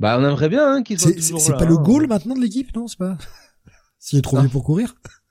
Bah, 0.00 0.16
on 0.18 0.24
aimerait 0.24 0.48
bien 0.48 0.72
hein, 0.72 0.82
qu'il 0.82 0.98
soit 0.98 1.12
C'est 1.38 1.52
pas 1.52 1.64
le 1.64 1.76
goal 1.76 2.06
maintenant 2.06 2.34
de 2.34 2.40
l'équipe, 2.40 2.74
non 2.74 2.88
C'est 2.88 2.98
pas 2.98 3.18
S'il 4.02 4.18
est 4.18 4.22
trop 4.22 4.40
vieux 4.40 4.48
pour 4.48 4.64
courir. 4.64 4.96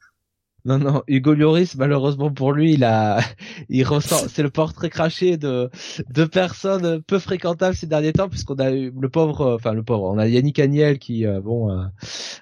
Non, 0.63 0.77
non, 0.77 1.01
Hugo 1.07 1.33
Lloris, 1.33 1.75
malheureusement 1.75 2.31
pour 2.31 2.51
lui, 2.51 2.73
il 2.73 2.83
a, 2.83 3.19
il 3.69 3.83
ressent, 3.83 4.27
c'est 4.27 4.43
le 4.43 4.51
portrait 4.51 4.91
craché 4.91 5.37
de, 5.37 5.71
de 6.07 6.25
personnes 6.25 7.01
peu 7.01 7.17
fréquentables 7.17 7.75
ces 7.75 7.87
derniers 7.87 8.13
temps, 8.13 8.29
puisqu'on 8.29 8.59
a 8.59 8.71
eu 8.71 8.93
le 8.95 9.09
pauvre, 9.09 9.55
enfin 9.55 9.73
le 9.73 9.81
pauvre, 9.81 10.03
on 10.03 10.19
a 10.19 10.27
Yannick 10.27 10.59
Agnel 10.59 10.99
qui, 10.99 11.25
euh, 11.25 11.41
bon, 11.41 11.71
euh, 11.71 11.85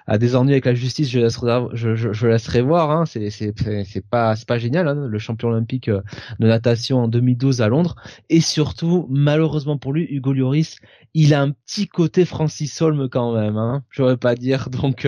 a 0.06 0.18
des 0.18 0.36
ennuis 0.36 0.52
avec 0.52 0.66
la 0.66 0.74
justice, 0.74 1.08
je 1.08 1.18
laisserai, 1.18 1.64
je, 1.72 1.94
je, 1.94 2.12
je 2.12 2.26
laisserai 2.26 2.60
voir, 2.60 2.90
hein, 2.90 3.06
c'est, 3.06 3.30
c'est, 3.30 3.54
c'est 3.86 4.06
pas, 4.06 4.36
c'est 4.36 4.46
pas 4.46 4.58
génial, 4.58 4.86
hein, 4.86 5.06
le 5.08 5.18
champion 5.18 5.48
olympique 5.48 5.88
euh, 5.88 6.02
de 6.40 6.46
natation 6.46 6.98
en 6.98 7.08
2012 7.08 7.62
à 7.62 7.68
Londres, 7.68 7.96
et 8.28 8.42
surtout, 8.42 9.06
malheureusement 9.08 9.78
pour 9.78 9.94
lui, 9.94 10.06
Hugo 10.10 10.34
Lloris, 10.34 10.76
il 11.14 11.34
a 11.34 11.42
un 11.42 11.50
petit 11.50 11.88
côté 11.88 12.24
Francis 12.24 12.72
Solme 12.72 13.08
quand 13.08 13.34
même, 13.34 13.56
hein, 13.56 13.84
j'aurais 13.90 14.16
pas 14.16 14.34
dire, 14.34 14.70
donc 14.70 15.06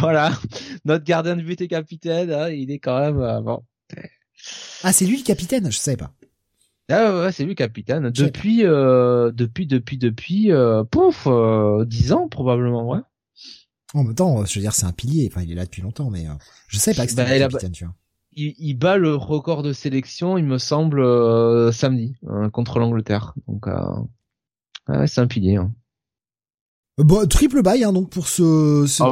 voilà, 0.00 0.32
notre 0.84 1.04
gardien 1.04 1.36
de 1.36 1.42
but 1.42 1.60
et 1.60 1.68
capitaine, 1.68 2.52
il 2.52 2.70
est 2.70 2.78
quand 2.78 2.98
même 2.98 3.20
euh, 3.20 3.40
bon. 3.40 3.62
Ah, 4.82 4.92
c'est 4.92 5.06
lui 5.06 5.18
le 5.18 5.24
capitaine, 5.24 5.70
je 5.70 5.78
savais 5.78 5.96
pas. 5.96 6.12
Ah 6.88 7.18
ouais, 7.18 7.32
c'est 7.32 7.42
lui 7.42 7.50
le 7.50 7.56
capitaine 7.56 8.10
depuis 8.10 8.64
euh, 8.64 9.32
depuis 9.32 9.66
depuis 9.66 9.98
depuis 9.98 10.52
euh, 10.52 10.84
pouf 10.84 11.26
euh, 11.26 11.84
10 11.84 12.12
ans 12.12 12.28
probablement, 12.28 12.88
ouais. 12.88 13.00
En 13.94 14.04
même 14.04 14.14
temps, 14.14 14.44
je 14.44 14.54
veux 14.54 14.60
dire 14.60 14.72
c'est 14.72 14.86
un 14.86 14.92
pilier, 14.92 15.28
enfin 15.30 15.42
il 15.42 15.50
est 15.50 15.56
là 15.56 15.64
depuis 15.64 15.82
longtemps 15.82 16.10
mais 16.10 16.26
je 16.68 16.78
sais 16.78 16.94
pas 16.94 17.04
que 17.04 17.10
c'était 17.10 17.24
bah, 17.24 17.32
le 17.32 17.38
capitaine, 17.38 17.72
tu 17.72 17.84
vois. 17.84 17.94
Il, 18.38 18.54
il, 18.58 18.74
bat 18.74 18.98
le 18.98 19.14
record 19.14 19.62
de 19.62 19.72
sélection, 19.72 20.36
il 20.36 20.44
me 20.44 20.58
semble 20.58 21.72
samedi 21.72 22.14
contre 22.52 22.78
l'Angleterre. 22.78 23.32
Donc 23.48 23.66
ouais, 24.88 25.06
c'est 25.06 25.20
un 25.20 25.26
pilier 25.26 25.56
hein. 25.56 25.72
Bon, 26.98 27.26
triple 27.26 27.62
bail 27.62 27.84
hein, 27.84 27.92
donc 27.92 28.10
pour 28.10 28.26
ce, 28.26 28.86
ce 28.88 29.02
ah, 29.02 29.10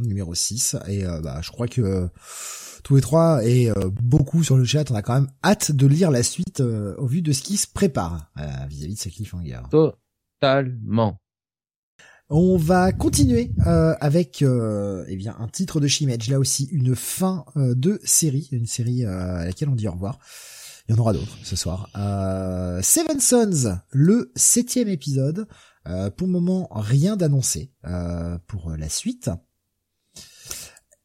numéro 0.00 0.34
6 0.34 0.76
et 0.88 1.04
euh, 1.04 1.20
bah 1.20 1.40
je 1.42 1.50
crois 1.50 1.68
que 1.68 2.08
tous 2.82 2.96
les 2.96 3.02
trois 3.02 3.44
et 3.44 3.70
euh, 3.70 3.90
beaucoup 4.02 4.42
sur 4.42 4.56
le 4.56 4.64
chat, 4.64 4.90
on 4.90 4.94
a 4.94 5.02
quand 5.02 5.14
même 5.14 5.30
hâte 5.44 5.72
de 5.72 5.86
lire 5.86 6.10
la 6.10 6.22
suite 6.22 6.60
euh, 6.60 6.94
au 6.96 7.06
vu 7.06 7.22
de 7.22 7.32
ce 7.32 7.42
qui 7.42 7.56
se 7.56 7.66
prépare 7.66 8.32
vis-à-vis 8.68 8.94
de 8.94 8.98
ce 8.98 9.08
cliffhanger. 9.08 9.60
Totalement. 9.70 11.18
On 12.28 12.56
va 12.56 12.92
continuer 12.92 13.52
avec 13.66 14.42
eh 14.42 15.16
bien 15.16 15.36
un 15.38 15.48
titre 15.48 15.80
de 15.80 15.86
Shimage, 15.86 16.30
là 16.30 16.38
aussi 16.38 16.64
une 16.72 16.96
fin 16.96 17.44
de 17.56 18.00
série, 18.04 18.48
une 18.52 18.64
série 18.64 19.04
à 19.04 19.44
laquelle 19.44 19.68
on 19.68 19.74
dit 19.74 19.86
au 19.86 19.92
revoir. 19.92 20.18
Il 20.88 20.94
y 20.94 20.98
en 20.98 21.00
aura 21.00 21.12
d'autres 21.12 21.38
ce 21.42 21.56
soir. 21.56 21.88
Seven 21.94 23.20
Sons, 23.20 23.78
le 23.90 24.32
septième 24.34 24.88
épisode. 24.88 25.46
pour 26.16 26.26
le 26.26 26.32
moment, 26.32 26.68
rien 26.72 27.16
d'annoncé 27.16 27.72
pour 28.46 28.70
la 28.76 28.88
suite. 28.88 29.30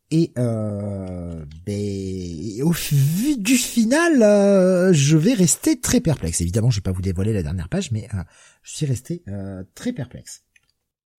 Et 0.09 0.31
euh, 0.37 1.45
ben, 1.65 2.61
au 2.63 2.71
vu 2.71 3.37
du 3.37 3.55
final, 3.55 4.23
euh, 4.23 4.93
je 4.93 5.17
vais 5.17 5.33
rester 5.33 5.81
très 5.81 5.99
perplexe. 5.99 6.39
Évidemment, 6.39 6.69
je 6.69 6.77
vais 6.77 6.83
pas 6.83 6.93
vous 6.93 7.01
dévoiler 7.01 7.33
la 7.33 7.43
dernière 7.43 7.67
page, 7.67 7.91
mais 7.91 8.07
euh, 8.13 8.23
je 8.63 8.75
suis 8.77 8.85
resté 8.85 9.23
euh, 9.27 9.63
très 9.75 9.91
perplexe. 9.91 10.43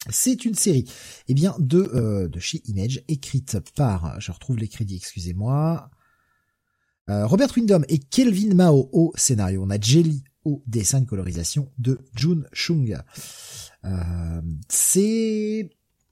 C'est 0.08 0.46
une 0.46 0.54
série, 0.54 0.90
eh 1.26 1.34
bien, 1.34 1.54
de 1.58 2.28
de 2.32 2.40
chez 2.40 2.62
Image, 2.66 3.02
écrite 3.08 3.58
par, 3.74 4.18
je 4.20 4.32
retrouve 4.32 4.56
les 4.56 4.68
crédits, 4.68 4.96
excusez-moi, 4.96 5.90
Robert 7.08 7.48
Windom 7.56 7.82
et 7.88 7.98
Kelvin 7.98 8.54
Mao 8.54 8.90
au 8.92 9.12
scénario. 9.16 9.62
On 9.64 9.70
a 9.70 9.80
Jelly 9.80 10.24
au 10.44 10.62
dessin 10.66 11.00
de 11.00 11.06
colorisation 11.06 11.70
de 11.78 11.98
Jun 12.14 12.42
Chung. 12.52 12.98
c'est 14.68 15.70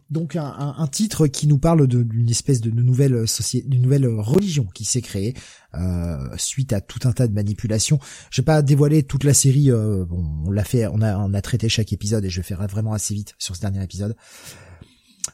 donc 0.09 0.37
un, 0.37 0.87
titre 0.91 1.27
qui 1.27 1.49
nous 1.49 1.59
parle 1.59 1.89
d'une 1.89 2.31
espèce 2.31 2.61
de, 2.61 2.71
nouvelle 2.71 3.27
société, 3.27 3.69
d'une 3.69 3.83
nouvelle 3.83 4.07
religion 4.07 4.67
qui 4.73 4.85
s'est 4.85 5.03
créée 5.03 5.35
euh, 5.75 6.29
suite 6.37 6.73
à 6.73 6.81
tout 6.81 7.01
un 7.09 7.13
tas 7.13 7.27
de 7.27 7.33
manipulations. 7.33 7.99
Je 8.31 8.41
vais 8.41 8.45
pas 8.45 8.63
dévoiler 8.63 9.03
toute 9.03 9.25
la 9.25 9.35
série. 9.35 9.71
Euh, 9.71 10.05
bon, 10.05 10.25
on 10.47 10.51
l'a 10.51 10.65
fait, 10.65 10.87
on 10.87 11.03
a, 11.03 11.43
traité 11.43 11.69
chaque 11.69 11.93
épisode 11.93 12.25
et 12.25 12.31
je 12.31 12.37
vais 12.37 12.47
faire 12.47 12.65
vraiment 12.69 12.93
assez 12.93 13.15
vite 13.15 13.35
sur 13.39 13.57
ce 13.57 13.61
dernier 13.61 13.83
épisode. 13.83 14.17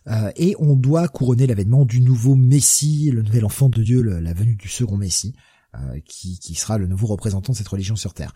Euh, 0.08 0.32
et 0.36 0.56
on 0.58 0.74
doit 0.74 1.06
couronner 1.08 1.46
l'avènement 1.46 1.84
du 1.84 2.00
nouveau 2.00 2.34
Messie, 2.34 3.10
le 3.10 3.22
nouvel 3.22 3.44
enfant 3.44 3.68
de 3.68 3.82
Dieu, 3.82 4.02
la 4.02 4.32
venue 4.32 4.56
du 4.56 4.68
second 4.68 4.96
Messie, 4.96 5.34
euh, 5.36 5.51
qui, 6.04 6.38
qui 6.38 6.54
sera 6.54 6.78
le 6.78 6.86
nouveau 6.86 7.06
représentant 7.06 7.52
de 7.52 7.58
cette 7.58 7.68
religion 7.68 7.96
sur 7.96 8.14
Terre. 8.14 8.32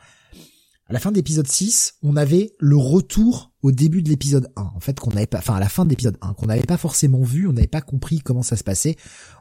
À 0.88 0.92
la 0.92 1.00
fin 1.00 1.10
de 1.10 1.16
l'épisode 1.16 1.48
6, 1.48 1.94
on 2.04 2.16
avait 2.16 2.52
le 2.60 2.76
retour 2.76 3.50
au 3.62 3.72
début 3.72 4.02
de 4.02 4.08
l'épisode 4.08 4.52
1. 4.54 4.62
En 4.62 4.78
fait, 4.78 5.00
qu'on 5.00 5.10
n'avait 5.10 5.26
pas, 5.26 5.38
enfin, 5.38 5.56
à 5.56 5.60
la 5.60 5.68
fin 5.68 5.84
de 5.84 5.90
l'épisode 5.90 6.16
1, 6.20 6.34
qu'on 6.34 6.46
n'avait 6.46 6.62
pas 6.62 6.76
forcément 6.76 7.24
vu, 7.24 7.48
on 7.48 7.52
n'avait 7.52 7.66
pas 7.66 7.80
compris 7.80 8.20
comment 8.20 8.44
ça 8.44 8.56
se 8.56 8.62
passait. 8.62 8.94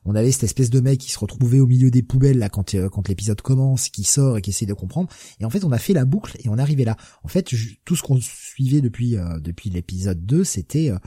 On 0.06 0.16
avait 0.16 0.32
cette 0.32 0.46
espèce 0.46 0.72
de 0.72 0.80
mec 0.80 1.00
qui 1.00 1.12
se 1.12 1.20
retrouvait 1.20 1.60
au 1.60 1.68
milieu 1.68 1.92
des 1.92 2.02
poubelles, 2.02 2.40
là, 2.40 2.50
quand, 2.50 2.74
euh, 2.74 2.90
l'épisode 3.08 3.42
commence, 3.42 3.90
qui 3.90 4.04
sort 4.06 4.40
et 4.40 4.42
qui 4.42 4.50
essaie 4.50 4.66
de 4.66 4.74
comprendre. 4.74 5.08
Et 5.40 5.46
en 5.46 5.52
fait, 5.52 5.64
on 5.64 5.72
a 5.72 5.78
fait 5.78 5.94
la 5.94 6.06
boucle 6.06 6.36
et 6.44 6.50
on 6.50 6.58
arrivé 6.58 6.84
là. 6.84 6.98
En 7.24 7.28
fait, 7.28 7.54
tout 7.86 7.96
ce 7.96 8.02
qu'on 8.02 8.20
suivait 8.20 8.82
depuis, 8.82 9.16
euh, 9.16 9.40
depuis 9.40 9.70
l'épisode 9.70 10.26
2, 10.26 10.44
c'était, 10.44 10.90
euh, 10.90 10.98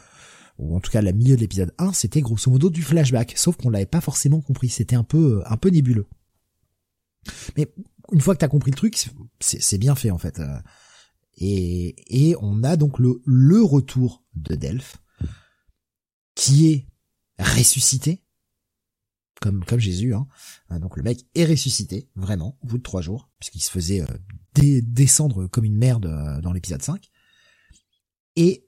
ou 0.59 0.77
en 0.77 0.81
tout 0.81 0.93
cas, 0.93 1.03
le 1.03 1.11
milieu 1.11 1.35
de 1.35 1.41
l'épisode 1.41 1.75
1, 1.79 1.93
c'était 1.93 2.21
grosso 2.21 2.49
modo 2.49 2.71
du 2.71 2.85
flashback. 2.85 3.33
Sauf 3.37 3.57
qu'on 3.57 3.71
l'avait 3.71 3.87
pas 3.87 4.01
forcément 4.01 4.41
compris. 4.41 4.69
C'était 4.69 4.95
un 4.95 5.03
peu, 5.05 5.43
un 5.47 5.57
peu 5.57 5.71
nébuleux. 5.71 6.07
Mais 7.57 7.73
une 8.13 8.21
fois 8.21 8.35
que 8.35 8.41
t'as 8.41 8.49
compris 8.49 8.71
le 8.71 8.77
truc, 8.77 9.11
c'est 9.41 9.79
bien 9.79 9.95
fait 9.95 10.11
en 10.11 10.19
fait. 10.19 10.39
Euh. 10.41 10.59
Et, 11.41 11.95
et 12.31 12.37
on 12.41 12.65
a 12.65 12.77
donc 12.77 12.99
le, 12.99 13.23
le 13.25 13.63
retour 13.63 14.25
de 14.35 14.57
Delphes, 14.57 14.97
qui 16.35 16.69
est 16.69 16.89
ressuscité, 17.39 18.25
comme 19.41 19.65
comme 19.65 19.79
Jésus. 19.79 20.15
Hein. 20.15 20.27
Euh, 20.73 20.79
donc 20.79 20.97
le 20.97 21.03
mec 21.03 21.27
est 21.35 21.45
ressuscité, 21.45 22.09
vraiment, 22.17 22.59
au 22.63 22.67
bout 22.67 22.79
de 22.79 22.83
trois 22.83 23.03
jours, 23.03 23.31
puisqu'il 23.39 23.61
se 23.61 23.71
faisait 23.71 24.03
euh, 24.03 24.81
descendre 24.83 25.47
comme 25.47 25.65
une 25.65 25.79
merde 25.79 26.41
dans 26.43 26.53
l'épisode 26.53 26.83
5. 26.83 27.09
Et 28.37 28.68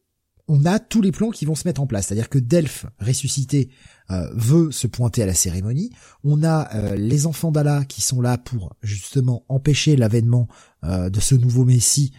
on 0.53 0.65
a 0.65 0.81
tous 0.81 1.01
les 1.01 1.13
plans 1.13 1.31
qui 1.31 1.45
vont 1.45 1.55
se 1.55 1.67
mettre 1.67 1.81
en 1.81 1.87
place. 1.87 2.09
C'est-à-dire 2.09 2.29
que 2.29 2.39
Delphes, 2.39 2.85
ressuscité, 2.99 3.71
euh, 4.11 4.29
veut 4.35 4.73
se 4.73 4.89
pointer 4.89 5.23
à 5.23 5.27
la 5.27 5.35
cérémonie. 5.35 5.93
On 6.25 6.43
a 6.43 6.75
euh, 6.75 6.97
les 6.97 7.27
enfants 7.27 7.53
d'Allah 7.53 7.85
qui 7.85 8.01
sont 8.01 8.21
là 8.21 8.37
pour 8.37 8.75
justement 8.83 9.45
empêcher 9.49 9.95
l'avènement 9.95 10.49
euh, 10.83 11.09
de 11.09 11.21
ce 11.21 11.37
nouveau 11.37 11.65
Messie 11.65 12.13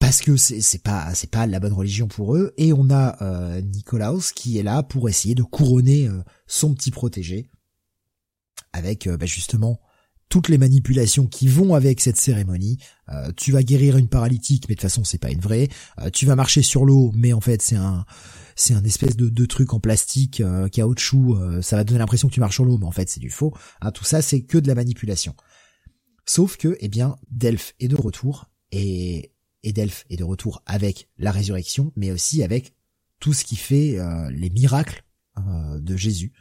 parce 0.00 0.22
que 0.22 0.36
c'est 0.36 0.82
pas 0.82 1.14
c'est 1.14 1.30
pas 1.30 1.46
la 1.46 1.60
bonne 1.60 1.74
religion 1.74 2.08
pour 2.08 2.34
eux. 2.34 2.52
Et 2.56 2.72
on 2.72 2.90
a 2.90 3.60
Nicolaus 3.60 4.32
qui 4.32 4.58
est 4.58 4.62
là 4.62 4.82
pour 4.82 5.10
essayer 5.10 5.34
de 5.34 5.42
couronner 5.42 6.08
son 6.46 6.74
petit 6.74 6.90
protégé 6.90 7.50
avec 8.72 9.06
bah, 9.08 9.26
justement 9.26 9.78
toutes 10.30 10.48
les 10.48 10.58
manipulations 10.58 11.26
qui 11.26 11.48
vont 11.48 11.74
avec 11.74 12.00
cette 12.00 12.16
cérémonie. 12.16 12.78
Euh, 13.10 13.32
tu 13.36 13.52
vas 13.52 13.62
guérir 13.62 13.98
une 13.98 14.08
paralytique, 14.08 14.66
mais 14.68 14.76
de 14.76 14.80
toute 14.80 14.88
façon 14.88 15.04
c'est 15.04 15.18
pas 15.18 15.30
une 15.30 15.40
vraie. 15.40 15.68
Euh, 15.98 16.08
tu 16.08 16.24
vas 16.24 16.36
marcher 16.36 16.62
sur 16.62 16.86
l'eau, 16.86 17.12
mais 17.14 17.34
en 17.34 17.40
fait 17.40 17.60
c'est 17.60 17.76
un 17.76 18.06
c'est 18.54 18.74
un 18.74 18.84
espèce 18.84 19.16
de, 19.16 19.28
de 19.28 19.44
truc 19.44 19.74
en 19.74 19.80
plastique, 19.80 20.40
euh, 20.40 20.68
caoutchouc. 20.68 21.34
Euh, 21.34 21.62
ça 21.62 21.76
va 21.76 21.84
donner 21.84 21.98
l'impression 21.98 22.28
que 22.28 22.32
tu 22.34 22.40
marches 22.40 22.54
sur 22.54 22.64
l'eau, 22.64 22.78
mais 22.78 22.86
en 22.86 22.92
fait 22.92 23.08
c'est 23.10 23.20
du 23.20 23.28
faux. 23.28 23.52
Hein, 23.82 23.90
tout 23.90 24.04
ça 24.04 24.22
c'est 24.22 24.40
que 24.42 24.56
de 24.56 24.68
la 24.68 24.76
manipulation. 24.76 25.34
Sauf 26.26 26.56
que, 26.56 26.76
eh 26.78 26.88
bien, 26.88 27.16
Delphes 27.30 27.74
est 27.80 27.88
de 27.88 27.96
retour 27.96 28.46
et 28.70 29.32
et 29.64 29.72
Delphes 29.72 30.06
est 30.10 30.16
de 30.16 30.24
retour 30.24 30.62
avec 30.64 31.08
la 31.18 31.32
résurrection, 31.32 31.92
mais 31.96 32.12
aussi 32.12 32.42
avec 32.44 32.72
tout 33.18 33.32
ce 33.34 33.44
qui 33.44 33.56
fait 33.56 33.98
les 34.30 34.48
miracles 34.48 35.04
de 35.36 35.96
Jésus 35.96 36.32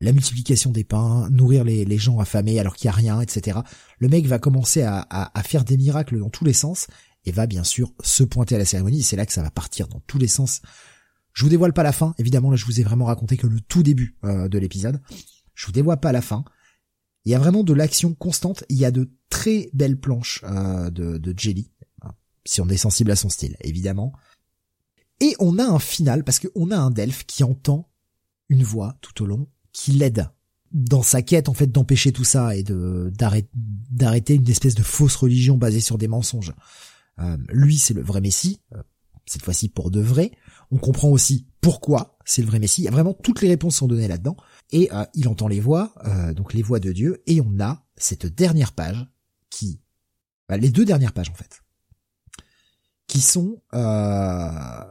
la 0.00 0.12
multiplication 0.12 0.70
des 0.70 0.84
pains, 0.84 1.28
nourrir 1.30 1.64
les, 1.64 1.98
gens 1.98 2.18
affamés 2.18 2.58
alors 2.58 2.76
qu'il 2.76 2.86
y 2.86 2.88
a 2.88 2.92
rien, 2.92 3.20
etc. 3.20 3.60
Le 3.98 4.08
mec 4.08 4.26
va 4.26 4.38
commencer 4.38 4.82
à, 4.82 5.42
faire 5.44 5.64
des 5.64 5.76
miracles 5.76 6.18
dans 6.18 6.28
tous 6.28 6.44
les 6.44 6.52
sens 6.52 6.86
et 7.24 7.32
va 7.32 7.46
bien 7.46 7.64
sûr 7.64 7.92
se 8.02 8.22
pointer 8.22 8.54
à 8.56 8.58
la 8.58 8.64
cérémonie. 8.64 9.02
C'est 9.02 9.16
là 9.16 9.26
que 9.26 9.32
ça 9.32 9.42
va 9.42 9.50
partir 9.50 9.88
dans 9.88 10.00
tous 10.00 10.18
les 10.18 10.28
sens. 10.28 10.60
Je 11.32 11.44
vous 11.44 11.50
dévoile 11.50 11.72
pas 11.72 11.82
la 11.82 11.92
fin, 11.92 12.14
évidemment 12.18 12.50
là 12.50 12.56
je 12.56 12.64
vous 12.64 12.80
ai 12.80 12.82
vraiment 12.82 13.06
raconté 13.06 13.36
que 13.36 13.46
le 13.46 13.60
tout 13.60 13.82
début 13.82 14.16
euh, 14.24 14.48
de 14.48 14.58
l'épisode. 14.58 15.00
Je 15.54 15.66
vous 15.66 15.72
dévoile 15.72 16.00
pas 16.00 16.12
la 16.12 16.22
fin. 16.22 16.44
Il 17.24 17.32
y 17.32 17.34
a 17.34 17.38
vraiment 17.38 17.64
de 17.64 17.72
l'action 17.72 18.14
constante. 18.14 18.64
Il 18.68 18.76
y 18.76 18.84
a 18.84 18.90
de 18.90 19.10
très 19.30 19.70
belles 19.72 19.98
planches 19.98 20.42
euh, 20.44 20.90
de, 20.90 21.34
Jelly, 21.36 21.72
hein, 22.02 22.12
si 22.44 22.60
on 22.60 22.68
est 22.68 22.76
sensible 22.76 23.10
à 23.10 23.16
son 23.16 23.28
style, 23.28 23.56
évidemment. 23.62 24.12
Et 25.20 25.34
on 25.40 25.58
a 25.58 25.64
un 25.64 25.78
final 25.78 26.22
parce 26.22 26.38
qu'on 26.38 26.70
a 26.70 26.76
un 26.76 26.90
Delphes 26.90 27.24
qui 27.26 27.42
entend 27.42 27.90
une 28.48 28.62
voix 28.62 28.96
tout 29.00 29.22
au 29.22 29.26
long 29.26 29.48
qui 29.76 29.92
l'aide 29.92 30.30
dans 30.72 31.02
sa 31.02 31.20
quête 31.20 31.50
en 31.50 31.54
fait 31.54 31.66
d'empêcher 31.66 32.10
tout 32.10 32.24
ça 32.24 32.56
et 32.56 32.62
de 32.62 33.12
d'arrêter 33.90 34.34
une 34.34 34.48
espèce 34.48 34.74
de 34.74 34.82
fausse 34.82 35.16
religion 35.16 35.58
basée 35.58 35.82
sur 35.82 35.98
des 35.98 36.08
mensonges. 36.08 36.54
Euh, 37.20 37.36
lui, 37.50 37.76
c'est 37.76 37.92
le 37.92 38.02
vrai 38.02 38.22
Messie, 38.22 38.62
euh, 38.74 38.82
cette 39.26 39.42
fois-ci 39.42 39.68
pour 39.68 39.90
de 39.90 40.00
vrai. 40.00 40.32
On 40.70 40.78
comprend 40.78 41.08
aussi 41.08 41.46
pourquoi 41.60 42.16
c'est 42.24 42.40
le 42.40 42.48
vrai 42.48 42.58
Messie. 42.58 42.82
Il 42.82 42.84
y 42.86 42.88
a 42.88 42.90
vraiment 42.90 43.12
toutes 43.12 43.42
les 43.42 43.48
réponses 43.48 43.76
sont 43.76 43.86
données 43.86 44.08
là-dedans. 44.08 44.36
Et 44.72 44.88
euh, 44.92 45.04
il 45.12 45.28
entend 45.28 45.46
les 45.46 45.60
voix, 45.60 45.94
donc 46.34 46.54
les 46.54 46.62
voix 46.62 46.80
de 46.80 46.90
Dieu, 46.92 47.22
et 47.26 47.42
on 47.42 47.60
a 47.60 47.84
cette 47.96 48.26
dernière 48.26 48.72
page 48.72 49.06
qui, 49.50 49.82
bah, 50.48 50.56
les 50.56 50.70
deux 50.70 50.86
dernières 50.86 51.12
pages 51.12 51.30
en 51.30 51.34
fait, 51.34 51.62
qui 53.06 53.20
sont 53.20 53.62
un 53.72 54.86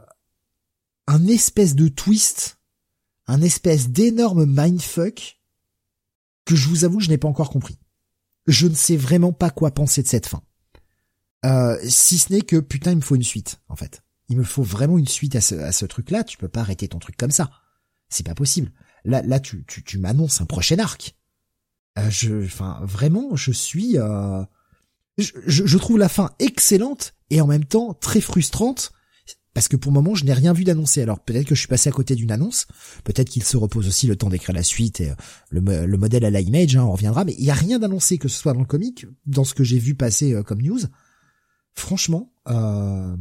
espèce 1.26 1.74
de 1.74 1.88
twist 1.88 2.56
un 3.26 3.42
espèce 3.42 3.88
d'énorme 3.88 4.46
mindfuck 4.46 5.40
que 6.44 6.56
je 6.56 6.68
vous 6.68 6.84
avoue 6.84 7.00
je 7.00 7.08
n'ai 7.08 7.18
pas 7.18 7.28
encore 7.28 7.50
compris. 7.50 7.78
Je 8.46 8.66
ne 8.68 8.74
sais 8.74 8.96
vraiment 8.96 9.32
pas 9.32 9.50
quoi 9.50 9.72
penser 9.72 10.02
de 10.02 10.08
cette 10.08 10.26
fin. 10.26 10.42
Euh, 11.44 11.76
si 11.84 12.18
ce 12.18 12.32
n'est 12.32 12.42
que 12.42 12.56
putain 12.56 12.92
il 12.92 12.96
me 12.96 13.02
faut 13.02 13.16
une 13.16 13.22
suite 13.22 13.60
en 13.68 13.76
fait. 13.76 14.02
Il 14.28 14.36
me 14.36 14.44
faut 14.44 14.62
vraiment 14.62 14.98
une 14.98 15.06
suite 15.06 15.36
à 15.36 15.40
ce, 15.40 15.54
à 15.54 15.72
ce 15.72 15.86
truc-là. 15.86 16.24
Tu 16.24 16.36
peux 16.36 16.48
pas 16.48 16.60
arrêter 16.60 16.88
ton 16.88 16.98
truc 16.98 17.16
comme 17.16 17.30
ça. 17.30 17.50
C'est 18.08 18.26
pas 18.26 18.34
possible. 18.34 18.72
Là, 19.04 19.22
là, 19.22 19.38
tu, 19.38 19.64
tu, 19.66 19.84
tu 19.84 19.98
m'annonces 19.98 20.40
un 20.40 20.46
prochain 20.46 20.78
arc. 20.78 21.14
Euh, 21.98 22.10
je, 22.10 22.44
enfin, 22.44 22.80
vraiment, 22.82 23.36
je 23.36 23.52
suis, 23.52 23.98
euh, 23.98 24.44
je, 25.16 25.32
je, 25.46 25.78
trouve 25.78 25.98
la 25.98 26.08
fin 26.08 26.32
excellente 26.40 27.14
et 27.30 27.40
en 27.40 27.46
même 27.46 27.64
temps 27.64 27.94
très 27.94 28.20
frustrante 28.20 28.92
parce 29.56 29.68
que 29.68 29.76
pour 29.76 29.90
le 29.90 29.94
moment, 29.94 30.14
je 30.14 30.26
n'ai 30.26 30.34
rien 30.34 30.52
vu 30.52 30.64
d'annoncé. 30.64 31.00
Alors 31.00 31.18
peut-être 31.18 31.46
que 31.46 31.54
je 31.54 31.60
suis 31.60 31.66
passé 31.66 31.88
à 31.88 31.92
côté 31.92 32.14
d'une 32.14 32.30
annonce, 32.30 32.66
peut-être 33.04 33.30
qu'il 33.30 33.42
se 33.42 33.56
repose 33.56 33.88
aussi 33.88 34.06
le 34.06 34.14
temps 34.14 34.28
d'écrire 34.28 34.54
la 34.54 34.62
suite 34.62 35.00
et 35.00 35.12
euh, 35.12 35.14
le, 35.48 35.86
le 35.86 35.96
modèle 35.96 36.26
à 36.26 36.30
la 36.30 36.42
image, 36.42 36.76
hein, 36.76 36.84
on 36.84 36.92
reviendra, 36.92 37.24
mais 37.24 37.34
il 37.38 37.44
y 37.46 37.50
a 37.50 37.54
rien 37.54 37.78
d'annoncé 37.78 38.18
que 38.18 38.28
ce 38.28 38.38
soit 38.38 38.52
dans 38.52 38.60
le 38.60 38.66
comic, 38.66 39.06
dans 39.24 39.44
ce 39.44 39.54
que 39.54 39.64
j'ai 39.64 39.78
vu 39.78 39.94
passer 39.94 40.34
euh, 40.34 40.42
comme 40.42 40.60
news. 40.60 40.80
Franchement, 41.72 42.34
euh, 42.50 43.16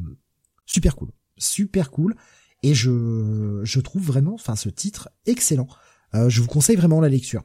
super 0.66 0.98
cool, 0.98 1.12
super 1.38 1.90
cool, 1.90 2.18
et 2.64 2.74
je 2.74 3.62
je 3.64 3.80
trouve 3.80 4.03
vraiment, 4.03 4.34
enfin 4.34 4.57
ce 4.57 4.68
titre 4.68 5.07
excellent. 5.26 5.70
Euh, 6.16 6.28
je 6.28 6.41
vous 6.41 6.48
conseille 6.48 6.76
vraiment 6.76 6.99
la 6.99 7.07
lecture. 7.07 7.44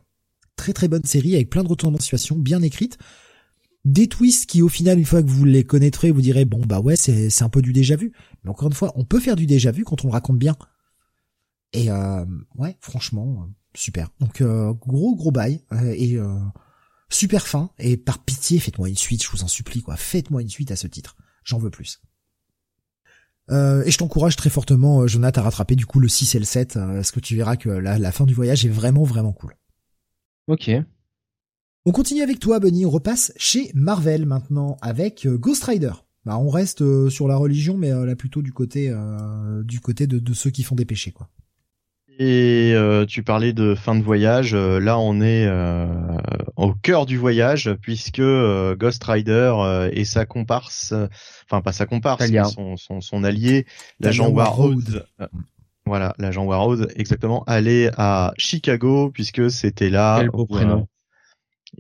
Très 0.57 0.73
très 0.73 0.89
bonne 0.89 1.05
série 1.05 1.37
avec 1.37 1.49
plein 1.49 1.63
de 1.63 1.69
retournements 1.69 1.99
de 1.99 2.03
situation, 2.03 2.35
bien 2.35 2.61
écrite. 2.61 2.99
Des 3.85 4.09
twists 4.09 4.47
qui 4.47 4.61
au 4.61 4.69
final, 4.69 4.99
une 4.99 5.07
fois 5.07 5.23
que 5.23 5.29
vous 5.29 5.45
les 5.45 5.65
connaîtrez, 5.65 6.11
vous 6.11 6.21
direz 6.21 6.45
bon 6.45 6.61
bah 6.61 6.81
ouais 6.81 6.97
c'est 6.97 7.31
c'est 7.31 7.45
un 7.45 7.49
peu 7.49 7.63
du 7.63 7.73
déjà 7.73 7.97
vu. 7.97 8.13
Mais 8.45 8.51
encore 8.51 8.69
une 8.69 8.75
fois, 8.75 8.93
on 8.95 9.05
peut 9.05 9.21
faire 9.21 9.37
du 9.37 9.47
déjà 9.47 9.71
vu 9.71 9.85
quand 9.85 10.05
on 10.05 10.09
le 10.09 10.13
raconte 10.13 10.39
bien. 10.39 10.57
Et 11.73 11.91
euh, 11.91 12.25
ouais, 12.57 12.77
franchement, 12.81 13.49
super. 13.75 14.09
Donc 14.21 14.41
euh, 14.41 14.73
gros 14.73 15.15
gros 15.15 15.31
bail 15.31 15.63
euh, 15.73 15.95
et 15.97 16.17
euh, 16.17 16.39
super 17.09 17.47
fin. 17.47 17.71
Et 17.79 17.97
par 17.97 18.23
pitié, 18.23 18.59
faites-moi 18.59 18.89
une 18.89 18.97
suite, 18.97 19.25
je 19.25 19.31
vous 19.31 19.45
en 19.45 19.49
supplie 19.49 19.83
quoi. 19.83 19.97
Faites-moi 19.97 20.43
une 20.43 20.51
suite 20.51 20.71
à 20.71 20.77
ce 20.77 20.87
titre. 20.87 21.17
J'en 21.45 21.59
veux 21.59 21.71
plus. 21.71 22.01
Euh, 23.51 23.83
et 23.85 23.91
je 23.91 23.99
t'encourage 23.99 24.37
très 24.37 24.51
fortement, 24.51 25.07
Jonathan, 25.07 25.41
à 25.41 25.45
rattraper 25.45 25.75
du 25.75 25.87
coup 25.87 25.99
le 25.99 26.07
6 26.07 26.37
et 26.37 26.39
le 26.39 26.45
7, 26.45 26.75
parce 26.75 27.11
que 27.11 27.19
tu 27.19 27.35
verras 27.35 27.57
que 27.57 27.69
la, 27.69 27.99
la, 27.99 28.13
fin 28.13 28.25
du 28.25 28.35
voyage 28.35 28.65
est 28.65 28.69
vraiment 28.69 29.03
vraiment 29.03 29.33
cool. 29.33 29.57
Ok. 30.47 30.71
On 31.87 31.93
continue 31.93 32.21
avec 32.21 32.39
toi, 32.39 32.61
Bunny. 32.61 32.85
On 32.85 32.91
repasse 32.91 33.33
chez 33.37 33.71
Marvel 33.73 34.27
maintenant 34.27 34.77
avec 34.83 35.27
Ghost 35.27 35.65
Rider. 35.65 35.93
Bah, 36.27 36.37
on 36.37 36.51
reste 36.51 36.83
euh, 36.83 37.09
sur 37.09 37.27
la 37.27 37.37
religion, 37.37 37.79
mais 37.79 37.91
euh, 37.91 38.05
là 38.05 38.15
plutôt 38.15 38.43
du 38.43 38.53
côté 38.53 38.91
euh, 38.91 39.63
du 39.63 39.81
côté 39.81 40.07
de, 40.07 40.35
ceux 40.35 40.51
qui 40.51 40.63
font 40.63 40.75
des 40.75 40.85
péchés, 40.85 41.13
quoi. 41.13 41.29
Et 42.23 42.75
tu 43.09 43.23
parlais 43.23 43.55
de 43.55 43.75
fin 43.75 43.95
de 43.95 44.03
voyage. 44.03 44.55
là, 44.55 44.99
on 44.99 45.23
est 45.23 45.49
au 46.57 46.75
cœur 46.75 47.07
du 47.07 47.17
voyage 47.17 47.73
puisque 47.81 48.21
Ghost 48.21 49.03
Rider 49.03 49.89
et 49.95 50.05
sa 50.05 50.27
comparse, 50.27 50.93
enfin 51.47 51.63
pas 51.63 51.73
sa 51.73 51.87
comparse, 51.87 52.29
mais 52.29 52.43
son, 52.45 53.01
son, 53.01 53.25
allié, 53.25 53.65
l'agent 54.01 54.29
Warroad. 54.29 55.07
voilà, 55.87 56.13
l'agent 56.19 56.45
Warroad, 56.45 56.93
exactement, 56.95 57.43
allait 57.45 57.91
à 57.97 58.35
Chicago 58.37 59.11
puisque 59.11 59.51
c'était 59.51 59.89
là. 59.89 60.19
Quel 60.21 60.29
beau 60.29 60.45
prénom 60.45 60.87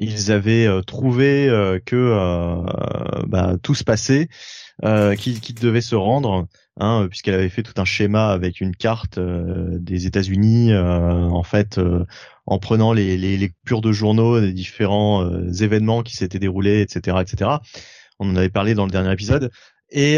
ils 0.00 0.32
avaient 0.32 0.66
euh, 0.66 0.80
trouvé 0.80 1.48
euh, 1.48 1.78
que 1.84 1.94
euh, 1.94 3.26
bah, 3.26 3.56
tout 3.62 3.74
se 3.74 3.84
passait, 3.84 4.28
qu'ils 5.18 5.54
devaient 5.54 5.82
se 5.82 5.94
rendre, 5.94 6.48
hein, 6.78 7.06
puisqu'elle 7.10 7.34
avait 7.34 7.50
fait 7.50 7.62
tout 7.62 7.74
un 7.76 7.84
schéma 7.84 8.30
avec 8.30 8.62
une 8.62 8.74
carte 8.74 9.20
des 9.20 10.06
États-Unis, 10.06 10.74
en 10.74 11.42
fait, 11.42 11.78
en 12.46 12.58
prenant 12.58 12.94
les, 12.94 13.18
les 13.18 13.52
de 13.70 13.92
journaux 13.92 14.40
des 14.40 14.54
différents 14.54 15.30
événements 15.52 16.02
qui 16.02 16.16
s'étaient 16.16 16.38
déroulés, 16.38 16.80
etc., 16.80 17.18
etc. 17.20 17.50
On 18.18 18.30
en 18.30 18.36
avait 18.36 18.48
parlé 18.48 18.72
dans 18.72 18.86
le 18.86 18.90
dernier 18.90 19.12
épisode. 19.12 19.50
Et 19.90 20.16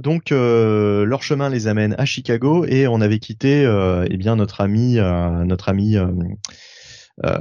donc 0.00 0.30
leur 0.30 1.22
chemin 1.22 1.50
les 1.50 1.66
amène 1.66 1.94
à 1.98 2.06
Chicago 2.06 2.64
et 2.64 2.86
on 2.86 3.02
avait 3.02 3.18
quitté 3.18 3.62
eh 4.08 4.16
bien 4.16 4.36
notre 4.36 4.62
ami 4.62 4.94
notre 4.94 5.68
ami 5.68 5.98
euh, 7.24 7.36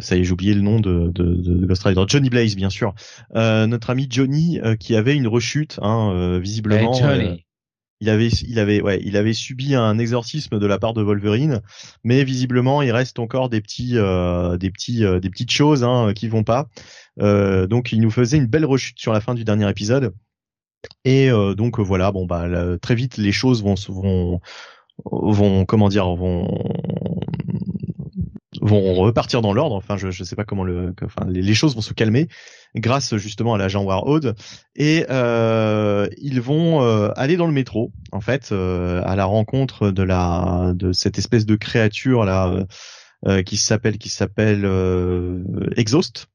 ça 0.00 0.16
y 0.16 0.20
est, 0.20 0.24
j'ai 0.24 0.32
oublié 0.32 0.54
le 0.54 0.60
nom 0.60 0.80
de, 0.80 1.10
de, 1.12 1.34
de, 1.34 1.66
Ghost 1.66 1.82
Rider, 1.84 2.04
Johnny 2.06 2.30
Blaze, 2.30 2.56
bien 2.56 2.70
sûr. 2.70 2.94
Euh, 3.34 3.66
notre 3.66 3.90
ami 3.90 4.06
Johnny, 4.08 4.60
euh, 4.60 4.76
qui 4.76 4.94
avait 4.96 5.14
une 5.14 5.28
rechute, 5.28 5.78
hein, 5.82 6.38
visiblement. 6.38 6.92
il 8.00 8.10
avait, 8.10 8.28
il 8.28 8.58
avait, 8.58 8.80
ouais, 8.80 9.00
il 9.04 9.16
avait 9.16 9.32
subi 9.32 9.74
un 9.74 9.98
exorcisme 9.98 10.58
de 10.58 10.66
la 10.66 10.78
part 10.78 10.94
de 10.94 11.02
Wolverine, 11.02 11.60
mais 12.04 12.24
visiblement, 12.24 12.80
il 12.82 12.92
reste 12.92 13.18
encore 13.18 13.48
des 13.48 13.60
petits, 13.60 13.94
des 13.94 14.70
petits, 14.70 15.00
des 15.00 15.30
petites 15.30 15.50
choses 15.50 15.84
hein, 15.84 16.12
qui 16.14 16.28
vont 16.28 16.44
pas. 16.44 16.68
donc, 17.18 17.92
il 17.92 18.00
nous 18.00 18.10
faisait 18.10 18.38
une 18.38 18.46
belle 18.46 18.66
rechute 18.66 18.98
sur 18.98 19.12
la 19.12 19.20
fin 19.20 19.34
du 19.34 19.44
dernier 19.44 19.68
épisode. 19.68 20.14
Et 21.04 21.28
donc 21.56 21.80
voilà, 21.80 22.12
bon 22.12 22.24
bah 22.24 22.46
très 22.80 22.94
vite 22.94 23.16
les 23.16 23.32
choses 23.32 23.64
vont 23.64 23.74
vont 23.88 24.40
vont 25.04 25.64
comment 25.64 25.88
dire 25.88 26.14
vont 26.14 26.46
vont 28.68 28.94
repartir 28.94 29.42
dans 29.42 29.52
l'ordre. 29.52 29.74
Enfin, 29.74 29.96
je 29.96 30.06
ne 30.06 30.12
sais 30.12 30.36
pas 30.36 30.44
comment 30.44 30.64
le, 30.64 30.94
les, 31.26 31.54
choses 31.54 31.74
vont 31.74 31.80
se 31.80 31.94
calmer 31.94 32.28
grâce 32.76 33.16
justement 33.16 33.54
à 33.54 33.58
l'agent 33.58 33.82
Warhode 33.82 34.36
et 34.76 35.06
euh, 35.10 36.06
ils 36.18 36.40
vont 36.40 36.82
euh, 36.82 37.10
aller 37.16 37.36
dans 37.36 37.46
le 37.46 37.52
métro 37.52 37.92
en 38.12 38.20
fait 38.20 38.50
euh, 38.52 39.02
à 39.04 39.16
la 39.16 39.24
rencontre 39.24 39.90
de 39.90 40.02
la 40.02 40.72
de 40.74 40.92
cette 40.92 41.18
espèce 41.18 41.46
de 41.46 41.56
créature 41.56 42.24
là 42.24 42.66
qui 43.44 43.56
s'appelle 43.56 43.98
qui 43.98 44.10
s'appelle 44.10 44.64
Exhaust. 45.76 46.28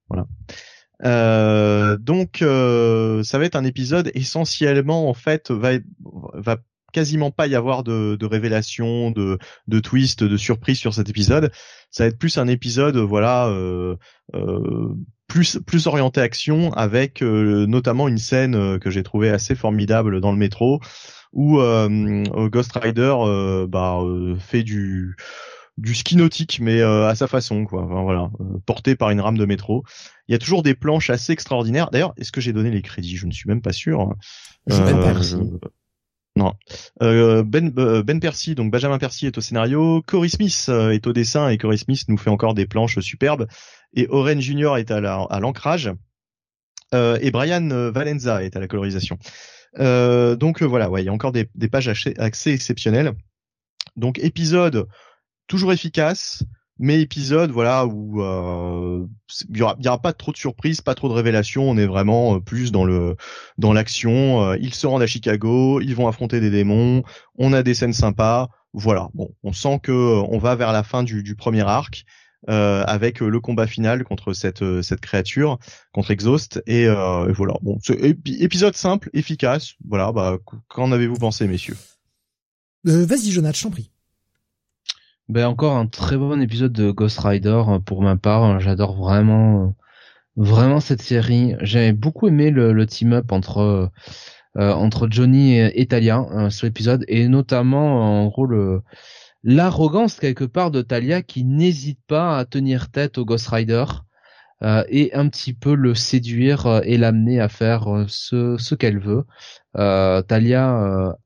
Donc 0.99 2.37
ça 2.39 3.37
va 3.37 3.45
être 3.45 3.55
un 3.55 3.63
épisode 3.63 4.11
essentiellement 4.15 5.07
en 5.07 5.13
fait 5.13 5.51
va 5.51 6.57
quasiment 6.93 7.31
pas 7.31 7.47
y 7.47 7.55
avoir 7.55 7.83
de, 7.83 8.15
de 8.15 8.25
révélations, 8.25 9.11
de, 9.11 9.37
de 9.67 9.79
twists, 9.79 10.23
de 10.23 10.37
surprises 10.37 10.79
sur 10.79 10.93
cet 10.93 11.09
épisode. 11.09 11.51
Ça 11.91 12.03
va 12.03 12.07
être 12.07 12.17
plus 12.17 12.37
un 12.37 12.47
épisode, 12.47 12.95
voilà, 12.97 13.47
euh, 13.47 13.97
euh, 14.35 14.95
plus 15.27 15.59
plus 15.65 15.87
orienté 15.87 16.21
action, 16.21 16.71
avec 16.73 17.21
euh, 17.21 17.65
notamment 17.65 18.07
une 18.07 18.17
scène 18.17 18.79
que 18.79 18.89
j'ai 18.89 19.03
trouvé 19.03 19.29
assez 19.29 19.55
formidable 19.55 20.21
dans 20.21 20.31
le 20.31 20.37
métro, 20.37 20.79
où 21.33 21.57
Ghost 21.57 22.71
Rider 22.75 23.15
bah, 23.67 23.99
fait 24.39 24.63
du 24.63 25.15
du 25.79 25.95
ski 25.95 26.15
nautique 26.17 26.59
mais 26.61 26.83
à 26.83 27.15
sa 27.15 27.25
façon 27.25 27.65
quoi. 27.65 27.87
Voilà 27.89 28.29
porté 28.67 28.95
par 28.95 29.09
une 29.09 29.21
rame 29.21 29.37
de 29.37 29.45
métro. 29.45 29.83
Il 30.27 30.33
y 30.33 30.35
a 30.35 30.39
toujours 30.39 30.61
des 30.61 30.75
planches 30.75 31.09
assez 31.09 31.33
extraordinaires. 31.33 31.89
D'ailleurs 31.91 32.13
est-ce 32.17 32.31
que 32.31 32.41
j'ai 32.41 32.53
donné 32.53 32.69
les 32.69 32.83
crédits? 32.83 33.17
Je 33.17 33.25
ne 33.25 33.31
suis 33.31 33.49
même 33.49 33.61
pas 33.61 33.73
sûr 33.73 34.13
je 34.67 35.35
Euh, 37.01 37.43
ben, 37.43 37.71
euh, 37.77 38.03
ben 38.03 38.19
Percy, 38.19 38.55
donc 38.55 38.71
Benjamin 38.71 38.97
Percy 38.97 39.27
est 39.27 39.37
au 39.37 39.41
scénario, 39.41 40.01
Cory 40.01 40.29
Smith 40.29 40.65
euh, 40.69 40.91
est 40.91 41.05
au 41.05 41.13
dessin 41.13 41.49
et 41.49 41.57
Cory 41.57 41.77
Smith 41.77 42.05
nous 42.07 42.17
fait 42.17 42.29
encore 42.29 42.53
des 42.53 42.65
planches 42.65 42.99
superbes. 42.99 43.47
Et 43.95 44.07
Oren 44.09 44.41
Junior 44.41 44.77
est 44.77 44.89
à 44.89 45.39
l'ancrage. 45.39 45.91
Et 46.93 47.31
Brian 47.31 47.91
Valenza 47.91 48.43
est 48.43 48.55
à 48.55 48.59
la 48.59 48.67
colorisation. 48.67 49.17
donc 49.77 50.63
voilà, 50.63 50.89
ouais, 50.89 51.03
il 51.03 51.05
y 51.05 51.09
a 51.09 51.13
encore 51.13 51.31
des 51.31 51.67
pages 51.71 51.87
assez 51.87 52.51
exceptionnelles. 52.51 53.13
Donc 53.95 54.17
épisode 54.17 54.87
toujours 55.47 55.73
efficace, 55.73 56.43
mais 56.83 56.99
épisode 56.99 57.49
voilà 57.49 57.85
où 57.85 58.21
euh, 58.21 59.07
il 59.49 59.57
y, 59.57 59.61
aura, 59.61 60.01
pas 60.01 60.11
trop 60.11 60.33
de 60.33 60.37
surprises, 60.37 60.81
pas 60.81 60.95
trop 60.95 61.07
de 61.07 61.13
révélations, 61.13 61.63
on 61.63 61.77
est 61.77 61.85
vraiment 61.85 62.35
euh, 62.35 62.39
plus 62.41 62.73
dans 62.73 62.83
le 62.83 63.15
dans 63.57 63.71
l'action. 63.71 64.43
Euh, 64.43 64.57
ils 64.59 64.73
se 64.73 64.85
rendent 64.85 65.01
à 65.01 65.07
Chicago, 65.07 65.79
ils 65.79 65.95
vont 65.95 66.09
affronter 66.09 66.41
des 66.41 66.49
démons, 66.49 67.03
on 67.37 67.53
a 67.53 67.63
des 67.63 67.73
scènes 67.73 67.93
sympas, 67.93 68.49
voilà. 68.73 69.07
Bon, 69.13 69.33
on 69.43 69.53
sent 69.53 69.79
que 69.81 69.93
on 69.93 70.37
va 70.39 70.55
vers 70.55 70.73
la 70.73 70.83
fin 70.83 71.03
du, 71.03 71.23
du 71.23 71.35
premier 71.35 71.61
arc. 71.61 72.03
avec 72.49 73.21
le 73.21 73.39
combat 73.39 73.67
final 73.67 74.03
contre 74.03 74.33
cette 74.33 74.81
cette 74.81 74.99
créature 74.99 75.59
contre 75.93 76.11
Exhaust 76.11 76.61
et, 76.67 76.85
voilà 77.39 77.53
bon 77.61 77.77
épisode 78.25 78.75
simple 78.75 79.09
efficace 79.13 79.75
voilà 79.87 80.11
bah 80.11 80.37
qu'en 80.67 80.91
avez-vous 80.91 81.15
pensé 81.15 81.47
messieurs? 81.47 81.77
Vas-y 82.83 83.31
Jonathan 83.31 83.57
je 83.57 83.63
t'en 83.63 83.71
prie 83.71 83.93
ben 85.29 85.47
encore 85.47 85.75
un 85.77 85.87
très 85.87 86.17
bon 86.17 86.41
épisode 86.41 86.73
de 86.73 86.91
Ghost 86.91 87.19
Rider 87.19 87.61
euh, 87.67 87.79
pour 87.79 88.01
ma 88.01 88.15
part. 88.17 88.59
J'adore 88.59 88.95
vraiment, 88.95 89.63
euh, 89.63 89.69
vraiment 90.35 90.79
cette 90.79 91.01
série. 91.01 91.55
J'ai 91.61 91.93
beaucoup 91.93 92.27
aimé 92.27 92.51
le, 92.51 92.85
team-up 92.85 93.31
entre 93.31 93.91
euh, 94.57 94.71
entre 94.71 95.07
Johnny 95.09 95.57
et, 95.57 95.85
Talia 95.87 96.27
euh, 96.31 96.49
sur 96.49 96.67
l'épisode 96.67 97.05
et 97.07 97.27
notamment 97.27 98.21
en 98.23 98.27
gros 98.27 98.47
l'arrogance 99.43 100.19
quelque 100.19 100.43
part 100.43 100.71
de 100.71 100.81
Talia 100.81 101.21
qui 101.23 101.43
n'hésite 101.43 101.99
pas 102.07 102.37
à 102.37 102.45
tenir 102.45 102.91
tête 102.91 103.17
au 103.17 103.25
Ghost 103.25 103.47
Rider 103.47 103.85
et 104.89 105.13
un 105.13 105.27
petit 105.27 105.53
peu 105.53 105.75
le 105.75 105.93
séduire 105.93 106.81
et 106.85 106.97
l'amener 106.97 107.41
à 107.41 107.49
faire 107.49 108.05
ce 108.07 108.55
ce 108.57 108.75
qu'elle 108.75 108.99
veut. 108.99 109.25
Talia 109.73 111.17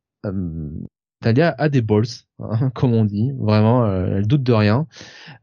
Talia 1.22 1.56
a 1.58 1.70
des 1.70 1.82
balls, 1.82 2.06
hein, 2.40 2.70
comme 2.76 2.94
on 2.94 3.06
dit, 3.06 3.32
vraiment, 3.40 3.86
euh, 3.86 4.18
elle 4.18 4.28
doute 4.28 4.44
de 4.44 4.54
rien. 4.54 4.88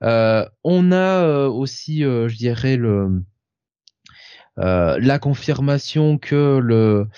Euh, 0.02 0.46
on 0.62 0.92
a 0.92 1.46
aussi, 1.48 2.00
je 2.00 2.36
dirais, 2.36 2.76
le 2.76 3.22
la 4.56 5.18
confirmation 5.18 6.16
que 6.16 6.58
le 6.62 7.08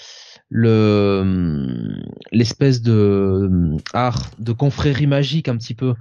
le 0.49 2.03
l'espèce 2.31 2.83
de 2.83 3.77
art 3.93 4.31
de 4.39 4.53
confrérie 4.53 5.07
magique 5.07 5.49
un 5.49 5.57
petit 5.57 5.75
peu 5.75 5.95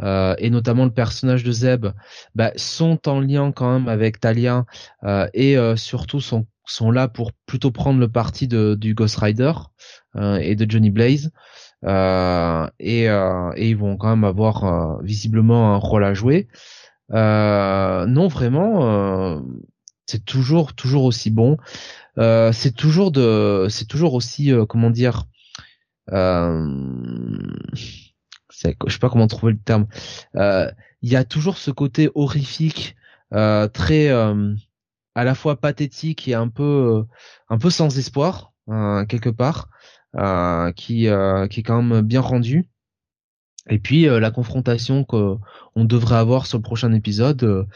euh, 0.00 0.34
et 0.38 0.50
notamment 0.50 0.84
le 0.84 0.92
personnage 0.92 1.44
de 1.44 1.52
Zeb 1.52 1.86
bah, 2.34 2.52
sont 2.56 3.08
en 3.08 3.20
lien 3.20 3.52
quand 3.52 3.72
même 3.72 3.88
avec 3.88 4.18
Talia 4.18 4.64
euh, 5.04 5.28
et 5.34 5.56
euh, 5.56 5.76
surtout 5.76 6.20
sont 6.20 6.46
sont 6.64 6.90
là 6.90 7.08
pour 7.08 7.32
plutôt 7.46 7.70
prendre 7.70 8.00
le 8.00 8.08
parti 8.08 8.48
de, 8.48 8.76
du 8.80 8.94
Ghost 8.94 9.16
Rider 9.16 9.52
et 10.14 10.54
de 10.54 10.70
Johnny 10.70 10.90
Blaze 10.90 11.32
et, 11.84 13.04
et 13.04 13.68
ils 13.68 13.76
vont 13.76 13.96
quand 13.96 14.10
même 14.10 14.24
avoir 14.24 15.00
visiblement 15.02 15.74
un 15.74 15.78
rôle 15.78 16.04
à 16.04 16.14
jouer. 16.14 16.48
Non 17.10 18.28
vraiment 18.28 19.42
c'est 20.06 20.24
toujours 20.24 20.74
toujours 20.74 21.04
aussi 21.04 21.30
bon. 21.30 21.56
Euh, 22.18 22.52
c'est 22.52 22.72
toujours 22.72 23.10
de, 23.10 23.66
c'est 23.70 23.86
toujours 23.86 24.14
aussi, 24.14 24.52
euh, 24.52 24.66
comment 24.66 24.90
dire, 24.90 25.24
euh, 26.12 26.66
je 27.72 28.12
sais 28.60 28.98
pas 29.00 29.08
comment 29.08 29.26
trouver 29.26 29.52
le 29.52 29.58
terme. 29.58 29.86
Euh, 30.36 30.70
il 31.00 31.10
y 31.10 31.16
a 31.16 31.24
toujours 31.24 31.56
ce 31.56 31.70
côté 31.70 32.10
horrifique, 32.14 32.96
très 33.72 34.10
à 34.10 35.24
la 35.24 35.34
fois 35.34 35.56
pathétique 35.60 36.28
et 36.28 36.34
un 36.34 36.48
peu, 36.48 37.04
un 37.48 37.58
peu 37.58 37.70
sans 37.70 37.98
espoir 37.98 38.52
quelque 39.08 39.30
part, 39.30 39.68
qui, 40.76 41.08
qui 41.50 41.60
est 41.60 41.62
quand 41.62 41.82
même 41.82 42.02
bien 42.02 42.20
rendu. 42.20 42.68
Et 43.70 43.78
puis 43.78 44.04
la 44.04 44.30
confrontation 44.30 45.04
qu'on 45.04 45.38
devrait 45.76 46.16
avoir 46.16 46.46
sur 46.46 46.58
le 46.58 46.62
prochain 46.62 46.92
épisode, 46.92 47.66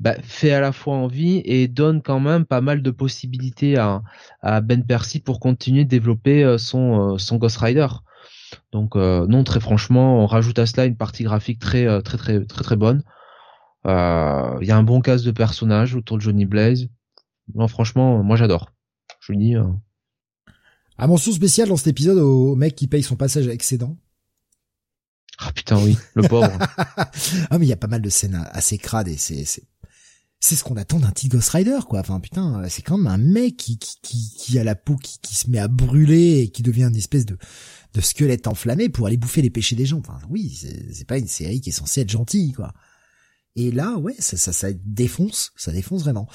bah, 0.00 0.14
fait 0.22 0.52
à 0.52 0.60
la 0.60 0.70
fois 0.70 0.94
envie 0.94 1.42
et 1.44 1.66
donne 1.66 2.02
quand 2.02 2.20
même 2.20 2.44
pas 2.44 2.60
mal 2.60 2.82
de 2.82 2.90
possibilités 2.92 3.76
à, 3.78 4.02
à 4.42 4.60
Ben 4.60 4.84
Percy 4.84 5.18
pour 5.18 5.40
continuer 5.40 5.84
de 5.84 5.88
développer 5.88 6.44
euh, 6.44 6.56
son, 6.56 7.14
euh, 7.14 7.18
son 7.18 7.36
Ghost 7.36 7.56
Rider. 7.58 7.88
Donc 8.70 8.94
euh, 8.94 9.26
non, 9.26 9.42
très 9.42 9.58
franchement, 9.60 10.22
on 10.22 10.26
rajoute 10.26 10.58
à 10.60 10.66
cela 10.66 10.86
une 10.86 10.96
partie 10.96 11.24
graphique 11.24 11.58
très 11.58 11.84
très 12.02 12.16
très 12.16 12.44
très 12.44 12.64
très 12.64 12.76
bonne. 12.76 13.02
Il 13.84 14.66
y 14.66 14.70
a 14.70 14.76
un 14.76 14.82
bon 14.82 15.00
cast 15.00 15.24
de 15.24 15.30
personnages 15.30 15.94
autour 15.94 16.18
de 16.18 16.22
Johnny 16.22 16.44
Blaze. 16.44 16.88
Non, 17.54 17.68
franchement, 17.68 18.22
moi 18.22 18.36
j'adore. 18.36 18.70
Je 19.20 19.32
dis. 19.32 19.56
Euh... 19.56 19.64
À 20.98 21.06
mention 21.06 21.32
spéciale 21.32 21.68
dans 21.68 21.76
cet 21.76 21.86
épisode 21.86 22.18
au 22.18 22.56
mec 22.56 22.74
qui 22.74 22.88
paye 22.88 23.02
son 23.02 23.16
passage 23.16 23.46
à 23.48 23.52
excédent. 23.52 23.96
Ah 25.38 25.52
putain 25.52 25.80
oui, 25.82 25.96
le 26.14 26.26
pauvre. 26.26 26.58
ah 26.78 27.58
mais 27.58 27.66
il 27.66 27.68
y 27.68 27.72
a 27.72 27.76
pas 27.76 27.86
mal 27.86 28.02
de 28.02 28.10
scènes 28.10 28.44
assez 28.50 28.76
crades 28.76 29.08
et 29.08 29.16
c'est 29.16 29.44
c'est 30.40 30.54
ce 30.54 30.62
qu'on 30.62 30.76
attend 30.76 31.00
d'un 31.00 31.10
petit 31.10 31.28
Ghost 31.28 31.48
Rider, 31.50 31.80
quoi. 31.88 32.00
Enfin, 32.00 32.20
putain, 32.20 32.68
c'est 32.68 32.82
quand 32.82 32.96
même 32.96 33.08
un 33.08 33.18
mec 33.18 33.56
qui, 33.56 33.76
qui, 33.78 33.98
qui, 34.02 34.58
a 34.58 34.62
la 34.62 34.76
peau 34.76 34.96
qui, 34.96 35.18
qui 35.20 35.34
se 35.34 35.50
met 35.50 35.58
à 35.58 35.66
brûler 35.66 36.40
et 36.40 36.48
qui 36.50 36.62
devient 36.62 36.84
une 36.84 36.96
espèce 36.96 37.26
de, 37.26 37.36
de 37.92 38.00
squelette 38.00 38.46
enflammé 38.46 38.88
pour 38.88 39.08
aller 39.08 39.16
bouffer 39.16 39.42
les 39.42 39.50
péchés 39.50 39.74
des 39.74 39.86
gens. 39.86 39.98
Enfin, 39.98 40.20
oui, 40.30 40.56
c'est 40.92 41.06
pas 41.06 41.18
une 41.18 41.26
série 41.26 41.60
qui 41.60 41.70
est 41.70 41.72
censée 41.72 42.02
être 42.02 42.10
gentille, 42.10 42.52
quoi. 42.52 42.72
Et 43.56 43.72
là, 43.72 43.96
ouais, 43.98 44.14
ça, 44.20 44.36
ça, 44.36 44.52
ça 44.52 44.68
défonce, 44.72 45.50
ça 45.56 45.72
défonce 45.72 46.02
vraiment. 46.02 46.28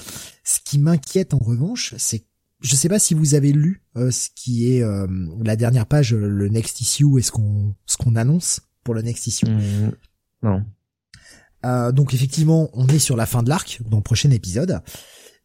Ce 0.44 0.58
qui 0.62 0.78
m'inquiète 0.78 1.32
en 1.32 1.38
revanche, 1.38 1.94
c'est 1.96 2.26
je 2.64 2.76
sais 2.76 2.88
pas 2.88 2.98
si 2.98 3.14
vous 3.14 3.34
avez 3.34 3.52
lu 3.52 3.82
euh, 3.96 4.10
ce 4.10 4.30
qui 4.34 4.72
est 4.72 4.82
euh, 4.82 5.06
la 5.44 5.54
dernière 5.54 5.86
page, 5.86 6.14
le 6.14 6.48
next 6.48 6.80
issue 6.80 7.18
et 7.18 7.22
ce 7.22 7.30
qu'on 7.30 7.74
ce 7.84 7.98
qu'on 7.98 8.16
annonce 8.16 8.62
pour 8.82 8.94
le 8.94 9.02
next 9.02 9.26
issue. 9.26 9.46
Mmh, 9.46 9.92
non. 10.42 10.64
Euh, 11.66 11.92
donc 11.92 12.14
effectivement, 12.14 12.70
on 12.72 12.86
est 12.88 12.98
sur 12.98 13.16
la 13.16 13.26
fin 13.26 13.42
de 13.42 13.50
l'arc 13.50 13.80
dans 13.88 13.98
le 13.98 14.02
prochain 14.02 14.30
épisode. 14.30 14.82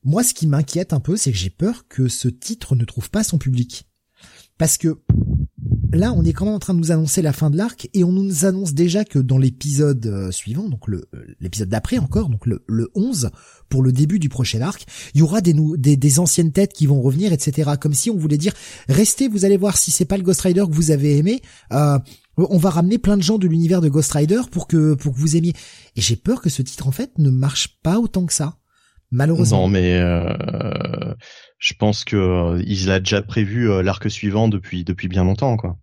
Moi, 0.03 0.23
ce 0.23 0.33
qui 0.33 0.47
m'inquiète 0.47 0.93
un 0.93 1.01
peu, 1.01 1.17
c'est 1.17 1.31
que 1.31 1.37
j'ai 1.37 1.49
peur 1.49 1.87
que 1.89 2.07
ce 2.07 2.29
titre 2.29 2.75
ne 2.75 2.85
trouve 2.85 3.09
pas 3.09 3.23
son 3.23 3.37
public. 3.37 3.85
Parce 4.57 4.77
que 4.77 5.01
là, 5.91 6.13
on 6.13 6.23
est 6.23 6.33
quand 6.33 6.45
même 6.45 6.53
en 6.53 6.59
train 6.59 6.73
de 6.73 6.79
nous 6.79 6.91
annoncer 6.91 7.21
la 7.21 7.33
fin 7.33 7.49
de 7.49 7.57
l'arc 7.57 7.89
et 7.93 8.03
on 8.03 8.11
nous 8.11 8.45
annonce 8.45 8.73
déjà 8.73 9.03
que 9.03 9.19
dans 9.19 9.37
l'épisode 9.37 10.05
euh, 10.05 10.31
suivant, 10.31 10.69
donc 10.69 10.87
le 10.87 11.09
l'épisode 11.39 11.69
d'après 11.69 11.97
encore, 11.97 12.29
donc 12.29 12.45
le, 12.45 12.63
le 12.67 12.89
11, 12.95 13.31
pour 13.69 13.81
le 13.81 13.91
début 13.91 14.19
du 14.19 14.29
prochain 14.29 14.61
arc, 14.61 14.85
il 15.13 15.19
y 15.19 15.21
aura 15.21 15.41
des 15.41 16.19
anciennes 16.19 16.51
têtes 16.51 16.73
qui 16.73 16.85
vont 16.85 17.01
revenir, 17.01 17.33
etc. 17.33 17.71
Comme 17.79 17.93
si 17.93 18.09
on 18.09 18.17
voulait 18.17 18.37
dire, 18.37 18.53
restez, 18.87 19.27
vous 19.27 19.45
allez 19.45 19.57
voir 19.57 19.77
si 19.77 19.91
c'est 19.91 20.05
pas 20.05 20.17
le 20.17 20.23
Ghost 20.23 20.41
Rider 20.41 20.63
que 20.69 20.75
vous 20.75 20.91
avez 20.91 21.17
aimé. 21.17 21.41
Euh, 21.71 21.97
on 22.37 22.57
va 22.57 22.69
ramener 22.69 22.97
plein 22.97 23.17
de 23.17 23.23
gens 23.23 23.37
de 23.37 23.47
l'univers 23.47 23.81
de 23.81 23.89
Ghost 23.89 24.11
Rider 24.13 24.41
pour 24.51 24.67
que 24.67 24.93
pour 24.93 25.13
que 25.13 25.19
vous 25.19 25.35
aimiez. 25.35 25.53
Et 25.95 26.01
j'ai 26.01 26.15
peur 26.15 26.41
que 26.41 26.49
ce 26.49 26.61
titre 26.61 26.87
en 26.87 26.91
fait 26.91 27.17
ne 27.17 27.29
marche 27.29 27.79
pas 27.83 27.99
autant 27.99 28.25
que 28.25 28.33
ça. 28.33 28.58
Malheureusement. 29.11 29.61
Non, 29.61 29.67
mais 29.67 29.99
euh, 29.99 31.13
je 31.57 31.73
pense 31.73 32.03
que 32.03 32.15
euh, 32.15 32.63
il 32.65 32.91
a 32.91 32.99
déjà 32.99 33.21
prévu 33.21 33.69
euh, 33.69 33.81
l'arc 33.81 34.09
suivant 34.09 34.47
depuis 34.47 34.83
depuis 34.83 35.07
bien 35.07 35.23
longtemps, 35.23 35.57
quoi. 35.57 35.77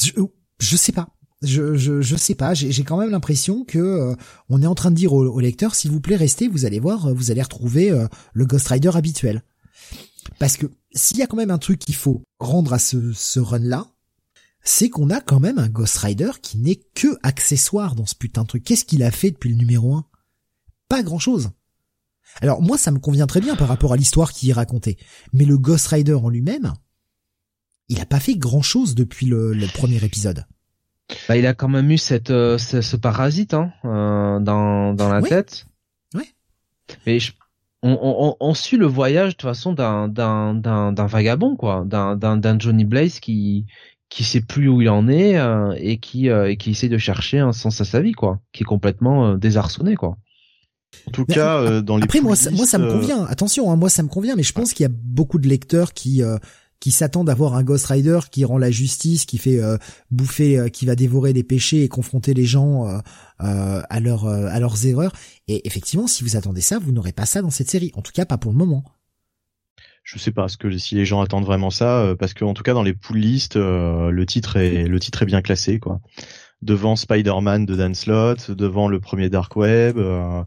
Je, 0.00 0.12
je 0.58 0.76
sais 0.76 0.92
pas. 0.92 1.08
Je, 1.42 1.74
je, 1.74 2.00
je 2.00 2.16
sais 2.16 2.34
pas. 2.34 2.54
J'ai 2.54 2.84
quand 2.84 2.98
même 2.98 3.10
l'impression 3.10 3.64
que 3.64 4.14
on 4.50 4.60
est 4.60 4.66
en 4.66 4.74
train 4.74 4.90
de 4.90 4.96
dire 4.96 5.14
au, 5.14 5.40
lecteur, 5.40 5.74
s'il 5.74 5.90
vous 5.90 6.00
plaît, 6.00 6.16
restez. 6.16 6.48
Vous 6.48 6.66
allez 6.66 6.80
voir, 6.80 7.14
vous 7.14 7.30
allez 7.30 7.40
retrouver 7.40 7.90
le 8.34 8.44
Ghost 8.44 8.68
Rider 8.68 8.90
habituel. 8.94 9.42
Parce 10.38 10.58
que 10.58 10.66
s'il 10.92 11.16
y 11.16 11.22
a 11.22 11.26
quand 11.26 11.38
même 11.38 11.50
un 11.50 11.56
truc 11.56 11.78
qu'il 11.78 11.94
faut 11.94 12.22
rendre 12.38 12.74
à 12.74 12.78
ce, 12.78 13.14
ce 13.14 13.40
run 13.40 13.60
là, 13.60 13.86
c'est 14.62 14.90
qu'on 14.90 15.08
a 15.08 15.22
quand 15.22 15.40
même 15.40 15.58
un 15.58 15.68
Ghost 15.68 15.96
Rider 15.96 16.32
qui 16.42 16.58
n'est 16.58 16.80
que 16.94 17.16
accessoire 17.22 17.94
dans 17.94 18.04
ce 18.04 18.14
putain 18.14 18.42
de 18.42 18.48
truc. 18.48 18.64
Qu'est-ce 18.64 18.84
qu'il 18.84 19.02
a 19.02 19.10
fait 19.10 19.30
depuis 19.30 19.48
le 19.48 19.56
numéro 19.56 19.94
1 19.94 20.04
Pas 20.90 21.02
grand-chose. 21.02 21.52
Alors 22.40 22.62
moi 22.62 22.78
ça 22.78 22.90
me 22.90 22.98
convient 22.98 23.26
très 23.26 23.40
bien 23.40 23.56
par 23.56 23.68
rapport 23.68 23.92
à 23.92 23.96
l'histoire 23.96 24.32
qui 24.32 24.50
est 24.50 24.52
racontée, 24.52 24.96
mais 25.32 25.44
le 25.44 25.58
Ghost 25.58 25.88
Rider 25.88 26.14
en 26.14 26.28
lui-même, 26.28 26.72
il 27.88 28.00
a 28.00 28.06
pas 28.06 28.20
fait 28.20 28.36
grand-chose 28.36 28.94
depuis 28.94 29.26
le, 29.26 29.54
premier 29.74 30.02
épisode. 30.04 30.46
Bah, 31.28 31.36
il 31.36 31.46
a 31.46 31.54
quand 31.54 31.68
même 31.68 31.90
eu 31.90 31.98
cette 31.98 32.30
euh, 32.30 32.56
ce, 32.56 32.96
parasite 32.96 33.54
hein, 33.54 33.72
euh, 33.84 34.38
dans 34.38 34.94
dans 34.94 35.08
la 35.12 35.22
tête. 35.22 35.66
Ouais. 36.14 36.28
Mais 37.06 37.18
on, 37.82 37.98
on, 38.00 38.36
on, 38.38 38.54
suit 38.54 38.76
le 38.76 38.86
voyage 38.86 39.30
de 39.30 39.32
toute 39.32 39.48
façon 39.48 39.72
d'un 39.72 40.08
d'un 40.08 40.54
d'un 40.54 41.06
vagabond 41.06 41.56
quoi, 41.56 41.84
d'un 41.86 42.16
d'un 42.16 42.58
Johnny 42.58 42.84
Blaze 42.84 43.18
qui 43.18 43.66
qui 44.10 44.24
sait 44.24 44.42
plus 44.42 44.68
où 44.68 44.82
il 44.82 44.90
en 44.90 45.08
est 45.08 45.38
euh, 45.38 45.72
et 45.78 45.98
qui 45.98 46.28
euh, 46.28 46.50
et 46.50 46.56
qui 46.56 46.72
essaie 46.72 46.88
de 46.88 46.98
chercher 46.98 47.38
un 47.38 47.52
sens 47.52 47.80
à 47.80 47.84
sa 47.84 48.00
vie 48.00 48.12
quoi, 48.12 48.40
qui 48.52 48.64
est 48.64 48.66
complètement 48.66 49.28
euh, 49.28 49.36
désarçonné 49.36 49.94
quoi. 49.94 50.18
En 51.06 51.10
tout 51.10 51.24
cas, 51.24 51.80
dans 51.80 51.96
les 51.96 52.04
après 52.04 52.20
moi 52.20 52.36
ça, 52.36 52.50
moi 52.50 52.66
ça 52.66 52.78
me 52.78 52.90
convient. 52.90 53.24
Attention, 53.26 53.70
hein, 53.70 53.76
moi 53.76 53.88
ça 53.88 54.02
me 54.02 54.08
convient, 54.08 54.36
mais 54.36 54.42
je 54.42 54.52
pense 54.52 54.72
qu'il 54.72 54.84
y 54.84 54.86
a 54.86 54.92
beaucoup 54.92 55.38
de 55.38 55.48
lecteurs 55.48 55.92
qui 55.92 56.22
qui 56.78 56.90
s'attendent 56.90 57.28
à 57.28 57.34
voir 57.34 57.54
un 57.54 57.62
Ghost 57.62 57.86
Rider 57.86 58.20
qui 58.30 58.44
rend 58.44 58.58
la 58.58 58.70
justice, 58.70 59.24
qui 59.24 59.38
fait 59.38 59.60
bouffer, 60.10 60.70
qui 60.72 60.86
va 60.86 60.96
dévorer 60.96 61.32
les 61.32 61.42
péchés 61.42 61.84
et 61.84 61.88
confronter 61.88 62.34
les 62.34 62.44
gens 62.44 62.86
à 63.38 64.00
leur 64.00 64.26
à 64.26 64.58
leurs 64.60 64.86
erreurs. 64.86 65.12
Et 65.48 65.66
effectivement, 65.66 66.06
si 66.06 66.24
vous 66.24 66.36
attendez 66.36 66.60
ça, 66.60 66.78
vous 66.78 66.92
n'aurez 66.92 67.12
pas 67.12 67.26
ça 67.26 67.42
dans 67.42 67.50
cette 67.50 67.70
série. 67.70 67.92
En 67.94 68.02
tout 68.02 68.12
cas, 68.12 68.24
pas 68.24 68.38
pour 68.38 68.52
le 68.52 68.58
moment 68.58 68.84
je 70.04 70.18
sais 70.18 70.32
pas 70.32 70.48
ce 70.48 70.56
que 70.56 70.76
si 70.76 70.94
les 70.94 71.04
gens 71.04 71.20
attendent 71.20 71.44
vraiment 71.44 71.70
ça 71.70 72.00
euh, 72.00 72.14
parce 72.16 72.34
que 72.34 72.44
en 72.44 72.54
tout 72.54 72.62
cas 72.62 72.74
dans 72.74 72.82
les 72.82 72.94
pull 72.94 73.18
list 73.18 73.56
euh, 73.56 74.10
le 74.10 74.26
titre 74.26 74.56
est 74.56 74.84
le 74.84 75.00
titre 75.00 75.22
est 75.22 75.26
bien 75.26 75.42
classé 75.42 75.78
quoi 75.78 76.00
devant 76.62 76.96
Spider-Man 76.96 77.64
de 77.64 77.74
Dan 77.74 77.94
Slott 77.94 78.50
devant 78.50 78.88
le 78.88 79.00
premier 79.00 79.28
Dark 79.28 79.54
Web 79.56 79.98
euh, 79.98 80.42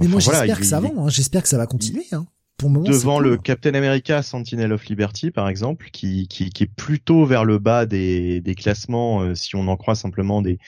mais 0.00 0.08
moi 0.08 0.20
j'espère 0.20 0.58
que 0.58 0.64
ça 0.64 0.80
va 0.80 0.88
hein. 0.88 1.08
j'espère 1.08 1.42
que 1.42 1.48
ça 1.48 1.58
va 1.58 1.66
continuer 1.66 2.04
hein. 2.12 2.26
pour 2.56 2.68
le 2.68 2.74
moment 2.74 2.88
devant 2.88 3.20
le 3.20 3.36
Captain 3.36 3.74
America 3.74 4.22
Sentinel 4.22 4.72
of 4.72 4.86
Liberty 4.86 5.30
par 5.30 5.48
exemple 5.48 5.90
qui, 5.92 6.28
qui, 6.28 6.50
qui 6.50 6.64
est 6.64 6.74
plutôt 6.74 7.24
vers 7.24 7.44
le 7.44 7.58
bas 7.58 7.86
des, 7.86 8.40
des 8.40 8.54
classements 8.54 9.34
si 9.34 9.56
on 9.56 9.68
en 9.68 9.76
croit 9.76 9.94
simplement 9.94 10.42
des 10.42 10.58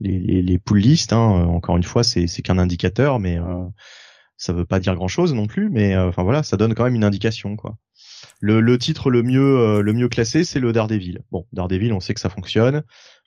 les, 0.00 0.18
les, 0.18 0.42
les 0.42 0.58
pull 0.58 0.80
list 0.80 1.12
hein. 1.12 1.18
encore 1.18 1.76
une 1.76 1.84
fois 1.84 2.04
c'est 2.04 2.26
c'est 2.26 2.42
qu'un 2.42 2.58
indicateur 2.58 3.20
mais 3.20 3.38
ça 4.36 4.52
veut 4.52 4.64
pas 4.64 4.80
dire 4.80 4.94
grand 4.94 5.08
chose 5.08 5.32
non 5.34 5.46
plus, 5.46 5.70
mais 5.70 5.94
euh, 5.94 6.08
enfin 6.08 6.22
voilà, 6.22 6.42
ça 6.42 6.56
donne 6.56 6.74
quand 6.74 6.84
même 6.84 6.94
une 6.94 7.04
indication 7.04 7.56
quoi. 7.56 7.76
Le, 8.40 8.60
le 8.60 8.78
titre 8.78 9.10
le 9.10 9.22
mieux 9.22 9.58
euh, 9.58 9.80
le 9.80 9.92
mieux 9.92 10.08
classé, 10.08 10.44
c'est 10.44 10.60
le 10.60 10.72
Daredevil. 10.72 11.22
Bon, 11.30 11.46
Daredevil, 11.52 11.92
on 11.92 12.00
sait 12.00 12.14
que 12.14 12.20
ça 12.20 12.28
fonctionne. 12.28 12.82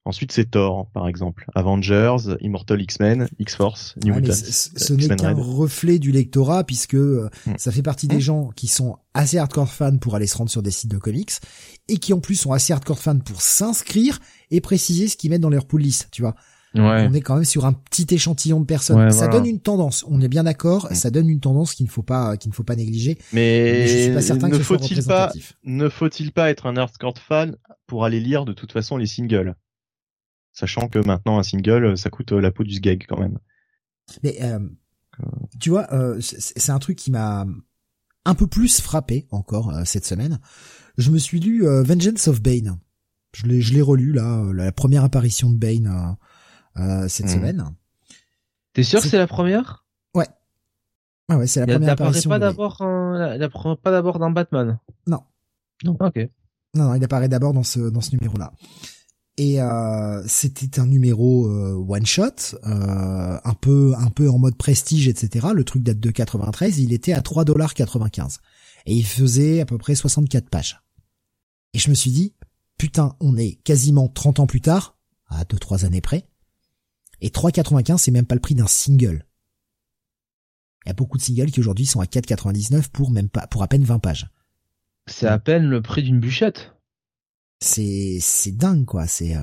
Ensuite, 0.07 0.31
c'est 0.31 0.51
Thor, 0.51 0.87
par 0.93 1.09
exemple, 1.09 1.45
Avengers, 1.53 2.37
Immortal 2.39 2.81
X-Men, 2.81 3.27
X-Force, 3.39 3.95
New 4.05 4.13
ah, 4.13 4.31
Ce 4.31 4.93
n'est 4.93 5.15
qu'un 5.17 5.33
reflet 5.33 5.99
du 5.99 6.13
lectorat 6.13 6.63
puisque 6.63 6.93
euh, 6.93 7.29
hmm. 7.45 7.55
ça 7.57 7.73
fait 7.73 7.81
partie 7.81 8.07
des 8.07 8.15
hmm. 8.15 8.21
gens 8.21 8.49
qui 8.55 8.67
sont 8.67 8.95
assez 9.13 9.37
hardcore 9.37 9.67
fans 9.67 9.97
pour 9.97 10.15
aller 10.15 10.25
se 10.25 10.37
rendre 10.37 10.49
sur 10.49 10.63
des 10.63 10.71
sites 10.71 10.89
de 10.89 10.97
comics 10.97 11.33
et 11.89 11.97
qui 11.97 12.13
en 12.13 12.21
plus 12.21 12.35
sont 12.35 12.53
assez 12.53 12.71
hardcore 12.71 12.99
fans 12.99 13.19
pour 13.19 13.41
s'inscrire 13.41 14.19
et 14.49 14.61
préciser 14.61 15.09
ce 15.09 15.17
qu'ils 15.17 15.29
mettent 15.29 15.41
dans 15.41 15.49
leur 15.49 15.65
list, 15.73 16.07
tu 16.09 16.21
vois. 16.21 16.35
On 16.73 17.13
est 17.13 17.21
quand 17.21 17.35
même 17.35 17.43
sur 17.43 17.65
un 17.65 17.73
petit 17.73 18.07
échantillon 18.09 18.61
de 18.61 18.65
personnes. 18.65 19.11
ça 19.11 19.27
donne 19.27 19.45
une 19.45 19.59
tendance. 19.59 20.05
On 20.07 20.21
est 20.21 20.29
bien 20.29 20.45
d'accord. 20.45 20.87
Mm. 20.89 20.95
Ça 20.95 21.09
donne 21.09 21.29
une 21.29 21.41
tendance 21.41 21.73
qu'il 21.73 21.85
ne 21.85 21.91
faut 21.91 22.03
pas, 22.03 22.37
qu'il 22.37 22.49
ne 22.49 22.55
faut 22.55 22.63
pas 22.63 22.77
négliger. 22.77 23.17
Mais, 23.33 24.09
ne 24.15 24.59
faut-il 24.59 25.03
pas, 25.03 25.33
ne 25.65 25.89
faut-il 25.89 26.31
pas 26.31 26.49
être 26.49 26.65
un 26.65 26.77
hardcore 26.77 27.17
fan 27.17 27.57
pour 27.87 28.05
aller 28.05 28.21
lire 28.21 28.45
de 28.45 28.53
toute 28.53 28.71
façon 28.71 28.95
les 28.95 29.05
singles, 29.05 29.55
sachant 30.57 30.87
que 30.87 30.97
maintenant 31.05 31.37
un 31.37 31.43
single, 31.43 31.95
ça 31.99 32.09
coûte 32.09 32.31
la 32.31 32.51
peau 32.51 32.63
du 32.63 32.73
sgeg 32.73 33.05
quand 33.07 33.19
même. 33.19 33.37
Mais 34.23 34.41
euh, 34.41 34.59
tu 35.59 35.69
vois, 35.69 35.93
euh, 35.93 36.19
c'est 36.19 36.71
un 36.71 36.79
truc 36.79 36.97
qui 36.97 37.11
m'a 37.11 37.45
un 38.25 38.33
peu 38.33 38.47
plus 38.47 38.81
frappé 38.81 39.27
encore 39.29 39.69
euh, 39.69 39.83
cette 39.85 40.05
semaine. 40.05 40.39
Je 40.97 41.11
me 41.11 41.19
suis 41.19 41.39
lu 41.39 41.63
Vengeance 41.63 42.27
of 42.27 42.41
Bane. 42.41 42.79
Je 43.33 43.45
l'ai, 43.45 43.61
je 43.61 43.75
l'ai 43.75 43.83
relu 43.83 44.13
là, 44.13 44.51
la 44.51 44.71
première 44.71 45.03
apparition 45.03 45.51
de 45.51 45.57
Bane 45.57 46.17
euh, 46.77 47.07
cette 47.07 47.27
hmm. 47.27 47.29
semaine. 47.29 47.65
T'es 48.73 48.81
sûr 48.81 48.99
que 48.99 49.07
c'est 49.07 49.19
la 49.19 49.27
première? 49.27 49.85
Ouais. 50.15 50.27
Ah 51.29 51.37
ouais, 51.37 51.45
c'est 51.45 51.59
la 51.59 51.67
première 51.67 51.91
apparition. 51.91 52.31
Pas 52.31 52.39
d'abord, 52.39 52.77
pas 52.77 53.91
d'abord 53.91 54.17
dans 54.17 54.31
Batman? 54.31 54.79
Non. 55.05 55.21
Non. 55.83 55.97
Ok. 55.99 56.17
Non, 56.73 56.85
non, 56.85 56.95
il 56.95 57.03
apparaît 57.03 57.29
d'abord 57.29 57.53
dans 57.53 57.63
ce 57.63 57.79
dans 57.91 58.01
ce 58.01 58.15
numéro-là. 58.15 58.53
Et 59.37 59.61
euh, 59.61 60.23
c'était 60.27 60.79
un 60.79 60.87
numéro 60.87 61.47
euh, 61.47 61.73
one 61.73 62.07
shot, 62.07 62.55
euh, 62.65 63.39
un 63.43 63.53
peu 63.53 63.93
un 63.95 64.09
peu 64.09 64.29
en 64.29 64.39
mode 64.39 64.57
prestige, 64.57 65.07
etc. 65.07 65.49
Le 65.53 65.63
truc 65.63 65.83
date 65.83 65.99
de 65.99 66.09
93, 66.09 66.79
il 66.79 66.91
était 66.91 67.13
à 67.13 67.21
3,95 67.21 68.39
et 68.87 68.95
il 68.95 69.05
faisait 69.05 69.61
à 69.61 69.65
peu 69.65 69.77
près 69.77 69.93
64 69.93 70.49
pages. 70.49 70.81
Et 71.73 71.79
je 71.79 71.89
me 71.91 71.95
suis 71.95 72.09
dit, 72.09 72.33
putain, 72.79 73.15
on 73.19 73.37
est 73.37 73.61
quasiment 73.63 74.07
30 74.07 74.39
ans 74.39 74.47
plus 74.47 74.61
tard, 74.61 74.97
à 75.27 75.43
2-3 75.43 75.85
années 75.85 76.01
près, 76.01 76.27
et 77.21 77.29
3,95 77.29 77.99
c'est 77.99 78.11
même 78.11 78.25
pas 78.25 78.35
le 78.35 78.41
prix 78.41 78.55
d'un 78.55 78.67
single. 78.67 79.23
Il 80.85 80.89
y 80.89 80.91
a 80.91 80.93
beaucoup 80.93 81.17
de 81.17 81.21
singles 81.21 81.51
qui 81.51 81.59
aujourd'hui 81.59 81.85
sont 81.85 81.99
à 81.99 82.05
4,99 82.05 82.89
pour 82.89 83.11
même 83.11 83.29
pas 83.29 83.45
pour 83.45 83.61
à 83.61 83.67
peine 83.67 83.83
20 83.83 83.99
pages. 83.99 84.29
C'est 85.05 85.27
à 85.27 85.37
peine 85.37 85.65
le 85.65 85.81
prix 85.81 86.01
d'une 86.01 86.19
bûchette. 86.19 86.76
C'est 87.59 88.19
c'est 88.21 88.51
dingue 88.51 88.85
quoi, 88.85 89.07
c'est 89.07 89.35
euh... 89.35 89.41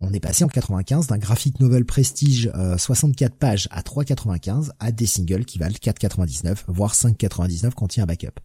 on 0.00 0.12
est 0.12 0.20
passé 0.20 0.44
en 0.44 0.48
95 0.48 1.06
d'un 1.06 1.18
graphic 1.18 1.60
novel 1.60 1.84
prestige 1.84 2.50
64 2.76 3.32
euh, 3.32 3.36
pages 3.38 3.68
à 3.70 3.82
3,95 3.82 4.70
à 4.78 4.92
des 4.92 5.06
singles 5.06 5.44
qui 5.44 5.58
valent 5.58 5.74
4,99 5.74 6.64
voire 6.68 6.94
5,99 6.94 7.72
quand 7.74 7.96
il 7.96 7.98
y 7.98 8.00
a 8.00 8.04
un 8.04 8.06
backup. 8.06 8.40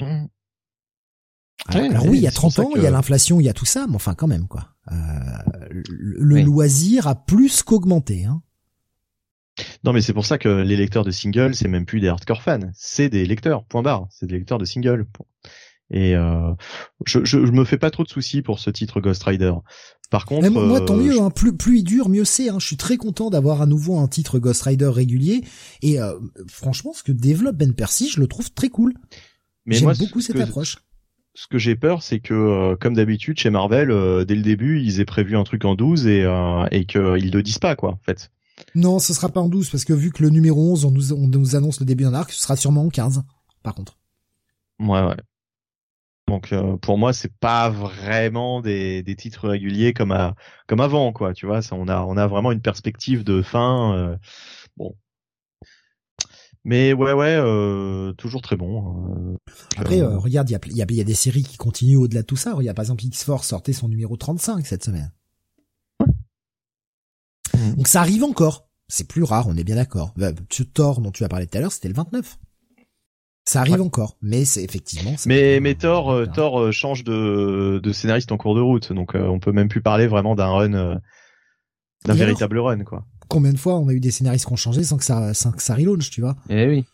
Mmh. 0.00 0.26
Alors, 1.66 2.06
oui, 2.06 2.18
il 2.18 2.22
y 2.22 2.26
a 2.26 2.32
30 2.32 2.58
ans, 2.58 2.70
il 2.76 2.82
y 2.82 2.86
a 2.86 2.90
l'inflation, 2.90 3.40
il 3.40 3.44
y 3.44 3.48
a 3.48 3.54
tout 3.54 3.64
ça, 3.64 3.86
mais 3.88 3.94
enfin 3.94 4.14
quand 4.14 4.26
même 4.26 4.48
quoi. 4.48 4.74
Euh, 4.92 4.94
le 5.70 6.42
loisir 6.42 7.06
a 7.06 7.14
plus 7.14 7.62
qu'augmenté. 7.62 8.24
Hein. 8.24 8.42
Non, 9.84 9.92
mais 9.92 10.00
c'est 10.00 10.12
pour 10.12 10.26
ça 10.26 10.38
que 10.38 10.48
les 10.48 10.76
lecteurs 10.76 11.04
de 11.04 11.10
singles, 11.10 11.54
c'est 11.54 11.68
même 11.68 11.86
plus 11.86 12.00
des 12.00 12.08
hardcore 12.08 12.42
fans, 12.42 12.70
c'est 12.74 13.08
des 13.08 13.24
lecteurs. 13.24 13.64
Point 13.64 13.82
barre. 13.82 14.08
C'est 14.10 14.26
des 14.26 14.34
lecteurs 14.34 14.58
de 14.58 14.64
singles. 14.64 15.06
Et 15.90 16.16
euh, 16.16 16.52
je, 17.04 17.24
je, 17.24 17.38
me 17.38 17.64
fais 17.64 17.78
pas 17.78 17.90
trop 17.90 18.04
de 18.04 18.08
soucis 18.08 18.42
pour 18.42 18.58
ce 18.58 18.70
titre 18.70 19.00
Ghost 19.00 19.22
Rider. 19.22 19.52
Par 20.10 20.24
contre, 20.24 20.48
moi, 20.50 20.80
tant 20.80 20.96
mieux. 20.96 21.20
Hein, 21.20 21.30
plus 21.30 21.56
plus 21.56 21.78
il 21.78 21.84
dure, 21.84 22.08
mieux 22.08 22.24
c'est. 22.24 22.48
Hein. 22.48 22.58
Je 22.58 22.66
suis 22.66 22.76
très 22.76 22.96
content 22.96 23.30
d'avoir 23.30 23.62
à 23.62 23.66
nouveau 23.66 23.98
un 23.98 24.08
titre 24.08 24.38
Ghost 24.38 24.62
Rider 24.62 24.88
régulier. 24.88 25.42
Et 25.82 26.00
euh, 26.00 26.14
franchement, 26.48 26.92
ce 26.94 27.02
que 27.02 27.12
développe 27.12 27.56
Ben 27.56 27.74
Percy, 27.74 28.08
je 28.10 28.20
le 28.20 28.26
trouve 28.26 28.52
très 28.52 28.70
cool. 28.70 28.94
Mais 29.66 29.76
J'aime 29.76 29.92
beaucoup 29.92 30.20
cette 30.20 30.40
approche 30.40 30.76
ce 31.34 31.48
que 31.48 31.58
j'ai 31.58 31.74
peur, 31.74 32.02
c'est 32.02 32.20
que, 32.20 32.32
euh, 32.32 32.76
comme 32.76 32.94
d'habitude, 32.94 33.38
chez 33.38 33.50
Marvel, 33.50 33.90
euh, 33.90 34.24
dès 34.24 34.36
le 34.36 34.42
début, 34.42 34.80
ils 34.80 35.00
aient 35.00 35.04
prévu 35.04 35.36
un 35.36 35.44
truc 35.44 35.64
en 35.64 35.74
12 35.74 36.06
et, 36.06 36.22
euh, 36.22 36.66
et 36.70 36.86
qu'ils 36.86 37.30
le 37.32 37.42
disent 37.42 37.58
pas, 37.58 37.74
quoi, 37.74 37.90
en 37.90 37.98
fait. 38.04 38.30
Non, 38.76 39.00
ce 39.00 39.12
sera 39.12 39.28
pas 39.28 39.40
en 39.40 39.48
12, 39.48 39.68
parce 39.70 39.84
que 39.84 39.92
vu 39.92 40.12
que 40.12 40.22
le 40.22 40.30
numéro 40.30 40.72
11, 40.72 40.84
on 40.84 40.90
nous, 40.92 41.12
on 41.12 41.26
nous 41.26 41.56
annonce 41.56 41.80
le 41.80 41.86
début 41.86 42.04
d'un 42.04 42.14
arc, 42.14 42.30
ce 42.30 42.40
sera 42.40 42.56
sûrement 42.56 42.84
en 42.84 42.88
15, 42.88 43.22
par 43.64 43.74
contre. 43.74 43.98
Ouais, 44.78 45.02
ouais. 45.02 45.16
Donc 46.26 46.54
pour 46.80 46.98
moi 46.98 47.12
c'est 47.12 47.32
pas 47.32 47.68
vraiment 47.68 48.60
des, 48.60 49.02
des 49.02 49.14
titres 49.14 49.48
réguliers 49.48 49.92
comme 49.92 50.12
à, 50.12 50.34
comme 50.66 50.80
avant 50.80 51.12
quoi 51.12 51.34
tu 51.34 51.46
vois 51.46 51.60
ça, 51.62 51.76
on 51.76 51.86
a 51.86 52.00
on 52.02 52.16
a 52.16 52.26
vraiment 52.26 52.50
une 52.50 52.62
perspective 52.62 53.24
de 53.24 53.42
fin 53.42 54.18
bon 54.76 54.96
mais 56.64 56.94
ouais, 56.94 57.12
ouais, 57.12 57.36
euh, 57.38 58.14
toujours 58.14 58.40
très 58.40 58.56
bon. 58.56 58.80
Hein. 58.80 59.36
Après, 59.76 60.00
euh, 60.00 60.16
regarde, 60.16 60.48
il 60.48 60.52
y 60.52 60.56
a, 60.56 60.60
y, 60.64 60.82
a, 60.82 60.86
y 60.92 61.00
a, 61.00 61.04
des 61.04 61.14
séries 61.14 61.42
qui 61.42 61.58
continuent 61.58 61.98
au-delà 61.98 62.22
de 62.22 62.26
tout 62.26 62.36
ça. 62.36 62.54
Il 62.58 62.64
y 62.64 62.70
a 62.70 62.74
par 62.74 62.82
exemple 62.84 63.04
X-Force 63.04 63.46
sortait 63.48 63.74
son 63.74 63.88
numéro 63.88 64.16
35 64.16 64.66
cette 64.66 64.82
semaine. 64.82 65.12
Donc 67.76 67.86
ça 67.86 68.00
arrive 68.00 68.24
encore. 68.24 68.68
C'est 68.88 69.06
plus 69.06 69.22
rare, 69.22 69.46
on 69.48 69.56
est 69.56 69.64
bien 69.64 69.76
d'accord. 69.76 70.14
Euh, 70.20 70.32
ce 70.50 70.62
Thor 70.62 71.00
dont 71.00 71.10
tu 71.10 71.24
as 71.24 71.28
parlé 71.28 71.46
tout 71.46 71.58
à 71.58 71.60
l'heure, 71.60 71.72
c'était 71.72 71.88
le 71.88 71.94
29. 71.94 72.38
Ça 73.46 73.60
arrive 73.60 73.82
encore, 73.82 74.16
mais 74.22 74.44
c'est 74.44 74.62
effectivement. 74.62 75.14
Mais 75.26 75.60
mais 75.60 75.74
Thor, 75.74 76.10
euh, 76.10 76.26
Thor 76.26 76.72
change 76.72 77.04
de, 77.04 77.78
de 77.82 77.92
scénariste 77.92 78.32
en 78.32 78.38
cours 78.38 78.54
de 78.54 78.60
route, 78.60 78.92
donc 78.92 79.14
on 79.14 79.38
peut 79.38 79.52
même 79.52 79.68
plus 79.68 79.82
parler 79.82 80.06
vraiment 80.06 80.34
d'un 80.34 80.48
run, 80.48 81.00
d'un 82.04 82.14
véritable 82.14 82.58
run, 82.58 82.84
quoi 82.84 83.04
combien 83.28 83.52
de 83.52 83.58
fois 83.58 83.78
on 83.78 83.88
a 83.88 83.92
eu 83.92 84.00
des 84.00 84.10
scénaristes 84.10 84.46
qui 84.46 84.52
ont 84.52 84.56
changé 84.56 84.84
sans 84.84 84.96
que 84.96 85.04
ça, 85.04 85.34
sans 85.34 85.52
que 85.52 85.62
ça 85.62 85.74
relaunch, 85.74 86.10
tu 86.10 86.20
vois? 86.20 86.36
Eh 86.48 86.66
oui. 86.66 86.84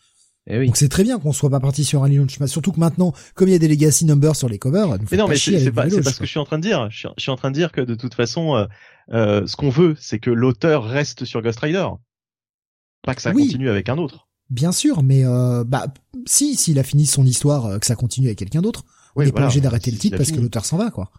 Eh 0.47 0.57
oui. 0.57 0.65
Donc 0.65 0.77
c'est 0.77 0.89
très 0.89 1.03
bien 1.03 1.19
qu'on 1.19 1.33
soit 1.33 1.51
pas 1.51 1.59
parti 1.59 1.83
sur 1.83 2.03
un 2.03 2.07
relaunch, 2.07 2.39
surtout 2.47 2.71
que 2.71 2.79
maintenant, 2.79 3.13
comme 3.35 3.47
il 3.47 3.51
y 3.51 3.55
a 3.55 3.59
des 3.59 3.67
legacy 3.67 4.05
numbers 4.05 4.35
sur 4.35 4.49
les 4.49 4.57
covers, 4.57 4.97
mais 5.11 5.17
non, 5.17 5.27
mais 5.27 5.35
c'est 5.35 5.71
pas, 5.71 5.83
pas 5.83 5.89
ce 5.89 6.19
que 6.19 6.25
je 6.25 6.31
suis 6.31 6.39
en 6.39 6.45
train 6.45 6.57
de 6.57 6.63
dire. 6.63 6.89
Je 6.89 7.07
suis, 7.17 7.31
en 7.31 7.35
train 7.35 7.51
de 7.51 7.55
dire 7.55 7.71
que 7.71 7.81
de 7.81 7.93
toute 7.93 8.15
façon, 8.15 8.55
euh, 8.55 8.65
euh, 9.11 9.45
ce 9.45 9.55
qu'on 9.55 9.69
veut, 9.69 9.95
c'est 9.99 10.17
que 10.17 10.31
l'auteur 10.31 10.83
reste 10.83 11.25
sur 11.25 11.43
Ghost 11.43 11.59
Rider, 11.59 11.87
pas 13.03 13.13
que 13.13 13.21
ça 13.21 13.33
continue 13.33 13.69
avec 13.69 13.87
un 13.87 13.99
autre. 13.99 14.27
Bien 14.51 14.73
sûr, 14.73 15.01
mais 15.01 15.23
euh, 15.25 15.63
bah 15.63 15.85
si, 16.25 16.57
s'il 16.57 16.77
a 16.77 16.83
fini 16.83 17.05
son 17.05 17.25
histoire, 17.25 17.65
euh, 17.67 17.79
que 17.79 17.85
ça 17.85 17.95
continue 17.95 18.27
avec 18.27 18.37
quelqu'un 18.37 18.61
d'autre, 18.61 18.83
on 19.15 19.23
n'est 19.23 19.31
pas 19.31 19.43
obligé 19.43 19.61
d'arrêter 19.61 19.91
le 19.91 19.97
titre 19.97 20.17
parce 20.17 20.31
que 20.31 20.41
l'auteur 20.41 20.65
s'en 20.65 20.77
va, 20.77 20.91
quoi. 20.91 21.09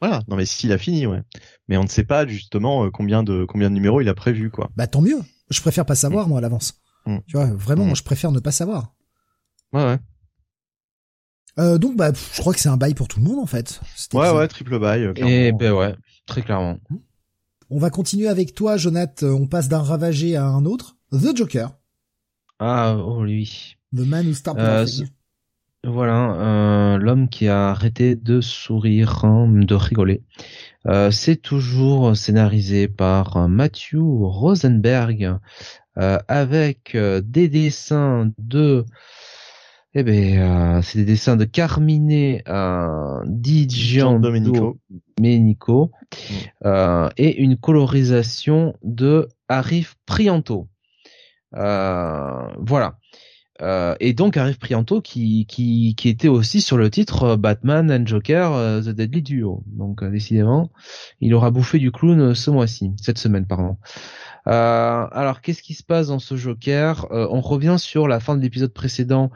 Voilà, 0.00 0.22
non 0.28 0.36
mais 0.36 0.46
s'il 0.46 0.72
a 0.72 0.78
fini, 0.78 1.06
ouais. 1.06 1.20
Mais 1.68 1.76
on 1.76 1.82
ne 1.82 1.88
sait 1.88 2.04
pas 2.04 2.26
justement 2.26 2.86
euh, 2.86 2.90
combien 2.90 3.22
de 3.22 3.44
combien 3.44 3.68
de 3.68 3.74
numéros 3.74 4.00
il 4.00 4.08
a 4.08 4.14
prévu, 4.14 4.50
quoi. 4.50 4.70
Bah 4.76 4.86
tant 4.86 5.02
mieux. 5.02 5.20
Je 5.50 5.60
préfère 5.60 5.84
pas 5.84 5.94
savoir 5.94 6.24
mm. 6.24 6.28
moi 6.30 6.38
à 6.38 6.40
l'avance. 6.40 6.80
Mm. 7.04 7.18
Tu 7.26 7.36
vois, 7.36 7.50
vraiment, 7.52 7.84
mm. 7.84 7.96
je 7.96 8.02
préfère 8.02 8.32
ne 8.32 8.40
pas 8.40 8.50
savoir. 8.50 8.94
Ouais, 9.74 9.84
ouais. 9.84 9.98
Euh, 11.58 11.76
donc 11.76 11.96
bah 11.96 12.12
je 12.14 12.40
crois 12.40 12.54
que 12.54 12.60
c'est 12.60 12.70
un 12.70 12.78
bail 12.78 12.94
pour 12.94 13.08
tout 13.08 13.18
le 13.18 13.26
monde 13.26 13.40
en 13.40 13.46
fait. 13.46 13.78
Ouais 14.14 14.30
ouais 14.30 14.48
triple 14.48 14.78
bail. 14.78 15.12
Et 15.16 15.52
ben 15.52 15.72
ouais 15.72 15.94
très 16.26 16.40
clairement. 16.40 16.78
On 17.68 17.78
va 17.78 17.90
continuer 17.90 18.28
avec 18.28 18.54
toi 18.54 18.78
Jonath. 18.78 19.22
On 19.22 19.46
passe 19.46 19.68
d'un 19.68 19.82
ravagé 19.82 20.36
à 20.36 20.46
un 20.46 20.64
autre. 20.64 20.96
The 21.12 21.36
Joker. 21.36 21.72
Ah 22.60 22.96
oh 22.96 23.24
lui. 23.24 23.76
The 23.92 24.06
Man 24.06 24.28
Who 24.28 24.34
Started 24.34 25.10
voilà, 25.82 26.34
euh, 26.34 26.98
l'homme 26.98 27.30
qui 27.30 27.48
a 27.48 27.70
arrêté 27.70 28.14
de 28.14 28.42
sourire, 28.42 29.24
hein, 29.24 29.48
de 29.50 29.74
rigoler. 29.74 30.22
Euh, 30.86 31.10
c'est 31.10 31.36
toujours 31.36 32.14
scénarisé 32.14 32.86
par 32.86 33.36
euh, 33.38 33.48
Matthew 33.48 33.96
Rosenberg 33.96 35.38
avec 36.28 36.96
des 36.96 37.48
dessins 37.48 38.32
de 38.38 38.86
eh 39.92 40.02
ben, 40.02 40.80
c'est 40.80 41.00
des 41.00 41.04
dessins 41.04 41.36
de 41.36 41.44
Carmine 41.44 42.40
euh, 42.48 43.22
Di 43.26 43.66
Domenico, 43.66 44.78
Domenico 45.18 45.90
et 46.64 47.42
une 47.42 47.56
colorisation 47.58 48.74
de 48.82 49.28
Arif 49.48 49.96
Prianto. 50.06 50.68
Voilà. 51.52 52.96
Euh, 53.62 53.94
et 54.00 54.14
donc 54.14 54.36
arrive 54.36 54.58
Prianto 54.58 55.00
qui, 55.00 55.46
qui, 55.46 55.94
qui 55.96 56.08
était 56.08 56.28
aussi 56.28 56.60
sur 56.60 56.78
le 56.78 56.90
titre 56.90 57.24
euh, 57.24 57.36
Batman 57.36 57.90
and 57.92 58.06
Joker 58.06 58.52
euh, 58.54 58.80
The 58.80 58.88
Deadly 58.88 59.22
Duo. 59.22 59.62
Donc 59.66 60.02
décidément, 60.04 60.70
il 61.20 61.34
aura 61.34 61.50
bouffé 61.50 61.78
du 61.78 61.92
clown 61.92 62.34
ce 62.34 62.50
mois-ci, 62.50 62.92
cette 62.96 63.18
semaine 63.18 63.46
pardon. 63.46 63.76
alors 64.46 65.40
qu'est-ce 65.42 65.62
qui 65.62 65.74
se 65.74 65.82
passe 65.82 66.08
dans 66.08 66.18
ce 66.18 66.36
Joker? 66.36 67.06
On 67.10 67.40
revient 67.40 67.76
sur 67.78 68.08
la 68.08 68.20
fin 68.20 68.36
de 68.36 68.42
l'épisode 68.42 68.72
précédent 68.72 69.30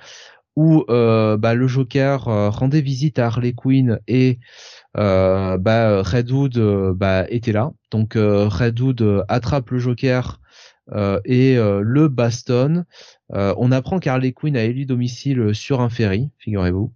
où 0.57 0.85
bah, 0.89 1.55
le 1.55 1.67
Joker 1.67 2.25
rendait 2.25 2.81
visite 2.81 3.19
à 3.19 3.27
Harley 3.27 3.53
Quinn 3.53 3.99
et 4.09 4.39
bah, 4.95 6.03
Redwood 6.03 6.95
bah, 6.97 7.27
était 7.29 7.53
là. 7.53 7.73
Donc 7.91 8.15
Redwood 8.15 9.25
attrape 9.29 9.71
le 9.71 9.79
Joker 9.79 10.41
et 10.93 11.57
le 11.57 12.09
bastonne. 12.09 12.85
Euh, 13.33 13.55
on 13.57 13.73
apprend 13.73 13.99
qu'Harley 13.99 14.33
Quinn 14.33 14.57
a 14.57 14.65
élu 14.65 14.87
domicile 14.87 15.55
sur 15.55 15.81
un 15.81 15.89
ferry, 15.89 16.31
figurez-vous. 16.39 16.93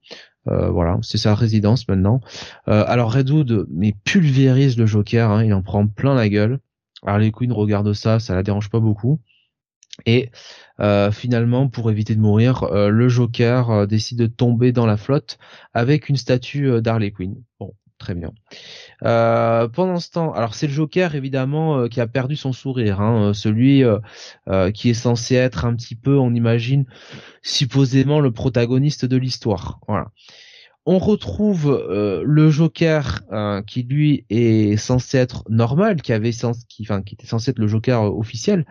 Euh, 0.48 0.70
voilà, 0.70 0.98
c'est 1.02 1.18
sa 1.18 1.34
résidence 1.34 1.88
maintenant. 1.88 2.20
Euh, 2.68 2.84
alors 2.86 3.12
Redwood 3.12 3.66
mais 3.70 3.94
pulvérise 4.04 4.78
le 4.78 4.86
Joker, 4.86 5.30
hein, 5.30 5.44
il 5.44 5.52
en 5.52 5.62
prend 5.62 5.86
plein 5.86 6.14
la 6.14 6.28
gueule. 6.28 6.60
Harley 7.04 7.30
Quinn 7.30 7.52
regarde 7.52 7.92
ça, 7.92 8.18
ça 8.18 8.34
la 8.34 8.42
dérange 8.42 8.70
pas 8.70 8.80
beaucoup. 8.80 9.20
Et 10.06 10.30
finalement, 11.10 11.68
pour 11.68 11.90
éviter 11.90 12.14
de 12.14 12.20
mourir, 12.20 12.68
le 12.72 13.08
Joker 13.08 13.88
décide 13.88 14.18
de 14.18 14.26
tomber 14.28 14.70
dans 14.70 14.86
la 14.86 14.96
flotte 14.96 15.38
avec 15.74 16.08
une 16.08 16.16
statue 16.16 16.80
d'Harley 16.80 17.10
Quinn. 17.10 17.34
Bon, 17.58 17.74
très 17.98 18.14
bien. 18.14 18.32
Euh, 19.02 19.68
pendant 19.68 19.98
ce 19.98 20.10
temps, 20.10 20.32
alors 20.32 20.54
c'est 20.54 20.66
le 20.66 20.72
Joker 20.72 21.14
évidemment 21.14 21.78
euh, 21.78 21.88
qui 21.88 22.00
a 22.00 22.06
perdu 22.06 22.36
son 22.36 22.52
sourire, 22.52 23.00
hein, 23.00 23.32
celui 23.34 23.82
qui 24.74 24.90
est 24.90 24.94
censé 24.94 25.34
être 25.34 25.64
un 25.64 25.74
petit 25.74 25.94
peu, 25.94 26.16
on 26.16 26.34
imagine, 26.34 26.86
supposément 27.42 28.20
le 28.20 28.30
protagoniste 28.32 29.04
de 29.04 29.16
l'histoire. 29.16 29.80
Voilà 29.88 30.08
on 30.90 30.98
retrouve 30.98 31.68
euh, 31.68 32.22
le 32.24 32.48
Joker 32.48 33.20
euh, 33.30 33.60
qui 33.60 33.82
lui 33.82 34.24
est 34.30 34.78
censé 34.78 35.18
être 35.18 35.44
normal, 35.50 36.00
qui 36.00 36.14
avait 36.14 36.32
sens, 36.32 36.64
qui, 36.66 36.82
enfin, 36.82 37.02
qui 37.02 37.14
était 37.14 37.26
censé 37.26 37.50
être 37.50 37.58
le 37.58 37.68
Joker 37.68 38.04
officiel, 38.16 38.64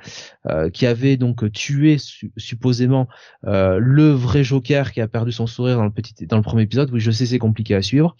euh, 0.47 0.71
qui 0.71 0.87
avait 0.87 1.15
donc 1.15 1.51
tué 1.51 1.97
supposément 2.35 3.07
le 3.43 4.09
vrai 4.09 4.43
Joker 4.43 4.91
qui 4.93 4.99
a 4.99 5.07
perdu 5.07 5.31
son 5.31 5.45
sourire 5.45 5.77
dans 5.77 5.83
le 5.83 5.91
petit, 5.91 6.25
dans 6.25 6.37
le 6.37 6.41
premier 6.41 6.63
épisode. 6.63 6.89
Oui, 6.91 6.99
je 6.99 7.11
sais, 7.11 7.27
c'est 7.27 7.37
compliqué 7.37 7.75
à 7.75 7.83
suivre. 7.83 8.17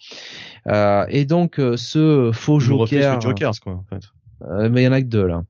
et 1.08 1.24
donc 1.24 1.56
ce 1.56 2.30
faux 2.32 2.60
Joker. 2.60 3.20
Jokers, 3.20 3.54
quoi, 3.60 3.72
en 3.72 3.84
fait. 3.90 4.68
mais 4.70 4.82
il 4.82 4.84
y 4.84 4.88
en 4.88 4.92
a 4.92 5.02
que 5.02 5.08
deux 5.08 5.26
là. 5.26 5.42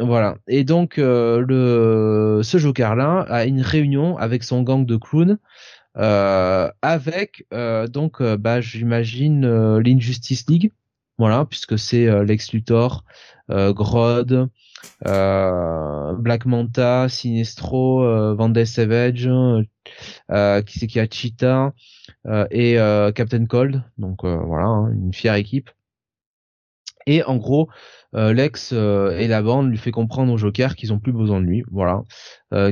Voilà. 0.00 0.38
Et 0.48 0.64
donc 0.64 0.96
le 0.96 2.40
ce 2.42 2.58
Joker 2.58 2.96
là 2.96 3.20
a 3.28 3.44
une 3.44 3.62
réunion 3.62 4.16
avec 4.18 4.42
son 4.42 4.62
gang 4.62 4.84
de 4.84 4.96
clowns 4.96 5.38
euh, 5.38 5.79
avec 5.94 7.46
euh, 7.52 7.86
donc 7.86 8.20
euh, 8.20 8.36
bah 8.36 8.60
j'imagine 8.60 9.78
l'Injustice 9.78 10.48
League. 10.48 10.72
Voilà 11.18 11.44
puisque 11.44 11.78
c'est 11.78 12.24
Lex 12.24 12.52
Luthor 12.52 13.04
Grodd 13.50 14.48
Black 15.04 16.46
Manta 16.46 17.08
Sinestro 17.10 18.34
Vanda 18.36 18.64
Savage 18.64 19.28
qui 20.64 20.78
c'est 20.78 20.86
qui 20.86 20.98
a 20.98 21.06
Cheetah 21.10 21.74
et 22.50 22.76
Captain 23.14 23.44
Cold. 23.44 23.82
Donc 23.98 24.24
voilà 24.24 24.64
hein, 24.64 24.92
une 24.92 25.12
fière 25.12 25.34
équipe. 25.34 25.70
Et 27.06 27.22
en 27.22 27.36
gros 27.36 27.68
Lex 28.14 28.72
et 28.72 29.28
la 29.28 29.42
bande 29.42 29.68
lui 29.68 29.76
fait 29.76 29.90
comprendre 29.90 30.32
au 30.32 30.38
Joker 30.38 30.74
qu'ils 30.74 30.94
ont 30.94 31.00
plus 31.00 31.12
besoin 31.12 31.42
de 31.42 31.44
lui. 31.44 31.64
Voilà. 31.70 32.04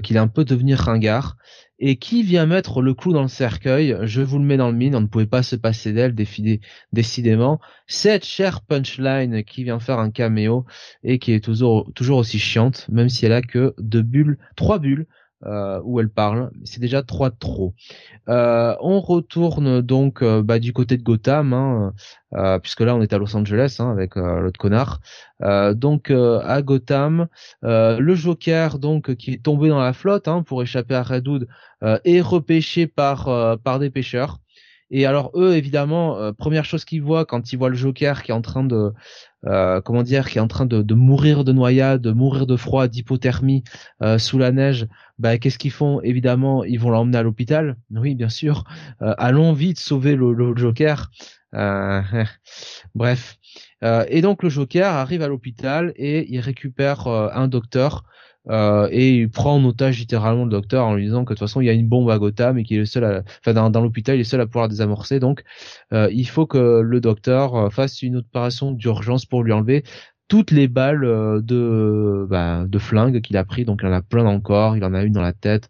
Qu'il 0.00 0.16
est 0.16 0.20
un 0.20 0.28
peu 0.28 0.46
devenu 0.46 0.74
ringard 0.74 1.36
et 1.78 1.96
qui 1.96 2.22
vient 2.22 2.46
mettre 2.46 2.82
le 2.82 2.94
clou 2.94 3.12
dans 3.12 3.22
le 3.22 3.28
cercueil? 3.28 3.96
Je 4.02 4.20
vous 4.22 4.38
le 4.38 4.44
mets 4.44 4.56
dans 4.56 4.70
le 4.70 4.76
mine, 4.76 4.94
on 4.96 5.00
ne 5.00 5.06
pouvait 5.06 5.26
pas 5.26 5.42
se 5.42 5.56
passer 5.56 5.92
d'elle, 5.92 6.14
décidément. 6.92 7.60
Cette 7.86 8.24
chère 8.24 8.62
punchline 8.62 9.44
qui 9.44 9.64
vient 9.64 9.80
faire 9.80 9.98
un 9.98 10.10
caméo 10.10 10.66
et 11.04 11.18
qui 11.18 11.32
est 11.32 11.44
toujours, 11.44 11.90
toujours 11.94 12.18
aussi 12.18 12.38
chiante, 12.38 12.86
même 12.90 13.08
si 13.08 13.26
elle 13.26 13.32
a 13.32 13.42
que 13.42 13.74
deux 13.78 14.02
bulles, 14.02 14.38
trois 14.56 14.78
bulles 14.78 15.06
euh, 15.46 15.80
où 15.84 16.00
elle 16.00 16.08
parle. 16.08 16.50
C'est 16.64 16.80
déjà 16.80 17.04
trois 17.04 17.30
de 17.30 17.36
trop. 17.38 17.72
Euh, 18.28 18.74
on 18.80 19.00
retourne 19.00 19.80
donc 19.82 20.20
euh, 20.20 20.42
bah, 20.42 20.58
du 20.58 20.72
côté 20.72 20.96
de 20.96 21.02
Gotham, 21.04 21.52
hein, 21.52 21.92
puisque 22.60 22.80
là 22.80 22.96
on 22.96 23.02
est 23.02 23.12
à 23.12 23.18
Los 23.18 23.36
Angeles 23.36 23.76
hein, 23.78 23.92
avec 23.92 24.16
l'autre 24.16 24.58
connard. 24.58 25.00
donc 25.40 26.10
à 26.10 26.62
Gotham, 26.62 27.28
le 27.62 28.14
Joker 28.14 28.80
donc 28.80 29.14
qui 29.14 29.34
est 29.34 29.42
tombé 29.42 29.68
dans 29.68 29.80
la 29.80 29.92
flotte 29.92 30.26
hein, 30.26 30.42
pour 30.42 30.60
échapper 30.62 30.94
à 30.94 31.04
Redwood 31.04 31.46
est 31.82 32.20
repêché 32.20 32.88
par 32.88 33.58
par 33.60 33.78
des 33.78 33.90
pêcheurs. 33.90 34.40
Et 34.90 35.06
alors 35.06 35.30
eux, 35.34 35.54
évidemment, 35.54 36.32
première 36.34 36.64
chose 36.64 36.84
qu'ils 36.84 37.02
voient 37.02 37.24
quand 37.24 37.52
ils 37.52 37.56
voient 37.56 37.68
le 37.68 37.76
Joker 37.76 38.22
qui 38.22 38.32
est 38.32 38.34
en 38.34 38.42
train 38.42 38.64
de, 38.64 38.92
euh, 39.46 39.80
comment 39.80 40.02
dire, 40.02 40.28
qui 40.28 40.38
est 40.38 40.40
en 40.40 40.48
train 40.48 40.66
de, 40.66 40.94
mourir 40.94 41.44
de 41.44 41.52
noyade, 41.52 42.02
de 42.02 42.12
mourir 42.12 42.46
de 42.46 42.56
froid, 42.56 42.88
d'hypothermie 42.88 43.62
euh, 44.02 44.18
sous 44.18 44.38
la 44.38 44.52
neige, 44.52 44.88
bah, 45.18 45.38
qu'est-ce 45.38 45.58
qu'ils 45.58 45.70
font? 45.70 46.00
Évidemment, 46.02 46.64
ils 46.64 46.78
vont 46.78 46.90
l'emmener 46.90 47.18
à 47.18 47.22
l'hôpital. 47.22 47.76
Oui, 47.90 48.14
bien 48.14 48.28
sûr. 48.28 48.64
Euh, 49.02 49.14
allons 49.18 49.52
vite 49.52 49.78
sauver 49.78 50.16
le, 50.16 50.32
le 50.32 50.56
Joker. 50.56 51.10
bref. 52.94 53.38
et 53.82 54.20
donc 54.20 54.42
le 54.42 54.50
Joker 54.50 54.92
arrive 54.92 55.22
à 55.22 55.28
l'hôpital 55.28 55.94
et 55.96 56.30
il 56.30 56.40
récupère 56.40 57.06
un 57.06 57.48
docteur 57.48 58.04
euh, 58.50 58.88
et 58.90 59.16
il 59.16 59.30
prend 59.30 59.56
en 59.56 59.64
otage 59.64 59.98
littéralement 59.98 60.44
le 60.44 60.50
docteur 60.50 60.86
en 60.86 60.94
lui 60.94 61.04
disant 61.04 61.24
que 61.24 61.34
de 61.34 61.38
toute 61.38 61.46
façon 61.46 61.60
il 61.60 61.66
y 61.66 61.70
a 61.70 61.72
une 61.72 61.88
bombe 61.88 62.10
à 62.10 62.18
Gotham 62.18 62.58
et 62.58 62.64
qu'il 62.64 62.76
est 62.76 62.80
le 62.80 62.86
seul, 62.86 63.04
à, 63.04 63.22
enfin 63.46 63.70
dans, 63.70 63.80
l'hôpital 63.82 64.16
il 64.16 64.20
est 64.20 64.24
seul 64.24 64.40
à 64.40 64.46
pouvoir 64.46 64.68
désamorcer. 64.68 65.20
Donc 65.20 65.44
euh, 65.92 66.08
il 66.12 66.26
faut 66.28 66.46
que 66.46 66.80
le 66.80 67.00
docteur 67.00 67.54
euh, 67.56 67.70
fasse 67.70 68.02
une 68.02 68.16
opération 68.16 68.72
d'urgence 68.72 69.26
pour 69.26 69.42
lui 69.42 69.52
enlever 69.52 69.84
toutes 70.28 70.50
les 70.50 70.68
balles 70.68 71.00
de 71.42 72.26
bah, 72.28 72.64
de 72.66 72.78
flingue 72.78 73.20
qu'il 73.20 73.36
a 73.36 73.44
pris. 73.44 73.64
Donc 73.64 73.80
il 73.82 73.88
en 73.88 73.92
a 73.92 74.02
plein 74.02 74.26
encore, 74.26 74.76
il 74.76 74.84
en 74.84 74.94
a 74.94 75.02
une 75.02 75.12
dans 75.12 75.22
la 75.22 75.32
tête. 75.32 75.68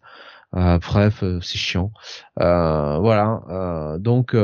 Euh, 0.55 0.79
bref, 0.79 1.23
c'est 1.41 1.57
chiant. 1.57 1.91
Euh, 2.39 2.97
voilà. 2.99 3.97
donc, 3.99 4.35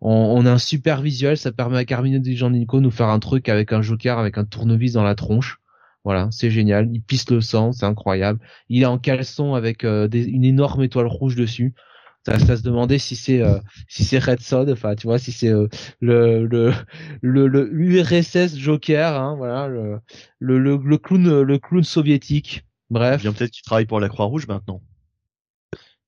on, 0.00 0.46
a 0.46 0.50
un 0.50 0.58
super 0.58 1.02
visuel. 1.02 1.36
Ça 1.36 1.52
permet 1.52 1.78
à 1.78 1.84
Carmine 1.84 2.20
de 2.20 2.32
Jean 2.32 2.50
Nico 2.50 2.80
nous 2.80 2.90
faire 2.90 3.08
un 3.08 3.18
truc 3.20 3.48
avec 3.48 3.72
un 3.72 3.82
Joker 3.82 4.18
avec 4.18 4.38
un 4.38 4.44
tournevis 4.44 4.94
dans 4.94 5.04
la 5.04 5.14
tronche. 5.14 5.59
Voilà, 6.04 6.28
c'est 6.30 6.50
génial. 6.50 6.88
Il 6.92 7.02
pisse 7.02 7.28
le 7.30 7.40
sang, 7.40 7.72
c'est 7.72 7.84
incroyable. 7.84 8.40
Il 8.68 8.82
est 8.82 8.86
en 8.86 8.98
caleçon 8.98 9.54
avec 9.54 9.84
euh, 9.84 10.08
une 10.10 10.44
énorme 10.44 10.82
étoile 10.82 11.06
rouge 11.06 11.36
dessus. 11.36 11.74
Ça, 12.26 12.38
ça 12.38 12.56
se 12.56 12.62
demandait 12.62 12.98
si 12.98 13.16
c'est 13.16 13.42
euh, 13.42 13.58
si 13.88 14.04
c'est 14.04 14.18
Red 14.18 14.40
Sod, 14.40 14.70
enfin 14.70 14.94
tu 14.94 15.06
vois, 15.06 15.18
si 15.18 15.32
c'est 15.32 15.48
euh, 15.48 15.68
le, 16.00 16.46
le 16.46 16.72
le 17.22 17.46
le 17.46 17.72
URSS 17.72 18.56
Joker, 18.58 19.18
hein, 19.18 19.36
voilà, 19.36 19.68
le, 19.68 20.00
le 20.38 20.58
le 20.76 20.98
clown 20.98 21.42
le 21.42 21.58
clown 21.58 21.82
soviétique. 21.82 22.66
Bref. 22.90 23.22
Bien 23.22 23.32
peut-être 23.32 23.52
qu'il 23.52 23.62
travaille 23.62 23.86
pour 23.86 24.00
la 24.00 24.08
Croix 24.08 24.26
Rouge 24.26 24.46
maintenant. 24.48 24.82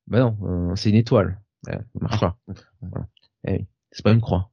Ben 0.06 0.36
non, 0.38 0.76
c'est 0.76 0.90
une 0.90 0.96
étoile. 0.96 1.40
pas. 2.20 2.36
Voilà. 2.80 3.06
Eh 3.46 3.66
c'est 3.90 4.02
pas 4.02 4.12
une 4.12 4.20
croix. 4.20 4.50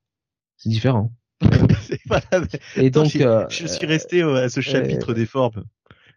C'est 0.57 0.69
différent. 0.69 1.11
Et 2.75 2.89
donc, 2.89 3.05
je, 3.05 3.09
suis 3.09 3.23
euh, 3.23 3.87
resté 3.87 4.21
à 4.21 4.49
ce 4.49 4.61
chapitre 4.61 5.13
des 5.13 5.25
formes. 5.25 5.63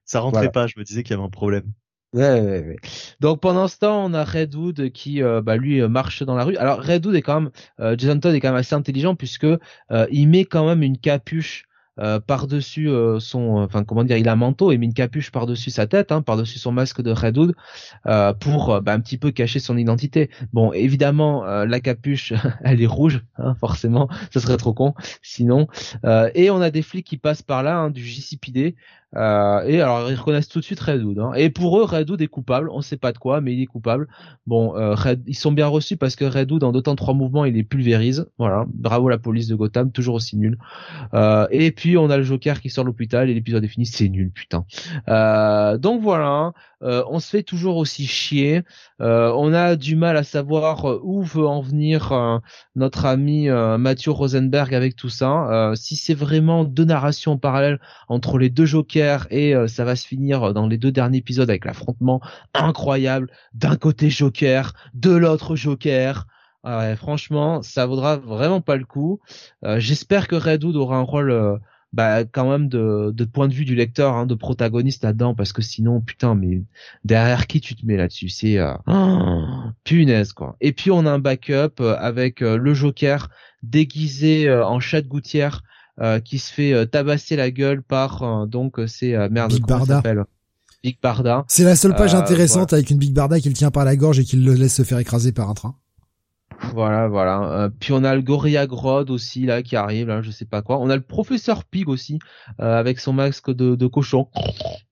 Ça 0.05 0.21
rentrait 0.21 0.51
pas. 0.51 0.67
Je 0.67 0.79
me 0.79 0.85
disais 0.85 1.03
qu'il 1.03 1.13
y 1.13 1.15
avait 1.15 1.27
un 1.27 1.31
problème. 1.31 1.65
Ouais, 2.13 2.41
ouais, 2.41 2.61
ouais. 2.61 2.77
Donc 3.21 3.41
pendant 3.41 3.69
ce 3.69 3.79
temps, 3.79 4.05
on 4.05 4.13
a 4.13 4.23
Redwood 4.23 4.91
qui, 4.91 5.23
euh, 5.23 5.41
bah, 5.41 5.57
lui, 5.57 5.81
euh, 5.81 5.89
marche 5.89 6.23
dans 6.23 6.35
la 6.35 6.45
rue. 6.45 6.57
Alors 6.57 6.83
Redwood 6.83 7.15
est 7.15 7.23
quand 7.23 7.41
même, 7.41 7.51
Jason 7.99 8.21
Todd 8.21 8.35
est 8.35 8.41
quand 8.41 8.51
même 8.51 8.59
assez 8.59 8.75
intelligent 8.75 9.15
puisque 9.15 9.47
il 10.11 10.29
met 10.29 10.45
quand 10.45 10.67
même 10.67 10.83
une 10.83 10.99
capuche 10.99 11.65
euh, 12.03 12.19
par-dessus 12.21 12.89
euh, 12.89 13.21
son, 13.21 13.59
enfin 13.59 13.85
comment 13.85 14.05
dire, 14.05 14.17
il 14.17 14.29
a 14.29 14.33
un 14.33 14.37
manteau 14.37 14.73
et 14.73 14.79
met 14.79 14.87
une 14.87 14.95
capuche 14.95 15.31
par-dessus 15.31 15.71
sa 15.71 15.87
tête, 15.87 16.11
hein, 16.11 16.21
par-dessus 16.21 16.59
son 16.59 16.73
masque 16.73 17.01
de 17.01 17.13
Redwood, 17.13 17.55
euh, 18.07 18.33
pour 18.33 18.81
bah, 18.81 18.93
un 18.93 19.01
petit 19.01 19.19
peu 19.19 19.31
cacher 19.31 19.61
son 19.61 19.77
identité. 19.77 20.31
Bon, 20.53 20.73
évidemment, 20.73 21.45
la 21.45 21.81
capuche, 21.81 22.33
elle 22.65 22.83
est 22.83 22.87
rouge, 22.87 23.23
hein, 23.39 23.55
forcément, 23.55 24.09
ça 24.33 24.41
serait 24.41 24.57
trop 24.57 24.73
con. 24.73 24.95
Sinon, 25.23 25.69
et 26.35 26.51
on 26.51 26.61
a 26.61 26.71
des 26.71 26.83
flics 26.83 27.07
qui 27.07 27.17
passent 27.17 27.43
par 27.43 27.63
là, 27.63 27.79
hein, 27.79 27.91
du 27.91 28.05
JCPD, 28.05 28.75
euh, 29.17 29.63
et 29.67 29.81
alors 29.81 30.11
ils 30.11 30.15
reconnaissent 30.15 30.49
tout 30.49 30.61
de 30.61 30.65
suite 30.65 30.81
Redwood. 30.81 31.19
Hein. 31.19 31.33
Et 31.35 31.51
pour 31.51 31.79
eux, 31.79 31.85
Redwood 31.85 32.21
est 32.23 32.29
coupable. 32.29 32.69
On 32.71 32.81
sait 32.81 32.97
pas 32.97 33.13
de 33.13 33.19
quoi, 33.19 33.41
mais 33.41 33.55
il 33.55 33.63
est 33.63 33.67
coupable. 33.67 34.09
Bon, 34.47 34.77
euh, 34.77 34.95
ils 35.27 35.37
sont 35.37 35.53
bien 35.53 35.67
reçus 35.67 35.97
parce 35.97 36.17
que 36.17 36.25
Redwood, 36.25 36.65
en 36.65 36.73
d'autant 36.73 36.97
trois 36.97 37.15
mouvements, 37.15 37.45
il 37.45 37.55
les 37.55 37.65
pulvérise. 37.65 38.27
Voilà. 38.39 38.65
Bravo 38.73 39.09
la 39.09 39.19
police 39.19 39.49
de 39.49 39.55
Gotham, 39.55 39.93
toujours 39.93 40.15
aussi 40.15 40.37
nul. 40.37 40.59
Euh, 41.15 41.47
et 41.51 41.71
puis 41.73 41.97
on 41.99 42.11
a 42.11 42.17
le 42.17 42.23
Joker 42.23 42.61
qui 42.61 42.71
sort 42.71 42.85
l'hôpital 42.85 43.29
et 43.29 43.35
l'épisode 43.35 43.65
est 43.65 43.69
fini. 43.69 43.87
C'est 43.87 44.09
nul, 44.09 44.31
putain. 44.31 44.65
Euh, 45.09 45.77
donc 45.79 46.01
voilà. 46.03 46.53
Euh, 46.83 47.05
on 47.09 47.21
se 47.21 47.29
fait 47.29 47.45
toujours 47.45 47.77
aussi 47.77 48.07
chier. 48.07 48.63
Euh, 49.01 49.33
on 49.37 49.53
a 49.53 49.77
du 49.77 49.95
mal 49.95 50.17
à 50.17 50.25
savoir 50.25 50.85
où 51.05 51.23
veut 51.23 51.47
en 51.47 51.61
venir 51.61 52.41
notre 52.75 53.07
ami 53.07 53.49
Mathieu 53.49 54.11
Rosenberg 54.11 54.75
avec 54.75 54.97
tout 54.97 55.09
ça. 55.09 55.73
si 55.75 55.97
c'est 55.97 56.15
vraiment 56.15 56.65
deux 56.65 56.85
narrations 56.85 57.39
parallèles 57.39 57.81
entre 58.09 58.39
les 58.39 58.51
deux 58.51 58.67
Jokers 58.67 59.02
et 59.31 59.55
ça 59.69 59.85
va 59.85 59.97
se 59.97 60.07
finir 60.07 60.55
dans 60.55 60.67
les 60.67 60.79
deux 60.79 60.93
derniers 60.93 61.19
épisodes 61.19 61.49
avec 61.49 61.65
l'affrontement 61.65 62.21
incroyable 62.55 63.31
d'un 63.55 63.77
côté 63.77 64.11
Joker, 64.11 64.75
de 64.95 65.11
l'autre 65.11 65.57
Joker. 65.57 66.27
franchement, 66.97 67.63
ça 67.63 67.87
vaudra 67.87 68.17
vraiment 68.17 68.61
pas 68.61 68.77
le 68.77 68.85
coup. 68.85 69.21
J'espère 69.77 70.29
que 70.29 70.37
Redwood 70.37 70.77
aura 70.77 70.97
un 70.97 71.03
rôle 71.03 71.61
bah 71.93 72.25
quand 72.25 72.51
même 72.51 72.69
de, 72.69 73.25
point 73.25 73.49
de 73.49 73.55
vue 73.55 73.65
du 73.65 73.75
lecteur, 73.75 74.15
hein, 74.15 74.27
de 74.27 74.35
protagoniste 74.35 75.05
là-dedans, 75.05 75.35
parce 75.35 75.53
que 75.53 75.63
sinon, 75.63 76.01
putain, 76.01 76.35
mais 76.35 76.63
derrière 77.05 77.47
qui 77.47 77.61
tu 77.61 77.75
te 77.75 77.85
mets 77.85 77.97
là-dessus? 77.97 78.31
C'est 78.31 78.59
euh, 78.59 78.73
punaise 79.85 80.33
quoi. 80.33 80.57
Et 80.61 80.73
puis 80.73 80.91
on 80.91 81.07
a 81.07 81.11
un 81.11 81.19
backup 81.19 81.81
euh, 81.81 81.97
avec 81.99 82.43
euh, 82.43 82.57
le 82.57 82.75
Joker 82.75 83.29
déguisé 83.63 84.53
en 84.53 84.81
chat 84.81 85.03
de 85.03 85.09
gouttière 85.09 85.63
qui 86.25 86.39
se 86.39 86.53
fait 86.53 86.87
tabasser 86.87 87.37
la 87.37 87.51
gueule 87.51 87.83
par 87.83 88.47
donc 88.47 88.81
c'est 88.87 89.29
merde 89.31 89.53
Big 89.53 89.67
Barda. 89.67 90.03
Big 90.83 90.99
Barda. 91.01 91.45
C'est 91.49 91.65
la 91.65 91.77
seule 91.77 91.95
page 91.95 92.15
intéressante 92.15 92.73
avec 92.73 92.91
une 92.91 92.99
Big 92.99 93.13
Barda 93.15 93.41
qui 93.41 93.49
le 93.49 93.55
tient 93.55 93.71
par 93.71 93.85
la 93.85 93.97
gorge 93.97 94.19
et 94.19 94.25
qui 94.25 94.37
le 94.37 94.55
laisse 94.55 94.75
se 94.75 94.83
faire 94.83 94.99
écraser 94.99 95.33
par 95.33 95.49
un 95.49 95.55
train. 95.55 95.77
Voilà, 96.75 97.09
voilà. 97.09 97.43
Euh, 97.43 97.69
puis 97.81 97.93
on 97.93 98.05
a 98.05 98.15
le 98.15 98.23
Gorilla 98.23 98.67
Grodd 98.67 99.11
aussi 99.11 99.47
là 99.47 99.63
qui 99.63 99.75
arrive, 99.75 100.09
là, 100.09 100.23
je 100.23 100.31
sais 100.31 100.45
pas 100.45 100.63
quoi. 100.63 100.79
On 100.79 100.91
a 100.91 100.97
le 100.97 101.03
professeur 101.03 101.65
Pig 101.65 101.89
aussi 101.89 102.19
euh, 102.61 102.79
avec 102.79 103.01
son 103.01 103.13
masque 103.13 103.51
de, 103.51 103.75
de 103.75 103.87
cochon, 103.87 104.29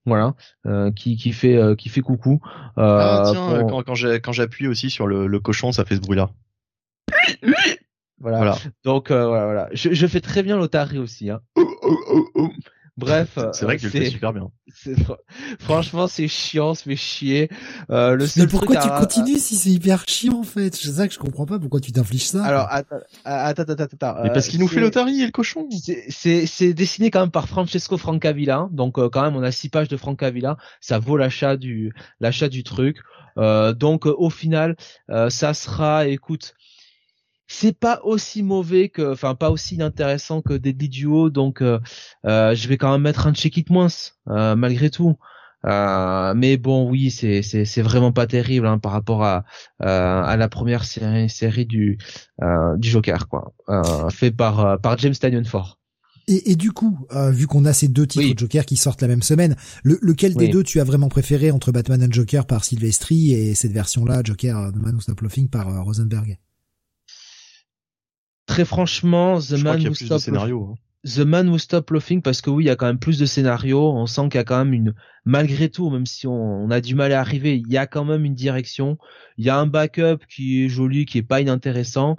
voilà, 0.05 0.35
euh, 0.67 0.91
qui, 0.91 1.17
qui 1.17 1.33
fait 1.33 1.59
qui 1.77 1.89
fait 1.89 2.01
coucou. 2.01 2.41
ah 2.77 3.23
tiens, 3.31 3.67
quand, 3.69 3.85
quand 3.85 4.33
j'appuie 4.33 4.67
aussi 4.67 4.91
sur 4.91 5.07
le, 5.07 5.27
le 5.27 5.41
cochon, 5.41 5.71
ça 5.71 5.85
fait 5.85 5.97
ce 5.97 6.01
bruit-là. 6.01 6.31
Voilà. 8.21 8.57
Donc 8.85 9.11
euh, 9.11 9.27
voilà, 9.27 9.45
voilà. 9.45 9.69
Je, 9.73 9.93
je, 9.93 10.07
fais 10.07 10.21
très 10.21 10.43
bien 10.43 10.57
l'Otari 10.57 10.99
aussi. 10.99 11.31
Hein. 11.31 11.41
Bref, 13.01 13.39
c'est 13.53 13.65
vrai 13.65 13.77
que 13.77 13.81
tu 13.81 13.87
le 13.87 13.93
fais 13.93 14.11
super 14.11 14.33
bien. 14.35 14.51
Franchement, 15.59 16.07
c'est 16.07 16.29
chiant, 16.29 16.75
fait 16.75 16.97
chier. 16.97 17.49
Euh, 17.91 18.15
le 18.15 18.27
mais 18.37 18.47
pourquoi 18.47 18.77
tu 18.77 18.89
continues 18.89 19.39
si 19.39 19.57
c'est 19.57 19.71
hyper 19.71 20.05
chiant 20.07 20.41
en 20.41 20.43
fait? 20.43 20.75
C'est 20.75 20.91
ça 20.91 21.09
que 21.09 21.15
je 21.15 21.19
comprends 21.19 21.47
pas. 21.47 21.59
Pourquoi 21.59 21.81
tu 21.81 21.93
t'infliges 21.93 22.27
ça? 22.27 22.45
Alors 22.45 22.67
attends, 22.71 22.97
attends, 23.25 23.63
attends, 23.63 23.85
attends. 23.85 24.17
Mais 24.23 24.31
parce 24.33 24.49
qu'il 24.49 24.61
nous 24.61 24.69
fait 24.69 24.81
l'Otari 24.81 25.23
et 25.23 25.27
le 25.27 25.33
cochon. 25.33 25.67
C'est 26.09 26.47
c'est 26.47 26.75
dessiné 26.75 27.11
quand 27.11 27.21
même 27.21 27.31
par 27.31 27.49
Francesco 27.49 27.97
Francavilla. 27.97 28.69
Donc 28.71 28.99
euh, 28.99 29.09
quand 29.09 29.23
même, 29.23 29.37
on 29.37 29.43
a 29.43 29.51
six 29.51 29.71
pages 29.71 29.89
de 29.89 29.97
Francavilla. 29.97 30.59
Ça 30.81 30.99
vaut 30.99 31.17
l'achat 31.17 31.57
du 31.57 31.95
l'achat 32.21 32.49
du 32.49 32.65
truc. 32.65 32.99
Euh, 33.39 33.73
donc 33.73 34.05
au 34.05 34.29
final, 34.29 34.77
ça 35.09 35.55
sera, 35.55 36.07
écoute 36.07 36.55
c'est 37.53 37.77
pas 37.77 38.01
aussi 38.05 38.45
mauvais 38.45 38.91
que, 38.91 39.13
enfin 39.13 39.35
pas 39.35 39.51
aussi 39.51 39.83
intéressant 39.83 40.41
que 40.41 40.55
Deadly 40.55 40.89
Duo, 40.89 41.31
donc 41.31 41.63
euh, 41.63 41.81
euh, 42.25 42.55
je 42.55 42.69
vais 42.69 42.79
quand 42.79 42.93
même 42.93 43.03
mettre 43.03 43.27
un 43.27 43.35
check 43.35 43.57
it 43.57 43.71
moins 43.71 43.89
euh, 44.29 44.55
malgré 44.55 44.89
tout. 44.89 45.17
mais 45.65 46.57
bon, 46.57 46.89
oui, 46.89 47.11
c'est 47.11 47.43
c'est 47.43 47.65
c'est 47.65 47.83
vraiment 47.83 48.13
pas 48.13 48.29
terrible 48.29 48.69
hein, 48.69 48.79
par 48.79 48.93
rapport 48.93 49.25
à 49.25 49.45
à 49.81 50.37
la 50.37 50.49
première 50.49 50.85
série 50.85 51.29
série 51.29 51.67
du 51.67 51.99
du 52.77 52.89
Joker 52.89 53.27
quoi, 53.29 53.53
fait 54.11 54.31
par 54.31 54.81
par 54.81 54.97
James 54.99 55.45
Ford. 55.45 55.77
Et, 56.29 56.53
et, 56.53 56.55
du 56.55 56.71
coup, 56.71 56.97
vu 57.33 57.49
qu'on 57.49 57.65
a 57.65 57.73
ces 57.73 57.89
deux 57.89 58.07
titres 58.07 58.35
de 58.35 58.39
Joker 58.39 58.65
qui 58.65 58.77
sortent 58.77 59.03
la 59.03 59.09
même 59.09 59.23
semaine, 59.23 59.57
lequel 59.83 60.37
des 60.37 60.49
deux 60.49 60.63
tu 60.63 60.79
as 60.79 60.85
vraiment 60.85 61.09
préféré 61.09 61.51
entre 61.51 61.73
Batman 61.73 62.05
and 62.05 62.13
Joker 62.13 62.47
par 62.47 62.63
Silvestri 62.65 63.33
et 63.33 63.57
cette 63.57 63.73
version-là, 63.73 64.21
Joker 64.23 64.71
The 64.73 64.77
Man 64.77 64.95
Who 64.95 65.01
Stopped 65.01 65.23
Laughing 65.23 65.49
par 65.49 65.85
Rosenberg? 65.85 66.39
Très 68.51 68.65
franchement, 68.65 69.39
The 69.39 69.63
Man 69.63 69.87
Who 69.87 69.95
Stop 69.95 70.23
hein. 70.27 70.75
The 71.05 71.21
Man 71.21 71.49
Who 71.49 71.59
Stop 71.59 71.89
Laughing 71.93 72.21
parce 72.21 72.41
que 72.41 72.51
oui, 72.51 72.65
il 72.65 72.67
y 72.67 72.71
a 72.71 72.75
quand 72.75 72.87
même 72.87 72.99
plus 72.99 73.17
de 73.17 73.25
scénarios. 73.25 73.93
On 73.93 74.07
sent 74.07 74.23
qu'il 74.23 74.39
y 74.39 74.39
a 74.39 74.45
quand 74.45 74.59
même 74.59 74.75
une, 74.75 74.93
malgré 75.25 75.69
tout, 75.69 75.89
même 75.89 76.05
si 76.05 76.27
on, 76.27 76.69
a 76.69 76.81
du 76.81 76.97
mal 76.97 77.13
à 77.13 77.21
arriver, 77.21 77.63
il 77.65 77.73
y 77.73 77.79
a 77.79 77.87
quand 77.87 78.05
même 78.05 78.25
une 78.25 78.35
direction. 78.35 78.99
Il 79.39 79.45
y 79.45 79.51
a 79.51 79.57
un 79.57 79.69
backup 79.69 80.19
qui 80.29 80.65
est 80.65 80.69
joli, 80.69 81.07
qui 81.07 81.19
est 81.19 81.23
pas 81.23 81.41
inintéressant. 81.41 82.17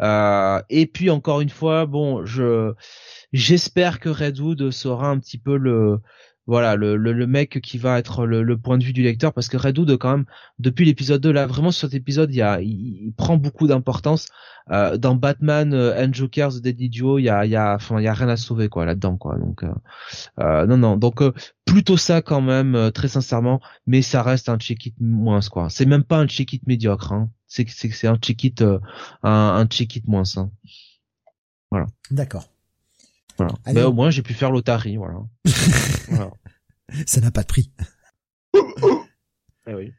Euh, 0.00 0.62
et 0.70 0.86
puis 0.86 1.10
encore 1.10 1.40
une 1.40 1.50
fois, 1.50 1.84
bon, 1.86 2.24
je, 2.24 2.72
j'espère 3.32 3.98
que 3.98 4.08
Redwood 4.08 4.70
sera 4.70 5.08
un 5.08 5.18
petit 5.18 5.38
peu 5.38 5.56
le, 5.56 5.98
voilà 6.46 6.74
le, 6.76 6.96
le, 6.96 7.26
mec 7.26 7.60
qui 7.60 7.78
va 7.78 7.98
être 7.98 8.26
le, 8.26 8.42
le, 8.42 8.58
point 8.58 8.76
de 8.78 8.84
vue 8.84 8.92
du 8.92 9.02
lecteur 9.02 9.32
parce 9.32 9.48
que 9.48 9.56
Redwood 9.56 9.96
quand 9.96 10.10
même 10.10 10.24
depuis 10.58 10.84
l'épisode 10.84 11.20
2 11.20 11.30
là 11.30 11.46
vraiment 11.46 11.70
sur 11.70 11.88
cet 11.88 11.94
épisode 11.94 12.32
il 12.32 12.36
y 12.36 12.42
a 12.42 12.60
il, 12.60 13.12
prend 13.16 13.36
beaucoup 13.36 13.66
d'importance. 13.66 14.28
Euh, 14.70 14.96
dans 14.96 15.16
Batman 15.16 15.74
euh, 15.74 15.92
and 16.00 16.12
Joker 16.12 16.50
The 16.50 16.58
Deadly 16.58 16.88
Duo 16.88 17.18
il 17.18 17.24
y 17.24 17.28
a 17.28 17.44
il 17.44 17.50
y 17.50 17.56
a 17.56 17.74
enfin 17.74 17.98
il 17.98 18.04
y 18.04 18.08
a 18.08 18.14
rien 18.14 18.28
à 18.28 18.36
sauver 18.36 18.68
quoi 18.68 18.84
là-dedans 18.84 19.16
quoi. 19.16 19.36
Donc 19.36 19.64
euh, 19.64 19.74
euh 20.38 20.66
non 20.66 20.76
non. 20.76 20.96
Donc 20.96 21.20
euh, 21.20 21.32
plutôt 21.64 21.96
ça 21.96 22.22
quand 22.22 22.40
même 22.40 22.90
très 22.92 23.08
sincèrement 23.08 23.60
mais 23.86 24.02
ça 24.02 24.22
reste 24.22 24.48
un 24.48 24.58
check 24.58 24.86
it 24.86 24.94
moins 25.00 25.40
quoi. 25.40 25.68
C'est 25.68 25.86
même 25.86 26.04
pas 26.04 26.18
un 26.18 26.26
check 26.26 26.52
it 26.52 26.66
médiocre 26.66 27.12
hein. 27.12 27.30
C'est 27.46 27.68
c'est 27.68 27.90
c'est 27.90 28.06
un 28.06 28.16
check 28.16 28.44
it 28.44 28.62
un, 28.62 28.80
un 29.22 29.66
check 29.66 29.96
it 29.96 30.06
moins 30.06 30.22
hein. 30.36 30.50
voilà. 31.70 31.86
D'accord 32.10 32.51
voilà. 33.36 33.54
Mais 33.66 33.82
au 33.82 33.92
moins 33.92 34.10
j'ai 34.10 34.22
pu 34.22 34.34
faire 34.34 34.50
l'Otari, 34.50 34.96
voilà. 36.08 36.30
Ça 37.06 37.20
n'a 37.20 37.30
pas 37.30 37.42
de 37.42 37.46
prix. 37.46 37.72
eh 39.66 39.74
oui. 39.74 39.92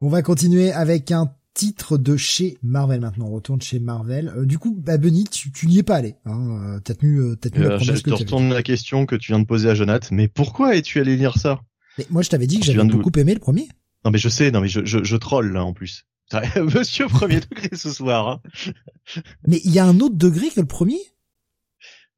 On 0.00 0.08
va 0.08 0.22
continuer 0.22 0.70
avec 0.70 1.10
un 1.10 1.34
titre 1.54 1.98
de 1.98 2.16
chez 2.16 2.56
Marvel 2.62 3.00
maintenant. 3.00 3.26
On 3.26 3.32
retourne 3.32 3.60
chez 3.60 3.80
Marvel. 3.80 4.32
Euh, 4.36 4.46
du 4.46 4.58
coup, 4.58 4.76
bah 4.78 4.96
Benny, 4.96 5.24
tu, 5.24 5.50
tu 5.50 5.66
n'y 5.66 5.78
es 5.78 5.82
pas 5.82 5.96
allé. 5.96 6.14
Hein. 6.24 6.76
Euh, 6.76 6.80
t'as 6.80 6.94
tenu, 6.94 7.18
euh, 7.18 7.34
t'as 7.34 7.50
tenu 7.50 7.64
la 7.64 7.78
Je 7.78 7.92
te 7.94 8.10
retourne 8.10 8.50
la 8.52 8.62
question 8.62 9.06
que 9.06 9.16
tu 9.16 9.32
viens 9.32 9.40
de 9.40 9.44
poser 9.44 9.68
à 9.68 9.74
Jonathan. 9.74 10.08
Mais 10.12 10.28
pourquoi 10.28 10.76
es-tu 10.76 11.00
allé 11.00 11.16
lire 11.16 11.36
ça? 11.36 11.60
Mais 11.98 12.06
Moi, 12.10 12.22
je 12.22 12.30
t'avais 12.30 12.46
dit 12.46 12.60
que 12.60 12.66
j'avais 12.66 12.84
beaucoup 12.84 13.10
aimé 13.18 13.34
le 13.34 13.40
premier. 13.40 13.68
Non 14.04 14.12
mais 14.12 14.18
je 14.18 14.28
sais, 14.28 14.52
non 14.52 14.60
mais 14.60 14.68
je, 14.68 14.84
je, 14.84 15.02
je 15.02 15.16
troll 15.16 15.52
là 15.52 15.64
en 15.64 15.72
plus. 15.72 16.06
Monsieur 16.56 17.08
premier 17.08 17.40
degré 17.40 17.70
ce 17.72 17.90
soir. 17.90 18.28
Hein. 18.28 19.22
mais 19.46 19.60
il 19.64 19.72
y 19.72 19.80
a 19.80 19.84
un 19.84 19.98
autre 19.98 20.14
degré 20.14 20.48
que 20.50 20.60
le 20.60 20.66
premier? 20.66 21.00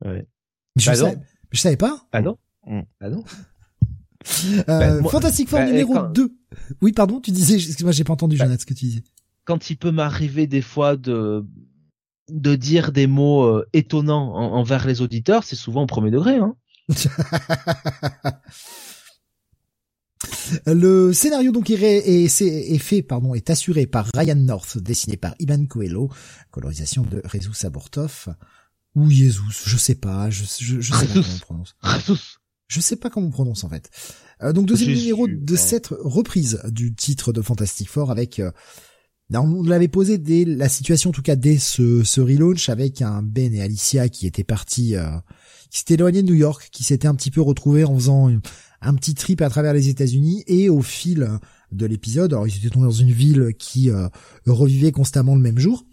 Ouais. 0.05 0.26
Je, 0.81 0.91
bah 0.91 0.97
savais, 0.97 1.18
je 1.50 1.60
savais 1.60 1.76
pas. 1.76 2.07
Ah 2.12 2.23
non. 2.23 2.39
Mm. 2.67 2.81
Ah 3.00 3.10
non. 3.10 3.25
Euh, 4.68 5.00
bah, 5.00 5.09
Fantastic 5.09 5.49
Four 5.49 5.60
bah, 5.60 5.67
numéro 5.67 5.99
2. 5.99 6.31
Oui, 6.83 6.92
pardon, 6.92 7.20
tu 7.20 7.31
disais, 7.31 7.55
excuse-moi, 7.55 7.92
j'ai 7.92 8.05
pas 8.05 8.12
entendu, 8.12 8.36
bah, 8.36 8.44
Jonathan, 8.44 8.60
ce 8.60 8.67
que 8.67 8.75
tu 8.75 8.84
disais. 8.86 9.02
Quand 9.44 9.70
il 9.70 9.76
peut 9.76 9.91
m'arriver 9.91 10.47
des 10.47 10.62
fois 10.62 10.97
de 10.97 11.44
de 12.28 12.55
dire 12.55 12.92
des 12.92 13.09
mots 13.09 13.42
euh, 13.42 13.67
étonnants 13.73 14.34
envers 14.34 14.86
les 14.86 15.00
auditeurs, 15.02 15.42
c'est 15.42 15.57
souvent 15.57 15.83
au 15.83 15.86
premier 15.86 16.12
degré. 16.12 16.36
Hein. 16.36 16.55
Le 20.67 21.12
scénario 21.12 21.50
donc 21.52 21.70
est, 21.70 21.81
est, 21.81 22.25
est, 22.25 22.78
fait 22.78 23.02
pardon 23.02 23.34
est 23.34 23.50
assuré 23.50 23.86
par 23.86 24.09
Ryan 24.15 24.36
North, 24.36 24.78
dessiné 24.78 25.17
par 25.17 25.34
Ivan 25.39 25.67
Coelho, 25.67 26.10
colorisation 26.50 27.02
de 27.02 27.23
Rezus 27.25 27.55
Sabortov 27.55 28.28
ou 28.94 29.09
Jesus, 29.10 29.43
je 29.67 29.77
sais 29.77 29.94
pas, 29.94 30.31
je, 30.31 30.44
je, 30.44 30.81
je 30.81 30.93
sais 30.93 31.07
pas 31.07 31.15
comment 31.15 31.35
on 31.35 31.39
prononce. 31.41 31.77
Je 32.69 32.81
sais 32.81 32.97
pas 32.97 33.10
comment 33.10 33.27
on 33.27 33.31
prononce 33.31 33.65
en 33.65 33.69
fait. 33.69 33.91
Euh, 34.43 34.52
donc 34.52 34.67
deuxième 34.67 34.94
numéro 34.94 35.27
de 35.28 35.57
cette 35.57 35.89
reprise 35.89 36.60
du 36.70 36.94
titre 36.94 37.33
de 37.33 37.43
Fantastic 37.43 37.89
Four 37.89 38.10
avec 38.10 38.39
euh, 38.39 38.51
on 39.33 39.62
l'avait 39.62 39.89
posé 39.89 40.19
dès 40.19 40.44
la 40.44 40.69
situation 40.69 41.10
en 41.10 41.12
tout 41.12 41.23
cas 41.23 41.36
dès 41.36 41.59
ce, 41.59 42.02
ce 42.02 42.20
relaunch 42.20 42.69
avec 42.69 43.02
un 43.02 43.23
Ben 43.23 43.55
et 43.55 43.62
Alicia 43.62 44.09
qui 44.09 44.27
étaient 44.27 44.44
partis 44.44 44.97
euh, 44.97 45.09
qui 45.70 45.78
s'étaient 45.78 45.94
éloignés 45.94 46.23
de 46.23 46.28
New 46.28 46.35
York, 46.35 46.69
qui 46.73 46.83
s'étaient 46.83 47.09
un 47.09 47.15
petit 47.15 47.31
peu 47.31 47.41
retrouvés 47.41 47.85
en 47.85 47.94
faisant 47.94 48.31
un 48.81 48.94
petit 48.94 49.15
trip 49.15 49.41
à 49.41 49.51
travers 49.51 49.73
les 49.73 49.89
États-Unis 49.89 50.43
et 50.47 50.69
au 50.69 50.83
fil 50.83 51.28
de 51.73 51.86
l'épisode, 51.86 52.33
alors 52.33 52.49
ils 52.49 52.57
étaient 52.57 52.70
tombés 52.70 52.86
dans 52.86 52.93
une 52.93 53.12
ville 53.12 53.52
qui 53.59 53.91
euh, 53.91 54.09
revivait 54.47 54.93
constamment 54.93 55.35
le 55.35 55.41
même 55.41 55.59
jour 55.59 55.85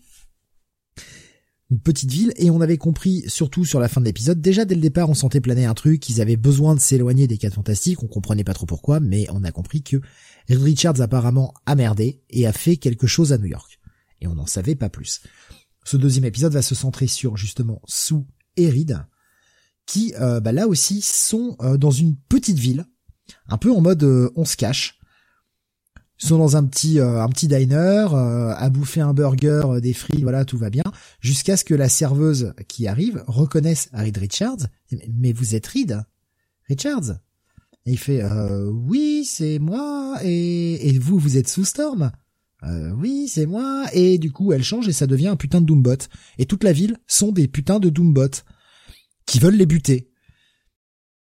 une 1.70 1.80
petite 1.80 2.12
ville 2.12 2.34
et 2.38 2.50
on 2.50 2.62
avait 2.62 2.78
compris 2.78 3.26
surtout 3.28 3.66
sur 3.66 3.80
la 3.80 3.90
fin 3.90 4.00
de 4.00 4.06
l'épisode 4.06 4.40
déjà 4.40 4.64
dès 4.64 4.76
le 4.76 4.82
départ 4.82 5.10
on 5.10 5.14
sentait 5.14 5.42
planer 5.42 5.66
un 5.66 5.74
truc 5.74 6.08
ils 6.08 6.22
avaient 6.22 6.38
besoin 6.38 6.76
de 6.76 6.80
s'éloigner 6.80 7.28
des 7.28 7.38
quatre 7.38 7.56
fantastiques 7.56 8.04
on 8.04 8.08
comprenait 8.08 8.46
pas 8.46 8.54
trop 8.54 8.66
pourquoi 8.66 9.02
mais 9.02 9.28
on 9.32 9.44
a 9.44 9.52
compris 9.52 9.84
que 9.84 10.02
Richards 10.56 11.02
apparemment 11.02 11.54
a 11.66 11.76
merdé 11.76 12.22
et 12.30 12.48
a 12.48 12.54
fait 12.54 12.78
quelque 12.78 13.08
chose 13.08 13.34
à 13.34 13.38
New 13.38 13.46
York. 13.46 13.80
Et 14.22 14.28
on 14.28 14.36
n'en 14.36 14.46
savait 14.46 14.76
pas 14.76 14.90
plus. 14.90 15.22
Ce 15.84 15.98
deuxième 15.98 16.26
épisode 16.26 16.54
va 16.54 16.62
se 16.62 16.76
centrer 16.76 17.08
sur 17.08 17.38
justement 17.38 17.82
Sue 17.86 18.26
et 18.56 18.70
Reed 18.70 19.06
qui 19.86 20.14
euh, 20.20 20.42
bah, 20.42 20.52
là 20.52 20.68
aussi 20.68 21.02
sont 21.02 21.56
euh, 21.62 21.78
dans 21.78 21.92
une 21.92 22.18
petite 22.18 22.58
ville 22.58 22.86
un 23.48 23.58
peu 23.58 23.72
en 23.72 23.80
mode 23.80 24.04
euh, 24.04 24.32
on 24.36 24.44
se 24.44 24.58
cache 24.58 24.97
sont 26.18 26.38
dans 26.38 26.58
un 26.58 26.64
petit 26.64 27.00
euh, 27.00 27.22
un 27.22 27.30
petit 27.30 27.48
diner 27.48 28.08
euh, 28.14 28.54
à 28.56 28.70
bouffer 28.70 29.02
un 29.02 29.14
burger, 29.14 29.62
euh, 29.66 29.80
des 29.80 29.94
frites, 29.94 30.22
voilà, 30.22 30.46
tout 30.46 30.58
va 30.58 30.70
bien, 30.70 30.84
jusqu'à 31.20 31.58
ce 31.58 31.64
que 31.64 31.74
la 31.74 31.90
serveuse 31.90 32.54
qui 32.68 32.88
arrive 32.88 33.24
reconnaisse 33.28 33.90
Reed 33.94 34.18
Richards. 34.18 34.68
Mais 35.14 35.34
vous 35.34 35.56
êtes 35.56 35.68
Reed 35.68 36.04
Richards? 36.68 37.20
Et 37.86 37.92
il 37.92 37.98
fait 37.98 38.22
oui, 38.70 39.24
c'est 39.26 39.60
moi. 39.60 40.18
Et, 40.24 40.90
et 40.90 41.00
vous, 41.00 41.18
vous 41.18 41.38
êtes 41.38 41.48
sous 41.48 41.64
Storm? 41.64 42.12
Oui, 42.98 43.30
c'est 43.30 43.46
moi. 43.46 43.86
Et 43.94 44.18
du 44.18 44.32
coup, 44.32 44.52
elle 44.52 44.64
change 44.64 44.90
et 44.90 44.94
ça 44.94 45.08
devient 45.08 45.30
un 45.30 45.38
putain 45.38 45.62
de 45.62 45.66
Doombot. 45.66 46.10
Et 46.38 46.46
toute 46.46 46.66
la 46.66 46.74
ville 46.74 46.98
sont 47.08 47.32
des 47.32 47.48
putains 47.48 47.80
de 47.80 47.90
Doombot 47.90 48.44
qui 49.26 49.40
veulent 49.40 49.56
les 49.56 49.66
buter 49.66 50.10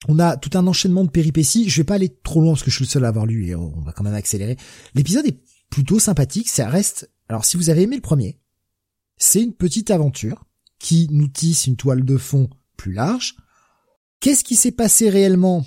on 0.07 0.19
a 0.19 0.37
tout 0.37 0.57
un 0.57 0.67
enchaînement 0.67 1.03
de 1.03 1.09
péripéties. 1.09 1.69
Je 1.69 1.77
vais 1.77 1.85
pas 1.85 1.95
aller 1.95 2.15
trop 2.23 2.41
loin 2.41 2.53
parce 2.53 2.63
que 2.63 2.71
je 2.71 2.75
suis 2.75 2.85
le 2.85 2.89
seul 2.89 3.05
à 3.05 3.09
avoir 3.09 3.25
lu 3.25 3.47
et 3.47 3.55
on 3.55 3.81
va 3.81 3.91
quand 3.91 4.03
même 4.03 4.13
accélérer. 4.13 4.57
L'épisode 4.95 5.25
est 5.25 5.39
plutôt 5.69 5.99
sympathique. 5.99 6.49
Ça 6.49 6.69
reste. 6.69 7.11
Alors, 7.29 7.45
si 7.45 7.57
vous 7.57 7.69
avez 7.69 7.83
aimé 7.83 7.95
le 7.95 8.01
premier, 8.01 8.39
c'est 9.17 9.41
une 9.43 9.53
petite 9.53 9.91
aventure 9.91 10.45
qui 10.79 11.07
nous 11.11 11.27
tisse 11.27 11.67
une 11.67 11.75
toile 11.75 12.05
de 12.05 12.17
fond 12.17 12.49
plus 12.77 12.93
large. 12.93 13.35
Qu'est-ce 14.19 14.43
qui 14.43 14.55
s'est 14.55 14.71
passé 14.71 15.09
réellement? 15.09 15.65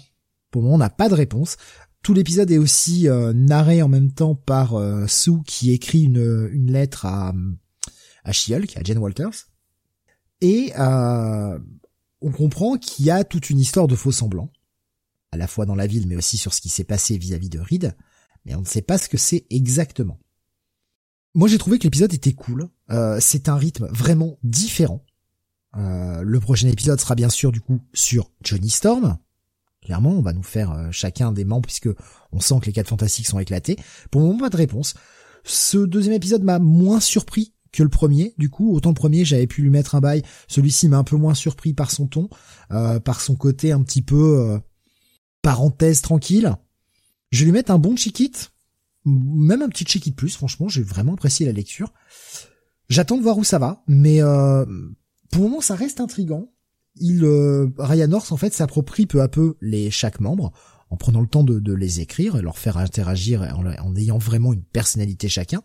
Pour 0.51 0.63
le 0.63 0.69
on 0.69 0.79
n'a 0.79 0.91
pas 0.91 1.09
de 1.09 1.15
réponse. 1.15 1.57
Tout 2.03 2.15
l'épisode 2.15 2.51
est 2.51 2.59
aussi 2.59 3.09
euh, 3.09 3.33
narré 3.35 3.83
en 3.83 3.89
même 3.89 4.13
temps 4.13 4.35
par 4.35 4.75
euh, 4.75 5.07
Sue 5.07 5.43
qui 5.47 5.71
écrit 5.71 6.05
une, 6.05 6.71
lettre 6.71 7.05
à 7.07 7.35
à 8.25 8.33
She-Hulk, 8.33 8.77
à 8.77 8.83
Jen 8.83 8.99
Walters. 8.99 9.49
Et 10.41 10.73
euh, 10.79 11.59
on 12.21 12.31
comprend 12.31 12.77
qu'il 12.77 13.05
y 13.07 13.11
a 13.11 13.25
toute 13.25 13.51
une 13.51 13.61
histoire 13.61 13.89
de 13.89 13.97
faux 13.97 14.13
semblants, 14.13 14.53
à 15.33 15.37
la 15.37 15.47
fois 15.47 15.67
dans 15.67 15.75
la 15.75 15.87
ville 15.87 16.07
mais 16.07 16.17
aussi 16.17 16.37
sur 16.37 16.55
ce 16.55 16.61
qui 16.61 16.69
s'est 16.69 16.85
passé 16.85 17.17
vis-à-vis 17.17 17.49
de 17.49 17.61
Reed, 17.61 17.97
mais 18.45 18.55
on 18.55 18.61
ne 18.61 18.67
sait 18.67 18.83
pas 18.83 18.99
ce 18.99 19.09
que 19.09 19.19
c'est 19.19 19.47
exactement. 19.51 20.19
Moi 21.35 21.49
j'ai 21.49 21.59
trouvé 21.59 21.79
que 21.79 21.85
l'épisode 21.85 22.13
était 22.13 22.33
cool, 22.33 22.69
euh, 22.91 23.19
c'est 23.21 23.49
un 23.49 23.57
rythme 23.57 23.87
vraiment 23.93 24.39
différent. 24.43 25.05
Euh, 25.77 26.23
le 26.23 26.41
prochain 26.41 26.69
épisode 26.69 27.01
sera 27.01 27.15
bien 27.15 27.29
sûr 27.29 27.53
du 27.53 27.61
coup 27.61 27.81
sur 27.95 28.31
Johnny 28.43 28.71
Storm. 28.71 29.19
Clairement, 29.83 30.11
on 30.11 30.23
va 30.23 30.33
nous 30.33 30.43
faire 30.43 30.73
euh, 30.73 30.91
chacun 30.91 31.33
des 31.33 31.45
membres 31.45 31.67
puisque 31.67 31.89
on 32.33 32.41
sent 32.41 32.57
que 32.61 32.67
les 32.67 32.73
quatre 32.73 32.89
fantastiques 32.89 33.29
sont 33.29 33.39
éclatés. 33.39 33.77
Pour 34.11 34.21
le 34.21 34.27
moment, 34.27 34.41
pas 34.41 34.51
de 34.51 34.57
réponse. 34.57 34.95
Ce 35.45 35.79
deuxième 35.79 36.15
épisode 36.15 36.43
m'a 36.43 36.59
moins 36.59 37.01
surpris 37.01 37.55
que 37.73 37.83
le 37.83 37.89
premier. 37.89 38.35
Du 38.39 38.51
coup, 38.51 38.75
autant 38.75 38.91
le 38.91 38.95
premier, 38.95 39.25
j'avais 39.25 39.47
pu 39.47 39.63
lui 39.63 39.71
mettre 39.71 39.95
un 39.95 40.01
bail. 40.01 40.23
Celui-ci 40.49 40.89
m'a 40.89 40.99
un 40.99 41.05
peu 41.05 41.17
moins 41.17 41.35
surpris 41.35 41.73
par 41.73 41.91
son 41.91 42.07
ton, 42.07 42.29
euh, 42.73 43.01
par 43.01 43.21
son 43.21 43.37
côté 43.37 43.73
un 43.73 43.83
petit 43.83 44.03
peu 44.03 44.39
euh, 44.41 44.59
parenthèse 45.43 46.03
tranquille. 46.03 46.57
Je 47.31 47.41
vais 47.41 47.45
lui 47.47 47.53
mettre 47.53 47.71
un 47.71 47.79
bon 47.79 47.97
check 47.97 48.51
même 49.07 49.63
un 49.63 49.69
petit 49.69 49.85
check 49.85 50.15
plus. 50.15 50.37
Franchement, 50.37 50.69
j'ai 50.69 50.83
vraiment 50.83 51.15
apprécié 51.15 51.47
la 51.47 51.53
lecture. 51.53 51.93
J'attends 52.89 53.17
de 53.17 53.23
voir 53.23 53.39
où 53.39 53.45
ça 53.45 53.59
va, 53.59 53.83
mais 53.87 54.21
euh, 54.21 54.67
pour 55.31 55.45
le 55.45 55.61
ça 55.63 55.75
reste 55.75 56.01
intrigant. 56.01 56.53
Il, 56.97 57.25
Ryan 57.79 58.09
North, 58.09 58.33
en 58.33 58.37
fait, 58.37 58.53
s'approprie 58.53 59.07
peu 59.07 59.23
à 59.23 59.29
peu 59.29 59.57
les 59.61 59.91
chaque 59.91 60.21
membre 60.21 60.53
en 60.91 60.97
prenant 60.97 61.21
le 61.21 61.29
temps 61.29 61.45
de, 61.45 61.73
les 61.73 62.01
écrire 62.01 62.37
et 62.37 62.43
leur 62.43 62.59
faire 62.59 62.77
interagir 62.77 63.43
en 63.57 63.97
ayant 63.97 64.19
vraiment 64.19 64.53
une 64.53 64.65
personnalité 64.65 65.29
chacun. 65.29 65.63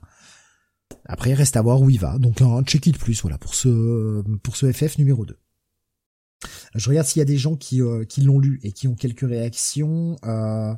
Après, 1.05 1.31
il 1.31 1.33
reste 1.33 1.57
à 1.57 1.61
voir 1.61 1.81
où 1.81 1.89
il 1.89 1.99
va. 1.99 2.17
Donc 2.17 2.41
un 2.41 2.63
check 2.63 2.85
it 2.87 2.97
plus, 2.97 3.21
voilà, 3.21 3.37
pour 3.37 3.55
ce 3.55 4.21
pour 4.43 4.55
ce 4.55 4.71
FF 4.71 4.97
numéro 4.97 5.25
2. 5.25 5.37
Je 6.75 6.89
regarde 6.89 7.07
s'il 7.07 7.19
y 7.19 7.21
a 7.21 7.25
des 7.25 7.37
gens 7.37 7.55
qui 7.55 7.81
euh, 7.81 8.05
qui 8.05 8.21
l'ont 8.21 8.39
lu 8.39 8.59
et 8.63 8.71
qui 8.71 8.87
ont 8.87 8.95
quelques 8.95 9.27
réactions. 9.27 10.17
Euh, 10.25 10.73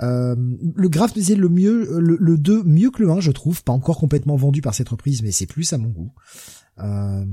euh, 0.00 0.34
le 0.74 0.88
graphe 0.88 1.14
disait 1.14 1.34
le 1.34 1.48
mieux, 1.48 2.00
le, 2.00 2.16
le 2.18 2.38
2 2.38 2.64
mieux 2.64 2.90
que 2.90 3.02
le 3.02 3.10
1, 3.10 3.20
je 3.20 3.30
trouve, 3.30 3.62
pas 3.62 3.72
encore 3.72 3.98
complètement 3.98 4.36
vendu 4.36 4.60
par 4.60 4.74
cette 4.74 4.88
reprise, 4.88 5.22
mais 5.22 5.32
c'est 5.32 5.46
plus 5.46 5.72
à 5.72 5.78
mon 5.78 5.90
goût. 5.90 6.12
Euh, 6.78 7.24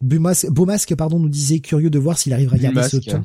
Beaumasque, 0.00 0.94
pardon, 0.94 1.18
nous 1.18 1.28
disait 1.28 1.60
curieux 1.60 1.90
de 1.90 1.98
voir 1.98 2.18
s'il 2.18 2.32
arrivera 2.32 2.56
à 2.56 2.58
garder 2.58 2.82
ce 2.82 2.96
ton. 2.98 3.24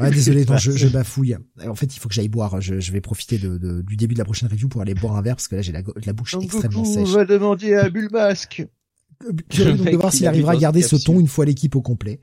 Ouais, 0.00 0.10
désolé, 0.10 0.44
non, 0.44 0.56
je, 0.56 0.72
je, 0.72 0.88
bafouille. 0.92 1.36
En 1.66 1.74
fait, 1.74 1.94
il 1.94 1.98
faut 1.98 2.08
que 2.08 2.14
j'aille 2.14 2.28
boire. 2.28 2.60
Je, 2.60 2.80
je, 2.80 2.92
vais 2.92 3.00
profiter 3.00 3.38
de, 3.38 3.58
de, 3.58 3.82
du 3.82 3.96
début 3.96 4.14
de 4.14 4.18
la 4.18 4.24
prochaine 4.24 4.48
review 4.48 4.68
pour 4.68 4.80
aller 4.80 4.94
boire 4.94 5.16
un 5.16 5.22
verre 5.22 5.36
parce 5.36 5.48
que 5.48 5.56
là, 5.56 5.62
j'ai 5.62 5.72
la, 5.72 5.82
la, 6.04 6.12
bouche 6.12 6.36
extrêmement 6.40 6.84
sèche. 6.84 7.08
On 7.08 7.12
va 7.12 7.24
demander 7.24 7.74
à 7.74 7.88
Bulmasque. 7.88 8.66
Donc 9.24 9.36
de 9.48 9.96
voir 9.96 10.12
s'il 10.12 10.26
arrivera 10.26 10.52
à 10.52 10.56
garder 10.56 10.82
ce 10.82 10.96
ton 10.96 11.20
une 11.20 11.28
fois 11.28 11.44
l'équipe 11.44 11.76
au 11.76 11.82
complet. 11.82 12.20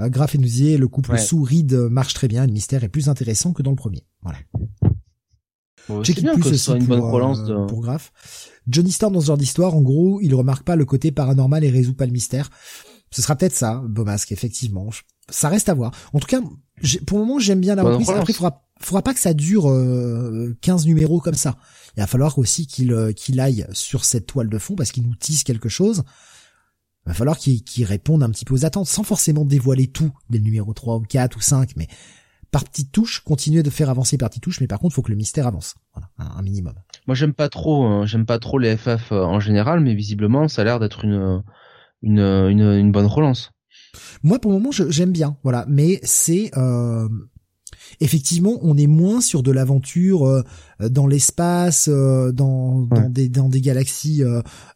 Euh, 0.00 0.08
Graf 0.08 0.34
et 0.34 0.38
Nousier, 0.38 0.76
le 0.76 0.88
couple 0.88 1.12
ouais. 1.12 1.88
marche 1.90 2.14
très 2.14 2.28
bien. 2.28 2.46
Le 2.46 2.52
mystère 2.52 2.84
est 2.84 2.88
plus 2.88 3.08
intéressant 3.08 3.52
que 3.52 3.62
dans 3.62 3.70
le 3.70 3.76
premier. 3.76 4.04
Voilà. 4.22 4.38
Bon, 5.88 6.02
Check 6.02 6.20
bien 6.20 6.34
plus 6.34 6.50
que 6.50 6.56
ce 6.56 6.72
une 6.72 6.86
bonne 6.86 7.00
relance 7.00 7.40
euh, 7.40 7.62
de... 7.62 7.66
pour 7.66 7.82
Graf. 7.82 8.12
Johnny 8.66 8.90
Storm 8.90 9.12
dans 9.12 9.20
ce 9.20 9.26
genre 9.26 9.36
d'histoire, 9.36 9.74
en 9.74 9.82
gros, 9.82 10.20
il 10.22 10.34
remarque 10.34 10.64
pas 10.64 10.76
le 10.76 10.84
côté 10.84 11.12
paranormal 11.12 11.62
et 11.64 11.70
résout 11.70 11.94
pas 11.94 12.06
le 12.06 12.12
mystère. 12.12 12.50
Ce 13.14 13.22
sera 13.22 13.36
peut-être 13.36 13.54
ça, 13.54 13.80
Beaumasque, 13.86 14.32
effectivement. 14.32 14.90
Ça 15.28 15.48
reste 15.48 15.68
à 15.68 15.74
voir. 15.74 15.92
En 16.12 16.18
tout 16.18 16.26
cas, 16.26 16.40
pour 17.06 17.18
le 17.18 17.24
moment, 17.24 17.38
j'aime 17.38 17.60
bien 17.60 17.76
la 17.76 17.84
reprise. 17.84 18.10
Après, 18.10 18.32
il 18.32 18.34
faudra, 18.34 18.64
faudra 18.80 19.02
pas 19.02 19.14
que 19.14 19.20
ça 19.20 19.34
dure 19.34 19.62
15 19.62 19.70
euh, 19.70 20.84
numéros 20.84 21.20
comme 21.20 21.34
ça. 21.34 21.56
Il 21.96 22.00
va 22.00 22.08
falloir 22.08 22.36
aussi 22.40 22.66
qu'il 22.66 22.92
euh, 22.92 23.12
qu'il 23.12 23.38
aille 23.38 23.68
sur 23.70 24.04
cette 24.04 24.26
toile 24.26 24.48
de 24.48 24.58
fond 24.58 24.74
parce 24.74 24.90
qu'il 24.90 25.04
nous 25.04 25.14
tisse 25.14 25.44
quelque 25.44 25.68
chose. 25.68 26.02
Il 27.06 27.10
va 27.10 27.14
falloir 27.14 27.38
qu'il 27.38 27.62
qu'il 27.62 27.84
réponde 27.84 28.24
un 28.24 28.30
petit 28.30 28.44
peu 28.44 28.52
aux 28.52 28.64
attentes 28.64 28.88
sans 28.88 29.04
forcément 29.04 29.44
dévoiler 29.44 29.86
tout 29.86 30.10
dès 30.28 30.38
le 30.38 30.44
numéro 30.44 30.74
3 30.74 30.96
ou 30.96 31.02
4 31.02 31.36
ou 31.36 31.40
5, 31.40 31.76
mais 31.76 31.86
par 32.50 32.64
petites 32.64 32.90
touches, 32.90 33.20
continuer 33.20 33.62
de 33.62 33.70
faire 33.70 33.90
avancer 33.90 34.18
par 34.18 34.28
petites 34.28 34.42
touches, 34.42 34.60
mais 34.60 34.66
par 34.66 34.80
contre, 34.80 34.92
il 34.92 34.96
faut 34.96 35.02
que 35.02 35.10
le 35.12 35.16
mystère 35.16 35.46
avance. 35.46 35.76
Voilà, 35.92 36.08
un, 36.18 36.42
minimum. 36.42 36.74
Moi, 37.06 37.14
j'aime 37.14 37.32
pas 37.32 37.48
trop, 37.48 37.84
hein, 37.84 38.06
j'aime 38.06 38.26
pas 38.26 38.40
trop 38.40 38.58
les 38.58 38.76
FF 38.76 39.12
euh, 39.12 39.22
en 39.22 39.38
général, 39.38 39.80
mais 39.80 39.94
visiblement, 39.94 40.48
ça 40.48 40.62
a 40.62 40.64
l'air 40.64 40.80
d'être 40.80 41.04
une, 41.04 41.42
une, 42.04 42.20
une, 42.20 42.62
une 42.62 42.92
bonne 42.92 43.06
relance. 43.06 43.50
Moi, 44.22 44.38
pour 44.38 44.52
le 44.52 44.58
moment, 44.58 44.70
j'aime 44.72 45.12
bien, 45.12 45.36
voilà. 45.42 45.66
Mais 45.68 46.00
c'est 46.02 46.50
euh, 46.56 47.08
effectivement, 48.00 48.58
on 48.62 48.76
est 48.76 48.86
moins 48.86 49.20
sur 49.20 49.42
de 49.42 49.50
l'aventure 49.52 50.26
euh, 50.26 50.42
dans 50.80 51.06
l'espace, 51.06 51.88
euh, 51.88 52.32
dans, 52.32 52.82
dans, 52.82 53.08
des, 53.08 53.28
dans 53.28 53.48
des 53.48 53.60
galaxies, 53.60 54.22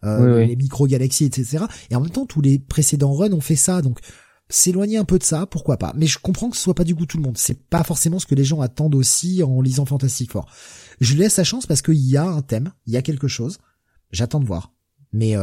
les 0.03 0.57
micro-galaxies, 0.57 1.25
etc. 1.25 1.65
Et 1.91 1.97
en 1.97 2.01
même 2.01 2.11
temps, 2.11 2.27
tous 2.27 2.41
les 2.41 2.59
précédents 2.59 3.13
runs 3.13 3.33
ont 3.33 3.41
fait 3.41 3.57
ça, 3.57 3.83
donc 3.83 4.01
s'éloigner 4.51 4.97
un 4.97 5.05
peu 5.05 5.19
de 5.19 5.25
ça, 5.25 5.47
pourquoi 5.47 5.77
pas. 5.77 5.93
Mais 5.97 6.07
je 6.07 6.19
comprends 6.19 6.49
que 6.49 6.57
ce 6.57 6.63
soit 6.63 6.75
pas 6.75 6.85
du 6.85 6.95
goût 6.95 7.07
tout 7.07 7.19
le 7.19 7.23
monde. 7.23 7.37
C'est 7.37 7.67
pas 7.69 7.85
forcément 7.85 8.19
ce 8.19 8.27
que 8.27 8.35
les 8.35 8.45
gens 8.45 8.61
attendent 8.61 8.95
aussi 8.95 9.43
en 9.43 9.61
lisant 9.61 9.85
Fantastic 9.85 10.33
Four. 10.33 10.47
Je 11.01 11.17
laisse 11.17 11.35
sa 11.35 11.45
chance 11.45 11.67
parce 11.67 11.83
qu'il 11.83 11.95
y 11.97 12.17
a 12.17 12.25
un 12.25 12.41
thème, 12.41 12.73
il 12.87 12.95
y 12.95 12.97
a 12.97 13.03
quelque 13.03 13.29
chose. 13.29 13.59
J'attends 14.11 14.41
de 14.41 14.47
voir. 14.47 14.73
Mais 15.13 15.37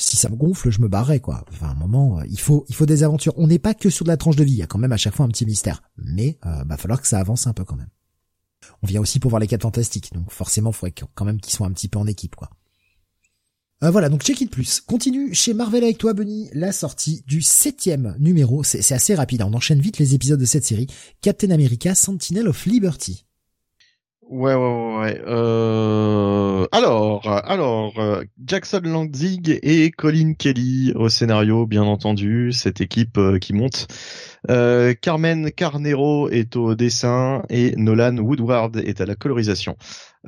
si 0.00 0.16
ça 0.16 0.28
me 0.28 0.36
gonfle, 0.36 0.70
je 0.70 0.80
me 0.80 0.88
barrerai 0.88 1.20
quoi. 1.20 1.44
Enfin, 1.50 1.68
un 1.68 1.74
moment, 1.74 2.18
euh, 2.18 2.24
il 2.28 2.40
faut, 2.40 2.64
il 2.68 2.74
faut 2.74 2.86
des 2.86 3.02
aventures. 3.02 3.34
On 3.36 3.46
n'est 3.46 3.58
pas 3.58 3.74
que 3.74 3.90
sur 3.90 4.04
de 4.04 4.10
la 4.10 4.16
tranche 4.16 4.36
de 4.36 4.44
vie. 4.44 4.52
Il 4.52 4.58
y 4.58 4.62
a 4.62 4.66
quand 4.66 4.78
même 4.78 4.92
à 4.92 4.96
chaque 4.96 5.14
fois 5.14 5.26
un 5.26 5.28
petit 5.28 5.46
mystère. 5.46 5.82
Mais 5.96 6.38
euh, 6.46 6.64
bah 6.64 6.76
falloir 6.76 7.00
que 7.00 7.08
ça 7.08 7.18
avance 7.18 7.46
un 7.46 7.52
peu 7.52 7.64
quand 7.64 7.76
même. 7.76 7.90
On 8.82 8.86
vient 8.86 9.00
aussi 9.00 9.20
pour 9.20 9.30
voir 9.30 9.40
les 9.40 9.46
quatre 9.46 9.62
fantastiques, 9.62 10.12
donc 10.12 10.30
forcément, 10.30 10.70
il 10.70 10.74
faudrait 10.74 10.94
quand 11.14 11.24
même 11.24 11.40
qu'ils 11.40 11.54
soient 11.54 11.66
un 11.66 11.72
petit 11.72 11.88
peu 11.88 11.98
en 11.98 12.06
équipe 12.06 12.36
quoi. 12.36 12.50
Euh, 13.82 13.90
voilà, 13.90 14.10
donc 14.10 14.22
check 14.22 14.40
it 14.40 14.50
plus. 14.50 14.80
Continue 14.80 15.34
chez 15.34 15.54
Marvel 15.54 15.82
avec 15.82 15.96
toi, 15.96 16.12
Bunny, 16.12 16.50
la 16.52 16.70
sortie 16.70 17.24
du 17.26 17.40
septième 17.40 18.14
numéro. 18.18 18.62
C'est 18.62 18.92
assez 18.92 19.14
rapide, 19.14 19.42
on 19.42 19.54
enchaîne 19.54 19.80
vite 19.80 19.98
les 19.98 20.14
épisodes 20.14 20.40
de 20.40 20.44
cette 20.44 20.64
série. 20.64 20.86
Captain 21.22 21.50
America, 21.50 21.94
Sentinel 21.94 22.48
of 22.48 22.66
Liberty. 22.66 23.24
Ouais, 24.30 24.54
ouais, 24.54 24.96
ouais. 25.00 25.22
Euh... 25.26 26.64
Alors, 26.70 27.26
alors, 27.26 27.98
euh, 27.98 28.22
Jackson 28.46 28.80
Lanzig 28.84 29.58
et 29.60 29.90
Colin 29.90 30.34
Kelly 30.34 30.92
au 30.94 31.08
scénario, 31.08 31.66
bien 31.66 31.82
entendu, 31.82 32.52
cette 32.52 32.80
équipe 32.80 33.18
euh, 33.18 33.40
qui 33.40 33.54
monte. 33.54 33.88
Euh, 34.48 34.94
Carmen 34.94 35.50
Carnero 35.50 36.28
est 36.28 36.54
au 36.54 36.76
dessin 36.76 37.42
et 37.50 37.74
Nolan 37.76 38.18
Woodward 38.18 38.76
est 38.76 39.00
à 39.00 39.06
la 39.06 39.16
colorisation. 39.16 39.76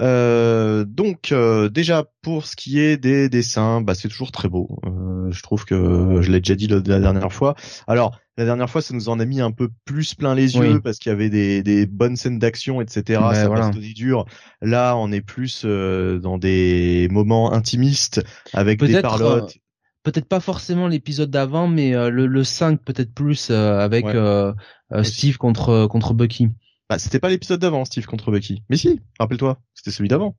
Euh, 0.01 0.85
donc 0.87 1.33
euh, 1.33 1.69
déjà 1.69 2.05
pour 2.23 2.47
ce 2.47 2.57
qui 2.57 2.81
est 2.81 2.97
des 2.97 3.29
dessins, 3.29 3.81
bah, 3.81 3.95
c'est 3.95 4.09
toujours 4.09 4.33
très 4.33 4.49
beau. 4.49 4.81
Euh, 4.87 5.31
je 5.31 5.43
trouve 5.43 5.65
que 5.65 6.21
je 6.23 6.31
l'ai 6.31 6.41
déjà 6.41 6.55
dit 6.55 6.67
la, 6.67 6.81
dernière 6.81 7.33
fois. 7.33 7.55
Alors 7.87 8.19
la 8.39 8.45
dernière 8.45 8.71
fois, 8.71 8.81
ça 8.81 8.95
nous 8.95 9.09
en 9.11 9.21
a 9.21 9.25
mis 9.27 9.41
un 9.41 9.51
peu 9.51 9.69
plus 9.85 10.15
plein 10.15 10.35
les 10.35 10.57
yeux 10.57 10.81
parce 10.81 10.99
qu'il 10.99 11.11
y 11.11 11.13
avait 11.13 11.29
des, 11.29 11.63
des 11.63 11.87
bonnes 11.87 12.17
scènes 12.17 12.39
d'action, 12.39 12.81
etc. 12.81 13.21
ça 13.35 13.47
voilà. 13.49 13.71
dur. 13.71 14.25
Là, 14.63 14.97
on 14.97 15.13
est 15.13 15.21
plus 15.21 15.67
dans 15.67 16.39
des 16.39 17.09
moments 17.11 17.53
intimistes 17.53 18.23
avec 18.55 18.83
des 18.83 19.03
parlottes. 19.03 19.59
Peut-être 20.05 20.27
pas 20.27 20.41
forcément 20.41 20.89
l'épisode 20.89 21.31
d'avant, 21.31 21.69
mais 21.69 21.93
le, 21.93 22.27
le 22.27 22.45
5 22.45 22.83
peut-être 22.83 23.13
plus 23.13 23.51
avec 23.51 24.07
Steve 25.03 25.37
contre 25.37 25.87
contre 25.87 26.15
Bucky. 26.15 26.49
Bah, 26.93 26.99
c'était 26.99 27.21
pas 27.21 27.31
l'épisode 27.31 27.59
d'avant, 27.59 27.87
Steve 27.87 28.05
contre 28.05 28.31
Bucky. 28.31 28.65
Mais 28.69 28.77
si, 28.77 29.01
rappelle-toi, 29.19 29.59
c'était 29.73 29.91
celui 29.91 30.11
d'avant. 30.11 30.37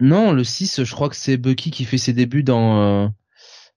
Non, 0.00 0.32
le 0.32 0.44
6, 0.44 0.84
je 0.84 0.94
crois 0.94 1.08
que 1.08 1.16
c'est 1.16 1.38
Bucky 1.38 1.70
qui 1.70 1.86
fait 1.86 1.96
ses 1.96 2.12
débuts 2.12 2.42
dans 2.42 2.82
euh, 2.82 3.08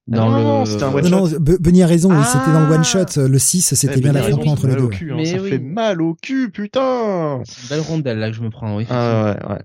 dans 0.07 0.35
ah 0.35 0.41
non, 0.41 0.59
le 0.59 0.65
c'était 0.65 0.83
un 0.83 0.93
one 0.93 1.07
non, 1.07 1.25
non, 1.29 1.39
Bunny 1.39 1.83
a 1.83 1.87
raison, 1.87 2.11
c'était 2.25 2.51
dans 2.51 2.67
le 2.67 2.73
one 2.73 2.83
shot, 2.83 3.05
le 3.15 3.39
6, 3.39 3.75
c'était 3.75 4.01
bien 4.01 4.11
l'affrontement 4.11 4.51
entre 4.51 4.67
les 4.67 4.75
deux. 4.75 4.89
Cul, 4.89 5.13
hein, 5.13 5.23
ça 5.23 5.39
fait 5.39 5.59
mal 5.59 6.01
au 6.01 6.15
cul, 6.15 6.51
putain. 6.51 7.41
C'est 7.45 7.61
une 7.61 7.69
belle 7.69 7.87
rondelle 7.87 8.19
là 8.19 8.29
que 8.29 8.35
je 8.35 8.41
me 8.41 8.49
prends, 8.49 8.75
oui. 8.75 8.85
Ah 8.89 9.37
ouais, 9.47 9.49
ouais. 9.49 9.61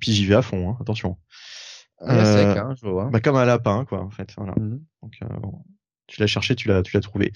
Puis 0.00 0.10
j'y 0.10 0.26
vais 0.26 0.34
à 0.34 0.42
fond, 0.42 0.70
hein, 0.70 0.76
attention. 0.80 1.18
Euh, 2.02 2.24
sec, 2.24 2.58
hein, 2.58 2.74
je 2.82 2.88
vois. 2.88 3.10
Bah 3.12 3.20
comme 3.20 3.36
un 3.36 3.44
lapin 3.44 3.84
quoi 3.84 4.02
en 4.02 4.10
fait, 4.10 4.34
voilà. 4.36 4.54
Mhm. 4.58 4.80
Donc 5.04 5.12
euh, 5.22 5.26
bon 5.40 5.62
tu 6.10 6.20
l'as 6.20 6.26
cherché, 6.26 6.54
tu 6.54 6.68
l'as, 6.68 6.82
tu 6.82 6.96
l'as 6.96 7.00
trouvé. 7.00 7.32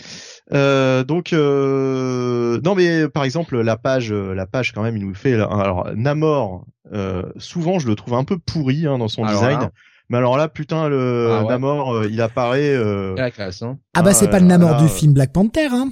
Euh, 0.53 1.05
donc 1.05 1.33
euh, 1.33 2.61
non, 2.65 2.75
mais 2.75 3.09
par 3.09 3.25
exemple 3.25 3.61
la 3.61 3.77
page, 3.77 4.13
la 4.13 4.47
page 4.47 4.73
quand 4.73 4.83
même, 4.83 4.97
il 4.97 5.07
nous 5.07 5.15
fait 5.15 5.35
alors 5.35 5.91
Namor. 5.95 6.67
Euh, 6.93 7.23
souvent, 7.39 7.79
je 7.79 7.87
le 7.87 7.95
trouve 7.95 8.15
un 8.15 8.25
peu 8.25 8.39
pourri 8.39 8.87
hein, 8.87 8.99
dans 8.99 9.09
son 9.09 9.25
design. 9.25 9.71
Mais 10.11 10.19
alors 10.19 10.37
là, 10.37 10.49
putain, 10.49 10.89
le 10.89 11.31
ah 11.33 11.45
Namor, 11.49 11.95
euh, 11.95 12.09
il 12.11 12.21
apparaît. 12.21 12.75
Euh... 12.75 13.15
La 13.17 13.31
classe, 13.31 13.63
hein. 13.63 13.79
Ah 13.95 14.03
bah 14.03 14.13
c'est 14.13 14.29
pas 14.29 14.39
le 14.39 14.47
Namor 14.47 14.77
du 14.77 14.89
film 14.89 15.15
Black 15.15 15.33
Panther, 15.33 15.69
hein. 15.71 15.91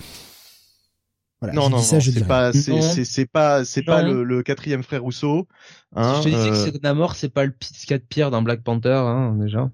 Voilà, 1.40 1.54
non, 1.54 1.70
non, 1.70 1.78
ça, 1.78 2.00
c'est 2.00 2.24
pas, 2.24 2.52
c'est, 2.52 3.04
c'est, 3.04 3.26
pas, 3.26 3.64
c'est 3.64 3.82
pas 3.82 4.02
le, 4.02 4.22
le, 4.22 4.44
quatrième 4.44 4.84
frère 4.84 5.02
Rousseau. 5.02 5.48
Hein, 5.96 6.14
je 6.18 6.22
te 6.22 6.28
disais 6.28 6.50
que 6.50 6.54
euh. 6.54 6.64
c'est 6.72 6.82
Namor, 6.84 7.16
c'est 7.16 7.30
pas 7.30 7.44
le 7.44 7.50
de 7.50 7.96
Pierre 7.96 8.30
dans 8.30 8.42
Black 8.42 8.62
Panther, 8.62 8.90
hein, 8.92 9.34
déjà. 9.40 9.68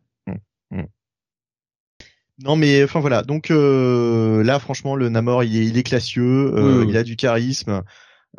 Non 2.44 2.55
mais 2.55 2.84
enfin 2.84 3.00
voilà. 3.00 3.23
Donc 3.23 3.50
euh, 3.50 4.44
là 4.44 4.58
franchement 4.58 4.94
le 4.94 5.08
Namor 5.08 5.42
il 5.42 5.57
est, 5.57 5.67
il 5.67 5.76
est 5.76 5.83
classieux 5.83 6.52
euh, 6.55 6.84
il 6.89 6.97
a 6.97 7.02
du 7.02 7.17
charisme 7.17 7.83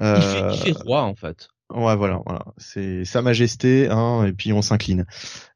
euh, 0.02 0.16
il, 0.18 0.58
fait, 0.58 0.70
il 0.70 0.74
fait 0.76 0.84
roi 0.84 1.04
en 1.04 1.16
fait. 1.16 1.50
ouais 1.74 1.96
voilà 1.98 2.22
voilà. 2.26 2.46
C'est 2.58 3.04
sa 3.04 3.22
majesté 3.22 3.90
hein 3.90 4.24
et 4.26 4.32
puis 4.32 4.54
on 4.54 4.62
s'incline. 4.62 5.06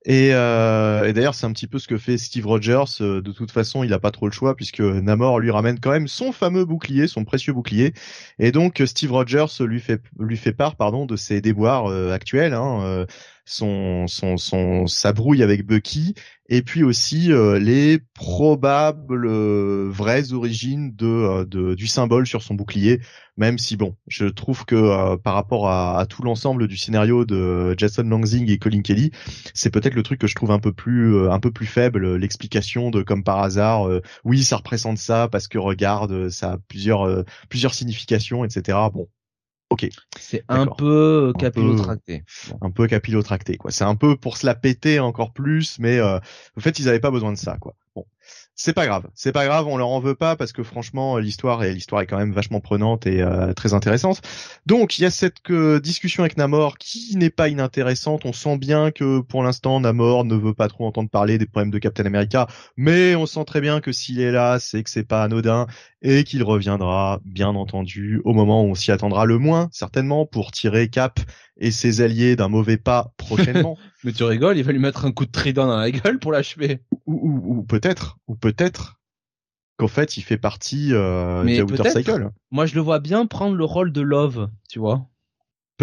Et, 0.06 0.32
euh, 0.34 1.06
et 1.06 1.14
d'ailleurs 1.14 1.36
c'est 1.36 1.46
un 1.46 1.54
petit 1.54 1.68
peu 1.68 1.80
ce 1.80 1.88
que 1.88 1.98
fait 1.98 2.18
Steve 2.18 2.46
Rogers 2.46 2.84
euh, 3.00 3.22
de 3.22 3.32
toute 3.32 3.52
façon 3.52 3.86
il 3.86 3.94
a 3.94 4.00
pas 4.00 4.12
trop 4.12 4.26
le 4.26 4.34
choix 4.34 4.56
puisque 4.58 4.82
Namor 4.82 5.40
lui 5.40 5.50
ramène 5.50 5.80
quand 5.80 5.92
même 5.92 6.10
son 6.10 6.34
fameux 6.34 6.66
bouclier 6.66 7.08
son 7.08 7.24
précieux 7.24 7.54
bouclier. 7.54 7.94
Et 8.40 8.52
donc 8.52 8.82
Steve 8.86 9.14
Rogers 9.14 9.46
lui 9.62 9.80
fait 9.80 10.02
lui 10.20 10.36
fait 10.36 10.52
part 10.52 10.76
pardon 10.76 11.06
de 11.06 11.16
ses 11.16 11.40
déboires 11.40 11.88
actuels 12.12 12.54
hein 12.54 13.06
son, 13.46 14.08
son, 14.08 14.38
son, 14.38 14.88
sa 14.88 15.12
brouille 15.12 15.44
avec 15.44 15.66
Bucky, 15.66 16.16
et 16.50 16.62
puis 16.62 16.84
aussi 16.84 17.32
euh, 17.32 17.58
les 17.58 18.00
probables 18.14 19.26
euh, 19.28 19.90
vraies 19.90 20.34
origines 20.34 20.94
de, 20.96 21.08
euh, 21.08 21.46
de, 21.46 21.74
du 21.74 21.88
symbole 21.88 22.28
sur 22.28 22.44
son 22.44 22.56
bouclier. 22.56 23.00
Même 23.38 23.58
si 23.58 23.78
bon, 23.78 23.96
je 24.08 24.26
trouve 24.26 24.64
que 24.66 25.16
par 25.16 25.34
rapport 25.34 25.68
à, 25.68 25.98
à 25.98 26.06
tout 26.06 26.22
l'ensemble 26.22 26.68
du 26.68 26.78
scénario 26.78 27.26
de 27.26 27.74
Jason 27.78 28.04
Lansing 28.04 28.48
et 28.52 28.60
Colin 28.60 28.84
Kelly, 28.84 29.10
c'est 29.56 29.72
peut-être 29.72 29.96
le 29.96 30.04
truc 30.04 30.20
que 30.20 30.28
je 30.28 30.36
trouve 30.36 30.52
un 30.52 30.60
peu 30.60 30.72
plus 30.72 31.28
un 31.30 31.40
peu 31.40 31.50
plus 31.50 31.66
faible. 31.66 32.16
L'explication 32.16 32.92
de 32.92 33.02
comme 33.02 33.24
par 33.24 33.40
hasard, 33.40 33.90
oui, 34.24 34.44
ça 34.44 34.58
représente 34.58 35.00
ça 35.00 35.30
parce 35.32 35.48
que 35.48 35.58
regarde, 35.58 36.30
ça 36.30 36.52
a 36.54 36.58
plusieurs 36.68 37.26
plusieurs 37.50 37.74
significations, 37.74 38.46
etc. 38.46 38.78
Bon, 38.94 39.08
Ok. 39.74 39.90
C'est 40.20 40.44
un 40.50 40.68
peu 40.68 41.34
capillotracté. 41.40 42.24
Un 42.62 42.70
peu 42.70 42.86
capillotracté, 42.86 43.58
quoi. 43.58 43.72
C'est 43.72 43.84
un 43.84 43.96
peu 43.96 44.16
pour 44.16 44.38
se 44.38 44.46
la 44.46 44.54
péter 44.54 45.00
encore 45.00 45.34
plus, 45.34 45.80
mais 45.80 45.98
euh, 45.98 46.20
en 46.56 46.62
fait, 46.62 46.78
ils 46.78 46.88
avaient 46.88 47.00
pas 47.00 47.10
besoin 47.10 47.32
de 47.32 47.40
ça, 47.40 47.58
quoi. 47.60 47.74
Bon 47.96 48.06
c'est 48.56 48.74
pas 48.74 48.86
grave, 48.86 49.08
c'est 49.16 49.32
pas 49.32 49.46
grave, 49.46 49.68
on 49.68 49.78
leur 49.78 49.90
en 49.90 50.00
veut 50.00 50.16
pas 50.16 50.36
parce 50.36 50.52
que 50.54 50.62
franchement 50.62 51.18
l'histoire 51.18 51.64
est 51.64 51.74
l'histoire 51.74 52.02
est 52.02 52.06
quand 52.08 52.18
même 52.18 52.34
vachement 52.34 52.60
prenante 52.60 53.08
et 53.08 53.22
euh, 53.22 53.54
très 53.54 53.74
intéressante. 53.74 54.22
Donc 54.68 55.00
il 55.00 55.02
y 55.02 55.06
a 55.06 55.12
cette 55.12 55.38
euh, 55.50 55.80
discussion 55.80 56.24
avec 56.24 56.38
Namor 56.38 56.78
qui 56.78 57.16
n'est 57.18 57.32
pas 57.32 57.50
inintéressante. 57.50 58.26
On 58.26 58.34
sent 58.34 58.58
bien 58.58 58.92
que 58.92 59.22
pour 59.22 59.44
l'instant 59.44 59.80
Namor 59.80 60.26
ne 60.26 60.36
veut 60.36 60.54
pas 60.54 60.68
trop 60.68 60.86
entendre 60.86 61.10
parler 61.10 61.38
des 61.40 61.48
problèmes 61.48 61.72
de 61.72 61.80
Captain 61.80 62.06
America, 62.06 62.48
mais 62.78 63.16
on 63.16 63.26
sent 63.26 63.44
très 63.46 63.62
bien 63.62 63.82
que 63.82 63.92
s'il 63.92 64.20
est 64.22 64.32
là, 64.32 64.60
c'est 64.60 64.84
que 64.84 64.90
c'est 64.90 65.08
pas 65.08 65.24
anodin 65.24 65.66
et 66.04 66.24
qu'il 66.26 66.44
reviendra 66.44 67.22
bien 67.26 67.50
entendu 67.50 68.22
au 68.26 68.34
moment 68.34 68.64
où 68.64 68.68
on 68.68 68.76
s'y 68.76 68.92
attendra 68.92 69.26
le 69.26 69.40
moins 69.40 69.70
certainement 69.72 70.26
pour 70.26 70.52
tirer 70.52 70.90
Cap 70.90 71.20
et 71.58 71.72
ses 71.72 72.02
alliés 72.02 72.36
d'un 72.36 72.50
mauvais 72.50 72.78
pas 72.78 73.14
prochainement. 73.18 73.78
Mais 74.04 74.12
tu 74.12 74.24
rigoles, 74.24 74.58
il 74.58 74.64
va 74.64 74.74
lui 74.74 74.80
mettre 74.80 75.06
un 75.06 75.12
coup 75.12 75.26
de 75.26 75.32
trident 75.32 75.66
dans 75.66 75.78
la 75.78 75.92
gueule 75.92 76.20
pour 76.20 76.34
l'achever. 76.34 76.82
Ou, 77.06 77.14
ou, 77.14 77.58
ou 77.58 77.64
peut-être, 77.64 78.18
ou 78.28 78.36
peut-être 78.36 79.00
qu'en 79.78 79.88
fait 79.88 80.18
il 80.18 80.22
fait 80.22 80.38
partie 80.38 80.90
euh, 80.92 81.44
de 81.44 81.64
Outer 81.64 81.90
Cycle. 81.90 82.30
Moi 82.52 82.66
je 82.66 82.76
le 82.76 82.82
vois 82.82 83.00
bien 83.00 83.26
prendre 83.26 83.56
le 83.56 83.66
rôle 83.66 83.94
de 83.94 84.02
Love, 84.02 84.50
tu 84.70 84.80
vois. 84.80 85.08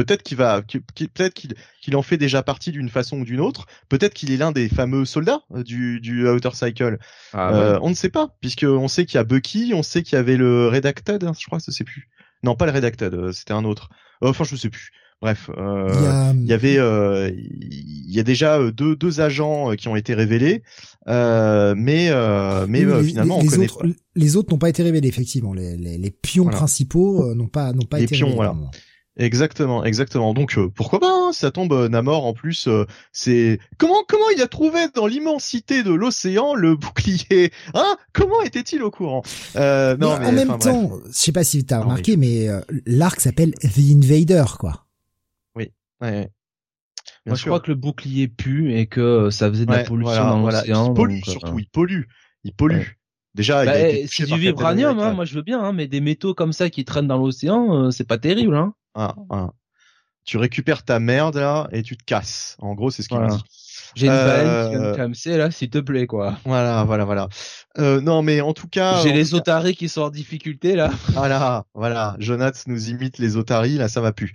Peut-être 0.04 0.22
qu'il 0.22 0.38
va, 0.38 0.62
peut-être 0.62 1.34
qu'il 1.34 1.96
en 1.96 2.02
fait 2.02 2.16
déjà 2.16 2.42
partie 2.42 2.72
d'une 2.72 2.88
façon 2.88 3.20
ou 3.20 3.24
d'une 3.24 3.40
autre. 3.40 3.66
Peut-être 3.90 4.14
qu'il 4.14 4.30
est 4.30 4.38
l'un 4.38 4.50
des 4.50 4.70
fameux 4.70 5.04
soldats 5.04 5.42
euh, 5.54 5.62
du, 5.62 6.00
du 6.00 6.26
Outer 6.26 6.54
Cycle. 6.54 6.98
Ah, 7.34 7.54
euh, 7.54 7.78
On 7.82 7.90
ne 7.90 7.94
sait 7.94 8.08
pas, 8.08 8.34
puisque 8.40 8.64
on 8.66 8.88
sait 8.88 9.04
qu'il 9.04 9.16
y 9.16 9.18
a 9.18 9.24
Bucky, 9.24 9.72
on 9.74 9.82
sait 9.82 10.02
qu'il 10.02 10.16
y 10.16 10.18
avait 10.18 10.38
le 10.38 10.68
Redacted, 10.68 11.22
hein, 11.24 11.32
je 11.38 11.46
crois, 11.46 11.58
je 11.64 11.70
sais 11.70 11.84
plus. 11.84 12.08
Non, 12.42 12.54
pas 12.54 12.64
le 12.64 12.72
Redacted, 12.72 13.12
euh, 13.12 13.32
c'était 13.32 13.52
un 13.52 13.64
autre. 13.64 13.90
Enfin, 14.22 14.44
je 14.44 14.56
sais 14.56 14.70
plus. 14.70 14.90
Bref, 15.22 15.50
euh, 15.58 16.32
il, 16.34 16.46
y 16.46 16.54
avait, 16.54 16.78
euh, 16.78 17.30
il 17.30 18.10
y 18.10 18.18
a 18.20 18.22
déjà 18.22 18.58
euh, 18.58 18.72
deux, 18.72 18.96
deux 18.96 19.20
agents 19.20 19.72
qui 19.76 19.88
ont 19.88 19.96
été 19.96 20.14
révélés, 20.14 20.62
mais 21.06 22.10
mais 22.66 23.02
finalement 23.04 23.38
les, 23.38 23.46
on 23.46 23.50
connaît 23.50 23.70
autres, 23.70 23.86
Les 24.16 24.36
autres 24.36 24.50
n'ont 24.50 24.58
pas 24.58 24.70
été 24.70 24.82
révélés 24.82 25.08
effectivement. 25.08 25.52
Les, 25.52 25.76
les, 25.76 25.98
les 25.98 26.10
pions 26.10 26.46
principaux 26.46 27.34
n'ont 27.34 27.48
pas 27.48 27.74
n'ont 27.74 27.84
pas 27.84 27.98
les 27.98 28.04
été 28.04 28.14
pions, 28.14 28.28
révélés. 28.28 28.46
Voilà. 28.46 28.70
Exactement, 29.16 29.84
exactement. 29.84 30.32
Donc 30.34 30.58
pourquoi 30.74 31.00
pas 31.00 31.12
hein, 31.12 31.32
Ça 31.32 31.50
tombe 31.50 31.88
Namor 31.88 32.24
en 32.24 32.32
plus. 32.32 32.68
c'est 33.12 33.58
comment 33.76 34.02
comment 34.08 34.30
il 34.34 34.40
a 34.40 34.46
trouvé 34.46 34.86
dans 34.94 35.06
l'immensité 35.06 35.82
de 35.82 35.92
l'océan 35.92 36.54
le 36.54 36.74
bouclier 36.76 37.52
Hein? 37.74 37.96
Comment 38.12 38.42
était-il 38.42 38.82
au 38.82 38.90
courant? 38.90 39.22
Euh, 39.56 39.96
Non, 39.96 40.18
mais, 40.18 40.26
en 40.26 40.32
même 40.32 40.58
temps, 40.58 41.00
je 41.06 41.12
sais 41.12 41.32
pas 41.32 41.44
si 41.44 41.64
tu 41.64 41.74
as 41.74 41.80
remarqué, 41.80 42.16
mais 42.16 42.48
l'arc 42.86 43.20
s'appelle 43.20 43.52
The 43.54 43.78
Invader, 43.90 44.44
quoi. 44.58 44.86
Ouais. 46.00 46.30
Moi, 47.26 47.36
je 47.36 47.44
crois 47.44 47.60
que 47.60 47.70
le 47.70 47.74
bouclier 47.74 48.28
pue 48.28 48.74
et 48.74 48.86
que 48.86 49.30
ça 49.30 49.50
faisait 49.50 49.66
de 49.66 49.72
la 49.72 49.84
pollution 49.84 50.24
dans 50.24 50.46
l'océan. 50.46 50.88
Il 50.88 50.94
pollue 50.94 51.18
euh, 51.18 51.30
surtout, 51.30 51.58
il 51.58 51.66
pollue, 51.66 52.02
il 52.44 52.52
pollue. 52.52 52.82
Déjà, 53.34 53.64
bah, 53.64 53.74
c'est 54.06 54.26
du 54.26 54.38
vibranium, 54.38 54.98
hein, 54.98 55.12
moi 55.12 55.24
je 55.24 55.34
veux 55.34 55.42
bien, 55.42 55.60
hein, 55.60 55.72
mais 55.72 55.86
des 55.86 56.00
métaux 56.00 56.34
comme 56.34 56.52
ça 56.52 56.68
qui 56.68 56.84
traînent 56.84 57.06
dans 57.06 57.18
l'océan, 57.18 57.86
euh, 57.86 57.90
c'est 57.90 58.06
pas 58.06 58.18
terrible. 58.18 58.56
Hein. 58.56 58.74
Ah, 58.94 59.14
ah. 59.30 59.50
Tu 60.24 60.36
récupères 60.36 60.84
ta 60.84 61.00
merde 61.00 61.36
là 61.36 61.68
et 61.72 61.82
tu 61.82 61.96
te 61.96 62.04
casses. 62.04 62.56
En 62.60 62.74
gros, 62.74 62.90
c'est 62.90 63.02
ce 63.02 63.08
qu'il 63.08 63.18
me 63.18 63.28
dit. 63.28 63.42
J'ai 63.96 64.06
une 64.06 64.12
euh... 64.12 64.94
qui 64.94 65.28
vient 65.28 65.36
là, 65.36 65.50
s'il 65.50 65.70
te 65.70 65.78
plaît, 65.78 66.06
quoi. 66.06 66.38
Voilà, 66.44 66.84
voilà, 66.84 67.04
voilà. 67.04 67.28
Euh, 67.78 68.00
non, 68.00 68.22
mais 68.22 68.40
en 68.40 68.52
tout 68.52 68.68
cas. 68.68 69.00
J'ai 69.02 69.12
les 69.12 69.34
otaries 69.34 69.74
qui 69.74 69.88
sont 69.88 70.02
en 70.02 70.10
difficulté, 70.10 70.76
là. 70.76 70.90
Voilà, 71.08 71.64
voilà. 71.74 72.16
Jonath 72.18 72.64
nous 72.66 72.90
imite 72.90 73.18
les 73.18 73.36
otaries, 73.36 73.78
là, 73.78 73.88
ça 73.88 74.00
va 74.00 74.12
plus. 74.12 74.32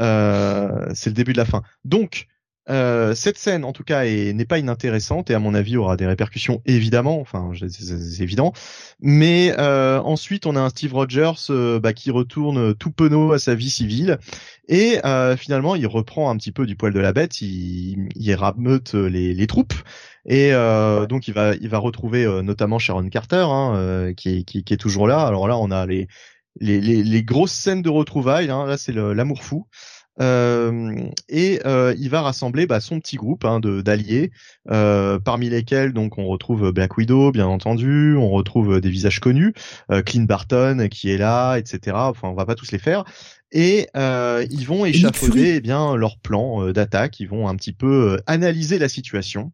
Euh, 0.00 0.88
c'est 0.94 1.10
le 1.10 1.14
début 1.14 1.32
de 1.32 1.38
la 1.38 1.44
fin. 1.44 1.62
Donc, 1.84 2.26
euh, 2.70 3.14
cette 3.14 3.38
scène, 3.38 3.64
en 3.64 3.72
tout 3.72 3.84
cas, 3.84 4.04
n'est 4.04 4.44
pas 4.44 4.58
inintéressante 4.58 5.30
et 5.30 5.34
à 5.34 5.38
mon 5.38 5.54
avis 5.54 5.76
aura 5.76 5.96
des 5.96 6.06
répercussions 6.06 6.62
évidemment. 6.66 7.20
Enfin, 7.20 7.50
c'est 7.68 8.22
évident. 8.22 8.52
Mais 9.00 9.54
euh, 9.58 10.00
ensuite, 10.00 10.46
on 10.46 10.56
a 10.56 10.60
un 10.60 10.68
Steve 10.68 10.92
Rogers 10.94 11.50
euh, 11.50 11.80
bah, 11.80 11.92
qui 11.92 12.10
retourne 12.10 12.74
tout 12.74 12.90
penaud 12.90 13.32
à 13.32 13.38
sa 13.38 13.54
vie 13.54 13.70
civile 13.70 14.18
et 14.68 14.98
euh, 15.04 15.36
finalement, 15.36 15.74
il 15.74 15.86
reprend 15.86 16.30
un 16.30 16.36
petit 16.36 16.52
peu 16.52 16.66
du 16.66 16.76
poil 16.76 16.92
de 16.92 17.00
la 17.00 17.12
bête. 17.12 17.40
Il, 17.40 18.08
il 18.14 18.34
rameute 18.34 18.94
les, 18.94 19.34
les 19.34 19.46
troupes 19.46 19.74
et 20.26 20.50
donc 21.08 21.26
il 21.26 21.32
va 21.32 21.54
il 21.54 21.70
va 21.70 21.78
retrouver 21.78 22.26
notamment 22.42 22.78
Sharon 22.78 23.08
Carter 23.08 23.46
hein, 23.48 24.12
qui, 24.14 24.44
qui, 24.44 24.62
qui 24.62 24.74
est 24.74 24.78
toujours 24.78 25.06
là. 25.06 25.26
Alors 25.26 25.48
là, 25.48 25.56
on 25.56 25.70
a 25.70 25.86
les 25.86 26.06
les, 26.60 26.80
les, 26.80 27.02
les, 27.02 27.22
grosses 27.22 27.52
scènes 27.52 27.82
de 27.82 27.88
retrouvailles. 27.88 28.50
Hein, 28.50 28.66
là, 28.66 28.76
c'est 28.76 28.92
l'amour 28.92 29.42
fou. 29.42 29.66
Euh, 30.20 30.96
et 31.28 31.60
euh, 31.64 31.94
il 31.98 32.10
va 32.10 32.22
rassembler 32.22 32.66
bah, 32.66 32.80
son 32.80 33.00
petit 33.00 33.16
groupe 33.16 33.44
hein, 33.44 33.60
de 33.60 33.80
d'alliés, 33.80 34.30
euh, 34.70 35.18
parmi 35.18 35.48
lesquels 35.48 35.92
donc 35.92 36.18
on 36.18 36.26
retrouve 36.26 36.72
Black 36.72 36.96
Widow, 36.96 37.30
bien 37.32 37.46
entendu, 37.46 38.16
on 38.16 38.30
retrouve 38.30 38.80
des 38.80 38.90
visages 38.90 39.20
connus, 39.20 39.54
euh, 39.90 40.02
Clint 40.02 40.24
Barton 40.24 40.88
qui 40.90 41.10
est 41.10 41.18
là, 41.18 41.56
etc. 41.56 41.96
Enfin, 41.96 42.28
on 42.28 42.34
va 42.34 42.46
pas 42.46 42.54
tous 42.54 42.72
les 42.72 42.78
faire. 42.78 43.04
Et 43.50 43.88
euh, 43.96 44.44
ils 44.50 44.66
vont 44.66 44.84
échafauder 44.84 45.54
eh 45.56 45.60
bien 45.60 45.96
leur 45.96 46.18
plan 46.18 46.62
euh, 46.62 46.72
d'attaque. 46.72 47.20
Ils 47.20 47.28
vont 47.28 47.48
un 47.48 47.56
petit 47.56 47.72
peu 47.72 48.20
analyser 48.26 48.78
la 48.78 48.88
situation. 48.88 49.52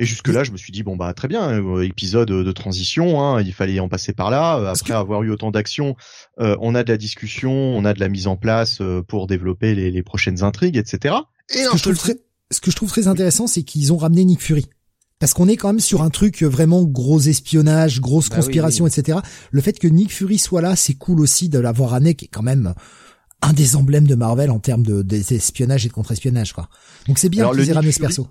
Et 0.00 0.04
jusque 0.04 0.28
là, 0.28 0.44
je 0.44 0.52
me 0.52 0.56
suis 0.56 0.72
dit 0.72 0.84
bon 0.84 0.96
bah 0.96 1.12
très 1.12 1.26
bien, 1.26 1.60
euh, 1.60 1.82
épisode 1.82 2.28
de 2.28 2.52
transition, 2.52 3.20
hein, 3.20 3.42
il 3.42 3.52
fallait 3.52 3.80
en 3.80 3.88
passer 3.88 4.12
par 4.12 4.30
là. 4.30 4.58
Euh, 4.58 4.72
après 4.72 4.92
avoir 4.92 5.24
eu 5.24 5.30
autant 5.30 5.50
d'actions, 5.50 5.96
euh, 6.38 6.56
on 6.60 6.76
a 6.76 6.84
de 6.84 6.92
la 6.92 6.96
discussion, 6.96 7.52
on 7.52 7.84
a 7.84 7.94
de 7.94 8.00
la 8.00 8.08
mise 8.08 8.28
en 8.28 8.36
place 8.36 8.80
pour 9.08 9.26
développer 9.26 9.74
les, 9.74 9.90
les, 9.90 10.02
prochaines 10.04 10.44
intrigues, 10.44 10.76
etc. 10.76 11.16
Et 11.50 11.64
ce 11.64 11.70
que, 11.70 11.76
je 11.76 11.82
trouve 11.82 11.96
très, 11.96 12.16
ce 12.52 12.60
que 12.60 12.70
je 12.70 12.76
trouve 12.76 12.90
très 12.90 13.08
intéressant, 13.08 13.48
c'est 13.48 13.64
qu'ils 13.64 13.92
ont 13.92 13.96
ramené 13.96 14.24
Nick 14.24 14.40
Fury. 14.40 14.66
Parce 15.18 15.34
qu'on 15.34 15.48
est 15.48 15.56
quand 15.56 15.68
même 15.68 15.80
sur 15.80 16.02
un 16.02 16.10
truc 16.10 16.44
vraiment 16.44 16.84
gros 16.84 17.18
espionnage, 17.18 18.00
grosse 18.00 18.28
bah 18.28 18.36
conspiration, 18.36 18.86
etc. 18.86 19.18
Le 19.50 19.60
fait 19.60 19.80
que 19.80 19.88
Nick 19.88 20.12
Fury 20.12 20.38
soit 20.38 20.62
là, 20.62 20.76
c'est 20.76 20.94
cool 20.94 21.18
aussi 21.18 21.48
de 21.48 21.58
l'avoir 21.58 21.94
amené, 21.94 22.14
qui 22.14 22.26
est 22.26 22.28
quand 22.28 22.42
même 22.42 22.72
un 23.42 23.52
des 23.52 23.74
emblèmes 23.74 24.06
de 24.06 24.14
Marvel 24.14 24.50
en 24.50 24.60
termes 24.60 24.84
de 24.84 25.02
d'espionnage 25.02 25.86
et 25.86 25.88
de 25.88 25.92
contre-espionnage, 25.92 26.52
quoi. 26.52 26.68
Donc 27.08 27.18
c'est 27.18 27.28
bien 27.28 27.50
qu'ils 27.50 27.68
aient 27.68 27.72
ramené 27.72 27.90
ce 27.90 27.98
perso. 27.98 28.28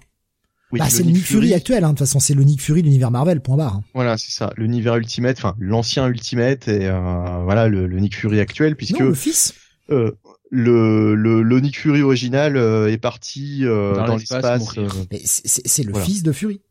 Oui, 0.71 0.79
bah, 0.79 0.89
c'est 0.89 1.03
le 1.03 1.11
Nick 1.11 1.23
Fury, 1.23 1.53
actuel, 1.53 1.83
hein. 1.83 1.89
de 1.89 1.93
toute 1.93 1.99
façon, 1.99 2.19
c'est 2.19 2.33
le 2.33 2.43
Nick 2.43 2.61
Fury 2.61 2.81
de 2.81 2.87
l'univers 2.87 3.09
Marvel, 3.09 3.39
point 3.41 3.55
barre. 3.55 3.75
Hein. 3.75 3.83
Voilà, 3.93 4.17
c'est 4.17 4.31
ça, 4.31 4.51
l'univers 4.57 4.97
Ultimate, 4.97 5.37
enfin 5.37 5.55
l'ancien 5.59 6.07
Ultimate 6.07 6.67
et 6.67 6.87
euh, 6.87 7.41
voilà 7.43 7.69
le, 7.69 7.87
le, 7.87 7.99
Nick 7.99 8.17
Fury 8.17 8.41
actuel, 8.41 8.75
puisque 8.75 8.99
non, 8.99 9.05
le 9.05 9.13
fils. 9.13 9.53
Euh, 9.89 10.11
le, 10.49 11.15
le, 11.15 11.41
le, 11.41 11.59
Nick 11.61 11.79
Fury 11.79 12.01
original 12.01 12.57
euh, 12.57 12.91
est 12.91 12.97
parti 12.97 13.61
euh, 13.63 13.95
dans, 13.95 14.17
l'espace. 14.17 14.75
C'est 15.11 15.83
le 15.83 15.93
fils 15.93 16.23
de 16.23 16.31
Fury. 16.33 16.61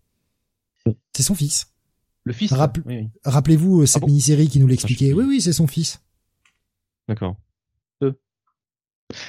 C'est 1.15 1.23
son 1.23 1.35
fils. 1.35 1.69
Le 2.25 2.33
fils. 2.33 2.53
Rappelez-vous 3.25 3.87
cette 3.87 4.03
ah 4.03 4.07
mini-série 4.07 4.49
qui 4.49 4.61
nous 4.61 4.67
l'expliquait. 4.67 5.13
Oui, 5.13 5.25
oui, 5.27 5.41
c'est 5.41 5.53
son 5.53 5.67
fils. 5.67 6.01
D'accord. 7.09 7.37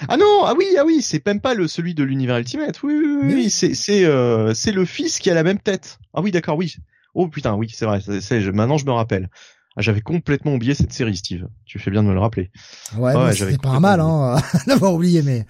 Ah 0.07 0.17
non, 0.17 0.43
ah 0.45 0.53
oui, 0.57 0.65
ah 0.77 0.83
oui, 0.85 1.01
c'est 1.01 1.25
même 1.25 1.39
pas 1.39 1.53
le 1.53 1.67
celui 1.67 1.93
de 1.93 2.03
l'univers 2.03 2.37
Ultimate. 2.37 2.81
Oui, 2.83 2.93
oui, 2.95 3.33
oui, 3.33 3.49
c'est 3.49 3.73
c'est 3.73 4.05
euh, 4.05 4.53
c'est 4.53 4.71
le 4.71 4.85
fils 4.85 5.19
qui 5.19 5.29
a 5.29 5.33
la 5.33 5.43
même 5.43 5.59
tête. 5.59 5.99
Ah 6.13 6.21
oui, 6.21 6.31
d'accord, 6.31 6.57
oui. 6.57 6.75
Oh 7.13 7.27
putain, 7.27 7.55
oui, 7.55 7.71
c'est 7.73 7.85
vrai. 7.85 8.01
C'est, 8.21 8.39
maintenant 8.51 8.77
je 8.77 8.85
me 8.85 8.91
rappelle. 8.91 9.29
Ah, 9.75 9.81
j'avais 9.81 10.01
complètement 10.01 10.55
oublié 10.55 10.73
cette 10.73 10.93
série, 10.93 11.15
Steve. 11.15 11.47
Tu 11.65 11.77
fais 11.77 11.91
bien 11.91 12.01
de 12.01 12.07
me 12.07 12.13
le 12.13 12.19
rappeler. 12.19 12.49
Ouais, 12.97 13.15
ouais 13.15 13.35
c'était 13.35 13.57
pas 13.57 13.79
mal, 13.79 13.99
hein, 13.99 14.41
d'avoir 14.67 14.93
oublié, 14.93 15.21
mais. 15.21 15.45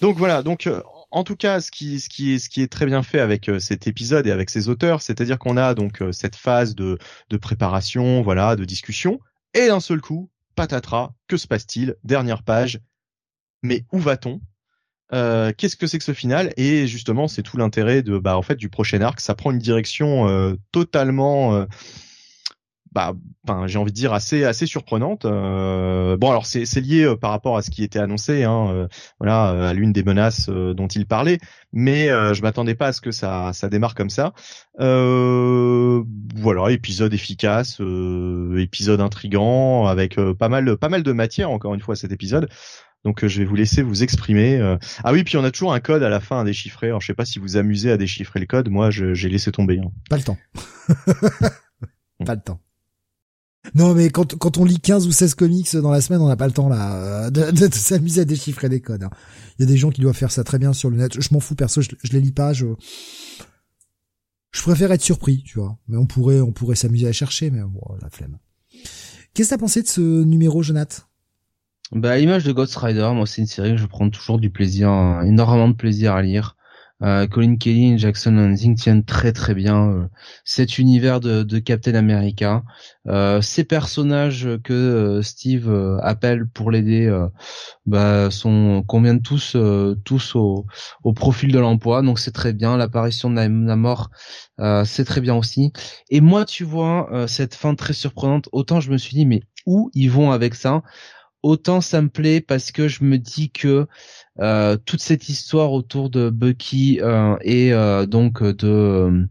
Donc 0.00 0.16
voilà, 0.16 0.44
donc 0.44 0.68
euh, 0.68 0.80
en 1.10 1.24
tout 1.24 1.34
cas, 1.34 1.60
ce 1.60 1.72
qui, 1.72 1.98
ce 1.98 2.08
qui 2.08 2.34
est, 2.34 2.38
ce 2.38 2.48
qui 2.48 2.62
est 2.62 2.68
très 2.68 2.86
bien 2.86 3.02
fait 3.02 3.18
avec 3.18 3.48
euh, 3.48 3.58
cet 3.58 3.88
épisode 3.88 4.28
et 4.28 4.30
avec 4.30 4.48
ses 4.50 4.68
auteurs, 4.68 5.02
c'est-à-dire 5.02 5.40
qu'on 5.40 5.56
a 5.56 5.74
donc 5.74 6.02
cette 6.12 6.36
phase 6.36 6.76
de, 6.76 6.98
de 7.30 7.36
préparation, 7.36 8.22
voilà, 8.22 8.54
de 8.54 8.64
discussion, 8.64 9.18
et 9.54 9.66
d'un 9.66 9.80
seul 9.80 10.00
coup, 10.00 10.30
patatras, 10.54 11.10
que 11.26 11.36
se 11.36 11.48
passe-t-il? 11.48 11.96
Dernière 12.04 12.44
page, 12.44 12.80
mais 13.62 13.84
où 13.92 13.98
va-t-on? 13.98 14.40
Euh, 15.14 15.52
Qu'est-ce 15.56 15.76
que 15.76 15.86
c'est 15.86 15.98
que 15.98 16.04
ce 16.04 16.12
final? 16.12 16.52
Et 16.56 16.86
justement, 16.86 17.28
c'est 17.28 17.42
tout 17.42 17.56
l'intérêt 17.56 18.02
de, 18.02 18.18
bah, 18.18 18.36
en 18.36 18.42
fait, 18.42 18.56
du 18.56 18.68
prochain 18.68 19.00
arc. 19.00 19.20
Ça 19.20 19.34
prend 19.34 19.50
une 19.50 19.58
direction 19.58 20.28
euh, 20.28 20.54
totalement, 20.72 21.54
euh, 21.54 21.64
bah, 22.92 23.14
j'ai 23.66 23.78
envie 23.78 23.92
de 23.92 23.96
dire 23.96 24.12
assez 24.12 24.44
assez 24.44 24.66
surprenante. 24.66 25.24
Euh, 25.24 26.16
bon, 26.16 26.30
alors 26.30 26.46
c'est 26.46 26.64
lié 26.80 27.04
euh, 27.04 27.16
par 27.16 27.30
rapport 27.30 27.56
à 27.56 27.62
ce 27.62 27.70
qui 27.70 27.82
était 27.84 27.98
annoncé, 27.98 28.44
hein, 28.44 28.70
euh, 28.70 28.88
voilà, 29.18 29.68
à 29.68 29.72
l'une 29.72 29.92
des 29.92 30.02
menaces 30.02 30.48
dont 30.48 30.88
il 30.88 31.06
parlait, 31.06 31.38
mais 31.72 32.08
je 32.08 32.42
m'attendais 32.42 32.74
pas 32.74 32.88
à 32.88 32.92
ce 32.92 33.00
que 33.00 33.10
ça 33.10 33.52
ça 33.52 33.68
démarre 33.68 33.94
comme 33.94 34.10
ça. 34.10 34.32
voilà, 34.78 36.70
épisode 36.70 37.14
efficace, 37.14 37.80
épisode 38.56 39.00
intrigant 39.00 39.86
avec 39.86 40.16
pas 40.38 40.48
mal 40.48 40.76
pas 40.76 40.88
mal 40.88 41.02
de 41.02 41.12
matière 41.12 41.50
encore 41.50 41.74
une 41.74 41.80
fois 41.80 41.96
cet 41.96 42.12
épisode. 42.12 42.48
Donc 43.04 43.24
je 43.24 43.38
vais 43.38 43.44
vous 43.44 43.54
laisser 43.54 43.82
vous 43.82 44.02
exprimer. 44.02 44.58
Ah 45.04 45.12
oui, 45.12 45.24
puis 45.24 45.36
on 45.36 45.44
a 45.44 45.50
toujours 45.50 45.72
un 45.72 45.80
code 45.80 46.02
à 46.02 46.08
la 46.08 46.20
fin 46.20 46.40
à 46.40 46.44
déchiffrer. 46.44 46.88
Alors 46.88 47.00
je 47.00 47.06
sais 47.06 47.14
pas 47.14 47.24
si 47.24 47.38
vous 47.38 47.56
amusez 47.56 47.90
à 47.90 47.96
déchiffrer 47.96 48.40
le 48.40 48.46
code. 48.46 48.68
Moi, 48.68 48.90
j'ai 48.90 49.28
laissé 49.28 49.52
tomber. 49.52 49.78
Hein. 49.78 49.90
Pas 50.10 50.16
le 50.16 50.22
temps. 50.22 50.38
pas 52.24 52.34
le 52.34 52.40
temps. 52.40 52.60
Non, 53.74 53.94
mais 53.94 54.10
quand, 54.10 54.36
quand 54.36 54.58
on 54.58 54.64
lit 54.64 54.80
15 54.80 55.06
ou 55.06 55.12
16 55.12 55.34
comics 55.34 55.76
dans 55.76 55.90
la 55.90 56.00
semaine, 56.00 56.20
on 56.20 56.28
n'a 56.28 56.36
pas 56.36 56.46
le 56.46 56.52
temps 56.52 56.68
là 56.68 57.26
euh, 57.26 57.30
de, 57.30 57.50
de, 57.50 57.74
s'amuser 57.74 58.22
à 58.22 58.24
déchiffrer 58.24 58.68
des 58.68 58.80
codes. 58.80 59.02
Hein. 59.02 59.10
Il 59.58 59.62
y 59.62 59.68
a 59.68 59.70
des 59.70 59.76
gens 59.76 59.90
qui 59.90 60.00
doivent 60.00 60.16
faire 60.16 60.30
ça 60.30 60.44
très 60.44 60.58
bien 60.58 60.72
sur 60.72 60.90
le 60.90 60.96
net. 60.96 61.20
Je 61.20 61.28
m'en 61.32 61.40
fous 61.40 61.54
perso, 61.54 61.82
je, 61.82 61.90
je 62.02 62.12
les 62.12 62.20
lis 62.20 62.32
pas. 62.32 62.52
Je 62.52 62.66
je 64.50 64.62
préfère 64.62 64.90
être 64.92 65.02
surpris, 65.02 65.42
tu 65.42 65.58
vois. 65.58 65.76
Mais 65.88 65.96
on 65.96 66.06
pourrait 66.06 66.40
on 66.40 66.52
pourrait 66.52 66.76
s'amuser 66.76 67.08
à 67.08 67.12
chercher, 67.12 67.50
mais 67.50 67.60
bon, 67.62 67.82
la 68.00 68.08
flemme. 68.10 68.38
Qu'est-ce 69.34 69.50
que 69.50 69.54
t'as 69.54 69.58
pensé 69.58 69.82
de 69.82 69.88
ce 69.88 70.00
numéro, 70.00 70.62
Jonathan 70.62 71.02
Bah, 71.92 72.18
l'image 72.18 72.44
de 72.44 72.52
Ghost 72.52 72.76
Rider, 72.76 73.10
moi 73.14 73.26
c'est 73.26 73.40
une 73.40 73.46
série 73.46 73.70
que 73.70 73.78
je 73.78 73.86
prends 73.86 74.10
toujours 74.10 74.38
du 74.38 74.50
plaisir, 74.50 74.88
énormément 75.24 75.68
de 75.68 75.74
plaisir 75.74 76.14
à 76.14 76.22
lire. 76.22 76.54
Euh, 77.02 77.28
Colin 77.28 77.56
Kelly 77.56 77.92
et 77.92 77.98
Jackson 77.98 78.32
Lansing 78.32 78.74
tiennent 78.74 79.04
très 79.04 79.32
très 79.32 79.54
bien 79.54 79.88
euh, 79.88 80.08
cet 80.44 80.78
univers 80.78 81.20
de, 81.20 81.44
de 81.44 81.58
Captain 81.60 81.94
America. 81.94 82.64
Euh, 83.06 83.40
ces 83.40 83.62
personnages 83.64 84.48
que 84.64 84.72
euh, 84.72 85.22
Steve 85.22 85.70
appelle 86.02 86.46
pour 86.48 86.70
l'aider 86.70 87.08
bah, 87.86 88.30
sont 88.30 88.82
conviennent 88.86 89.22
tous 89.22 89.56
tous 90.04 90.34
au, 90.34 90.66
au, 91.04 91.12
profil 91.14 91.52
de 91.52 91.58
l'emploi, 91.58 92.02
donc 92.02 92.18
c'est 92.18 92.32
très 92.32 92.52
bien. 92.52 92.76
L'apparition 92.76 93.30
de 93.30 93.36
Namor, 93.36 94.10
c'est 94.84 95.04
très 95.04 95.20
bien 95.20 95.36
aussi. 95.36 95.72
Et 96.10 96.20
moi, 96.20 96.44
tu 96.44 96.64
vois, 96.64 97.26
cette 97.28 97.54
fin 97.54 97.74
très 97.74 97.94
surprenante. 97.94 98.48
Autant 98.52 98.80
je 98.80 98.90
me 98.90 98.98
suis 98.98 99.14
dit, 99.14 99.24
mais 99.24 99.42
où 99.66 99.90
ils 99.94 100.10
vont 100.10 100.32
avec 100.32 100.54
ça? 100.54 100.82
Autant 101.42 101.80
ça 101.80 102.02
me 102.02 102.08
plaît 102.08 102.40
parce 102.40 102.72
que 102.72 102.88
je 102.88 103.04
me 103.04 103.16
dis 103.16 103.50
que 103.50 103.86
euh, 104.40 104.76
toute 104.76 105.00
cette 105.00 105.28
histoire 105.28 105.72
autour 105.72 106.10
de 106.10 106.30
Bucky 106.30 107.00
euh, 107.00 107.36
et 107.42 107.72
euh, 107.72 108.06
donc 108.06 108.42
de 108.42 109.26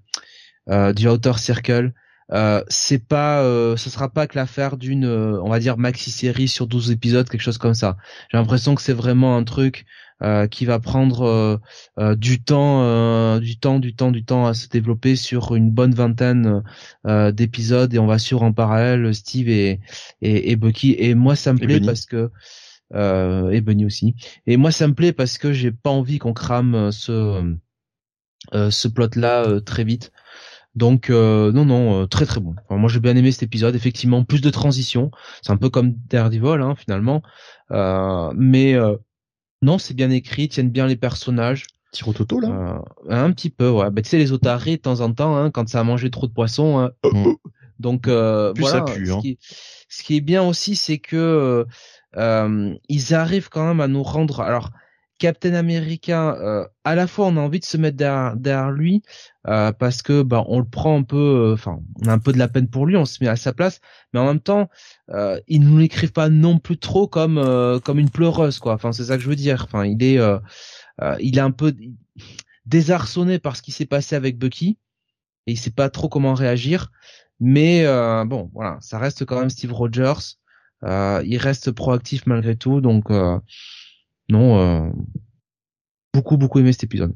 du 0.96 1.08
Outer 1.08 1.38
Circle, 1.38 1.94
c'est 2.68 3.08
pas, 3.08 3.42
ce 3.78 3.90
sera 3.90 4.10
pas 4.10 4.28
que 4.28 4.38
l'affaire 4.38 4.76
d'une, 4.76 5.06
on 5.06 5.50
va 5.50 5.60
dire 5.60 5.78
maxi 5.78 6.12
série 6.12 6.50
sur 6.50 6.68
12 6.68 6.92
épisodes, 6.92 7.30
quelque 7.30 7.42
chose 7.42 7.58
comme 7.58 7.74
ça. 7.74 7.96
J'ai 8.30 8.38
l'impression 8.38 8.76
que 8.76 8.82
c'est 8.82 8.92
vraiment 8.92 9.38
un 9.38 9.46
truc 9.46 9.86
qui 10.52 10.66
va 10.66 10.80
prendre 10.80 11.60
du 12.16 12.42
temps, 12.44 13.40
du 13.40 13.58
temps, 13.60 13.80
du 13.80 13.96
temps, 13.96 14.12
du 14.12 14.26
temps 14.26 14.46
à 14.48 14.54
se 14.54 14.68
développer 14.68 15.16
sur 15.16 15.56
une 15.56 15.70
bonne 15.70 15.94
vingtaine 15.94 16.64
d'épisodes 17.06 17.94
et 17.94 18.00
on 18.00 18.08
va 18.08 18.18
suivre 18.20 18.44
en 18.44 18.54
parallèle 18.54 19.14
Steve 19.14 19.50
et, 19.50 19.80
et, 20.22 20.52
et 20.52 20.56
Bucky. 20.56 20.96
Et 20.98 21.16
moi, 21.16 21.36
ça 21.36 21.54
me 21.54 21.60
plaît 21.60 21.80
parce 21.80 22.06
que 22.06 22.32
euh, 22.94 23.50
et 23.52 23.62
Bunny 23.62 23.86
aussi. 23.86 24.16
Et 24.46 24.58
moi, 24.58 24.72
ça 24.72 24.88
me 24.88 24.94
plaît 24.94 25.14
parce 25.14 25.38
que 25.38 25.52
j'ai 25.52 25.72
pas 25.72 25.90
envie 25.90 26.20
qu'on 26.20 26.34
crame 26.34 26.76
euh, 26.76 26.92
ce 26.92 27.56
euh, 28.54 28.72
ce 28.72 28.88
plot 28.88 29.10
là 29.16 29.44
euh, 29.44 29.60
très 29.60 29.84
vite. 29.84 30.12
Donc 30.76 31.10
non 31.10 31.66
non 31.66 32.06
très 32.06 32.28
très 32.28 32.40
bon. 32.40 32.54
moi 32.70 32.88
j'ai 32.88 33.00
bien 33.00 33.16
aimé 33.16 33.32
cet 33.32 33.42
épisode. 33.42 33.74
Effectivement 33.76 34.24
plus 34.24 34.42
de 34.42 34.52
transition. 34.52 35.10
C'est 35.42 35.52
un 35.52 35.58
peu 35.58 35.72
comme 35.72 35.94
Daredevil 36.08 36.62
hein, 36.62 36.76
finalement. 36.76 37.24
mais 38.36 38.76
non 39.62 39.78
c'est 39.78 39.94
bien 39.94 40.10
écrit, 40.10 40.50
tiennent 40.50 40.70
bien 40.70 40.88
les 40.88 40.96
personnages. 40.96 41.66
Tiro 41.92 42.14
Toto 42.14 42.40
là. 42.40 42.84
un 43.10 43.32
petit 43.32 43.50
peu 43.50 43.70
ouais. 43.70 43.90
Bah, 43.90 44.02
tu 44.02 44.10
sais 44.10 44.18
les 44.18 44.34
otaries 44.34 44.78
de 44.78 44.82
temps 44.82 45.00
en 45.00 45.14
temps 45.14 45.38
hein, 45.38 45.52
quand 45.52 45.70
ça 45.70 45.80
a 45.80 45.84
mangé 45.84 46.12
trop 46.12 46.28
de 46.28 46.34
poissons. 46.34 46.80
Hein. 46.80 46.92
Mm. 47.04 47.34
Donc 47.80 48.08
voilà. 48.08 48.54
Ça 48.66 48.82
pue, 48.82 49.12
hein. 49.12 49.22
ce 49.90 50.04
qui 50.04 50.18
est 50.18 50.22
bien 50.22 50.44
aussi 50.44 50.76
c'est 50.76 50.98
que 50.98 51.66
euh, 52.18 52.74
ils 52.90 53.14
arrivent 53.14 53.50
quand 53.50 53.66
même 53.66 53.82
à 53.82 53.88
nous 53.88 54.04
rendre. 54.04 54.42
Alors, 54.42 54.72
Captain 55.20 55.54
America, 55.54 56.36
euh, 56.36 56.66
à 56.84 56.96
la 56.96 57.08
fois 57.08 57.28
on 57.28 57.38
a 57.38 57.40
envie 57.40 57.60
de 57.60 57.66
se 57.66 57.78
mettre 57.78 57.98
derrière, 57.98 58.72
lui 58.72 59.02
euh, 59.48 59.72
parce 59.72 60.02
que 60.02 60.22
bah 60.22 60.44
on 60.48 60.60
le 60.60 60.66
prend 60.66 60.98
un 61.00 61.04
peu, 61.04 61.52
enfin 61.54 61.80
on 62.02 62.08
a 62.08 62.14
un 62.14 62.20
peu 62.20 62.34
de 62.34 62.38
la 62.38 62.48
peine 62.48 62.68
pour 62.68 62.86
lui, 62.86 62.96
on 62.98 63.06
se 63.06 63.24
met 63.24 63.30
à 63.30 63.36
sa 63.36 63.54
place, 63.54 63.82
mais 64.14 64.20
en 64.20 64.26
même 64.26 64.40
temps 64.40 64.70
euh, 65.10 65.40
ils 65.48 65.62
nous 65.62 65.78
l'écrivent 65.78 66.12
pas 66.12 66.30
non 66.30 66.60
plus 66.60 66.78
trop 66.78 67.08
comme 67.08 67.42
comme 67.84 68.00
une 68.00 68.10
pleureuse 68.10 68.60
quoi. 68.60 68.74
Enfin 68.74 68.92
c'est 68.92 69.06
ça 69.06 69.18
que 69.18 69.24
je 69.24 69.30
veux 69.30 69.36
dire. 69.36 69.64
Enfin 69.64 69.86
il 69.86 70.04
est 70.04 70.20
il 71.20 71.38
est 71.38 71.42
un 71.42 71.52
peu 71.52 71.76
désarçonné 72.66 73.40
par 73.40 73.56
ce 73.56 73.62
qui 73.62 73.72
s'est 73.72 73.86
passé 73.86 74.16
avec 74.16 74.38
Bucky 74.38 74.78
et 75.48 75.54
il 75.54 75.58
sait 75.58 75.72
pas 75.72 75.90
trop 75.90 76.10
comment 76.10 76.34
réagir. 76.34 76.92
Mais 77.40 77.86
bon 78.26 78.50
voilà, 78.54 78.78
ça 78.82 79.00
reste 79.00 79.26
quand 79.26 79.40
même 79.40 79.50
Steve 79.50 79.74
Rogers. 79.74 80.38
Euh, 80.84 81.24
il 81.26 81.38
reste 81.38 81.72
proactif 81.72 82.26
malgré 82.28 82.56
tout, 82.56 82.82
donc 82.82 83.10
euh, 83.10 83.40
non, 84.30 84.60
euh, 84.60 84.92
beaucoup 86.14 86.38
beaucoup 86.38 86.60
aimé 86.60 86.72
cet 86.72 86.84
épisode. 86.84 87.16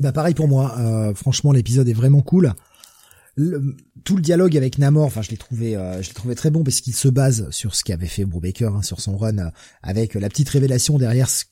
Bah 0.00 0.12
pareil 0.12 0.34
pour 0.34 0.48
moi. 0.48 1.12
franchement, 1.14 1.52
l'épisode 1.52 1.88
est 1.88 1.94
vraiment 1.94 2.22
cool. 2.22 2.52
tout 4.04 4.16
le 4.16 4.22
dialogue 4.22 4.56
avec 4.56 4.78
Namor, 4.78 5.04
enfin 5.04 5.22
je 5.22 5.30
l'ai 5.30 5.36
trouvé, 5.36 5.72
je 5.72 6.08
l'ai 6.08 6.14
trouvé 6.14 6.34
très 6.34 6.50
bon 6.50 6.64
parce 6.64 6.80
qu'il 6.80 6.94
se 6.94 7.08
base 7.08 7.48
sur 7.50 7.74
ce 7.74 7.84
qu'avait 7.84 8.06
fait 8.06 8.24
Brubaker, 8.24 8.74
hein, 8.74 8.82
sur 8.82 9.00
son 9.00 9.16
run, 9.16 9.50
avec 9.82 10.14
la 10.14 10.28
petite 10.28 10.48
révélation 10.48 10.98
derrière 10.98 11.30
ce 11.30 11.44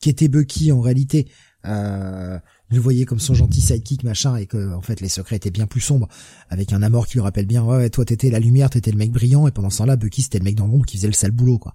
qu'était 0.00 0.28
Bucky 0.28 0.72
en 0.72 0.80
réalité. 0.80 1.28
Euh, 1.66 2.38
le 2.70 2.78
voyait 2.78 3.04
comme 3.04 3.20
son 3.20 3.34
gentil 3.34 3.60
sidekick 3.60 4.04
machin 4.04 4.36
et 4.36 4.46
que 4.46 4.74
en 4.74 4.82
fait 4.82 5.00
les 5.00 5.08
secrets 5.08 5.36
étaient 5.36 5.50
bien 5.50 5.66
plus 5.66 5.80
sombres 5.80 6.08
avec 6.50 6.72
un 6.72 6.82
amour 6.82 7.06
qui 7.06 7.14
lui 7.14 7.20
rappelle 7.20 7.46
bien 7.46 7.62
ouais 7.62 7.88
toi 7.88 8.04
t'étais 8.04 8.30
la 8.30 8.40
lumière 8.40 8.68
t'étais 8.68 8.90
le 8.90 8.98
mec 8.98 9.12
brillant 9.12 9.46
et 9.46 9.50
pendant 9.50 9.70
ce 9.70 9.78
temps-là 9.78 9.96
Bucky 9.96 10.22
c'était 10.22 10.38
le 10.38 10.44
mec 10.44 10.56
dans 10.56 10.66
l'ombre 10.66 10.84
qui 10.84 10.96
faisait 10.96 11.06
le 11.06 11.14
sale 11.14 11.30
boulot 11.30 11.58
quoi 11.58 11.72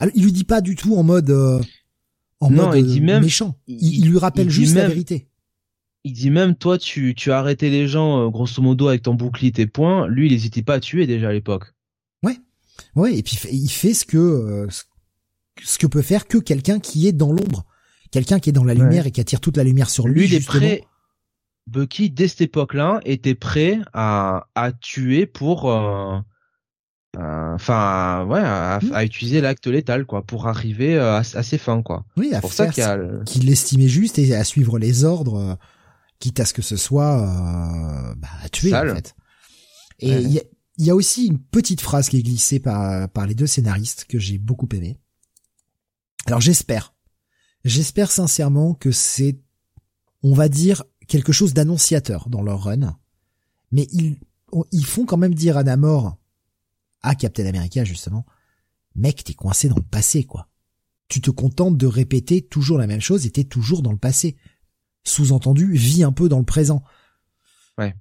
alors 0.00 0.12
il 0.16 0.24
lui 0.24 0.32
dit 0.32 0.44
pas 0.44 0.60
du 0.60 0.74
tout 0.74 0.96
en 0.96 1.02
mode 1.02 1.30
euh, 1.30 1.60
en 2.40 2.50
mode 2.50 2.74
il 2.76 2.86
dit 2.86 3.00
même, 3.00 3.22
méchant 3.22 3.56
il, 3.68 4.08
lui 4.08 4.18
rappelle 4.18 4.50
juste 4.50 4.74
la 4.74 4.88
vérité 4.88 5.28
il 6.04 6.12
dit 6.12 6.30
même 6.30 6.54
toi 6.54 6.78
tu 6.78 7.14
tu 7.14 7.30
as 7.32 7.38
arrêté 7.38 7.70
les 7.70 7.86
gens 7.86 8.26
euh, 8.26 8.28
grosso 8.30 8.62
modo 8.62 8.88
avec 8.88 9.02
ton 9.02 9.14
bouclier 9.14 9.52
tes 9.52 9.66
poings 9.66 10.06
lui 10.08 10.26
il 10.26 10.32
hésitait 10.32 10.62
pas 10.62 10.74
à 10.74 10.80
tuer 10.80 11.06
déjà 11.06 11.28
à 11.28 11.32
l'époque 11.32 11.74
ouais 12.22 12.38
ouais 12.96 13.16
et 13.16 13.22
puis 13.22 13.38
il 13.52 13.68
fait 13.68 13.94
ce 13.94 14.04
que 14.04 14.16
euh, 14.16 14.66
ce 15.62 15.78
que 15.78 15.86
peut 15.86 16.02
faire 16.02 16.26
que 16.26 16.38
quelqu'un 16.38 16.80
qui 16.80 17.06
est 17.06 17.12
dans 17.12 17.32
l'ombre 17.32 17.66
quelqu'un 18.10 18.40
qui 18.40 18.50
est 18.50 18.52
dans 18.52 18.64
la 18.64 18.74
lumière 18.74 19.06
et 19.06 19.10
qui 19.10 19.20
attire 19.20 19.40
toute 19.40 19.56
la 19.56 19.64
lumière 19.64 19.90
sur 19.90 20.08
lui. 20.08 20.20
Lui, 20.20 20.26
il 20.26 20.34
est 20.34 20.46
prêt. 20.46 20.82
Bucky, 21.66 22.10
dès 22.10 22.26
cette 22.26 22.40
époque-là, 22.40 23.00
était 23.04 23.34
prêt 23.34 23.78
à, 23.92 24.48
à 24.54 24.72
tuer 24.72 25.26
pour, 25.26 25.70
euh, 25.70 26.18
euh, 27.16 27.54
enfin, 27.54 28.24
ouais, 28.24 28.40
hmm. 28.40 28.92
à, 28.92 29.04
utiliser 29.04 29.40
l'acte 29.40 29.66
létal, 29.66 30.04
quoi, 30.04 30.22
pour 30.22 30.48
arriver 30.48 30.98
à, 30.98 31.22
ses 31.22 31.58
fins, 31.58 31.82
quoi. 31.82 32.04
Oui, 32.16 32.34
à 32.34 32.40
pour 32.40 32.52
faire 32.52 32.74
ça 32.74 32.98
qu'il 33.24 33.46
l'estimait 33.46 33.88
juste 33.88 34.18
et 34.18 34.34
à 34.34 34.42
suivre 34.42 34.78
les 34.78 35.04
ordres, 35.04 35.58
quitte 36.20 36.38
à 36.38 36.44
ce 36.44 36.54
que 36.54 36.62
ce 36.62 36.76
soit 36.76 38.14
bah, 38.16 38.28
à 38.42 38.48
tuer, 38.48 38.72
en 38.72 38.94
fait. 38.94 39.16
Et 39.98 40.12
il 40.12 40.30
y, 40.30 40.40
y, 40.78 40.90
a 40.90 40.94
aussi 40.94 41.26
une 41.26 41.38
petite 41.38 41.80
phrase 41.80 42.08
qui 42.08 42.18
est 42.18 42.22
glissée 42.22 42.60
par, 42.60 43.08
par 43.10 43.26
les 43.26 43.34
deux 43.34 43.48
scénaristes 43.48 44.04
que 44.04 44.18
j'ai 44.18 44.38
beaucoup 44.38 44.68
aimé. 44.72 44.98
Alors 46.26 46.40
j'espère 46.40 46.94
J'espère 47.64 48.10
sincèrement 48.10 48.74
que 48.74 48.90
c'est, 48.90 49.38
on 50.22 50.32
va 50.32 50.48
dire, 50.48 50.84
quelque 51.08 51.32
chose 51.32 51.52
d'annonciateur 51.52 52.28
dans 52.30 52.42
leur 52.42 52.64
run. 52.64 52.98
Mais 53.70 53.86
ils, 53.92 54.16
ils 54.72 54.86
font 54.86 55.04
quand 55.04 55.18
même 55.18 55.34
dire 55.34 55.56
à 55.56 55.62
Namor, 55.62 56.16
à 57.02 57.14
Captain 57.14 57.46
America 57.46 57.84
justement, 57.84 58.24
mec, 58.94 59.24
t'es 59.24 59.34
coincé 59.34 59.68
dans 59.68 59.76
le 59.76 59.82
passé, 59.82 60.24
quoi. 60.24 60.48
Tu 61.08 61.20
te 61.20 61.30
contentes 61.30 61.76
de 61.76 61.86
répéter 61.86 62.40
toujours 62.40 62.78
la 62.78 62.86
même 62.86 63.00
chose 63.00 63.26
et 63.26 63.30
t'es 63.30 63.44
toujours 63.44 63.82
dans 63.82 63.92
le 63.92 63.98
passé. 63.98 64.36
Sous-entendu, 65.04 65.72
vis 65.72 66.04
un 66.04 66.12
peu 66.12 66.28
dans 66.28 66.38
le 66.38 66.44
présent. 66.44 66.82
Ouais. 67.78 67.94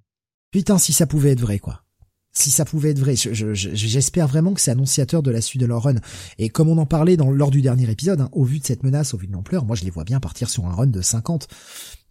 Putain, 0.51 0.77
si 0.77 0.93
ça 0.93 1.07
pouvait 1.07 1.31
être 1.31 1.41
vrai, 1.41 1.59
quoi 1.59 1.83
si 2.31 2.51
ça 2.51 2.65
pouvait 2.65 2.91
être 2.91 2.99
vrai. 2.99 3.15
J'espère 3.15 4.27
vraiment 4.27 4.53
que 4.53 4.61
c'est 4.61 4.71
annonciateur 4.71 5.23
de 5.23 5.31
la 5.31 5.41
suite 5.41 5.61
de 5.61 5.65
leur 5.65 5.83
run. 5.83 5.95
Et 6.37 6.49
comme 6.49 6.69
on 6.69 6.77
en 6.77 6.85
parlait 6.85 7.17
dans, 7.17 7.31
lors 7.31 7.51
du 7.51 7.61
dernier 7.61 7.89
épisode, 7.89 8.21
hein, 8.21 8.29
au 8.31 8.43
vu 8.43 8.59
de 8.59 8.65
cette 8.65 8.83
menace, 8.83 9.13
au 9.13 9.17
vu 9.17 9.27
de 9.27 9.33
l'ampleur, 9.33 9.65
moi 9.65 9.75
je 9.75 9.83
les 9.83 9.89
vois 9.89 10.03
bien 10.03 10.19
partir 10.19 10.49
sur 10.49 10.65
un 10.65 10.73
run 10.73 10.87
de 10.87 11.01
50. 11.01 11.47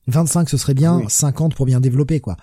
25 0.08 0.49
ce 0.49 0.57
serait 0.57 0.75
bien, 0.75 1.02
50 1.08 1.55
pour 1.55 1.67
bien 1.67 1.81
développer 1.81 2.20
quoi. 2.20 2.36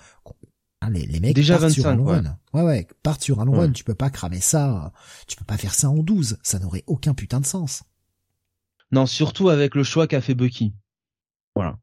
Hein, 0.82 0.90
les, 0.90 1.06
les 1.06 1.20
mecs 1.20 1.34
Déjà 1.34 1.58
partent 1.58 1.72
sur 1.72 1.86
un 1.86 1.96
long 1.96 2.06
ouais. 2.06 2.18
run. 2.18 2.38
Ouais 2.54 2.62
ouais, 2.62 2.86
partent 3.02 3.22
sur 3.22 3.40
un 3.40 3.44
long 3.44 3.58
run, 3.58 3.72
tu 3.72 3.84
peux 3.84 3.94
pas 3.94 4.10
cramer 4.10 4.40
ça, 4.40 4.92
tu 5.26 5.36
peux 5.36 5.44
pas 5.44 5.56
faire 5.56 5.74
ça 5.74 5.90
en 5.90 5.96
12, 5.96 6.38
ça 6.42 6.58
n'aurait 6.58 6.84
aucun 6.86 7.14
putain 7.14 7.40
de 7.40 7.46
sens. 7.46 7.82
Non, 8.92 9.06
surtout 9.06 9.48
avec 9.48 9.74
le 9.74 9.82
choix 9.82 10.06
qu'a 10.06 10.20
fait 10.20 10.34
Bucky. 10.34 10.74
Voilà. 11.54 11.78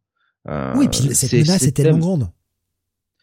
Euh, 0.50 0.74
oui, 0.76 0.88
puis 0.90 1.16
cette 1.16 1.34
menace 1.34 1.64
est 1.64 1.72
tellement 1.72 2.00
grande 2.00 2.30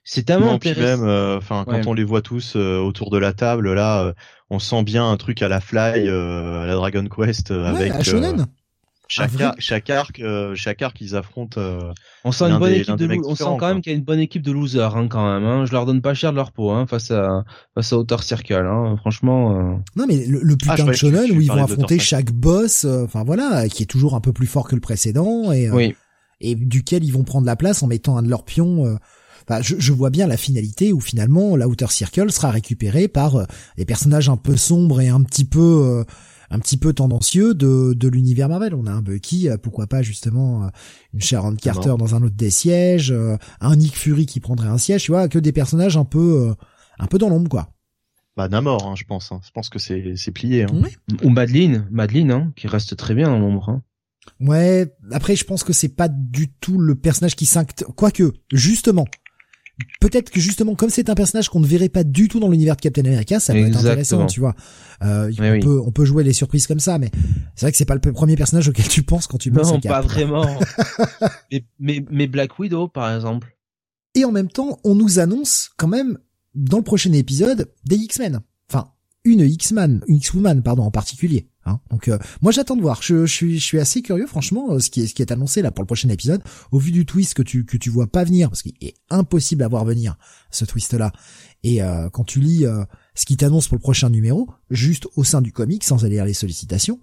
C'est 0.05 0.25
tellement 0.25 0.55
intéressant. 0.55 1.03
même, 1.03 1.37
enfin, 1.37 1.65
quand 1.67 1.87
on 1.87 1.95
les 1.95 2.05
voit 2.05 2.23
tous 2.23 2.57
autour 2.57 3.11
de 3.11 3.19
la 3.19 3.33
table, 3.33 3.73
là, 3.73 4.15
on 4.51 4.59
sent 4.59 4.83
bien 4.85 5.11
un 5.11 5.17
truc 5.17 5.43
à 5.43 5.49
la 5.49 5.61
Fly, 5.61 6.09
à 6.09 6.67
la 6.67 6.75
Dragon 6.75 7.07
Quest, 7.07 7.51
avec. 7.51 7.93
À 7.93 8.03
Shonen. 8.03 8.47
Chaque, 9.11 9.41
arc, 9.41 9.57
chaque 9.59 9.91
arc, 9.91 10.21
euh, 10.21 10.55
chaque 10.55 10.83
arc, 10.83 11.01
ils 11.01 11.17
affrontent. 11.17 11.61
Euh, 11.61 11.93
on 12.23 12.31
sent 12.31 12.45
une 12.45 12.59
bonne 12.59 12.73
équipe 12.73 12.95
de 12.95 13.19
on 13.27 13.35
sent 13.35 13.45
quand 13.59 13.67
même 13.67 13.81
qu'il 13.81 13.91
y 13.91 13.95
a 13.97 13.99
une 13.99 14.05
bonne 14.05 14.21
équipe 14.21 14.43
de 14.43 14.53
losers 14.53 14.97
hein, 14.97 15.09
quand 15.09 15.27
même. 15.27 15.45
Hein. 15.45 15.65
Je 15.67 15.73
leur 15.73 15.85
donne 15.85 16.01
pas 16.01 16.15
cher 16.15 16.31
de 16.31 16.37
leur 16.37 16.53
peau 16.53 16.71
hein, 16.71 16.87
face 16.87 17.11
à 17.11 17.45
face 17.75 17.93
à 17.93 17.99
Outer 17.99 18.19
Circle. 18.23 18.55
Hein. 18.55 18.95
Franchement. 18.99 19.57
Euh. 19.57 19.75
Non 19.97 20.07
mais 20.07 20.25
le, 20.27 20.39
le 20.41 20.57
putain 20.57 20.77
ah, 20.79 20.83
de 20.85 20.93
shonen 20.93 21.29
où 21.33 21.41
ils 21.41 21.49
vont 21.49 21.65
affronter 21.65 21.99
chaque 21.99 22.31
boss, 22.31 22.85
enfin 22.85 23.25
voilà, 23.25 23.69
qui 23.69 23.83
est 23.83 23.87
toujours 23.87 24.15
un 24.15 24.21
peu 24.21 24.33
plus 24.33 24.47
fort 24.47 24.69
que 24.69 24.77
le 24.77 24.81
précédent 24.81 25.51
et 25.51 25.69
oui. 25.73 25.97
Et 26.41 26.55
duquel 26.55 27.05
ils 27.05 27.13
vont 27.13 27.25
prendre 27.25 27.47
la 27.47 27.57
place 27.57 27.83
en 27.83 27.87
mettant 27.87 28.17
un 28.17 28.23
de 28.23 28.29
leurs 28.29 28.45
pions. 28.45 28.99
Enfin, 29.49 29.63
je, 29.63 29.77
je, 29.79 29.93
vois 29.93 30.11
bien 30.11 30.27
la 30.27 30.37
finalité 30.37 30.93
où 30.93 31.01
finalement 31.01 31.57
la 31.57 31.69
Outer 31.69 31.89
Circle 31.89 32.31
sera 32.31 32.51
récupérée 32.51 33.09
par 33.09 33.47
des 33.77 33.85
personnages 33.85 34.29
un 34.29 34.37
peu 34.37 34.57
sombres 34.57 35.01
et 35.01 35.09
un 35.09 35.23
petit 35.23 35.45
peu 35.45 36.05
un 36.51 36.59
petit 36.59 36.77
peu 36.77 36.93
tendancieux 36.93 37.55
de, 37.55 37.95
de 37.95 38.09
l'univers 38.09 38.49
Marvel. 38.49 38.75
On 38.75 38.87
a 38.87 38.91
un 38.91 39.03
Bucky, 39.03 39.49
euh, 39.49 39.57
pourquoi 39.57 39.87
pas 39.87 40.03
justement 40.03 40.65
euh, 40.65 40.69
une 41.15 41.21
Sharon 41.21 41.55
Carter 41.55 41.95
dans 41.99 42.15
un 42.15 42.23
autre 42.23 42.35
des 42.37 42.51
sièges, 42.51 43.13
euh, 43.13 43.37
un 43.61 43.77
Nick 43.77 43.97
Fury 43.97 44.27
qui 44.27 44.41
prendrait 44.41 44.69
un 44.69 44.79
siège, 44.79 45.05
tu 45.05 45.13
vois, 45.13 45.29
que 45.29 45.39
des 45.39 45.53
personnages 45.53 45.97
un 45.97 46.05
peu 46.05 46.55
un 46.99 47.07
peu 47.07 47.19
dans 47.19 47.29
l'ombre 47.29 47.49
quoi. 47.49 47.71
Bah 48.37 48.49
Namor, 48.49 48.87
hein, 48.87 48.95
je 48.97 49.05
pense. 49.05 49.33
Hein. 49.33 49.41
Je 49.45 49.51
pense 49.51 49.69
que 49.69 49.79
c'est 49.79 50.15
c'est 50.17 50.33
plié. 50.33 50.65
Hein. 50.65 50.83
Ou 51.23 51.31
Madeline, 51.31 51.87
Madeline, 51.91 52.31
hein, 52.31 52.53
qui 52.57 52.67
reste 52.67 52.97
très 52.97 53.15
bien 53.15 53.29
dans 53.29 53.39
l'ombre. 53.39 53.69
Hein. 53.69 53.83
Ouais. 54.41 54.95
Après, 55.11 55.37
je 55.37 55.45
pense 55.45 55.65
que 55.65 55.73
c'est 55.73 55.89
pas 55.89 56.09
du 56.09 56.49
tout 56.49 56.79
le 56.79 56.95
personnage 56.95 57.37
qui 57.37 57.47
s'incte. 57.47 57.85
Quoique, 57.97 58.33
justement, 58.53 59.07
peut-être 60.01 60.31
que 60.31 60.41
justement 60.41 60.75
comme 60.75 60.91
c'est 60.91 61.11
un 61.11 61.15
personnage 61.15 61.49
qu'on 61.49 61.61
ne 61.61 61.67
verrait 61.67 61.89
pas 61.89 62.05
du 62.05 62.29
tout 62.29 62.41
dans 62.41 62.49
l'univers 62.49 62.77
de 62.77 62.81
Captain 62.81 63.05
America, 63.05 63.41
ça 63.41 63.53
peut 63.53 63.67
être 63.67 63.79
intéressant, 63.79 64.27
tu 64.27 64.41
vois. 64.41 64.55
Euh, 65.03 65.31
on 65.39 65.61
peut 65.61 65.81
on 65.87 65.93
peut 65.93 66.05
jouer 66.05 66.25
les 66.25 66.33
surprises 66.33 66.67
comme 66.67 66.81
ça, 66.81 66.99
mais 66.99 67.11
c'est 67.55 67.67
vrai 67.67 67.73
que 67.73 67.79
c'est 67.79 67.85
pas 67.85 67.95
le 67.95 68.01
premier 68.01 68.37
personnage 68.37 68.69
auquel 68.69 68.89
tu 68.89 69.03
penses 69.03 69.27
quand 69.27 69.39
tu 69.39 69.51
penses 69.51 69.73
non, 69.73 69.79
à 69.79 69.89
pas 69.89 70.01
vraiment. 70.01 70.47
mais, 71.53 71.65
mais, 71.79 72.05
mais 72.11 72.27
Black 72.27 72.59
Widow 72.59 72.89
par 72.89 73.15
exemple. 73.15 73.57
Et 74.15 74.25
en 74.25 74.33
même 74.33 74.49
temps, 74.49 74.81
on 74.85 74.95
nous 74.95 75.19
annonce 75.19 75.71
quand 75.77 75.89
même 75.89 76.19
dans 76.55 76.79
le 76.79 76.83
prochain 76.83 77.13
épisode 77.13 77.71
des 77.85 77.97
X-Men. 77.97 78.41
Enfin, 78.69 78.93
une 79.25 79.41
X-Man, 79.41 80.03
une 80.09 80.17
X-Woman 80.17 80.63
pardon 80.63 80.83
en 80.83 80.91
particulier. 80.91 81.49
Hein. 81.67 81.79
Donc 81.91 82.09
euh, 82.09 82.19
moi 82.41 82.53
j'attends 82.53 82.77
de 82.77 82.81
voir. 82.81 83.03
Je, 83.03 83.27
je, 83.27 83.33
suis 83.33 83.59
je 83.59 83.65
suis 83.65 83.79
assez 83.79 84.01
curieux 84.01 84.27
franchement 84.27 84.73
euh, 84.73 84.79
ce 84.79 84.89
qui 84.89 85.03
est 85.03 85.07
ce 85.07 85.15
qui 85.15 85.23
est 85.23 85.31
annoncé 85.31 85.61
là 85.61 85.71
pour 85.71 85.83
le 85.83 85.87
prochain 85.87 86.09
épisode. 86.09 86.43
Au 86.73 86.79
vu 86.79 86.91
du 86.91 87.05
twist 87.05 87.35
que 87.35 87.43
tu 87.43 87.65
que 87.65 87.77
tu 87.77 87.91
vois 87.91 88.07
pas 88.07 88.25
venir 88.25 88.49
parce 88.49 88.63
qu'il 88.63 88.75
est 88.81 88.95
impossible 89.11 89.63
à 89.63 89.69
voir 89.69 89.85
venir 89.85 90.17
ce 90.51 90.65
twist 90.65 90.95
là. 90.95 91.13
Et 91.63 91.83
euh, 91.83 92.09
quand 92.09 92.25
tu 92.25 92.41
lis 92.41 92.65
ce 93.15 93.27
qui 93.27 93.37
t'annonce 93.37 93.69
pour 93.69 93.77
le 93.77 93.83
prochain 93.83 94.09
numéro, 94.09 94.49
juste 94.71 95.07
au 95.17 95.25
sein 95.25 95.43
du 95.43 95.53
comic 95.53 95.85
sans 95.85 96.05
aller 96.05 96.15
lire 96.15 96.25
les 96.25 96.33
sollicitations, 96.33 96.99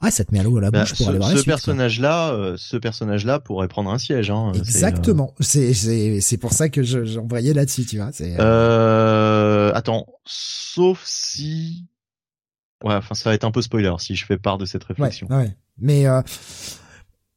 ah, 0.00 0.12
ça 0.12 0.24
te 0.24 0.32
met 0.32 0.38
à 0.38 0.44
l'eau 0.44 0.56
à 0.58 0.60
la 0.60 0.70
bah, 0.70 0.80
bouche 0.80 0.96
pour 0.96 1.08
aller 1.08 1.18
voir 1.18 1.36
ce 1.36 1.42
personnage-là, 1.42 2.54
ce 2.56 2.76
personnage-là 2.76 3.40
pourrait 3.40 3.66
prendre 3.66 3.90
un 3.90 3.98
siège. 3.98 4.30
Hein, 4.30 4.52
Exactement. 4.54 5.34
C'est 5.40 5.74
c'est 5.74 6.20
c'est 6.20 6.38
pour 6.38 6.52
ça 6.52 6.68
que 6.68 6.84
j'envoyais 6.84 7.52
là-dessus, 7.52 7.84
tu 7.84 7.96
vois. 7.96 8.10
Euh... 8.20 9.72
Attends, 9.74 10.06
sauf 10.24 11.02
si 11.04 11.88
Ouais, 12.84 12.94
enfin 12.94 13.14
ça 13.14 13.30
va 13.30 13.34
être 13.34 13.44
un 13.44 13.50
peu 13.50 13.62
spoiler 13.62 13.92
si 13.98 14.14
je 14.14 14.26
fais 14.26 14.38
part 14.38 14.58
de 14.58 14.64
cette 14.64 14.84
réflexion. 14.84 15.26
Ouais, 15.30 15.56
Mais 15.78 16.06
euh... 16.06 16.22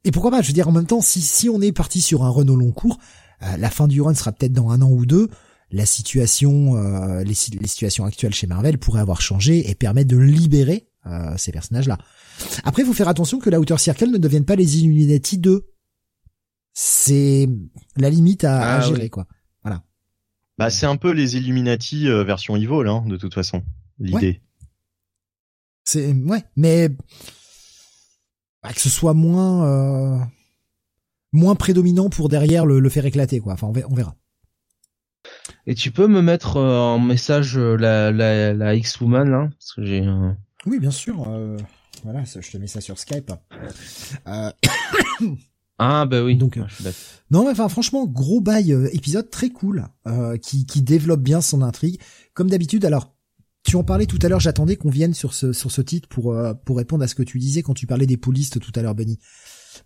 et 0.03 0.11
pourquoi 0.11 0.31
pas 0.31 0.41
Je 0.41 0.47
veux 0.47 0.53
dire 0.53 0.67
en 0.67 0.71
même 0.71 0.87
temps, 0.87 1.01
si 1.01 1.21
si 1.21 1.49
on 1.49 1.61
est 1.61 1.71
parti 1.71 2.01
sur 2.01 2.23
un 2.23 2.29
run 2.29 2.47
au 2.47 2.55
long 2.55 2.71
cours, 2.71 2.97
euh, 3.43 3.57
la 3.57 3.69
fin 3.69 3.87
du 3.87 4.01
run 4.01 4.13
sera 4.13 4.31
peut-être 4.31 4.53
dans 4.53 4.69
un 4.69 4.81
an 4.81 4.89
ou 4.89 5.05
deux. 5.05 5.29
La 5.71 5.85
situation, 5.85 6.77
euh, 6.77 7.23
les, 7.23 7.33
les, 7.59 7.67
situations 7.67 8.05
actuelles 8.05 8.33
chez 8.33 8.47
Marvel 8.47 8.77
pourraient 8.77 9.01
avoir 9.01 9.21
changé 9.21 9.69
et 9.69 9.75
permettre 9.75 10.09
de 10.09 10.17
libérer 10.17 10.87
euh, 11.07 11.35
ces 11.37 11.51
personnages-là. 11.51 11.97
Après, 12.63 12.83
il 12.83 12.85
faut 12.85 12.93
faire 12.93 13.07
attention 13.07 13.39
que 13.39 13.49
la 13.49 13.59
Outer 13.59 13.77
Circle 13.77 14.11
ne 14.11 14.17
devienne 14.17 14.45
pas 14.45 14.55
les 14.55 14.77
Illuminati 14.79 15.37
2. 15.37 15.67
C'est 16.73 17.49
la 17.97 18.09
limite 18.09 18.43
à, 18.43 18.61
à 18.61 18.77
ah 18.77 18.81
gérer, 18.81 19.09
quoi. 19.09 19.27
Voilà. 19.63 19.83
Bah, 20.57 20.69
c'est 20.69 20.85
un 20.85 20.97
peu 20.97 21.11
les 21.11 21.35
Illuminati 21.35 22.07
version 22.07 22.55
Evil, 22.55 22.87
hein, 22.87 23.03
de 23.07 23.17
toute 23.17 23.33
façon. 23.33 23.63
L'idée. 23.97 24.41
C'est 25.85 26.13
ouais, 26.13 26.43
mais 26.55 26.89
bah, 28.63 28.73
que 28.73 28.81
ce 28.81 28.89
soit 28.89 29.13
moins 29.13 29.67
euh, 29.67 30.19
moins 31.31 31.53
prédominant 31.53 32.09
pour 32.09 32.27
derrière 32.27 32.65
le, 32.65 32.79
le, 32.79 32.89
faire 32.89 33.05
éclater 33.05 33.39
quoi. 33.39 33.53
Enfin, 33.53 33.67
on 33.67 33.93
verra. 33.93 34.15
Et 35.67 35.75
tu 35.75 35.91
peux 35.91 36.07
me 36.07 36.21
mettre 36.21 36.57
euh, 36.57 36.79
en 36.79 36.97
message 36.99 37.57
euh, 37.57 37.75
la, 37.75 38.11
la, 38.11 38.53
la 38.53 38.75
X-Woman 38.75 39.29
là? 39.29 39.49
Parce 39.51 39.73
que 39.73 39.85
j'ai. 39.85 40.03
Oui, 40.65 40.79
bien 40.79 40.89
sûr. 40.89 41.27
voilà, 42.03 42.23
je 42.23 42.51
te 42.51 42.57
mets 42.57 42.67
ça 42.67 42.81
sur 42.81 42.97
Skype. 42.99 43.31
Ah 45.77 46.05
bah 46.05 46.23
oui. 46.23 46.37
Donc 46.37 46.57
non 47.31 47.43
mais 47.43 47.49
enfin 47.51 47.67
franchement 47.67 48.05
gros 48.07 48.39
bail 48.39 48.71
épisode 48.93 49.29
très 49.29 49.49
cool 49.49 49.85
qui 50.41 50.65
qui 50.65 50.81
développe 50.81 51.19
bien 51.19 51.41
son 51.41 51.61
intrigue 51.61 51.99
comme 52.33 52.49
d'habitude. 52.49 52.85
Alors 52.85 53.14
tu 53.65 53.75
en 53.75 53.83
parlais 53.83 54.05
tout 54.05 54.19
à 54.21 54.29
l'heure, 54.29 54.39
j'attendais 54.39 54.75
qu'on 54.75 54.91
vienne 54.91 55.15
sur 55.15 55.33
ce 55.33 55.51
sur 55.51 55.71
ce 55.71 55.81
titre 55.81 56.07
pour 56.07 56.33
euh, 56.33 56.53
pour 56.53 56.77
répondre 56.77 57.03
à 57.03 57.07
ce 57.07 57.15
que 57.15 57.23
tu 57.23 57.39
disais 57.39 57.63
quand 57.63 57.73
tu 57.73 57.87
parlais 57.87 58.05
des 58.05 58.15
poulistes 58.15 58.59
tout 58.59 58.71
à 58.75 58.81
l'heure, 58.81 58.93
Benny. 58.93 59.19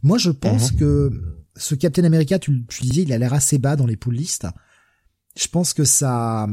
Moi, 0.03 0.17
je 0.17 0.29
pense 0.29 0.73
mhm. 0.73 0.79
que 0.79 1.11
ce 1.55 1.75
Captain 1.75 2.03
America, 2.03 2.37
tu, 2.39 2.65
tu 2.67 2.81
disais, 2.83 3.03
il 3.03 3.13
a 3.13 3.17
l'air 3.17 3.33
assez 3.33 3.57
bas 3.57 3.75
dans 3.75 3.85
les 3.85 3.95
poulistes. 3.95 4.47
Je 5.37 5.47
pense 5.47 5.73
que 5.73 5.85
ça, 5.85 6.47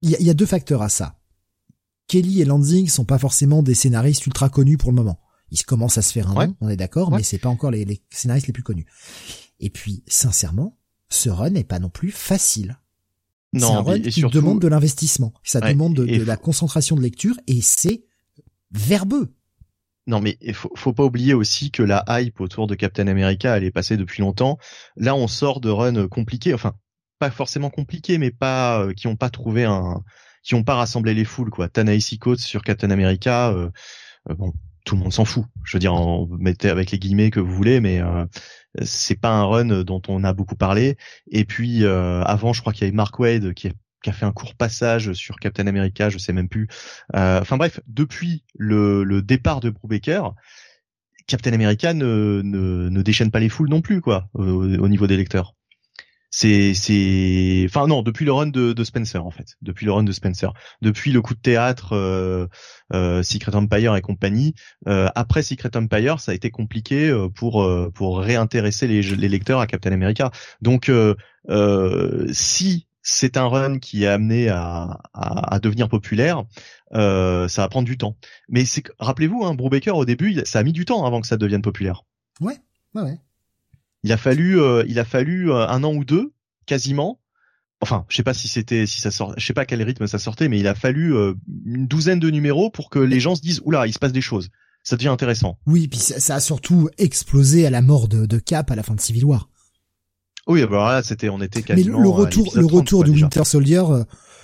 il 0.00 0.10
y 0.10 0.14
a, 0.14 0.20
y 0.20 0.30
a, 0.30 0.34
deux 0.34 0.46
facteurs 0.46 0.82
à 0.82 0.88
ça. 0.88 1.18
Kelly 2.06 2.40
et 2.40 2.44
Lansing 2.44 2.88
sont 2.88 3.04
pas 3.04 3.18
forcément 3.18 3.62
des 3.62 3.74
scénaristes 3.74 4.26
ultra 4.26 4.48
connus 4.48 4.78
pour 4.78 4.90
le 4.90 4.96
moment. 4.96 5.20
Ils 5.50 5.64
commencent 5.64 5.98
à 5.98 6.02
se 6.02 6.12
faire 6.12 6.30
un 6.30 6.46
nom, 6.46 6.56
on 6.60 6.68
est 6.68 6.76
d'accord, 6.76 7.10
mais 7.10 7.22
c'est 7.22 7.38
pas 7.38 7.48
encore 7.48 7.70
les, 7.70 7.84
les 7.84 8.02
scénaristes 8.10 8.46
les 8.46 8.52
plus 8.52 8.62
connus. 8.62 8.86
Et 9.60 9.70
puis, 9.70 10.02
sincèrement, 10.06 10.78
ce 11.10 11.28
run 11.28 11.50
n'est 11.50 11.64
pas 11.64 11.78
non 11.78 11.90
plus 11.90 12.10
facile. 12.10 12.78
Non, 13.52 13.68
c'est 13.68 13.74
un 13.74 13.80
run 13.82 14.00
qui 14.00 14.22
demande 14.22 14.60
de 14.60 14.68
l'investissement. 14.68 15.32
Ça 15.42 15.60
demande 15.60 15.94
de, 15.94 16.24
la 16.24 16.36
concentration 16.36 16.96
de 16.96 17.02
lecture 17.02 17.34
et 17.46 17.60
c'est 17.60 18.04
verbeux. 18.70 19.34
Non, 20.06 20.20
mais 20.20 20.36
il 20.40 20.54
faut, 20.54 20.72
faut 20.74 20.92
pas 20.92 21.04
oublier 21.04 21.34
aussi 21.34 21.70
que 21.70 21.82
la 21.82 22.04
hype 22.08 22.40
autour 22.40 22.66
de 22.66 22.74
Captain 22.74 23.06
America, 23.06 23.56
elle 23.56 23.64
est 23.64 23.70
passée 23.70 23.96
depuis 23.96 24.20
longtemps. 24.22 24.58
Là, 24.96 25.14
on 25.14 25.28
sort 25.28 25.60
de 25.60 25.70
runs 25.70 26.08
compliqués, 26.08 26.54
enfin, 26.54 26.74
pas 27.20 27.30
forcément 27.30 27.70
compliqués, 27.70 28.18
mais 28.18 28.32
pas 28.32 28.82
euh, 28.82 28.94
qui 28.94 29.06
ont 29.06 29.14
pas 29.14 29.30
trouvé 29.30 29.64
un, 29.64 30.02
qui 30.42 30.56
ont 30.56 30.64
pas 30.64 30.74
rassemblé 30.74 31.14
les 31.14 31.24
foules, 31.24 31.50
quoi. 31.50 31.68
Tanahashi 31.68 32.18
Coates 32.18 32.40
sur 32.40 32.62
Captain 32.62 32.90
America, 32.90 33.52
euh, 33.52 33.70
euh, 34.28 34.34
bon, 34.34 34.52
tout 34.84 34.96
le 34.96 35.02
monde 35.02 35.12
s'en 35.12 35.24
fout. 35.24 35.44
Je 35.64 35.76
veux 35.76 35.80
dire, 35.80 35.94
on 35.94 36.26
mettez 36.38 36.68
avec 36.68 36.90
les 36.90 36.98
guillemets 36.98 37.30
que 37.30 37.40
vous 37.40 37.54
voulez, 37.54 37.80
mais 37.80 38.00
c'est 38.82 39.20
pas 39.20 39.30
un 39.30 39.44
run 39.44 39.84
dont 39.84 40.02
on 40.08 40.24
a 40.24 40.32
beaucoup 40.32 40.56
parlé. 40.56 40.96
Et 41.30 41.44
puis 41.44 41.84
euh, 41.84 42.22
avant, 42.22 42.52
je 42.52 42.60
crois 42.60 42.72
qu'il 42.72 42.82
y 42.82 42.88
avait 42.88 42.96
Mark 42.96 43.18
Wade 43.18 43.54
qui 43.54 43.68
a, 43.68 44.12
fait 44.12 44.26
un 44.26 44.32
court 44.32 44.54
passage 44.54 45.12
sur 45.12 45.36
Captain 45.36 45.66
America, 45.66 46.08
je 46.10 46.18
sais 46.18 46.32
même 46.32 46.48
plus. 46.48 46.68
Euh, 47.14 47.40
enfin 47.40 47.56
bref, 47.56 47.80
depuis 47.86 48.44
le, 48.56 49.20
départ 49.22 49.60
de 49.60 49.70
Brubaker, 49.70 50.34
Captain 51.26 51.52
America 51.52 51.94
ne, 51.94 52.42
ne, 52.42 53.02
déchaîne 53.02 53.30
pas 53.30 53.40
les 53.40 53.48
foules 53.48 53.68
non 53.68 53.80
plus 53.80 54.00
quoi 54.00 54.28
au 54.34 54.88
niveau 54.88 55.06
des 55.06 55.16
lecteurs 55.16 55.54
c'est 56.34 56.72
c'est 56.72 57.66
enfin 57.66 57.86
non 57.86 58.02
depuis 58.02 58.24
le 58.24 58.32
run 58.32 58.46
de, 58.46 58.72
de, 58.72 58.84
Spencer 58.84 59.24
en 59.24 59.30
fait 59.30 59.56
depuis 59.60 59.84
le 59.84 59.92
run 59.92 60.02
de 60.02 60.12
Spencer 60.12 60.52
depuis 60.80 61.12
le 61.12 61.20
coup 61.20 61.34
de 61.34 61.40
théâtre 61.40 61.92
euh, 61.92 62.46
euh, 62.94 63.22
Secret 63.22 63.54
Empire 63.54 63.94
et 63.96 64.00
compagnie 64.00 64.54
euh, 64.88 65.08
après 65.14 65.42
Secret 65.42 65.76
Empire 65.76 66.20
ça 66.20 66.32
a 66.32 66.34
été 66.34 66.50
compliqué 66.50 67.10
euh, 67.10 67.28
pour 67.28 67.62
euh, 67.62 67.90
pour 67.94 68.18
réintéresser 68.18 68.88
les, 68.88 69.02
les 69.02 69.28
lecteurs 69.28 69.60
à 69.60 69.66
Captain 69.66 69.92
America 69.92 70.30
donc 70.62 70.90
si 72.32 72.86
c'est 73.04 73.36
un 73.36 73.48
run 73.48 73.78
qui 73.78 74.04
est 74.04 74.08
amené 74.08 74.48
à, 74.48 75.00
à, 75.12 75.54
à 75.54 75.58
devenir 75.58 75.88
populaire, 75.88 76.44
ça 76.92 77.48
va 77.48 77.68
prendre 77.68 77.84
du 77.84 77.98
temps. 77.98 78.16
Mais 78.48 78.62
rappelez-vous, 79.00 79.44
hein, 79.44 79.54
Brubaker 79.54 79.96
au 79.96 80.04
début, 80.04 80.40
ça 80.44 80.60
a 80.60 80.62
mis 80.62 80.72
du 80.72 80.84
temps 80.84 81.04
avant 81.04 81.20
que 81.20 81.26
ça 81.26 81.36
devienne 81.36 81.62
populaire. 81.62 82.04
Ouais, 82.40 82.58
ouais, 82.94 83.02
ouais. 83.02 83.18
Il 84.02 84.12
a 84.12 84.16
fallu, 84.16 84.60
euh, 84.60 84.84
il 84.88 84.98
a 84.98 85.04
fallu 85.04 85.50
euh, 85.50 85.66
un 85.68 85.84
an 85.84 85.94
ou 85.94 86.04
deux, 86.04 86.32
quasiment. 86.66 87.20
Enfin, 87.80 88.04
je 88.08 88.16
sais 88.16 88.22
pas 88.22 88.34
si 88.34 88.48
c'était, 88.48 88.86
si 88.86 89.00
ça 89.00 89.10
sort, 89.10 89.34
je 89.36 89.44
sais 89.44 89.54
pas 89.54 89.62
à 89.62 89.66
quel 89.66 89.82
rythme 89.82 90.06
ça 90.06 90.18
sortait, 90.18 90.48
mais 90.48 90.58
il 90.58 90.66
a 90.66 90.74
fallu 90.74 91.14
euh, 91.14 91.34
une 91.66 91.86
douzaine 91.86 92.20
de 92.20 92.30
numéros 92.30 92.70
pour 92.70 92.90
que 92.90 92.98
les 92.98 93.20
gens 93.20 93.34
se 93.34 93.40
disent, 93.40 93.60
oula, 93.64 93.86
il 93.86 93.92
se 93.92 93.98
passe 93.98 94.12
des 94.12 94.20
choses. 94.20 94.50
Ça 94.84 94.96
devient 94.96 95.08
intéressant. 95.08 95.58
Oui, 95.66 95.86
puis 95.86 95.98
ça, 95.98 96.34
a 96.34 96.40
surtout 96.40 96.88
explosé 96.98 97.66
à 97.66 97.70
la 97.70 97.82
mort 97.82 98.08
de, 98.08 98.26
de, 98.26 98.38
Cap 98.38 98.70
à 98.70 98.76
la 98.76 98.82
fin 98.82 98.94
de 98.94 99.00
Civil 99.00 99.24
War. 99.24 99.48
Oui, 100.48 100.64
bah 100.66 100.92
là, 100.92 101.02
c'était, 101.04 101.28
on 101.28 101.40
était 101.40 101.62
quasiment. 101.62 101.98
Mais 101.98 102.02
le, 102.02 102.08
retour, 102.08 102.52
le 102.56 102.66
retour 102.66 103.04
du 103.04 103.10
Winter 103.10 103.44
Soldier, 103.44 103.82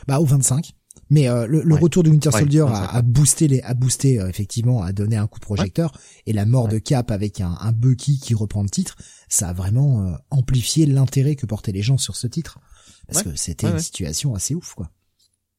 bah 0.06 0.20
au 0.20 0.24
25, 0.24 0.74
Mais 1.10 1.26
le, 1.26 1.74
retour 1.74 2.02
de 2.02 2.10
Winter 2.10 2.30
Soldier 2.30 2.66
a, 2.68 3.02
boosté 3.02 3.48
les, 3.48 3.60
a 3.62 3.74
boosté 3.74 4.16
effectivement, 4.28 4.82
a 4.82 4.92
donné 4.92 5.16
un 5.16 5.26
coup 5.26 5.38
de 5.38 5.44
projecteur. 5.44 5.92
Et 6.26 6.32
la 6.32 6.44
mort 6.44 6.68
de 6.68 6.78
Cap 6.78 7.10
avec 7.10 7.40
un, 7.40 7.56
un 7.60 7.72
Bucky 7.72 8.18
qui 8.18 8.34
reprend 8.34 8.62
le 8.62 8.68
titre, 8.68 8.96
ça 9.28 9.48
a 9.48 9.52
vraiment 9.52 10.16
amplifié 10.30 10.86
l'intérêt 10.86 11.34
que 11.34 11.46
portaient 11.46 11.72
les 11.72 11.82
gens 11.82 11.98
sur 11.98 12.16
ce 12.16 12.26
titre, 12.26 12.58
parce 13.06 13.22
que 13.22 13.34
c'était 13.36 13.68
une 13.68 13.78
situation 13.78 14.34
assez 14.34 14.54
ouf, 14.54 14.74
quoi. 14.74 14.90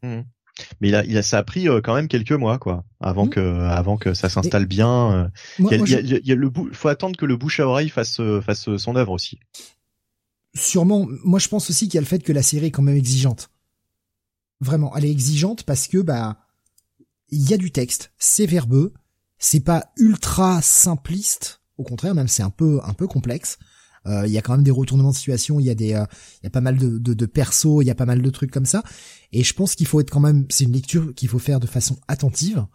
Mmh. 0.04 0.22
Mais 0.82 0.90
il 0.90 0.96
a, 0.96 1.06
il 1.06 1.18
a, 1.18 1.24
ça 1.24 1.38
a 1.38 1.44
pris 1.44 1.68
quand 1.84 1.96
même 1.96 2.08
quelques 2.08 2.32
mois, 2.34 2.60
quoi, 2.60 2.86
avant 3.00 3.26
mmh. 3.26 3.30
que, 3.30 3.62
avant 3.62 3.98
que 3.98 4.14
ça 4.14 4.30
s'installe 4.30 4.66
bien. 4.66 5.32
il, 5.58 6.22
y 6.24 6.32
a, 6.32 6.36
le 6.36 6.52
faut 6.74 6.90
attendre 6.90 7.18
que 7.18 7.26
le 7.26 7.38
bouche 7.38 7.60
à 7.60 7.68
oreille 7.68 7.90
fasse, 7.90 8.22
fasse 8.46 8.76
son 8.78 8.96
œuvre 8.96 9.12
aussi. 9.12 9.40
Sûrement. 10.56 11.08
Moi, 11.24 11.40
je 11.40 11.48
pense 11.48 11.70
aussi 11.70 11.88
qu'il 11.88 11.96
y 11.96 11.98
a 12.00 12.02
le 12.02 12.08
fait 12.08 12.24
que 12.24 12.34
la 12.34 12.42
série 12.42 12.68
est 12.68 12.72
quand 12.72 12.82
même 12.82 12.98
exigeante. 12.98 13.50
Vraiment, 14.62 14.96
elle 14.96 15.06
est 15.06 15.12
exigeante 15.12 15.64
parce 15.64 15.88
que 15.88 16.00
bah, 16.00 16.46
il 17.30 17.50
y 17.50 17.54
a 17.54 17.58
du 17.58 17.72
texte, 17.72 18.12
c'est 18.18 18.46
verbeux, 18.46 18.94
c'est 19.38 19.62
pas 19.62 19.92
ultra 19.98 20.62
simpliste. 20.62 21.62
Au 21.78 21.84
contraire, 21.84 22.14
même 22.14 22.28
c'est 22.28 22.44
un 22.44 22.50
peu, 22.50 22.80
un 22.84 22.94
peu 22.94 23.08
complexe. 23.08 23.58
Euh, 24.06 24.26
il 24.26 24.32
y 24.32 24.38
a 24.38 24.42
quand 24.42 24.54
même 24.54 24.64
des 24.64 24.72
retournements 24.72 25.12
de 25.12 25.16
situation, 25.16 25.60
il 25.60 25.66
y 25.66 25.70
a 25.70 25.76
des, 25.76 25.94
euh, 25.94 26.06
il 26.42 26.46
y 26.46 26.48
a 26.48 26.50
pas 26.50 26.62
mal 26.62 26.78
de, 26.78 26.98
de, 26.98 27.14
de 27.14 27.26
persos, 27.26 27.82
il 27.82 27.86
y 27.86 27.92
a 27.92 27.96
pas 27.96 28.06
mal 28.06 28.22
de 28.22 28.30
trucs 28.30 28.52
comme 28.52 28.66
ça. 28.66 28.84
Et 29.32 29.44
je 29.44 29.54
pense 29.54 29.76
qu'il 29.76 29.88
faut 29.88 30.00
être 30.00 30.10
quand 30.10 30.20
même, 30.20 30.46
c'est 30.50 30.64
une 30.64 30.74
lecture 30.74 31.14
qu'il 31.16 31.30
faut 31.30 31.40
faire 31.40 31.60
de 31.60 31.68
façon 31.68 31.98
attentive. 32.08 32.66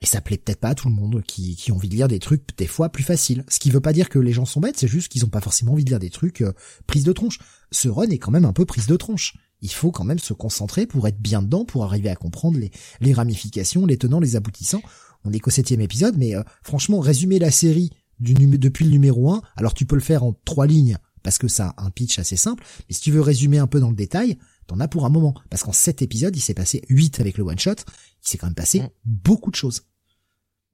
Et 0.00 0.06
ça 0.06 0.20
plaît 0.20 0.38
peut-être 0.38 0.60
pas 0.60 0.68
à 0.70 0.74
tout 0.76 0.88
le 0.88 0.94
monde 0.94 1.22
qui, 1.26 1.56
qui 1.56 1.72
ont 1.72 1.76
envie 1.76 1.88
de 1.88 1.96
lire 1.96 2.06
des 2.06 2.20
trucs 2.20 2.56
des 2.56 2.68
fois 2.68 2.88
plus 2.88 3.02
faciles. 3.02 3.44
Ce 3.48 3.58
qui 3.58 3.70
veut 3.70 3.80
pas 3.80 3.92
dire 3.92 4.08
que 4.08 4.20
les 4.20 4.32
gens 4.32 4.44
sont 4.44 4.60
bêtes, 4.60 4.78
c'est 4.78 4.86
juste 4.86 5.08
qu'ils 5.08 5.24
ont 5.24 5.28
pas 5.28 5.40
forcément 5.40 5.72
envie 5.72 5.84
de 5.84 5.90
lire 5.90 5.98
des 5.98 6.10
trucs 6.10 6.42
euh, 6.42 6.52
prise 6.86 7.02
de 7.02 7.12
tronche. 7.12 7.40
Ce 7.72 7.88
run 7.88 8.08
est 8.10 8.18
quand 8.18 8.30
même 8.30 8.44
un 8.44 8.52
peu 8.52 8.64
prise 8.64 8.86
de 8.86 8.96
tronche. 8.96 9.36
Il 9.60 9.70
faut 9.70 9.90
quand 9.90 10.04
même 10.04 10.18
se 10.18 10.32
concentrer 10.32 10.86
pour 10.86 11.08
être 11.08 11.20
bien 11.20 11.42
dedans, 11.42 11.64
pour 11.64 11.84
arriver 11.84 12.08
à 12.08 12.16
comprendre 12.16 12.58
les, 12.58 12.70
les 13.00 13.12
ramifications, 13.12 13.86
les 13.86 13.96
tenants, 13.96 14.20
les 14.20 14.36
aboutissants. 14.36 14.82
On 15.24 15.32
est 15.32 15.40
qu'au 15.40 15.50
septième 15.50 15.80
épisode, 15.80 16.16
mais 16.16 16.34
franchement, 16.62 17.00
résumer 17.00 17.38
la 17.38 17.50
série 17.50 17.90
depuis 18.20 18.84
le 18.84 18.90
numéro 18.90 19.32
1, 19.32 19.42
alors 19.56 19.74
tu 19.74 19.86
peux 19.86 19.96
le 19.96 20.02
faire 20.02 20.24
en 20.24 20.34
trois 20.44 20.66
lignes 20.66 20.98
parce 21.22 21.38
que 21.38 21.48
ça 21.48 21.74
a 21.76 21.84
un 21.84 21.90
pitch 21.90 22.18
assez 22.18 22.36
simple, 22.36 22.64
mais 22.88 22.94
si 22.94 23.00
tu 23.00 23.10
veux 23.10 23.20
résumer 23.20 23.58
un 23.58 23.66
peu 23.66 23.80
dans 23.80 23.90
le 23.90 23.96
détail, 23.96 24.38
t'en 24.66 24.80
as 24.80 24.88
pour 24.88 25.04
un 25.04 25.10
moment. 25.10 25.34
Parce 25.50 25.62
qu'en 25.62 25.72
sept 25.72 26.02
épisodes, 26.02 26.34
il 26.36 26.40
s'est 26.40 26.54
passé 26.54 26.82
huit 26.88 27.20
avec 27.20 27.38
le 27.38 27.44
one 27.44 27.58
shot, 27.58 27.72
il 27.72 28.28
s'est 28.28 28.38
quand 28.38 28.46
même 28.46 28.54
passé 28.54 28.80
mm. 28.80 28.88
beaucoup 29.04 29.50
de 29.50 29.56
choses. 29.56 29.82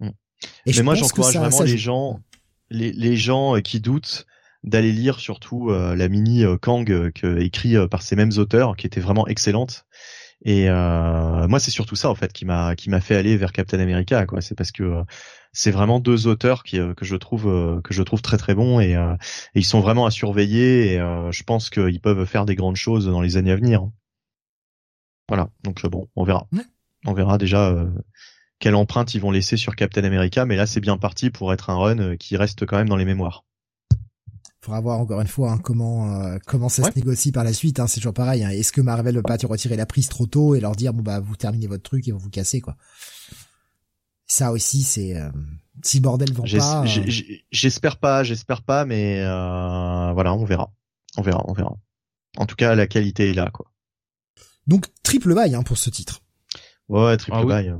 Mm. 0.01 0.09
Et 0.67 0.73
mais 0.77 0.83
moi 0.83 0.95
j'encourage 0.95 1.37
vraiment 1.37 1.63
les 1.63 1.79
gens, 1.79 2.21
les, 2.71 2.93
les 2.93 3.17
gens 3.17 3.57
euh, 3.57 3.61
qui 3.61 3.81
doutent 3.81 4.27
d'aller 4.65 4.93
lire 4.93 5.21
surtout 5.21 5.71
euh, 5.71 5.95
la 5.95 6.09
mini 6.09 6.45
euh, 6.45 6.57
Kang 6.57 6.85
que, 7.13 7.39
écrit 7.39 7.77
par 7.89 8.03
ces 8.03 8.17
mêmes 8.17 8.33
auteurs, 8.37 8.77
qui 8.77 8.87
était 8.87 9.01
vraiment 9.01 9.27
excellente. 9.29 9.87
Et 10.45 10.69
moi, 10.69 11.59
c'est 11.59 11.71
surtout 11.71 11.97
ça 11.97 12.11
en 12.11 12.15
fait 12.15 12.33
qui 12.33 12.45
m'a 12.45 12.75
qui 12.77 12.91
m'a 12.91 13.01
fait 13.01 13.17
aller 13.17 13.37
vers 13.39 13.53
Captain 13.53 13.79
America. 13.81 14.27
Quoi, 14.27 14.43
c'est 14.43 14.55
parce 14.55 14.73
que 14.73 15.05
c'est 15.55 15.71
vraiment 15.71 16.01
deux 16.01 16.27
auteurs 16.27 16.65
qui, 16.65 16.79
euh, 16.79 16.93
que 16.95 17.05
je 17.07 17.17
trouve 17.17 17.49
euh, 17.49 17.81
que 17.81 17.95
je 17.95 18.03
trouve 18.03 18.21
très 18.21 18.37
très 18.37 18.55
bons 18.55 18.81
et, 18.81 18.97
euh, 18.97 19.15
et 19.55 19.61
ils 19.61 19.65
sont 19.65 19.81
vraiment 19.81 20.05
à 20.05 20.11
surveiller 20.11 20.95
et 20.95 20.99
je 20.99 21.43
pense 21.45 21.71
qu'ils 21.71 22.01
peuvent 22.01 22.27
faire 22.27 22.45
des 22.45 22.57
grandes 22.57 22.77
choses 22.77 23.07
dans 23.07 23.23
les 23.23 23.37
années 23.39 23.53
à 23.53 23.57
venir. 23.57 23.89
Voilà, 25.29 25.49
donc 25.63 25.87
bon, 25.87 26.09
on 26.17 26.25
verra. 26.25 26.47
On 27.07 27.15
verra 27.15 27.39
déjà 27.39 27.75
quelle 28.59 28.75
empreinte 28.75 29.15
ils 29.15 29.21
vont 29.21 29.31
laisser 29.31 29.57
sur 29.57 29.77
Captain 29.77 30.05
America, 30.05 30.45
mais 30.45 30.57
là 30.57 30.67
c'est 30.67 30.81
bien 30.81 30.99
parti 30.99 31.31
pour 31.31 31.53
être 31.53 31.71
un 31.71 31.77
run 31.77 32.17
qui 32.17 32.37
reste 32.37 32.67
quand 32.67 32.77
même 32.77 32.89
dans 32.89 32.97
les 32.97 33.05
mémoires. 33.05 33.45
Faudra 34.65 34.81
voir 34.81 34.99
encore 34.99 35.21
une 35.21 35.27
fois 35.27 35.53
hein, 35.53 35.59
comment 35.59 36.39
comment 36.47 36.71
ça 36.71 36.85
se 36.85 36.97
négocie 36.97 37.33
par 37.33 37.45
la 37.45 37.53
suite. 37.53 37.81
Hein, 37.81 37.87
c'est 37.87 38.01
toujours 38.01 38.15
pareil. 38.15 38.45
Hein. 38.45 38.49
Est-ce 38.51 38.73
que 38.73 38.81
Marvel 38.81 39.17
va 39.17 39.23
pas 39.23 39.37
te 39.37 39.47
retirer 39.47 39.77
la 39.77 39.85
prise 39.85 40.09
trop 40.09 40.27
tôt 40.27 40.55
et 40.55 40.61
leur 40.61 40.75
dire 40.75 40.95
bon 40.95 41.03
bah 41.03 41.21
vous 41.21 41.37
terminez 41.37 41.67
votre 41.67 41.83
truc 41.83 42.09
et 42.09 42.13
vous 42.13 42.19
vous 42.19 42.31
cassez 42.31 42.63
quoi 42.63 42.77
ça 44.27 44.53
aussi, 44.53 44.83
c'est 44.83 45.17
euh, 45.17 45.31
si 45.83 46.01
bordel 46.01 46.33
vend 46.33 46.45
pas. 46.45 46.85
Euh, 46.85 47.11
j'espère 47.53 47.99
pas, 47.99 48.25
j'espère 48.25 48.63
pas, 48.63 48.85
mais 48.85 49.21
euh, 49.21 50.13
voilà, 50.13 50.35
on 50.35 50.45
verra, 50.45 50.73
on 51.17 51.23
verra, 51.23 51.45
on 51.47 51.53
verra. 51.53 51.77
En 52.37 52.47
tout 52.47 52.57
cas, 52.57 52.75
la 52.75 52.87
qualité 52.87 53.31
est 53.31 53.35
là, 53.35 53.51
quoi. 53.53 53.71
Donc 54.67 54.87
triple 55.03 55.35
bail 55.35 55.55
hein, 55.55 55.63
pour 55.63 55.79
ce 55.79 55.91
titre. 55.91 56.23
Ouais, 56.89 57.17
triple 57.17 57.39
ah 57.41 57.45
bail. 57.45 57.75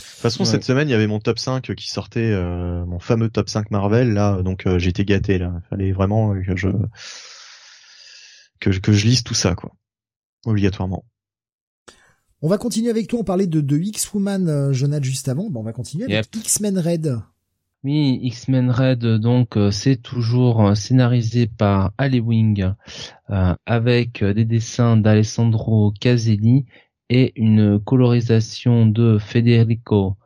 De 0.00 0.22
toute 0.22 0.22
façon, 0.22 0.44
cette 0.44 0.64
semaine, 0.64 0.88
il 0.88 0.92
y 0.92 0.94
avait 0.94 1.06
mon 1.06 1.20
top 1.20 1.38
5 1.38 1.74
qui 1.74 1.88
sortait, 1.88 2.34
mon 2.86 2.98
fameux 2.98 3.28
top 3.28 3.48
5 3.48 3.70
Marvel 3.70 4.12
là, 4.12 4.42
donc 4.42 4.66
j'étais 4.78 5.04
gâté 5.04 5.38
là. 5.38 5.52
Il 5.56 5.68
fallait 5.68 5.92
vraiment 5.92 6.34
que 6.42 6.56
je 6.56 6.68
que, 8.60 8.70
que 8.70 8.92
je 8.92 9.06
lise 9.06 9.24
tout 9.24 9.34
ça, 9.34 9.54
quoi, 9.54 9.72
obligatoirement. 10.44 11.04
On 12.42 12.48
va 12.48 12.56
continuer 12.56 12.88
avec 12.88 13.08
toi, 13.08 13.20
on 13.20 13.24
parlait 13.24 13.46
de, 13.46 13.60
de 13.60 13.76
X-Woman, 13.76 14.48
euh, 14.48 14.72
Jonathan, 14.72 15.02
juste 15.02 15.28
avant. 15.28 15.50
Bon, 15.50 15.60
on 15.60 15.64
va 15.64 15.72
continuer 15.72 16.04
avec 16.04 16.34
X-Men 16.34 16.78
Red. 16.78 17.18
Oui, 17.82 18.18
X-Men 18.22 18.70
Red, 18.70 19.04
donc 19.18 19.56
euh, 19.56 19.70
c'est 19.70 19.96
toujours 19.96 20.66
euh, 20.66 20.74
scénarisé 20.74 21.46
par 21.46 21.92
Ali 21.98 22.20
Wing, 22.20 22.72
avec 23.66 24.24
des 24.24 24.44
dessins 24.44 24.96
d'Alessandro 24.96 25.92
Caselli 26.00 26.66
et 27.10 27.32
une 27.36 27.78
colorisation 27.78 28.86
de 28.86 29.18
Federico 29.18 30.16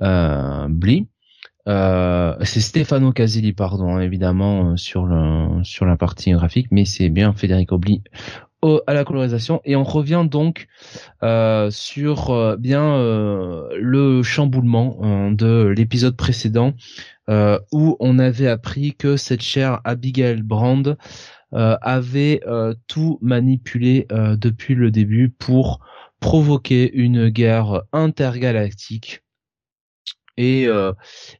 Bli. 0.00 1.08
c'est 1.66 2.60
Stefano 2.60 3.12
Caselli, 3.12 3.52
pardon, 3.52 3.98
évidemment 3.98 4.76
sur 4.76 5.06
le 5.06 5.64
sur 5.64 5.86
la 5.86 5.96
partie 5.96 6.30
graphique, 6.30 6.68
mais 6.70 6.84
c'est 6.84 7.08
bien 7.08 7.32
Federico 7.32 7.78
Bli 7.78 8.02
à 8.86 8.94
la 8.94 9.04
colorisation 9.04 9.60
et 9.64 9.76
on 9.76 9.84
revient 9.84 10.26
donc 10.28 10.66
euh, 11.22 11.70
sur 11.70 12.30
euh, 12.30 12.56
bien 12.56 12.82
euh, 12.82 13.68
le 13.78 14.22
chamboulement 14.22 15.30
de 15.30 15.72
l'épisode 15.76 16.16
précédent 16.16 16.74
où 17.72 17.96
on 17.98 18.20
avait 18.20 18.46
appris 18.46 18.94
que 18.94 19.16
cette 19.16 19.42
chère 19.42 19.80
Abigail 19.82 20.42
Brand 20.42 20.96
avait 21.50 22.40
tout 22.86 23.18
manipulé 23.20 24.06
depuis 24.10 24.76
le 24.76 24.92
début 24.92 25.28
pour 25.30 25.80
provoquer 26.20 26.92
une 26.94 27.28
guerre 27.28 27.82
intergalactique 27.92 29.22
et 30.36 30.66
euh, 30.66 30.92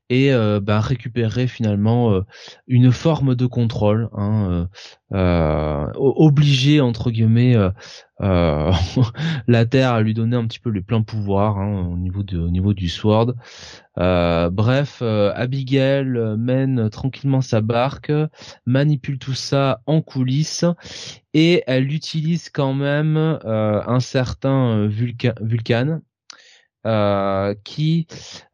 et 0.09 0.33
euh, 0.33 0.61
bah, 0.61 0.81
récupérer 0.81 1.49
finalement 1.49 2.13
euh, 2.13 2.21
une 2.69 2.93
forme 2.93 3.35
de 3.35 3.47
contrôle, 3.47 4.09
hein, 4.13 4.69
euh, 5.13 5.87
obliger 5.97 6.81
entre 6.81 7.11
guillemets 7.11 7.57
la 8.21 9.67
Terre 9.67 9.93
à 9.93 10.01
lui 10.01 10.15
donner 10.15 10.37
un 10.37 10.47
petit 10.47 10.61
peu 10.61 10.71
les 10.71 10.81
pleins 10.81 11.03
pouvoirs 11.03 11.59
hein, 11.59 11.89
au 11.93 11.97
niveau 11.97 12.23
de 12.23 12.39
au 12.39 12.51
niveau 12.51 12.73
du 12.73 12.89
Sword. 12.89 13.35
bref, 13.97 15.03
Abigail 15.03 16.37
mène 16.39 16.89
tranquillement 16.91 17.41
sa 17.41 17.61
barque, 17.61 18.13
manipule 18.65 19.19
tout 19.19 19.35
ça 19.35 19.81
en 19.87 20.03
coulisses 20.03 20.65
et 21.35 21.63
elle 21.67 21.93
utilise 21.93 22.49
quand 22.51 22.75
même 22.75 23.39
un 23.45 24.01
certain 24.01 24.87
Vulcan 24.87 26.01
euh, 26.87 27.55
qui 27.65 28.07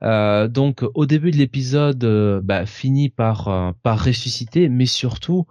euh, 0.02 0.48
donc 0.48 0.84
au 0.94 1.04
début 1.04 1.30
de 1.30 1.36
l'épisode 1.36 2.02
euh, 2.04 2.40
bah, 2.42 2.64
finit 2.64 3.10
par 3.10 3.74
par 3.82 4.04
ressusciter, 4.04 4.68
mais 4.70 4.86
surtout, 4.86 5.46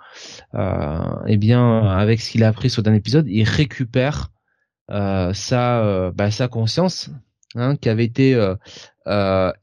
eh 0.53 1.37
bien 1.37 1.87
avec 1.87 2.21
ce 2.21 2.31
qu'il 2.31 2.43
a 2.43 2.47
appris 2.47 2.69
sur 2.69 2.85
un 2.87 2.93
épisode, 2.93 3.27
il 3.27 3.43
récupère 3.43 4.31
sa 4.89 6.11
bah, 6.11 6.31
sa 6.31 6.47
conscience 6.47 7.11
hein, 7.55 7.75
qui 7.75 7.89
avait 7.89 8.05
été 8.05 8.33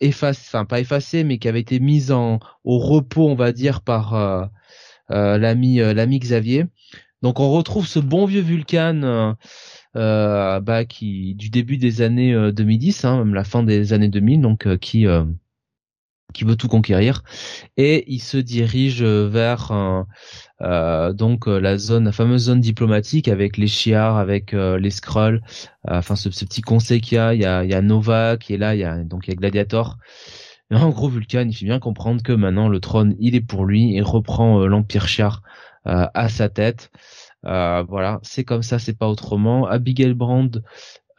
effacée, 0.01 0.49
enfin 0.49 0.65
pas 0.65 0.81
effacée, 0.81 1.25
mais 1.25 1.39
qui 1.39 1.49
avait 1.49 1.61
été 1.61 1.81
mise 1.81 2.13
en 2.13 2.39
au 2.65 2.79
repos, 2.79 3.29
on 3.29 3.35
va 3.35 3.53
dire 3.53 3.83
par 3.83 4.49
l'ami 5.11 5.77
l'ami 5.79 6.19
Xavier. 6.21 6.67
Donc 7.23 7.41
on 7.41 7.51
retrouve 7.51 7.87
ce 7.87 7.99
bon 7.99 8.27
vieux 8.27 8.41
Vulcan 8.41 9.01
euh, 9.03 9.33
bah, 9.95 10.85
qui 10.85 11.35
du 11.35 11.51
début 11.51 11.77
des 11.77 12.03
années 12.03 12.53
2010, 12.53 13.05
euh, 13.05 13.09
hein, 13.09 13.19
même 13.19 13.35
la 13.35 13.45
fin 13.45 13.63
des 13.63 13.93
années 13.93 14.09
2000, 14.09 14.41
donc 14.41 14.67
euh, 14.67 14.77
qui 14.77 15.07
qui 16.35 16.45
veut 16.45 16.57
tout 16.57 16.69
conquérir. 16.69 17.23
Et 17.79 18.05
il 18.13 18.21
se 18.21 18.37
dirige 18.37 19.03
vers 19.03 19.73
euh, 20.61 21.13
donc 21.15 21.47
la 21.47 21.79
zone 21.79 22.05
la 22.05 22.13
fameuse 22.13 22.45
zone 22.45 22.61
diplomatique 22.61 23.29
avec 23.29 23.57
les 23.57 23.67
chiards 23.67 24.19
avec 24.19 24.53
les 24.53 24.91
scrolls 24.91 25.41
enfin 25.89 26.17
ce, 26.17 26.29
petit 26.29 26.61
conseil 26.61 27.01
qu'il 27.01 27.17
y 27.17 27.19
a. 27.19 27.35
Il 27.35 27.41
y 27.41 27.75
a, 27.75 27.83
Nova 27.83 28.37
qui 28.37 28.55
est 28.55 28.59
là 28.59 28.75
il 28.75 28.81
y 28.81 28.85
a 28.85 29.03
donc 29.05 29.27
il 29.27 29.31
y 29.31 29.33
a 29.33 29.37
Gladiator. 29.37 29.97
En 30.71 30.91
gros 30.91 31.09
Vulcan 31.09 31.47
il 31.49 31.55
fait 31.55 31.65
bien 31.65 31.79
comprendre 31.79 32.23
que 32.23 32.33
maintenant 32.33 32.69
le 32.69 32.79
trône 32.79 33.17
il 33.19 33.35
est 33.35 33.41
pour 33.41 33.65
lui 33.65 33.97
et 33.97 34.03
reprend 34.03 34.67
l'empire 34.67 35.09
chiar 35.09 35.43
à 35.85 36.29
sa 36.29 36.51
tête 36.51 36.91
euh, 37.47 37.85
voilà, 37.89 38.21
c'est 38.23 38.45
comme 38.45 38.63
ça, 38.63 38.79
c'est 38.79 38.97
pas 38.97 39.09
autrement. 39.09 39.67
Abigail 39.67 40.15
Brand 40.15 40.63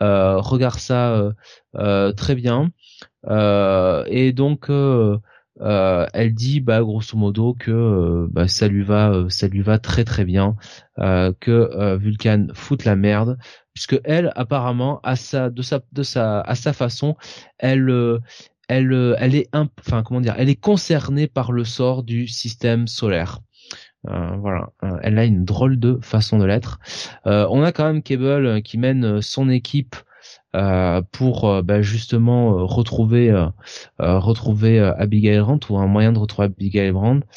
euh, 0.01 0.37
regarde 0.39 0.79
ça 0.79 1.33
euh, 1.75 2.11
très 2.13 2.35
bien 2.35 2.71
et 3.27 4.33
donc 4.33 4.69
elle 4.69 6.33
dit 6.33 6.61
bah 6.61 6.81
grosso 6.81 7.17
modo 7.17 7.53
que 7.53 8.27
bah, 8.31 8.47
ça 8.47 8.67
lui 8.69 8.83
va 8.83 9.25
ça 9.27 9.47
lui 9.49 9.61
va 9.61 9.77
très 9.77 10.05
très 10.05 10.23
bien 10.23 10.55
que 10.97 11.97
Vulcan 11.97 12.47
foute 12.53 12.85
la 12.85 12.95
merde 12.95 13.37
puisque 13.73 13.99
elle 14.05 14.31
apparemment 14.37 15.01
à 15.03 15.17
sa 15.17 15.49
de 15.49 15.61
sa 15.61 15.81
de 15.91 16.03
sa 16.03 16.39
à 16.41 16.55
sa 16.55 16.71
façon 16.71 17.17
elle 17.57 18.21
elle 18.69 19.15
elle 19.19 19.35
est 19.35 19.49
enfin 19.53 20.01
comment 20.03 20.21
dire 20.21 20.35
elle 20.37 20.49
est 20.49 20.55
concernée 20.55 21.27
par 21.27 21.51
le 21.51 21.65
sort 21.65 22.03
du 22.03 22.27
système 22.27 22.87
solaire 22.87 23.39
euh, 24.07 24.37
voilà, 24.37 24.71
euh, 24.83 24.97
elle 25.03 25.19
a 25.19 25.25
une 25.25 25.43
drôle 25.43 25.79
de 25.79 25.99
façon 26.01 26.37
de 26.37 26.45
l'être. 26.45 26.79
Euh, 27.27 27.47
on 27.49 27.63
a 27.63 27.71
quand 27.71 27.85
même 27.85 28.01
Cable 28.01 28.61
qui 28.61 28.77
mène 28.77 29.21
son 29.21 29.49
équipe 29.49 29.95
pour 31.11 31.63
bah, 31.63 31.81
justement 31.83 32.65
retrouver 32.65 33.31
retrouver 33.99 34.79
Abigail 34.79 35.39
Brandt 35.41 35.71
ou 35.71 35.77
un 35.77 35.85
moyen 35.85 36.11
de 36.11 36.17
retrouver 36.17 36.47
Abigail 36.47 36.91
Brandt. 36.91 37.27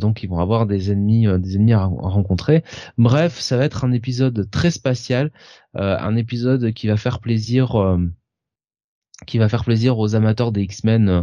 donc 0.00 0.24
ils 0.24 0.28
vont 0.28 0.40
avoir 0.40 0.66
des 0.66 0.90
ennemis 0.90 1.28
des 1.38 1.56
ennemis 1.56 1.74
à, 1.74 1.84
rencontrer. 1.84 2.64
Bref, 2.98 3.38
ça 3.38 3.56
va 3.56 3.64
être 3.64 3.84
un 3.84 3.92
épisode 3.92 4.50
très 4.50 4.72
spatial, 4.72 5.30
un 5.74 6.16
épisode 6.16 6.72
qui 6.72 6.88
va 6.88 6.96
faire 6.96 7.20
plaisir 7.20 7.76
qui 9.24 9.38
va 9.38 9.48
faire 9.48 9.64
plaisir 9.64 9.98
aux 9.98 10.14
amateurs 10.14 10.52
des 10.52 10.62
X-Men 10.62 11.08
euh, 11.08 11.22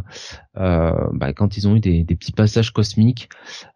euh, 0.58 1.08
bah, 1.14 1.34
quand 1.34 1.58
ils 1.58 1.68
ont 1.68 1.76
eu 1.76 1.80
des, 1.80 2.04
petits 2.04 2.32
passages 2.32 2.72
cosmiques. 2.72 3.30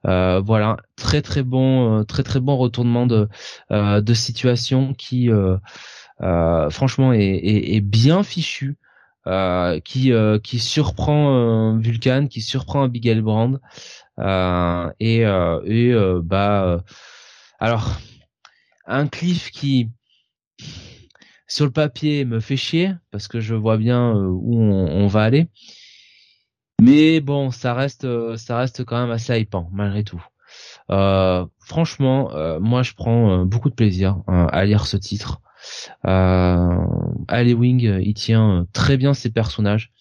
Euh, 0.05 0.39
voilà, 0.39 0.77
très 0.95 1.21
très 1.21 1.43
bon, 1.43 2.03
très 2.05 2.23
très 2.23 2.39
bon 2.39 2.57
retournement 2.57 3.07
de 3.07 3.27
de 3.71 4.13
situation 4.13 4.93
qui 4.93 5.29
franchement 6.69 7.13
est, 7.13 7.81
bien 7.81 8.23
fichu. 8.23 8.77
qui 9.83 10.11
qui 10.43 10.59
surprend 10.59 11.77
Vulcan, 11.77 12.27
qui 12.27 12.41
surprend 12.41 12.83
Abigail 12.83 13.21
Brand 13.21 13.59
et 14.99 15.21
et 15.21 15.95
bah 16.23 16.83
alors 17.59 17.99
un 18.87 19.07
cliff 19.07 19.49
qui 19.51 19.89
sur 21.47 21.65
le 21.65 21.71
papier 21.71 22.25
me 22.25 22.39
fait 22.39 22.57
chier 22.57 22.93
parce 23.11 23.27
que 23.27 23.39
je 23.39 23.55
vois 23.55 23.77
bien 23.77 24.15
euh, 24.15 24.27
où 24.27 24.57
on, 24.57 25.07
va 25.07 25.23
aller. 25.23 25.47
Mais 26.81 27.21
bon, 27.21 27.51
ça 27.51 27.73
reste, 27.73 28.05
euh, 28.05 28.37
ça 28.37 28.57
reste 28.57 28.83
quand 28.83 28.99
même 28.99 29.11
assez 29.11 29.39
hypant 29.39 29.69
malgré 29.71 30.03
tout. 30.03 30.23
Euh, 30.91 31.45
franchement, 31.59 32.31
moi 32.59 32.83
je 32.83 32.93
prends 32.93 33.45
beaucoup 33.45 33.69
de 33.69 33.75
plaisir 33.75 34.17
à 34.27 34.65
lire 34.65 34.87
ce 34.87 34.97
titre. 34.97 35.41
Euh, 36.05 36.75
Wing, 37.29 37.81
il 37.81 38.13
tient 38.13 38.67
très 38.71 38.97
bien 38.97 39.13
ses 39.13 39.31
personnages. 39.31 39.91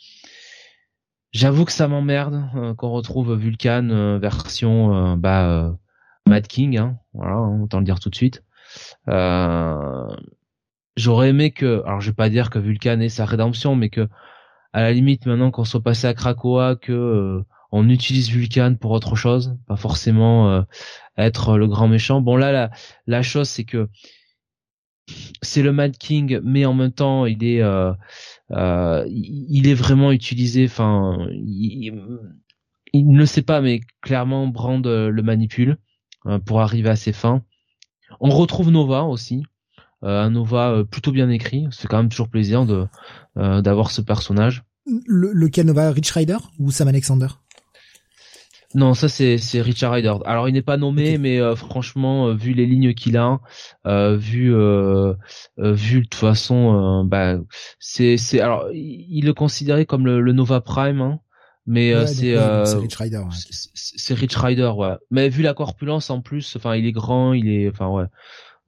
J'avoue 1.32 1.64
que 1.64 1.72
ça 1.72 1.88
m'emmerde 1.88 2.76
qu'on 2.76 2.90
retrouve 2.90 3.34
Vulcan 3.34 4.18
version 4.20 5.16
bah 5.16 5.74
Mad 6.28 6.46
King, 6.46 6.78
hein, 6.78 6.98
voilà, 7.12 7.36
hein, 7.36 7.62
autant 7.62 7.78
le 7.78 7.84
dire 7.84 7.98
tout 7.98 8.10
de 8.10 8.14
suite. 8.14 8.42
J'aurais 10.96 11.30
aimé 11.30 11.50
que, 11.50 11.82
alors 11.84 12.00
je 12.00 12.10
vais 12.10 12.14
pas 12.14 12.30
dire 12.30 12.50
que 12.50 12.58
Vulcan 12.58 13.00
ait 13.00 13.08
sa 13.08 13.24
rédemption, 13.24 13.76
mais 13.76 13.90
que 13.90 14.08
à 14.72 14.82
la 14.82 14.92
limite 14.92 15.26
maintenant 15.26 15.50
qu'on 15.50 15.64
soit 15.64 15.82
passé 15.82 16.06
à 16.06 16.14
Krakoa, 16.14 16.76
que 16.76 16.92
euh, 16.92 17.44
on 17.72 17.88
utilise 17.88 18.30
Vulcan 18.30 18.76
pour 18.80 18.90
autre 18.92 19.16
chose, 19.16 19.56
pas 19.66 19.76
forcément 19.76 20.50
euh, 20.50 20.62
être 21.16 21.58
le 21.58 21.66
grand 21.68 21.88
méchant. 21.88 22.20
Bon 22.20 22.36
là, 22.36 22.52
la, 22.52 22.70
la 23.06 23.22
chose 23.22 23.48
c'est 23.48 23.64
que 23.64 23.88
c'est 25.42 25.62
le 25.62 25.72
Mad 25.72 25.96
King, 25.98 26.40
mais 26.42 26.64
en 26.64 26.74
même 26.74 26.92
temps 26.92 27.26
il 27.26 27.44
est 27.44 27.62
euh, 27.62 27.92
il 28.50 29.68
est 29.68 29.74
vraiment 29.74 30.12
utilisé. 30.12 30.64
Enfin, 30.64 31.26
il, 31.30 31.92
il, 32.92 33.08
ne 33.08 33.18
le 33.18 33.26
sait 33.26 33.42
pas, 33.42 33.60
mais 33.60 33.80
clairement 34.00 34.46
Brand 34.46 34.84
le 34.86 35.22
manipule 35.22 35.78
pour 36.46 36.60
arriver 36.62 36.88
à 36.88 36.96
ses 36.96 37.12
fins. 37.12 37.42
On 38.20 38.30
retrouve 38.30 38.70
Nova 38.70 39.02
aussi, 39.04 39.42
euh, 39.42 39.53
un 40.04 40.30
Nova 40.30 40.70
euh, 40.70 40.84
plutôt 40.84 41.12
bien 41.12 41.30
écrit. 41.30 41.66
C'est 41.70 41.88
quand 41.88 41.96
même 41.96 42.08
toujours 42.08 42.28
plaisir 42.28 42.66
de 42.66 42.86
euh, 43.38 43.62
d'avoir 43.62 43.90
ce 43.90 44.00
personnage. 44.00 44.62
Le, 45.06 45.32
lequel 45.32 45.66
Nova? 45.66 45.90
Rich 45.90 46.10
Rider 46.12 46.36
ou 46.58 46.70
Sam 46.70 46.88
Alexander? 46.88 47.28
Non, 48.74 48.94
ça 48.94 49.08
c'est 49.08 49.38
c'est 49.38 49.60
Richard 49.60 49.92
Rider. 49.92 50.14
Alors 50.26 50.48
il 50.48 50.52
n'est 50.52 50.62
pas 50.62 50.76
nommé, 50.76 51.16
mais 51.16 51.38
franchement, 51.54 52.34
vu 52.34 52.54
les 52.54 52.66
lignes 52.66 52.92
qu'il 52.92 53.16
a, 53.16 53.38
vu 54.16 54.46
vu 54.48 56.00
de 56.00 56.00
toute 56.00 56.14
façon, 56.16 57.04
bah 57.04 57.36
c'est 57.78 58.16
c'est 58.16 58.40
alors 58.40 58.66
il 58.72 59.28
est 59.28 59.34
considéré 59.34 59.86
comme 59.86 60.04
le, 60.06 60.32
Nova 60.32 60.60
Prime, 60.60 61.00
hein, 61.02 61.20
mais 61.66 61.94
c'est 62.08 62.34
c'est 62.64 62.76
Rich 62.76 62.96
Rider. 62.96 63.22
C'est 63.74 64.14
Rich 64.14 64.34
Rider, 64.34 64.72
ouais. 64.76 64.96
Mais 65.12 65.28
vu 65.28 65.44
la 65.44 65.54
corpulence 65.54 66.10
en 66.10 66.20
plus, 66.20 66.56
enfin 66.56 66.74
il 66.74 66.84
est 66.84 66.92
grand, 66.92 67.32
il 67.32 67.48
est, 67.48 67.68
enfin 67.68 67.86
ouais 67.86 68.06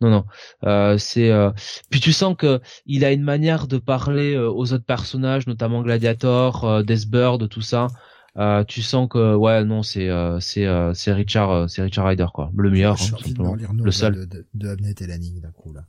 non 0.01 0.11
non. 0.11 0.25
Euh, 0.65 0.99
c'est 0.99 1.31
euh, 1.31 1.51
puis 1.91 2.01
tu 2.01 2.13
sens 2.13 2.35
que 2.37 2.61
il 2.85 3.05
a 3.05 3.13
une 3.13 3.23
manière 3.23 3.67
de 3.67 3.79
parler 3.79 4.35
euh, 4.35 4.51
aux 4.51 4.73
autres 4.73 4.85
personnages 4.85 5.47
notamment 5.47 5.83
Gladiator 5.83 6.65
euh, 6.65 6.83
Deathbird 6.83 7.49
tout 7.49 7.63
ça. 7.63 7.89
Euh, 8.37 8.63
tu 8.65 8.83
sens 8.83 9.09
que 9.09 9.35
ouais 9.35 9.65
non 9.65 9.83
c'est 9.83 10.11
c'est 10.41 10.67
c'est 10.93 11.13
Richard 11.13 11.71
c'est 11.71 11.83
Richard 11.83 12.07
Ryder 12.07 12.27
quoi. 12.35 12.51
Le 12.55 12.71
meilleur 12.71 12.95
hein, 12.95 13.19
simplement. 13.19 13.55
le 13.57 13.91
seul. 13.91 14.15
de, 14.15 14.25
de, 14.27 14.47
de 14.55 14.69
Abnet 14.69 14.95
et 15.01 15.07
Lanning 15.07 15.41
d'un 15.41 15.53
coup 15.53 15.73
là. 15.73 15.85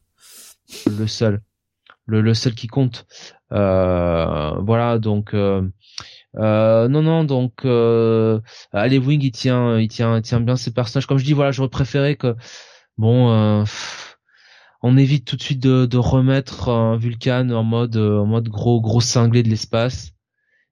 Le 0.86 1.08
seul. 1.08 1.42
Le, 2.06 2.22
le 2.22 2.34
seul 2.34 2.56
qui 2.56 2.68
compte. 2.68 3.06
Voilà 3.50 5.00
donc 5.00 5.34
euh, 5.34 6.88
non 6.88 7.02
non 7.02 7.24
donc 7.24 7.66
euh, 7.66 8.40
allez 8.72 9.00
Wing 9.00 9.22
il 9.24 9.32
tient 9.32 9.80
il 9.80 9.88
tient 9.88 10.18
il 10.18 10.22
tient 10.22 10.40
bien 10.40 10.56
ses 10.56 10.72
personnages. 10.72 11.08
Comme 11.08 11.18
je 11.18 11.26
dis 11.26 11.34
voilà 11.34 11.52
j'aurais 11.52 11.70
préféré 11.70 12.16
que 12.16 12.36
bon, 12.98 13.32
euh, 13.32 13.64
on 14.82 14.98
évite 14.98 15.26
tout 15.26 15.36
de 15.36 15.42
suite 15.42 15.60
de, 15.60 15.98
remettre 15.98 16.70
un 16.70 16.98
Vulcan 16.98 17.50
en 17.50 17.64
mode 17.64 17.98
euh, 17.98 18.20
en 18.20 18.26
mode 18.26 18.50
gros 18.50 18.82
gros 18.82 19.02
cinglé 19.02 19.44
de 19.44 19.50
l'espace. 19.50 20.12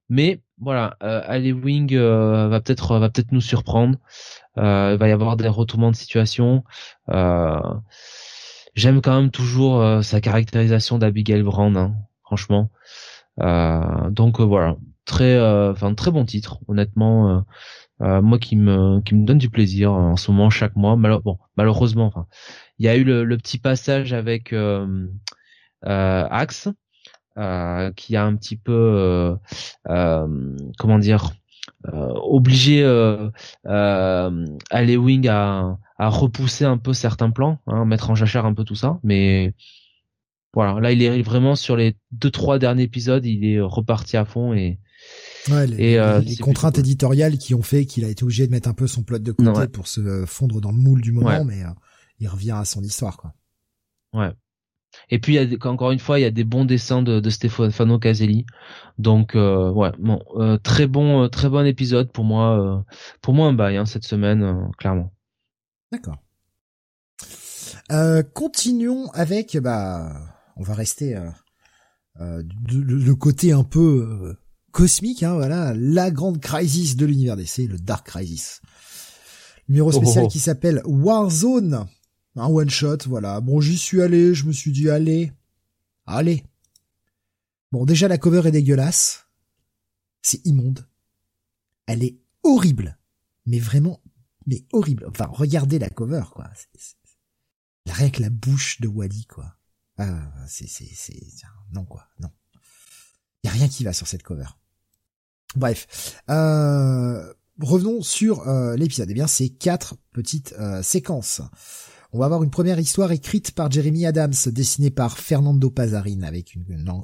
Mais 0.08 0.40
voilà, 0.58 0.96
euh, 1.02 1.52
Wing 1.52 1.94
euh, 1.94 2.48
va 2.48 2.60
peut-être 2.60 3.32
nous 3.32 3.40
surprendre. 3.40 3.98
il 4.56 4.62
va 4.62 5.08
y 5.08 5.12
avoir 5.12 5.36
des 5.36 5.48
retournements 5.48 5.90
de 5.90 5.96
situation. 5.96 6.64
J'aime 8.74 9.00
quand 9.00 9.16
même 9.20 9.30
toujours 9.30 10.04
sa 10.04 10.20
caractérisation 10.20 10.98
d'Abigail 10.98 11.42
Brand, 11.42 11.76
hein, 11.76 11.94
franchement. 12.22 12.70
donc 13.38 14.40
voilà, 14.40 14.76
très, 15.04 15.38
très 15.96 16.10
bon 16.10 16.24
titre, 16.24 16.60
honnêtement. 16.68 17.44
Euh, 18.02 18.20
moi 18.20 18.38
qui 18.38 18.56
me 18.56 19.00
qui 19.00 19.14
me 19.14 19.24
donne 19.24 19.38
du 19.38 19.48
plaisir 19.48 19.90
euh, 19.92 19.96
en 19.96 20.16
ce 20.16 20.30
moment 20.30 20.50
chaque 20.50 20.76
mois. 20.76 20.96
bon, 20.96 21.38
malheureusement, 21.56 22.06
enfin, 22.06 22.26
il 22.78 22.84
y 22.84 22.88
a 22.88 22.96
eu 22.96 23.04
le, 23.04 23.24
le 23.24 23.36
petit 23.38 23.58
passage 23.58 24.12
avec 24.12 24.52
euh, 24.52 25.06
euh 25.86 26.28
Axe 26.30 26.68
euh, 27.38 27.90
qui 27.92 28.16
a 28.16 28.24
un 28.24 28.36
petit 28.36 28.56
peu 28.56 29.36
comment 30.78 30.98
dire 30.98 31.32
obligé 31.84 32.82
euh, 32.84 33.30
Wing 33.64 35.28
à, 35.28 35.78
à 35.98 36.08
repousser 36.08 36.64
un 36.64 36.78
peu 36.78 36.92
certains 36.92 37.30
plans, 37.30 37.60
hein, 37.66 37.84
mettre 37.86 38.10
en 38.10 38.14
jachère 38.14 38.44
un 38.46 38.54
peu 38.54 38.64
tout 38.64 38.74
ça, 38.74 38.98
mais 39.02 39.54
voilà, 40.52 40.80
là 40.80 40.92
il 40.92 41.02
est 41.02 41.22
vraiment 41.22 41.54
sur 41.54 41.76
les 41.76 41.96
deux 42.12 42.30
trois 42.30 42.58
derniers 42.58 42.84
épisodes, 42.84 43.24
il 43.24 43.44
est 43.46 43.60
reparti 43.60 44.16
à 44.16 44.24
fond 44.24 44.52
et 44.54 44.78
Ouais, 45.50 45.66
les, 45.66 45.92
et, 45.92 45.98
euh, 45.98 46.20
les, 46.20 46.36
contraintes 46.36 46.78
éditoriales 46.78 47.38
qui 47.38 47.54
ont 47.54 47.62
fait 47.62 47.86
qu'il 47.86 48.04
a 48.04 48.08
été 48.08 48.24
obligé 48.24 48.46
de 48.46 48.52
mettre 48.52 48.68
un 48.68 48.74
peu 48.74 48.86
son 48.86 49.02
plot 49.02 49.18
de 49.18 49.32
côté 49.32 49.68
pour 49.68 49.86
se 49.86 50.24
fondre 50.26 50.60
dans 50.60 50.72
le 50.72 50.78
moule 50.78 51.00
du 51.00 51.12
moment, 51.12 51.44
mais 51.44 51.62
euh, 51.62 51.70
il 52.18 52.28
revient 52.28 52.52
à 52.52 52.64
son 52.64 52.82
histoire, 52.82 53.16
quoi. 53.16 53.34
Ouais. 54.12 54.32
Et 55.10 55.18
puis, 55.18 55.34
il 55.34 55.52
y 55.52 55.56
a, 55.56 55.68
encore 55.68 55.90
une 55.90 55.98
fois, 55.98 56.18
il 56.18 56.22
y 56.22 56.26
a 56.26 56.30
des 56.30 56.44
bons 56.44 56.64
dessins 56.64 57.02
de, 57.02 57.20
de 57.20 57.30
Stefano 57.30 57.98
Caselli. 57.98 58.46
Donc, 58.98 59.34
euh, 59.34 59.70
ouais, 59.70 59.92
bon, 59.98 60.22
euh, 60.36 60.56
très 60.56 60.86
bon, 60.86 61.28
très 61.28 61.50
bon 61.50 61.66
épisode 61.66 62.10
pour 62.10 62.24
moi. 62.24 62.84
pour 63.20 63.34
moi, 63.34 63.48
un 63.48 63.52
bail 63.52 63.76
hein, 63.76 63.84
cette 63.84 64.04
semaine, 64.04 64.70
clairement. 64.78 65.12
D'accord. 65.92 66.16
continuons 68.32 69.10
avec, 69.12 69.56
bah, 69.58 70.12
on 70.56 70.62
va 70.62 70.74
rester 70.74 71.20
le 72.18 73.12
côté 73.12 73.52
un 73.52 73.64
peu 73.64 74.34
cosmique, 74.76 75.22
hein, 75.22 75.32
voilà, 75.32 75.72
la 75.74 76.10
grande 76.10 76.38
crisis 76.38 76.96
de 76.96 77.06
l'univers 77.06 77.34
DC, 77.34 77.66
le 77.66 77.78
Dark 77.78 78.06
Crisis. 78.06 78.60
Numéro 79.70 79.88
oh, 79.88 79.92
spécial 79.92 80.24
oh, 80.24 80.26
oh. 80.26 80.30
qui 80.30 80.38
s'appelle 80.38 80.82
Warzone, 80.84 81.86
un 82.34 82.46
one 82.46 82.68
shot, 82.68 82.98
voilà. 83.06 83.40
Bon, 83.40 83.58
j'y 83.58 83.78
suis 83.78 84.02
allé, 84.02 84.34
je 84.34 84.44
me 84.44 84.52
suis 84.52 84.72
dit 84.72 84.90
allez, 84.90 85.32
allez. 86.04 86.44
Bon, 87.72 87.86
déjà 87.86 88.06
la 88.06 88.18
cover 88.18 88.46
est 88.46 88.50
dégueulasse, 88.50 89.24
c'est 90.20 90.44
immonde, 90.44 90.86
elle 91.86 92.04
est 92.04 92.18
horrible, 92.42 92.98
mais 93.46 93.60
vraiment, 93.60 94.02
mais 94.44 94.66
horrible. 94.72 95.06
Enfin, 95.08 95.30
regardez 95.32 95.78
la 95.78 95.88
cover, 95.88 96.24
quoi. 96.34 96.50
C'est, 96.74 96.96
rien 97.94 98.10
que 98.10 98.20
la 98.20 98.28
bouche 98.28 98.78
de 98.82 98.88
Wally, 98.88 99.24
quoi. 99.24 99.56
Ah, 99.96 100.30
c'est, 100.46 100.68
c'est, 100.68 100.90
c'est, 100.94 101.18
non, 101.72 101.86
quoi, 101.86 102.06
non. 102.20 102.28
Y 103.42 103.48
a 103.48 103.52
rien 103.52 103.68
qui 103.68 103.82
va 103.82 103.94
sur 103.94 104.06
cette 104.06 104.22
cover. 104.22 104.48
Bref, 105.56 106.22
euh, 106.28 107.32
revenons 107.60 108.02
sur 108.02 108.46
euh, 108.46 108.76
l'épisode. 108.76 109.10
Eh 109.10 109.14
bien, 109.14 109.26
c'est 109.26 109.48
quatre 109.48 109.96
petites 110.12 110.54
euh, 110.58 110.82
séquences. 110.82 111.40
On 112.12 112.18
va 112.18 112.26
avoir 112.26 112.42
une 112.42 112.50
première 112.50 112.78
histoire 112.78 113.12
écrite 113.12 113.50
par 113.52 113.70
Jeremy 113.70 114.06
Adams, 114.06 114.34
dessinée 114.46 114.90
par 114.90 115.18
Fernando 115.18 115.70
Pazarin, 115.70 116.22
avec 116.22 116.56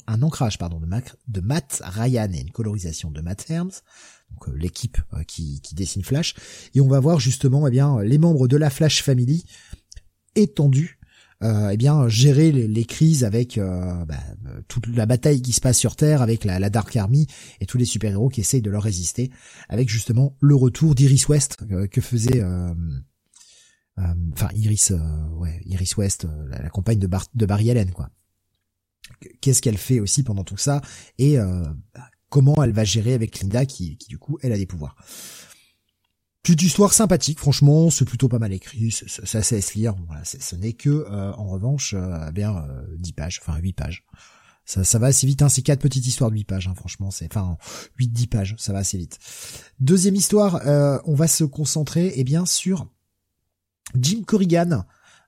un 0.06 0.22
ancrage 0.22 0.58
pardon 0.58 0.80
de, 0.80 1.40
Matt 1.40 1.82
Ryan 1.84 2.32
et 2.32 2.40
une 2.40 2.50
colorisation 2.50 3.10
de 3.10 3.20
Matt 3.20 3.50
Herms, 3.50 3.72
donc 4.30 4.48
euh, 4.48 4.56
l'équipe 4.56 4.98
qui, 5.26 5.60
dessine 5.72 6.04
Flash. 6.04 6.34
Et 6.74 6.80
on 6.80 6.88
va 6.88 7.00
voir 7.00 7.20
justement 7.20 7.66
eh 7.66 7.70
bien 7.70 8.00
les 8.02 8.18
membres 8.18 8.48
de 8.48 8.56
la 8.56 8.70
Flash 8.70 9.02
Family 9.02 9.44
étendus 10.34 10.98
eh 11.42 11.76
bien 11.76 12.08
gérer 12.08 12.52
les, 12.52 12.84
crises 12.84 13.24
avec 13.24 13.58
bah, 13.58 14.18
toute 14.68 14.86
la 14.88 15.06
bataille 15.06 15.42
qui 15.42 15.52
se 15.52 15.60
passe 15.60 15.78
sur 15.78 15.96
Terre 15.96 16.22
avec 16.22 16.44
la, 16.44 16.70
Dark 16.70 16.94
Army 16.96 17.26
et 17.60 17.66
tous 17.66 17.78
les 17.78 17.84
super-héros 17.84 18.28
qui 18.28 18.40
essayent 18.40 18.62
de 18.62 18.70
leur 18.70 18.82
résister 18.82 19.30
avec 19.68 19.88
justement 19.88 20.36
le 20.40 20.54
retour 20.54 20.94
d'Iris 20.94 21.28
West 21.28 21.56
que 21.90 22.00
faisait 22.00 22.42
enfin 23.96 24.48
Iris 24.54 24.92
ouais 25.38 25.60
Iris 25.66 25.96
West 25.96 26.26
la, 26.48 26.70
compagne 26.70 26.98
de, 26.98 27.46
Barry 27.46 27.70
Allen 27.70 27.90
quoi 27.90 28.10
qu'est-ce 29.40 29.62
qu'elle 29.62 29.78
fait 29.78 30.00
aussi 30.00 30.22
pendant 30.22 30.44
tout 30.44 30.56
ça 30.56 30.80
et 31.18 31.36
bah, 31.36 32.08
comment 32.32 32.64
elle 32.64 32.72
va 32.72 32.82
gérer 32.82 33.12
avec 33.12 33.40
Linda 33.40 33.66
qui 33.66 33.98
du 34.08 34.18
coup 34.18 34.38
elle 34.42 34.52
a 34.52 34.56
des 34.56 34.66
pouvoirs. 34.66 34.96
Petite 36.42 36.62
histoire 36.62 36.92
sympathique, 36.92 37.38
franchement, 37.38 37.88
c'est 37.90 38.04
plutôt 38.04 38.28
pas 38.28 38.40
mal 38.40 38.52
écrit, 38.52 38.90
ça 38.90 39.42
c'est 39.42 39.60
se 39.60 39.74
lire. 39.74 39.94
Voilà, 40.08 40.24
ce 40.24 40.56
n'est 40.56 40.72
que 40.72 40.90
euh, 40.90 41.32
en 41.34 41.46
revanche 41.46 41.94
euh, 41.96 42.32
bien 42.32 42.56
euh, 42.56 42.82
10 42.98 43.12
pages, 43.12 43.40
enfin 43.40 43.56
8 43.58 43.72
pages. 43.74 44.04
Ça, 44.64 44.82
ça 44.82 44.98
va 44.98 45.08
assez 45.08 45.24
vite, 45.24 45.42
hein, 45.42 45.48
c'est 45.48 45.62
quatre 45.62 45.80
petites 45.80 46.04
histoires 46.04 46.30
de 46.30 46.36
8 46.36 46.44
pages, 46.44 46.66
hein, 46.66 46.74
franchement, 46.74 47.12
c'est 47.12 47.26
enfin 47.26 47.56
8-10 48.00 48.28
pages, 48.28 48.54
ça 48.58 48.72
va 48.72 48.80
assez 48.80 48.98
vite. 48.98 49.20
Deuxième 49.78 50.16
histoire, 50.16 50.66
euh, 50.66 50.98
on 51.04 51.14
va 51.14 51.28
se 51.28 51.44
concentrer 51.44 52.12
eh 52.16 52.24
bien 52.24 52.44
sur 52.44 52.88
Jim 53.94 54.22
Corrigan, 54.26 54.84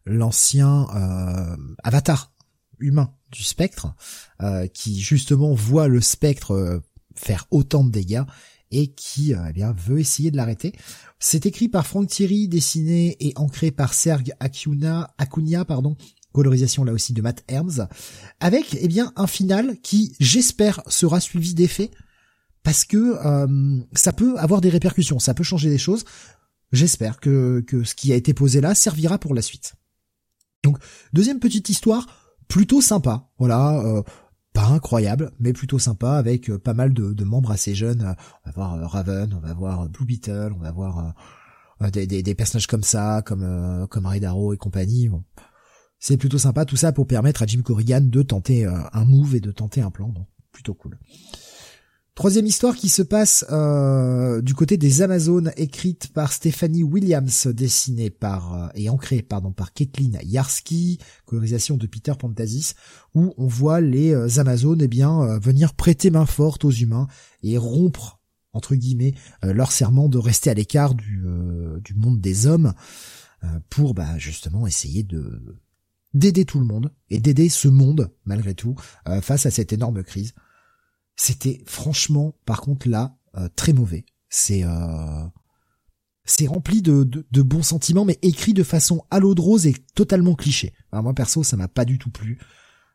l'ancien 0.06 0.88
avatar 1.84 2.32
humain 2.80 3.14
du 3.30 3.44
spectre, 3.44 3.94
qui 4.72 5.00
justement 5.00 5.54
voit 5.54 5.86
le 5.86 6.00
spectre 6.00 6.82
faire 7.14 7.46
autant 7.50 7.84
de 7.84 7.90
dégâts 7.90 8.24
et 8.74 8.88
qui 8.88 9.34
euh, 9.34 9.38
eh 9.48 9.52
bien 9.52 9.72
veut 9.72 10.00
essayer 10.00 10.30
de 10.30 10.36
l'arrêter. 10.36 10.72
C'est 11.18 11.46
écrit 11.46 11.68
par 11.68 11.86
Frank 11.86 12.08
Thierry, 12.08 12.48
dessiné 12.48 13.16
et 13.20 13.32
ancré 13.36 13.70
par 13.70 13.94
Serge 13.94 14.32
Acuna, 14.40 15.08
pardon, 15.66 15.96
colorisation 16.32 16.84
là 16.84 16.92
aussi 16.92 17.12
de 17.12 17.22
Matt 17.22 17.44
Herms, 17.48 17.88
avec 18.40 18.76
eh 18.80 18.88
bien 18.88 19.12
un 19.16 19.26
final 19.26 19.78
qui 19.80 20.16
j'espère 20.20 20.82
sera 20.88 21.20
suivi 21.20 21.54
d'effets 21.54 21.90
parce 22.62 22.84
que 22.84 23.16
euh, 23.24 23.80
ça 23.92 24.12
peut 24.12 24.36
avoir 24.38 24.60
des 24.60 24.70
répercussions, 24.70 25.18
ça 25.18 25.34
peut 25.34 25.44
changer 25.44 25.70
des 25.70 25.78
choses. 25.78 26.04
J'espère 26.72 27.20
que, 27.20 27.62
que 27.66 27.84
ce 27.84 27.94
qui 27.94 28.12
a 28.12 28.16
été 28.16 28.34
posé 28.34 28.60
là 28.60 28.74
servira 28.74 29.18
pour 29.18 29.34
la 29.34 29.42
suite. 29.42 29.74
Donc 30.64 30.78
deuxième 31.12 31.38
petite 31.38 31.68
histoire 31.68 32.06
plutôt 32.48 32.80
sympa, 32.80 33.30
voilà. 33.38 33.80
Euh, 33.80 34.02
pas 34.54 34.66
incroyable, 34.68 35.32
mais 35.40 35.52
plutôt 35.52 35.78
sympa, 35.78 36.12
avec 36.12 36.48
euh, 36.48 36.58
pas 36.58 36.72
mal 36.72 36.94
de, 36.94 37.24
membres 37.24 37.50
assez 37.50 37.74
jeunes. 37.74 38.14
On 38.44 38.48
va 38.48 38.52
voir 38.54 38.74
euh, 38.74 38.86
Raven, 38.86 39.34
on 39.34 39.40
va 39.40 39.52
voir 39.52 39.82
euh, 39.82 39.88
Blue 39.88 40.06
Beetle, 40.06 40.52
on 40.56 40.60
va 40.62 40.72
voir 40.72 41.12
des, 41.92 42.34
personnages 42.34 42.68
comme 42.68 42.84
ça, 42.84 43.20
comme 43.26 43.86
comme 43.90 44.06
Red 44.06 44.24
et 44.24 44.56
compagnie. 44.56 45.10
C'est 45.98 46.16
plutôt 46.16 46.38
sympa 46.38 46.64
tout 46.64 46.76
ça 46.76 46.92
pour 46.92 47.06
permettre 47.06 47.42
à 47.42 47.46
Jim 47.46 47.62
Corrigan 47.62 48.00
de 48.00 48.22
tenter 48.22 48.64
un 48.64 49.04
move 49.04 49.34
et 49.34 49.40
de 49.40 49.50
tenter 49.50 49.82
un 49.82 49.90
plan, 49.90 50.14
plutôt 50.52 50.74
cool. 50.74 50.98
Troisième 52.14 52.46
histoire 52.46 52.76
qui 52.76 52.88
se 52.90 53.02
passe 53.02 53.44
euh, 53.50 54.40
du 54.40 54.54
côté 54.54 54.76
des 54.76 55.02
Amazones, 55.02 55.50
écrite 55.56 56.12
par 56.12 56.32
Stephanie 56.32 56.84
Williams, 56.84 57.48
dessinée 57.48 58.08
par 58.08 58.54
euh, 58.54 58.68
et 58.76 58.88
ancrée 58.88 59.20
pardon 59.20 59.50
par 59.50 59.72
Kathleen 59.72 60.20
Yarsky, 60.22 61.00
colorisation 61.26 61.76
de 61.76 61.88
Peter 61.88 62.12
Pantasis, 62.16 62.76
où 63.16 63.34
on 63.36 63.48
voit 63.48 63.80
les 63.80 64.14
euh, 64.14 64.38
Amazones 64.38 64.80
eh 64.80 64.86
bien 64.86 65.38
venir 65.40 65.74
prêter 65.74 66.10
main 66.10 66.24
forte 66.24 66.64
aux 66.64 66.70
humains 66.70 67.08
et 67.42 67.58
rompre 67.58 68.20
entre 68.52 68.76
guillemets 68.76 69.14
leur 69.42 69.72
serment 69.72 70.08
de 70.08 70.18
rester 70.18 70.50
à 70.50 70.54
l'écart 70.54 70.94
du, 70.94 71.20
monde 71.96 72.20
des 72.20 72.46
hommes 72.46 72.74
pour 73.68 73.94
bah, 73.94 74.16
justement 74.18 74.68
essayer 74.68 75.02
de 75.02 75.56
d'aider 76.12 76.44
tout 76.44 76.60
le 76.60 76.64
monde 76.64 76.92
et 77.10 77.18
d'aider 77.18 77.48
ce 77.48 77.66
monde 77.66 78.12
malgré 78.24 78.54
tout 78.54 78.76
face 79.20 79.46
à 79.46 79.50
cette 79.50 79.72
énorme 79.72 80.04
crise. 80.04 80.34
C'était 81.16 81.62
franchement, 81.66 82.34
par 82.44 82.60
contre 82.60 82.88
là, 82.88 83.16
euh, 83.36 83.48
très 83.54 83.72
mauvais. 83.72 84.04
C'est 84.28 84.64
euh, 84.64 85.26
c'est 86.24 86.46
rempli 86.46 86.82
de, 86.82 87.04
de, 87.04 87.42
bons 87.42 87.62
sentiments, 87.62 88.04
mais 88.04 88.18
écrit 88.22 88.54
de 88.54 88.62
façon 88.62 89.04
à 89.10 89.20
l'eau 89.20 89.34
de 89.34 89.40
rose 89.40 89.66
et 89.66 89.74
totalement 89.94 90.34
cliché. 90.34 90.72
moi 90.92 91.12
perso, 91.14 91.42
ça 91.42 91.56
m'a 91.56 91.68
pas 91.68 91.84
du 91.84 91.98
tout 91.98 92.10
plu. 92.10 92.38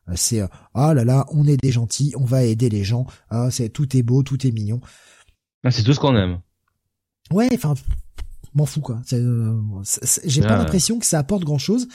Euh, 0.07 0.13
c'est 0.15 0.41
ah 0.73 0.93
là 0.93 1.05
là, 1.05 1.25
on 1.31 1.45
est 1.47 1.57
des 1.57 1.71
gentils, 1.71 2.13
on 2.17 2.25
va 2.25 2.43
aider 2.43 2.69
les 2.69 2.83
gens. 2.83 3.05
Ah, 3.29 3.51
c'est 3.51 3.69
tout 3.69 3.95
est 3.95 4.03
beau, 4.03 4.23
tout 4.23 4.45
est 4.47 4.51
mignon. 4.51 4.81
Ah, 5.63 5.71
c'est 5.71 5.83
tout 5.83 5.93
ce 5.93 5.99
qu'on 5.99 6.15
aime. 6.15 6.41
Ouais, 7.31 7.49
enfin, 7.53 7.75
m'en 8.53 8.65
fous 8.65 8.81
quoi. 8.81 9.01
J'ai 9.05 10.41
pas 10.41 10.57
l'impression 10.57 10.99
que 10.99 11.05
ça 11.05 11.19
apporte 11.19 11.43
grand 11.43 11.57
chose. 11.57 11.87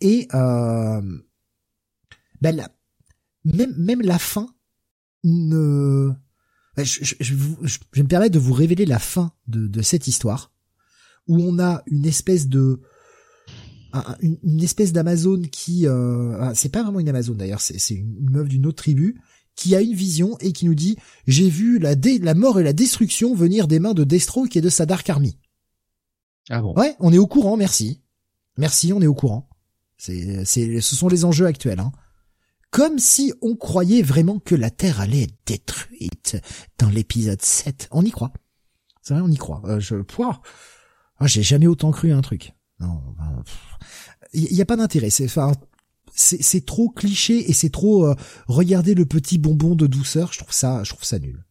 Et 0.00 0.28
euh, 0.34 1.02
ben 2.40 2.68
même 3.44 3.74
même 3.76 4.02
la 4.02 4.18
fin 4.18 4.48
ne... 5.24 6.10
Je, 6.76 6.84
je, 7.02 7.14
je, 7.20 7.34
je, 7.62 8.02
me 8.02 8.06
permets 8.06 8.30
de 8.30 8.38
vous 8.38 8.52
révéler 8.52 8.86
la 8.86 9.00
fin 9.00 9.32
de, 9.48 9.66
de 9.66 9.82
cette 9.82 10.06
histoire, 10.06 10.52
où 11.26 11.36
on 11.40 11.58
a 11.58 11.82
une 11.86 12.06
espèce 12.06 12.46
de 12.48 12.80
une, 14.20 14.62
espèce 14.62 14.92
d'Amazone 14.92 15.48
qui 15.48 15.86
euh, 15.86 16.36
ah, 16.40 16.54
c'est 16.54 16.68
pas 16.68 16.82
vraiment 16.82 17.00
une 17.00 17.08
Amazone 17.08 17.38
d'ailleurs 17.38 17.60
c'est 17.60 17.94
une 17.94 18.30
meuf 18.30 18.48
d'une 18.48 18.66
autre 18.66 18.82
tribu 18.82 19.20
qui 19.54 19.74
a 19.74 19.80
une 19.80 19.94
vision 19.94 20.36
et 20.38 20.52
qui 20.52 20.66
nous 20.66 20.74
dit 20.74 20.96
j'ai 21.26 21.48
vu 21.48 21.78
la 21.78 21.94
dé 21.94 22.18
la 22.18 22.34
mort 22.34 22.60
et 22.60 22.62
la 22.62 22.72
destruction 22.72 23.34
venir 23.34 23.66
des 23.66 23.78
mains 23.78 23.94
de 23.94 24.04
Deathstroke 24.04 24.56
et 24.56 24.60
de 24.60 24.68
sa 24.68 24.86
Dark 24.86 25.08
Army. 25.08 25.38
Ah 26.50 26.62
bon? 26.62 26.74
Ouais, 26.74 26.96
on 27.00 27.12
est 27.12 27.18
au 27.18 27.26
courant, 27.26 27.56
merci. 27.56 28.02
Merci, 28.56 28.92
on 28.92 29.02
est 29.02 29.06
au 29.06 29.14
courant. 29.14 29.48
C'est 29.96 30.44
c'est 30.44 30.80
ce 30.80 30.96
sont 30.96 31.08
les 31.08 31.24
enjeux 31.24 31.46
actuels 31.46 31.80
hein 31.80 31.92
comme 32.70 32.98
si 32.98 33.32
on 33.40 33.56
croyait 33.56 34.02
vraiment 34.02 34.38
que 34.38 34.54
la 34.54 34.70
Terre 34.70 35.00
allait 35.00 35.22
être 35.22 35.34
détruite 35.46 36.36
dans 36.78 36.90
l'épisode 36.90 37.42
7. 37.42 37.88
On 37.90 38.04
y 38.04 38.10
croit. 38.10 38.32
C'est 39.02 39.14
vrai, 39.14 39.22
on 39.22 39.30
y 39.30 39.36
croit. 39.36 39.62
Euh, 39.64 39.80
je, 39.80 39.96
ah, 41.18 41.26
j'ai 41.26 41.42
jamais 41.42 41.66
autant 41.66 41.90
cru 41.90 42.12
un 42.12 42.20
truc. 42.20 42.52
Non, 42.80 43.02
il 44.32 44.44
ben, 44.44 44.56
y, 44.56 44.60
a 44.60 44.66
pas 44.66 44.76
d'intérêt. 44.76 45.10
C'est, 45.10 45.24
enfin, 45.24 45.52
c'est, 46.14 46.64
trop 46.64 46.88
cliché 46.90 47.50
et 47.50 47.52
c'est 47.52 47.70
trop 47.70 48.06
euh, 48.06 48.14
regarder 48.46 48.94
le 48.94 49.06
petit 49.06 49.38
bonbon 49.38 49.74
de 49.74 49.86
douceur. 49.86 50.32
Je 50.32 50.38
trouve 50.38 50.52
ça, 50.52 50.84
je 50.84 50.90
trouve 50.90 51.04
ça 51.04 51.18
nul. 51.18 51.44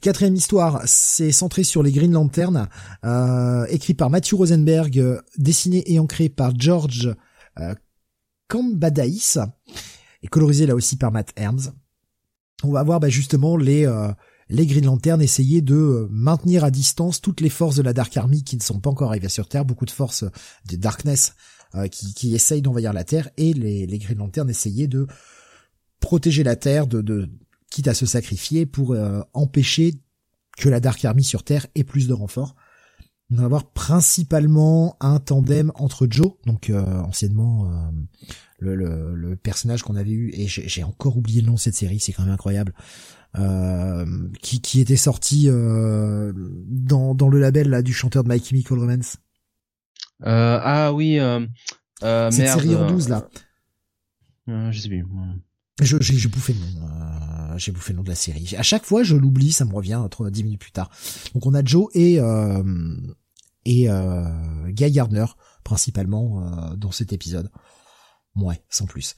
Quatrième 0.00 0.34
histoire, 0.34 0.82
c'est 0.86 1.32
centré 1.32 1.64
sur 1.64 1.82
les 1.82 1.92
Green 1.92 2.12
Lantern, 2.12 2.68
euh, 3.04 3.66
écrit 3.66 3.94
par 3.94 4.10
Matthew 4.10 4.34
Rosenberg, 4.34 5.22
dessiné 5.36 5.84
et 5.92 5.98
ancré 5.98 6.28
par 6.28 6.58
George 6.58 7.14
euh, 7.58 7.74
Kambadaïs 8.48 9.38
et 10.22 10.28
colorisé 10.28 10.66
là 10.66 10.74
aussi 10.74 10.96
par 10.96 11.12
Matt 11.12 11.32
Herms. 11.36 11.72
On 12.62 12.72
va 12.72 12.82
voir 12.82 13.00
bah, 13.00 13.08
justement 13.08 13.56
les 13.56 13.86
euh, 13.86 14.12
les 14.48 14.66
Green 14.66 14.86
Lantern 14.86 15.20
essayer 15.20 15.60
de 15.60 15.74
euh, 15.74 16.08
maintenir 16.10 16.64
à 16.64 16.70
distance 16.70 17.20
toutes 17.20 17.40
les 17.40 17.50
forces 17.50 17.76
de 17.76 17.82
la 17.82 17.92
Dark 17.92 18.16
Army 18.16 18.42
qui 18.42 18.56
ne 18.56 18.62
sont 18.62 18.80
pas 18.80 18.90
encore 18.90 19.10
arrivées 19.10 19.28
sur 19.28 19.48
Terre, 19.48 19.64
beaucoup 19.64 19.84
de 19.84 19.90
forces 19.90 20.24
de 20.68 20.76
Darkness 20.76 21.34
euh, 21.74 21.86
qui, 21.86 22.14
qui 22.14 22.34
essayent 22.34 22.62
d'envahir 22.62 22.92
la 22.92 23.04
Terre, 23.04 23.28
et 23.36 23.52
les, 23.52 23.86
les 23.86 23.98
Green 23.98 24.18
Lantern 24.18 24.48
essayer 24.48 24.88
de 24.88 25.06
protéger 26.00 26.42
la 26.42 26.56
Terre, 26.56 26.86
de, 26.86 27.02
de 27.02 27.28
quitte 27.70 27.88
à 27.88 27.94
se 27.94 28.06
sacrifier 28.06 28.64
pour 28.64 28.96
empêcher 29.34 30.00
que 30.56 30.70
la 30.70 30.80
Dark 30.80 31.04
Army 31.04 31.22
sur 31.22 31.42
Terre 31.42 31.66
ait 31.74 31.84
plus 31.84 32.08
de 32.08 32.14
renforts. 32.14 32.56
On 33.30 33.36
va 33.36 33.44
avoir 33.44 33.70
principalement 33.72 34.96
un 35.00 35.18
tandem 35.18 35.70
entre 35.74 36.06
Joe, 36.08 36.32
donc 36.46 36.70
anciennement 36.70 37.70
le, 38.58 38.74
le, 38.74 39.14
le 39.14 39.36
personnage 39.36 39.82
qu'on 39.82 39.96
avait 39.96 40.10
eu, 40.10 40.30
et 40.34 40.46
j'ai 40.48 40.82
encore 40.84 41.16
oublié 41.16 41.40
le 41.40 41.46
nom 41.46 41.54
de 41.54 41.58
cette 41.58 41.74
série, 41.74 42.00
c'est 42.00 42.12
quand 42.12 42.24
même 42.24 42.32
incroyable, 42.32 42.74
euh, 43.38 44.06
qui, 44.42 44.60
qui 44.60 44.80
était 44.80 44.96
sorti 44.96 45.48
euh, 45.48 46.32
dans, 46.66 47.14
dans 47.14 47.28
le 47.28 47.38
label 47.38 47.68
là 47.68 47.82
du 47.82 47.92
chanteur 47.92 48.24
de 48.24 48.28
My 48.32 48.42
Chemical 48.42 48.78
Romance. 48.78 49.16
Euh, 50.26 50.58
ah 50.62 50.92
oui, 50.92 51.18
euh, 51.18 51.46
euh, 52.02 52.30
cette 52.30 52.48
série 52.48 52.74
en 52.74 52.90
12 52.90 53.08
là. 53.08 53.28
Euh, 54.48 54.72
je 54.72 54.80
sais 54.80 54.88
plus. 54.88 55.04
j'ai 55.80 56.28
bouffé 56.28 56.54
le 56.54 56.58
nom. 56.58 56.86
Euh, 56.88 57.58
j'ai 57.58 57.70
bouffé 57.70 57.92
le 57.92 57.98
nom 57.98 58.02
de 58.02 58.08
la 58.08 58.14
série. 58.14 58.54
À 58.56 58.62
chaque 58.62 58.84
fois, 58.84 59.02
je 59.02 59.14
l'oublie, 59.14 59.52
ça 59.52 59.64
me 59.64 59.74
revient 59.74 60.02
10 60.30 60.44
minutes 60.44 60.60
plus 60.60 60.72
tard. 60.72 60.90
Donc 61.34 61.46
on 61.46 61.54
a 61.54 61.64
Joe 61.64 61.88
et 61.94 62.18
euh, 62.18 62.96
et 63.64 63.90
euh, 63.90 64.24
Guy 64.68 64.90
Gardner 64.90 65.26
principalement 65.64 66.74
dans 66.76 66.90
cet 66.90 67.12
épisode. 67.12 67.50
Ouais, 68.38 68.62
sans 68.68 68.86
plus. 68.86 69.16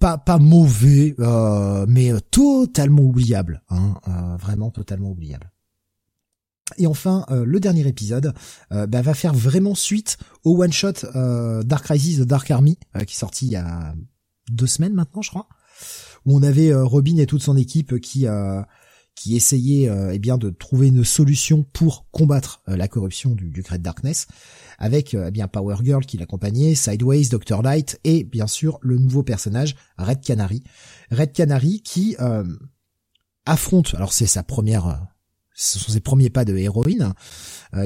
pas 0.00 0.18
pas 0.18 0.38
mauvais, 0.38 1.14
euh, 1.18 1.86
mais 1.88 2.12
totalement 2.30 3.02
oubliable, 3.02 3.62
hein, 3.68 3.94
euh, 4.08 4.36
vraiment 4.36 4.70
totalement 4.70 5.10
oubliable. 5.10 5.50
Et 6.78 6.86
enfin, 6.86 7.26
le 7.28 7.60
dernier 7.60 7.86
épisode 7.86 8.32
bah, 8.70 9.02
va 9.02 9.12
faire 9.12 9.34
vraiment 9.34 9.74
suite 9.74 10.16
au 10.44 10.62
one 10.62 10.72
shot 10.72 10.94
Dark 11.62 11.84
Crisis 11.84 12.18
de 12.18 12.24
Dark 12.24 12.50
Army 12.50 12.78
qui 13.06 13.14
est 13.14 13.18
sorti 13.18 13.46
il 13.46 13.52
y 13.52 13.56
a 13.56 13.94
deux 14.50 14.66
semaines 14.66 14.94
maintenant, 14.94 15.20
je 15.20 15.28
crois, 15.28 15.46
où 16.24 16.34
on 16.34 16.42
avait 16.42 16.74
Robin 16.74 17.18
et 17.18 17.26
toute 17.26 17.42
son 17.42 17.58
équipe 17.58 18.00
qui 18.00 18.26
qui 19.14 19.36
essayait 19.36 19.90
eh 20.10 20.18
bien 20.18 20.38
de 20.38 20.48
trouver 20.48 20.88
une 20.88 21.04
solution 21.04 21.64
pour 21.74 22.06
combattre 22.10 22.62
la 22.66 22.88
corruption 22.88 23.34
du, 23.34 23.50
du 23.50 23.60
Great 23.60 23.82
Darkness 23.82 24.26
avec 24.78 25.14
euh, 25.14 25.26
eh 25.28 25.30
bien 25.30 25.48
Power 25.48 25.76
Girl 25.82 26.04
qui 26.04 26.16
l'accompagnait, 26.16 26.74
Sideways, 26.74 27.28
Dr 27.28 27.62
Light 27.62 28.00
et 28.04 28.24
bien 28.24 28.46
sûr 28.46 28.78
le 28.82 28.98
nouveau 28.98 29.22
personnage 29.22 29.74
Red 29.98 30.20
Canary. 30.20 30.62
Red 31.10 31.32
Canary 31.32 31.80
qui 31.82 32.16
euh, 32.20 32.44
affronte, 33.46 33.94
alors 33.94 34.12
c'est 34.12 34.26
sa 34.26 34.42
première, 34.42 34.86
euh, 34.86 34.94
ce 35.54 35.78
sont 35.78 35.92
ses 35.92 36.00
premiers 36.00 36.30
pas 36.30 36.44
de 36.44 36.56
héroïne, 36.56 37.12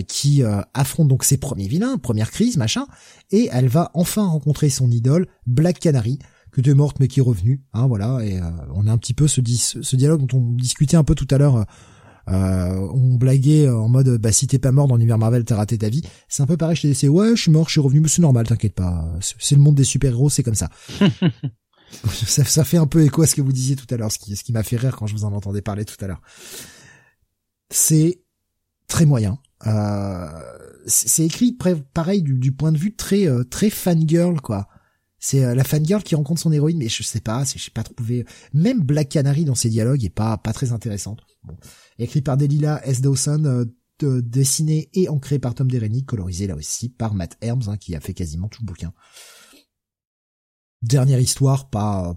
qui 0.07 0.43
affronte 0.75 1.09
donc 1.09 1.25
ses 1.25 1.37
premiers 1.37 1.67
vilains, 1.67 1.99
première 1.99 2.31
crise, 2.31 2.57
machin, 2.57 2.87
et 3.31 3.49
elle 3.53 3.69
va 3.69 3.91
enfin 3.93 4.27
rencontrer 4.27 4.71
son 4.71 4.91
idole 4.91 5.27
Black 5.47 5.79
Canary 5.79 6.19
que 6.51 6.63
tu 6.63 6.71
es 6.71 6.75
morte 6.75 6.99
mais 6.99 7.09
qui 7.09 7.21
est 7.21 7.23
revenue, 7.23 7.63
hein, 7.75 7.87
voilà, 7.87 8.21
et 8.23 8.41
on 8.75 8.87
a 8.87 8.93
un 8.93 8.97
petit 8.97 9.13
peu 9.13 9.29
ce, 9.29 9.41
dialogue 9.97 10.27
dont 10.27 10.39
on 10.39 10.53
discutait 10.53 10.97
un 10.97 11.05
peu 11.05 11.15
tout 11.15 11.29
à 11.31 11.37
l'heure 11.37 11.67
on 12.31 13.15
blaguait 13.15 13.69
en 13.69 13.89
mode 13.89 14.19
bah 14.19 14.33
si 14.33 14.47
t'es 14.47 14.59
pas 14.59 14.73
mort 14.73 14.87
dans 14.87 14.97
l'univers 14.97 15.19
Marvel 15.19 15.45
t'as 15.45 15.57
raté 15.57 15.79
ta 15.79 15.89
vie. 15.89 16.03
C'est 16.29 16.43
un 16.43 16.47
peu 16.47 16.57
pareil 16.57 16.77
je 16.77 16.83
t'ai 16.83 16.93
dit 16.93 17.09
ouais 17.09 17.37
je 17.37 17.43
suis 17.43 17.51
mort 17.51 17.67
je 17.67 17.73
suis 17.73 17.81
revenu 17.81 18.01
mais 18.01 18.09
c'est 18.09 18.23
normal 18.23 18.47
t'inquiète 18.47 18.75
pas. 18.75 19.09
C'est 19.21 19.55
le 19.55 19.61
monde 19.61 19.75
des 19.75 19.85
super 19.85 20.13
héros 20.13 20.31
c'est 20.31 20.43
comme 20.43 20.55
ça. 20.55 20.69
ça 22.05 22.45
ça 22.45 22.65
fait 22.65 22.77
un 22.77 22.87
peu 22.87 23.03
écho 23.05 23.23
à 23.23 23.27
ce 23.27 23.35
que 23.35 23.41
vous 23.41 23.53
disiez 23.53 23.77
tout 23.77 23.93
à 23.93 23.97
l'heure 23.97 24.13
ce 24.13 24.19
qui 24.19 24.37
ce 24.37 24.45
qui 24.45 24.53
m'a 24.53 24.63
fait 24.63 24.77
rire 24.77 24.97
quand 24.97 25.07
je 25.07 25.15
vous 25.15 25.25
en 25.25 25.33
entendais 25.33 25.63
parler 25.63 25.85
tout 25.85 26.03
à 26.05 26.07
l'heure. 26.07 26.21
C'est 27.71 28.23
très 28.89 29.07
moyen. 29.07 29.39
Euh, 29.67 30.29
c'est 30.87 31.25
écrit 31.25 31.57
pareil 31.93 32.23
du, 32.23 32.35
du, 32.35 32.53
point 32.53 32.73
de 32.73 32.79
vue 32.79 32.95
très 32.95 33.27
euh, 33.27 33.45
très 33.45 33.71
fangirl 33.71 34.41
quoi. 34.41 34.69
C'est 35.19 35.45
euh, 35.45 35.55
la 35.55 35.65
fangirl 35.65 36.03
qui 36.03 36.15
rencontre 36.15 36.41
son 36.41 36.53
héroïne 36.53 36.79
mais 36.79 36.89
je 36.89 37.03
sais 37.03 37.21
pas 37.21 37.45
je 37.45 37.63
sais 37.63 37.71
pas 37.71 37.83
trouvé. 37.83 38.25
Même 38.53 38.81
Black 38.81 39.09
Canary 39.09 39.45
dans 39.45 39.55
ses 39.55 39.69
dialogues 39.69 40.05
est 40.05 40.11
pas 40.11 40.37
pas 40.37 40.53
très 40.53 40.73
intéressante. 40.73 41.21
Bon 41.43 41.57
écrit 41.99 42.23
par 42.23 42.37
Delila 42.37 42.85
S. 42.87 43.01
Dawson, 43.01 43.45
euh, 43.45 44.23
dessiné 44.23 44.89
et 44.95 45.09
ancré 45.09 45.39
par 45.39 45.55
Tom 45.55 45.71
Dereny, 45.71 46.05
colorisé 46.05 46.47
là 46.47 46.55
aussi 46.55 46.89
par 46.89 47.15
Matt 47.15 47.37
Herms, 47.41 47.69
hein, 47.69 47.77
qui 47.77 47.97
a 47.97 48.01
fait 48.01 48.15
quasiment 48.15 48.49
tout 48.49 48.63
le 48.63 48.67
bouquin. 48.67 48.93
Dernière 50.83 51.19
histoire, 51.19 51.69
pas... 51.69 52.17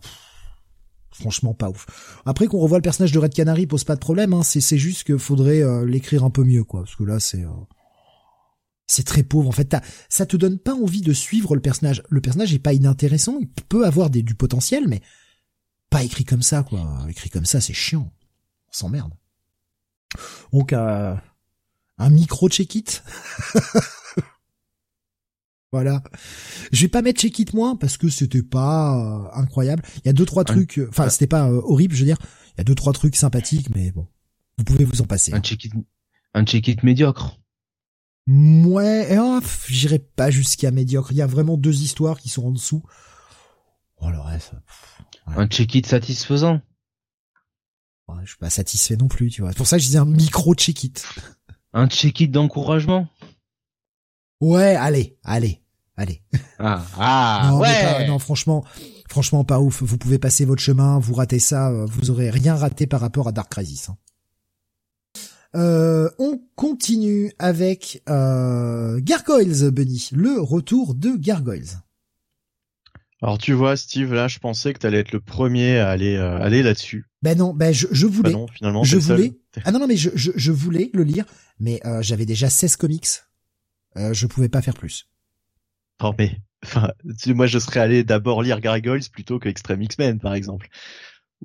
franchement 1.09 1.55
pas 1.55 1.69
ouf. 1.69 2.21
Après 2.25 2.45
qu'on 2.45 2.59
revoit 2.59 2.77
le 2.77 2.83
personnage 2.83 3.11
de 3.11 3.17
Red 3.17 3.33
Canary 3.33 3.65
pose 3.65 3.83
pas 3.83 3.95
de 3.95 3.99
problème, 3.99 4.33
hein, 4.33 4.43
c'est 4.43 4.77
juste 4.77 5.03
qu'il 5.05 5.17
faudrait 5.17 5.63
euh, 5.63 5.85
l'écrire 5.85 6.23
un 6.23 6.29
peu 6.29 6.43
mieux, 6.43 6.63
quoi, 6.63 6.81
parce 6.83 6.95
que 6.95 7.03
là 7.03 7.19
c'est... 7.19 7.43
Euh, 7.43 7.49
c'est 8.87 9.05
très 9.05 9.23
pauvre 9.23 9.47
en 9.47 9.53
fait. 9.53 9.73
Ça 10.09 10.25
te 10.25 10.35
donne 10.35 10.59
pas 10.59 10.75
envie 10.75 10.99
de 10.99 11.13
suivre 11.13 11.55
le 11.55 11.61
personnage. 11.61 12.03
Le 12.09 12.19
personnage 12.19 12.53
est 12.53 12.59
pas 12.59 12.73
inintéressant, 12.73 13.37
il 13.39 13.47
peut 13.47 13.85
avoir 13.85 14.09
du 14.09 14.35
potentiel, 14.35 14.85
mais 14.89 15.01
pas 15.89 16.03
écrit 16.03 16.25
comme 16.25 16.41
ça 16.41 16.63
quoi. 16.63 17.05
Écrit 17.09 17.29
comme 17.29 17.45
ça, 17.45 17.61
c'est 17.61 17.71
chiant. 17.71 18.11
On 18.67 18.73
s'emmerde. 18.73 19.13
Donc 20.51 20.73
un, 20.73 21.21
un 21.97 22.09
micro 22.09 22.49
check 22.49 22.75
it. 22.75 23.03
voilà. 25.71 26.03
Je 26.71 26.81
vais 26.81 26.87
pas 26.87 27.01
mettre 27.01 27.21
check 27.21 27.37
it 27.39 27.53
moins 27.53 27.75
parce 27.75 27.97
que 27.97 28.09
c'était 28.09 28.43
pas 28.43 28.97
euh, 28.97 29.39
incroyable. 29.39 29.83
Il 29.97 30.07
y 30.07 30.09
a 30.09 30.13
deux 30.13 30.25
trois 30.25 30.43
trucs. 30.43 30.81
Enfin, 30.89 31.09
c'était 31.09 31.27
pas 31.27 31.47
euh, 31.47 31.61
horrible, 31.63 31.95
je 31.95 31.99
veux 31.99 32.05
dire. 32.05 32.17
Il 32.55 32.57
y 32.57 32.61
a 32.61 32.63
deux 32.63 32.75
trois 32.75 32.93
trucs 32.93 33.15
sympathiques, 33.15 33.69
mais 33.75 33.91
bon, 33.91 34.07
vous 34.57 34.63
pouvez 34.63 34.83
vous 34.83 35.01
en 35.01 35.05
passer. 35.05 35.33
Un 35.33 35.41
check 35.41 35.65
it, 35.65 35.73
un 36.33 36.43
check 36.43 36.67
it 36.67 36.83
médiocre. 36.83 37.37
Ouais, 38.27 39.17
oh, 39.19 39.39
j'irai 39.67 39.99
pas 39.99 40.29
jusqu'à 40.29 40.71
médiocre. 40.71 41.11
Il 41.11 41.17
y 41.17 41.21
a 41.21 41.27
vraiment 41.27 41.57
deux 41.57 41.81
histoires 41.81 42.19
qui 42.19 42.29
sont 42.29 42.45
en 42.45 42.51
dessous. 42.51 42.83
Oh, 43.97 44.09
le 44.09 44.19
reste. 44.19 44.53
Un 45.27 45.47
check 45.47 45.75
it 45.75 45.85
satisfaisant 45.85 46.61
je 48.23 48.29
suis 48.29 48.37
pas 48.37 48.49
satisfait 48.49 48.95
non 48.95 49.07
plus, 49.07 49.29
tu 49.29 49.41
vois. 49.41 49.51
C'est 49.51 49.57
pour 49.57 49.67
ça 49.67 49.77
que 49.77 49.81
je 49.81 49.87
disais 49.87 49.99
un 49.99 50.05
micro 50.05 50.53
check 50.55 50.83
it. 50.83 51.05
Un 51.73 51.87
check 51.87 52.19
it 52.19 52.31
d'encouragement? 52.31 53.07
Ouais, 54.41 54.75
allez, 54.75 55.17
allez, 55.23 55.61
allez. 55.95 56.21
Ah, 56.59 56.83
ah 56.97 57.47
non, 57.51 57.59
ouais. 57.59 58.07
non, 58.07 58.19
franchement, 58.19 58.65
franchement 59.09 59.43
pas 59.43 59.59
ouf. 59.59 59.83
Vous 59.83 59.97
pouvez 59.97 60.19
passer 60.19 60.45
votre 60.45 60.61
chemin, 60.61 60.99
vous 60.99 61.13
ratez 61.13 61.39
ça, 61.39 61.69
euh, 61.69 61.85
vous 61.85 62.09
aurez 62.09 62.29
rien 62.29 62.55
raté 62.55 62.87
par 62.87 62.99
rapport 63.01 63.27
à 63.27 63.31
Dark 63.31 63.51
Crisis. 63.51 63.89
Hein. 63.89 63.97
Euh, 65.55 66.09
on 66.17 66.39
continue 66.55 67.33
avec 67.37 68.01
euh, 68.09 68.99
Gargoyles, 69.01 69.69
Bunny, 69.71 70.09
le 70.13 70.39
retour 70.39 70.95
de 70.95 71.15
Gargoyles. 71.17 71.81
Alors 73.21 73.37
tu 73.37 73.53
vois, 73.53 73.75
Steve, 73.75 74.13
là, 74.13 74.27
je 74.27 74.39
pensais 74.39 74.73
que 74.73 74.79
t'allais 74.79 74.99
être 74.99 75.11
le 75.11 75.19
premier 75.19 75.77
à 75.77 75.89
aller 75.89 76.15
euh, 76.15 76.41
aller 76.41 76.63
là-dessus. 76.63 77.05
Ben 77.21 77.37
non, 77.37 77.53
ben 77.53 77.73
je, 77.73 77.87
je 77.91 78.07
voulais. 78.07 78.31
Bah 78.31 78.37
non, 78.37 78.47
finalement, 78.47 78.83
je 78.83 78.97
voulais. 78.97 79.33
Ah 79.63 79.71
non 79.71 79.79
non 79.79 79.87
mais 79.87 79.97
je, 79.97 80.09
je, 80.15 80.31
je 80.35 80.51
voulais 80.51 80.89
le 80.93 81.03
lire, 81.03 81.25
mais 81.59 81.79
euh, 81.85 82.01
j'avais 82.01 82.25
déjà 82.25 82.49
16 82.49 82.75
comics. 82.77 83.07
Euh, 83.97 84.13
je 84.13 84.25
pouvais 84.27 84.49
pas 84.49 84.61
faire 84.61 84.73
plus. 84.73 85.07
Oh 86.03 86.13
mais, 86.17 86.37
enfin, 86.65 86.89
moi 87.27 87.45
je 87.45 87.59
serais 87.59 87.79
allé 87.79 88.03
d'abord 88.03 88.41
lire 88.41 88.59
Gargoyles 88.59 89.09
plutôt 89.11 89.37
que 89.37 89.49
Extreme 89.49 89.83
X-Men 89.83 90.19
par 90.19 90.33
exemple, 90.33 90.69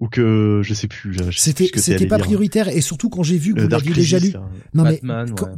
ou 0.01 0.09
que 0.09 0.63
je 0.65 0.73
sais 0.73 0.89
plus. 0.89 1.19
C'était 1.37 1.69
c'était 1.75 2.07
pas 2.07 2.19
prioritaire 2.19 2.69
et 2.69 2.81
surtout 2.81 3.11
quand 3.11 3.23
j'ai 3.23 3.37
vu 3.37 3.53
que 3.53 3.61
vous 3.61 3.69
l'aviez 3.69 3.93
déjà 3.93 4.19
lu. 4.19 4.33
Hein. 4.35 4.49
Non 4.73 4.85
mais 4.85 5.03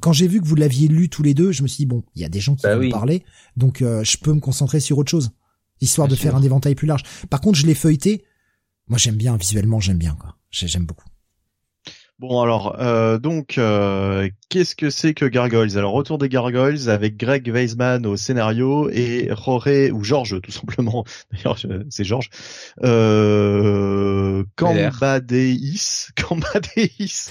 quand, 0.00 0.12
j'ai 0.12 0.26
vu 0.26 0.40
que 0.40 0.46
vous 0.46 0.56
l'aviez 0.56 0.88
lu 0.88 1.08
tous 1.08 1.22
les 1.22 1.34
deux, 1.34 1.52
je 1.52 1.62
me 1.62 1.68
suis 1.68 1.82
dit 1.82 1.86
bon, 1.86 2.02
il 2.16 2.22
y 2.22 2.24
a 2.24 2.28
des 2.28 2.40
gens 2.40 2.56
qui 2.56 2.64
bah 2.64 2.76
vont 2.76 2.88
parler, 2.90 3.24
donc 3.56 3.82
euh, 3.82 4.02
je 4.02 4.16
peux 4.18 4.32
me 4.32 4.40
concentrer 4.40 4.80
sur 4.80 4.98
autre 4.98 5.10
chose 5.10 5.30
histoire 5.80 6.08
de 6.08 6.14
faire 6.14 6.34
un 6.36 6.42
éventail 6.42 6.74
plus 6.74 6.86
large. 6.86 7.02
Par 7.30 7.40
contre, 7.40 7.58
je 7.58 7.66
l'ai 7.66 7.74
feuilleté. 7.74 8.24
Moi, 8.88 8.98
j'aime 8.98 9.16
bien 9.16 9.36
visuellement, 9.36 9.80
j'aime 9.80 9.98
bien 9.98 10.14
quoi. 10.14 10.36
J'aime 10.50 10.86
beaucoup. 10.86 11.07
Bon 12.20 12.40
alors, 12.42 12.80
euh, 12.80 13.18
donc, 13.18 13.58
euh, 13.58 14.28
qu'est-ce 14.48 14.74
que 14.74 14.90
c'est 14.90 15.14
que 15.14 15.24
Gargoyles? 15.24 15.78
Alors, 15.78 15.92
retour 15.92 16.18
des 16.18 16.28
Gargoyles 16.28 16.90
avec 16.90 17.16
Greg 17.16 17.48
Weisman 17.48 18.04
au 18.06 18.16
scénario 18.16 18.90
et 18.90 19.28
Roré, 19.30 19.92
ou 19.92 20.02
Georges 20.02 20.40
tout 20.40 20.50
simplement, 20.50 21.04
d'ailleurs 21.32 21.56
c'est 21.90 22.02
Georges, 22.02 22.28
euh, 22.82 24.42
Cambadeis, 24.56 26.08
Cambadeis. 26.16 27.30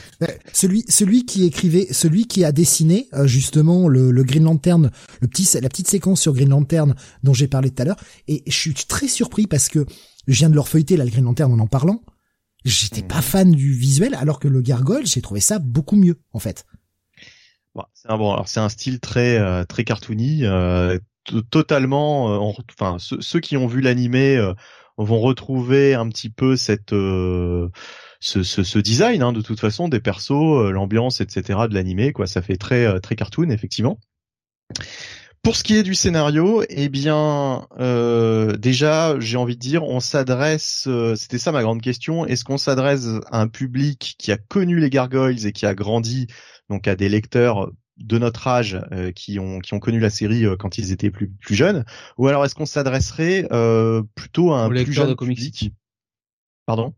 Celui, 0.54 0.86
celui 0.88 1.26
qui 1.26 1.44
écrivait, 1.46 1.88
celui 1.92 2.26
qui 2.26 2.46
a 2.46 2.54
dessiné 2.54 3.10
euh, 3.14 3.28
justement 3.28 3.90
le, 3.90 4.12
le 4.12 4.24
Green 4.24 4.46
Lantern, 4.46 4.90
le 5.20 5.28
petit, 5.28 5.50
la 5.62 5.68
petite 5.68 5.90
séquence 5.90 6.22
sur 6.22 6.32
Green 6.32 6.50
Lantern 6.50 6.96
dont 7.24 7.34
j'ai 7.34 7.50
parlé 7.50 7.72
tout 7.72 7.82
à 7.82 7.86
l'heure, 7.86 8.00
et 8.30 8.42
je 8.48 8.56
suis 8.56 8.74
très 8.74 9.10
surpris 9.10 9.48
parce 9.48 9.68
que 9.68 9.86
je 10.28 10.40
viens 10.40 10.50
de 10.50 10.56
leur 10.56 10.70
feuilleter 10.70 10.96
là 10.96 11.04
le 11.04 11.12
Green 11.12 11.26
Lantern 11.26 11.52
en 11.52 11.60
en 11.60 11.68
parlant, 11.68 12.02
J'étais 12.68 13.02
pas 13.02 13.22
fan 13.22 13.50
du 13.52 13.72
visuel, 13.72 14.14
alors 14.14 14.42
que 14.42 14.50
le 14.50 14.62
Gargoyle, 14.62 15.06
j'ai 15.06 15.22
trouvé 15.22 15.40
ça 15.40 15.58
beaucoup 15.58 15.96
mieux, 15.96 16.20
en 16.34 16.40
fait. 16.40 16.66
Bon, 17.74 17.86
c'est 17.94 18.12
un 18.12 18.18
bon, 18.18 18.34
alors 18.34 18.50
c'est 18.50 18.60
un 18.60 18.68
style 18.68 19.00
très 19.00 19.38
euh, 19.38 19.64
très 19.64 19.86
cartoony, 19.86 20.42
euh, 20.44 21.00
totalement. 21.50 22.34
Euh, 22.34 22.62
enfin, 22.78 22.98
ceux, 23.00 23.40
qui 23.40 23.56
ont 23.56 23.68
vu 23.68 23.80
l'animé 23.80 24.38
vont 24.98 25.20
retrouver 25.20 25.94
un 25.94 26.10
petit 26.10 26.30
peu 26.30 26.58
cette 26.58 26.90
ce, 26.90 27.70
ce, 28.20 28.44
ce, 28.44 28.80
design 28.80 29.22
hein, 29.22 29.32
de 29.32 29.42
toute 29.42 29.62
façon 29.62 29.88
des 29.88 30.02
persos, 30.02 30.70
l'ambiance, 30.70 31.22
etc. 31.22 31.60
de 31.70 31.74
l'animé, 31.74 32.12
quoi. 32.12 32.28
Ça 32.28 32.42
fait 32.42 32.58
très 32.58 33.00
très 33.00 33.16
cartoon, 33.16 33.50
effectivement. 33.50 33.98
Pour 35.48 35.56
ce 35.56 35.64
qui 35.64 35.78
est 35.78 35.84
du 35.84 35.96
scénario, 35.96 36.62
eh 36.68 36.90
bien, 36.90 37.70
euh, 37.80 38.58
déjà, 38.58 39.18
j'ai 39.18 39.38
envie 39.38 39.56
de 39.56 39.62
dire, 39.62 39.82
on 39.86 40.02
s'adresse. 40.02 40.88
Euh, 40.88 41.16
c'était 41.16 41.38
ça 41.38 41.54
ma 41.54 41.62
grande 41.62 41.82
question. 41.82 42.26
Est-ce 42.26 42.44
qu'on 42.44 42.58
s'adresse 42.58 43.08
à 43.32 43.40
un 43.40 43.48
public 43.48 44.16
qui 44.20 44.34
a 44.34 44.38
connu 44.38 44.78
les 44.78 44.90
Gargoyles 44.90 45.48
et 45.48 45.54
qui 45.54 45.66
a 45.66 45.74
grandi, 45.74 46.28
donc 46.70 46.90
à 46.90 46.98
des 46.98 47.08
lecteurs 47.08 47.72
de 47.96 48.18
notre 48.18 48.46
âge 48.50 48.78
euh, 48.92 49.14
qui 49.14 49.40
ont 49.40 49.60
qui 49.60 49.74
ont 49.74 49.80
connu 49.80 50.02
la 50.02 50.10
série 50.10 50.44
quand 50.60 50.78
ils 50.78 50.92
étaient 50.92 51.12
plus 51.12 51.30
plus 51.30 51.56
jeunes, 51.56 51.86
ou 52.18 52.28
alors 52.28 52.44
est-ce 52.44 52.54
qu'on 52.54 52.66
s'adresserait 52.66 53.48
plutôt 54.16 54.52
à 54.52 54.64
un 54.64 54.70
plus 54.70 54.92
jeune 54.92 55.16
public? 55.16 55.72
Pardon? 56.66 56.94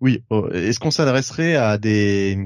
Oui. 0.00 0.22
Est-ce 0.52 0.80
qu'on 0.80 0.90
s'adresserait 0.90 1.56
à 1.56 1.78
des 1.78 2.38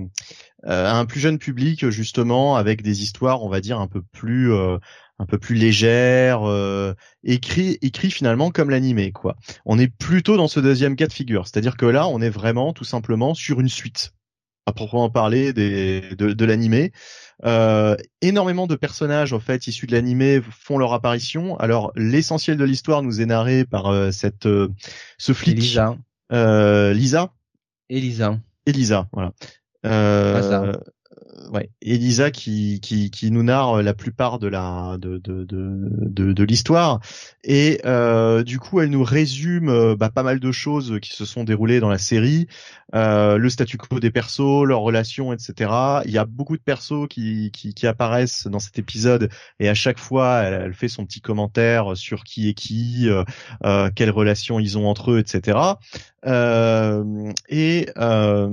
euh, 0.66 0.86
à 0.86 0.96
un 0.96 1.06
plus 1.06 1.20
jeune 1.20 1.38
public 1.38 1.88
justement 1.88 2.56
avec 2.56 2.82
des 2.82 3.02
histoires 3.02 3.44
on 3.44 3.48
va 3.48 3.60
dire 3.60 3.78
un 3.78 3.86
peu 3.86 4.02
plus 4.02 4.52
euh, 4.52 4.76
un 5.20 5.24
peu 5.24 5.38
plus 5.38 5.54
légères 5.54 6.42
euh, 6.42 6.94
écrit 7.22 7.78
écrit 7.80 8.10
finalement 8.10 8.50
comme 8.50 8.70
l'animé 8.70 9.12
quoi? 9.12 9.36
On 9.66 9.78
est 9.78 9.86
plutôt 9.86 10.36
dans 10.36 10.48
ce 10.48 10.58
deuxième 10.58 10.96
cas 10.96 11.06
de 11.06 11.12
figure. 11.12 11.46
C'est-à-dire 11.46 11.76
que 11.76 11.86
là 11.86 12.08
on 12.08 12.20
est 12.20 12.28
vraiment 12.28 12.72
tout 12.72 12.84
simplement 12.84 13.34
sur 13.34 13.60
une 13.60 13.68
suite 13.68 14.14
à 14.66 14.72
proprement 14.72 15.10
parler 15.10 15.52
des, 15.52 16.00
de, 16.16 16.32
de 16.32 16.44
l'animé. 16.44 16.92
Euh, 17.44 17.96
énormément 18.20 18.66
de 18.66 18.74
personnages 18.74 19.32
en 19.32 19.40
fait 19.40 19.68
issus 19.68 19.86
de 19.86 19.92
l'animé 19.92 20.40
font 20.50 20.76
leur 20.76 20.92
apparition. 20.92 21.56
Alors 21.58 21.92
l'essentiel 21.94 22.56
de 22.56 22.64
l'histoire 22.64 23.02
nous 23.02 23.20
est 23.20 23.26
narré 23.26 23.64
par 23.64 24.12
cette 24.12 24.48
ce 25.18 25.32
flic 25.32 25.56
Lisa. 25.56 25.96
Lisa 26.30 27.32
Elisa. 27.88 28.38
Elisa 28.66 29.08
voilà. 29.12 29.32
Euh, 29.86 30.72
ouais, 31.52 31.70
Elisa 31.82 32.30
qui, 32.30 32.80
qui, 32.80 33.10
qui 33.10 33.30
nous 33.30 33.42
narre 33.42 33.82
la 33.82 33.94
plupart 33.94 34.38
de 34.38 34.48
la 34.48 34.96
de 34.98 35.18
de 35.18 35.44
de, 35.44 36.32
de, 36.32 36.44
l'histoire 36.44 37.00
et 37.44 37.80
euh, 37.84 38.42
du 38.42 38.58
coup 38.58 38.80
elle 38.80 38.90
nous 38.90 39.04
résume 39.04 39.68
euh, 39.68 39.96
bah, 39.96 40.10
pas 40.10 40.22
mal 40.22 40.40
de 40.40 40.52
choses 40.52 40.98
qui 41.00 41.10
se 41.12 41.24
sont 41.24 41.44
déroulées 41.44 41.80
dans 41.80 41.88
la 41.88 41.98
série, 41.98 42.46
euh, 42.94 43.36
le 43.36 43.50
statu 43.50 43.76
quo 43.76 44.00
des 44.00 44.10
persos, 44.10 44.64
leurs 44.64 44.80
relations, 44.80 45.32
etc. 45.32 46.02
Il 46.04 46.10
y 46.10 46.18
a 46.18 46.24
beaucoup 46.24 46.56
de 46.56 46.62
persos 46.62 47.08
qui, 47.08 47.50
qui, 47.52 47.74
qui 47.74 47.86
apparaissent 47.86 48.46
dans 48.46 48.58
cet 48.60 48.78
épisode 48.78 49.30
et 49.60 49.68
à 49.68 49.74
chaque 49.74 49.98
fois 49.98 50.42
elle, 50.42 50.62
elle 50.66 50.74
fait 50.74 50.88
son 50.88 51.04
petit 51.04 51.20
commentaire 51.20 51.96
sur 51.96 52.24
qui 52.24 52.48
est 52.48 52.54
qui, 52.54 53.08
euh, 53.08 53.24
euh 53.64 53.90
quelles 53.94 54.10
relations 54.10 54.58
ils 54.58 54.78
ont 54.78 54.86
entre 54.86 55.12
eux, 55.12 55.18
etc. 55.18 55.58
Euh, 56.26 57.32
et 57.48 57.88
euh, 57.96 58.48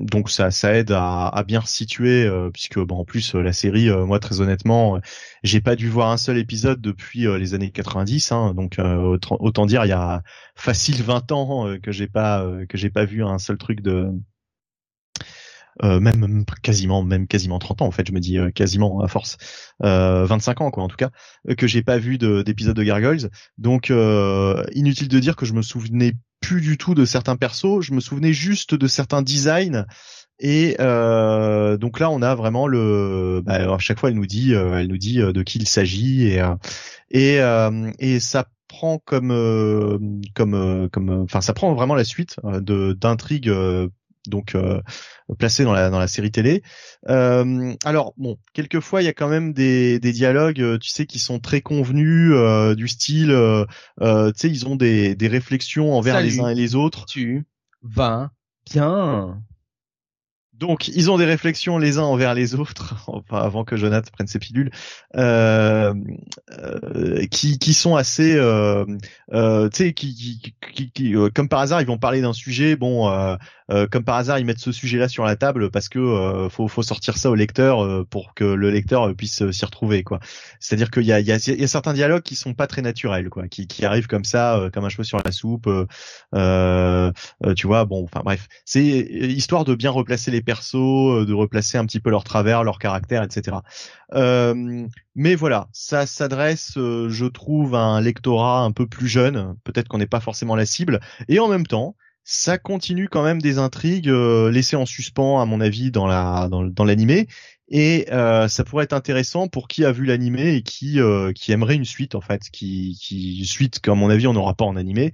donc 0.00 0.28
ça, 0.30 0.50
ça 0.50 0.74
aide 0.74 0.92
à, 0.92 1.28
à 1.28 1.42
bien 1.44 1.62
situer, 1.64 1.99
euh, 2.08 2.50
puisque 2.50 2.78
bon, 2.78 2.98
en 2.98 3.04
plus 3.04 3.34
la 3.34 3.52
série, 3.52 3.90
moi 3.90 4.18
très 4.18 4.40
honnêtement, 4.40 5.00
j'ai 5.42 5.60
pas 5.60 5.76
dû 5.76 5.88
voir 5.88 6.10
un 6.10 6.16
seul 6.16 6.38
épisode 6.38 6.80
depuis 6.80 7.26
les 7.38 7.54
années 7.54 7.70
90, 7.70 8.32
hein, 8.32 8.54
donc 8.54 8.78
autant, 8.78 9.66
dire 9.66 9.84
il 9.84 9.88
y 9.88 9.92
a 9.92 10.22
facile 10.54 11.02
20 11.02 11.32
ans 11.32 11.76
que 11.82 11.92
j'ai 11.92 12.08
pas 12.08 12.46
que 12.68 12.76
j'ai 12.78 12.90
pas 12.90 13.04
vu 13.04 13.24
un 13.24 13.38
seul 13.38 13.58
truc 13.58 13.80
de 13.82 14.10
euh, 15.82 16.00
même 16.00 16.44
quasiment 16.62 17.02
même 17.02 17.26
quasiment 17.26 17.58
30 17.58 17.82
ans 17.82 17.86
en 17.86 17.90
fait 17.90 18.06
je 18.06 18.12
me 18.12 18.20
dis 18.20 18.38
quasiment 18.54 19.00
à 19.00 19.08
force 19.08 19.38
euh, 19.82 20.24
25 20.26 20.60
ans 20.60 20.70
quoi 20.70 20.82
en 20.82 20.88
tout 20.88 20.96
cas 20.96 21.10
que 21.56 21.66
j'ai 21.66 21.82
pas 21.82 21.98
vu 21.98 22.18
d'épisode 22.18 22.76
de, 22.76 22.82
de, 22.82 22.86
Gargoyles 22.86 23.30
donc 23.56 23.92
inutile 24.74 25.08
de 25.08 25.20
dire 25.20 25.36
que 25.36 25.46
je 25.46 25.52
me 25.52 25.62
souvenais 25.62 26.14
plus 26.40 26.60
du 26.60 26.78
tout 26.78 26.94
de 26.94 27.04
certains 27.04 27.36
persos, 27.36 27.82
je 27.82 27.92
me 27.92 28.00
souvenais 28.00 28.32
juste 28.32 28.74
de 28.74 28.86
certains 28.86 29.22
designs. 29.22 29.86
Et 30.40 30.76
euh, 30.80 31.76
donc 31.76 32.00
là, 32.00 32.10
on 32.10 32.22
a 32.22 32.34
vraiment 32.34 32.66
le. 32.66 33.42
Bah, 33.44 33.74
à 33.74 33.78
chaque 33.78 33.98
fois, 34.00 34.08
elle 34.08 34.16
nous 34.16 34.26
dit, 34.26 34.54
euh, 34.54 34.78
elle 34.78 34.88
nous 34.88 34.98
dit 34.98 35.20
euh, 35.20 35.32
de 35.32 35.42
qui 35.42 35.58
il 35.58 35.68
s'agit 35.68 36.28
et 36.28 36.42
et 37.10 37.40
et 37.98 38.20
ça 38.20 38.46
prend 38.68 38.98
comme 38.98 40.20
comme 40.34 40.88
comme. 40.90 41.10
Enfin, 41.10 41.40
ça 41.40 41.52
prend 41.52 41.74
vraiment 41.74 41.94
la 41.94 42.04
suite 42.04 42.36
de 42.44 42.92
d'intrigues 42.92 43.52
donc 44.26 44.54
euh, 44.54 44.80
placé 45.38 45.64
dans 45.64 45.72
la 45.72 45.90
dans 45.90 45.98
la 45.98 46.06
série 46.06 46.30
télé. 46.30 46.62
Euh, 47.08 47.74
alors 47.84 48.14
bon, 48.16 48.36
quelquefois 48.52 49.02
il 49.02 49.06
y 49.06 49.08
a 49.08 49.12
quand 49.12 49.28
même 49.28 49.52
des 49.52 49.98
des 49.98 50.12
dialogues, 50.12 50.60
euh, 50.60 50.78
tu 50.78 50.90
sais, 50.90 51.06
qui 51.06 51.18
sont 51.18 51.38
très 51.38 51.60
convenus, 51.60 52.32
euh, 52.34 52.74
du 52.74 52.88
style, 52.88 53.30
euh, 53.30 53.64
tu 53.98 54.32
sais, 54.36 54.48
ils 54.48 54.66
ont 54.66 54.76
des 54.76 55.14
des 55.14 55.28
réflexions 55.28 55.94
envers 55.94 56.20
les 56.20 56.40
uns 56.40 56.48
et 56.48 56.54
les 56.54 56.74
autres. 56.74 57.06
Tu 57.06 57.44
vas 57.82 58.30
bien. 58.70 59.42
Donc, 60.60 60.88
ils 60.88 61.10
ont 61.10 61.16
des 61.16 61.24
réflexions 61.24 61.78
les 61.78 61.96
uns 61.96 62.02
envers 62.02 62.34
les 62.34 62.54
autres, 62.54 62.94
enfin, 63.06 63.38
avant 63.38 63.64
que 63.64 63.76
Jonathan 63.76 64.10
prenne 64.12 64.26
ses 64.26 64.38
pilules, 64.38 64.70
euh, 65.16 65.94
euh, 66.52 67.26
qui, 67.30 67.72
sont 67.72 67.96
assez, 67.96 68.34
euh, 68.36 68.84
tu 69.32 69.70
sais, 69.72 69.92
qui, 69.94 70.54
qui, 70.74 70.90
qui 70.92 71.14
comme 71.34 71.48
par 71.48 71.60
hasard, 71.60 71.80
ils 71.80 71.86
vont 71.86 71.96
parler 71.96 72.20
d'un 72.20 72.34
sujet, 72.34 72.76
bon, 72.76 73.08
euh, 73.70 73.86
comme 73.86 74.04
par 74.04 74.16
hasard, 74.16 74.38
ils 74.38 74.44
mettent 74.44 74.58
ce 74.58 74.72
sujet-là 74.72 75.08
sur 75.08 75.24
la 75.24 75.36
table 75.36 75.70
parce 75.70 75.88
que 75.88 75.98
euh, 75.98 76.48
faut, 76.48 76.68
faut 76.68 76.82
sortir 76.82 77.16
ça 77.16 77.30
au 77.30 77.34
lecteur 77.34 77.84
euh, 77.84 78.04
pour 78.08 78.34
que 78.34 78.44
le 78.44 78.70
lecteur 78.70 79.14
puisse 79.14 79.48
s'y 79.50 79.64
retrouver, 79.64 80.02
quoi. 80.02 80.20
C'est-à-dire 80.58 80.90
qu'il 80.90 81.04
y 81.04 81.12
a, 81.12 81.20
il 81.20 81.26
y, 81.26 81.32
a, 81.32 81.36
y 81.36 81.64
a 81.64 81.68
certains 81.68 81.92
dialogues 81.92 82.22
qui 82.22 82.34
sont 82.34 82.54
pas 82.54 82.66
très 82.66 82.82
naturels, 82.82 83.30
quoi, 83.30 83.48
qui, 83.48 83.66
qui 83.66 83.84
arrivent 83.84 84.08
comme 84.08 84.24
ça, 84.24 84.68
comme 84.72 84.84
un 84.84 84.88
cheveu 84.88 85.04
sur 85.04 85.18
la 85.24 85.32
soupe. 85.32 85.68
tu 87.56 87.66
vois, 87.66 87.84
bon, 87.84 88.04
enfin 88.04 88.22
bref, 88.24 88.48
c'est 88.64 88.82
histoire 88.82 89.64
de 89.64 89.74
bien 89.74 89.90
replacer 89.90 90.30
les 90.30 90.42
persos, 90.42 91.26
de 91.26 91.32
replacer 91.32 91.78
un 91.78 91.86
petit 91.86 92.00
peu 92.00 92.10
leur 92.10 92.24
travers, 92.24 92.64
leur 92.64 92.78
caractère, 92.78 93.22
etc. 93.22 93.58
mais 95.14 95.34
voilà, 95.34 95.68
ça 95.72 96.06
s'adresse, 96.06 96.72
je 96.74 97.26
trouve, 97.26 97.74
à 97.74 97.80
un 97.80 98.00
lectorat 98.00 98.60
un 98.60 98.72
peu 98.72 98.86
plus 98.86 99.08
jeune. 99.08 99.54
Peut-être 99.64 99.88
qu'on 99.88 99.98
n'est 99.98 100.06
pas 100.06 100.20
forcément 100.20 100.56
la 100.56 100.66
cible, 100.66 101.00
et 101.28 101.38
en 101.38 101.48
même 101.48 101.66
temps 101.66 101.94
ça 102.24 102.58
continue 102.58 103.08
quand 103.08 103.22
même 103.22 103.40
des 103.40 103.58
intrigues 103.58 104.08
euh, 104.08 104.50
laissées 104.50 104.76
en 104.76 104.86
suspens 104.86 105.40
à 105.40 105.46
mon 105.46 105.60
avis 105.60 105.90
dans 105.90 106.06
la 106.06 106.48
dans, 106.50 106.64
dans 106.64 106.84
l'animé. 106.84 107.26
Et 107.72 108.06
euh, 108.10 108.48
ça 108.48 108.64
pourrait 108.64 108.82
être 108.84 108.92
intéressant 108.92 109.46
pour 109.46 109.68
qui 109.68 109.84
a 109.84 109.92
vu 109.92 110.04
l'animé 110.04 110.54
et 110.56 110.62
qui 110.62 111.00
euh, 111.00 111.32
qui 111.32 111.52
aimerait 111.52 111.76
une 111.76 111.84
suite 111.84 112.16
en 112.16 112.20
fait 112.20 112.42
qui 112.50 112.98
qui 113.00 113.46
suite 113.46 113.78
qu'à 113.78 113.94
mon 113.94 114.10
avis 114.10 114.26
on 114.26 114.32
n'aura 114.32 114.54
pas 114.54 114.64
en 114.64 114.74
animé. 114.74 115.12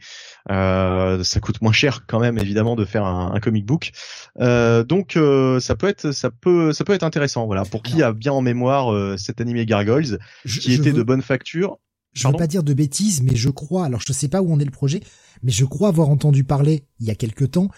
Euh, 0.51 1.23
ça 1.23 1.41
coûte 1.41 1.61
moins 1.61 1.73
cher 1.73 2.07
quand 2.07 2.19
même 2.19 2.39
évidemment 2.39 2.75
de 2.75 2.87
faire 2.87 3.05
un, 3.05 3.33
un 3.35 3.41
comic 3.41 3.67
book. 3.67 3.93
Euh, 4.41 4.85
donc 4.85 5.19
ça 5.61 5.77
peut 5.77 5.89
être 5.89 6.13
ça 6.13 6.31
peut 6.31 6.73
ça 6.73 6.85
peut 6.85 6.95
être 6.95 7.03
intéressant 7.03 7.45
voilà 7.45 7.65
pour 7.65 7.83
qui 7.83 8.03
a 8.03 8.13
bien 8.13 8.33
en 8.33 8.41
mémoire 8.41 9.19
cet 9.19 9.43
animé 9.43 9.67
Gargoyles 9.67 10.19
qui 10.47 10.73
était 10.73 10.93
de 10.93 11.03
bonne 11.03 11.23
facture 11.23 11.79
je 12.17 12.27
veux 12.27 12.35
pas 12.35 12.47
dire 12.47 12.63
de 12.63 12.73
bêtises, 12.73 13.23
mais 13.23 13.37
je 13.37 13.51
crois, 13.51 13.85
alors 13.85 14.01
je 14.01 14.13
sais 14.13 14.29
pas 14.29 14.41
où 14.41 14.53
en 14.53 14.59
est 14.59 14.65
le 14.65 14.71
projet, 14.71 15.01
mais 15.43 15.53
je 15.53 15.65
crois 15.65 15.89
avoir 15.89 16.09
entendu 16.09 16.45
parler, 16.45 16.85
il 16.99 17.07
y 17.07 17.11
a 17.11 17.15
quelque 17.15 17.45
temps, 17.45 17.69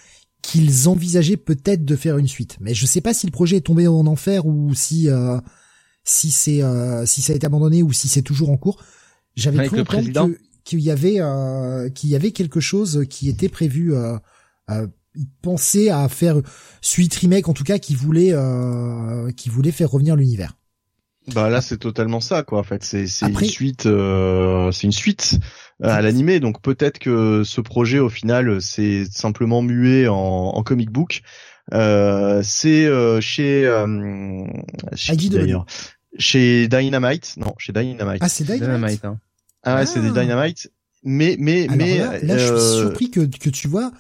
qu'ils 0.43 0.89
envisageaient 0.89 1.37
peut-être 1.37 1.85
de 1.85 1.97
faire 1.97 2.19
une 2.19 2.29
suite. 2.29 2.57
Mais 2.61 2.73
je 2.73 2.87
sais 2.87 3.01
pas 3.01 3.13
si 3.13 3.27
le 3.27 3.33
projet 3.33 3.57
est 3.57 3.63
tombé 3.63 3.89
en 3.89 4.07
enfer 4.07 4.47
ou 4.47 4.73
si, 4.75 5.11
euh, 5.11 5.41
si 6.05 6.31
c'est, 6.31 6.63
euh, 6.63 7.05
si 7.05 7.21
ça 7.21 7.33
a 7.33 7.37
été 7.37 7.47
abandonné 7.47 7.83
ou 7.83 7.93
si 7.93 8.07
c'est 8.09 8.23
toujours 8.23 8.51
en 8.51 8.57
cours. 8.57 8.81
J'avais 9.35 9.67
cru 9.67 9.81
entendre 9.81 10.37
qu'il 10.65 10.81
y 10.81 10.91
avait, 10.91 11.17
euh, 11.19 11.89
qu'il 11.91 12.11
y 12.11 12.15
avait 12.15 12.31
quelque 12.31 12.61
chose 12.61 13.07
qui 13.11 13.29
était 13.29 13.49
prévu, 13.49 13.93
euh, 13.93 14.17
euh, 14.71 14.87
il 15.17 15.91
à 15.91 16.09
faire 16.09 16.41
suite 16.81 17.15
remake, 17.17 17.49
en 17.49 17.55
tout 17.55 17.65
cas, 17.65 17.79
qui 17.79 17.97
voulait, 17.97 18.33
euh, 18.33 19.33
qui 19.33 19.49
voulait 19.49 19.73
faire 19.73 19.91
revenir 19.91 20.15
l'univers. 20.15 20.58
Bah 21.35 21.51
là 21.51 21.61
c'est 21.61 21.77
totalement 21.77 22.21
ça 22.21 22.43
quoi 22.43 22.61
en 22.61 22.63
fait. 22.63 22.83
C'est 22.83 23.07
c'est 23.07 23.27
une 23.29 23.45
suite 23.45 23.87
euh, 23.87 24.73
c'est 24.73 24.87
une 24.87 24.93
suite 24.93 25.39
euh, 25.85 25.89
à 25.89 26.01
l'animé. 26.01 26.41
Donc 26.41 26.63
peut-être 26.63 26.99
que 26.99 27.43
ce 27.45 27.61
projet 27.61 27.99
au 27.99 28.09
final 28.09 28.63
c'est 28.63 29.05
simplement 29.11 29.63
mué 29.63 30.09
en, 30.09 30.17
en 30.17 30.63
comic 30.63 30.91
book. 30.91 31.23
Euh, 31.75 32.41
c'est 32.43 32.87
euh, 32.87 33.21
chez 33.21 33.67
euh, 33.67 34.47
chez, 34.95 35.17
d'ailleurs 35.29 35.67
chez 36.19 36.67
Dynamite. 36.67 37.35
Non 37.37 37.55
chez 37.59 37.73
Dynamite. 37.73 38.23
Ah 38.23 38.29
c'est 38.29 38.45
Dynamite, 38.45 39.05
hein. 39.05 39.19
ah 39.65 39.77
ouais 39.77 39.87
c'est 39.87 40.01
des 40.01 40.09
ah. 40.17 40.23
Dynamite 40.23 40.71
mais 41.05 41.37
mais 41.39 41.69
mais 41.77 41.99
là, 41.99 42.39
je 42.39 42.45
suis 42.45 42.53
euh, 42.53 42.81
surpris 42.81 43.11
que 43.11 43.21
que 43.21 43.51
tu 43.51 43.69
vois 43.69 43.93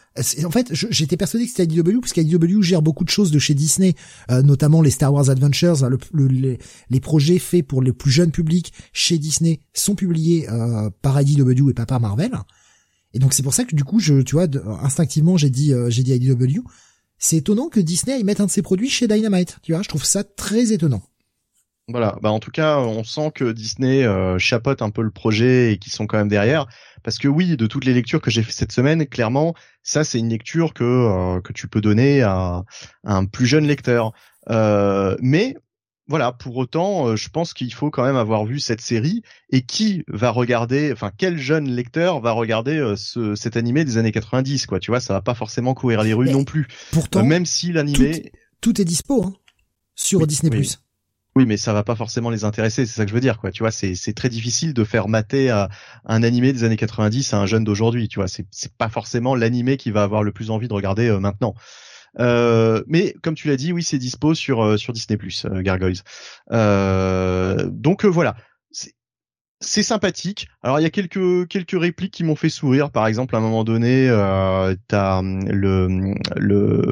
en 0.44 0.51
fait 0.51 0.73
j'étais 0.73 1.17
persuadé 1.17 1.44
que 1.44 1.51
c'était 1.51 1.65
IDW 1.65 2.01
parce 2.01 2.12
qu'IDW 2.12 2.60
gère 2.60 2.83
beaucoup 2.83 3.05
de 3.05 3.09
choses 3.09 3.31
de 3.31 3.39
chez 3.39 3.55
Disney 3.55 3.94
euh, 4.33 4.43
notamment 4.43 4.83
les 4.83 4.91
Star 4.91 5.12
Wars 5.12 5.31
Adventures 5.31 5.85
hein, 5.85 5.91
le, 6.12 6.27
les, 6.27 6.59
les, 6.91 7.01
projets 7.01 7.39
faits 7.39 7.65
pour 7.65 7.83
les 7.83 7.93
plus 7.93 8.10
jeunes 8.10 8.33
publics 8.33 8.73
chez 8.93 9.17
Disney 9.18 9.60
sont 9.75 9.94
publiés 9.94 10.49
euh, 10.51 10.91
par 11.02 11.20
IDW 11.20 11.70
et 11.70 11.75
pas 11.75 11.86
par 11.86 12.01
Marvel. 12.01 12.33
Et 13.15 13.20
donc 13.20 13.33
c'est 13.33 13.44
pour 13.44 13.55
ça 13.55 13.65
que 13.65 13.77
du 13.77 13.85
coup 13.85 14.01
je 14.01 14.20
tu 14.23 14.35
vois 14.35 14.49
instinctivement 14.83 15.36
j'ai 15.36 15.51
dit 15.51 15.73
euh, 15.73 15.91
j'ai 15.91 16.02
dit 16.02 16.12
IDW 16.12 16.62
c'est 17.18 17.36
étonnant 17.36 17.68
que 17.68 17.78
Disney 17.81 18.18
y 18.18 18.25
mette 18.25 18.41
un 18.41 18.47
de 18.47 18.51
ses 18.51 18.62
produits 18.62 18.91
chez 18.91 19.07
Dynamite 19.07 19.59
tu 19.62 19.73
vois 19.73 19.83
je 19.83 19.89
trouve 19.89 20.05
ça 20.05 20.25
très 20.25 20.73
étonnant 20.73 21.02
voilà, 21.89 22.18
bah 22.20 22.31
en 22.31 22.39
tout 22.39 22.50
cas, 22.50 22.78
on 22.78 23.02
sent 23.02 23.33
que 23.34 23.50
Disney 23.50 24.05
euh, 24.05 24.39
chapote 24.39 24.83
un 24.83 24.91
peu 24.91 25.00
le 25.00 25.10
projet 25.10 25.73
et 25.73 25.78
qu'ils 25.78 25.92
sont 25.92 26.07
quand 26.07 26.18
même 26.18 26.28
derrière. 26.28 26.67
Parce 27.02 27.17
que 27.17 27.28
oui, 27.28 27.57
de 27.57 27.67
toutes 27.67 27.86
les 27.86 27.94
lectures 27.94 28.20
que 28.20 28.31
j'ai 28.31 28.42
fait 28.42 28.52
cette 28.52 28.73
semaine, 28.73 29.07
clairement, 29.07 29.55
ça 29.83 30.05
c'est 30.05 30.18
une 30.18 30.28
lecture 30.28 30.75
que 30.75 30.84
euh, 30.84 31.41
que 31.41 31.55
tu 31.55 31.67
peux 31.67 31.81
donner 31.81 32.20
à, 32.20 32.65
un 33.05 33.25
plus 33.25 33.47
jeune 33.47 33.67
lecteur. 33.67 34.12
Euh, 34.50 35.17
mais 35.23 35.57
voilà, 36.08 36.33
pour 36.33 36.58
autant, 36.58 37.17
je 37.17 37.28
pense 37.31 37.55
qu'il 37.55 37.73
faut 37.73 37.91
quand 37.91 38.05
même 38.05 38.17
avoir 38.17 38.44
vu 38.44 38.60
cette 38.60 38.81
série 38.83 39.23
et 39.50 39.62
qui 39.62 40.05
va 40.08 40.31
regarder, 40.31 40.92
enfin 40.92 41.10
quel 41.17 41.39
jeune 41.39 41.70
lecteur 41.70 42.20
va 42.20 42.33
regarder 42.33 42.94
ce, 42.97 43.34
cet 43.34 43.57
animé 43.57 43.84
des 43.84 43.97
années 43.97 44.12
90, 44.12 44.67
quoi. 44.67 44.78
Tu 44.78 44.91
vois, 44.91 45.00
ça 45.00 45.15
va 45.15 45.23
pas 45.23 45.34
forcément 45.34 45.75
courir 45.75 46.02
les 46.02 46.12
rues 46.12 46.31
non 46.31 46.44
plus. 46.44 46.67
Pourtant, 46.92 47.25
même 47.25 47.47
si 47.47 47.73
l'animé, 47.73 48.33
tout, 48.60 48.81
est 48.81 48.84
dispo 48.84 49.25
hein, 49.25 49.34
sur 49.94 50.26
Disney+. 50.26 50.50
Oui, 50.57 50.67
mais 51.47 51.57
ça 51.57 51.73
va 51.73 51.83
pas 51.83 51.94
forcément 51.94 52.31
les 52.31 52.44
intéresser, 52.44 52.86
c'est 52.86 52.94
ça 52.94 53.05
que 53.05 53.10
je 53.10 53.15
veux 53.15 53.20
dire, 53.20 53.39
quoi. 53.39 53.50
Tu 53.50 53.62
vois, 53.62 53.70
c'est 53.70 54.12
très 54.15 54.28
difficile 54.28 54.75
de 54.75 54.84
faire 54.84 55.08
mater 55.08 55.50
un 56.05 56.23
animé 56.23 56.52
des 56.52 56.65
années 56.65 56.76
90 56.76 57.34
à 57.34 57.39
un 57.39 57.47
jeune 57.47 57.65
d'aujourd'hui. 57.65 58.08
Tu 58.08 58.18
vois, 58.18 58.28
c'est 58.28 58.47
c'est 58.50 58.73
pas 58.76 58.89
forcément 58.89 59.34
l'animé 59.34 59.76
qui 59.76 59.91
va 59.91 60.02
avoir 60.02 60.23
le 60.23 60.33
plus 60.33 60.50
envie 60.50 60.68
de 60.68 60.75
regarder 60.75 61.08
euh, 61.08 61.20
maintenant. 61.20 61.55
Euh, 62.18 62.83
mais 62.86 63.15
comme 63.23 63.34
tu 63.34 63.49
l'as 63.49 63.57
dit, 63.57 63.73
oui, 63.73 63.83
c'est 63.83 63.99
dispo 63.99 64.34
sur 64.34 64.65
euh, 64.65 64.76
sur 64.76 64.92
Disney 64.92 65.17
Plus, 65.17 65.47
Gargoyles. 65.47 66.02
donc 66.50 68.05
voilà, 68.05 68.36
c'est 69.60 69.82
sympathique. 69.82 70.48
Alors 70.62 70.78
il 70.78 70.82
y 70.82 70.86
a 70.86 70.90
quelques 70.90 71.48
quelques 71.48 71.78
répliques 71.78 72.14
qui 72.14 72.24
m'ont 72.24 72.36
fait 72.36 72.48
sourire. 72.48 72.90
Par 72.90 73.06
exemple, 73.06 73.34
à 73.34 73.38
un 73.38 73.40
moment 73.40 73.64
donné, 73.64 74.08
euh, 74.08 74.74
t'as 74.86 75.18
hum, 75.18 75.40
le 75.48 76.14
le 76.36 76.82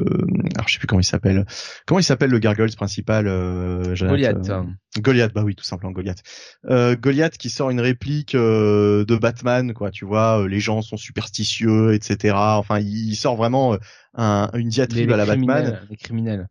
alors 0.55 0.67
je 0.67 0.73
sais 0.73 0.79
plus 0.79 0.87
comment 0.87 0.99
il 0.99 1.05
s'appelle. 1.05 1.45
Comment 1.85 1.99
il 1.99 2.03
s'appelle 2.03 2.29
le 2.29 2.39
gargoyle 2.39 2.75
principal 2.75 3.27
euh, 3.27 3.95
Goliath. 3.95 4.49
Euh, 4.49 4.63
Goliath, 5.01 5.33
bah 5.33 5.43
oui, 5.43 5.55
tout 5.55 5.63
simplement 5.63 5.91
Goliath. 5.91 6.23
Euh, 6.69 6.95
Goliath 6.95 7.37
qui 7.37 7.49
sort 7.49 7.69
une 7.69 7.79
réplique 7.79 8.35
euh, 8.35 9.05
de 9.05 9.15
Batman, 9.15 9.73
quoi. 9.73 9.91
Tu 9.91 10.05
vois, 10.05 10.41
euh, 10.41 10.47
les 10.47 10.59
gens 10.59 10.81
sont 10.81 10.97
superstitieux, 10.97 11.93
etc. 11.93 12.35
Enfin, 12.37 12.79
il, 12.79 13.15
sort 13.15 13.35
vraiment 13.35 13.77
un, 14.15 14.49
une 14.53 14.69
diatribe 14.69 15.11
à 15.11 15.17
la 15.17 15.25
Batman. 15.25 15.81
Les 15.89 15.97
criminels. 15.97 16.47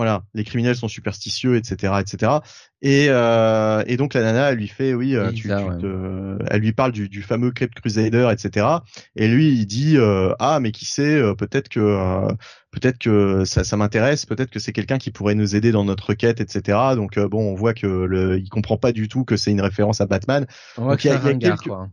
Voilà, 0.00 0.22
les 0.32 0.44
criminels 0.44 0.76
sont 0.76 0.88
superstitieux, 0.88 1.56
etc., 1.56 1.92
etc. 2.00 2.32
Et, 2.80 3.08
euh, 3.10 3.84
et 3.86 3.98
donc 3.98 4.14
la 4.14 4.22
nana, 4.22 4.50
elle 4.50 4.56
lui 4.56 4.66
fait, 4.66 4.94
oui, 4.94 5.14
euh, 5.14 5.30
tu, 5.30 5.42
tu 5.42 5.48
te, 5.48 6.38
elle 6.48 6.60
lui 6.62 6.72
parle 6.72 6.92
du, 6.92 7.10
du 7.10 7.20
fameux 7.20 7.50
Crypt 7.50 7.78
Crusader, 7.78 8.30
etc. 8.32 8.66
Et 9.14 9.28
lui, 9.28 9.52
il 9.52 9.66
dit, 9.66 9.98
euh, 9.98 10.32
ah, 10.38 10.58
mais 10.58 10.72
qui 10.72 10.86
sait, 10.86 11.16
euh, 11.16 11.34
peut-être 11.34 11.68
que, 11.68 11.80
euh, 11.80 12.32
peut-être 12.70 12.96
que 12.96 13.44
ça, 13.44 13.62
ça 13.62 13.76
m'intéresse, 13.76 14.24
peut-être 14.24 14.48
que 14.48 14.58
c'est 14.58 14.72
quelqu'un 14.72 14.96
qui 14.96 15.10
pourrait 15.10 15.34
nous 15.34 15.54
aider 15.54 15.70
dans 15.70 15.84
notre 15.84 16.14
quête, 16.14 16.40
etc. 16.40 16.78
Donc 16.96 17.18
bon, 17.18 17.52
on 17.52 17.54
voit 17.54 17.74
que 17.74 17.86
le, 17.86 18.38
il 18.38 18.48
comprend 18.48 18.78
pas 18.78 18.92
du 18.92 19.06
tout 19.06 19.26
que 19.26 19.36
c'est 19.36 19.50
une 19.50 19.60
référence 19.60 20.00
à 20.00 20.06
Batman. 20.06 20.46
On 20.78 20.84
voit 20.84 20.96
que 20.96 21.02
c'est 21.02 21.10
un 21.10 21.18
ringard, 21.18 21.62
quoi. 21.62 21.90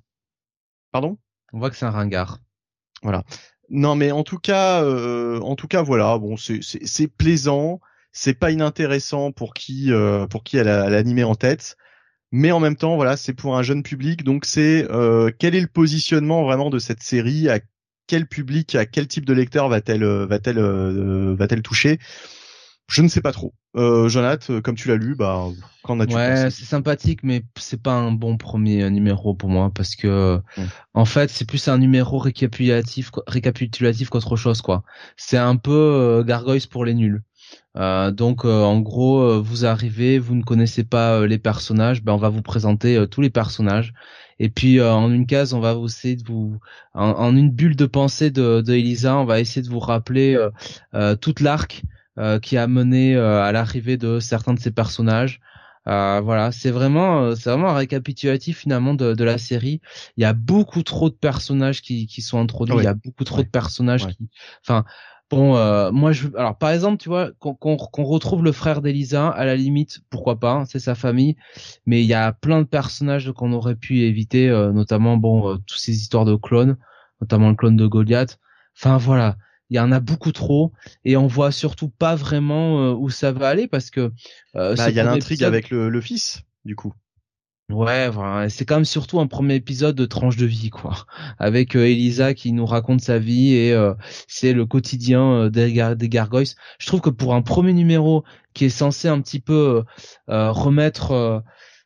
Pardon? 0.94 1.18
On 1.52 1.60
voit 1.60 1.70
que 1.70 1.76
c'est 1.76 1.86
un 1.86 1.92
ringard. 1.92 2.40
Voilà. 3.04 3.26
Non, 3.70 3.96
mais 3.96 4.14
en 4.14 4.24
tout 4.24 4.40
cas, 4.40 4.82
en 4.86 5.58
tout 5.58 5.68
cas, 5.68 5.82
voilà. 5.82 6.18
Bon, 6.18 6.38
c'est 6.38 6.62
c'est 6.62 7.08
plaisant 7.10 7.82
c'est 8.18 8.34
pas 8.34 8.50
inintéressant 8.50 9.32
pour 9.32 9.54
qui 9.54 9.92
euh, 9.92 10.26
pour 10.26 10.44
qui 10.44 10.58
elle 10.58 10.70
a 10.70 10.90
l'animé 10.90 11.24
en 11.24 11.36
tête 11.36 11.78
mais 12.32 12.52
en 12.52 12.60
même 12.60 12.76
temps 12.76 12.96
voilà 12.96 13.16
c'est 13.16 13.34
pour 13.34 13.56
un 13.56 13.62
jeune 13.62 13.84
public 13.84 14.24
donc 14.24 14.46
c'est 14.46 14.88
euh, 14.90 15.30
quel 15.38 15.54
est 15.54 15.62
le 15.62 15.68
positionnement 15.68 16.44
vraiment 16.44 16.72
de 16.72 16.80
cette 16.80 17.04
série? 17.04 17.48
À 17.48 17.60
quel 18.08 18.26
public 18.26 18.74
à 18.74 18.88
quel 18.88 19.08
type 19.08 19.24
de 19.24 19.34
lecteur 19.34 19.70
va-t-elle 19.70 20.04
euh, 20.04 20.26
va-t-elle 21.36 21.62
toucher? 21.62 22.00
Je 22.90 23.02
ne 23.02 23.10
sais 23.10 23.22
pas 23.22 23.34
trop. 23.34 23.54
Jonathan, 23.76 24.62
comme 24.62 24.76
tu 24.76 24.88
l'as 24.88 24.96
lu, 24.96 25.14
bah, 25.14 25.44
qu'en 25.84 26.00
as-tu 26.00 26.16
Ouais, 26.16 26.50
c'est 26.50 26.64
sympathique, 26.64 27.20
mais 27.22 27.44
c'est 27.58 27.82
pas 27.82 27.92
un 27.92 28.14
bon 28.14 28.38
premier 28.38 28.90
numéro 28.90 29.36
pour 29.36 29.50
moi 29.50 29.72
parce 29.76 29.98
que, 29.98 30.42
en 30.94 31.04
fait, 31.04 31.30
c'est 31.30 31.46
plus 31.46 31.68
un 31.68 31.78
numéro 31.78 32.18
récapitulatif, 32.18 33.12
récapitulatif 33.28 34.08
qu'autre 34.08 34.38
chose, 34.38 34.62
quoi. 34.62 34.84
C'est 35.18 35.38
un 35.38 35.58
peu 35.58 36.24
Gargoyles 36.26 36.70
pour 36.70 36.86
les 36.86 36.94
nuls. 36.94 37.22
Euh, 37.78 38.12
donc 38.12 38.46
euh, 38.46 38.64
en 38.64 38.80
gros, 38.80 39.22
euh, 39.22 39.40
vous 39.40 39.66
arrivez, 39.66 40.20
vous 40.20 40.36
ne 40.36 40.44
connaissez 40.44 40.84
pas 40.84 41.26
les 41.26 41.38
personnages, 41.38 42.04
ben 42.04 42.14
on 42.14 42.18
va 42.18 42.30
vous 42.30 42.42
présenter 42.42 43.06
tous 43.10 43.22
les 43.22 43.30
personnages. 43.30 43.94
Et 44.40 44.50
puis 44.50 44.80
en 44.82 45.12
une 45.12 45.26
case, 45.26 45.54
on 45.54 45.60
va 45.60 45.74
vous 45.74 45.88
essayer 45.88 46.16
de 46.16 46.24
vous, 46.24 46.60
en, 46.94 47.36
une 47.36 47.50
bulle 47.50 47.76
de 47.76 47.88
pensée 47.88 48.30
de, 48.30 48.62
de, 48.62 48.74
Elisa, 48.74 49.18
on 49.18 49.26
va 49.26 49.40
essayer 49.40 49.64
de 49.64 49.70
vous 49.70 49.80
rappeler 49.80 50.38
toute 51.22 51.40
l'arc 51.40 51.82
qui 52.44 52.56
a 52.56 52.68
mené 52.68 53.18
à 53.18 53.52
l'arrivée 53.52 53.98
de 53.98 54.20
certains 54.20 54.54
de 54.54 54.60
ces 54.60 54.70
personnages. 54.70 55.40
voilà, 55.86 56.52
c'est 56.52 56.70
vraiment, 56.70 57.36
c'est 57.36 57.50
vraiment 57.50 57.70
un 57.70 57.78
récapitulatif 57.78 58.60
finalement 58.60 58.94
de, 58.94 59.16
de, 59.16 59.24
la 59.24 59.40
série. 59.40 59.82
Il 60.18 60.22
y 60.22 60.26
a 60.26 60.34
beaucoup 60.34 60.84
trop 60.84 61.10
de 61.10 61.16
personnages 61.16 61.82
qui, 61.82 62.06
qui 62.06 62.22
sont 62.22 62.40
introduits. 62.40 62.78
Il 62.78 62.84
y 62.84 62.88
a 62.88 62.94
beaucoup 62.94 63.24
trop 63.24 63.42
de 63.42 63.48
personnages 63.48 64.06
qui, 64.06 64.30
enfin, 64.62 64.86
Bon, 65.30 65.58
euh, 65.58 65.92
moi, 65.92 66.14
je, 66.14 66.30
alors 66.38 66.58
par 66.58 66.70
exemple, 66.70 66.98
tu 66.98 67.10
vois, 67.10 67.32
qu'on 67.40 67.76
retrouve 67.76 68.44
le 68.44 68.54
frère 68.54 68.82
d'Elisa, 68.82 69.28
à 69.30 69.46
la 69.46 69.58
limite, 69.58 70.00
pourquoi 70.10 70.40
pas, 70.40 70.54
hein, 70.54 70.66
c'est 70.66 70.80
sa 70.80 70.96
famille, 70.96 71.36
mais 71.86 72.02
il 72.02 72.08
y 72.08 72.14
a 72.14 72.32
plein 72.32 72.62
de 72.62 72.68
personnages 72.68 73.32
qu'on 73.34 73.52
aurait 73.52 73.76
pu 73.76 74.02
éviter, 74.02 74.48
euh, 74.50 74.72
notamment, 74.72 75.18
bon, 75.18 75.52
euh, 75.52 75.58
toutes 75.58 75.80
ces 75.80 75.94
histoires 75.94 76.24
de 76.24 76.36
clones, 76.36 76.78
notamment 77.20 77.50
le 77.50 77.56
clone 77.56 77.76
de 77.76 77.88
Goliath. 77.88 78.40
Enfin 78.78 78.98
voilà, 78.98 79.36
il 79.70 79.76
y 79.76 79.80
en 79.82 79.92
a 79.92 80.00
beaucoup 80.00 80.32
trop, 80.32 80.72
et 81.04 81.18
on 81.18 81.28
voit 81.28 81.52
surtout 81.52 81.90
pas 81.90 82.16
vraiment 82.16 82.92
où 82.94 83.10
ça 83.10 83.34
va 83.34 83.50
aller 83.50 83.68
parce 83.68 83.90
que. 83.90 84.14
Bah, 84.54 84.90
il 84.90 84.96
y 84.96 85.00
a 85.00 85.04
l'intrigue 85.04 85.44
avec 85.44 85.70
le, 85.72 85.90
le 85.90 86.02
fils, 86.02 86.44
du 86.64 86.76
coup. 86.76 86.94
Ouais, 87.70 88.10
c'est 88.48 88.64
quand 88.64 88.76
même 88.76 88.86
surtout 88.86 89.20
un 89.20 89.28
premier 89.28 89.56
épisode 89.56 89.96
de 89.96 90.06
tranche 90.06 90.38
de 90.38 90.46
vie, 90.46 90.70
quoi, 90.70 91.06
avec 91.38 91.76
euh, 91.76 91.86
Elisa 91.86 92.34
qui 92.34 92.54
nous 92.54 92.66
raconte 92.66 93.02
sa 93.02 93.20
vie 93.20 93.56
et 93.56 93.74
euh, 93.74 93.94
c'est 94.30 94.54
le 94.54 94.66
quotidien 94.66 95.22
euh, 95.34 95.50
des, 95.50 95.96
des 95.98 96.10
gargoyles. 96.10 96.48
Je 96.80 96.88
trouve 96.88 97.02
que 97.02 97.10
pour 97.10 97.36
un 97.36 97.42
premier 97.42 97.74
numéro 97.74 98.24
qui 98.54 98.64
est 98.66 98.70
censé 98.70 99.10
un 99.10 99.20
petit 99.20 99.42
peu 99.42 99.84
remettre, 100.28 101.44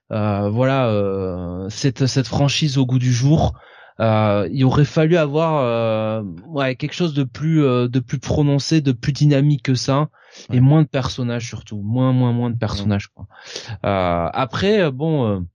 voilà, 0.10 1.68
cette 1.70 2.06
cette 2.06 2.28
franchise 2.28 2.78
au 2.78 2.86
goût 2.86 3.00
du 3.00 3.12
jour, 3.12 3.60
il 4.00 4.64
aurait 4.64 4.86
fallu 4.86 5.18
avoir 5.18 6.24
ouais 6.46 6.76
quelque 6.76 6.94
chose 6.94 7.14
de 7.16 7.24
plus 7.24 7.62
de 7.62 8.00
plus 8.00 8.20
prononcé, 8.20 8.82
de 8.82 8.92
plus 8.92 9.14
dynamique 9.14 9.64
que 9.64 9.76
ça. 9.76 10.10
Et 10.54 10.62
moins 10.62 10.84
de 10.84 10.88
personnages 10.88 11.48
surtout, 11.48 11.82
moins 11.82 12.14
moins 12.14 12.32
moins 12.32 12.52
de 12.52 12.58
personnages 12.58 13.08
quoi. 13.08 13.28
après 13.82 14.90
bon 14.92 15.46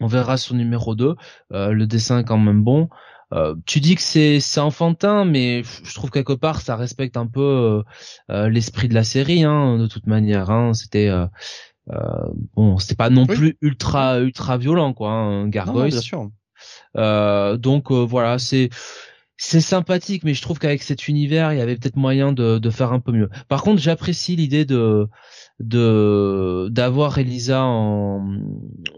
on 0.00 0.06
verra 0.06 0.36
son 0.36 0.54
numéro 0.54 0.94
2. 0.94 1.14
Euh, 1.52 1.72
le 1.72 1.86
dessin 1.86 2.20
est 2.20 2.24
quand 2.24 2.38
même 2.38 2.62
bon. 2.62 2.88
Euh, 3.32 3.54
tu 3.64 3.78
dis 3.78 3.94
que 3.94 4.02
c'est 4.02 4.40
c'est 4.40 4.58
enfantin, 4.58 5.24
mais 5.24 5.62
je 5.84 5.94
trouve 5.94 6.10
quelque 6.10 6.32
part 6.32 6.60
ça 6.62 6.74
respecte 6.74 7.16
un 7.16 7.28
peu 7.28 7.84
euh, 8.30 8.48
l'esprit 8.48 8.88
de 8.88 8.94
la 8.94 9.04
série, 9.04 9.44
hein, 9.44 9.78
de 9.78 9.86
toute 9.86 10.06
manière. 10.08 10.50
Hein. 10.50 10.74
C'était 10.74 11.10
bon, 12.56 12.78
c'était 12.78 12.96
pas 12.96 13.10
non 13.10 13.26
plus 13.26 13.56
ultra 13.60 14.18
ultra 14.18 14.58
violent, 14.58 14.94
quoi, 14.94 15.12
hein, 15.12 15.48
Gargoyle. 15.48 15.90
bien 15.90 16.00
sûr. 16.00 16.28
donc 17.58 17.92
voilà, 17.92 18.38
c'est 18.38 18.70
c'est 19.42 19.62
sympathique, 19.62 20.22
mais 20.22 20.34
je 20.34 20.42
trouve 20.42 20.58
qu'avec 20.58 20.82
cet 20.82 21.08
univers, 21.08 21.54
il 21.54 21.58
y 21.58 21.62
avait 21.62 21.74
peut-être 21.74 21.96
moyen 21.96 22.32
de, 22.32 22.70
faire 22.70 22.92
un 22.92 23.00
peu 23.00 23.10
mieux. 23.10 23.30
Par 23.48 23.62
contre, 23.62 23.80
j'apprécie 23.80 24.36
l'idée 24.36 24.66
de 24.66 25.08
de 25.60 26.68
d'avoir 26.70 27.16
Elisa 27.16 27.62
en, 27.62 28.36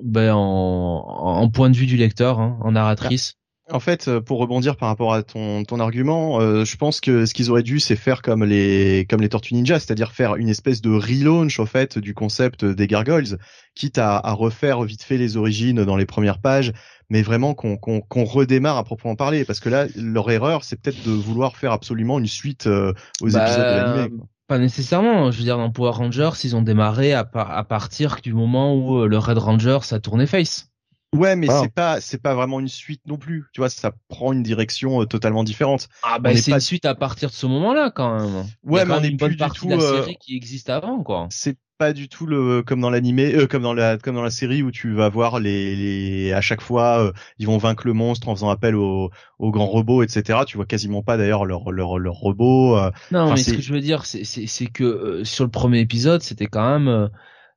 ben 0.03 0.35
en 0.35 1.49
point 1.49 1.71
de 1.71 1.77
vue 1.77 1.87
du 1.87 1.97
lecteur, 1.97 2.41
hein, 2.41 2.59
en 2.61 2.73
narratrice. 2.73 3.37
En 3.71 3.79
fait, 3.79 4.09
euh, 4.09 4.21
pour 4.21 4.41
rebondir 4.41 4.77
par 4.77 4.89
rapport 4.89 5.15
à 5.15 5.23
ton, 5.23 5.63
ton 5.63 5.79
argument, 5.79 6.41
euh, 6.41 6.65
je 6.65 6.77
pense 6.77 7.01
que 7.01 7.25
ce 7.25 7.33
qu'ils 7.33 7.51
auraient 7.51 7.63
dû, 7.63 7.79
c'est 7.79 7.95
faire 7.95 8.21
comme 8.21 8.45
les 8.45 9.07
comme 9.09 9.21
les 9.21 9.29
Tortues 9.29 9.55
Ninja, 9.55 9.79
c'est-à-dire 9.79 10.11
faire 10.11 10.35
une 10.35 10.49
espèce 10.49 10.83
de 10.83 10.91
relaunch 10.91 11.61
au 11.61 11.67
fait 11.67 11.99
du 11.99 12.13
concept 12.13 12.65
des 12.65 12.89
gargoyles, 12.89 13.39
quitte 13.77 13.99
à 13.99 14.21
refaire 14.33 14.83
vite 14.83 15.05
fait 15.05 15.17
les 15.17 15.37
origines 15.37 15.85
dans 15.85 15.97
les 15.97 16.07
premières 16.07 16.41
pages, 16.41 16.73
mais 17.13 17.21
vraiment 17.21 17.53
qu'on 17.53 18.25
redémarre 18.25 18.79
à 18.79 18.85
proprement 18.85 19.17
parler, 19.17 19.45
parce 19.45 19.61
que 19.61 19.69
là, 19.69 19.85
leur 19.97 20.31
erreur, 20.31 20.65
c'est 20.65 20.81
peut-être 20.81 21.05
de 21.05 21.11
vouloir 21.11 21.59
faire 21.59 21.71
absolument 21.73 22.19
une 22.19 22.27
suite 22.27 22.67
euh, 22.67 22.95
aux 23.21 23.29
bah, 23.29 23.45
épisodes 23.45 23.67
de 23.67 23.97
l'anime. 23.99 24.23
Pas 24.47 24.59
nécessairement. 24.59 25.31
Je 25.31 25.37
veux 25.37 25.45
dire, 25.45 25.59
dans 25.59 25.71
Power 25.71 25.91
Rangers, 25.91 26.31
ils 26.43 26.57
ont 26.57 26.63
démarré 26.63 27.13
à, 27.13 27.29
à 27.35 27.65
partir 27.65 28.17
du 28.23 28.33
moment 28.33 28.75
où 28.75 29.01
euh, 29.01 29.09
le 29.09 29.19
Red 29.19 29.37
Ranger 29.37 29.81
a 29.91 30.01
tourné 30.01 30.27
face. 30.27 30.71
Ouais, 31.15 31.37
mais 31.37 31.49
c'est 31.49 31.75
pas 31.75 32.01
c'est 32.01 32.23
pas 32.23 32.35
vraiment 32.35 32.59
une 32.61 32.69
suite 32.69 33.03
non 33.07 33.19
plus. 33.19 33.45
Tu 33.53 33.61
vois, 33.61 33.69
ça 33.69 33.93
prend 34.09 34.33
une 34.33 34.43
direction 34.43 35.03
euh, 35.03 35.05
totalement 35.05 35.45
différente. 35.45 35.91
Ah 36.03 36.19
bah 36.19 36.35
c'est 36.35 36.53
une 36.53 36.61
suite 36.61 36.87
à 36.87 36.95
partir 36.95 37.29
de 37.29 37.35
ce 37.35 37.45
moment-là 37.45 37.93
quand 37.95 38.19
même. 38.19 38.47
Ouais, 38.63 38.87
mais 38.87 38.95
on 38.95 39.03
est 39.03 39.09
une 39.09 39.19
bonne 39.19 39.37
partie 39.37 39.67
de 39.67 39.75
la 39.75 39.81
série 39.81 40.17
qui 40.19 40.35
existe 40.35 40.71
avant 40.71 41.03
quoi. 41.03 41.27
C'est 41.29 41.59
pas 41.83 41.93
du 41.93 42.09
tout 42.09 42.27
le 42.27 42.63
comme 42.63 42.81
dans 42.81 42.91
l'animé 42.91 43.35
euh, 43.35 43.49
comme 43.49 43.65
dans 43.65 43.75
la 43.75 43.99
comme 43.99 44.15
dans 44.15 44.23
la 44.23 44.31
série 44.31 44.63
où 44.63 44.71
tu 44.71 44.93
vas 44.93 45.09
voir 45.09 45.41
les, 45.41 45.75
les 45.75 46.33
à 46.33 46.41
chaque 46.41 46.61
fois 46.61 47.07
euh, 47.07 47.13
ils 47.39 47.49
vont 47.49 47.59
vaincre 47.59 47.89
le 47.89 47.93
monstre 47.93 48.29
en 48.29 48.37
faisant 48.37 48.51
appel 48.51 48.77
aux 48.77 49.11
au 49.41 49.51
grands 49.51 49.67
robots 49.67 50.05
etc 50.05 50.39
tu 50.47 50.57
vois 50.57 50.65
quasiment 50.65 51.03
pas 51.03 51.17
d'ailleurs 51.17 51.45
leur 51.45 51.73
leur 51.73 51.99
leur 51.99 52.15
robot 52.15 52.79
euh, 52.79 52.93
non 53.11 53.33
mais 53.33 53.37
ce 53.37 53.55
que 53.55 53.61
je 53.61 53.73
veux 53.73 53.81
dire 53.81 54.07
c'est 54.07 54.23
c'est 54.23 54.47
c'est 54.47 54.67
que 54.67 55.25
sur 55.25 55.43
le 55.43 55.51
premier 55.51 55.81
épisode 55.81 56.23
c'était 56.23 56.47
quand 56.47 56.79
même 56.79 57.11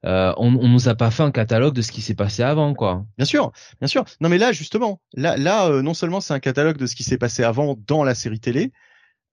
on, 0.04 0.34
on 0.38 0.68
nous 0.70 0.90
a 0.90 0.96
pas 0.96 1.12
fait 1.12 1.22
un 1.22 1.32
catalogue 1.32 1.76
de 1.76 1.84
ce 1.84 1.92
qui 1.92 2.02
s'est 2.02 2.16
passé 2.16 2.42
avant 2.42 2.74
quoi. 2.74 3.06
Bien 3.18 3.26
sûr 3.26 3.52
bien 3.80 3.88
sûr. 3.88 4.06
Non 4.22 4.30
mais 4.30 4.40
là 4.40 4.54
justement 4.54 5.02
là 5.14 5.38
là 5.38 5.70
non 5.84 5.94
seulement 5.94 6.20
c'est 6.20 6.34
un 6.34 6.40
catalogue 6.40 6.78
de 6.78 6.88
ce 6.88 6.96
qui 6.96 7.04
s'est 7.04 7.20
passé 7.20 7.44
avant 7.44 7.78
dans 7.88 8.04
la 8.04 8.16
série 8.16 8.40
télé 8.40 8.72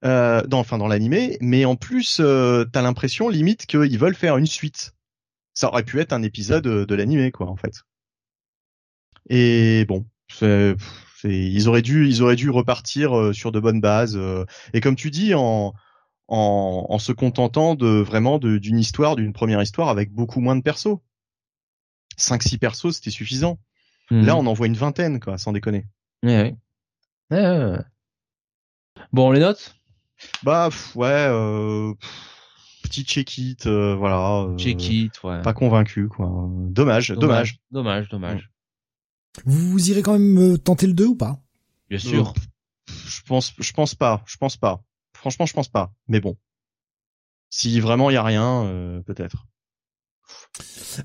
euh, 0.03 0.41
dans, 0.47 0.59
enfin 0.59 0.77
dans 0.77 0.87
l'animé, 0.87 1.37
mais 1.39 1.65
en 1.65 1.75
plus 1.75 2.19
euh, 2.19 2.65
t'as 2.65 2.81
l'impression 2.81 3.29
limite 3.29 3.65
qu'ils 3.65 3.97
veulent 3.97 4.15
faire 4.15 4.37
une 4.37 4.47
suite. 4.47 4.93
Ça 5.53 5.67
aurait 5.69 5.83
pu 5.83 5.99
être 6.01 6.13
un 6.13 6.23
épisode 6.23 6.67
euh, 6.67 6.85
de 6.85 6.95
l'animé 6.95 7.31
quoi 7.31 7.47
en 7.47 7.55
fait. 7.55 7.83
Et 9.29 9.85
bon, 9.85 10.05
c'est, 10.29 10.75
ils 11.23 11.69
auraient 11.69 11.81
dû 11.81 12.07
ils 12.09 12.21
auraient 12.21 12.35
dû 12.35 12.49
repartir 12.49 13.17
euh, 13.17 13.33
sur 13.33 13.53
de 13.53 13.59
bonnes 13.59 13.79
bases 13.79 14.19
et 14.73 14.81
comme 14.81 14.95
tu 14.95 15.09
dis 15.09 15.33
en 15.33 15.73
en, 16.27 16.85
en 16.89 16.99
se 16.99 17.11
contentant 17.11 17.75
de 17.75 17.87
vraiment 17.87 18.39
d'une 18.39 18.79
histoire 18.79 19.15
d'une 19.15 19.33
première 19.33 19.61
histoire 19.61 19.89
avec 19.89 20.11
beaucoup 20.11 20.41
moins 20.41 20.55
de 20.55 20.61
persos. 20.61 20.97
5 22.17 22.43
six 22.43 22.57
persos 22.57 22.95
c'était 22.95 23.09
suffisant. 23.09 23.57
Mmh. 24.11 24.25
Là 24.25 24.35
on 24.35 24.45
en 24.47 24.53
voit 24.53 24.67
une 24.67 24.75
vingtaine 24.75 25.21
quoi 25.21 25.37
sans 25.37 25.53
déconner. 25.53 25.85
Ouais, 26.23 26.55
ouais. 27.31 27.79
Bon, 29.11 29.31
les 29.31 29.39
notes 29.39 29.75
bah 30.43 30.69
ouais, 30.95 31.07
euh, 31.07 31.93
petit 32.83 33.03
check-it, 33.03 33.65
euh, 33.65 33.95
voilà. 33.95 34.43
Euh, 34.43 34.57
check-it, 34.57 35.23
ouais. 35.23 35.41
Pas 35.41 35.53
convaincu, 35.53 36.07
quoi. 36.07 36.49
Dommage, 36.49 37.09
dommage. 37.11 37.59
Dommage, 37.71 38.09
dommage. 38.09 38.49
Vous 39.45 39.89
irez 39.89 40.01
quand 40.01 40.19
même 40.19 40.57
tenter 40.59 40.87
le 40.87 40.93
2 40.93 41.05
ou 41.05 41.15
pas? 41.15 41.41
Bien 41.89 41.99
sûr. 41.99 42.33
je 42.87 43.21
pense, 43.23 43.53
je 43.57 43.71
pense 43.73 43.95
pas, 43.95 44.23
je 44.25 44.37
pense 44.37 44.57
pas. 44.57 44.83
Franchement, 45.15 45.45
je 45.45 45.53
pense 45.53 45.69
pas. 45.69 45.93
Mais 46.07 46.19
bon, 46.19 46.37
si 47.49 47.79
vraiment 47.79 48.09
il 48.09 48.13
y 48.13 48.17
a 48.17 48.23
rien, 48.23 49.01
peut-être. 49.05 49.47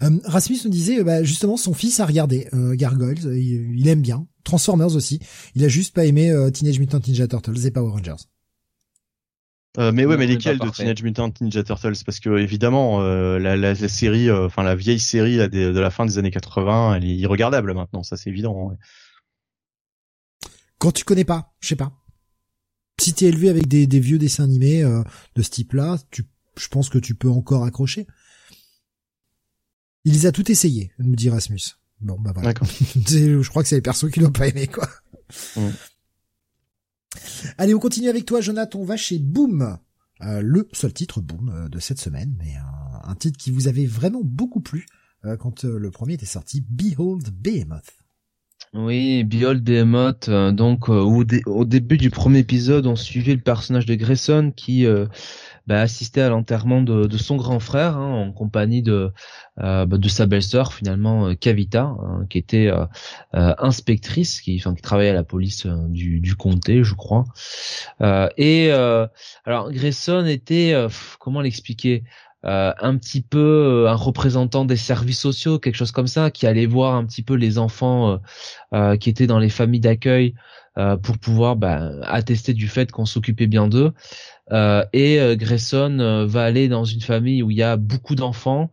Euh, 0.02 0.18
Rasmus 0.24 0.58
nous 0.64 0.70
disait 0.70 1.02
bah, 1.02 1.22
justement 1.22 1.56
son 1.56 1.72
fils 1.72 2.00
a 2.00 2.06
regardé 2.06 2.48
euh, 2.52 2.74
Gargoyles, 2.74 3.32
il, 3.34 3.78
il, 3.78 3.88
aime 3.88 4.02
bien 4.02 4.26
Transformers 4.44 4.94
aussi. 4.94 5.20
Il 5.54 5.64
a 5.64 5.68
juste 5.68 5.94
pas 5.94 6.04
aimé 6.04 6.34
Teenage 6.52 6.78
Mutant 6.78 7.00
Ninja 7.06 7.26
Turtles 7.26 7.66
et 7.66 7.70
Power 7.70 7.90
Rangers. 7.90 8.16
Euh, 9.78 9.92
mais 9.92 10.04
ouais, 10.04 10.16
mais 10.16 10.26
lesquels 10.26 10.58
de 10.58 10.68
Teenage 10.70 11.02
Mutant 11.02 11.32
Ninja 11.40 11.62
Turtles? 11.62 12.04
Parce 12.04 12.18
que 12.18 12.38
évidemment, 12.38 13.00
euh, 13.00 13.38
la, 13.38 13.56
la, 13.56 13.74
série, 13.76 14.28
euh, 14.28 14.46
enfin 14.46 14.64
la 14.64 14.74
vieille 14.74 14.98
série 14.98 15.36
de, 15.36 15.78
la 15.78 15.90
fin 15.90 16.04
des 16.04 16.18
années 16.18 16.32
80, 16.32 16.96
elle 16.96 17.04
est 17.04 17.14
irregardable 17.14 17.72
maintenant, 17.74 18.02
ça 18.02 18.16
c'est 18.16 18.30
évident. 18.30 18.72
Quand 20.78 20.90
tu 20.90 21.04
connais 21.04 21.24
pas, 21.24 21.54
je 21.60 21.68
sais 21.68 21.76
pas. 21.76 21.92
Si 23.00 23.14
t'es 23.14 23.26
élevé 23.26 23.48
avec 23.48 23.68
des, 23.68 23.86
des, 23.86 24.00
vieux 24.00 24.18
dessins 24.18 24.44
animés 24.44 24.82
de 24.82 25.42
ce 25.42 25.50
type-là, 25.50 25.98
tu, 26.10 26.24
je 26.56 26.66
pense 26.66 26.88
que 26.88 26.98
tu 26.98 27.14
peux 27.14 27.30
encore 27.30 27.64
accrocher. 27.64 28.08
Il 30.04 30.12
les 30.12 30.26
a 30.26 30.32
tout 30.32 30.50
essayé, 30.50 30.92
nous 30.98 31.14
dit 31.14 31.30
Rasmus. 31.30 31.60
Bon, 32.00 32.18
bah 32.18 32.32
voilà. 32.34 32.52
je 33.06 33.48
crois 33.48 33.62
que 33.62 33.68
c'est 33.68 33.76
les 33.76 33.82
persos 33.82 34.10
qui 34.10 34.20
l'ont 34.20 34.32
pas 34.32 34.48
aimé, 34.48 34.66
quoi. 34.66 34.88
Mm. 35.56 35.68
Allez, 37.58 37.74
on 37.74 37.78
continue 37.78 38.08
avec 38.08 38.24
toi, 38.24 38.40
Jonathan. 38.40 38.80
On 38.80 38.84
va 38.84 38.96
chez 38.96 39.18
Boom. 39.18 39.78
Euh, 40.22 40.40
le 40.42 40.68
seul 40.72 40.92
titre 40.92 41.20
Boom 41.20 41.48
euh, 41.48 41.68
de 41.68 41.78
cette 41.78 42.00
semaine, 42.00 42.34
mais 42.38 42.54
un, 43.04 43.14
titre 43.14 43.38
qui 43.38 43.50
vous 43.50 43.68
avait 43.68 43.86
vraiment 43.86 44.22
beaucoup 44.24 44.60
plu 44.60 44.86
euh, 45.24 45.36
quand 45.36 45.64
le 45.64 45.90
premier 45.90 46.14
était 46.14 46.26
sorti, 46.26 46.64
Behold 46.68 47.30
Behemoth. 47.30 47.90
Oui, 48.74 49.24
Behold 49.24 49.62
Behemoth. 49.62 50.28
donc 50.28 50.88
au, 50.88 51.24
début 51.24 51.96
du 51.96 52.10
premier 52.10 52.40
épisode, 52.40 52.86
on 52.86 52.96
suivait 52.96 53.34
le 53.34 53.40
personnage 53.40 53.86
de 53.86 53.94
Grayson 53.94 54.52
qui 54.54 54.84
bah, 55.68 55.82
assister 55.82 56.22
à 56.22 56.30
l'enterrement 56.30 56.80
de, 56.80 57.06
de, 57.06 57.18
son 57.18 57.36
grand 57.36 57.60
frère 57.60 57.98
hein, 57.98 58.10
en 58.10 58.32
compagnie 58.32 58.80
de 58.80 59.12
euh, 59.60 59.84
bah, 59.84 59.98
de 59.98 60.08
sa 60.08 60.24
belle-sœur 60.24 60.72
finalement 60.72 61.34
Kavita 61.34 61.82
euh, 61.82 62.06
hein, 62.06 62.26
qui 62.30 62.38
était 62.38 62.68
euh, 62.68 62.86
inspectrice 63.58 64.40
qui 64.40 64.56
enfin 64.58 64.74
qui 64.74 64.80
travaillait 64.80 65.10
à 65.10 65.14
la 65.14 65.24
police 65.24 65.66
du, 65.66 66.20
du 66.20 66.36
comté 66.36 66.82
je 66.84 66.94
crois. 66.94 67.26
Et 68.38 68.70
alors 69.44 69.70
Grayson 69.70 70.24
était 70.24 70.74
comment 71.20 71.42
l'expliquer 71.42 72.02
un 72.42 72.96
petit 72.96 73.20
peu 73.20 73.86
un 73.88 73.94
représentant 73.94 74.64
des 74.64 74.76
services 74.76 75.20
sociaux, 75.20 75.58
quelque 75.58 75.76
chose 75.76 75.92
comme 75.92 76.06
ça, 76.06 76.30
qui 76.30 76.46
allait 76.46 76.66
voir 76.66 76.94
un 76.94 77.04
petit 77.04 77.22
peu 77.22 77.34
les 77.34 77.58
enfants 77.58 78.20
qui 79.00 79.10
étaient 79.10 79.26
dans 79.26 79.38
les 79.38 79.50
familles 79.50 79.80
d'accueil 79.80 80.34
pour 81.02 81.18
pouvoir 81.18 81.56
bah, 81.56 81.90
attester 82.04 82.54
du 82.54 82.68
fait 82.68 82.92
qu'on 82.92 83.04
s'occupait 83.04 83.48
bien 83.48 83.66
d'eux. 83.66 83.92
Euh, 84.52 84.84
et 84.92 85.20
euh, 85.20 85.36
Grayson 85.36 85.98
euh, 86.00 86.26
va 86.26 86.44
aller 86.44 86.68
dans 86.68 86.84
une 86.84 87.00
famille 87.00 87.42
où 87.42 87.50
il 87.50 87.56
y 87.56 87.62
a 87.62 87.76
beaucoup 87.76 88.14
d'enfants, 88.14 88.70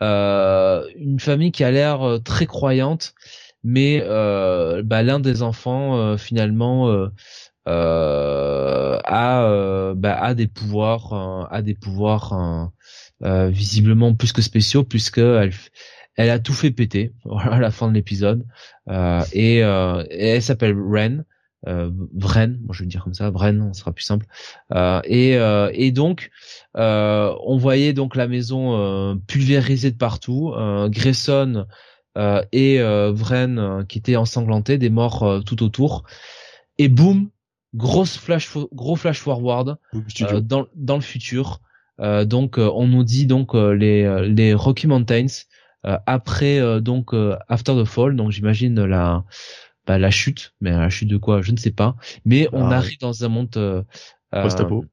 une 0.00 1.18
famille 1.18 1.50
qui 1.50 1.64
a 1.64 1.70
l'air 1.70 2.18
très 2.24 2.44
croyante, 2.44 3.14
mais 3.62 4.00
bah, 4.84 5.02
l'un 5.02 5.18
des 5.18 5.40
enfants 5.42 6.18
finalement 6.18 7.08
a 7.64 9.00
bah, 9.96 10.18
a 10.20 10.34
des 10.34 10.46
pouvoirs, 10.46 11.48
a 11.50 11.62
des 11.62 11.72
pouvoirs 11.72 12.70
visiblement 13.22 14.14
plus 14.14 14.32
que 14.32 14.42
spéciaux 14.42 14.84
puisque 14.84 15.22
elle, 16.16 16.30
a 16.30 16.38
tout 16.38 16.52
fait 16.52 16.70
péter 16.70 17.14
à 17.50 17.58
la 17.58 17.70
fin 17.70 17.88
de 17.88 17.94
l'épisode. 17.94 18.44
Et, 19.32 19.60
elle 19.60 20.42
s'appelle 20.42 20.76
Ren 20.78 21.24
euh, 21.66 21.90
Vren, 22.14 22.58
moi 22.64 22.74
je 22.74 22.82
vais 22.82 22.88
dire 22.88 23.02
comme 23.04 23.14
ça, 23.14 23.30
Vren, 23.30 23.72
ce 23.72 23.80
sera 23.80 23.92
plus 23.92 24.04
simple. 24.04 24.26
Euh, 24.72 25.00
et, 25.04 25.36
euh, 25.36 25.70
et 25.72 25.92
donc, 25.92 26.30
euh, 26.76 27.34
on 27.44 27.56
voyait 27.56 27.92
donc 27.92 28.16
la 28.16 28.28
maison 28.28 28.76
euh, 28.76 29.14
pulvérisée 29.26 29.90
de 29.90 29.96
partout, 29.96 30.54
Grayson 30.88 31.66
et 32.52 32.78
Vren 32.80 33.84
qui 33.88 33.98
étaient 33.98 34.16
ensanglantés, 34.16 34.78
des 34.78 34.90
morts 34.90 35.42
tout 35.44 35.62
autour. 35.62 36.04
Et 36.78 36.88
boum, 36.88 37.30
grosse 37.74 38.16
flash, 38.16 38.50
gros 38.72 38.96
flash 38.96 39.18
forward 39.18 39.76
dans, 40.42 40.66
dans 40.74 40.94
le 40.96 41.00
futur. 41.00 41.60
donc, 41.98 42.58
on 42.58 42.86
nous 42.86 43.04
dit 43.04 43.26
donc 43.26 43.54
les 43.54 44.28
les 44.28 44.54
Rocky 44.54 44.86
Mountains 44.86 45.26
après 45.82 46.80
donc 46.80 47.12
After 47.48 47.74
the 47.74 47.84
Fall. 47.84 48.14
Donc, 48.14 48.30
j'imagine 48.30 48.84
la 48.84 49.24
bah, 49.86 49.98
la 49.98 50.10
chute, 50.10 50.54
mais 50.60 50.70
la 50.70 50.88
chute 50.88 51.08
de 51.08 51.16
quoi, 51.16 51.42
je 51.42 51.52
ne 51.52 51.56
sais 51.56 51.70
pas. 51.70 51.96
Mais 52.24 52.48
on 52.52 52.70
ah, 52.70 52.76
arrive 52.76 52.98
dans 52.98 53.24
un 53.24 53.28
monde 53.28 53.50
euh, 53.56 53.82
euh 54.34 54.42
post-apo, 54.42 54.84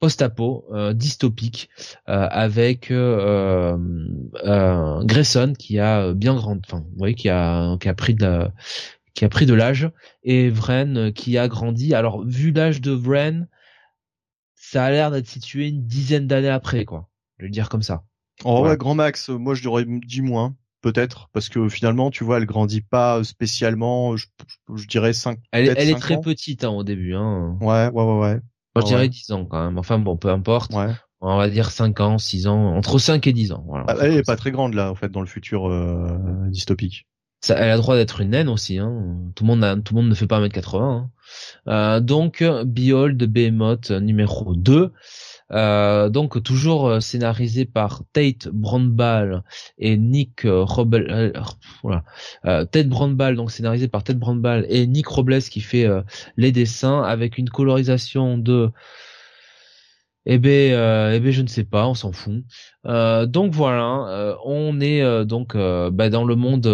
post-apo, 0.00 0.66
euh, 0.72 0.92
dystopique, 0.92 1.68
euh, 2.08 2.28
avec 2.30 2.90
euh, 2.90 3.76
Grayson 5.02 5.54
qui 5.58 5.78
a 5.78 6.12
bien 6.12 6.34
grand, 6.34 6.58
enfin, 6.64 6.80
vous 6.80 6.98
voyez, 6.98 7.14
qui 7.14 7.28
a 7.28 7.76
qui 7.78 7.88
a 7.88 7.94
pris 7.94 8.14
de 8.14 8.48
qui 9.14 9.24
a 9.24 9.28
pris 9.28 9.46
de 9.46 9.54
l'âge, 9.54 9.90
et 10.22 10.50
Vren 10.50 11.12
qui 11.12 11.38
a 11.38 11.48
grandi. 11.48 11.94
Alors 11.94 12.24
vu 12.24 12.52
l'âge 12.52 12.80
de 12.80 12.92
Vren, 12.92 13.48
ça 14.54 14.84
a 14.84 14.90
l'air 14.90 15.10
d'être 15.10 15.28
situé 15.28 15.68
une 15.68 15.86
dizaine 15.86 16.26
d'années 16.26 16.50
après, 16.50 16.84
quoi. 16.84 17.08
Je 17.38 17.44
vais 17.44 17.48
le 17.48 17.52
dire 17.52 17.68
comme 17.68 17.82
ça. 17.82 18.04
Oh 18.44 18.66
ouais, 18.66 18.76
grand 18.76 18.94
max. 18.94 19.30
Moi, 19.30 19.54
je 19.54 19.62
dirais 19.62 19.84
du 19.86 20.22
moins 20.22 20.54
peut-être 20.92 21.28
parce 21.32 21.48
que 21.48 21.68
finalement 21.68 22.12
tu 22.12 22.22
vois 22.22 22.38
elle 22.38 22.46
grandit 22.46 22.80
pas 22.80 23.24
spécialement 23.24 24.16
je, 24.16 24.26
dirais 24.86 25.12
5 25.12 25.36
elle, 25.50 25.74
elle 25.76 25.90
est 25.90 25.98
très 25.98 26.20
petite 26.20 26.62
hein, 26.62 26.70
au 26.70 26.84
début 26.84 27.16
hein. 27.16 27.56
ouais 27.60 27.88
ouais 27.88 28.04
ouais 28.04 28.18
ouais 28.20 28.40
Moi, 28.76 28.82
je 28.82 28.86
dirais 28.86 29.08
10 29.08 29.32
ans 29.32 29.46
quand 29.46 29.64
même 29.64 29.78
enfin 29.78 29.98
bon 29.98 30.16
peu 30.16 30.30
importe 30.30 30.72
ouais. 30.74 30.92
on 31.20 31.38
va 31.38 31.48
dire 31.50 31.72
5 31.72 31.98
ans 31.98 32.18
6 32.18 32.46
ans 32.46 32.76
entre 32.76 33.00
5 33.00 33.26
et 33.26 33.32
10 33.32 33.50
ans 33.50 33.64
voilà, 33.66 33.86
ah, 33.88 33.96
elle 34.00 34.12
est 34.12 34.22
pas 34.24 34.36
très 34.36 34.52
grande 34.52 34.74
là 34.74 34.92
en 34.92 34.94
fait 34.94 35.10
dans 35.10 35.22
le 35.22 35.26
futur 35.26 35.68
euh, 35.68 36.06
dystopique 36.50 37.08
ça, 37.40 37.56
elle 37.56 37.70
a 37.70 37.74
le 37.74 37.82
droit 37.82 37.96
d'être 37.96 38.20
une 38.20 38.30
naine 38.30 38.48
aussi 38.48 38.78
hein. 38.78 39.16
tout 39.34 39.42
le 39.42 39.48
monde 39.48 39.64
a, 39.64 39.74
tout 39.74 39.92
le 39.92 40.02
monde 40.02 40.08
ne 40.08 40.14
fait 40.14 40.28
pas 40.28 40.40
1m80 40.40 40.82
hein. 40.82 41.10
euh, 41.66 41.98
donc 41.98 42.44
Behold 42.64 43.20
Behemoth 43.24 43.90
numéro 43.90 44.54
2 44.54 44.92
euh, 45.52 46.08
donc 46.08 46.42
toujours 46.42 46.88
euh, 46.88 47.00
scénarisé 47.00 47.66
par 47.66 48.02
Tate 48.12 48.48
Brandball 48.48 49.44
et 49.78 49.96
Nick 49.96 50.44
euh, 50.44 50.64
Robel, 50.64 51.32
voilà. 51.82 52.04
Tate 52.42 52.88
Brandball 52.88 53.36
donc 53.36 53.50
scénarisé 53.50 53.88
par 53.88 54.02
Tate 54.02 54.18
Brandball 54.18 54.66
et 54.68 54.86
Nick 54.86 55.06
Robles 55.06 55.42
qui 55.42 55.60
fait 55.60 55.86
les 56.36 56.52
dessins 56.52 57.02
avec 57.02 57.38
une 57.38 57.48
colorisation 57.48 58.38
de 58.38 58.70
eh 60.28 60.38
ben, 60.38 61.12
eh 61.14 61.20
ben, 61.20 61.30
je 61.30 61.42
ne 61.42 61.46
sais 61.46 61.64
pas, 61.64 61.86
on 61.86 61.94
s'en 61.94 62.12
fout. 62.12 62.42
donc 62.84 63.52
voilà, 63.52 64.36
on 64.44 64.80
est 64.80 65.24
donc 65.24 65.56
bah, 65.56 66.10
dans 66.10 66.24
le 66.24 66.34
monde 66.36 66.66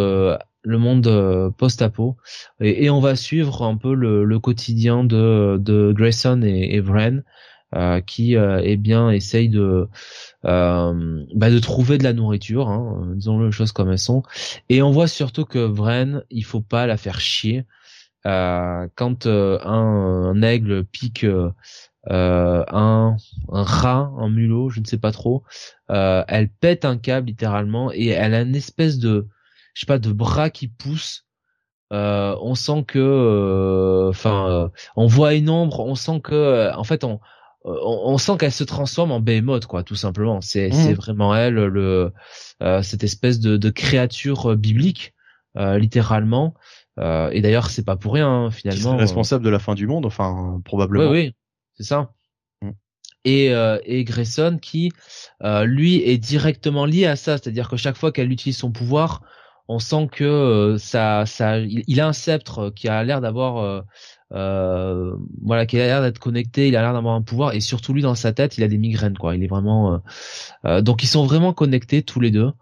le 0.65 0.79
monde 0.79 1.53
post-apo 1.59 2.17
et, 2.61 2.89
on 2.89 3.01
va 3.01 3.17
suivre 3.17 3.63
un 3.63 3.77
peu 3.77 3.95
le, 3.95 4.39
quotidien 4.39 5.05
de, 5.05 5.59
de 5.61 5.93
Grayson 5.93 6.43
et, 6.43 6.77
et 6.77 6.81
euh, 6.81 7.23
qui 8.07 8.37
euh, 8.37 8.61
eh 8.63 8.77
bien 8.77 9.11
essaye 9.11 9.49
de 9.49 9.89
euh, 10.45 11.25
bah, 11.35 11.51
de 11.51 11.59
trouver 11.59 11.99
de 11.99 12.05
la 12.05 12.13
nourriture, 12.13 12.69
hein, 12.69 13.13
disons 13.15 13.41
les 13.41 13.53
choses 13.53 13.73
comme 13.73 13.91
elles 13.91 13.99
sont. 13.99 14.23
Et 14.69 14.83
on 14.83 14.91
voit 14.91 15.09
surtout 15.09 15.45
que 15.45 15.59
Vren, 15.59 16.23
il 16.31 16.45
faut 16.45 16.61
pas 16.61 16.87
la 16.87 16.97
faire 16.97 17.21
chier. 17.21 17.65
quand 18.25 19.27
un, 19.27 20.43
aigle 20.43 20.85
pique 20.85 21.25
un, 21.25 21.55
un, 22.11 23.17
rat, 23.49 24.13
un 24.19 24.29
mulot, 24.29 24.69
je 24.71 24.81
ne 24.81 24.85
sais 24.85 24.99
pas 24.99 25.13
trop, 25.13 25.45
elle 25.89 26.49
pète 26.61 26.85
un 26.85 26.99
câble 26.99 27.29
littéralement 27.29 27.91
et 27.93 28.09
elle 28.09 28.35
a 28.35 28.43
une 28.43 28.57
espèce 28.57 28.99
de, 28.99 29.29
je 29.75 29.81
sais 29.81 29.87
pas, 29.87 29.99
de 29.99 30.13
bras 30.13 30.51
qui 30.51 30.69
pousse. 30.69 31.27
on 31.91 32.55
sent 32.55 32.85
que, 32.87 34.09
enfin, 34.11 34.71
on 34.97 35.07
voit 35.07 35.35
une 35.35 35.49
ombre, 35.49 35.81
on 35.81 35.95
sent 35.95 36.21
que, 36.23 36.75
en 36.75 36.85
fait, 36.85 37.05
on, 37.05 37.21
euh, 37.65 37.79
on, 37.85 38.19
sent 38.19 38.39
qu'elle 38.39 38.53
se 38.53 38.65
transforme 38.65 39.13
en 39.13 39.21
Behemoth 39.21 39.67
quoi 39.67 39.85
tout 39.85 39.95
simplement. 39.95 40.41
C'est 40.41 40.71
mmh. 40.71 40.73
c'est 40.73 40.95
vraiment 40.95 41.35
elle 41.35 41.55
le 41.55 42.13
euh, 42.63 42.83
cette 42.83 43.05
espèce 43.05 43.39
de, 43.39 43.57
de 43.57 43.71
créature 43.71 44.53
euh, 44.53 44.57
biblique 44.57 45.15
littéralement. 45.55 46.55
Et 46.99 47.41
d'ailleurs 47.41 47.69
c'est 47.71 47.85
pas 47.85 47.97
pour 47.97 48.15
rien 48.15 48.29
hein, 48.29 48.51
finalement 48.51 48.97
responsable 48.97 49.45
de 49.45 49.51
la 49.51 49.59
fin 49.59 49.75
du 49.75 49.87
monde 49.87 50.07
enfin 50.07 50.61
probablement. 50.65 51.11
Oui 51.11 51.27
oui 51.27 51.35
c'est 51.75 51.85
ça. 51.85 52.13
Mmh. 52.63 52.71
et 53.25 53.53
et 53.85 54.05
Grayson 54.05 54.59
qui 54.61 54.93
lui 55.65 55.97
est 55.97 56.19
directement 56.19 56.87
lié 56.87 57.07
à 57.07 57.17
ça. 57.17 57.39
C'est-à-dire 57.39 57.69
que 57.69 57.77
chaque 57.77 57.97
fois 57.97 58.13
qu'elle 58.13 58.33
utilise 58.33 58.57
son 58.57 58.73
pouvoir 58.73 59.23
on 59.69 59.79
sent 59.79 60.09
que 60.11 60.77
ça 60.79 61.27
ça 61.27 61.59
il, 61.59 62.01
a 62.01 62.07
un 62.07 62.13
sceptre 62.15 62.71
qui 62.71 62.89
a 62.89 63.05
l'air 63.05 63.21
d'avoir 63.21 63.85
euh, 64.33 65.15
voilà, 65.43 65.67
qui 65.67 65.79
a 65.79 65.87
l'air 65.87 66.03
d'être 66.03 66.19
connecté, 66.19 66.69
il 66.69 66.77
a 66.77 66.83
l'air 66.83 66.93
d'avoir 66.93 67.15
un 67.15 67.23
pouvoir 67.23 67.53
et 67.53 67.61
surtout 67.61 67.93
lui 67.93 68.03
dans 68.03 68.15
sa 68.15 68.33
tête, 68.33 68.57
il 68.57 68.65
a 68.65 68.69
des 68.69 68.79
migraines 68.79 69.17
quoi. 69.19 69.37
Il 69.37 69.43
est 69.43 69.49
vraiment, 69.49 69.95
euh, 69.95 69.99
euh 70.65 70.81
donc 70.81 71.03
ils 71.03 71.09
sont 71.09 71.27
vraiment 71.27 71.53
connectés 71.53 72.03
tous 72.03 72.21
les 72.21 72.31
deux. 72.31 72.53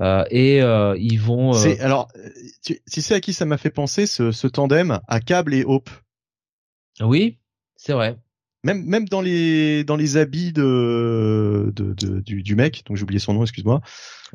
Euh, 0.00 0.24
et 0.30 0.60
euh, 0.60 0.96
ils 0.98 1.20
vont. 1.20 1.52
C'est 1.52 1.78
alors, 1.80 2.08
tu, 2.64 2.80
tu, 2.90 3.00
sais 3.00 3.14
à 3.14 3.20
qui 3.20 3.32
ça 3.32 3.44
m'a 3.44 3.58
fait 3.58 3.70
penser 3.70 4.06
ce, 4.06 4.32
ce 4.32 4.46
tandem 4.48 5.00
à 5.06 5.20
Cable 5.20 5.54
et 5.54 5.64
Hope? 5.64 5.90
Oui, 7.00 7.38
c'est 7.76 7.92
vrai. 7.92 8.16
Même 8.64 8.82
même 8.84 9.06
dans 9.06 9.20
les 9.20 9.84
dans 9.84 9.94
les 9.94 10.16
habits 10.16 10.52
de, 10.52 11.72
de, 11.76 11.92
de 11.92 12.20
du, 12.20 12.42
du, 12.42 12.56
mec, 12.56 12.82
donc 12.86 12.96
j'ai 12.96 13.02
oublié 13.04 13.20
son 13.20 13.34
nom, 13.34 13.42
excuse-moi. 13.42 13.82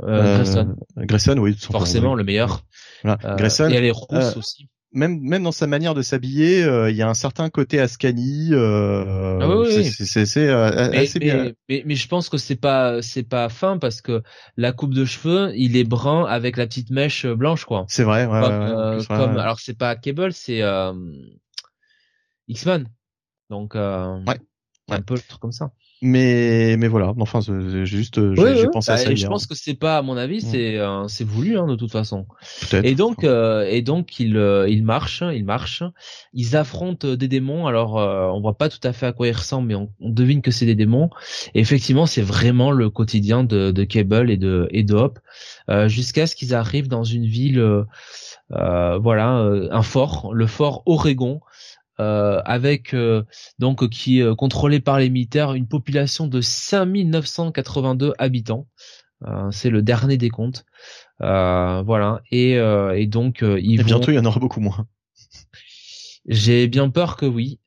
Euh, 0.03 0.38
Grayson. 0.38 0.75
Grayson, 0.98 1.38
oui. 1.39 1.57
Forcément 1.59 2.15
le 2.15 2.23
meilleur. 2.23 2.64
Voilà. 3.03 3.35
Grayson. 3.35 3.69
Et 3.69 3.73
elle 3.73 3.85
est 3.85 3.91
rousse 3.91 4.38
aussi. 4.38 4.69
Même 4.92 5.19
même 5.19 5.43
dans 5.43 5.51
sa 5.51 5.68
manière 5.68 5.93
de 5.93 6.01
s'habiller, 6.01 6.64
euh, 6.64 6.90
il 6.90 6.95
y 6.95 7.01
a 7.01 7.09
un 7.09 7.14
certain 7.14 7.50
côté 7.50 7.80
Ascani. 7.80 8.50
Euh, 8.51 9.40
ah 9.42 9.58
oui, 9.58 9.85
c'est 9.85 10.26
c'est 10.26 10.48
euh, 10.48 10.92
assez 10.92 11.19
bien. 11.19 11.51
Mais, 11.68 11.84
mais, 11.85 11.95
je 11.95 12.08
pense 12.08 12.30
que 12.30 12.38
c'est 12.38 12.56
pas 12.56 13.01
c'est 13.01 13.24
pas 13.24 13.50
fin 13.50 13.77
parce 13.77 14.01
que 14.01 14.24
la 14.58 14.72
coupe 14.72 14.93
de 14.93 15.06
cheveux, 15.06 15.51
il 15.56 15.77
est 15.77 15.84
brun 15.84 16.26
avec 16.26 16.58
la 16.58 16.66
petite 16.66 16.90
mèche 16.90 17.26
blanche 17.26 17.66
quoi. 17.66 17.85
C'est 17.88 18.03
vrai. 18.03 18.26
Ouais, 18.26 19.06
comme, 19.08 19.38
alors 19.38 19.59
c'est 19.59 19.77
pas 19.77 19.95
Cable, 19.95 20.34
c'est 20.34 20.61
X-Men. 22.48 22.88
Donc 23.50 23.76
ouais. 23.76 23.82
un 23.82 25.01
peu 25.01 25.16
le 25.16 25.22
truc 25.22 25.40
comme 25.40 25.51
ça. 25.51 25.72
Mais 26.02 26.78
mais 26.78 26.88
voilà, 26.88 27.14
enfin 27.19 27.40
j'ai 27.42 27.86
juste 27.86 28.22
j'ai 28.34 28.68
pensé 28.68 28.92
à 28.92 28.95
bah, 28.95 29.02
ça. 29.02 29.16
Je 29.16 29.28
pense 29.28 29.45
que 29.48 29.56
c'est 29.56 29.74
pas 29.74 29.98
à 29.98 30.02
mon 30.02 30.16
avis, 30.16 30.40
c'est 30.40 30.78
euh, 30.78 31.10
c'est 31.10 31.26
voulu 31.26 31.58
hein, 31.58 31.68
de 31.68 31.76
toute 31.76 31.92
façon. 31.92 32.26
Et 32.72 32.95
donc 32.95 33.26
euh, 33.26 33.68
et 33.69 33.82
donc 33.82 34.18
ils 34.18 34.38
euh, 34.38 34.69
ils 34.69 34.84
marchent, 34.86 35.24
ils 35.34 35.44
marchent, 35.44 35.84
ils 36.34 36.56
affrontent 36.56 37.16
des 37.16 37.28
démons. 37.28 37.68
Alors 37.68 37.95
on 37.95 38.40
voit 38.40 38.58
pas 38.58 38.69
tout 38.69 38.80
à 38.84 38.94
fait 38.94 39.08
à 39.08 39.11
quoi 39.11 39.28
ils 39.28 39.36
ressemblent, 39.36 39.68
mais 39.68 39.76
on, 39.76 39.90
devine 40.00 40.42
que 40.42 40.52
c'est 40.52 40.66
des 40.66 40.76
démons. 40.76 41.10
Et 41.53 41.60
effectivement, 41.60 42.06
c'est 42.06 42.22
vraiment 42.22 42.72
le 42.72 42.90
quotidien 42.90 43.44
de, 43.44 43.72
de 43.72 43.84
Cable 43.84 44.32
et 44.32 44.38
de 44.38 44.69
et 44.72 44.84
de 44.84 44.94
Hop 44.94 45.19
jusqu'à 45.88 46.28
ce 46.28 46.36
qu'ils 46.36 46.56
arrivent 46.56 46.88
dans 46.88 47.03
une 47.03 47.26
ville. 47.26 47.61
voilà, 48.50 49.28
un 49.72 49.82
fort, 49.82 50.34
le 50.34 50.48
fort 50.48 50.84
Oregon, 50.86 51.42
euh, 52.00 52.42
avec 52.45 52.94
euh, 52.94 53.24
donc 53.58 53.90
qui 53.90 54.19
est 54.19 54.24
euh, 54.24 54.34
contrôlé 54.34 54.80
par 54.80 55.00
les 55.00 55.10
militaires 55.10 55.53
une 55.53 55.68
population 55.68 56.28
de 56.28 56.40
5982 56.40 58.14
habitants. 58.18 58.68
c'est 59.52 59.69
le 59.69 59.82
dernier 59.82 60.18
des 60.18 60.30
comptes. 60.30 60.66
voilà 61.19 62.22
et, 62.32 62.53
et 62.53 63.08
donc 63.08 63.42
ils 63.42 63.82
et 63.82 63.84
bientôt 63.84 64.11
il 64.11 64.16
y 64.16 64.19
en 64.19 64.26
aura 64.26 64.40
beaucoup 64.40 64.61
moins. 64.61 64.88
J'ai 66.26 66.68
bien 66.68 66.90
peur 66.90 67.18
que 67.18 67.26
oui. 67.26 67.60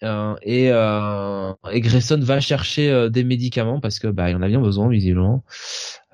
et, 0.43 0.67
et 0.67 1.81
Grayson 1.81 2.21
va 2.21 2.41
chercher 2.41 3.11
des 3.11 3.25
médicaments 3.25 3.81
parce 3.81 3.99
que 3.99 4.07
bah 4.09 4.31
il 4.31 4.37
en 4.37 4.43
a 4.43 4.49
bien 4.49 4.61
besoin 4.61 4.89
visiblement. 4.89 5.45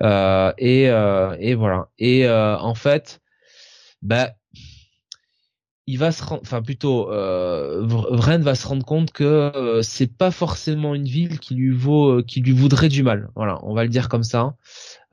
et 0.01 0.83
et 0.83 1.53
voilà. 1.55 1.87
Et 1.99 2.29
en 2.29 2.75
fait, 2.75 3.21
bah 4.01 4.31
il 5.89 5.97
va 5.97 6.11
se 6.11 6.23
enfin 6.23 6.61
plutôt, 6.61 7.11
euh, 7.11 7.81
Vren 7.87 8.43
va 8.43 8.53
se 8.53 8.67
rendre 8.67 8.85
compte 8.85 9.11
que 9.11 9.23
euh, 9.23 9.81
c'est 9.81 10.05
pas 10.05 10.29
forcément 10.29 10.93
une 10.93 11.07
ville 11.07 11.39
qui 11.39 11.55
lui 11.55 11.71
vaut, 11.71 12.19
euh, 12.19 12.23
qui 12.23 12.41
lui 12.41 12.51
voudrait 12.51 12.89
du 12.89 13.01
mal. 13.01 13.31
Voilà, 13.35 13.57
on 13.63 13.73
va 13.73 13.81
le 13.81 13.89
dire 13.89 14.07
comme 14.07 14.21
ça. 14.21 14.53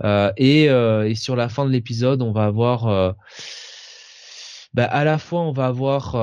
Euh, 0.04 0.30
et, 0.36 0.64
et 0.64 1.14
sur 1.14 1.34
la 1.34 1.48
fin 1.48 1.64
de 1.64 1.70
l'épisode, 1.70 2.20
on 2.20 2.30
va 2.30 2.44
avoir, 2.44 3.14
bah, 4.74 4.84
à 4.84 5.04
la 5.04 5.16
fois, 5.16 5.40
on 5.40 5.52
va 5.52 5.66
avoir 5.66 6.14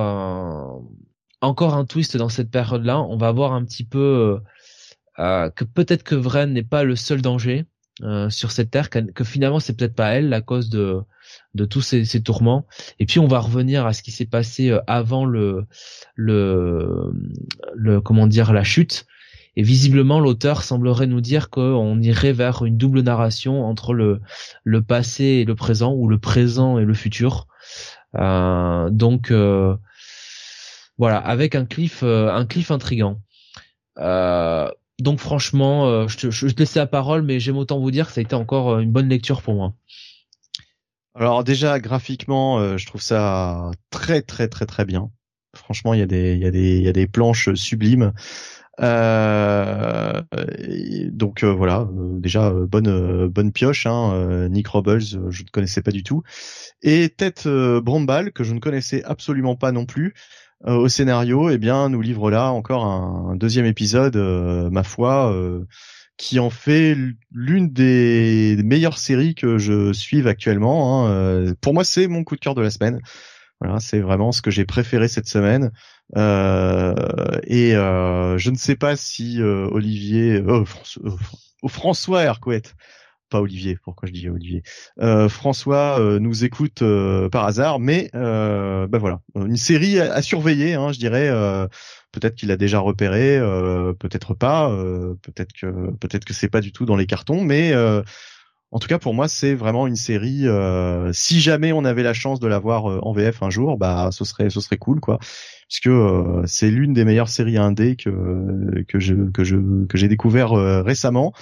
encore 1.42 1.74
un 1.74 1.86
twist 1.86 2.16
dans 2.16 2.30
cette 2.30 2.52
période-là. 2.52 3.02
On 3.02 3.18
va 3.18 3.30
avoir 3.30 3.54
un 3.54 3.66
petit 3.66 3.84
peu 3.84 4.40
que 5.18 5.64
peut-être 5.64 6.04
que 6.04 6.14
Vren 6.14 6.54
n'est 6.54 6.62
pas 6.62 6.84
le 6.84 6.96
seul 6.96 7.24
danger 7.24 7.66
sur 8.30 8.52
cette 8.52 8.72
terre, 8.72 8.90
que, 8.90 9.00
que 9.00 9.24
finalement 9.24 9.60
c'est 9.60 9.78
peut-être 9.78 9.96
pas 9.96 10.10
elle 10.10 10.30
la 10.30 10.42
cause 10.42 10.70
de 10.70 11.04
de 11.54 11.66
tous 11.66 11.82
ces, 11.82 12.06
ces, 12.06 12.22
tourments. 12.22 12.66
Et 13.00 13.06
puis 13.06 13.20
on 13.20 13.28
va 13.28 13.40
revenir 13.40 13.86
à 13.86 13.94
ce 13.94 14.02
qui 14.02 14.12
s'est 14.12 14.26
passé 14.26 14.70
euh, 14.70 14.80
avant 14.88 15.26
le, 15.26 15.66
le, 16.16 17.14
le, 17.76 18.02
comment 18.02 18.28
dire, 18.28 18.54
la 18.54 18.64
chute. 18.64 19.06
Et 19.56 19.62
visiblement, 19.62 20.20
l'auteur 20.20 20.64
semblerait 20.64 21.06
nous 21.06 21.22
dire 21.22 21.52
qu'on 21.52 22.02
irait 22.02 22.34
vers 22.34 22.66
une 22.66 22.78
double 22.78 23.02
narration 23.02 23.64
entre 23.66 23.94
le, 23.94 24.20
le 24.64 24.82
passé 24.82 25.24
et 25.24 25.46
le 25.46 25.54
présent, 25.54 25.94
ou 25.94 26.08
le 26.08 26.18
présent 26.18 26.80
et 26.80 26.86
le 26.86 26.94
futur. 26.96 27.48
Euh, 28.16 28.90
donc 28.90 29.30
euh, 29.30 29.76
voilà, 30.98 31.18
avec 31.18 31.54
un 31.54 31.66
cliff, 31.66 32.02
euh, 32.02 32.32
un 32.32 32.46
cliff 32.48 32.72
intrigant. 32.72 33.22
Euh, 34.00 34.72
donc 35.04 35.20
franchement, 35.20 36.08
je 36.08 36.18
te, 36.18 36.32
je 36.32 36.48
te 36.48 36.60
laisse 36.60 36.76
la 36.76 36.88
parole, 36.88 37.22
mais 37.22 37.40
j'aime 37.40 37.58
autant 37.58 37.80
vous 37.80 37.92
dire 37.92 38.08
que 38.08 38.14
ça 38.14 38.22
a 38.22 38.24
été 38.24 38.36
encore 38.36 38.80
une 38.80 38.92
bonne 38.92 39.10
lecture 39.10 39.42
pour 39.42 39.54
moi. 39.54 39.74
Alors 41.16 41.44
déjà 41.44 41.80
graphiquement, 41.80 42.60
euh, 42.60 42.78
je 42.78 42.88
trouve 42.88 43.02
ça 43.02 43.72
très 43.92 44.22
très 44.22 44.48
très 44.48 44.66
très 44.66 44.86
bien. 44.86 45.12
Franchement, 45.56 45.94
il 45.94 46.00
y 46.00 46.02
a 46.02 46.92
des 46.92 47.08
planches 47.08 47.54
sublimes. 47.54 48.14
Euh, 48.82 50.24
donc 51.12 51.44
euh, 51.44 51.54
voilà, 51.54 51.88
déjà 51.94 52.50
bonne 52.52 53.28
bonne 53.28 53.52
pioche. 53.52 53.86
Hein, 53.86 54.50
Nick 54.50 54.68
Robles, 54.68 55.00
je 55.02 55.20
ne 55.20 55.50
connaissais 55.52 55.84
pas 55.84 55.92
du 55.92 56.02
tout. 56.02 56.24
Et 56.82 57.10
Tête 57.10 57.48
Brombal 57.48 58.32
que 58.32 58.44
je 58.44 58.56
ne 58.56 58.60
connaissais 58.60 59.04
absolument 59.04 59.56
pas 59.56 59.72
non 59.72 59.86
plus. 59.86 60.16
Au 60.66 60.88
scénario, 60.88 61.50
eh 61.50 61.58
bien, 61.58 61.90
nous 61.90 62.02
livre 62.02 62.32
là 62.32 62.52
encore 62.52 62.86
un, 62.86 63.36
deuxième 63.36 63.66
épisode, 63.66 64.16
ma 64.16 64.84
foi 64.84 65.34
qui 66.18 66.40
en 66.40 66.50
fait 66.50 66.96
l'une 67.32 67.70
des 67.72 68.58
meilleures 68.64 68.98
séries 68.98 69.36
que 69.36 69.58
je 69.58 69.94
suive 69.94 70.28
actuellement. 70.28 71.06
Hein. 71.06 71.12
Euh, 71.12 71.54
pour 71.60 71.74
moi, 71.74 71.84
c'est 71.84 72.08
mon 72.08 72.24
coup 72.24 72.36
de 72.36 72.40
cœur 72.40 72.56
de 72.56 72.62
la 72.62 72.70
semaine. 72.70 73.00
Voilà, 73.60 73.80
c'est 73.80 74.00
vraiment 74.00 74.32
ce 74.32 74.42
que 74.42 74.52
j'ai 74.52 74.66
préféré 74.66 75.08
cette 75.08 75.28
semaine. 75.28 75.72
Euh, 76.18 76.94
et 77.44 77.76
euh, 77.76 78.38
je 78.38 78.52
ne 78.52 78.56
sais 78.56 78.76
pas 78.76 78.96
si 78.96 79.42
euh, 79.42 79.68
Olivier, 79.72 80.34
euh, 80.34 80.66
François, 80.66 81.18
François 81.68 82.24
Hercouet, 82.24 82.64
pas 83.34 83.42
Olivier, 83.42 83.78
pourquoi 83.84 84.08
je 84.08 84.14
dis 84.14 84.30
Olivier, 84.30 84.64
François 85.30 86.00
nous 86.20 86.46
écoute 86.46 86.84
par 87.32 87.46
hasard, 87.46 87.80
mais 87.80 88.10
ben 88.14 88.98
voilà, 88.98 89.20
une 89.36 89.58
série 89.58 90.00
à, 90.00 90.22
surveiller, 90.22 90.76
hein, 90.76 90.92
je 90.92 91.00
dirais 91.00 91.30
peut-être 92.14 92.36
qu'il 92.36 92.52
a 92.52 92.58
déjà 92.58 92.80
repéré, 92.80 93.38
euh, 93.38 93.92
peut-être 93.94 94.34
pas, 94.34 94.72
euh, 94.72 95.16
peut-être 95.22 95.52
que 95.52 95.92
peut-être 96.00 96.24
que 96.24 96.34
c'est 96.34 96.48
pas 96.48 96.62
du 96.62 96.72
tout 96.72 96.86
dans 96.86 96.96
les 96.96 97.08
cartons, 97.08 97.44
mais 97.44 97.74
euh, 97.74 98.02
en 98.72 98.80
tout 98.80 98.88
cas 98.88 99.00
pour 99.00 99.14
moi 99.14 99.28
c'est 99.28 99.56
vraiment 99.56 99.88
une 99.88 99.98
série. 99.98 100.46
si 101.12 101.42
jamais 101.42 101.74
on 101.74 101.84
avait 101.84 102.04
la 102.04 102.14
chance 102.14 102.40
de 102.40 102.48
la 102.48 102.60
voir 102.60 102.86
en 102.86 103.12
VF 103.12 103.44
un 103.44 103.50
jour, 103.50 103.78
bah 103.78 104.10
ce 104.12 104.24
serait 104.24 104.50
ce 104.50 104.62
serait 104.62 104.78
cool 104.78 105.00
quoi, 105.00 105.20
puisque 105.68 105.90
c'est 106.46 106.72
l'une 106.72 106.94
des 106.94 107.04
meilleures 107.04 107.30
séries 107.30 107.58
indé 107.58 107.96
que 107.96 108.84
que 108.88 109.00
je 109.00 109.16
que 109.32 109.44
je 109.44 109.86
que 109.88 109.98
j'ai 109.98 110.08
découvert 110.08 110.52
récemment. 110.52 111.34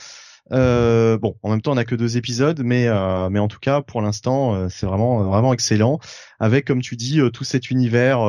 Euh, 0.52 1.18
bon, 1.18 1.36
en 1.44 1.50
même 1.50 1.61
temps, 1.61 1.72
on 1.72 1.76
n'a 1.76 1.86
que 1.86 1.95
deux 1.95 2.18
épisodes, 2.18 2.61
mais 2.64 2.88
euh, 2.88 3.30
mais 3.30 3.40
en 3.40 3.48
tout 3.48 3.60
cas, 3.60 3.82
pour 3.82 4.02
l'instant, 4.02 4.53
euh, 4.56 4.68
c'est 4.70 4.86
vraiment 4.86 5.24
vraiment 5.24 5.53
excellent. 5.53 6.00
Avec, 6.40 6.66
comme 6.66 6.82
tu 6.82 6.95
dis, 6.95 7.20
tout 7.32 7.44
cet 7.44 7.70
univers 7.72 8.20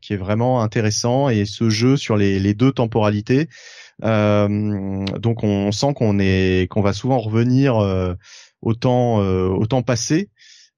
qui 0.00 0.12
est 0.12 0.16
vraiment 0.18 0.62
intéressant 0.62 1.28
et 1.28 1.44
ce 1.44 1.70
jeu 1.70 1.96
sur 1.96 2.16
les, 2.16 2.40
les 2.40 2.54
deux 2.54 2.72
temporalités. 2.72 3.48
donc, 4.02 5.44
on 5.44 5.72
sent 5.72 5.94
qu'on 5.94 6.18
est 6.18 6.68
qu'on 6.70 6.82
va 6.82 6.92
souvent 6.92 7.18
revenir 7.18 7.76
au 8.60 8.74
temps 8.74 9.18
au 9.18 9.66
temps 9.66 9.82
passé 9.82 10.30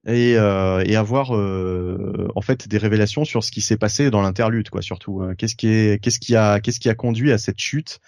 et, 0.07 0.33
et 0.33 0.97
avoir 0.97 1.31
en 1.31 2.41
fait 2.43 2.69
des 2.69 2.79
révélations 2.79 3.25
sur 3.25 3.43
ce 3.43 3.51
qui 3.51 3.63
s'est 3.63 3.79
passé 3.79 4.11
dans 4.11 4.21
l'interlude, 4.21 4.69
quoi. 4.69 4.83
Surtout, 4.83 5.23
qu'est-ce 5.39 5.57
qui 5.57 5.69
est 5.69 6.03
qu'est-ce 6.03 6.21
qui 6.21 6.37
a 6.37 6.61
qu'est-ce 6.61 6.79
qui 6.79 6.91
a 6.91 6.95
conduit 6.95 7.33
à 7.33 7.39
cette 7.39 7.59
chute 7.59 8.01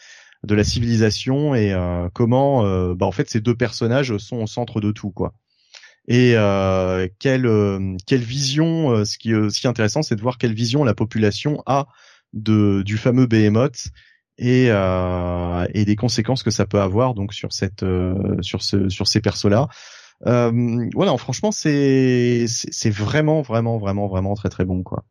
de 0.44 0.54
la 0.54 0.64
civilisation 0.64 1.54
et 1.54 1.72
euh, 1.72 2.08
comment 2.12 2.64
euh, 2.64 2.94
bah, 2.94 3.06
en 3.06 3.12
fait 3.12 3.28
ces 3.28 3.40
deux 3.40 3.54
personnages 3.54 4.16
sont 4.18 4.36
au 4.38 4.46
centre 4.46 4.80
de 4.80 4.92
tout 4.92 5.10
quoi. 5.10 5.34
Et 6.06 6.32
euh, 6.36 7.06
quelle 7.18 7.48
quelle 8.06 8.22
vision 8.22 9.04
ce 9.04 9.18
qui 9.18 9.30
ce 9.30 9.60
qui 9.60 9.66
est 9.66 9.70
intéressant 9.70 10.02
c'est 10.02 10.16
de 10.16 10.22
voir 10.22 10.38
quelle 10.38 10.54
vision 10.54 10.84
la 10.84 10.94
population 10.94 11.62
a 11.66 11.86
de 12.32 12.82
du 12.82 12.96
fameux 12.96 13.26
Behemoth 13.26 13.88
et 14.38 14.68
euh, 14.70 15.66
et 15.74 15.84
des 15.84 15.96
conséquences 15.96 16.42
que 16.42 16.50
ça 16.50 16.64
peut 16.64 16.80
avoir 16.80 17.12
donc 17.12 17.34
sur 17.34 17.52
cette 17.52 17.84
sur 18.40 18.62
ce 18.62 18.88
sur 18.88 19.06
ces 19.06 19.20
persos 19.20 19.50
là. 19.50 19.68
Euh, 20.26 20.88
voilà, 20.94 21.16
franchement, 21.16 21.52
c'est 21.52 22.46
c'est 22.48 22.90
vraiment 22.90 23.42
vraiment 23.42 23.78
vraiment 23.78 24.08
vraiment 24.08 24.34
très 24.34 24.48
très 24.48 24.64
bon 24.64 24.82
quoi. 24.82 25.04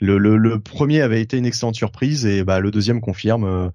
Le, 0.00 0.18
le, 0.18 0.36
le, 0.36 0.58
premier 0.58 1.00
avait 1.00 1.20
été 1.20 1.36
une 1.38 1.46
excellente 1.46 1.76
surprise 1.76 2.26
et 2.26 2.42
bah 2.42 2.58
le 2.58 2.72
deuxième 2.72 3.00
confirme 3.00 3.70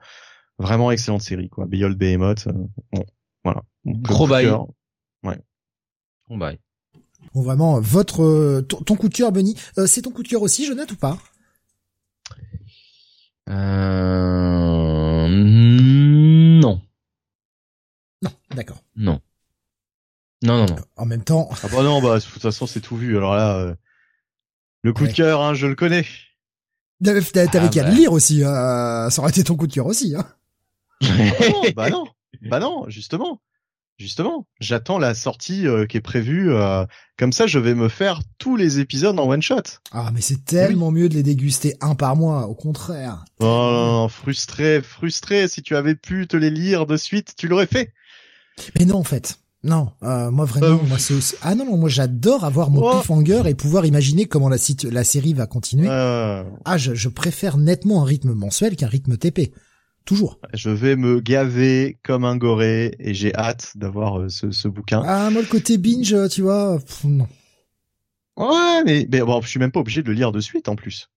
Vraiment 0.59 0.91
excellente 0.91 1.21
série, 1.21 1.49
quoi. 1.49 1.65
Behold 1.65 1.97
Behemoth. 1.97 2.47
Euh, 2.47 2.53
bon, 2.91 3.05
voilà. 3.43 3.61
Gros 3.85 4.27
bail. 4.27 4.51
Ouais. 5.23 5.39
Bon 6.27 6.37
bail. 6.37 6.57
Bon, 7.33 7.41
vraiment, 7.41 7.79
votre 7.79 8.23
euh, 8.23 8.61
ton, 8.61 8.95
coup 8.95 9.09
de 9.09 9.13
cœur, 9.13 9.31
Benny. 9.31 9.55
Euh, 9.77 9.85
c'est 9.85 10.01
ton 10.01 10.11
coup 10.11 10.23
de 10.23 10.27
cœur 10.27 10.41
aussi, 10.41 10.65
Jonathan, 10.65 10.93
ou 10.93 10.97
pas? 10.97 11.17
Euh... 13.49 15.27
Non. 16.59 16.81
Non, 18.23 18.31
d'accord. 18.55 18.83
Non. 18.95 19.21
Non, 20.43 20.57
non, 20.57 20.65
non. 20.65 20.75
En 20.95 21.05
même 21.05 21.23
temps. 21.23 21.49
Ah 21.63 21.67
bah 21.71 21.83
non, 21.83 22.01
bah 22.01 22.19
de 22.19 22.23
toute 22.23 22.41
façon 22.41 22.67
c'est 22.67 22.81
tout 22.81 22.95
vu. 22.95 23.17
Alors 23.17 23.35
là, 23.35 23.75
le 24.83 24.93
coup 24.93 25.07
de 25.07 25.13
cœur, 25.13 25.41
hein, 25.41 25.53
je 25.53 25.65
le 25.65 25.75
connais. 25.75 26.05
T'avais 27.03 27.21
ah, 27.35 27.69
qu'à 27.69 27.83
le 27.83 27.89
bah. 27.89 27.95
lire 27.95 28.11
aussi. 28.11 28.41
ça 28.41 29.09
aurait 29.17 29.29
été 29.29 29.43
ton 29.43 29.55
coup 29.55 29.65
de 29.67 29.73
cœur 29.73 29.85
aussi. 29.87 30.15
Hein. 30.15 30.25
Bah 31.75 31.89
non, 31.89 32.05
bah 32.41 32.59
non, 32.59 32.85
justement. 32.89 33.41
Justement, 33.99 34.45
j'attends 34.59 34.99
la 34.99 35.15
sortie 35.15 35.65
euh, 35.65 35.87
qui 35.87 35.97
est 35.97 36.01
prévue. 36.01 36.53
Euh, 36.53 36.85
comme 37.17 37.33
ça, 37.33 37.47
je 37.47 37.57
vais 37.57 37.73
me 37.73 37.89
faire 37.89 38.21
tous 38.37 38.55
les 38.55 38.79
épisodes 38.79 39.17
en 39.19 39.27
one 39.27 39.41
shot. 39.41 39.63
Ah, 39.91 40.11
mais 40.13 40.21
c'est 40.21 40.45
tellement 40.45 40.91
mieux 40.91 41.09
de 41.09 41.15
les 41.15 41.23
déguster 41.23 41.75
un 41.81 41.95
par 41.95 42.15
mois. 42.15 42.45
Au 42.45 42.53
contraire. 42.53 43.25
Oh, 43.39 44.05
frustré, 44.07 44.83
frustré. 44.83 45.47
Si 45.47 45.63
tu 45.63 45.75
avais 45.75 45.95
pu 45.95 46.27
te 46.27 46.37
les 46.37 46.51
lire 46.51 46.85
de 46.85 46.95
suite, 46.95 47.33
tu 47.35 47.47
l'aurais 47.47 47.65
fait. 47.65 47.91
Mais 48.77 48.85
non, 48.85 48.97
en 48.97 49.03
fait. 49.03 49.39
Non, 49.63 49.89
euh, 50.03 50.29
moi 50.29 50.45
vraiment, 50.45 50.79
moi 50.83 50.99
c'est 50.99 51.15
aussi... 51.15 51.35
ah 51.41 51.55
non 51.55 51.65
non, 51.65 51.77
moi 51.77 51.89
j'adore 51.89 52.45
avoir 52.45 52.69
mon 52.69 52.83
oh. 52.83 52.91
cliffhanger 52.91 53.41
et 53.47 53.55
pouvoir 53.55 53.87
imaginer 53.87 54.27
comment 54.27 54.49
la, 54.49 54.57
la 54.91 55.03
série 55.03 55.33
va 55.33 55.47
continuer. 55.47 55.89
Ah, 55.89 56.77
je, 56.77 56.93
je 56.93 57.09
préfère 57.09 57.57
nettement 57.57 58.03
un 58.03 58.05
rythme 58.05 58.33
mensuel 58.33 58.75
qu'un 58.75 58.87
rythme 58.87 59.17
TP. 59.17 59.51
Toujours. 60.07 60.39
Je 60.53 60.69
vais 60.69 60.95
me 60.95 61.19
gaver 61.19 61.99
comme 62.01 62.23
un 62.23 62.37
goré 62.37 62.95
et 62.97 63.13
j'ai 63.13 63.35
hâte 63.35 63.73
d'avoir 63.75 64.21
euh, 64.21 64.29
ce, 64.29 64.51
ce, 64.51 64.69
bouquin. 64.69 65.03
Ah, 65.05 65.29
moi, 65.29 65.41
le 65.41 65.47
côté 65.47 65.77
binge, 65.77 66.15
tu 66.29 66.43
vois, 66.43 66.79
non. 67.03 67.27
Ouais, 68.37 68.83
mais, 68.85 69.05
mais 69.11 69.19
bon, 69.19 69.41
je 69.41 69.49
suis 69.49 69.59
même 69.59 69.73
pas 69.73 69.81
obligé 69.81 70.01
de 70.03 70.07
le 70.07 70.13
lire 70.13 70.31
de 70.31 70.39
suite, 70.39 70.69
en 70.69 70.77
plus. 70.77 71.09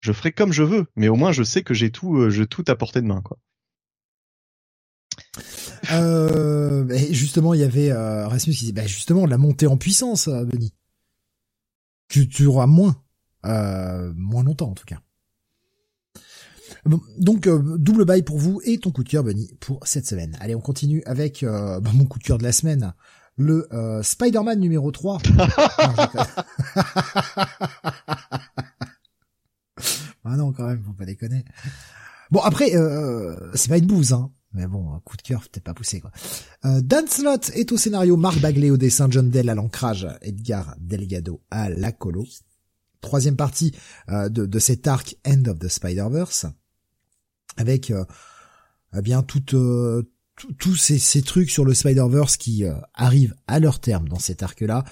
Je 0.00 0.12
ferai 0.12 0.30
comme 0.30 0.52
je 0.52 0.62
veux, 0.62 0.86
mais 0.94 1.08
au 1.08 1.16
moins, 1.16 1.32
je 1.32 1.42
sais 1.42 1.64
que 1.64 1.74
j'ai 1.74 1.90
tout, 1.90 2.16
euh, 2.18 2.30
je 2.30 2.44
tout 2.44 2.64
à 2.68 2.76
portée 2.76 3.00
de 3.00 3.06
main, 3.06 3.20
quoi. 3.20 3.36
Euh, 5.90 6.86
justement, 7.10 7.52
il 7.52 7.60
y 7.60 7.64
avait 7.64 7.90
euh, 7.90 8.28
Rasmus 8.28 8.52
qui 8.52 8.60
disait, 8.60 8.72
bah, 8.72 8.86
justement, 8.86 9.26
la 9.26 9.38
montée 9.38 9.66
en 9.66 9.76
puissance, 9.76 10.28
euh, 10.28 10.44
Benny. 10.44 10.72
Tu, 12.06 12.28
tu 12.28 12.46
auras 12.46 12.66
moins, 12.66 12.94
euh, 13.44 14.12
moins 14.14 14.44
longtemps 14.44 14.70
en 14.70 14.74
tout 14.74 14.84
cas 14.84 15.00
donc 17.18 17.46
euh, 17.46 17.76
double 17.78 18.04
bail 18.04 18.22
pour 18.22 18.38
vous 18.38 18.60
et 18.64 18.78
ton 18.78 18.90
coup 18.90 19.04
de 19.04 19.08
cœur 19.08 19.24
Bunny 19.24 19.50
pour 19.60 19.86
cette 19.86 20.06
semaine. 20.06 20.36
Allez, 20.40 20.54
on 20.54 20.60
continue 20.60 21.02
avec 21.06 21.42
euh, 21.42 21.80
bah, 21.80 21.90
mon 21.94 22.04
coup 22.04 22.18
de 22.18 22.24
cœur 22.24 22.38
de 22.38 22.42
la 22.42 22.52
semaine, 22.52 22.94
le 23.36 23.68
euh, 23.72 24.02
Spider-Man 24.02 24.58
numéro 24.60 24.90
3. 24.90 25.18
ah 30.24 30.36
non, 30.36 30.52
quand 30.52 30.66
même, 30.66 30.82
faut 30.84 30.92
pas 30.92 31.06
déconner. 31.06 31.44
Bon 32.30 32.40
après, 32.40 32.72
c'est 33.54 33.68
pas 33.68 33.78
une 33.78 33.86
bouse, 33.86 34.12
hein. 34.12 34.30
Mais 34.52 34.66
bon, 34.66 34.98
coup 35.04 35.16
de 35.16 35.22
cœur, 35.22 35.40
peut-être 35.42 35.64
pas 35.64 35.74
poussé 35.74 36.00
quoi. 36.00 36.10
Dan 36.64 37.06
Slott 37.06 37.50
est 37.54 37.70
au 37.72 37.76
scénario, 37.76 38.16
Marc 38.16 38.40
Bagley 38.40 38.70
au 38.70 38.78
dessin, 38.78 39.06
John 39.10 39.28
Dell 39.28 39.50
à 39.50 39.54
l'ancrage, 39.54 40.08
Edgar 40.22 40.74
Delgado 40.80 41.42
à 41.50 41.68
la 41.68 41.92
colo. 41.92 42.24
Troisième 43.02 43.36
partie 43.36 43.72
de, 44.08 44.46
de 44.46 44.58
cet 44.58 44.86
arc 44.88 45.16
End 45.26 45.44
of 45.46 45.58
the 45.58 45.68
Spider-Verse 45.68 46.46
avec 47.56 47.90
euh, 47.90 48.04
eh 48.96 49.02
bien 49.02 49.24
euh, 49.54 50.02
tous 50.58 50.76
ces, 50.76 50.98
ces, 50.98 51.22
trucs 51.22 51.50
sur 51.50 51.64
le 51.64 51.74
Spider-Verse 51.74 52.36
qui 52.36 52.64
euh, 52.64 52.74
arrivent 52.94 53.34
à 53.46 53.58
leur 53.58 53.80
terme 53.80 54.08
dans 54.08 54.18
cet 54.18 54.42
arc-là. 54.42 54.84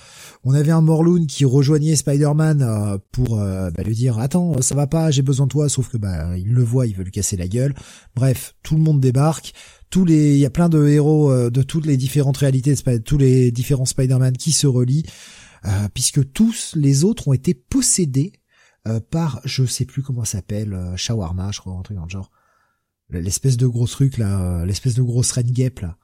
On 0.42 0.54
avait 0.54 0.70
un 0.70 0.80
Morlun 0.80 1.26
qui 1.26 1.44
rejoignait 1.44 1.96
Spider-Man 1.96 2.98
pour 3.12 3.36
bah, 3.36 3.82
lui 3.84 3.94
dire 3.94 4.18
attends 4.18 4.60
ça 4.62 4.74
va 4.74 4.86
pas 4.86 5.10
j'ai 5.10 5.22
besoin 5.22 5.46
de 5.46 5.52
toi 5.52 5.68
sauf 5.68 5.90
que 5.90 5.98
bah 5.98 6.36
il 6.38 6.52
le 6.52 6.62
voit 6.62 6.86
il 6.86 6.94
veut 6.96 7.04
lui 7.04 7.12
casser 7.12 7.36
la 7.36 7.48
gueule. 7.48 7.74
Bref 8.14 8.54
tout 8.62 8.74
le 8.74 8.82
monde 8.82 9.00
débarque. 9.00 9.52
Il 9.96 10.36
y 10.38 10.44
a 10.44 10.50
plein 10.50 10.68
de 10.68 10.88
héros 10.88 11.50
de 11.50 11.62
toutes 11.62 11.86
les 11.86 11.96
différentes 11.96 12.38
réalités 12.38 12.74
de 12.74 12.98
tous 12.98 13.16
les 13.16 13.52
différents 13.52 13.84
Spider-Man 13.84 14.36
qui 14.36 14.50
se 14.50 14.66
relient 14.66 15.04
puisque 15.94 16.32
tous 16.32 16.74
les 16.74 17.04
autres 17.04 17.28
ont 17.28 17.32
été 17.32 17.54
possédés 17.54 18.32
par 19.10 19.40
je 19.44 19.64
sais 19.64 19.84
plus 19.84 20.02
comment 20.02 20.24
ça 20.24 20.38
s'appelle 20.38 20.94
Shawarma 20.96 21.52
je 21.52 21.60
crois 21.60 21.74
un 21.74 21.82
truc 21.82 21.96
dans 21.96 22.06
le 22.06 22.10
genre 22.10 22.32
l'espèce 23.10 23.56
de 23.56 23.66
gros 23.66 23.86
truc 23.86 24.18
là, 24.18 24.40
euh, 24.40 24.66
l'espèce 24.66 24.94
de 24.94 25.02
grosse 25.02 25.32
Rengep 25.32 25.80
là. 25.80 25.96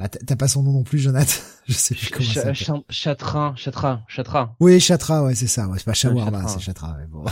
Ah, 0.00 0.08
t'as 0.08 0.36
pas 0.36 0.46
son 0.46 0.62
nom 0.62 0.72
non 0.72 0.84
plus, 0.84 1.00
Jonathan 1.00 1.40
Je 1.66 1.72
sais 1.72 1.94
plus 1.96 2.10
comment 2.10 2.30
ça 2.30 2.54
Chatra, 2.88 3.52
Chatra, 3.56 4.04
Chatra. 4.06 4.56
Oui, 4.60 4.78
Chatra, 4.78 5.24
ouais, 5.24 5.34
c'est 5.34 5.48
ça. 5.48 5.66
Ouais, 5.68 5.78
c'est 5.78 5.84
pas 5.84 5.92
Shawarma, 5.92 6.46
c'est 6.46 6.60
Chatra. 6.60 6.96
Mais 7.00 7.06
bon, 7.06 7.24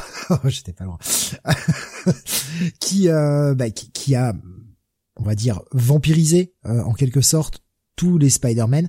j'étais 0.48 0.72
pas 0.72 0.84
loin. 0.84 0.98
qui, 2.80 3.08
euh, 3.08 3.54
bah, 3.54 3.70
qui, 3.70 4.16
a, 4.16 4.34
on 5.14 5.22
va 5.22 5.36
dire, 5.36 5.60
vampirisé 5.70 6.54
euh, 6.66 6.82
en 6.82 6.92
quelque 6.92 7.20
sorte 7.20 7.62
tous 7.94 8.18
les 8.18 8.30
Spider-Man, 8.30 8.88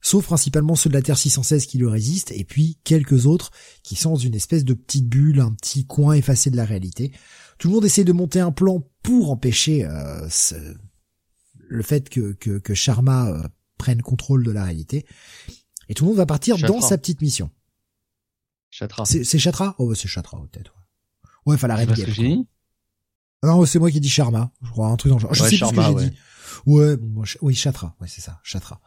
sauf 0.00 0.24
principalement 0.24 0.76
ceux 0.76 0.88
de 0.88 0.94
la 0.94 1.02
Terre 1.02 1.18
616 1.18 1.66
qui 1.66 1.78
le 1.78 1.88
résistent, 1.88 2.30
et 2.30 2.44
puis 2.44 2.78
quelques 2.84 3.26
autres 3.26 3.50
qui 3.82 3.96
sont 3.96 4.10
dans 4.10 4.16
une 4.16 4.36
espèce 4.36 4.64
de 4.64 4.74
petite 4.74 5.08
bulle, 5.08 5.40
un 5.40 5.52
petit 5.52 5.84
coin 5.84 6.14
effacé 6.14 6.48
de 6.50 6.56
la 6.56 6.64
réalité. 6.64 7.12
Tout 7.60 7.68
le 7.68 7.74
monde 7.74 7.84
essaie 7.84 8.04
de 8.04 8.12
monter 8.12 8.40
un 8.40 8.52
plan 8.52 8.82
pour 9.02 9.30
empêcher 9.30 9.84
euh, 9.84 10.26
ce, 10.30 10.54
le 11.68 11.82
fait 11.82 12.08
que, 12.08 12.32
que, 12.32 12.58
que 12.58 12.72
Sharma 12.72 13.28
euh, 13.28 13.42
prenne 13.76 14.00
contrôle 14.00 14.44
de 14.44 14.50
la 14.50 14.64
réalité. 14.64 15.04
Et 15.90 15.94
tout 15.94 16.04
le 16.04 16.08
monde 16.08 16.16
va 16.16 16.24
partir 16.24 16.56
dans 16.56 16.80
sa 16.80 16.96
petite 16.96 17.20
mission. 17.20 17.50
Chatra. 18.70 19.04
C'est, 19.04 19.24
c'est 19.24 19.38
Chatra? 19.38 19.74
Oh, 19.76 19.88
bah, 19.88 19.94
c'est 19.94 20.08
Chatra, 20.08 20.40
peut-être. 20.50 20.74
Ouais, 21.44 21.56
enfin, 21.56 21.68
la 21.68 21.76
Red 21.76 21.92
Gap. 21.92 22.08
Non, 23.42 23.66
c'est 23.66 23.78
moi 23.78 23.90
qui 23.90 24.00
dit 24.00 24.08
Sharma. 24.08 24.50
Je 24.62 24.70
crois, 24.70 24.88
un 24.88 24.96
truc 24.96 25.10
dans 25.10 25.16
le 25.16 25.22
genre. 25.22 25.34
Je 25.34 25.42
sais 25.42 25.48
plus 25.48 25.58
ce 25.58 25.74
que 25.74 25.82
j'ai 25.82 26.08
dit. 26.08 26.16
Ouais, 26.64 26.96
bon, 26.96 27.24
oui, 27.42 27.54
Chatra. 27.54 27.94
Ouais, 28.00 28.08
c'est 28.08 28.22
ça, 28.22 28.40
Chatra. 28.42 28.80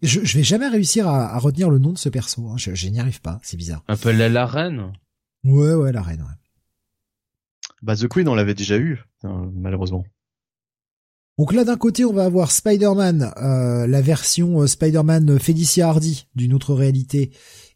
Je, 0.00 0.24
je 0.24 0.38
vais 0.38 0.44
jamais 0.44 0.68
réussir 0.68 1.06
à, 1.06 1.34
à 1.34 1.38
retenir 1.38 1.68
le 1.68 1.78
nom 1.78 1.92
de 1.92 1.98
ce 1.98 2.08
perso. 2.08 2.48
Hein. 2.48 2.56
Je, 2.56 2.74
je 2.74 2.88
n'y 2.88 2.98
arrive 2.98 3.20
pas. 3.20 3.40
C'est 3.42 3.58
bizarre. 3.58 3.84
Appelle-la 3.88 4.30
la 4.30 4.46
reine. 4.46 4.92
Ouais, 5.44 5.74
ouais, 5.74 5.92
la 5.92 6.00
reine, 6.00 6.22
ouais. 6.22 6.34
Bah 7.82 7.96
The 7.96 8.08
Queen, 8.08 8.28
on 8.28 8.34
l'avait 8.34 8.54
déjà 8.54 8.76
eu, 8.76 9.04
hein, 9.22 9.50
malheureusement. 9.54 10.04
Donc 11.38 11.54
là, 11.54 11.64
d'un 11.64 11.78
côté, 11.78 12.04
on 12.04 12.12
va 12.12 12.26
avoir 12.26 12.50
Spider-Man, 12.50 13.32
euh, 13.38 13.86
la 13.86 14.02
version 14.02 14.60
euh, 14.60 14.66
Spider-Man 14.66 15.38
Felicia 15.38 15.88
Hardy 15.88 16.26
d'une 16.34 16.52
autre 16.52 16.74
réalité, 16.74 17.30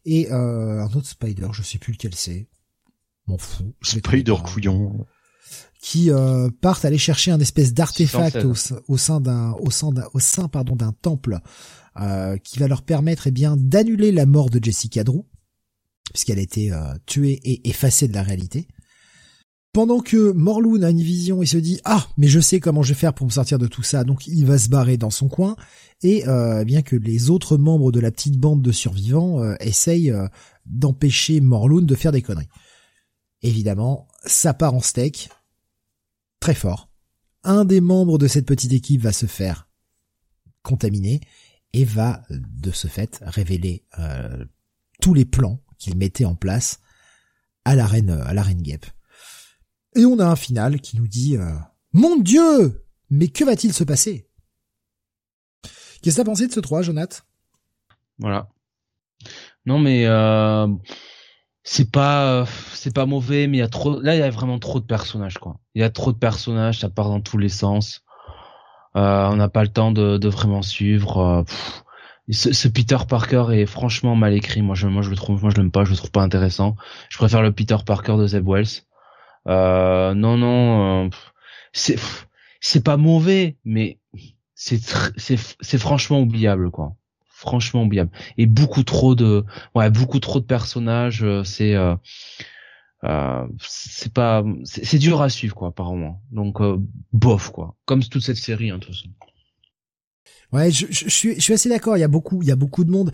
et 0.05 0.31
euh, 0.31 0.83
un 0.83 0.92
autre 0.92 1.07
Spider, 1.07 1.49
je 1.52 1.62
sais 1.62 1.78
plus 1.78 1.92
lequel 1.92 2.15
c'est. 2.15 2.49
M'en 3.26 3.39
fous. 3.39 3.73
Spider 3.83 4.34
couillon. 4.44 5.07
Qui 5.81 6.10
euh, 6.10 6.49
partent 6.60 6.84
aller 6.84 6.99
chercher 6.99 7.31
un 7.31 7.41
espèce 7.41 7.74
d'artefact 7.74 8.44
au, 8.44 8.55
sein 8.97 9.20
d'un, 9.20 9.52
au 9.60 9.70
sein 9.70 9.92
d'un, 9.92 10.08
au 10.15 10.18
sein 10.18 10.49
pardon 10.49 10.76
d'un 10.76 10.92
temple, 10.92 11.41
euh, 12.00 12.39
qui 12.39 12.58
va 12.58 12.68
leur 12.68 12.83
permettre 12.83 13.26
eh 13.26 13.31
bien 13.31 13.57
d'annuler 13.58 14.10
la 14.10 14.24
mort 14.24 14.50
de 14.50 14.62
Jessica 14.62 15.05
Drew, 15.05 15.24
puisqu'elle 16.12 16.39
a 16.39 16.42
été 16.42 16.70
tuée 17.07 17.41
et 17.44 17.68
effacée 17.68 18.08
de 18.08 18.15
la 18.15 18.23
réalité. 18.23 18.68
Pendant 19.75 19.99
que 19.99 20.31
Morloon 20.31 20.83
a 20.83 20.91
une 20.91 21.03
vision 21.03 21.43
et 21.43 21.47
se 21.47 21.59
dit 21.59 21.81
ah 21.85 22.07
mais 22.17 22.28
je 22.28 22.39
sais 22.39 22.61
comment 22.61 22.85
je 22.85 22.91
vais 22.91 22.99
faire 23.01 23.12
pour 23.12 23.27
me 23.27 23.33
sortir 23.33 23.59
de 23.59 23.67
tout 23.67 23.83
ça 23.83 24.05
donc 24.05 24.28
il 24.28 24.47
va 24.47 24.57
se 24.57 24.69
barrer 24.69 24.97
dans 24.97 25.11
son 25.11 25.27
coin 25.27 25.57
et 26.01 26.28
euh, 26.28 26.62
bien 26.62 26.81
que 26.83 26.94
les 26.94 27.28
autres 27.28 27.57
membres 27.57 27.91
de 27.91 27.99
la 27.99 28.12
petite 28.12 28.39
bande 28.39 28.62
de 28.62 28.70
survivants 28.70 29.43
euh, 29.43 29.57
essayent 29.59 30.12
euh, 30.12 30.28
d'empêcher 30.65 31.41
Morloon 31.41 31.83
de 31.83 31.94
faire 31.97 32.12
des 32.12 32.23
conneries. 32.23 32.49
Évidemment 33.43 34.07
ça 34.25 34.55
part 34.55 34.75
en 34.75 34.81
steak 34.81 35.28
très 36.39 36.55
fort. 36.55 36.89
Un 37.43 37.65
des 37.65 37.81
membres 37.81 38.17
de 38.17 38.28
cette 38.28 38.47
petite 38.47 38.73
équipe 38.73 39.01
va 39.01 39.12
se 39.12 39.27
faire 39.27 39.69
contaminer 40.62 41.20
et 41.73 41.85
va 41.85 42.23
de 42.31 42.70
ce 42.70 42.86
fait 42.86 43.19
révéler 43.27 43.85
tous 45.01 45.15
les 45.15 45.25
plans 45.25 45.59
qu'il 45.78 45.97
mettait 45.97 46.27
en 46.27 46.36
place 46.36 46.78
à 47.65 47.75
la 47.75 47.86
reine 47.86 48.11
à 48.11 48.35
la 48.35 48.43
reine 48.44 48.62
Guêpe. 48.62 48.86
Et 49.97 50.05
on 50.05 50.18
a 50.18 50.26
un 50.26 50.36
final 50.36 50.81
qui 50.81 50.97
nous 50.97 51.06
dit 51.06 51.36
euh, 51.36 51.55
Mon 51.92 52.16
Dieu 52.16 52.84
Mais 53.10 53.28
que 53.28 53.44
va-t-il 53.44 53.73
se 53.73 53.84
passer? 53.84 54.28
Qu'est-ce 56.02 56.16
que 56.16 56.20
t'as 56.20 56.26
pensé 56.26 56.47
de 56.47 56.52
ce 56.52 56.60
3, 56.60 56.82
Jonath? 56.82 57.24
Voilà. 58.18 58.48
Non 59.66 59.78
mais 59.78 60.05
euh, 60.06 60.68
c'est 61.62 61.90
pas 61.90 62.47
c'est 62.74 62.94
pas 62.94 63.06
mauvais, 63.06 63.47
mais 63.47 63.56
il 63.56 63.60
y 63.60 63.62
a 63.62 63.68
trop 63.68 63.98
là 64.00 64.14
il 64.14 64.18
y 64.18 64.23
a 64.23 64.28
vraiment 64.31 64.58
trop 64.58 64.81
de 64.81 64.84
personnages 64.84 65.39
quoi. 65.39 65.58
Il 65.74 65.81
y 65.81 65.84
a 65.84 65.89
trop 65.90 66.12
de 66.12 66.18
personnages, 66.18 66.81
ça 66.81 66.90
part 66.90 67.08
dans 67.08 67.23
tous 67.23 67.39
les 67.39 67.48
sens. 67.48 68.02
Euh, 68.97 69.28
on 69.28 69.36
n'a 69.36 69.48
pas 69.48 69.62
le 69.62 69.70
temps 69.70 69.90
de, 69.90 70.18
de 70.18 70.28
vraiment 70.28 70.60
suivre. 70.60 71.44
ce, 72.28 72.52
ce, 72.52 72.68
Peter 72.68 72.98
Parker 73.08 73.47
est 73.52 73.66
franchement 73.66 74.14
mal 74.14 74.34
écrit. 74.34 74.60
Moi 74.60 74.74
je 74.74 74.86
moi 74.86 75.00
je 75.00 75.08
le 75.08 75.16
trouve 75.16 75.40
moi 75.40 75.50
je 75.50 75.56
l'aime 75.56 75.70
pas, 75.70 75.84
je 75.84 75.90
le 75.90 75.97
trouve 75.97 76.10
pas 76.10 76.23
intéressant. 76.23 76.76
Je 77.08 77.16
préfère 77.16 77.40
le 77.40 77.52
Peter 77.52 77.78
Parker 77.86 78.16
de 78.18 78.26
Zeb 78.26 78.47
Wells. 78.47 78.82
Euh, 79.48 80.14
non, 80.14 80.36
non, 80.36 81.06
euh, 81.06 81.10
c'est 81.73 81.98
c'est 82.60 82.82
pas 82.82 82.97
mauvais, 82.97 83.56
mais 83.64 83.98
c'est 84.55 84.81
c'est 85.20 85.78
franchement 85.78 86.20
oubliable, 86.20 86.70
quoi. 86.70 86.97
Franchement 87.28 87.82
oubliable. 87.82 88.10
Et 88.39 88.47
beaucoup 88.47 88.84
trop 88.84 89.14
de 89.14 89.44
ouais, 89.74 89.90
beaucoup 89.90 90.20
trop 90.20 90.40
de 90.40 90.47
personnages. 90.47 91.23
Euh, 91.23 91.44
c'est 91.44 91.74
euh, 91.74 93.47
c'est 93.60 94.12
pas 94.12 94.42
c'est 94.64 94.98
dur 94.98 95.20
à 95.20 95.28
suivre 95.28 95.55
quoi 95.55 95.68
apparemment 95.68 96.23
donc 96.31 96.56
bof 97.12 97.50
quoi 97.50 97.76
comme 97.84 98.02
toute 98.02 98.23
cette 98.23 98.39
série 98.39 98.70
hein, 98.70 98.78
de 98.78 98.86
toute 98.86 98.97
ouais 100.52 100.70
je, 100.70 100.86
je, 100.89 101.10
suis 101.10 101.34
je 101.34 101.40
suis 101.40 101.52
assez 101.52 101.68
d'accord 101.68 101.98
il 101.98 102.00
y 102.00 102.05
a 102.05 102.08
beaucoup 102.08 102.40
il 102.40 102.48
y 102.48 102.50
a 102.50 102.56
beaucoup 102.56 102.82
de 102.82 102.90
monde 102.90 103.12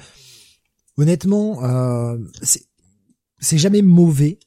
honnêtement 0.97 1.65
euh, 1.65 2.19
c'est 2.43 3.59
jamais 3.59 3.83
mauvais 3.83 4.39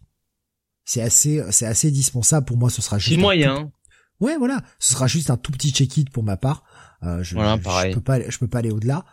c'est 0.85 1.01
assez, 1.01 1.43
c'est 1.51 1.65
assez 1.65 1.91
dispensable 1.91 2.45
pour 2.45 2.57
moi. 2.57 2.69
Ce 2.69 2.81
sera 2.81 2.97
juste. 2.97 3.19
moyen. 3.19 3.71
Ouais, 4.19 4.37
voilà. 4.37 4.61
Ce 4.79 4.93
sera 4.93 5.07
juste 5.07 5.29
un 5.29 5.37
tout 5.37 5.51
petit 5.51 5.71
check-it 5.71 6.09
pour 6.09 6.23
ma 6.23 6.37
part. 6.37 6.63
je, 7.01 7.23
je, 7.23 7.93
peux 7.93 8.01
pas, 8.01 8.29
je 8.29 8.37
peux 8.37 8.47
pas 8.47 8.59
aller 8.59 8.71
au-delà. 8.71 9.05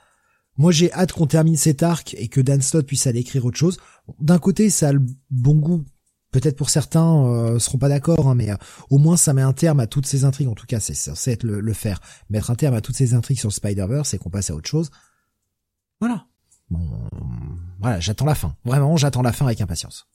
Moi, 0.57 0.73
j'ai 0.73 0.93
hâte 0.93 1.13
qu'on 1.13 1.27
termine 1.27 1.57
cet 1.57 1.83
arc 1.83 2.15
et 2.19 2.29
que 2.29 2.41
Dan 2.41 2.61
Slott 2.61 2.87
puisse 2.87 3.07
aller 3.07 3.21
écrire 3.21 3.45
autre 3.47 3.57
chose. 3.57 3.79
D'un 4.21 4.39
côté, 4.39 4.69
ça 4.69 4.89
a 4.89 4.93
le 4.93 5.01
bon 5.31 5.55
goût. 5.55 5.85
Peut-être 6.33 6.57
pour 6.57 6.71
certains 6.71 7.25
euh, 7.25 7.59
seront 7.59 7.79
pas 7.79 7.89
d'accord, 7.89 8.29
hein, 8.29 8.35
mais 8.35 8.51
au 8.89 8.99
moins 8.99 9.17
ça 9.17 9.33
met 9.33 9.43
un 9.43 9.53
terme 9.53 9.81
à 9.81 9.87
toutes 9.87 10.07
ces 10.07 10.25
intrigues. 10.25 10.49
En 10.49 10.55
tout 10.55 10.67
cas, 10.67 10.79
c'est 10.79 10.95
censé 10.95 11.33
être 11.33 11.45
le, 11.45 11.73
faire. 11.73 11.99
Mettre 12.29 12.51
un 12.51 12.55
terme 12.57 12.75
à 12.75 12.81
toutes 12.81 12.95
ces 12.95 13.15
intrigues 13.15 13.39
sur 13.39 13.49
le 13.49 13.55
Spider-Verse 13.55 14.15
et 14.15 14.19
qu'on 14.19 14.31
passe 14.31 14.51
à 14.51 14.55
autre 14.55 14.69
chose. 14.69 14.91
Voilà. 15.99 16.27
Bon, 16.69 16.87
voilà, 17.81 17.99
j'attends 17.99 18.27
la 18.27 18.35
fin. 18.35 18.55
Vraiment, 18.65 18.97
j'attends 18.97 19.23
la 19.23 19.33
fin 19.33 19.47
avec 19.47 19.61
impatience. 19.61 20.07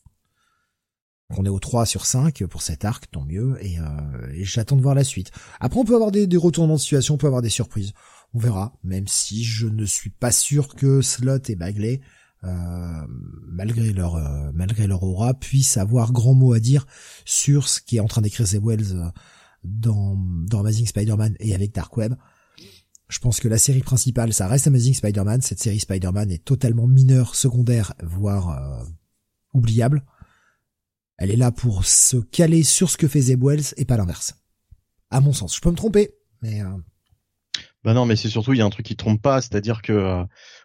On 1.32 1.44
est 1.44 1.50
au 1.50 1.60
3 1.60 1.86
sur 1.86 2.06
5 2.06 2.46
pour 2.46 2.62
cet 2.62 2.86
arc, 2.86 3.10
tant 3.10 3.26
mieux, 3.26 3.58
et, 3.62 3.80
euh, 3.80 4.32
et 4.34 4.44
j'attends 4.44 4.76
de 4.76 4.82
voir 4.82 4.94
la 4.94 5.04
suite. 5.04 5.32
Après, 5.60 5.80
on 5.80 5.86
peut 5.86 5.96
avoir 5.96 6.12
des, 6.12 6.28
retournements 6.38 6.76
de 6.76 6.80
situation, 6.80 7.16
on 7.16 7.18
peut 7.18 7.28
avoir 7.28 7.42
des 7.42 7.50
surprises. 7.50 7.94
On 8.34 8.40
verra, 8.40 8.78
même 8.84 9.08
si 9.08 9.44
je 9.44 9.68
ne 9.68 9.86
suis 9.86 10.12
pas 10.12 10.32
sûr 10.32 10.76
que 10.76 11.02
Slot 11.02 11.40
et 11.48 11.56
Bagley, 11.56 12.02
euh, 12.44 13.08
malgré 13.48 13.92
leur 13.92 14.16
euh, 14.16 14.52
malgré 14.54 14.86
leur 14.86 15.02
aura, 15.02 15.34
puissent 15.34 15.78
avoir 15.78 16.12
grand 16.12 16.36
mot 16.36 16.54
à 16.54 16.60
dire 16.60 16.86
sur 17.24 17.70
ce 17.70 17.82
qui 17.82 17.98
est 17.98 18.02
en 18.02 18.08
train 18.08 18.22
d'écrire 18.22 18.46
Zeb 18.46 18.64
Wells 18.64 19.12
dans 19.64 20.16
Amazing 20.54 20.86
Spider-Man 20.86 21.36
et 21.40 21.56
avec 21.56 21.74
Dark 21.74 21.96
Web. 21.98 22.14
Je 23.08 23.20
pense 23.20 23.40
que 23.40 23.48
la 23.48 23.58
série 23.58 23.82
principale, 23.82 24.32
ça 24.32 24.48
reste 24.48 24.68
Amazing 24.68 24.94
Spider-Man. 24.94 25.42
Cette 25.42 25.60
série 25.60 25.80
Spider-Man 25.80 26.30
est 26.30 26.44
totalement 26.44 26.86
mineure, 26.86 27.34
secondaire, 27.34 27.94
voire 28.04 28.86
oubliable. 29.54 30.04
Elle 31.18 31.32
est 31.32 31.38
là 31.38 31.52
pour 31.52 31.86
se 31.86 32.18
caler 32.18 32.64
sur 32.64 32.90
ce 32.90 32.98
que 32.98 33.08
fait 33.08 33.22
Zeb 33.22 33.44
Wells 33.44 33.74
et 33.78 33.86
pas 33.86 33.98
l'inverse. 33.98 34.36
À 35.10 35.22
mon 35.22 35.34
sens. 35.34 35.56
Je 35.56 35.62
peux 35.62 35.72
me 35.72 35.76
tromper, 35.76 36.12
mais... 36.42 36.62
Euh... 36.62 36.70
Bah 37.84 37.94
non, 37.94 38.06
mais 38.06 38.16
c'est 38.16 38.30
surtout, 38.30 38.54
il 38.54 38.60
y 38.60 38.62
a 38.62 38.66
un 38.66 38.70
truc 38.72 38.86
qui 38.86 38.96
trompe 38.96 39.22
pas, 39.22 39.42
c'est-à-dire 39.42 39.82
que 39.82 39.94
euh, 39.94 40.24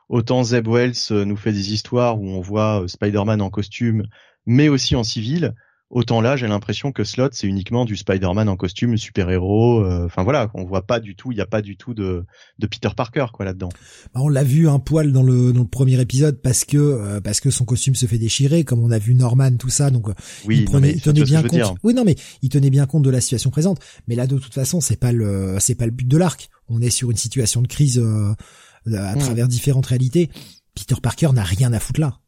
autant 0.09 0.43
Zeb 0.43 0.67
Wells 0.67 0.95
euh, 1.11 1.25
nous 1.25 1.37
fait 1.37 1.53
des 1.53 1.73
histoires 1.73 2.19
où 2.19 2.27
on 2.27 2.41
voit 2.41 2.85
Spider-Man 2.87 3.43
en 3.43 3.51
costume, 3.51 4.07
mais 4.47 4.69
aussi 4.69 4.97
en 4.97 5.05
civil, 5.05 5.55
Autant 5.91 6.21
là, 6.21 6.37
j'ai 6.37 6.47
l'impression 6.47 6.93
que 6.93 7.03
Slot, 7.03 7.31
c'est 7.33 7.49
uniquement 7.49 7.85
du 7.85 7.97
Spider-Man 7.97 8.49
en 8.49 8.55
costume, 8.55 8.97
super-héros. 8.97 9.85
Euh, 9.85 10.07
enfin 10.07 10.23
voilà, 10.23 10.49
on 10.55 10.65
voit 10.65 10.87
pas 10.87 11.01
du 11.01 11.17
tout, 11.17 11.33
il 11.33 11.35
n'y 11.35 11.41
a 11.41 11.47
pas 11.47 11.63
du 11.63 11.77
tout 11.77 11.95
de, 11.95 12.25
de 12.61 12.67
Peter 12.69 12.91
Parker 12.97 13.27
quoi 13.33 13.45
là-dedans. 13.45 13.71
Bah, 14.15 14.21
on 14.23 14.29
l'a 14.29 14.45
vu 14.45 14.69
un 14.69 14.79
poil 14.79 15.11
dans 15.11 15.25
le, 15.25 15.53
dans 15.53 15.63
le 15.63 15.67
premier 15.67 16.01
épisode 16.01 16.41
parce 16.41 16.65
que 16.65 16.77
euh, 16.77 17.21
parce 17.21 17.41
que 17.41 17.51
son 17.51 17.65
costume 17.65 17.97
se 17.97 18.07
fait 18.07 18.19
déchirer, 18.19 18.63
comme 18.63 18.79
on 18.85 18.93
a 18.93 19.01
vu 19.01 19.17
Norman 19.17 19.57
tout 19.57 19.69
ça. 19.69 19.91
Donc 19.91 20.09
euh, 20.09 20.15
oui, 20.45 20.59
il, 20.59 20.65
prenait, 20.67 20.93
il 20.93 21.03
tenait 21.03 21.25
bien 21.25 21.43
compte. 21.43 21.77
Oui 21.83 21.93
non 21.93 22.05
mais 22.05 22.15
il 22.41 22.51
tenait 22.51 22.71
bien 22.71 22.87
compte 22.87 23.03
de 23.03 23.11
la 23.11 23.21
situation 23.21 23.51
présente. 23.51 23.81
Mais 24.07 24.15
là 24.15 24.29
de 24.29 24.39
toute 24.39 24.55
façon, 24.55 24.81
c'est 24.81 25.01
pas 25.01 25.11
le 25.11 25.57
c'est 25.59 25.75
pas 25.75 25.87
le 25.87 25.93
but 25.93 26.07
de 26.07 26.17
l'arc. 26.17 26.51
On 26.69 26.81
est 26.81 26.91
sur 26.91 27.11
une 27.11 27.17
situation 27.17 27.63
de 27.63 27.67
crise 27.67 27.99
à 27.99 28.37
hmm. 28.87 29.19
travers 29.19 29.49
différentes 29.49 29.87
réalités. 29.87 30.31
Peter 30.77 30.95
Parker 31.03 31.31
n'a 31.33 31.43
rien 31.43 31.73
à 31.73 31.81
foutre 31.81 31.99
là. 31.99 32.21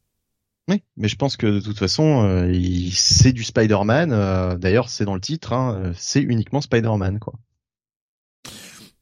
Oui, 0.69 0.81
mais 0.95 1.09
je 1.09 1.17
pense 1.17 1.35
que 1.35 1.47
de 1.47 1.59
toute 1.59 1.77
façon, 1.77 2.23
euh, 2.23 2.89
c'est 2.93 3.33
du 3.33 3.43
Spider-Man. 3.43 4.13
Euh, 4.13 4.57
d'ailleurs, 4.57 4.89
c'est 4.89 5.03
dans 5.03 5.15
le 5.15 5.21
titre. 5.21 5.51
Hein, 5.51 5.75
euh, 5.75 5.93
c'est 5.97 6.21
uniquement 6.21 6.61
Spider-Man, 6.61 7.19
quoi. 7.19 7.33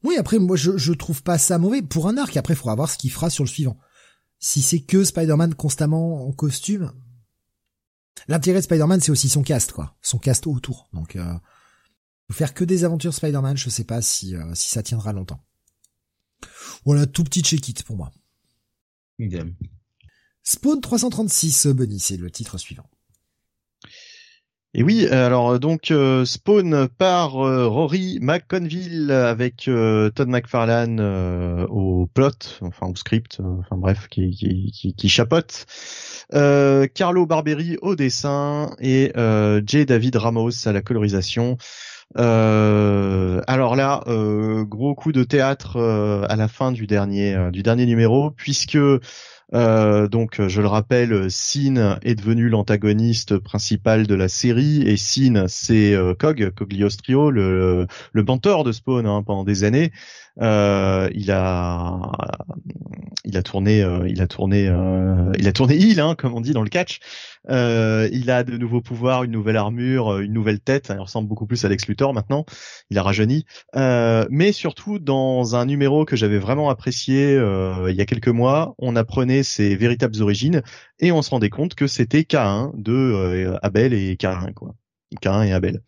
Oui, 0.04 0.18
après, 0.18 0.40
moi, 0.40 0.58
je, 0.58 0.78
je 0.78 0.94
trouve 0.94 1.22
pas 1.22 1.38
ça 1.38 1.60
mauvais 1.60 1.84
pour 1.84 2.08
un 2.08 2.18
arc. 2.18 2.36
Après, 2.36 2.56
il 2.56 2.58
faudra 2.58 2.74
voir 2.76 2.90
ce 2.90 2.98
qu'il 2.98 3.12
fera 3.12 3.30
sur 3.30 3.44
le 3.44 3.50
suivant. 3.50 3.78
Si 4.40 4.64
c'est 4.64 4.80
que 4.80 5.04
Spider-Man 5.04 5.54
constamment 5.54 6.28
en 6.28 6.32
costume, 6.32 6.92
l'intérêt 8.28 8.60
de 8.60 8.64
Spider-Man, 8.64 9.00
c'est 9.00 9.12
aussi 9.12 9.30
son 9.30 9.44
cast, 9.44 9.72
quoi, 9.72 9.96
son 10.02 10.18
cast 10.18 10.48
autour. 10.48 10.90
Donc, 10.94 11.16
euh, 11.16 11.36
faire 12.32 12.56
que 12.56 12.64
des 12.64 12.84
aventures 12.84 13.14
Spider-Man, 13.14 13.58
je 13.58 13.70
sais 13.70 13.84
pas 13.84 14.02
si 14.02 14.34
si 14.56 14.72
ça 14.72 14.82
tiendra 14.82 15.14
longtemps. 15.14 15.44
Voilà, 16.86 17.06
tout 17.06 17.24
petit 17.24 17.44
check-it 17.44 17.84
pour 17.84 17.98
moi. 17.98 18.12
Idem. 19.20 19.54
Spawn 20.44 20.82
336, 20.82 21.68
Bunny, 21.68 22.00
c'est 22.00 22.18
le 22.18 22.32
titre 22.32 22.58
suivant. 22.58 22.90
Et 24.74 24.84
oui, 24.84 25.06
alors 25.08 25.60
donc 25.60 25.92
euh, 25.92 26.24
Spawn 26.24 26.88
par 26.88 27.46
euh, 27.46 27.68
Rory 27.68 28.20
McConville 28.22 29.12
avec 29.12 29.68
euh, 29.68 30.10
Todd 30.12 30.30
McFarlane 30.30 31.02
au 31.70 32.08
plot, 32.14 32.30
enfin 32.62 32.88
au 32.88 32.96
script, 32.96 33.42
enfin 33.60 33.76
bref, 33.76 34.08
qui, 34.10 34.32
qui, 34.32 34.96
qui, 34.96 35.10
chapote. 35.10 35.66
Carlo 36.32 37.26
Barberi 37.26 37.78
au 37.82 37.98
dessin 37.98 38.74
et 38.80 39.12
J. 39.68 39.86
David 39.86 40.16
Ramos 40.16 40.66
à 40.66 40.72
la 40.72 40.82
colorisation. 40.82 41.58
alors 42.16 43.76
là, 43.76 44.04
gros 44.66 44.96
coup 44.96 45.12
de 45.12 45.26
théâtre 45.26 45.78
à 46.30 46.36
la 46.38 46.48
fin 46.48 46.72
du 46.72 46.88
dernier 46.88 47.50
du 47.52 47.62
dernier 47.62 47.86
numéro, 47.86 48.32
puisque 48.32 48.78
euh, 49.54 50.08
donc, 50.08 50.48
je 50.48 50.62
le 50.62 50.68
rappelle, 50.68 51.30
Sin 51.30 52.00
est 52.04 52.16
devenu 52.16 52.48
l'antagoniste 52.48 53.38
principal 53.38 54.08
de 54.08 54.16
la 54.16 54.30
série 54.30 54.82
et 54.88 54.96
Sin, 54.96 55.46
c'est 55.48 55.94
euh, 55.94 56.14
Cog, 56.14 56.52
Cogliostrio, 56.52 57.32
le, 57.32 57.88
le 58.14 58.24
mentor 58.24 58.64
de 58.64 58.72
Spawn 58.72 59.06
hein, 59.06 59.24
pendant 59.24 59.44
des 59.44 59.64
années. 59.64 59.92
Euh, 60.40 61.10
il 61.14 61.32
a 61.32 62.12
il 63.26 63.38
a 63.38 63.44
tourné 63.44 63.84
euh, 63.84 64.08
il 64.08 64.22
a 64.22 64.28
tourné 64.28 64.68
euh, 64.68 65.32
il 65.38 65.48
a 65.48 65.52
tourné 65.52 65.76
il 65.76 66.00
hein, 66.00 66.16
comme 66.16 66.34
on 66.34 66.42
dit 66.42 66.54
dans 66.54 66.64
le 66.64 66.70
catch. 66.70 67.00
il 67.50 68.32
a 68.32 68.44
de 68.44 68.58
nouveaux 68.58 68.82
pouvoirs, 68.82 69.24
une 69.24 69.32
nouvelle 69.32 69.58
armure, 69.58 70.20
une 70.20 70.34
nouvelle 70.34 70.60
tête. 70.60 70.92
Il 70.94 71.00
ressemble 71.00 71.28
beaucoup 71.28 71.46
plus 71.46 71.64
à 71.66 71.70
Lex 71.70 71.88
Luthor 71.88 72.14
maintenant. 72.14 72.46
Il 72.90 72.98
a 72.98 73.04
rajeuni. 73.04 73.46
mais 73.76 74.52
surtout 74.52 75.00
dans 75.00 75.56
un 75.56 75.66
numéro 75.66 76.06
que 76.06 76.16
j'avais 76.16 76.40
vraiment 76.40 76.70
apprécié 76.70 77.36
il 77.90 77.96
y 77.96 78.02
a 78.02 78.06
quelques 78.06 78.28
mois, 78.28 78.76
on 78.78 78.96
apprenait 78.96 79.44
ses 79.44 79.76
véritables 79.76 80.22
origines 80.22 80.62
et 81.00 81.12
on 81.12 81.22
se 81.22 81.30
rendait 81.30 81.50
compte 81.50 81.76
que 81.76 81.88
c'était 81.88 82.22
K1 82.22 82.72
de 82.76 83.58
Abel 83.62 83.94
et 83.94 84.16
K1 84.16 84.54
quoi. 84.54 84.76
Cain 85.20 85.44
et 85.44 85.52
Abel. 85.52 85.82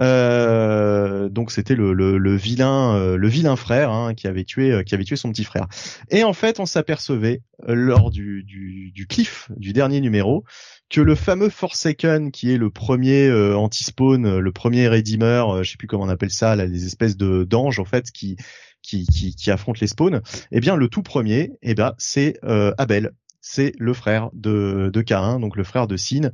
Euh, 0.00 1.28
donc 1.28 1.50
c'était 1.50 1.74
le, 1.74 1.92
le, 1.92 2.36
vilain 2.36 2.94
euh, 2.94 3.16
le 3.16 3.28
vilain 3.28 3.56
frère 3.56 3.90
hein, 3.90 4.14
qui 4.14 4.28
avait 4.28 4.44
tué 4.44 4.70
euh, 4.70 4.82
qui 4.82 4.94
avait 4.94 5.04
tué 5.04 5.16
son 5.16 5.30
petit 5.30 5.44
frère. 5.44 5.66
Et 6.10 6.22
en 6.22 6.32
fait, 6.32 6.60
on 6.60 6.66
s'apercevait 6.66 7.42
lors 7.66 8.10
du, 8.10 8.44
du, 8.44 8.92
du 8.92 9.06
cliff 9.06 9.50
du 9.56 9.72
dernier 9.72 10.00
numéro 10.00 10.44
que 10.90 11.00
le 11.00 11.14
fameux 11.14 11.48
Forsaken 11.48 12.30
qui 12.30 12.52
est 12.52 12.56
le 12.56 12.70
premier 12.70 13.30
anti-spawn, 13.32 14.38
le 14.38 14.52
premier 14.52 14.88
Redeemer, 14.88 15.64
je 15.64 15.70
sais 15.72 15.76
plus 15.76 15.88
comment 15.88 16.04
on 16.04 16.08
appelle 16.08 16.30
ça, 16.30 16.54
là, 16.54 16.66
les 16.66 16.86
espèces 16.86 17.16
de 17.16 17.44
d'anges 17.44 17.80
en 17.80 17.84
fait 17.84 18.10
qui 18.12 18.36
qui, 18.80 19.06
qui, 19.06 19.34
qui 19.34 19.50
affrontent 19.50 19.80
les 19.80 19.88
spawns, 19.88 20.22
eh 20.52 20.60
bien 20.60 20.76
le 20.76 20.88
tout 20.88 21.02
premier, 21.02 21.50
eh 21.62 21.74
ben 21.74 21.94
c'est 21.98 22.38
Abel, 22.78 23.12
c'est 23.40 23.72
le 23.78 23.92
frère 23.92 24.30
de, 24.34 24.90
de 24.92 25.00
Cain, 25.02 25.40
donc 25.40 25.56
le 25.56 25.64
frère 25.64 25.88
de 25.88 25.96
Sin, 25.96 26.30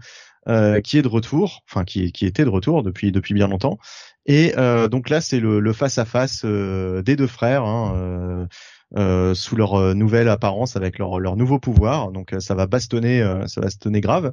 euh, 0.49 0.81
qui 0.81 0.99
est 0.99 1.03
de 1.03 1.09
retour, 1.09 1.63
enfin 1.71 1.85
qui, 1.85 2.13
qui 2.13 2.27
était 2.27 2.45
de 2.45 2.51
retour 2.51 2.83
depuis 2.83 3.13
depuis 3.13 3.35
bien 3.35 3.49
longtemps. 3.49 3.79
Et 4.27 4.53
euh, 4.59 4.89
donc 4.89 5.09
là, 5.09 5.21
c'est 5.21 5.41
le, 5.41 5.73
face 5.73 5.99
à 5.99 6.05
face 6.05 6.45
des 6.45 7.17
deux 7.17 7.27
frères. 7.27 7.65
Hein, 7.65 8.49
euh, 8.97 9.35
sous 9.35 9.57
leur 9.57 9.95
nouvelle 9.97 10.29
apparence 10.29 10.77
avec 10.77 10.99
leur, 10.99 11.19
leur 11.19 11.37
nouveau 11.37 11.59
pouvoir 11.59 12.13
donc 12.13 12.33
ça 12.39 12.55
va 12.55 12.69
bastonner 12.69 13.21
ça 13.47 13.61
va 13.61 13.67
bastonner 13.67 14.01
grave 14.01 14.33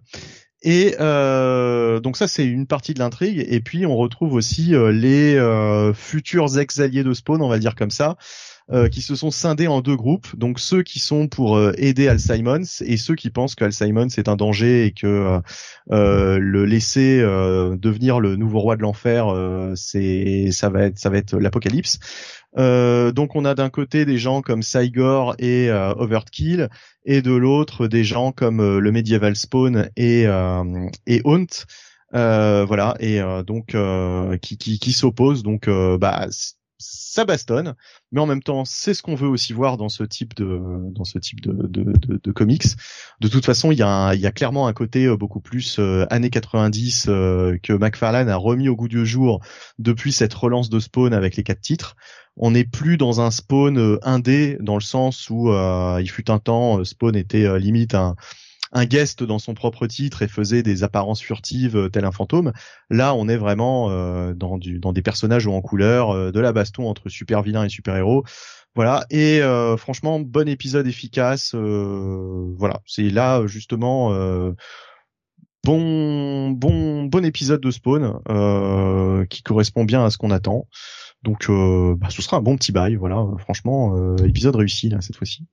et 0.62 0.92
donc 0.92 2.16
ça 2.16 2.28
c'est 2.28 2.46
une 2.46 2.68
partie 2.68 2.94
de 2.94 3.00
l'intrigue 3.00 3.44
et 3.48 3.60
puis 3.62 3.88
on 3.88 3.96
retrouve 3.96 4.34
aussi 4.36 4.74
les 4.92 5.42
futurs 5.96 6.60
ex-alliés 6.60 7.04
de 7.04 7.14
Spawn 7.14 7.42
on 7.42 7.50
va 7.50 7.58
dire 7.58 7.74
comme 7.74 7.90
ça 7.90 8.18
euh, 8.72 8.88
qui 8.88 9.02
se 9.02 9.16
sont 9.16 9.32
scindés 9.32 9.68
en 9.68 9.82
deux 9.82 9.98
groupes. 9.98 10.34
Donc 10.38 10.60
ceux 10.60 10.82
qui 10.82 11.00
sont 11.00 11.28
pour 11.28 11.58
euh, 11.58 11.74
aider 11.78 12.08
Al 12.08 12.20
Simons 12.20 12.62
et 12.82 12.96
ceux 12.96 13.16
qui 13.16 13.30
pensent 13.30 13.56
qu'Al 13.56 13.74
Simons 13.74 14.08
est 14.08 14.30
un 14.30 14.38
danger 14.38 14.86
et 14.86 14.92
que 14.92 15.42
euh, 15.92 16.38
le 16.40 16.66
laisser 16.66 17.20
devenir 17.20 18.20
le 18.20 18.36
nouveau 18.38 18.60
roi 18.60 18.78
de 18.78 18.82
l'enfer, 18.82 19.28
c'est 19.76 20.52
ça 20.52 20.70
va 20.70 20.84
être 20.84 21.00
ça 21.00 21.10
va 21.10 21.18
être 21.18 21.38
l'apocalypse. 21.38 22.00
donc 22.56 23.36
on 23.36 23.46
a 23.46 23.56
d'un 23.56 23.70
côté 23.70 24.06
des 24.06 24.18
gens 24.18 24.42
comme 24.42 24.62
Cygor 24.62 25.36
et 25.40 25.70
Overkill 25.70 26.70
et 27.04 27.22
de 27.22 27.34
l'autre 27.34 27.88
des 27.88 28.04
gens 28.04 28.32
comme 28.32 28.80
le 28.80 28.92
Medieval 28.92 29.36
Spawn 29.36 29.90
et 29.98 30.28
et 31.08 31.22
Hunt. 31.26 31.66
voilà 32.14 32.96
et 33.00 33.20
donc 33.46 33.76
qui 34.42 34.58
qui, 34.58 34.80
qui 34.80 34.94
s'opposent 34.94 35.44
donc 35.44 35.68
bah 36.00 36.28
ça 36.82 37.26
bastonne, 37.26 37.76
mais 38.12 38.20
en 38.20 38.26
même 38.26 38.44
temps, 38.44 38.66
c'est 38.66 38.94
ce 38.94 39.02
qu'on 39.02 39.16
veut 39.16 39.28
aussi 39.28 39.54
voir 39.54 39.78
dans 39.78 39.90
ce 39.90 40.04
type 40.04 40.36
de 40.36 40.60
dans 40.92 41.04
ce 41.04 41.20
type 41.20 41.42
de, 41.42 41.54
de, 41.68 41.84
de, 41.84 42.20
de 42.22 42.32
comics. 42.32 42.64
De 43.20 43.28
toute 43.28 43.46
façon, 43.46 43.72
il 43.72 43.78
y 43.78 43.84
a, 43.84 44.14
il 44.14 44.20
y 44.20 44.26
a 44.26 44.32
clairement 44.32 44.68
un 44.68 44.74
côté 44.74 45.06
euh, 45.06 45.16
beaucoup 45.16 45.40
plus 45.40 45.78
euh, 45.80 46.06
années 46.10 46.30
90 46.30 47.06
euh, 47.08 47.58
que 47.62 47.74
McFarlane 47.74 48.30
a 48.30 48.36
remis 48.36 48.68
au 48.68 48.76
goût 48.76 48.88
du 48.88 49.06
jour 49.06 49.42
depuis 49.80 50.12
cette 50.12 50.34
relance 50.34 50.70
de 50.70 50.80
Spawn 50.80 51.14
avec 51.14 51.36
les 51.36 51.44
quatre 51.44 51.62
titres. 51.62 51.96
On 52.38 52.52
n'est 52.52 52.66
plus 52.66 52.98
dans 52.98 53.22
un 53.22 53.30
Spawn 53.30 54.00
indé 54.02 54.58
dans 54.62 54.76
le 54.76 54.82
sens 54.82 55.30
où 55.30 55.52
il 55.52 56.10
fut 56.10 56.32
un 56.32 56.40
temps 56.40 56.84
Spawn 56.86 57.16
était 57.16 57.60
limite 57.60 57.94
un 57.94 58.16
un 58.72 58.86
guest 58.86 59.24
dans 59.24 59.40
son 59.40 59.54
propre 59.54 59.88
titre 59.88 60.22
et 60.22 60.28
faisait 60.28 60.64
des 60.64 60.84
apparences 60.84 61.22
furtives 61.22 61.78
euh, 61.78 61.90
tel 61.90 62.06
un 62.06 62.12
fantôme. 62.12 62.54
Là, 62.90 63.14
on 63.16 63.28
est 63.28 63.38
vraiment 63.38 63.90
euh, 63.90 64.34
dans, 64.34 64.58
du, 64.58 64.80
dans 64.80 64.94
des 64.94 65.02
personnages 65.02 65.48
en 65.48 65.62
couleur, 65.62 66.12
euh, 66.12 66.32
de 66.32 66.40
la 66.40 66.54
baston 66.54 66.88
entre 66.88 67.10
super 67.10 67.42
vilains 67.42 67.66
et 67.66 67.70
super 67.70 67.96
héros. 67.96 68.24
Voilà 68.74 69.06
et 69.10 69.42
franchement 69.78 70.22
bon 70.22 70.48
épisode 70.48 70.88
efficace. 70.88 71.54
voilà, 71.54 72.80
c'est 72.86 73.10
là 73.10 73.46
justement 73.46 74.14
bon 75.66 76.52
bon 76.52 77.04
bon 77.04 77.26
épisode 77.26 77.60
de 77.60 77.70
Spawn 77.70 78.22
qui 79.28 79.44
correspond 79.44 79.84
bien 79.84 80.06
à 80.06 80.10
ce 80.10 80.18
qu'on 80.18 80.32
attend. 80.32 80.70
Donc 81.22 81.50
bah, 81.50 82.08
ce 82.10 82.22
sera 82.22 82.38
un 82.38 82.42
bon 82.42 82.56
petit 82.56 82.72
bail. 82.72 82.96
Voilà, 82.96 83.28
franchement 83.40 84.16
épisode 84.20 84.56
réussi 84.56 84.88
là 84.88 85.02
cette 85.02 85.18
fois-ci. 85.18 85.46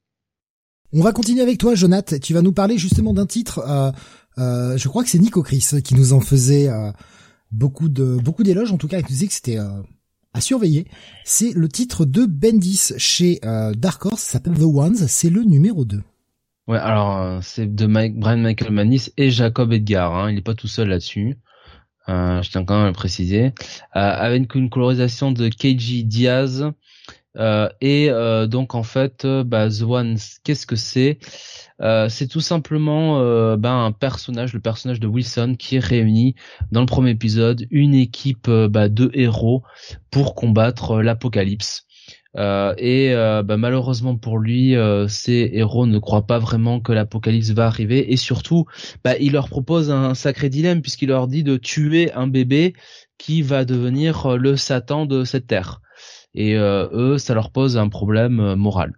On 0.94 1.02
va 1.02 1.12
continuer 1.12 1.42
avec 1.42 1.58
toi, 1.58 1.74
Jonath. 1.74 2.18
Tu 2.20 2.32
vas 2.32 2.40
nous 2.40 2.52
parler 2.52 2.78
justement 2.78 3.12
d'un 3.12 3.26
titre. 3.26 3.58
Euh, 3.58 3.92
euh, 4.38 4.78
je 4.78 4.88
crois 4.88 5.04
que 5.04 5.10
c'est 5.10 5.18
Nico 5.18 5.42
Chris 5.42 5.66
qui 5.84 5.94
nous 5.94 6.14
en 6.14 6.20
faisait 6.20 6.68
euh, 6.68 6.90
beaucoup 7.52 7.90
de 7.90 8.16
beaucoup 8.16 8.42
d'éloges. 8.42 8.72
En 8.72 8.78
tout 8.78 8.88
cas, 8.88 8.98
il 8.98 9.02
nous 9.02 9.08
disait 9.08 9.26
que 9.26 9.34
c'était 9.34 9.58
à 9.58 10.40
surveiller. 10.40 10.86
C'est 11.24 11.52
le 11.52 11.68
titre 11.68 12.06
de 12.06 12.24
Bendis 12.24 12.92
chez 12.96 13.38
Dark 13.76 14.06
Horse. 14.06 14.22
Ça 14.22 14.32
s'appelle 14.32 14.54
The 14.54 14.62
Ones. 14.62 14.96
C'est 14.96 15.28
le 15.28 15.42
numéro 15.42 15.84
2. 15.84 16.00
Ouais, 16.68 16.78
alors 16.78 17.42
c'est 17.42 17.74
de 17.74 17.86
Mike, 17.86 18.18
Brian 18.18 18.38
Michael 18.38 18.72
Manis 18.72 19.10
et 19.18 19.30
Jacob 19.30 19.72
Edgar. 19.72 20.14
Hein. 20.14 20.30
Il 20.30 20.36
n'est 20.36 20.42
pas 20.42 20.54
tout 20.54 20.68
seul 20.68 20.88
là-dessus. 20.88 21.36
je 22.06 22.50
tiens 22.50 22.64
quand 22.64 22.76
même 22.76 22.84
à 22.84 22.88
le 22.88 22.94
préciser. 22.94 23.52
avec 23.92 24.54
une 24.54 24.70
colorisation 24.70 25.32
de 25.32 25.50
KG 25.50 26.04
Diaz 26.04 26.64
euh, 27.38 27.68
et 27.80 28.10
euh, 28.10 28.46
donc 28.46 28.74
en 28.74 28.82
fait, 28.82 29.24
euh, 29.24 29.44
bah, 29.44 29.68
The 29.68 29.82
One, 29.82 30.16
qu'est-ce 30.44 30.66
que 30.66 30.76
c'est? 30.76 31.18
C'est 32.08 32.26
tout 32.26 32.40
simplement 32.40 33.20
bah, 33.56 33.70
un 33.70 33.92
personnage, 33.92 34.52
le 34.52 34.58
personnage 34.58 34.98
de 34.98 35.06
Wilson, 35.06 35.54
qui 35.56 35.78
réunit 35.78 36.34
dans 36.72 36.80
le 36.80 36.86
premier 36.86 37.10
épisode 37.10 37.66
une 37.70 37.94
équipe 37.94 38.50
bah, 38.50 38.88
de 38.88 39.12
héros 39.14 39.62
pour 40.10 40.34
combattre 40.34 41.00
l'apocalypse. 41.00 41.86
et 42.36 43.12
bah, 43.14 43.56
malheureusement 43.56 44.16
pour 44.16 44.38
lui, 44.38 44.74
ces 45.06 45.50
héros 45.52 45.86
ne 45.86 46.00
croient 46.00 46.26
pas 46.26 46.40
vraiment 46.40 46.80
que 46.80 46.90
l'apocalypse 46.90 47.50
va 47.50 47.66
arriver. 47.66 48.12
Et 48.12 48.16
surtout, 48.16 48.66
bah, 49.04 49.16
il 49.20 49.30
leur 49.32 49.48
propose 49.48 49.92
un 49.92 50.14
sacré 50.14 50.48
dilemme 50.48 50.82
puisqu'il 50.82 51.10
leur 51.10 51.28
dit 51.28 51.44
de 51.44 51.58
tuer 51.58 52.12
un 52.12 52.26
bébé 52.26 52.74
qui 53.18 53.42
va 53.42 53.64
devenir 53.64 54.36
le 54.36 54.56
Satan 54.56 55.06
de 55.06 55.22
cette 55.22 55.46
terre 55.46 55.80
et 56.38 56.56
euh, 56.56 56.88
eux 56.92 57.18
ça 57.18 57.34
leur 57.34 57.50
pose 57.50 57.76
un 57.76 57.88
problème 57.88 58.38
euh, 58.38 58.56
moral. 58.56 58.92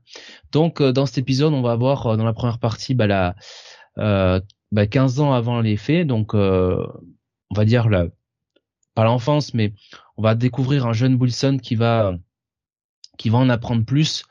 Donc 0.52 0.82
euh, 0.82 0.92
dans 0.92 1.06
cet 1.06 1.16
épisode 1.16 1.54
on 1.54 1.62
va 1.62 1.74
voir 1.74 2.18
dans 2.18 2.24
la 2.24 2.34
première 2.34 2.58
partie 2.58 2.94
bah, 2.94 3.06
la, 3.06 3.34
bah, 3.96 4.86
15 4.86 5.20
ans 5.20 5.32
avant 5.32 5.62
les 5.62 5.78
faits, 5.78 6.06
donc 6.06 6.34
on 6.34 6.86
va 7.56 7.64
dire 7.64 7.88
la, 7.88 8.06
pas 8.94 9.04
l'enfance 9.04 9.54
mais 9.54 9.72
on 10.18 10.22
va 10.22 10.34
découvrir 10.34 10.86
un 10.86 10.92
jeune 10.92 11.14
Wilson 11.14 11.58
qui 11.62 11.76
va 11.76 12.14
qui 13.16 13.30
va 13.30 13.38
en 13.38 13.48
apprendre 13.48 13.86
plus 13.86 14.24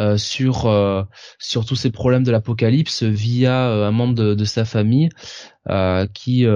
euh, 0.00 0.16
sur 0.16 0.66
euh, 0.66 1.04
sur 1.38 1.64
tous 1.64 1.76
ces 1.76 1.92
problèmes 1.92 2.24
de 2.24 2.32
l'apocalypse 2.32 3.04
via 3.04 3.68
un 3.68 3.92
membre 3.92 4.14
de, 4.14 4.34
de 4.34 4.44
sa 4.44 4.64
famille 4.64 5.10
qui 6.12 6.44
eh 6.44 6.50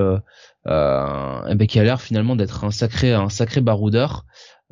ben, 0.67 1.67
qui 1.69 1.79
a 1.79 1.85
l'air 1.85 2.03
finalement 2.03 2.35
d'être 2.35 2.65
un 2.65 2.73
sacré 2.73 3.13
un 3.13 3.29
sacré 3.29 3.61
baroudeur 3.61 4.25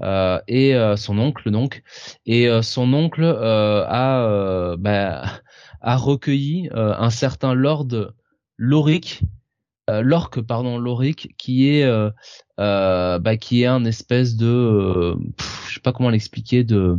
et 0.03 0.75
euh, 0.75 0.97
son 0.97 1.19
oncle 1.19 1.51
donc 1.51 1.83
et 2.27 2.49
euh, 2.49 2.63
son 2.63 2.93
oncle 2.95 3.25
a 3.25 4.77
bah, 4.79 5.25
a 5.81 5.97
recueilli 5.97 6.69
un 6.73 7.11
certain 7.11 7.55
Lord 7.55 8.13
Loric 8.57 9.23
Lorque 9.89 10.41
pardon 10.41 10.79
Loric 10.79 11.35
qui 11.37 11.69
est 11.69 11.87
bah, 12.59 13.37
qui 13.39 13.63
est 13.63 13.67
un 13.67 13.85
espèce 13.85 14.37
de 14.37 15.17
je 15.69 15.75
sais 15.75 15.81
pas 15.81 15.93
comment 15.93 16.11
l'expliquer 16.11 16.65
de 16.65 16.99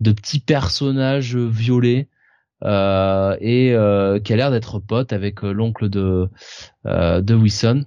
de 0.00 0.12
petit 0.12 0.40
personnage 0.40 1.36
violet 1.36 2.08
euh, 2.64 3.36
et 3.40 3.74
euh, 3.74 4.18
qui 4.18 4.32
a 4.32 4.36
l'air 4.36 4.50
d'être 4.50 4.78
pote 4.78 5.12
avec 5.12 5.42
l'oncle 5.42 5.88
de 5.88 6.28
euh, 6.86 7.20
de 7.20 7.34
Wilson. 7.34 7.84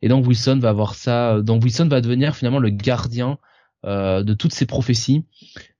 Et 0.00 0.08
donc 0.08 0.26
Wilson 0.26 0.58
va 0.60 0.70
avoir 0.70 0.94
ça. 0.94 1.40
Donc 1.42 1.62
Wilson 1.62 1.88
va 1.88 2.00
devenir 2.00 2.34
finalement 2.34 2.58
le 2.58 2.70
gardien 2.70 3.32
euh, 3.32 3.36
de 3.84 4.34
toutes 4.34 4.52
ces 4.52 4.66
prophéties 4.66 5.24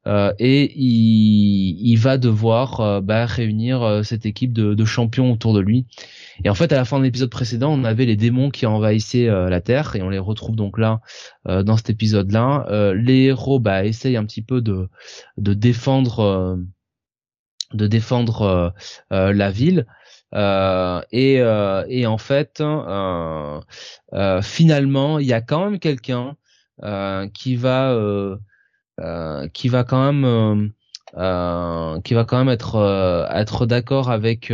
euh, 0.08 0.32
et 0.38 0.72
il, 0.74 1.96
va 1.96 2.16
devoir 2.16 2.80
euh, 2.80 3.00
bah, 3.02 3.26
réunir 3.26 4.00
cette 4.04 4.24
équipe 4.24 4.52
de, 4.54 4.84
champions 4.84 5.30
autour 5.30 5.52
de 5.52 5.60
lui. 5.60 5.86
Et 6.44 6.50
en 6.50 6.54
fait, 6.54 6.72
à 6.72 6.76
la 6.76 6.84
fin 6.86 6.98
de 6.98 7.04
l'épisode 7.04 7.30
précédent, 7.30 7.70
on 7.72 7.84
avait 7.84 8.06
les 8.06 8.16
démons 8.16 8.50
qui 8.50 8.64
envahissaient 8.64 9.26
la 9.26 9.60
Terre 9.60 9.96
et 9.96 10.02
on 10.02 10.08
les 10.08 10.18
retrouve 10.18 10.56
donc 10.56 10.78
là 10.78 11.00
dans 11.44 11.76
cet 11.76 11.90
épisode-là. 11.90 12.92
les 12.94 13.24
héros 13.24 13.58
bah, 13.58 13.84
essayent 13.84 14.16
un 14.16 14.24
petit 14.24 14.42
peu 14.42 14.62
de, 14.62 14.88
de 15.36 15.52
défendre 15.52 16.58
de 17.74 17.86
défendre 17.86 18.72
la 19.10 19.50
ville. 19.50 19.86
et, 20.32 21.34
et 21.88 22.06
en 22.06 22.18
fait, 22.18 22.62
finalement, 24.42 25.18
il 25.18 25.26
y 25.26 25.32
a 25.32 25.40
quand 25.42 25.64
même 25.64 25.78
quelqu'un 25.80 26.28
euh, 26.28 26.47
qui 27.34 27.56
va 27.56 27.92
euh, 27.92 28.36
euh, 29.00 29.48
qui 29.48 29.68
va 29.68 29.84
quand 29.84 30.12
même 30.12 30.72
qui 32.04 32.14
va 32.14 32.24
quand 32.24 32.38
même 32.38 32.48
être 32.48 33.28
être 33.32 33.66
d'accord 33.66 34.10
avec 34.10 34.52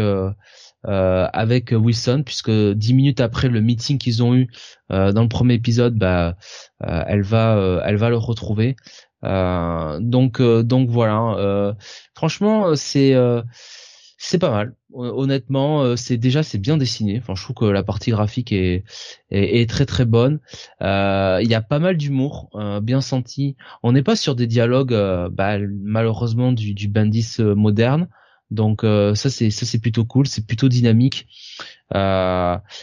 avec 0.84 1.72
Wilson 1.72 2.22
puisque 2.24 2.50
dix 2.50 2.94
minutes 2.94 3.20
après 3.20 3.48
le 3.48 3.60
meeting 3.60 3.98
qu'ils 3.98 4.22
ont 4.22 4.34
eu 4.34 4.48
dans 4.90 5.22
le 5.22 5.28
premier 5.28 5.54
épisode, 5.54 5.96
bah, 5.96 6.36
elle 6.80 7.22
va 7.22 7.82
elle 7.84 7.96
va 7.96 8.10
le 8.10 8.16
retrouver. 8.16 8.76
donc 9.22 10.40
donc 10.40 10.90
voilà. 10.90 11.74
franchement, 12.14 12.76
c'est 12.76 13.14
c'est 14.18 14.38
pas 14.38 14.50
mal. 14.50 14.74
Honnêtement, 14.92 15.82
euh, 15.82 15.96
c'est 15.96 16.16
déjà 16.16 16.42
c'est 16.42 16.58
bien 16.58 16.76
dessiné. 16.76 17.18
Enfin, 17.18 17.34
je 17.34 17.42
trouve 17.42 17.56
que 17.56 17.64
la 17.64 17.82
partie 17.82 18.10
graphique 18.10 18.52
est 18.52 18.84
est, 19.30 19.68
très 19.68 19.86
très 19.86 20.04
bonne. 20.04 20.40
Euh, 20.82 21.40
il 21.42 21.50
y 21.50 21.54
a 21.54 21.62
pas 21.62 21.78
mal 21.78 21.96
d'humour, 21.96 22.50
euh, 22.54 22.80
bien 22.80 23.00
senti. 23.00 23.56
On 23.82 23.92
n'est 23.92 24.02
pas 24.02 24.16
sur 24.16 24.34
des 24.36 24.46
dialogues, 24.46 24.94
bah, 25.32 25.58
malheureusement 25.82 26.52
du, 26.52 26.74
du 26.74 26.88
Bandis 26.88 27.36
moderne. 27.38 28.08
Donc 28.50 28.82
ça 28.82 29.30
c'est 29.30 29.50
ça 29.50 29.66
c'est 29.66 29.80
plutôt 29.80 30.04
cool, 30.04 30.26
c'est 30.26 30.46
plutôt 30.46 30.68
dynamique. 30.68 31.26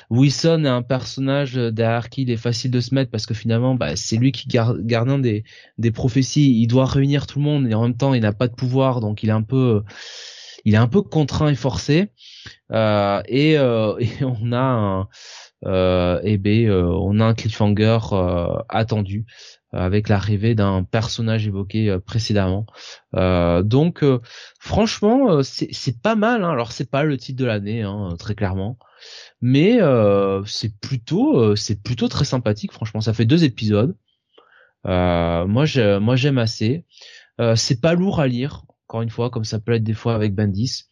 Wilson 0.10 0.66
est 0.66 0.70
un 0.70 0.82
personnage 0.82 1.54
derrière 1.54 2.10
qui 2.10 2.24
il 2.24 2.32
est 2.32 2.38
facile 2.38 2.72
de 2.72 2.80
se 2.82 2.94
mettre 2.94 3.12
parce 3.12 3.26
que 3.26 3.34
finalement 3.34 3.76
bah, 3.76 3.96
c'est 3.96 4.18
lui 4.18 4.32
qui 4.32 4.48
garde 4.48 4.82
gardien 4.86 5.20
des 5.20 5.44
des 5.78 5.92
prophéties. 5.92 6.60
Il 6.62 6.68
doit 6.68 6.86
réunir 6.86 7.26
tout 7.26 7.40
le 7.40 7.46
monde 7.46 7.68
et 7.68 7.74
en 7.74 7.84
même 7.84 7.96
temps 7.96 8.14
il 8.14 8.22
n'a 8.22 8.34
pas 8.34 8.48
de 8.48 8.56
pouvoir 8.56 9.00
donc 9.00 9.24
il 9.24 9.30
est 9.30 9.34
un 9.34 9.44
peu 9.44 9.84
il 10.66 10.74
est 10.74 10.78
un 10.78 10.88
peu 10.88 11.02
contraint 11.02 11.50
et 11.50 11.56
forcé. 11.56 12.12
Euh, 12.72 13.22
et, 13.28 13.58
euh, 13.58 13.98
et, 14.00 14.24
on 14.24 14.52
a 14.52 14.60
un, 14.60 15.08
euh, 15.66 16.20
eh 16.24 16.38
ben, 16.38 16.68
euh, 16.68 16.86
on 16.86 17.20
a 17.20 17.26
un 17.26 17.34
cliffhanger 17.34 18.00
attendu 18.70 19.26
avec 19.74 20.10
l'arrivée 20.10 20.54
d'un 20.54 20.84
personnage 20.84 21.48
évoqué 21.48 21.98
précédemment. 22.06 22.66
donc, 23.14 24.04
franchement, 24.60 25.42
c'est 25.44 26.02
pas 26.02 26.16
mal. 26.16 26.44
Hein. 26.44 26.50
Alors, 26.50 26.74
c'est 26.74 26.90
pas 26.90 27.04
le 27.04 27.18
titre 27.18 27.40
de 27.40 27.46
l'année, 27.46 27.82
hein, 27.84 28.10
très 28.20 28.36
clairement, 28.36 28.78
mais 29.40 29.80
c'est 30.46 30.78
plutôt, 30.82 31.56
c'est 31.56 31.82
plutôt 31.82 32.10
très 32.10 32.26
sympathique. 32.26 32.74
Franchement, 32.74 33.00
ça 33.00 33.14
fait 33.14 33.24
deux 33.24 33.46
épisodes. 33.46 33.96
moi, 34.84 35.46
moi, 35.48 36.16
j'aime 36.18 36.38
assez. 36.38 36.86
c'est 37.56 37.80
pas 37.80 37.94
lourd 37.94 38.20
à 38.20 38.28
lire 38.28 38.64
encore 38.92 39.04
une 39.04 39.10
fois, 39.10 39.30
comme 39.30 39.46
ça 39.46 39.58
peut 39.58 39.72
être 39.72 39.86
des 39.86 39.94
fois 39.94 40.16
avec 40.16 40.36
Bandis. 40.36 40.84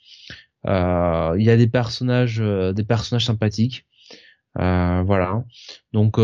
Euh, 0.65 1.35
il 1.37 1.43
y 1.43 1.49
a 1.49 1.57
des 1.57 1.67
personnages, 1.67 2.39
euh, 2.39 2.71
des 2.71 2.85
personnages 2.85 3.25
sympathiques. 3.25 3.85
Euh, 4.57 5.03
voilà. 5.05 5.43
Donc 5.91 6.17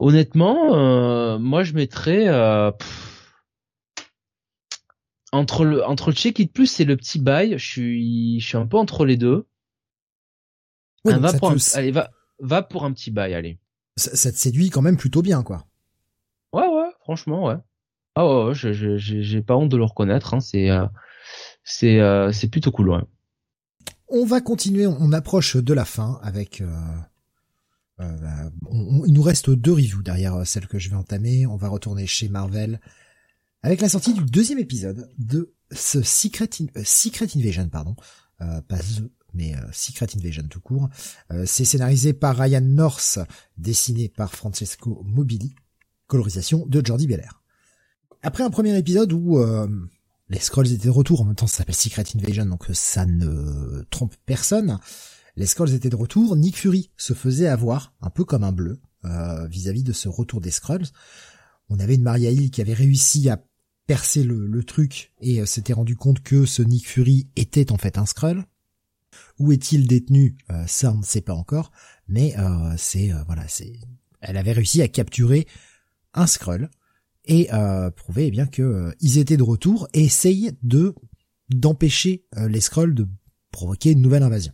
honnêtement, 0.00 1.38
moi 1.38 1.62
je 1.62 1.74
mettrais 1.74 2.28
entre 5.30 5.64
le 5.64 5.84
entre 5.84 6.10
le 6.10 6.16
check 6.16 6.40
it 6.40 6.52
plus 6.52 6.80
et 6.80 6.84
le 6.84 6.96
petit 6.96 7.20
bail, 7.20 7.52
je 7.56 7.64
suis 7.64 8.40
je 8.40 8.46
suis 8.46 8.58
un 8.58 8.66
peu 8.66 8.78
entre 8.78 9.04
les 9.04 9.16
deux. 9.16 9.46
va 11.04 11.32
pour 11.34 11.52
un, 11.52 11.56
allez 11.74 11.92
va 11.92 12.10
va 12.40 12.62
pour 12.62 12.84
un 12.84 12.92
petit 12.92 13.12
bail, 13.12 13.34
allez. 13.34 13.60
Ça, 13.96 14.16
ça, 14.16 14.32
te 14.32 14.36
séduit 14.36 14.70
quand 14.70 14.82
même 14.82 14.96
plutôt 14.96 15.22
bien, 15.22 15.44
quoi. 15.44 15.66
Ouais 16.52 16.66
ouais, 16.66 16.90
franchement 17.00 17.44
ouais. 17.44 17.56
Ah 18.14 18.26
ouais, 18.26 18.52
j'ai 18.54 19.42
pas 19.42 19.56
honte 19.56 19.70
de 19.70 19.76
le 19.76 19.84
reconnaître. 19.84 20.34
Hein, 20.34 20.40
c'est 20.40 20.70
euh, 20.70 20.86
c'est 21.64 21.98
euh, 22.00 22.30
c'est 22.32 22.48
plutôt 22.48 22.70
cool. 22.70 22.90
Ouais. 22.90 23.00
On 24.08 24.26
va 24.26 24.40
continuer. 24.40 24.86
On 24.86 25.12
approche 25.12 25.56
de 25.56 25.72
la 25.72 25.84
fin 25.84 26.20
avec. 26.22 26.60
Euh, 26.60 26.68
il 28.00 29.12
nous 29.12 29.22
reste 29.22 29.50
deux 29.50 29.72
reviews 29.72 30.02
derrière 30.02 30.46
celle 30.46 30.66
que 30.66 30.78
je 30.78 30.90
vais 30.90 30.96
entamer. 30.96 31.46
On 31.46 31.56
va 31.56 31.68
retourner 31.68 32.06
chez 32.06 32.28
Marvel 32.28 32.80
avec 33.62 33.80
la 33.80 33.88
sortie 33.88 34.12
du 34.12 34.24
deuxième 34.24 34.58
épisode 34.58 35.08
de 35.18 35.54
ce 35.70 36.02
Secret, 36.02 36.50
Secret 36.84 37.28
Invasion, 37.36 37.68
pardon, 37.68 37.94
pas 38.38 38.78
The, 38.78 39.04
mais 39.34 39.54
Secret 39.72 40.08
Invasion 40.16 40.42
tout 40.50 40.60
court. 40.60 40.88
C'est 41.44 41.64
scénarisé 41.64 42.12
par 42.12 42.36
Ryan 42.36 42.60
North, 42.60 43.20
dessiné 43.56 44.08
par 44.08 44.34
Francesco 44.34 45.04
Mobili, 45.04 45.54
colorisation 46.08 46.66
de 46.66 46.84
Jordi 46.84 47.06
Belair 47.06 47.41
après 48.22 48.44
un 48.44 48.50
premier 48.50 48.76
épisode 48.78 49.12
où 49.12 49.38
euh, 49.38 49.68
les 50.28 50.38
Scrolls 50.38 50.72
étaient 50.72 50.86
de 50.86 50.90
retour. 50.90 51.20
En 51.20 51.24
même 51.24 51.34
temps, 51.34 51.46
ça 51.46 51.58
s'appelle 51.58 51.74
Secret 51.74 52.04
Invasion, 52.14 52.46
donc 52.46 52.64
ça 52.72 53.04
ne 53.04 53.82
trompe 53.90 54.14
personne. 54.24 54.78
Les 55.36 55.46
Scrolls 55.46 55.74
étaient 55.74 55.90
de 55.90 55.96
retour. 55.96 56.36
Nick 56.36 56.56
Fury 56.56 56.90
se 56.96 57.14
faisait 57.14 57.48
avoir, 57.48 57.94
un 58.00 58.10
peu 58.10 58.24
comme 58.24 58.44
un 58.44 58.52
bleu, 58.52 58.80
euh, 59.04 59.46
vis-à-vis 59.48 59.82
de 59.82 59.92
ce 59.92 60.08
retour 60.08 60.40
des 60.40 60.50
Scrolls. 60.50 60.86
On 61.68 61.78
avait 61.80 61.96
une 61.96 62.02
Maria 62.02 62.30
Hill 62.30 62.50
qui 62.50 62.60
avait 62.60 62.74
réussi 62.74 63.28
à 63.28 63.42
percer 63.86 64.22
le, 64.22 64.62
truc 64.62 65.12
et 65.20 65.40
euh, 65.40 65.46
s'était 65.46 65.72
rendu 65.72 65.96
compte 65.96 66.22
que 66.22 66.46
ce 66.46 66.62
Nick 66.62 66.88
Fury 66.88 67.28
était 67.34 67.72
en 67.72 67.78
fait 67.78 67.98
un 67.98 68.06
Skrull. 68.06 68.44
Où 69.38 69.52
est-il 69.52 69.86
détenu? 69.86 70.36
Euh, 70.50 70.64
Ça, 70.66 70.92
on 70.92 70.98
ne 70.98 71.04
sait 71.04 71.20
pas 71.20 71.34
encore. 71.34 71.72
Mais 72.08 72.34
c'est 72.76 73.10
voilà, 73.26 73.48
c'est. 73.48 73.72
Elle 74.20 74.36
avait 74.36 74.52
réussi 74.52 74.82
à 74.82 74.88
capturer 74.88 75.46
un 76.14 76.26
Skrull 76.26 76.68
et 77.24 77.48
prouver 77.96 78.26
eh 78.26 78.30
bien 78.30 78.46
que 78.46 78.92
ils 79.00 79.18
étaient 79.18 79.36
de 79.36 79.42
retour 79.42 79.88
et 79.94 80.02
essayer 80.02 80.52
de 80.62 80.94
d'empêcher 81.50 82.24
les 82.36 82.60
Skrulls 82.60 82.94
de 82.94 83.06
provoquer 83.52 83.92
une 83.92 84.00
nouvelle 84.00 84.22
invasion. 84.22 84.52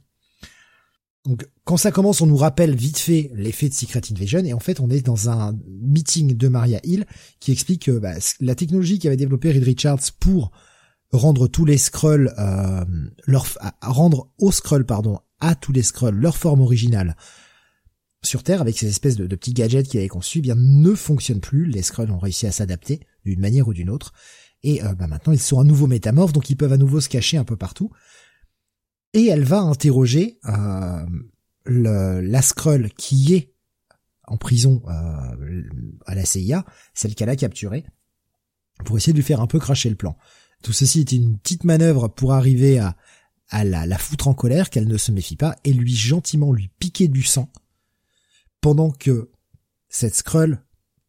Donc 1.29 1.47
quand 1.65 1.77
ça 1.77 1.91
commence, 1.91 2.23
on 2.23 2.27
nous 2.27 2.37
rappelle 2.37 2.75
vite 2.75 2.99
fait 2.99 3.31
l'effet 3.35 3.69
de 3.69 3.75
Secret 3.75 4.01
Invasion 4.11 4.43
et 4.45 4.55
en 4.55 4.61
fait 4.61 4.81
on 4.81 4.89
est 4.89 5.05
dans 5.05 5.29
un 5.29 5.55
meeting 5.83 6.35
de 6.35 6.49
Maria 6.49 6.81
Hill 6.85 7.05
qui 7.39 7.53
explique 7.53 7.85
que 7.85 7.99
bah, 7.99 8.15
la 8.41 8.55
technologie 8.55 8.99
qu'avait 8.99 9.19
développé 9.19 9.51
Reed 9.51 9.65
Richards 9.65 10.13
pour 10.19 10.51
rendre 11.13 11.47
tous 11.47 11.67
les 11.67 11.77
Skrulls 11.77 12.33
euh, 12.39 12.85
leur 13.27 13.47
rendre 13.83 14.31
aux 14.39 14.53
Skrulls 14.53 14.87
pardon 14.87 15.19
à 15.41 15.55
tous 15.55 15.73
les 15.73 15.83
Skrulls 15.83 16.15
leur 16.15 16.37
forme 16.37 16.63
originale 16.63 17.15
sur 18.23 18.43
Terre 18.43 18.61
avec 18.61 18.77
ces 18.79 18.89
espèces 18.89 19.17
de, 19.17 19.27
petits 19.27 19.53
gadgets 19.53 19.87
qu'il 19.87 20.01
avait 20.01 20.09
conçus 20.09 20.39
eh 20.39 20.43
bien 20.43 20.57
ne 20.57 20.95
fonctionne 20.95 21.41
plus. 21.41 21.67
Les 21.67 21.83
Skrulls 21.83 22.11
ont 22.11 22.19
réussi 22.19 22.47
à 22.47 22.53
s'adapter 22.53 23.01
d'une 23.25 23.41
manière 23.41 23.69
ou 23.69 23.75
d'une 23.75 23.91
autre 23.91 24.13
et 24.63 24.83
euh, 24.83 24.95
bah, 24.95 25.07
maintenant 25.07 25.33
ils 25.33 25.41
sont 25.41 25.61
à 25.61 25.65
nouveau 25.65 25.87
métamorphes 25.87 26.33
donc 26.33 26.51
ils 26.51 26.57
peuvent 26.57 26.73
à 26.73 26.79
nouveau 26.79 27.01
se 27.01 27.09
cacher 27.09 27.37
un 27.37 27.45
peu 27.45 27.57
partout 27.57 27.91
et 29.15 29.27
elle 29.27 29.45
va 29.45 29.61
interroger 29.61 30.39
euh, 30.47 31.07
le, 31.65 32.21
la 32.21 32.43
Skrull 32.43 32.91
qui 32.95 33.35
est 33.35 33.55
en 34.29 34.37
prison 34.37 34.83
euh, 34.87 35.63
à 36.07 36.15
la 36.15 36.25
CIA, 36.25 36.65
celle 36.95 37.15
qu'elle 37.15 37.31
a 37.31 37.37
capturée, 37.37 37.85
pour 38.85 38.97
essayer 38.97 39.13
de 39.13 39.19
lui 39.19 39.25
faire 39.25 39.41
un 39.41 39.47
peu 39.47 39.59
cracher 39.59 39.89
le 39.89 39.97
plan. 39.97 40.17
Tout 40.63 40.73
ceci 40.73 41.01
est 41.01 41.13
une 41.13 41.39
petite 41.39 41.65
manœuvre 41.65 42.09
pour 42.09 42.35
arriver 42.35 42.79
à, 42.79 42.97
à 43.49 43.65
la, 43.65 43.87
la 43.87 43.99
foutre 43.99 44.29
en 44.29 44.35
colère, 44.35 44.71
qu'elle 44.71 44.87
ne 44.87 44.99
se 44.99 45.13
méfie 45.13 45.37
pas, 45.37 45.57
et 45.65 45.73
lui 45.73 45.95
gentiment 45.95 46.53
lui 46.53 46.71
piquer 46.79 47.09
du 47.09 47.23
sang, 47.23 47.51
pendant 48.61 48.91
que 48.91 49.31
cette 49.89 50.15
Skrull 50.15 50.63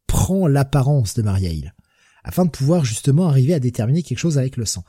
prend 0.08 0.48
l'apparence 0.48 1.14
de 1.14 1.22
Maria 1.22 1.52
Hill, 1.52 1.76
afin 2.24 2.46
de 2.46 2.50
pouvoir 2.50 2.86
justement 2.86 3.28
arriver 3.28 3.54
à 3.54 3.60
déterminer 3.60 4.04
quelque 4.04 4.18
chose 4.18 4.38
avec 4.38 4.58
le 4.58 4.66
sang. 4.66 4.84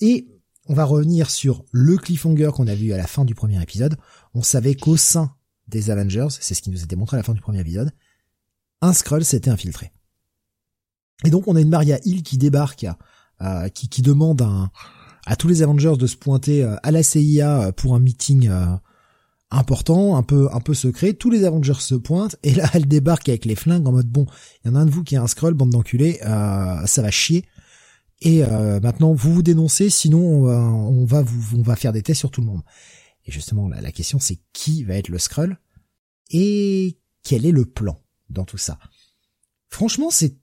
Et 0.00 0.28
on 0.66 0.74
va 0.74 0.84
revenir 0.84 1.30
sur 1.30 1.64
le 1.72 1.96
cliffhanger 1.96 2.50
qu'on 2.54 2.68
a 2.68 2.74
vu 2.74 2.92
à 2.92 2.96
la 2.96 3.06
fin 3.06 3.24
du 3.24 3.34
premier 3.34 3.60
épisode. 3.60 3.96
On 4.34 4.42
savait 4.42 4.74
qu'au 4.74 4.96
sein 4.96 5.34
des 5.68 5.90
Avengers, 5.90 6.28
c'est 6.30 6.54
ce 6.54 6.62
qui 6.62 6.70
nous 6.70 6.82
était 6.82 6.96
montré 6.96 7.16
à 7.16 7.18
la 7.18 7.24
fin 7.24 7.34
du 7.34 7.40
premier 7.40 7.60
épisode, 7.60 7.90
un 8.80 8.92
Skrull 8.92 9.24
s'était 9.24 9.50
infiltré. 9.50 9.92
Et 11.24 11.30
donc 11.30 11.48
on 11.48 11.56
a 11.56 11.60
une 11.60 11.68
Maria 11.68 11.98
Hill 12.04 12.22
qui 12.22 12.38
débarque, 12.38 12.86
euh, 13.42 13.68
qui, 13.68 13.88
qui, 13.88 14.02
demande 14.02 14.42
à 15.26 15.36
tous 15.36 15.48
les 15.48 15.62
Avengers 15.62 15.96
de 15.98 16.06
se 16.06 16.16
pointer 16.16 16.62
euh, 16.62 16.76
à 16.82 16.90
la 16.90 17.02
CIA 17.02 17.72
pour 17.72 17.94
un 17.94 18.00
meeting 18.00 18.48
euh, 18.48 18.76
important, 19.50 20.16
un 20.16 20.22
peu 20.22 20.48
un 20.52 20.60
peu 20.60 20.74
secret. 20.74 21.14
Tous 21.14 21.30
les 21.30 21.44
Avengers 21.44 21.80
se 21.80 21.94
pointent 21.94 22.36
et 22.42 22.54
là 22.54 22.70
elle 22.74 22.86
débarque 22.86 23.28
avec 23.28 23.44
les 23.44 23.56
flingues 23.56 23.86
en 23.86 23.92
mode 23.92 24.08
bon, 24.08 24.26
il 24.64 24.68
y 24.68 24.70
en 24.70 24.76
a 24.76 24.80
un 24.80 24.86
de 24.86 24.90
vous 24.90 25.02
qui 25.02 25.16
est 25.16 25.18
un 25.18 25.26
Skrull, 25.26 25.54
bande 25.54 25.70
d'enculés, 25.70 26.18
ça 26.22 27.02
va 27.02 27.10
chier. 27.10 27.44
Et 28.22 28.44
euh, 28.44 28.80
maintenant, 28.80 29.14
vous 29.14 29.32
vous 29.34 29.42
dénoncez, 29.42 29.88
sinon 29.88 30.20
on 30.20 31.04
va, 31.04 31.22
vous, 31.22 31.58
on 31.58 31.62
va 31.62 31.74
faire 31.76 31.92
des 31.92 32.02
tests 32.02 32.20
sur 32.20 32.30
tout 32.30 32.42
le 32.42 32.46
monde. 32.46 32.62
Et 33.24 33.32
justement, 33.32 33.68
la, 33.68 33.92
question 33.92 34.18
c'est 34.18 34.38
qui 34.52 34.84
va 34.84 34.94
être 34.96 35.08
le 35.08 35.18
Skrull 35.18 35.58
et 36.30 36.98
quel 37.22 37.46
est 37.46 37.52
le 37.52 37.64
plan 37.64 38.02
dans 38.28 38.44
tout 38.44 38.58
ça? 38.58 38.78
Franchement, 39.68 40.10
c'est 40.10 40.36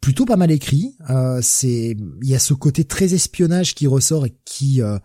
plutôt 0.00 0.24
pas 0.24 0.36
mal 0.36 0.50
écrit. 0.50 0.96
Euh, 1.10 1.40
c'est, 1.42 1.96
il 2.22 2.28
y 2.28 2.34
a 2.34 2.38
ce 2.38 2.54
côté 2.54 2.84
très 2.84 3.14
espionnage 3.14 3.74
qui 3.74 3.86
ressort 3.86 4.26
et 4.26 4.36
qui 4.44 4.82
euh, 4.82 4.98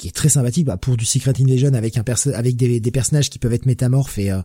qui 0.00 0.08
est 0.08 0.12
très 0.12 0.30
sympathique 0.30 0.64
bah, 0.64 0.78
pour 0.78 0.96
du 0.96 1.04
Secret 1.04 1.34
Invasion 1.38 1.74
avec 1.74 1.98
un 1.98 2.04
avec 2.32 2.56
des, 2.56 2.80
des, 2.80 2.90
personnages 2.90 3.28
qui 3.28 3.38
peuvent 3.38 3.52
être 3.52 3.66
métamorphes 3.66 4.18
et 4.18 4.30
euh, 4.30 4.40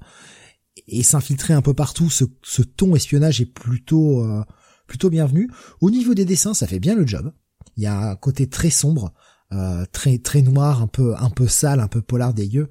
et 0.90 1.02
s'infiltrer 1.02 1.54
un 1.54 1.62
peu 1.62 1.74
partout. 1.74 2.10
Ce, 2.10 2.26
ce 2.44 2.62
ton 2.62 2.94
espionnage 2.94 3.40
est 3.40 3.46
plutôt 3.46 4.22
euh, 4.22 4.44
plutôt 4.86 5.10
bienvenu. 5.10 5.50
Au 5.80 5.90
niveau 5.90 6.14
des 6.14 6.26
dessins, 6.26 6.54
ça 6.54 6.68
fait 6.68 6.80
bien 6.80 6.94
le 6.94 7.08
job. 7.08 7.32
Il 7.78 7.84
y 7.84 7.88
a 7.88 8.12
un 8.12 8.16
côté 8.18 8.50
très 8.50 8.70
sombre, 8.70 9.14
euh, 9.54 9.86
très 9.94 10.18
très 10.18 10.42
noir, 10.42 10.82
un 10.82 10.88
peu 10.88 11.16
un 11.16 11.30
peu 11.30 11.48
sale, 11.48 11.80
un 11.80 11.88
peu 11.88 12.02
polar 12.02 12.34
dégueu, 12.34 12.70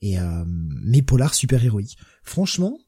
et 0.00 0.20
euh, 0.20 0.44
mais 0.46 1.02
polar 1.02 1.34
super 1.34 1.64
héroïque. 1.64 1.98
Franchement, 2.22 2.78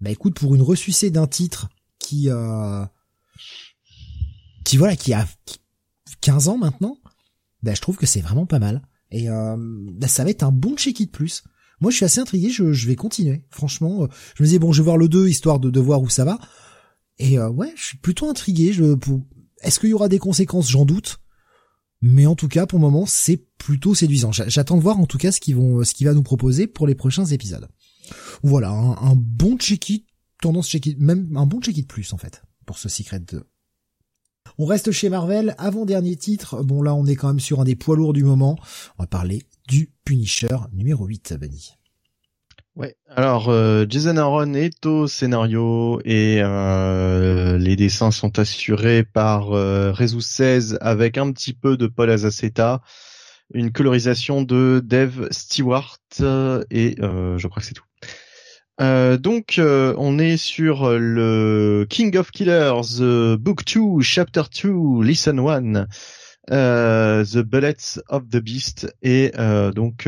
bah 0.00 0.10
écoute, 0.10 0.34
pour 0.34 0.56
une 0.56 0.62
ressucée 0.62 1.10
d'un 1.10 1.28
titre 1.28 1.68
qui 2.00 2.30
euh, 2.30 2.84
qui 4.64 4.76
voilà, 4.76 4.96
qui 4.96 5.12
a 5.12 5.28
15 6.20 6.48
ans 6.48 6.58
maintenant, 6.58 6.98
bah 7.62 7.74
je 7.74 7.80
trouve 7.80 7.96
que 7.96 8.06
c'est 8.06 8.20
vraiment 8.20 8.46
pas 8.46 8.58
mal. 8.58 8.82
Et 9.10 9.28
euh, 9.28 9.56
bah, 9.58 10.08
ça 10.08 10.24
va 10.24 10.30
être 10.30 10.42
un 10.42 10.52
bon 10.52 10.76
check-it 10.76 11.10
plus. 11.10 11.44
Moi, 11.80 11.90
je 11.90 11.96
suis 11.96 12.04
assez 12.04 12.20
intrigué, 12.20 12.48
je, 12.48 12.86
vais 12.86 12.94
continuer. 12.94 13.44
Franchement, 13.50 14.06
je 14.36 14.42
me 14.42 14.46
disais 14.46 14.58
bon, 14.58 14.72
je 14.72 14.82
vais 14.82 14.84
voir 14.84 14.96
le 14.96 15.08
2 15.08 15.28
histoire 15.28 15.58
de, 15.58 15.68
de 15.68 15.80
voir 15.80 16.00
où 16.00 16.08
ça 16.08 16.24
va. 16.24 16.38
Et 17.18 17.38
euh, 17.38 17.48
ouais, 17.48 17.72
je 17.76 17.84
suis 17.84 17.98
plutôt 17.98 18.28
intrigué. 18.28 18.72
Je, 18.72 18.96
Est-ce 19.62 19.80
qu'il 19.80 19.90
y 19.90 19.94
aura 19.94 20.08
des 20.08 20.18
conséquences? 20.18 20.70
J'en 20.70 20.84
doute. 20.84 21.18
Mais 22.00 22.26
en 22.26 22.34
tout 22.34 22.48
cas, 22.48 22.66
pour 22.66 22.78
le 22.78 22.84
moment, 22.84 23.06
c'est 23.06 23.46
plutôt 23.58 23.94
séduisant. 23.94 24.32
J'attends 24.32 24.76
de 24.76 24.82
voir 24.82 24.98
en 24.98 25.06
tout 25.06 25.18
cas 25.18 25.30
ce 25.30 25.40
qu'ils 25.40 25.54
vont, 25.54 25.82
qu'il 25.82 26.06
va 26.06 26.14
nous 26.14 26.24
proposer 26.24 26.66
pour 26.66 26.88
les 26.88 26.96
prochains 26.96 27.26
épisodes. 27.26 27.68
Voilà, 28.42 28.70
un, 28.70 29.14
bon 29.14 29.56
check-it, 29.56 30.04
tendance 30.40 30.68
check-it, 30.68 30.98
même 30.98 31.36
un 31.36 31.46
bon 31.46 31.60
check-it 31.60 31.86
plus 31.86 32.12
en 32.12 32.18
fait, 32.18 32.42
pour 32.66 32.76
ce 32.76 32.88
Secret 32.88 33.20
2. 33.20 33.44
On 34.58 34.66
reste 34.66 34.92
chez 34.92 35.08
Marvel, 35.08 35.54
avant-dernier 35.58 36.16
titre, 36.16 36.62
bon 36.62 36.82
là 36.82 36.94
on 36.94 37.06
est 37.06 37.16
quand 37.16 37.28
même 37.28 37.40
sur 37.40 37.60
un 37.60 37.64
des 37.64 37.76
poids 37.76 37.96
lourds 37.96 38.12
du 38.12 38.24
moment, 38.24 38.58
on 38.98 39.02
va 39.02 39.06
parler 39.06 39.42
du 39.68 39.90
Punisher 40.04 40.56
numéro 40.72 41.06
8, 41.06 41.34
Benny. 41.40 41.76
Ouais. 42.74 42.96
Alors 43.08 43.50
euh, 43.50 43.84
Jason 43.86 44.16
Aaron 44.16 44.54
est 44.54 44.86
au 44.86 45.06
scénario 45.06 46.00
et 46.06 46.38
euh, 46.40 47.58
les 47.58 47.76
dessins 47.76 48.10
sont 48.10 48.38
assurés 48.38 49.04
par 49.04 49.52
euh, 49.52 49.92
16 49.94 50.78
avec 50.80 51.18
un 51.18 51.32
petit 51.32 51.52
peu 51.52 51.76
de 51.76 51.86
Paul 51.86 52.08
Azaceta, 52.08 52.80
une 53.52 53.72
colorisation 53.72 54.40
de 54.40 54.80
Dave 54.82 55.28
Stewart 55.30 55.98
euh, 56.20 56.64
et 56.70 56.96
euh, 57.00 57.36
je 57.36 57.46
crois 57.46 57.60
que 57.60 57.68
c'est 57.68 57.74
tout. 57.74 57.84
Donc 59.18 59.60
on 59.60 60.18
est 60.18 60.36
sur 60.36 60.90
le 60.98 61.86
King 61.88 62.16
of 62.16 62.30
Killers, 62.30 63.36
Book 63.38 63.64
2, 63.64 64.00
Chapter 64.00 64.42
2, 64.62 65.02
Listen 65.02 65.38
1. 65.38 65.86
the 66.48 67.38
Bullets 67.38 68.00
of 68.08 68.28
the 68.28 68.38
Beast 68.38 68.94
et 69.02 69.32
donc 69.74 70.06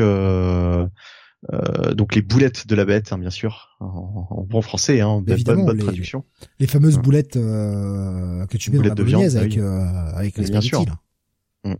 euh, 1.53 1.93
donc 1.93 2.15
les 2.15 2.21
boulettes 2.21 2.67
de 2.67 2.75
la 2.75 2.85
bête, 2.85 3.11
hein, 3.11 3.17
bien 3.17 3.29
sûr, 3.29 3.77
en, 3.79 4.45
bon 4.49 4.61
français, 4.61 5.01
hein, 5.01 5.21
bonne, 5.21 5.65
bonne 5.65 5.77
traduction. 5.77 6.23
Les, 6.59 6.67
fameuses 6.67 6.97
boulettes 6.97 7.37
euh, 7.37 8.45
que 8.47 8.57
tu 8.57 8.71
mets 8.71 8.77
dans 8.77 8.83
la 8.83 8.95
de 8.95 9.03
viande, 9.03 9.35
avec, 9.35 9.57
euh, 9.57 9.85
avec 10.15 10.37
les 10.37 10.47
spaghettis. 10.47 10.87
Mm. 11.63 11.73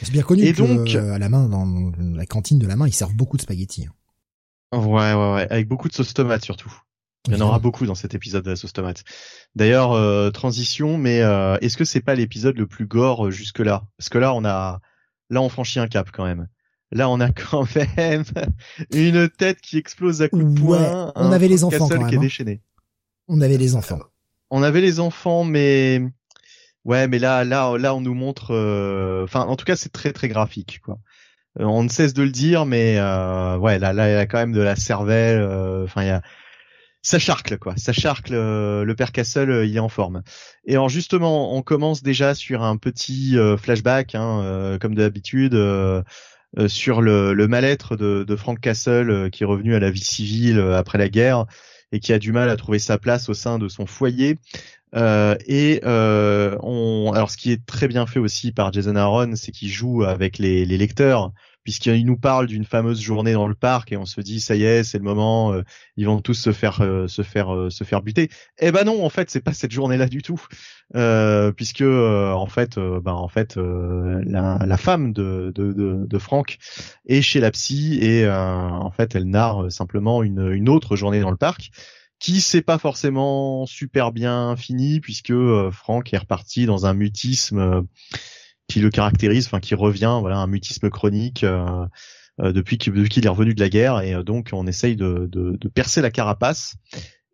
C'est 0.00 0.12
bien 0.12 0.22
connu 0.22 0.44
Et 0.44 0.52
que, 0.52 0.58
donc, 0.58 0.94
à 0.94 1.18
la 1.18 1.28
main, 1.28 1.48
dans 1.48 1.92
la 2.14 2.26
cantine 2.26 2.58
de 2.58 2.66
la 2.66 2.76
main, 2.76 2.86
ils 2.86 2.92
servent 2.92 3.16
beaucoup 3.16 3.36
de 3.36 3.42
spaghettis. 3.42 3.86
Hein. 3.86 3.92
Ouais, 4.76 5.14
ouais, 5.14 5.34
ouais, 5.34 5.46
avec 5.50 5.68
beaucoup 5.68 5.88
de 5.88 5.94
sauce 5.94 6.14
tomate 6.14 6.44
surtout. 6.44 6.72
Il 7.26 7.34
y 7.34 7.36
en 7.36 7.46
aura 7.46 7.58
beaucoup 7.58 7.86
dans 7.86 7.94
cet 7.94 8.14
épisode 8.14 8.44
de 8.44 8.50
la 8.50 8.56
sauce 8.56 8.74
tomate. 8.74 9.02
D'ailleurs, 9.54 10.30
transition, 10.32 10.98
mais 10.98 11.20
est-ce 11.62 11.78
que 11.78 11.86
c'est 11.86 12.02
pas 12.02 12.14
l'épisode 12.14 12.58
le 12.58 12.66
plus 12.66 12.86
gore 12.86 13.30
jusque 13.30 13.60
là 13.60 13.84
Parce 13.96 14.10
que 14.10 14.18
là, 14.18 14.34
on 14.34 14.44
a, 14.44 14.80
là, 15.30 15.40
on 15.40 15.48
franchit 15.48 15.80
un 15.80 15.88
cap 15.88 16.10
quand 16.12 16.24
même. 16.24 16.48
Là, 16.92 17.08
on 17.08 17.20
a 17.20 17.30
quand 17.32 17.66
même 17.96 18.24
une 18.92 19.28
tête 19.28 19.60
qui 19.60 19.76
explose 19.76 20.22
à 20.22 20.28
coups 20.28 20.54
de 20.54 20.60
poing. 20.60 21.12
on 21.16 21.32
avait 21.32 21.48
les 21.48 21.64
enfants 21.64 21.88
quand 21.88 21.98
même. 21.98 22.08
Qui 22.08 22.14
est 22.14 22.18
hein. 22.18 22.22
déchaîné. 22.22 22.60
On 23.28 23.40
avait 23.40 23.58
les 23.58 23.74
enfants. 23.74 24.00
On 24.50 24.62
avait 24.62 24.80
les 24.80 25.00
enfants, 25.00 25.44
mais 25.44 26.02
ouais, 26.84 27.08
mais 27.08 27.18
là, 27.18 27.44
là, 27.44 27.76
là, 27.78 27.94
on 27.94 28.00
nous 28.00 28.14
montre. 28.14 28.52
Euh, 28.52 29.24
enfin, 29.24 29.42
en 29.42 29.56
tout 29.56 29.64
cas, 29.64 29.76
c'est 29.76 29.90
très, 29.90 30.12
très 30.12 30.28
graphique, 30.28 30.80
quoi. 30.84 30.98
Euh, 31.60 31.64
on 31.64 31.84
ne 31.84 31.88
cesse 31.88 32.14
de 32.14 32.22
le 32.22 32.30
dire, 32.30 32.66
mais 32.66 32.96
euh, 32.98 33.56
ouais, 33.58 33.78
là, 33.78 33.92
là, 33.92 34.08
il 34.10 34.12
y 34.12 34.16
a 34.16 34.26
quand 34.26 34.38
même 34.38 34.52
de 34.52 34.60
la 34.60 34.76
cervelle. 34.76 35.42
Enfin, 35.84 36.02
il 36.02 36.08
y 36.08 36.10
a 36.10 36.22
ça 37.02 37.18
charcle 37.18 37.58
quoi, 37.58 37.74
ça 37.76 37.92
charcle. 37.92 38.32
le 38.32 38.94
père 38.96 39.12
Castle, 39.12 39.64
il 39.66 39.76
est 39.76 39.80
en 39.80 39.90
forme. 39.90 40.22
Et 40.64 40.72
alors 40.72 40.88
justement, 40.88 41.54
on 41.54 41.60
commence 41.60 42.02
déjà 42.02 42.34
sur 42.34 42.62
un 42.62 42.78
petit 42.78 43.36
flashback, 43.58 44.14
hein, 44.14 44.78
comme 44.80 44.94
d'habitude. 44.94 45.54
Euh, 46.58 46.68
sur 46.68 47.02
le, 47.02 47.34
le 47.34 47.48
mal-être 47.48 47.96
de, 47.96 48.22
de, 48.22 48.36
Frank 48.36 48.60
Castle 48.60 49.10
euh, 49.10 49.28
qui 49.28 49.42
est 49.42 49.46
revenu 49.46 49.74
à 49.74 49.80
la 49.80 49.90
vie 49.90 50.04
civile 50.04 50.60
euh, 50.60 50.78
après 50.78 50.98
la 50.98 51.08
guerre 51.08 51.46
et 51.94 52.00
qui 52.00 52.12
a 52.12 52.18
du 52.18 52.32
mal 52.32 52.50
à 52.50 52.56
trouver 52.56 52.80
sa 52.80 52.98
place 52.98 53.28
au 53.28 53.34
sein 53.34 53.58
de 53.58 53.68
son 53.68 53.86
foyer. 53.86 54.36
Euh, 54.96 55.36
et 55.46 55.80
euh, 55.84 56.56
on, 56.60 57.12
alors 57.14 57.30
ce 57.30 57.36
qui 57.36 57.52
est 57.52 57.64
très 57.64 57.86
bien 57.88 58.06
fait 58.06 58.18
aussi 58.18 58.50
par 58.52 58.72
Jason 58.72 58.96
Aaron, 58.96 59.36
c'est 59.36 59.52
qu'il 59.52 59.68
joue 59.68 60.02
avec 60.02 60.38
les, 60.38 60.66
les 60.66 60.76
lecteurs 60.76 61.32
puisqu'il 61.64 62.04
nous 62.04 62.18
parle 62.18 62.46
d'une 62.46 62.64
fameuse 62.64 63.00
journée 63.00 63.32
dans 63.32 63.48
le 63.48 63.54
parc 63.54 63.90
et 63.90 63.96
on 63.96 64.04
se 64.04 64.20
dit 64.20 64.40
ça 64.40 64.54
y 64.54 64.64
est 64.64 64.84
c'est 64.84 64.98
le 64.98 65.04
moment 65.04 65.52
euh, 65.52 65.62
ils 65.96 66.06
vont 66.06 66.20
tous 66.20 66.34
se 66.34 66.52
faire 66.52 66.82
euh, 66.82 67.08
se 67.08 67.22
faire 67.22 67.52
euh, 67.52 67.70
se 67.70 67.84
faire 67.84 68.02
buter. 68.02 68.28
Eh 68.60 68.70
ben 68.70 68.84
non 68.84 69.04
en 69.04 69.08
fait 69.08 69.30
c'est 69.30 69.40
pas 69.40 69.54
cette 69.54 69.72
journée 69.72 69.96
là 69.96 70.06
du 70.06 70.22
tout 70.22 70.40
puisque 71.56 71.82
en 71.82 72.46
fait 72.46 72.78
ben 72.78 73.12
en 73.12 73.28
fait 73.28 73.56
la, 73.56 74.76
femme 74.76 75.12
de, 75.12 75.50
de, 75.54 75.72
de, 75.72 76.06
de, 76.06 76.18
Franck 76.18 76.58
est 77.06 77.22
chez 77.22 77.40
la 77.40 77.50
psy 77.50 77.98
et 78.02 78.28
en 78.30 78.90
fait 78.90 79.14
elle 79.14 79.24
narre 79.24 79.72
simplement 79.72 80.22
une, 80.22 80.52
une 80.52 80.68
autre 80.68 80.94
journée 80.94 81.20
dans 81.20 81.30
le 81.30 81.36
parc 81.36 81.70
qui 82.20 82.40
s'est 82.40 82.62
pas 82.62 82.78
forcément 82.78 83.66
super 83.66 84.12
bien 84.12 84.54
fini 84.56 85.00
puisque 85.00 85.32
Franck 85.70 86.12
est 86.12 86.18
reparti 86.18 86.66
dans 86.66 86.86
un 86.86 86.94
mutisme 86.94 87.86
qui 88.68 88.80
le 88.80 88.90
caractérise, 88.90 89.46
enfin 89.46 89.60
qui 89.60 89.74
revient, 89.74 90.18
voilà, 90.20 90.38
un 90.38 90.46
mutisme 90.46 90.90
chronique 90.90 91.44
euh, 91.44 91.86
euh, 92.40 92.52
depuis 92.52 92.78
qu'il 92.78 93.26
est 93.26 93.28
revenu 93.28 93.54
de 93.54 93.60
la 93.60 93.68
guerre, 93.68 94.00
et 94.00 94.14
euh, 94.14 94.22
donc 94.22 94.50
on 94.52 94.66
essaye 94.66 94.96
de, 94.96 95.28
de, 95.30 95.56
de 95.58 95.68
percer 95.68 96.00
la 96.00 96.10
carapace. 96.10 96.76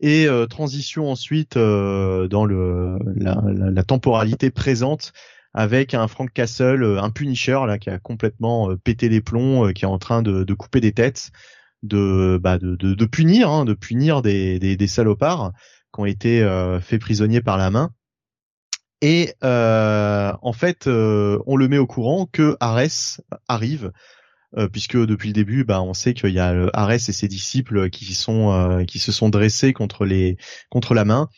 Et 0.02 0.26
transition 0.48 1.10
ensuite 1.10 1.58
dans 1.58 2.44
le 2.46 2.96
la, 3.16 3.38
la, 3.44 3.82
temporalité 3.82 4.48
présente 4.48 5.12
avec 5.52 5.92
un 5.92 6.08
Frank 6.08 6.32
Castle, 6.32 6.96
un 6.98 7.10
Punisher 7.10 7.60
là 7.66 7.76
qui 7.76 7.90
a 7.90 7.98
complètement 7.98 8.74
pété 8.82 9.10
les 9.10 9.20
plombs, 9.20 9.74
qui 9.74 9.84
est 9.84 9.88
en 9.88 9.98
train 9.98 10.22
de, 10.22 10.42
de 10.42 10.54
couper 10.54 10.80
des 10.80 10.92
têtes, 10.92 11.32
de 11.82 12.40
bah 12.42 12.56
de, 12.56 12.76
de, 12.76 13.04
punir, 13.04 13.50
hein, 13.50 13.66
de 13.66 13.74
punir 13.74 14.22
des, 14.22 14.58
des, 14.58 14.78
des, 14.78 14.86
salopards 14.86 15.52
qui 15.94 16.00
ont 16.00 16.06
été 16.06 16.40
faits 16.80 17.02
prisonniers 17.02 17.42
par 17.42 17.58
la 17.58 17.70
main. 17.70 17.90
Et 19.02 19.34
euh, 19.44 20.32
en 20.42 20.52
fait, 20.52 20.86
euh, 20.86 21.38
on 21.46 21.56
le 21.56 21.68
met 21.68 21.78
au 21.78 21.86
courant 21.86 22.26
que 22.26 22.56
Arès 22.60 23.20
arrive, 23.48 23.92
euh, 24.58 24.68
puisque 24.68 24.96
depuis 24.96 25.28
le 25.28 25.32
début, 25.32 25.64
bah, 25.64 25.80
on 25.80 25.94
sait 25.94 26.12
qu'il 26.12 26.34
y 26.34 26.38
a 26.38 26.68
Arès 26.74 27.08
et 27.08 27.12
ses 27.12 27.28
disciples 27.28 27.88
qui 27.90 28.12
sont 28.14 28.84
qui 28.86 28.98
se 28.98 29.12
sont 29.12 29.30
dressés 29.30 29.72
contre 29.72 30.04
les 30.04 30.36
contre 30.70 30.94
la 30.94 31.04
main. 31.04 31.28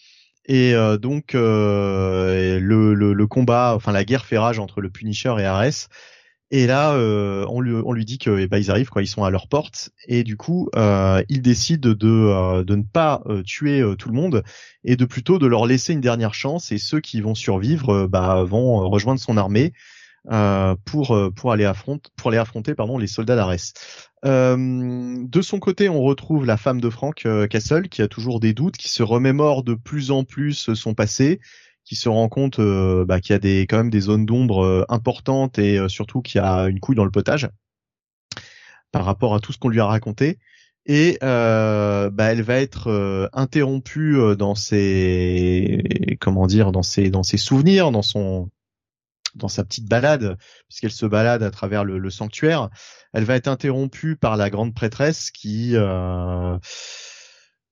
Et 0.46 0.74
donc 1.00 1.34
le, 1.34 2.58
le, 2.60 3.26
combat, 3.28 3.74
enfin 3.76 3.92
la 3.92 4.04
guerre 4.04 4.24
fait 4.24 4.38
rage 4.38 4.58
entre 4.58 4.80
le 4.80 4.90
Punisher 4.90 5.34
et 5.38 5.44
Arès. 5.44 5.88
Et 6.54 6.66
là, 6.66 6.92
euh, 6.92 7.46
on, 7.48 7.62
lui, 7.62 8.04
dit 8.04 8.18
que 8.18 8.38
eh 8.38 8.46
ben, 8.46 8.58
ils 8.58 8.70
arrivent, 8.70 8.90
quoi, 8.90 9.00
ils 9.00 9.06
sont 9.06 9.24
à 9.24 9.30
leur 9.30 9.48
porte, 9.48 9.88
et 10.06 10.22
du 10.22 10.36
coup, 10.36 10.68
euh, 10.76 11.22
il 11.30 11.40
décide 11.40 11.80
de, 11.80 12.08
euh, 12.08 12.62
ne 12.68 12.82
pas 12.82 13.22
euh, 13.24 13.42
tuer 13.42 13.82
tout 13.98 14.10
le 14.10 14.14
monde 14.14 14.44
et 14.84 14.96
de 14.96 15.06
plutôt 15.06 15.38
de 15.38 15.46
leur 15.46 15.64
laisser 15.64 15.94
une 15.94 16.02
dernière 16.02 16.34
chance. 16.34 16.70
Et 16.70 16.76
ceux 16.76 17.00
qui 17.00 17.22
vont 17.22 17.34
survivre, 17.34 18.06
bah, 18.06 18.44
vont 18.44 18.86
rejoindre 18.90 19.18
son 19.18 19.38
armée 19.38 19.72
pour 20.84 21.18
pour 21.34 21.52
aller 21.52 21.64
affronter 21.64 22.10
pour 22.16 22.28
aller 22.28 22.38
affronter 22.38 22.74
pardon 22.74 22.98
les 22.98 23.08
soldats 23.08 23.34
d'Arès. 23.34 23.72
de 24.22 25.40
son 25.40 25.58
côté, 25.58 25.88
on 25.88 26.02
retrouve 26.02 26.44
la 26.44 26.58
femme 26.58 26.82
de 26.82 26.90
Frank 26.90 27.26
Castle 27.48 27.88
qui 27.88 28.02
a 28.02 28.08
toujours 28.08 28.40
des 28.40 28.52
doutes, 28.52 28.76
qui 28.76 28.90
se 28.90 29.02
remémore 29.02 29.64
de 29.64 29.72
plus 29.72 30.10
en 30.10 30.24
plus 30.24 30.74
son 30.74 30.92
passé 30.92 31.40
qui 31.84 31.96
se 31.96 32.08
rend 32.08 32.28
compte 32.28 32.58
euh, 32.58 33.04
bah, 33.04 33.20
qu'il 33.20 33.32
y 33.32 33.36
a 33.36 33.38
des 33.38 33.62
quand 33.62 33.76
même 33.76 33.90
des 33.90 34.00
zones 34.00 34.26
d'ombre 34.26 34.64
euh, 34.64 34.84
importantes 34.88 35.58
et 35.58 35.78
euh, 35.78 35.88
surtout 35.88 36.22
qu'il 36.22 36.40
y 36.40 36.44
a 36.44 36.68
une 36.68 36.80
couille 36.80 36.96
dans 36.96 37.04
le 37.04 37.10
potage 37.10 37.48
par 38.92 39.04
rapport 39.04 39.34
à 39.34 39.40
tout 39.40 39.52
ce 39.52 39.58
qu'on 39.58 39.68
lui 39.68 39.80
a 39.80 39.86
raconté. 39.86 40.38
Et 40.84 41.16
bah, 41.20 42.10
elle 42.18 42.42
va 42.42 42.56
être 42.56 43.30
interrompue 43.32 44.36
dans 44.36 44.56
ses 44.56 46.18
comment 46.20 46.48
dire 46.48 46.72
dans 46.72 46.82
ses 46.82 47.08
dans 47.08 47.22
ses 47.22 47.36
souvenirs 47.36 47.92
dans 47.92 48.02
son 48.02 48.50
dans 49.36 49.46
sa 49.46 49.62
petite 49.62 49.88
balade 49.88 50.36
puisqu'elle 50.68 50.90
se 50.90 51.06
balade 51.06 51.44
à 51.44 51.52
travers 51.52 51.84
le, 51.84 51.98
le, 51.98 52.10
sanctuaire. 52.10 52.68
Elle 53.12 53.22
va 53.22 53.36
être 53.36 53.46
interrompue 53.46 54.16
par 54.16 54.36
la 54.36 54.50
grande 54.50 54.74
prêtresse 54.74 55.30
qui 55.30 55.76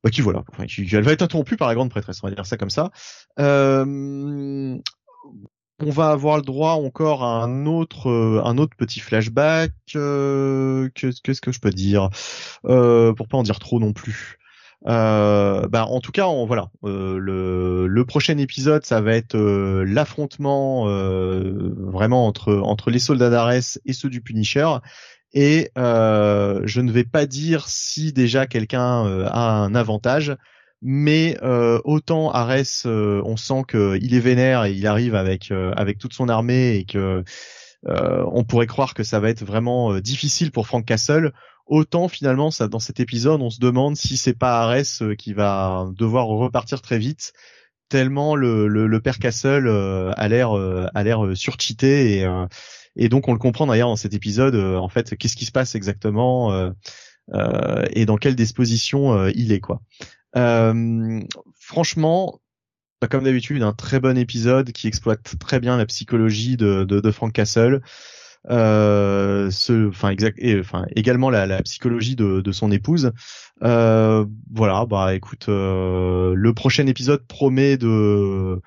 bah, 0.02 0.10
qui 0.10 0.20
voilà, 0.20 0.44
elle 0.58 1.02
va 1.02 1.12
être 1.12 1.22
interrompue 1.22 1.56
par 1.56 1.68
la 1.68 1.74
grande 1.74 1.90
prêtresse, 1.90 2.20
on 2.22 2.28
va 2.28 2.34
dire 2.34 2.46
ça 2.46 2.56
comme 2.56 2.70
ça. 2.70 2.90
Euh, 3.38 4.76
on 5.82 5.90
va 5.90 6.10
avoir 6.10 6.36
le 6.36 6.42
droit 6.42 6.72
encore 6.72 7.24
à 7.24 7.42
un 7.42 7.66
autre, 7.66 8.10
euh, 8.10 8.42
un 8.44 8.58
autre 8.58 8.76
petit 8.76 9.00
flashback. 9.00 9.72
Euh, 9.96 10.88
Qu'est-ce 10.94 11.40
que 11.40 11.52
je 11.52 11.60
peux 11.60 11.70
dire? 11.70 12.10
Euh, 12.66 13.12
Pour 13.14 13.28
pas 13.28 13.38
en 13.38 13.42
dire 13.42 13.58
trop 13.58 13.80
non 13.80 13.92
plus. 13.92 14.38
Euh, 14.86 15.66
bah, 15.68 15.84
en 15.86 16.00
tout 16.00 16.12
cas, 16.12 16.26
voilà, 16.46 16.70
euh, 16.84 17.18
le, 17.18 17.86
le, 17.86 18.04
prochain 18.06 18.38
épisode, 18.38 18.84
ça 18.84 19.00
va 19.00 19.14
être 19.14 19.34
euh, 19.34 19.84
l'affrontement 19.86 20.86
vraiment 20.86 22.26
entre 22.26 22.54
entre 22.56 22.90
les 22.90 22.98
soldats 22.98 23.30
d'Ares 23.30 23.78
et 23.84 23.92
ceux 23.92 24.08
du 24.08 24.22
Punisher, 24.22 24.68
et 25.32 25.70
euh, 25.78 26.60
je 26.64 26.80
ne 26.80 26.90
vais 26.90 27.04
pas 27.04 27.26
dire 27.26 27.68
si 27.68 28.12
déjà 28.12 28.46
quelqu'un 28.46 29.06
euh, 29.06 29.28
a 29.30 29.52
un 29.52 29.74
avantage, 29.74 30.36
mais 30.82 31.36
euh, 31.42 31.80
autant 31.84 32.30
Arès, 32.30 32.84
on 32.86 33.36
sent 33.36 33.62
qu'il 33.68 34.14
est 34.14 34.20
vénère 34.20 34.64
et 34.64 34.72
il 34.72 34.86
arrive 34.86 35.14
avec 35.14 35.52
avec 35.52 35.98
toute 35.98 36.14
son 36.14 36.28
armée 36.28 36.76
et 36.76 36.84
que 36.84 37.22
on 37.86 38.44
pourrait 38.44 38.66
croire 38.66 38.94
que 38.94 39.04
ça 39.04 39.20
va 39.20 39.30
être 39.30 39.44
vraiment 39.44 39.98
difficile 40.00 40.50
pour 40.50 40.66
Frank 40.66 40.84
Castle. 40.84 41.32
Autant 41.66 42.08
finalement, 42.08 42.50
dans 42.68 42.80
cet 42.80 42.98
épisode, 42.98 43.40
on 43.42 43.50
se 43.50 43.60
demande 43.60 43.96
si 43.96 44.16
c'est 44.16 44.36
pas 44.36 44.62
Arès 44.62 45.02
qui 45.18 45.34
va 45.34 45.86
devoir 45.96 46.26
repartir 46.26 46.82
très 46.82 46.98
vite, 46.98 47.32
tellement 47.88 48.34
le, 48.34 48.98
père 49.04 49.18
Castle 49.18 49.68
a 49.68 50.28
l'air 50.28 50.52
a 50.52 51.02
l'air 51.04 51.20
et 51.82 52.26
et 52.96 53.08
donc 53.08 53.28
on 53.28 53.32
le 53.32 53.38
comprend 53.38 53.66
d'ailleurs 53.66 53.88
dans 53.88 53.96
cet 53.96 54.14
épisode, 54.14 54.54
euh, 54.54 54.76
en 54.76 54.88
fait, 54.88 55.16
qu'est-ce 55.16 55.36
qui 55.36 55.46
se 55.46 55.52
passe 55.52 55.74
exactement 55.74 56.52
euh, 56.52 56.70
euh, 57.34 57.84
et 57.92 58.06
dans 58.06 58.16
quelle 58.16 58.36
disposition 58.36 59.28
il 59.28 59.52
est 59.52 59.60
quoi. 59.60 59.80
franchement, 61.58 62.40
bah, 63.00 63.08
comme 63.08 63.24
d'habitude, 63.24 63.62
un 63.62 63.72
très 63.72 64.00
bon 64.00 64.18
épisode 64.18 64.72
qui 64.72 64.86
exploite 64.88 65.36
très 65.38 65.60
bien 65.60 65.76
la 65.76 65.86
psychologie 65.86 66.56
de, 66.56 66.84
de, 66.84 67.00
de 67.00 67.10
Frank 67.10 67.32
Castle. 67.32 67.80
Enfin 68.48 70.08
exact, 70.10 70.38
et, 70.40 70.58
enfin 70.58 70.86
également 70.96 71.30
la, 71.30 71.46
la 71.46 71.62
psychologie 71.62 72.16
de, 72.16 72.40
de, 72.40 72.52
son 72.52 72.72
épouse. 72.72 73.12
Euh, 73.62 74.24
voilà, 74.52 74.86
bah 74.86 75.14
écoute, 75.14 75.48
euh, 75.48 76.34
le 76.34 76.54
prochain 76.54 76.86
épisode 76.86 77.26
promet 77.26 77.76
de 77.76 78.60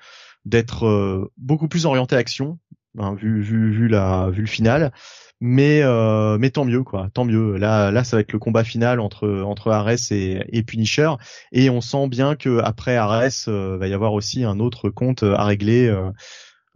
d'être 0.44 1.30
beaucoup 1.38 1.68
plus 1.68 1.86
orienté 1.86 2.16
action, 2.16 2.58
Hein, 2.98 3.14
vu, 3.14 3.42
vu, 3.42 3.72
vu, 3.72 3.88
la, 3.88 4.30
vu 4.30 4.42
le 4.42 4.46
final. 4.46 4.92
Mais, 5.40 5.82
euh, 5.82 6.38
mais 6.38 6.50
tant 6.50 6.64
mieux, 6.64 6.84
quoi. 6.84 7.08
Tant 7.12 7.24
mieux. 7.24 7.56
Là, 7.56 7.90
là, 7.90 8.04
ça 8.04 8.16
va 8.16 8.20
être 8.20 8.32
le 8.32 8.38
combat 8.38 8.64
final 8.64 9.00
entre 9.00 9.42
entre 9.42 9.72
Ares 9.72 10.12
et, 10.12 10.44
et 10.48 10.62
Punisher, 10.62 11.10
et 11.52 11.70
on 11.70 11.80
sent 11.80 12.08
bien 12.08 12.36
que 12.36 12.60
après 12.60 12.96
Ares, 12.96 13.48
euh, 13.48 13.76
va 13.76 13.88
y 13.88 13.92
avoir 13.92 14.12
aussi 14.12 14.44
un 14.44 14.60
autre 14.60 14.90
compte 14.90 15.22
à 15.22 15.44
régler 15.44 15.88
euh, 15.88 16.10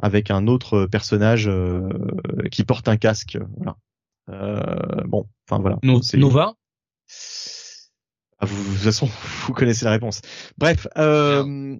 avec 0.00 0.30
un 0.30 0.48
autre 0.48 0.86
personnage 0.86 1.48
euh, 1.48 1.88
qui 2.50 2.64
porte 2.64 2.88
un 2.88 2.96
casque. 2.96 3.38
Voilà. 3.56 3.76
bon, 5.06 5.26
enfin 5.48 5.60
voilà. 5.60 5.78
Nova? 6.14 6.54
Ah, 8.40 8.46
vous, 8.46 8.62
de 8.64 8.74
toute 8.74 8.84
façon, 8.84 9.08
vous 9.46 9.52
connaissez 9.52 9.84
la 9.84 9.92
réponse. 9.92 10.20
Bref. 10.58 10.86
Euh, 10.96 11.76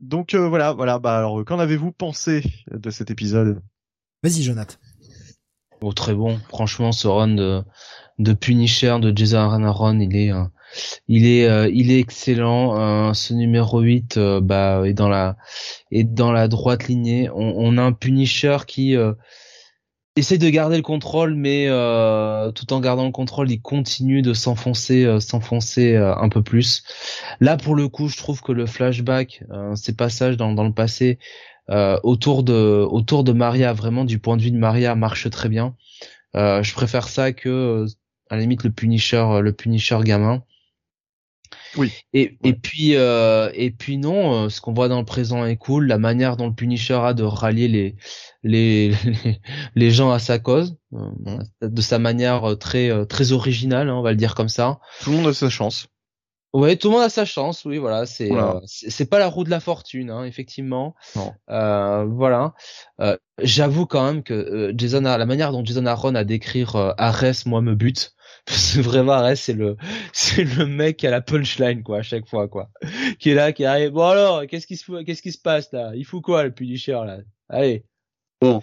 donc 0.00 0.34
euh, 0.34 0.48
voilà, 0.48 0.72
voilà. 0.72 0.98
Bah 0.98 1.18
alors, 1.18 1.44
qu'en 1.44 1.58
avez-vous 1.58 1.92
pensé 1.92 2.42
de 2.70 2.90
cet 2.90 3.10
épisode? 3.10 3.62
Vas-y, 4.22 4.42
Jonathan. 4.42 4.76
Oh, 5.82 5.92
très 5.92 6.14
bon. 6.14 6.38
Franchement, 6.48 6.92
ce 6.92 7.08
run 7.08 7.28
de, 7.34 7.62
de 8.18 8.32
Punisher 8.32 8.98
de 9.00 9.16
Jason 9.16 9.64
Aaron, 9.64 9.98
il 9.98 10.14
est, 10.14 10.30
euh, 10.30 10.44
il 11.08 11.26
est, 11.26 11.48
euh, 11.48 11.70
il 11.72 11.90
est 11.90 11.98
excellent. 11.98 13.14
ce 13.14 13.32
numéro 13.32 13.80
8, 13.80 14.18
bah, 14.42 14.82
est 14.84 14.92
dans 14.92 15.08
la, 15.08 15.36
est 15.90 16.04
dans 16.04 16.32
la 16.32 16.48
droite 16.48 16.88
lignée. 16.88 17.30
On, 17.30 17.54
on 17.56 17.78
a 17.78 17.82
un 17.82 17.92
Punisher 17.92 18.58
qui 18.66 18.94
essaie 20.16 20.38
de 20.38 20.48
garder 20.48 20.76
le 20.76 20.82
contrôle, 20.82 21.34
mais 21.34 21.66
euh, 21.68 22.50
tout 22.52 22.72
en 22.72 22.80
gardant 22.80 23.04
le 23.04 23.12
contrôle, 23.12 23.50
il 23.50 23.60
continue 23.60 24.22
de 24.22 24.34
s'enfoncer, 24.34 25.04
euh, 25.04 25.20
s'enfoncer 25.20 25.94
euh, 25.94 26.14
un 26.16 26.28
peu 26.28 26.42
plus. 26.42 26.82
Là, 27.40 27.56
pour 27.56 27.74
le 27.74 27.88
coup, 27.88 28.08
je 28.08 28.16
trouve 28.16 28.42
que 28.42 28.52
le 28.52 28.66
flashback, 28.66 29.44
ces 29.74 29.94
passages 29.94 30.36
dans, 30.36 30.52
le 30.52 30.72
passé 30.72 31.18
autour 32.02 32.42
de 32.42 32.84
autour 32.90 33.22
de 33.24 33.32
Maria, 33.32 33.72
vraiment 33.72 34.04
du 34.04 34.18
point 34.18 34.36
de 34.36 34.42
vue 34.42 34.50
de 34.50 34.58
Maria, 34.58 34.94
marche 34.96 35.30
très 35.30 35.48
bien. 35.48 35.76
je 36.34 36.72
préfère 36.74 37.08
ça 37.08 37.32
que 37.32 37.86
à 38.28 38.36
la 38.36 38.42
limite 38.42 38.64
le 38.64 38.70
Punisher, 38.70 39.40
le 39.40 39.52
Punisher 39.52 39.98
gamin. 40.02 40.42
Oui. 41.76 41.92
Et, 42.12 42.36
et 42.44 42.54
puis 42.54 42.96
euh, 42.96 43.50
et 43.54 43.70
puis 43.70 43.96
non, 43.96 44.48
ce 44.48 44.60
qu'on 44.60 44.72
voit 44.72 44.88
dans 44.88 44.98
le 44.98 45.04
présent 45.04 45.44
est 45.44 45.56
cool. 45.56 45.86
La 45.86 45.98
manière 45.98 46.36
dont 46.36 46.48
le 46.48 46.54
Punisher 46.54 47.00
a 47.02 47.14
de 47.14 47.22
rallier 47.22 47.68
les 47.68 47.96
les, 48.42 48.92
les, 49.74 49.90
gens 49.90 50.10
à 50.10 50.18
sa 50.18 50.38
cause, 50.38 50.76
euh, 50.94 51.38
de 51.62 51.80
sa 51.82 51.98
manière 51.98 52.50
euh, 52.50 52.54
très 52.56 52.90
euh, 52.90 53.04
très 53.04 53.32
originale, 53.32 53.88
hein, 53.88 53.94
on 53.94 54.02
va 54.02 54.10
le 54.10 54.16
dire 54.16 54.34
comme 54.34 54.48
ça. 54.48 54.80
Tout 55.02 55.10
le 55.10 55.16
monde 55.18 55.26
a 55.28 55.32
sa 55.32 55.50
chance. 55.50 55.88
Ouais, 56.52 56.74
tout 56.74 56.88
le 56.88 56.94
monde 56.94 57.04
a 57.04 57.08
sa 57.08 57.24
chance, 57.24 57.64
oui, 57.64 57.78
voilà. 57.78 58.06
C'est 58.06 58.32
euh, 58.32 58.58
c'est 58.64 59.08
pas 59.08 59.20
la 59.20 59.28
roue 59.28 59.44
de 59.44 59.50
la 59.50 59.60
fortune, 59.60 60.10
hein, 60.10 60.24
effectivement. 60.24 60.96
Euh, 61.48 62.04
voilà. 62.06 62.54
Euh, 63.00 63.16
J'avoue 63.38 63.86
quand 63.86 64.04
même 64.04 64.22
que 64.24 64.34
euh, 64.34 64.72
Jason, 64.76 65.02
la 65.02 65.24
manière 65.26 65.52
dont 65.52 65.64
Jason 65.64 65.86
Aaron 65.86 66.16
a 66.16 66.24
décrire 66.24 66.74
euh, 66.74 66.92
Ares, 66.98 67.46
moi 67.46 67.60
me 67.60 67.76
bute. 67.76 68.14
Parce 68.46 68.74
que 68.74 68.80
vraiment 68.80 69.34
c'est 69.36 69.52
le 69.52 69.76
c'est 70.12 70.44
le 70.44 70.66
mec 70.66 70.96
qui 70.96 71.06
a 71.06 71.10
la 71.10 71.20
punchline 71.20 71.82
quoi 71.82 71.98
à 71.98 72.02
chaque 72.02 72.26
fois 72.28 72.48
quoi, 72.48 72.70
qui 73.18 73.30
est 73.30 73.34
là, 73.34 73.52
qui 73.52 73.64
arrive. 73.64 73.90
Bon 73.90 74.06
alors, 74.08 74.46
qu'est-ce 74.46 74.66
qui 74.66 74.76
se 74.76 75.02
qu'est-ce 75.02 75.22
qui 75.22 75.32
se 75.32 75.40
passe 75.40 75.72
là? 75.72 75.92
Il 75.94 76.04
faut 76.04 76.20
quoi 76.20 76.42
le 76.44 76.50
Punisher 76.50 77.00
là? 77.06 77.18
Allez. 77.48 77.84
Bon. 78.40 78.62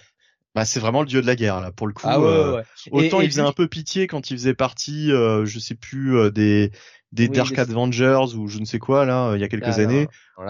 Bah, 0.56 0.66
c'est 0.66 0.80
vraiment 0.80 1.02
le 1.02 1.08
dieu 1.08 1.22
de 1.22 1.28
la 1.28 1.36
guerre 1.36 1.62
là 1.62 1.72
pour 1.72 1.86
le 1.86 1.94
coup. 1.94 2.02
Ah 2.06 2.20
ouais, 2.20 2.56
ouais. 2.56 2.64
Autant 2.90 3.22
il 3.22 3.30
faisait 3.30 3.42
un 3.42 3.52
peu 3.52 3.68
pitié 3.68 4.08
quand 4.08 4.32
il 4.32 4.38
faisait 4.38 4.56
partie, 4.56 5.10
je 5.10 5.60
sais 5.60 5.76
plus 5.76 6.32
des 6.32 6.72
des 7.18 7.28
Dark 7.28 7.58
Avengers 7.58 8.36
ou 8.38 8.48
je 8.48 8.60
ne 8.60 8.66
sais 8.66 8.80
quoi 8.80 9.06
là 9.06 9.34
il 9.36 9.42
y 9.42 9.44
a 9.44 9.50
quelques 9.50 9.80
années. 9.80 10.08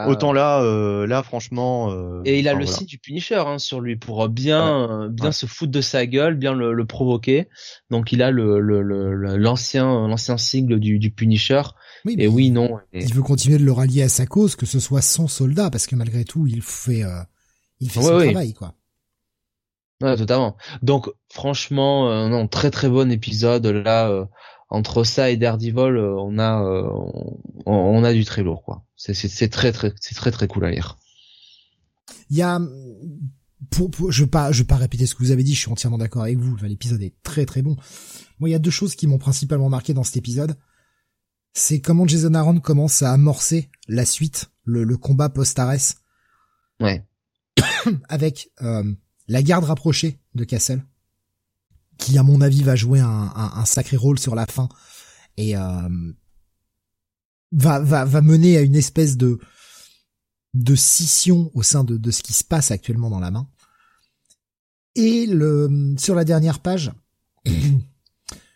Autant 0.07 0.33
là, 0.33 0.61
euh, 0.63 1.07
là 1.07 1.23
franchement. 1.23 1.91
Euh, 1.91 2.21
et 2.25 2.39
il 2.39 2.49
a 2.49 2.53
le 2.53 2.65
signe 2.65 2.85
du 2.85 2.97
Punisher 2.97 3.41
hein, 3.47 3.57
sur 3.57 3.79
lui 3.79 3.95
pour 3.95 4.27
bien, 4.27 4.89
euh, 4.89 5.09
bien 5.09 5.31
se 5.31 5.45
foutre 5.45 5.71
de 5.71 5.79
sa 5.79 6.05
gueule, 6.05 6.35
bien 6.35 6.53
le, 6.53 6.73
le 6.73 6.85
provoquer. 6.85 7.47
Donc 7.89 8.11
il 8.11 8.21
a 8.21 8.29
le 8.29 8.59
l'ancien 8.59 10.07
l'ancien 10.07 10.37
sigle 10.37 10.79
du, 10.81 10.99
du 10.99 11.09
Punisher. 11.09 11.61
Oui, 12.03 12.15
et 12.19 12.27
oui, 12.27 12.51
non. 12.51 12.77
Il 12.91 13.13
veut 13.13 13.21
continuer 13.21 13.57
de 13.57 13.63
le 13.63 13.71
rallier 13.71 14.03
à 14.03 14.09
sa 14.09 14.25
cause, 14.25 14.57
que 14.57 14.65
ce 14.65 14.79
soit 14.79 15.01
son 15.01 15.27
soldat, 15.29 15.69
parce 15.69 15.87
que 15.87 15.95
malgré 15.95 16.25
tout, 16.25 16.47
il 16.47 16.61
fait, 16.61 17.03
il 17.79 17.89
fait 17.89 18.01
son 18.01 18.19
travail, 18.19 18.53
quoi. 18.53 18.73
Ouais, 20.01 20.15
totalement. 20.15 20.57
Donc 20.83 21.09
franchement, 21.31 22.27
non, 22.29 22.47
très 22.47 22.71
très 22.71 22.89
bon 22.89 23.09
épisode 23.09 23.65
là 23.65 24.27
entre 24.69 25.03
ça 25.03 25.29
et 25.29 25.37
Daredevil, 25.37 25.95
euh, 25.95 26.15
on 26.19 26.39
a 26.39 26.61
euh, 26.63 26.89
on, 27.65 28.03
a 28.03 28.13
du 28.13 28.25
très 28.25 28.43
lourd 28.43 28.63
quoi. 28.63 28.83
C'est 28.95 29.13
c'est 29.13 29.49
très 29.49 29.71
très 29.71 29.93
c'est 29.99 30.15
très 30.15 30.31
très 30.31 30.47
cool 30.47 30.65
à 30.65 30.71
lire. 30.71 30.97
Il 32.29 32.37
y 32.37 32.41
a 32.41 32.59
pour, 33.71 34.11
je 34.11 34.23
vais 34.23 34.29
pas 34.29 34.51
je 34.51 34.59
vais 34.59 34.67
pas 34.67 34.75
répéter 34.75 35.05
ce 35.05 35.15
que 35.15 35.23
vous 35.23 35.31
avez 35.31 35.43
dit, 35.43 35.53
je 35.53 35.59
suis 35.59 35.71
entièrement 35.71 35.97
d'accord 35.97 36.23
avec 36.23 36.37
vous. 36.37 36.55
L'épisode 36.57 37.01
est 37.01 37.15
très 37.23 37.45
très 37.45 37.61
bon. 37.61 37.75
Moi, 38.39 38.49
il 38.49 38.51
y 38.51 38.55
a 38.55 38.59
deux 38.59 38.71
choses 38.71 38.95
qui 38.95 39.07
m'ont 39.07 39.17
principalement 39.17 39.69
marqué 39.69 39.93
dans 39.93 40.03
cet 40.03 40.17
épisode. 40.17 40.55
C'est 41.53 41.81
comment 41.81 42.05
Jason 42.05 42.35
Aaron 42.35 42.59
commence 42.59 43.01
à 43.01 43.11
amorcer 43.11 43.71
la 43.87 44.05
suite, 44.05 44.51
le, 44.63 44.83
le 44.83 44.97
combat 44.97 45.29
post-Ares. 45.29 45.95
Ouais. 46.79 47.03
Avec 48.09 48.51
euh, 48.61 48.83
la 49.27 49.41
garde 49.41 49.63
rapprochée 49.63 50.19
de 50.35 50.43
Castle 50.43 50.83
qui 51.98 52.17
à 52.17 52.24
mon 52.24 52.42
avis 52.42 52.64
va 52.64 52.76
jouer 52.76 53.00
un, 53.00 53.66
sacré 53.66 53.98
rôle 53.98 54.19
sur 54.19 54.35
la 54.35 54.45
fin 54.45 54.69
et 55.38 55.58
euh, 55.58 55.90
va, 57.51 57.80
va, 57.80 58.06
va 58.06 58.22
mener 58.22 58.58
à 58.58 58.61
une 58.61 58.76
espèce 58.76 59.17
de 59.17 59.40
de 60.53 60.76
scission 60.76 61.51
au 61.53 61.61
sein 61.61 61.84
de, 61.84 61.98
de 61.98 62.11
ce 62.11 62.24
qui 62.24 62.34
se 62.34 62.43
passe 62.43 62.72
actuellement 62.72 63.09
dans 63.09 63.19
la 63.19 63.32
main. 63.32 63.48
Et 64.95 65.27
le 65.27 65.95
sur 65.98 66.16
la 66.16 66.26
dernière 66.26 66.59
page, 66.59 66.92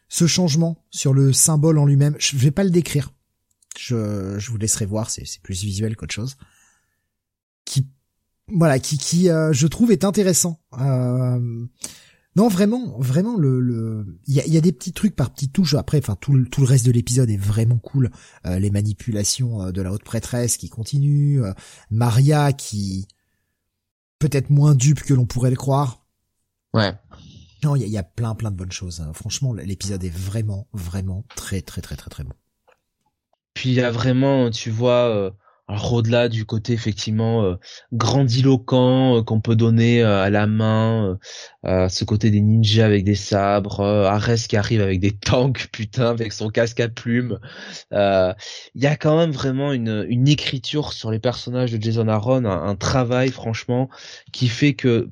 ce 0.09 0.27
changement 0.27 0.83
sur 0.89 1.13
le 1.13 1.33
symbole 1.33 1.77
en 1.77 1.85
lui-même, 1.85 2.15
je 2.17 2.35
vais 2.37 2.51
pas 2.51 2.63
le 2.63 2.71
décrire. 2.71 3.13
Je, 3.77 4.37
je 4.39 4.51
vous 4.51 4.57
laisserai 4.57 4.85
voir, 4.85 5.09
c'est 5.09 5.25
plus 5.43 5.61
visuel 5.61 5.95
qu'autre 5.95 6.13
chose. 6.13 6.35
Qui 7.65 7.87
voilà, 8.47 8.79
qui 8.79 8.97
qui 8.97 9.29
euh, 9.29 9.53
je 9.53 9.67
trouve 9.67 9.91
est 9.91 10.03
intéressant. 10.03 10.59
Euh, 10.79 11.65
non, 12.35 12.47
vraiment, 12.47 12.97
vraiment 12.97 13.35
le 13.35 13.59
le 13.59 14.19
il 14.25 14.35
y 14.35 14.39
a, 14.39 14.47
y 14.47 14.57
a, 14.57 14.61
des 14.61 14.71
petits 14.71 14.93
trucs 14.93 15.15
par 15.15 15.33
petites 15.33 15.51
touches. 15.51 15.73
Après, 15.73 15.97
enfin 15.97 16.15
tout 16.19 16.33
le 16.33 16.47
tout 16.47 16.61
le 16.61 16.67
reste 16.67 16.85
de 16.85 16.91
l'épisode 16.91 17.29
est 17.29 17.37
vraiment 17.37 17.77
cool. 17.77 18.09
Euh, 18.45 18.57
les 18.57 18.71
manipulations 18.71 19.61
euh, 19.61 19.71
de 19.71 19.81
la 19.81 19.91
haute 19.91 20.03
prêtresse 20.03 20.55
qui 20.55 20.69
continuent, 20.69 21.43
euh, 21.43 21.53
Maria 21.89 22.53
qui 22.53 23.07
peut-être 24.19 24.49
moins 24.49 24.75
dupe 24.75 25.01
que 25.01 25.13
l'on 25.13 25.25
pourrait 25.25 25.49
le 25.49 25.57
croire. 25.57 26.05
Ouais. 26.73 26.93
Non, 27.63 27.75
il 27.75 27.81
y 27.81 27.85
a, 27.85 27.87
y 27.87 27.97
a, 27.97 28.03
plein 28.03 28.33
plein 28.33 28.49
de 28.49 28.55
bonnes 28.55 28.71
choses. 28.71 29.01
Hein. 29.01 29.11
Franchement, 29.13 29.53
l'épisode 29.53 30.03
est 30.03 30.15
vraiment 30.15 30.67
vraiment 30.71 31.25
très 31.35 31.61
très 31.61 31.81
très 31.81 31.97
très 31.97 32.09
très 32.09 32.23
bon. 32.23 32.33
Puis 33.53 33.71
il 33.71 33.75
y 33.75 33.81
a 33.81 33.91
vraiment, 33.91 34.49
tu 34.49 34.69
vois 34.69 35.33
alors 35.71 35.93
au-delà 35.93 36.27
du 36.27 36.45
côté 36.45 36.73
effectivement 36.73 37.45
euh, 37.45 37.55
grandiloquent 37.93 39.19
euh, 39.19 39.23
qu'on 39.23 39.39
peut 39.39 39.55
donner 39.55 40.03
euh, 40.03 40.21
à 40.21 40.29
la 40.29 40.45
main, 40.45 41.17
ce 41.63 42.03
côté 42.03 42.29
des 42.29 42.41
ninjas 42.41 42.85
avec 42.85 43.05
des 43.05 43.15
sabres, 43.15 43.81
Ares 43.81 44.47
qui 44.49 44.57
arrive 44.57 44.81
avec 44.81 44.99
des 44.99 45.11
tanks, 45.17 45.69
putain, 45.71 46.09
avec 46.09 46.33
son 46.33 46.49
casque 46.49 46.81
à 46.81 46.89
plumes. 46.89 47.39
Il 47.91 48.35
y 48.75 48.85
a 48.85 48.95
quand 48.97 49.17
même 49.17 49.31
vraiment 49.31 49.71
une, 49.71 50.05
une 50.09 50.27
écriture 50.27 50.91
sur 50.91 51.09
les 51.09 51.19
personnages 51.19 51.71
de 51.71 51.81
Jason 51.81 52.07
Aaron, 52.09 52.45
un 52.45 52.75
travail 52.75 53.29
franchement 53.29 53.89
qui 54.33 54.49
fait 54.49 54.73
que 54.73 55.09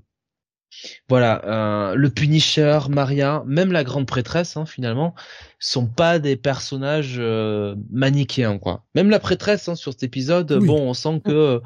voilà, 1.08 1.42
euh, 1.46 1.96
le 1.96 2.10
Punisher, 2.10 2.80
Maria, 2.90 3.44
même 3.46 3.72
la 3.72 3.84
grande 3.84 4.06
prêtresse, 4.06 4.58
hein, 4.58 4.66
finalement, 4.66 5.16
sont 5.60 5.88
pas 5.88 6.20
des 6.20 6.36
personnages 6.36 7.18
euh, 7.20 7.76
manichéens, 7.92 8.58
quoi. 8.60 8.86
Même 8.96 9.10
la 9.10 9.20
prêtresse, 9.20 9.68
hein, 9.68 9.76
sur 9.76 9.92
cet 9.94 10.04
épisode, 10.04 10.54
bon, 10.54 10.90
on 10.90 10.94
sent 10.94 11.22
que 11.26 11.62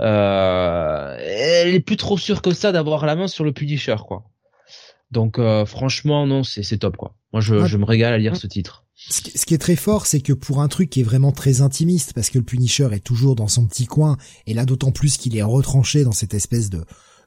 euh, 0.00 1.16
elle 1.18 1.74
est 1.74 1.80
plus 1.80 1.96
trop 1.96 2.18
sûre 2.18 2.42
que 2.42 2.52
ça 2.52 2.72
d'avoir 2.72 3.06
la 3.06 3.16
main 3.16 3.28
sur 3.28 3.44
le 3.44 3.52
Punisher, 3.52 3.96
quoi. 4.06 4.24
Donc, 5.10 5.38
euh, 5.38 5.64
franchement, 5.64 6.26
non, 6.26 6.42
c'est 6.42 6.78
top, 6.78 6.96
quoi. 6.96 7.14
Moi, 7.32 7.40
je, 7.40 7.66
je 7.66 7.76
me 7.76 7.84
régale 7.84 8.12
à 8.12 8.18
lire 8.18 8.36
ce 8.36 8.46
titre. 8.46 8.84
Ce 8.96 9.20
qui 9.20 9.54
est 9.54 9.58
très 9.58 9.76
fort, 9.76 10.06
c'est 10.06 10.20
que 10.20 10.32
pour 10.32 10.60
un 10.60 10.68
truc 10.68 10.88
qui 10.88 11.00
est 11.00 11.04
vraiment 11.04 11.32
très 11.32 11.60
intimiste, 11.60 12.12
parce 12.14 12.30
que 12.30 12.38
le 12.38 12.44
Punisher 12.44 12.88
est 12.92 13.04
toujours 13.04 13.34
dans 13.34 13.48
son 13.48 13.66
petit 13.66 13.86
coin, 13.86 14.16
et 14.46 14.54
là 14.54 14.64
d'autant 14.64 14.92
plus 14.92 15.16
qu'il 15.16 15.36
est 15.36 15.42
retranché 15.42 16.04
dans 16.04 16.12
cette 16.12 16.32
espèce 16.32 16.70
de 16.70 16.84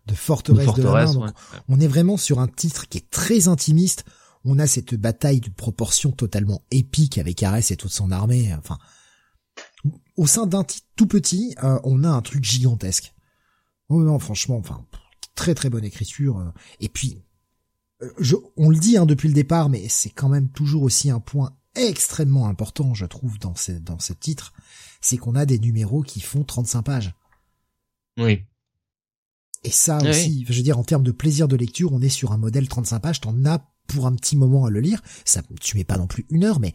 de 0.07 0.15
forteresse, 0.15 0.73
de 0.73 0.83
la 0.83 1.05
main. 1.05 1.33
On 1.67 1.79
est 1.79 1.87
vraiment 1.87 2.17
sur 2.17 2.39
un 2.39 2.47
titre 2.47 2.87
qui 2.87 2.97
est 2.97 3.09
très 3.09 3.47
intimiste. 3.47 4.05
On 4.45 4.59
a 4.59 4.67
cette 4.67 4.95
bataille 4.95 5.41
de 5.41 5.49
proportions 5.49 6.11
totalement 6.11 6.61
épique 6.71 7.17
avec 7.17 7.43
Ares 7.43 7.71
et 7.71 7.75
toute 7.75 7.91
son 7.91 8.11
armée. 8.11 8.53
Enfin, 8.57 8.77
au 10.15 10.27
sein 10.27 10.47
d'un 10.47 10.63
titre 10.63 10.87
tout 10.95 11.07
petit, 11.07 11.55
euh, 11.63 11.79
on 11.83 12.03
a 12.03 12.09
un 12.09 12.21
truc 12.21 12.43
gigantesque. 12.43 13.13
Oh 13.89 14.01
non, 14.01 14.19
franchement, 14.19 14.57
enfin, 14.57 14.85
très 15.35 15.53
très 15.53 15.69
bonne 15.69 15.85
écriture. 15.85 16.39
Euh. 16.39 16.49
Et 16.79 16.89
puis, 16.89 17.21
euh, 18.01 18.09
je, 18.19 18.35
on 18.55 18.69
le 18.69 18.77
dit 18.77 18.97
hein, 18.97 19.05
depuis 19.05 19.27
le 19.27 19.33
départ, 19.33 19.69
mais 19.69 19.87
c'est 19.89 20.09
quand 20.09 20.29
même 20.29 20.49
toujours 20.49 20.83
aussi 20.83 21.09
un 21.09 21.19
point 21.19 21.55
extrêmement 21.75 22.47
important, 22.47 22.93
je 22.93 23.05
trouve, 23.05 23.37
dans 23.39 23.55
ce, 23.55 23.71
dans 23.71 23.99
ce 23.99 24.13
titre, 24.13 24.53
c'est 24.99 25.17
qu'on 25.17 25.35
a 25.35 25.45
des 25.45 25.59
numéros 25.59 26.01
qui 26.01 26.21
font 26.21 26.43
35 26.43 26.81
pages. 26.81 27.13
Oui. 28.17 28.43
Et 29.67 29.71
ça 29.71 29.97
aussi, 29.97 30.45
je 30.47 30.53
veux 30.53 30.63
dire, 30.63 30.79
en 30.79 30.85
termes 30.85 31.03
de 31.03 31.11
plaisir 31.11 31.49
de 31.49 31.57
lecture, 31.57 31.91
on 31.91 32.01
est 32.01 32.07
sur 32.07 32.31
un 32.31 32.37
modèle 32.37 32.69
35 32.69 32.99
pages, 33.01 33.19
t'en 33.19 33.43
as 33.43 33.59
pour 33.87 34.07
un 34.07 34.15
petit 34.15 34.37
moment 34.37 34.63
à 34.63 34.69
le 34.69 34.79
lire. 34.79 35.01
Ça, 35.25 35.41
tu 35.59 35.75
mets 35.75 35.83
pas 35.83 35.97
non 35.97 36.07
plus 36.07 36.25
une 36.29 36.45
heure, 36.45 36.61
mais 36.61 36.73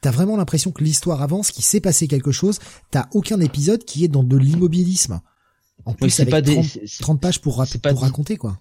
t'as 0.00 0.10
vraiment 0.10 0.38
l'impression 0.38 0.72
que 0.72 0.82
l'histoire 0.82 1.20
avance, 1.20 1.50
qu'il 1.50 1.64
s'est 1.64 1.82
passé 1.82 2.08
quelque 2.08 2.32
chose. 2.32 2.58
T'as 2.90 3.08
aucun 3.12 3.40
épisode 3.40 3.84
qui 3.84 4.04
est 4.04 4.08
dans 4.08 4.24
de 4.24 4.38
l'immobilisme. 4.38 5.20
En 5.84 5.92
plus, 5.92 6.08
c'est 6.08 6.24
pas 6.24 6.40
30, 6.40 7.20
pages 7.20 7.42
pour, 7.42 7.62
pour 7.82 8.00
raconter, 8.00 8.38
quoi. 8.38 8.58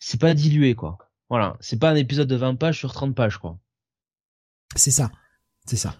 C'est 0.00 0.18
pas 0.18 0.34
dilué, 0.34 0.74
quoi. 0.74 0.98
Voilà. 1.30 1.56
C'est 1.60 1.78
pas 1.78 1.90
un 1.90 1.94
épisode 1.94 2.26
de 2.26 2.34
20 2.34 2.56
pages 2.56 2.80
sur 2.80 2.92
30 2.92 3.14
pages, 3.14 3.38
quoi. 3.38 3.60
C'est 4.74 4.90
ça. 4.90 5.12
C'est 5.66 5.76
ça. 5.76 5.94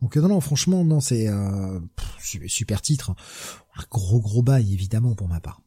Donc 0.00 0.16
non, 0.16 0.28
non, 0.28 0.40
franchement, 0.40 0.84
non, 0.84 1.00
c'est 1.00 1.28
euh, 1.28 1.80
super 2.18 2.80
titre. 2.80 3.14
Un 3.76 3.82
gros 3.90 4.22
gros 4.22 4.42
bail, 4.42 4.72
évidemment, 4.72 5.14
pour 5.14 5.28
ma 5.28 5.40
part. 5.40 5.60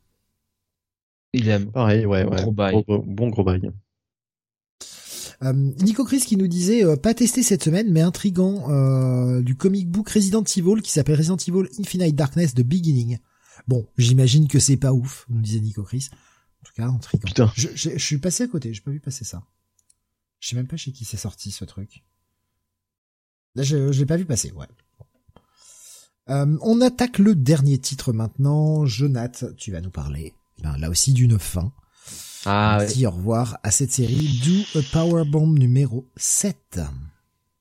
Il 1.34 1.50
aime. 1.50 1.72
Pareil, 1.72 2.06
ouais, 2.06 2.24
ouais. 2.24 2.42
Gros 2.42 2.52
bail. 2.52 2.84
Bon, 2.88 3.30
gros 3.30 3.44
bail. 3.44 3.72
Euh, 5.42 5.53
Nico 5.53 6.06
Chris 6.06 6.22
qui 6.22 6.38
nous 6.38 6.48
disait 6.48 6.86
euh, 6.86 6.95
pas 6.95 7.14
testé 7.14 7.44
cette 7.44 7.64
semaine 7.64 7.92
mais 7.92 8.02
intrigant 8.02 8.70
euh, 8.70 9.42
du 9.42 9.56
comic 9.56 9.90
book 9.90 10.08
Resident 10.10 10.44
Evil 10.44 10.82
qui 10.82 10.92
s'appelle 10.92 11.18
Resident 11.18 11.38
Evil 11.38 11.68
Infinite 11.80 12.16
Darkness 12.16 12.53
The 12.53 12.62
Beginning. 12.62 13.18
Bon, 13.68 13.86
j'imagine 13.98 14.48
que 14.48 14.60
c'est 14.60 14.78
pas 14.78 14.94
ouf, 14.94 15.26
nous 15.30 15.42
disait 15.42 15.60
Nico 15.60 15.84
Chris. 15.84 16.10
En 16.62 16.66
tout 16.66 16.74
cas, 16.76 16.88
intrigant. 16.88 17.28
Putain. 17.28 17.52
Je, 17.56 17.70
je, 17.76 17.98
suis 17.98 18.20
passé 18.20 18.44
à 18.44 18.48
côté, 18.48 18.74
j'ai 18.74 18.82
pas 18.82 18.92
vu 18.92 19.00
passer 19.00 19.26
ça. 19.26 19.44
Je 20.40 20.50
sais 20.50 20.56
même 20.56 20.68
pas 20.68 20.78
chez 20.78 20.92
qui 20.92 21.03
c'est 21.03 21.18
sorti 21.18 21.52
ce 21.52 21.66
truc. 21.66 22.03
Là, 23.56 23.64
je, 23.64 23.92
je 23.92 24.00
l'ai 24.00 24.06
pas 24.06 24.18
vu 24.18 24.26
passer, 24.26 24.52
ouais. 24.52 24.68
Euh, 26.30 26.58
on 26.62 26.80
attaque 26.82 27.20
le 27.20 27.36
dernier 27.36 27.78
titre 27.80 28.14
maintenant. 28.14 28.86
Jonath, 28.86 29.45
tu 29.58 29.72
vas 29.72 29.82
nous 29.82 29.92
parler 29.92 30.34
ben, 30.64 30.75
là 30.80 30.90
aussi 30.90 31.14
d'une 31.14 31.38
fin. 31.38 31.72
Ah, 32.45 32.80
On 32.82 32.85
dit 32.85 33.06
au 33.06 33.11
revoir 33.11 33.58
à 33.64 33.72
cette 33.72 33.92
série 33.92 34.42
Do 34.43 34.80
a 34.80 34.83
Powerbomb 34.92 35.53
numéro 35.58 36.09
7 36.16 36.80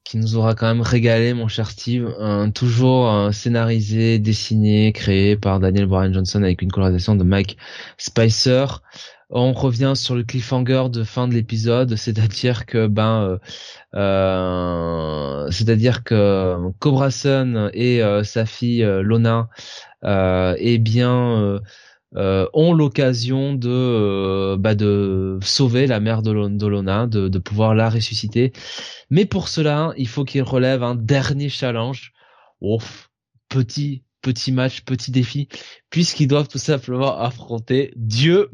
qui 0.05 0.18
nous 0.18 0.36
aura 0.36 0.55
quand 0.55 0.66
même 0.66 0.82
régalé, 0.82 1.32
mon 1.32 1.48
cher 1.48 1.70
Steve. 1.70 2.06
toujours 2.55 3.32
scénarisé, 3.32 4.18
dessiné, 4.18 4.92
créé 4.92 5.36
par 5.36 5.58
Daniel 5.58 5.86
Bryan 5.86 6.12
Johnson 6.12 6.42
avec 6.42 6.60
une 6.60 6.70
colorisation 6.70 7.14
de 7.14 7.24
Mike 7.24 7.56
Spicer. 7.97 8.82
on 9.31 9.52
revient 9.52 9.92
sur 9.94 10.14
le 10.14 10.24
cliffhanger 10.24 10.90
de 10.90 11.05
fin 11.05 11.28
de 11.28 11.34
l'épisode, 11.34 11.97
c'est-à-dire 11.97 12.66
que 12.66 12.89
ben, 12.89 13.22
euh, 13.22 13.39
euh 13.94 15.50
c'est-à-dire 15.50 16.05
que 16.05 16.56
Cobra 16.78 17.10
Sun 17.10 17.70
et 17.72 18.02
euh, 18.02 18.22
sa 18.22 18.44
fille 18.44 18.84
euh, 18.84 19.02
Lona, 19.02 19.48
eh 20.05 20.78
bien, 20.78 21.60
ont 22.15 22.73
l'occasion 22.73 23.55
de 23.55 24.57
bah, 24.57 24.74
de 24.74 25.39
sauver 25.42 25.86
la 25.86 26.00
mère 26.00 26.23
de, 26.23 26.31
Lona, 26.31 27.07
de, 27.07 27.28
de 27.28 27.39
pouvoir 27.39 27.74
la 27.74 27.89
ressusciter. 27.89 28.52
Mais 29.10 29.24
pour 29.24 29.49
cela, 29.49 29.92
il 29.97 30.08
faut 30.08 30.24
qu'ils 30.24 30.42
relèvent 30.42 30.82
un 30.82 30.94
dernier 30.94 31.49
challenge. 31.49 32.12
Ouf, 32.60 33.10
petit 33.49 34.02
petit 34.23 34.52
match, 34.52 34.82
petit 34.82 35.10
défi, 35.10 35.49
puisqu'ils 35.91 36.28
doivent 36.28 36.49
tout 36.49 36.58
simplement 36.58 37.18
affronter 37.18 37.92
Dieu 37.97 38.50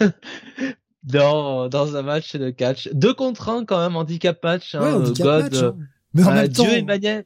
dans, 1.02 1.68
dans 1.68 1.96
un 1.96 2.02
match 2.02 2.36
de 2.36 2.50
catch. 2.50 2.88
Deux 2.92 3.12
contre 3.12 3.48
un 3.50 3.64
quand 3.64 3.80
même, 3.80 3.96
handicap 3.96 4.42
match. 4.42 4.74
Hein, 4.74 4.94
handicap 4.94 5.26
God, 5.26 5.42
match, 5.42 5.62
hein. 5.62 5.76
Mais 6.14 6.24
en 6.24 6.30
euh, 6.30 6.34
même 6.34 6.52
temps... 6.52 6.64
Dieu 6.64 7.04
et 7.04 7.24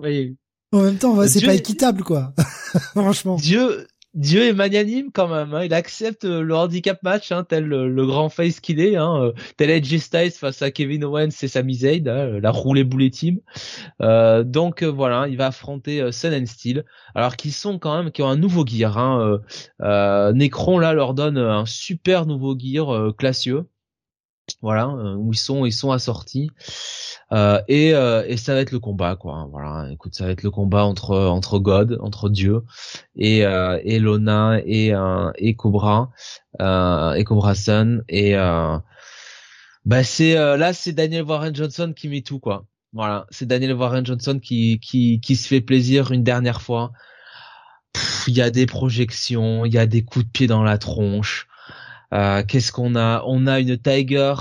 Oui. 0.00 0.36
En 0.72 0.82
même 0.82 0.96
temps, 0.96 1.26
c'est 1.26 1.44
pas 1.44 1.54
équitable, 1.54 2.02
quoi. 2.02 2.32
Franchement. 2.94 3.36
Dieu, 3.36 3.86
Dieu 4.16 4.48
est 4.48 4.54
magnanime 4.54 5.10
quand 5.12 5.28
même. 5.28 5.52
Hein. 5.52 5.64
Il 5.64 5.74
accepte 5.74 6.24
euh, 6.24 6.40
le 6.40 6.56
handicap 6.56 7.02
match, 7.02 7.32
hein, 7.32 7.44
tel 7.44 7.66
le, 7.66 8.06
grand 8.06 8.30
face 8.30 8.60
qu'il 8.60 8.80
est. 8.80 8.96
Hein. 8.96 9.22
Euh, 9.22 9.32
tel 9.58 9.68
Edge 9.68 9.94
Styles 9.98 10.30
face 10.30 10.62
à 10.62 10.70
Kevin 10.70 11.04
Owens 11.04 11.28
et 11.42 11.48
Sami 11.48 11.74
Zayn, 11.74 12.08
hein, 12.08 12.40
la 12.40 12.50
roulée 12.50 12.82
boulet 12.82 13.10
team. 13.10 13.40
Euh, 14.00 14.42
donc 14.42 14.82
euh, 14.82 14.86
voilà, 14.86 15.28
il 15.28 15.36
va 15.36 15.48
affronter 15.48 16.10
Sun 16.12 16.32
and 16.32 16.46
Steel. 16.46 16.86
Alors 17.14 17.36
qu'ils 17.36 17.52
sont 17.52 17.78
quand 17.78 17.94
même, 17.94 18.10
qui 18.10 18.22
ont 18.22 18.28
un 18.28 18.36
nouveau 18.36 18.64
gear. 18.66 18.96
Hein. 18.96 19.40
Necron 20.32 20.78
là 20.78 20.94
leur 20.94 21.12
donne 21.12 21.36
un 21.36 21.66
super 21.66 22.24
nouveau 22.24 22.56
gear 22.58 23.14
classieux 23.16 23.66
voilà 24.62 24.88
où 24.88 25.32
ils 25.32 25.38
sont 25.38 25.66
ils 25.66 25.72
sont 25.72 25.90
assortis. 25.90 26.50
Euh, 27.32 27.60
et 27.66 27.92
euh, 27.94 28.24
et 28.26 28.36
ça 28.36 28.54
va 28.54 28.60
être 28.60 28.70
le 28.70 28.78
combat 28.78 29.16
quoi 29.16 29.48
voilà. 29.50 29.90
Écoute 29.90 30.14
ça 30.14 30.26
va 30.26 30.30
être 30.30 30.44
le 30.44 30.50
combat 30.50 30.84
entre 30.84 31.16
entre 31.16 31.58
God 31.58 31.98
entre 32.00 32.28
Dieu 32.28 32.62
et 33.16 33.44
euh, 33.44 33.80
et 33.84 33.98
Lona 33.98 34.60
et 34.64 34.94
euh, 34.94 35.32
et 35.36 35.54
Cobra 35.54 36.10
euh, 36.60 37.14
et 37.14 37.24
Cobra 37.24 37.54
Sun 37.56 38.04
et 38.08 38.36
euh, 38.36 38.78
bah 39.84 40.04
c'est 40.04 40.36
euh, 40.36 40.56
là 40.56 40.72
c'est 40.72 40.92
Daniel 40.92 41.24
Warren 41.24 41.54
Johnson 41.54 41.92
qui 41.96 42.08
met 42.08 42.22
tout 42.22 42.38
quoi. 42.38 42.66
Voilà 42.92 43.26
c'est 43.30 43.46
Daniel 43.46 43.72
Warren 43.74 44.06
Johnson 44.06 44.38
qui 44.40 44.78
qui 44.78 45.20
qui 45.20 45.34
se 45.36 45.48
fait 45.48 45.60
plaisir 45.60 46.12
une 46.12 46.22
dernière 46.22 46.62
fois. 46.62 46.92
Il 48.28 48.36
y 48.36 48.42
a 48.42 48.50
des 48.50 48.66
projections 48.66 49.64
il 49.64 49.74
y 49.74 49.78
a 49.78 49.86
des 49.86 50.04
coups 50.04 50.24
de 50.26 50.30
pied 50.30 50.46
dans 50.46 50.62
la 50.62 50.78
tronche 50.78 51.48
euh, 52.12 52.42
qu'est-ce 52.46 52.72
qu'on 52.72 52.94
a? 52.96 53.22
On 53.26 53.46
a 53.46 53.60
une 53.60 53.76
Tiger, 53.78 54.34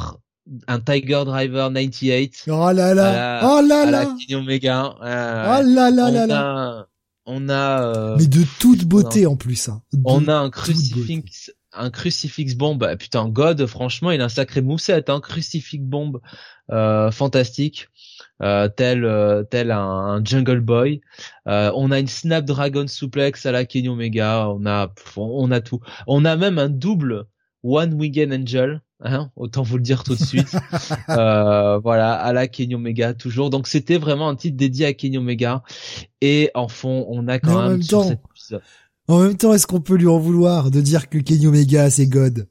un 0.68 0.80
Tiger 0.80 1.24
Driver 1.26 1.72
98. 1.72 2.46
Oh 2.48 2.72
là 2.72 2.94
là, 2.94 3.42
oh 3.44 3.62
là 3.62 3.86
là, 3.90 4.16
Omega. 4.34 4.96
Euh, 5.02 5.60
oh 5.60 5.64
là 5.68 5.92
là 5.92 6.12
là 6.12 6.28
là. 6.28 6.88
On 7.26 7.50
a. 7.50 7.82
Euh, 7.84 8.16
Mais 8.20 8.28
de 8.28 8.44
toute 8.60 8.86
beauté 8.86 9.26
en 9.26 9.36
plus. 9.36 9.70
Hein. 9.70 9.82
on 10.04 10.28
a 10.28 10.36
un 10.36 10.50
crucifix, 10.52 11.52
un 11.74 11.90
crucifix 11.90 12.56
bomb. 12.56 12.78
Bah, 12.78 12.96
putain, 12.96 13.28
God, 13.28 13.66
franchement, 13.66 14.12
il 14.12 14.22
a 14.22 14.26
un 14.26 14.30
sacré 14.30 14.62
mousset, 14.62 15.10
un 15.10 15.20
crucifix 15.20 15.80
bomb 15.80 16.20
euh, 16.72 17.10
fantastique. 17.12 17.90
Euh, 18.42 18.68
tel 18.68 19.08
tel 19.50 19.72
un, 19.72 20.22
Jungle 20.24 20.60
Boy. 20.60 21.02
Euh, 21.48 21.72
on 21.76 21.90
a 21.92 22.00
une 22.00 22.08
Snapdragon 22.08 22.88
suplex 22.88 23.46
à 23.46 23.52
la 23.52 23.66
Kenny 23.66 23.90
Omega. 23.90 24.50
On 24.50 24.66
a 24.66 24.94
on 25.18 25.52
a 25.52 25.62
tout. 25.62 25.80
On 26.06 26.26
a 26.26 26.36
même 26.36 26.60
un 26.60 26.70
double 26.70 27.26
One 27.66 27.96
Weekend 27.96 28.32
Angel, 28.32 28.82
hein, 29.02 29.32
autant 29.36 29.64
vous 29.64 29.78
le 29.78 29.82
dire 29.82 30.04
tout 30.04 30.14
de 30.14 30.24
suite. 30.24 30.56
euh, 31.10 31.80
voilà, 31.80 32.14
à 32.14 32.32
la 32.32 32.48
Kenny 32.48 32.76
Omega 32.76 33.16
toujours. 33.16 33.50
Donc 33.50 33.68
c'était 33.68 33.98
vraiment 33.98 34.30
un 34.30 34.36
titre 34.36 34.56
dédié 34.56 34.86
à 34.86 34.94
Kenny 34.94 35.18
Omega. 35.18 35.64
Et 36.22 36.52
en 36.54 36.68
fond, 36.68 37.08
on 37.10 37.28
a 37.28 37.40
quand 37.40 37.68
même, 37.68 37.82
sur 37.82 38.04
cet 38.04 38.20
épisode. 38.30 38.62
En 39.08 39.20
même 39.20 39.36
temps, 39.36 39.54
est-ce 39.54 39.66
qu'on 39.66 39.82
peut 39.82 39.96
lui 39.96 40.08
en 40.08 40.20
vouloir 40.20 40.70
de 40.70 40.80
dire 40.80 41.10
que 41.10 41.18
Kenny 41.18 41.48
Omega 41.48 41.90
c'est 41.90 42.06
God? 42.06 42.48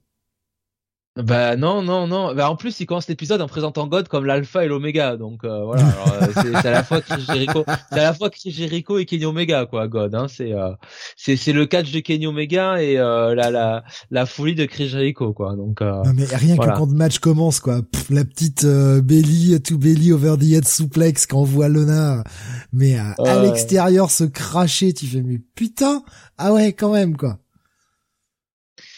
Bah 1.16 1.54
non 1.56 1.82
non 1.82 2.08
non. 2.08 2.34
Bah 2.34 2.50
en 2.50 2.56
plus 2.56 2.80
il 2.80 2.86
commence 2.86 3.06
l'épisode 3.06 3.40
en 3.40 3.46
présentant 3.46 3.86
God 3.86 4.08
comme 4.08 4.26
l'alpha 4.26 4.64
et 4.64 4.68
l'oméga. 4.68 5.16
Donc 5.16 5.44
euh, 5.44 5.64
voilà, 5.64 5.84
euh, 6.22 6.26
c'est 6.60 6.66
à 6.66 6.72
la 6.72 6.82
fois 6.82 7.00
Chris 7.02 7.22
Jericho, 7.24 7.64
c'est 7.92 8.00
à 8.00 8.02
la 8.02 8.14
fois 8.14 8.30
Chris 8.30 8.50
Jericho 8.50 8.98
et 8.98 9.04
Kenny 9.06 9.24
Omega 9.24 9.64
quoi. 9.66 9.86
God, 9.86 10.12
hein, 10.16 10.26
c'est 10.28 10.52
euh, 10.52 10.72
c'est 11.16 11.36
c'est 11.36 11.52
le 11.52 11.66
catch 11.66 11.92
de 11.92 12.00
Kenny 12.00 12.26
Omega 12.26 12.82
et 12.82 12.94
la 12.96 13.50
la 13.52 13.84
la 14.10 14.26
folie 14.26 14.56
de 14.56 14.64
Chris 14.64 14.88
Jericho 14.88 15.32
quoi. 15.32 15.54
Donc 15.54 15.82
non 15.82 16.02
mais 16.16 16.24
rien 16.24 16.56
que 16.56 16.66
quand 16.66 16.86
le 16.86 16.96
match 16.96 17.20
commence 17.20 17.60
quoi, 17.60 17.82
la 18.10 18.24
petite 18.24 18.66
belly 18.66 19.60
to 19.62 19.78
belly 19.78 20.12
over 20.12 20.34
the 20.36 20.50
head 20.50 20.66
suplex 20.66 21.26
quand 21.26 21.42
on 21.42 21.44
voit 21.44 21.68
Lona, 21.68 22.24
mais 22.72 22.96
à 22.98 23.40
l'extérieur 23.40 24.10
se 24.10 24.24
cracher, 24.24 24.92
tu 24.92 25.06
fais 25.06 25.22
mais 25.22 25.40
putain 25.54 26.02
ah 26.38 26.52
ouais 26.52 26.72
quand 26.72 26.92
même 26.92 27.16
quoi. 27.16 27.38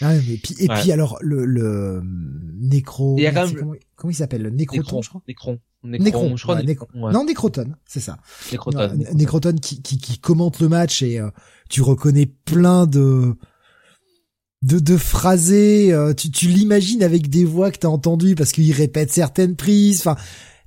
Ah 0.01 0.15
et 0.15 0.21
puis, 0.21 0.55
et 0.59 0.69
puis 0.69 0.93
alors 0.93 1.19
le, 1.21 1.45
le 1.47 2.03
nécro. 2.61 3.17
Il 3.19 3.33
comment, 3.95 4.11
il 4.11 4.15
s'appelle 4.15 4.43
le 4.43 4.51
nécroton, 4.51 5.01
je 5.03 5.09
crois. 5.09 5.23
Nécron. 5.27 5.59
Nécron, 5.85 6.37
je 6.37 6.43
crois. 6.43 6.61
Non, 6.95 7.25
nécroton, 7.25 7.73
c'est 7.87 8.01
ça. 8.01 8.19
Nécroton. 8.51 8.95
Nécroton 9.15 9.55
qui, 9.57 9.81
qui, 9.83 9.99
qui 9.99 10.19
commente 10.19 10.61
le 10.61 10.69
match 10.69 11.03
et 11.03 11.19
euh, 11.19 11.31
tu 11.71 11.83
reconnais 11.83 12.27
plein 12.27 12.87
de 12.87 13.37
de, 14.63 14.79
de 14.79 14.97
phrasés. 14.97 15.93
Euh, 15.93 16.13
tu, 16.13 16.31
tu 16.31 16.49
l'imagines 16.49 17.03
avec 17.03 17.31
des 17.31 17.45
voix 17.45 17.71
que 17.71 17.79
t'as 17.79 17.89
entendues 17.89 18.35
parce 18.35 18.53
qu'il 18.53 18.73
répète 18.73 19.13
certaines 19.13 19.55
prises. 19.57 20.01
Enfin, 20.01 20.17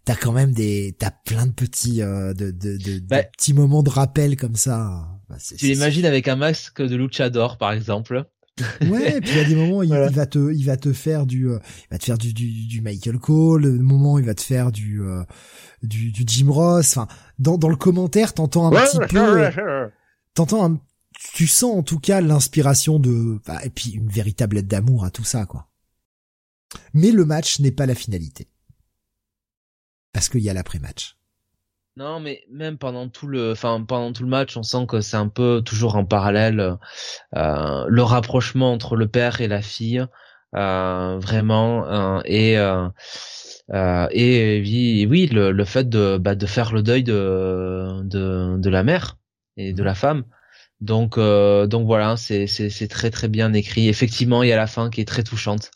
t'as 0.05 0.15
quand 0.15 0.31
même 0.31 0.53
des, 0.53 0.95
t'as 0.97 1.11
plein 1.11 1.45
de 1.45 1.51
petits, 1.51 2.01
euh, 2.01 2.33
de, 2.33 2.51
de, 2.51 2.77
de, 2.77 2.99
bah 2.99 3.23
petits 3.23 3.53
moments 3.53 3.83
de 3.83 3.89
rappel 3.89 4.37
comme 4.37 4.55
ça. 4.55 5.07
Bah, 5.29 5.37
tu 5.57 5.67
l'imagines 5.67 6.05
avec 6.05 6.27
un 6.27 6.35
masque 6.35 6.81
de 6.81 6.95
luchador, 6.95 7.57
par 7.57 7.73
exemple. 7.73 8.25
Ouais, 8.81 9.17
et 9.17 9.21
puis 9.21 9.31
il 9.31 9.37
y 9.37 9.39
a 9.39 9.43
des 9.45 9.55
moments 9.55 9.83
il, 9.83 9.93
va 9.93 10.25
te 10.25 10.53
il 10.53 10.65
va 10.65 10.77
te 10.77 10.93
faire 10.93 11.25
du 11.25 11.49
euh, 11.49 11.59
il 11.83 11.91
va 11.91 11.97
te 11.97 12.05
faire 12.05 12.17
du 12.17 12.33
du, 12.33 12.67
du 12.67 12.81
Michael 12.81 13.19
Cole, 13.19 13.63
le 13.63 13.83
moment 13.83 14.19
il 14.19 14.25
va 14.25 14.33
te 14.33 14.41
faire 14.41 14.71
du 14.71 15.01
euh, 15.01 15.23
du, 15.83 16.11
du 16.11 16.23
Jim 16.25 16.51
Ross. 16.51 16.97
Enfin, 16.97 17.07
dans 17.37 17.57
dans 17.57 17.69
le 17.69 17.75
commentaire, 17.75 18.33
t'entends 18.33 18.73
un 18.73 18.85
petit 18.85 18.99
peu 19.09 19.49
t'entends 20.33 20.71
un 20.71 20.79
tu 21.33 21.47
sens 21.47 21.75
en 21.75 21.83
tout 21.83 21.99
cas 21.99 22.21
l'inspiration 22.21 22.99
de 22.99 23.39
bah, 23.45 23.59
et 23.63 23.69
puis 23.69 23.91
une 23.91 24.09
véritable 24.09 24.57
aide 24.57 24.67
d'amour 24.67 25.03
à 25.03 25.11
tout 25.11 25.25
ça 25.25 25.45
quoi. 25.45 25.69
Mais 26.93 27.11
le 27.11 27.25
match 27.25 27.59
n'est 27.59 27.71
pas 27.71 27.85
la 27.85 27.95
finalité. 27.95 28.47
Parce 30.13 30.29
qu'il 30.29 30.41
y 30.41 30.49
a 30.49 30.53
l'après-match. 30.53 31.18
Non, 31.99 32.21
mais 32.21 32.45
même 32.49 32.77
pendant 32.77 33.09
tout 33.09 33.27
le, 33.27 33.51
enfin 33.51 33.83
pendant 33.85 34.13
tout 34.13 34.23
le 34.23 34.29
match, 34.29 34.55
on 34.55 34.63
sent 34.63 34.85
que 34.87 35.01
c'est 35.01 35.17
un 35.17 35.27
peu 35.27 35.61
toujours 35.65 35.97
en 35.97 36.05
parallèle 36.05 36.77
euh, 37.35 37.85
le 37.89 38.03
rapprochement 38.03 38.71
entre 38.71 38.95
le 38.95 39.07
père 39.09 39.41
et 39.41 39.49
la 39.49 39.61
fille, 39.61 40.05
euh, 40.55 41.19
vraiment, 41.19 41.85
euh, 41.89 42.21
et 42.23 42.57
euh, 42.57 42.87
euh, 43.73 44.07
et 44.11 44.61
oui, 44.61 45.07
oui, 45.09 45.27
le, 45.27 45.51
le 45.51 45.65
fait 45.65 45.89
de 45.89 46.17
bah, 46.17 46.35
de 46.35 46.45
faire 46.45 46.71
le 46.73 46.81
deuil 46.83 47.03
de 47.03 48.01
de, 48.03 48.55
de 48.57 48.69
la 48.69 48.83
mère 48.83 49.17
et 49.57 49.73
de 49.73 49.83
la 49.83 49.93
femme. 49.93 50.23
Donc 50.79 51.17
euh, 51.17 51.67
donc 51.67 51.85
voilà, 51.85 52.15
c'est 52.15 52.47
c'est 52.47 52.69
c'est 52.69 52.87
très 52.87 53.09
très 53.11 53.27
bien 53.27 53.51
écrit. 53.53 53.89
Effectivement, 53.89 54.41
il 54.43 54.47
y 54.49 54.53
a 54.53 54.57
la 54.57 54.67
fin 54.67 54.89
qui 54.89 55.01
est 55.01 55.05
très 55.07 55.23
touchante, 55.23 55.71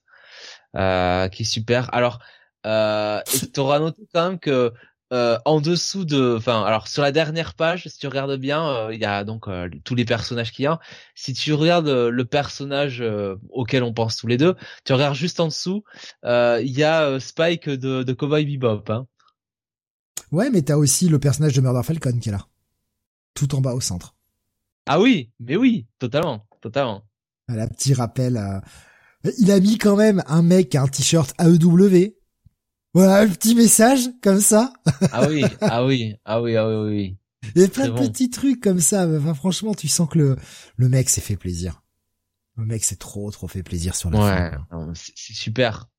qui 0.73 1.41
est 1.43 1.43
super. 1.43 1.93
Alors, 1.93 2.19
euh, 2.65 3.19
t'auras 3.53 3.79
noté 3.79 4.03
quand 4.13 4.29
même 4.29 4.39
que 4.39 4.71
euh, 5.13 5.37
en 5.45 5.61
dessous 5.61 6.05
de, 6.05 6.35
enfin, 6.35 6.63
alors 6.63 6.87
sur 6.87 7.03
la 7.03 7.11
dernière 7.11 7.53
page, 7.53 7.87
si 7.87 7.99
tu 7.99 8.07
regardes 8.07 8.35
bien, 8.37 8.67
euh, 8.67 8.93
il 8.93 8.99
y 8.99 9.05
a 9.05 9.23
donc 9.23 9.47
euh, 9.47 9.69
tous 9.83 9.93
les 9.93 10.05
personnages 10.05 10.51
qu'il 10.51 10.63
y 10.63 10.65
a. 10.65 10.79
Si 11.13 11.33
tu 11.33 11.53
regardes 11.53 11.87
le 11.87 12.25
personnage 12.25 13.03
auquel 13.49 13.83
on 13.83 13.93
pense 13.93 14.17
tous 14.17 14.25
les 14.25 14.37
deux, 14.37 14.55
tu 14.85 14.93
regardes 14.93 15.15
juste 15.15 15.39
en 15.39 15.47
dessous, 15.47 15.83
il 16.23 16.71
y 16.71 16.83
a 16.83 17.19
Spike 17.19 17.69
de, 17.69 18.01
de 18.01 18.13
Cowboy 18.13 18.45
Bebop. 18.45 18.89
Hein. 18.89 19.05
Ouais, 20.31 20.49
mais 20.49 20.63
t'as 20.63 20.77
aussi 20.77 21.09
le 21.09 21.19
personnage 21.19 21.53
de 21.53 21.61
Murder 21.61 21.83
Falcon 21.83 22.17
qui 22.19 22.29
est 22.29 22.31
là, 22.31 22.47
tout 23.35 23.53
en 23.53 23.61
bas 23.61 23.73
au 23.73 23.81
centre. 23.81 24.15
Ah 24.87 24.99
oui, 24.99 25.31
mais 25.39 25.55
oui, 25.55 25.85
totalement, 25.99 26.47
totalement. 26.59 27.03
La 27.47 27.67
petit 27.67 27.93
rappel. 27.93 28.41
Il 29.37 29.51
a 29.51 29.59
mis 29.59 29.77
quand 29.77 29.95
même 29.95 30.23
un 30.25 30.41
mec 30.41 30.73
à 30.73 30.81
un 30.81 30.87
t-shirt 30.87 31.33
AEW 31.39 32.15
voilà, 32.93 33.21
un 33.21 33.29
petit 33.29 33.55
message 33.55 34.09
comme 34.21 34.39
ça. 34.39 34.73
Ah 35.11 35.27
oui, 35.27 35.43
ah 35.61 35.85
oui, 35.85 36.15
ah 36.25 36.41
oui, 36.41 36.55
ah 36.55 36.67
oui, 36.67 36.89
oui. 36.89 37.17
Il 37.55 37.61
y 37.61 37.65
a 37.65 37.67
plein 37.67 37.89
de 37.89 38.07
petits 38.07 38.29
trucs 38.29 38.61
comme 38.61 38.79
ça. 38.79 39.07
Enfin, 39.07 39.33
franchement, 39.33 39.73
tu 39.73 39.87
sens 39.87 40.09
que 40.09 40.17
le, 40.17 40.37
le 40.77 40.89
mec 40.89 41.09
s'est 41.09 41.21
fait 41.21 41.35
plaisir. 41.35 41.83
Le 42.55 42.65
mec 42.65 42.83
s'est 42.83 42.95
trop, 42.95 43.29
trop 43.31 43.47
fait 43.47 43.63
plaisir 43.63 43.95
sur 43.95 44.11
la 44.11 44.19
ouais, 44.71 44.87
C'est 44.93 45.33
super. 45.33 45.89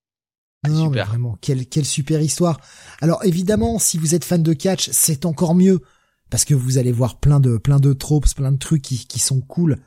Non, 0.67 0.87
super. 0.87 1.07
vraiment, 1.09 1.37
quelle, 1.41 1.67
quelle 1.67 1.85
super 1.85 2.23
histoire. 2.23 2.61
Alors 3.01 3.25
évidemment, 3.25 3.79
si 3.79 3.99
vous 3.99 4.15
êtes 4.15 4.25
fan 4.25 4.43
de 4.43 4.53
catch, 4.53 4.89
c'est 4.93 5.27
encore 5.27 5.55
mieux 5.55 5.81
parce 6.31 6.45
que 6.45 6.55
vous 6.55 6.79
allez 6.79 6.93
voir 6.93 7.21
plein 7.21 7.41
de, 7.41 7.59
plein 7.59 7.81
de 7.81 7.93
tropes, 7.93 8.33
plein 8.35 8.53
de 8.53 8.57
trucs 8.57 8.83
qui, 8.83 9.07
qui 9.07 9.19
sont 9.19 9.41
cool. 9.41 9.79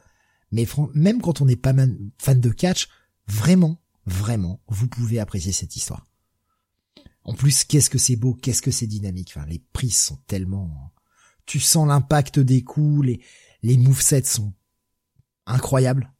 Mais 0.52 0.68
même 0.94 1.22
quand 1.22 1.42
on 1.42 1.45
n'est 1.45 1.56
pas 1.56 1.74
fan 2.19 2.40
de 2.40 2.50
catch, 2.52 2.90
vraiment, 3.27 3.82
vraiment, 4.06 4.61
vous 4.68 4.88
pouvez 4.88 5.19
apprécier 5.19 5.52
cette 5.52 5.76
histoire. 5.76 6.06
En 7.27 7.33
plus, 7.33 7.65
qu'est-ce 7.65 7.89
que 7.89 7.97
c'est 7.97 8.15
beau, 8.15 8.33
qu'est-ce 8.33 8.61
que 8.61 8.72
c'est 8.72 8.88
dynamique. 8.88 9.33
Enfin, 9.35 9.45
les 9.45 9.59
prises 9.73 9.99
sont 9.99 10.15
tellement, 10.27 10.93
tu 11.45 11.59
sens 11.59 11.88
l'impact 11.88 12.39
des 12.39 12.64
coups, 12.64 13.06
les, 13.06 13.22
les 13.64 13.77
movesets 13.77 14.23
sont 14.23 14.53
incroyables. 15.45 16.11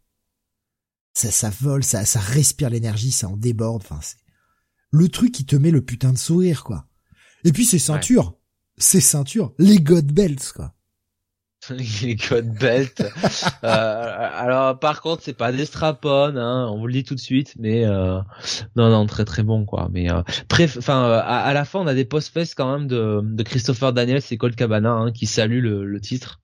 Ça, 1.14 1.32
ça 1.32 1.50
vole, 1.50 1.84
ça, 1.84 2.06
ça 2.06 2.20
respire 2.20 2.70
l'énergie, 2.70 3.12
ça 3.12 3.30
en 3.30 3.38
déborde. 3.38 3.84
Enfin, 3.84 4.00
c'est 4.04 4.18
le 4.92 5.08
truc 5.10 5.32
qui 5.32 5.46
te 5.46 5.56
met 5.56 5.72
le 5.72 5.84
putain 5.84 6.12
de 6.12 6.18
sourire, 6.18 6.64
quoi. 6.64 6.88
Et 7.44 7.52
puis 7.52 7.66
ces 7.66 7.80
ceintures, 7.80 8.38
ces 8.78 9.02
ceintures, 9.02 9.54
les 9.58 9.80
God 9.80 10.12
Belts, 10.12 10.52
quoi. 10.54 10.77
les 12.02 12.16
God 12.16 12.48
Belts. 12.60 13.02
euh, 13.64 14.30
alors 14.34 14.80
par 14.80 15.02
contre, 15.02 15.24
c'est 15.24 15.34
pas 15.34 15.52
des 15.52 15.66
strap-on, 15.66 16.36
hein, 16.36 16.68
on 16.70 16.78
vous 16.78 16.88
le 16.88 16.94
dit 16.94 17.04
tout 17.04 17.16
de 17.16 17.20
suite, 17.20 17.56
mais 17.60 17.86
euh, 17.86 18.20
non, 18.76 18.90
non, 18.90 19.06
très 19.06 19.26
très 19.26 19.44
bon, 19.44 19.66
quoi. 19.66 19.90
Mais 19.92 20.10
euh, 20.10 20.22
enfin, 20.52 21.06
euh, 21.06 21.22
à, 21.24 21.54
la 21.54 21.66
fin, 21.66 21.80
on 21.80 21.88
a 21.88 21.94
des 21.94 22.06
post-fest 22.06 22.54
quand 22.56 22.72
même 22.72 22.88
de, 22.88 23.22
de 23.24 23.44
Christopher 23.44 23.94
Daniels 23.94 24.22
et 24.30 24.38
Colt 24.38 24.56
Cabana 24.56 24.92
hein, 24.92 25.12
qui 25.12 25.26
saluent 25.26 25.62
le, 25.62 25.86
le 25.86 26.02
titre. 26.02 26.42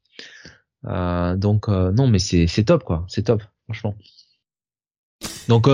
Euh, 0.85 1.35
donc 1.35 1.67
non, 1.67 2.07
mais 2.07 2.19
c'est 2.19 2.47
c'est 2.47 2.65
top, 2.65 2.83
quoi. 2.83 3.05
C'est 3.07 3.23
top, 3.23 3.43
franchement. 3.65 3.95
Donc 5.47 5.67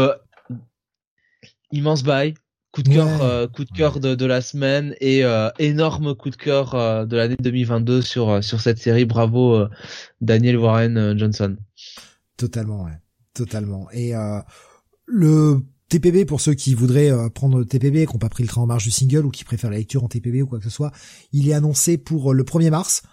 immense 1.71 2.03
bail, 2.03 2.33
coup 2.71 2.83
de 2.83 2.89
cœur 2.89 3.21
euh, 3.21 3.47
coup 3.47 3.65
de 3.65 3.71
cœur 3.71 3.99
de, 3.99 4.15
de, 4.15 4.25
la 4.25 4.41
semaine 4.41 4.95
et 5.01 5.23
euh, 5.23 5.49
énorme 5.57 6.15
coup 6.15 6.29
de 6.29 6.35
cœur 6.35 6.75
euh, 6.75 7.05
de 7.05 7.17
l'année 7.17 7.37
2022 7.39 8.01
sur 8.01 8.43
sur 8.43 8.61
cette 8.61 8.77
série. 8.77 9.05
Bravo 9.05 9.65
Daniel 10.21 10.57
Warren 10.57 11.17
Johnson. 11.17 11.57
Totalement 12.37 12.83
ouais. 12.83 12.97
Totalement. 13.33 13.89
Et 13.91 14.13
le 15.05 15.59
TPB 15.89 16.25
pour 16.25 16.41
ceux 16.41 16.53
qui 16.53 16.73
voudraient 16.73 17.11
prendre 17.31 17.57
le 17.57 17.65
TPB 17.65 18.05
qui 18.05 18.13
n'ont 18.13 18.19
pas 18.19 18.29
pris 18.29 18.43
le 18.43 18.49
train 18.49 18.61
en 18.61 18.67
marche 18.67 18.83
du 18.83 18.91
single 18.91 19.25
ou 19.25 19.31
qui 19.31 19.43
préfèrent 19.43 19.71
la 19.71 19.77
lecture 19.77 20.03
en 20.03 20.07
TPB 20.07 20.41
ou 20.43 20.47
quoi 20.47 20.59
que 20.59 20.65
ce 20.65 20.69
soit 20.69 20.91
il 21.31 21.49
est 21.49 21.53
annoncé 21.53 21.97
pour 21.97 22.33
le 22.33 22.43
1er 22.43 22.69
mars. 22.69 23.03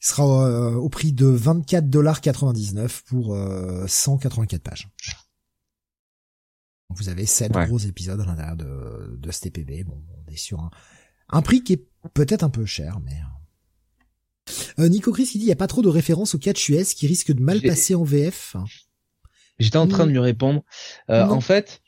Il 0.00 0.06
sera 0.06 0.76
au 0.76 0.88
prix 0.88 1.12
de 1.12 1.26
24,99$ 1.26 3.02
pour 3.08 3.36
184 3.88 4.62
pages 4.62 4.88
vous 6.90 7.08
avez 7.08 7.26
sept 7.26 7.52
gros 7.52 7.78
épisodes 7.78 8.20
à 8.20 8.24
l'intérieur 8.24 8.56
de, 8.56 9.16
de 9.16 9.30
ce 9.30 9.40
TPB. 9.40 9.84
Bon, 9.84 10.02
on 10.26 10.32
est 10.32 10.36
sur 10.36 10.60
un, 10.60 10.70
un 11.30 11.42
prix 11.42 11.62
qui 11.62 11.74
est 11.74 11.84
peut-être 12.14 12.42
un 12.42 12.50
peu 12.50 12.66
cher, 12.66 13.00
mais... 13.00 13.16
Euh, 14.78 14.88
Nico 14.88 15.12
Chris 15.12 15.26
qui 15.26 15.38
dit 15.38 15.44
il 15.44 15.48
y 15.48 15.52
a 15.52 15.56
pas 15.56 15.66
trop 15.66 15.82
de 15.82 15.88
références 15.88 16.34
au 16.34 16.38
catch 16.38 16.70
US 16.70 16.94
qui 16.94 17.06
risque 17.06 17.32
de 17.32 17.42
mal 17.42 17.60
passer 17.60 17.94
en 17.94 18.02
VF. 18.04 18.56
J'étais 19.58 19.76
en 19.76 19.86
train 19.88 20.06
de 20.06 20.12
lui 20.12 20.20
répondre. 20.20 20.64
Euh, 21.10 21.24
en 21.24 21.40
fait, 21.40 21.82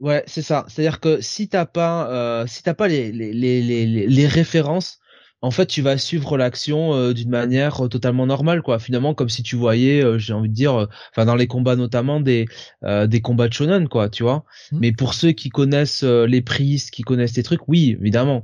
ouais, 0.00 0.22
c'est 0.26 0.42
ça. 0.42 0.66
C'est-à-dire 0.68 1.00
que 1.00 1.22
si 1.22 1.48
t'as 1.48 1.64
pas, 1.64 2.10
euh, 2.10 2.46
si 2.46 2.62
t'as 2.62 2.74
pas 2.74 2.86
les, 2.86 3.12
les, 3.12 3.32
les, 3.32 3.62
les, 3.62 4.06
les 4.06 4.26
références, 4.26 4.99
en 5.42 5.50
fait 5.50 5.66
tu 5.66 5.82
vas 5.82 5.96
suivre 5.98 6.36
l'action 6.36 6.94
euh, 6.94 7.14
d'une 7.14 7.30
manière 7.30 7.84
euh, 7.84 7.88
totalement 7.88 8.26
normale 8.26 8.62
quoi. 8.62 8.78
Finalement 8.78 9.14
comme 9.14 9.28
si 9.28 9.42
tu 9.42 9.56
voyais 9.56 10.02
euh, 10.02 10.18
j'ai 10.18 10.32
envie 10.32 10.48
de 10.48 10.54
dire 10.54 10.88
enfin 11.12 11.24
dans 11.24 11.34
les 11.34 11.46
combats 11.46 11.76
notamment 11.76 12.20
des 12.20 12.46
des 12.82 13.20
combats 13.20 13.48
de 13.48 13.52
shonen 13.52 13.88
quoi 13.88 14.08
tu 14.08 14.22
vois. 14.22 14.44
Mmh. 14.72 14.78
mais 14.80 14.92
pour 14.92 15.14
ceux 15.14 15.32
qui 15.32 15.48
connaissent 15.48 16.02
les 16.02 16.42
prises 16.42 16.90
qui 16.90 17.02
connaissent 17.02 17.36
les 17.36 17.42
trucs 17.42 17.68
oui 17.68 17.96
évidemment. 18.00 18.42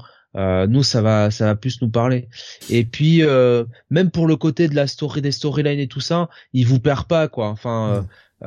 Nous 0.68 0.82
ça 0.82 1.00
va 1.00 1.30
ça 1.30 1.46
va 1.46 1.54
plus 1.54 1.80
nous 1.80 1.88
parler. 1.88 2.28
Et 2.68 2.84
puis 2.84 3.22
même 3.90 4.10
pour 4.10 4.26
le 4.26 4.36
côté 4.36 4.68
de 4.68 4.74
la 4.74 4.86
story 4.86 5.22
des 5.22 5.32
storylines 5.32 5.80
et 5.80 5.88
tout 5.88 6.00
ça 6.00 6.28
il 6.52 6.66
vous 6.66 6.78
perd 6.78 7.06
pas 7.06 7.26
quoi. 7.28 7.48
Enfin 7.48 8.06
mmh. 8.42 8.46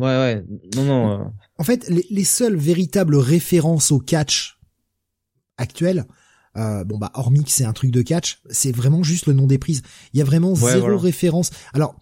ouais 0.00 0.16
ouais. 0.18 0.44
Non 0.76 0.84
non 0.84 1.32
en 1.58 1.64
fait 1.64 1.88
les, 1.88 2.06
les 2.10 2.24
seules 2.24 2.56
véritables 2.56 3.16
références 3.16 3.90
au 3.90 3.98
catch 3.98 4.58
actuel 5.58 6.04
euh, 6.56 6.84
bon 6.84 6.98
bah 6.98 7.10
hormis 7.14 7.44
que 7.44 7.50
c'est 7.50 7.64
un 7.64 7.72
truc 7.72 7.90
de 7.90 8.02
catch, 8.02 8.40
c'est 8.50 8.74
vraiment 8.74 9.02
juste 9.02 9.26
le 9.26 9.32
nom 9.32 9.46
des 9.46 9.58
prises. 9.58 9.82
Il 10.12 10.18
y 10.18 10.22
a 10.22 10.24
vraiment 10.24 10.54
zéro 10.54 10.96
référence. 10.98 11.50
Alors 11.72 11.96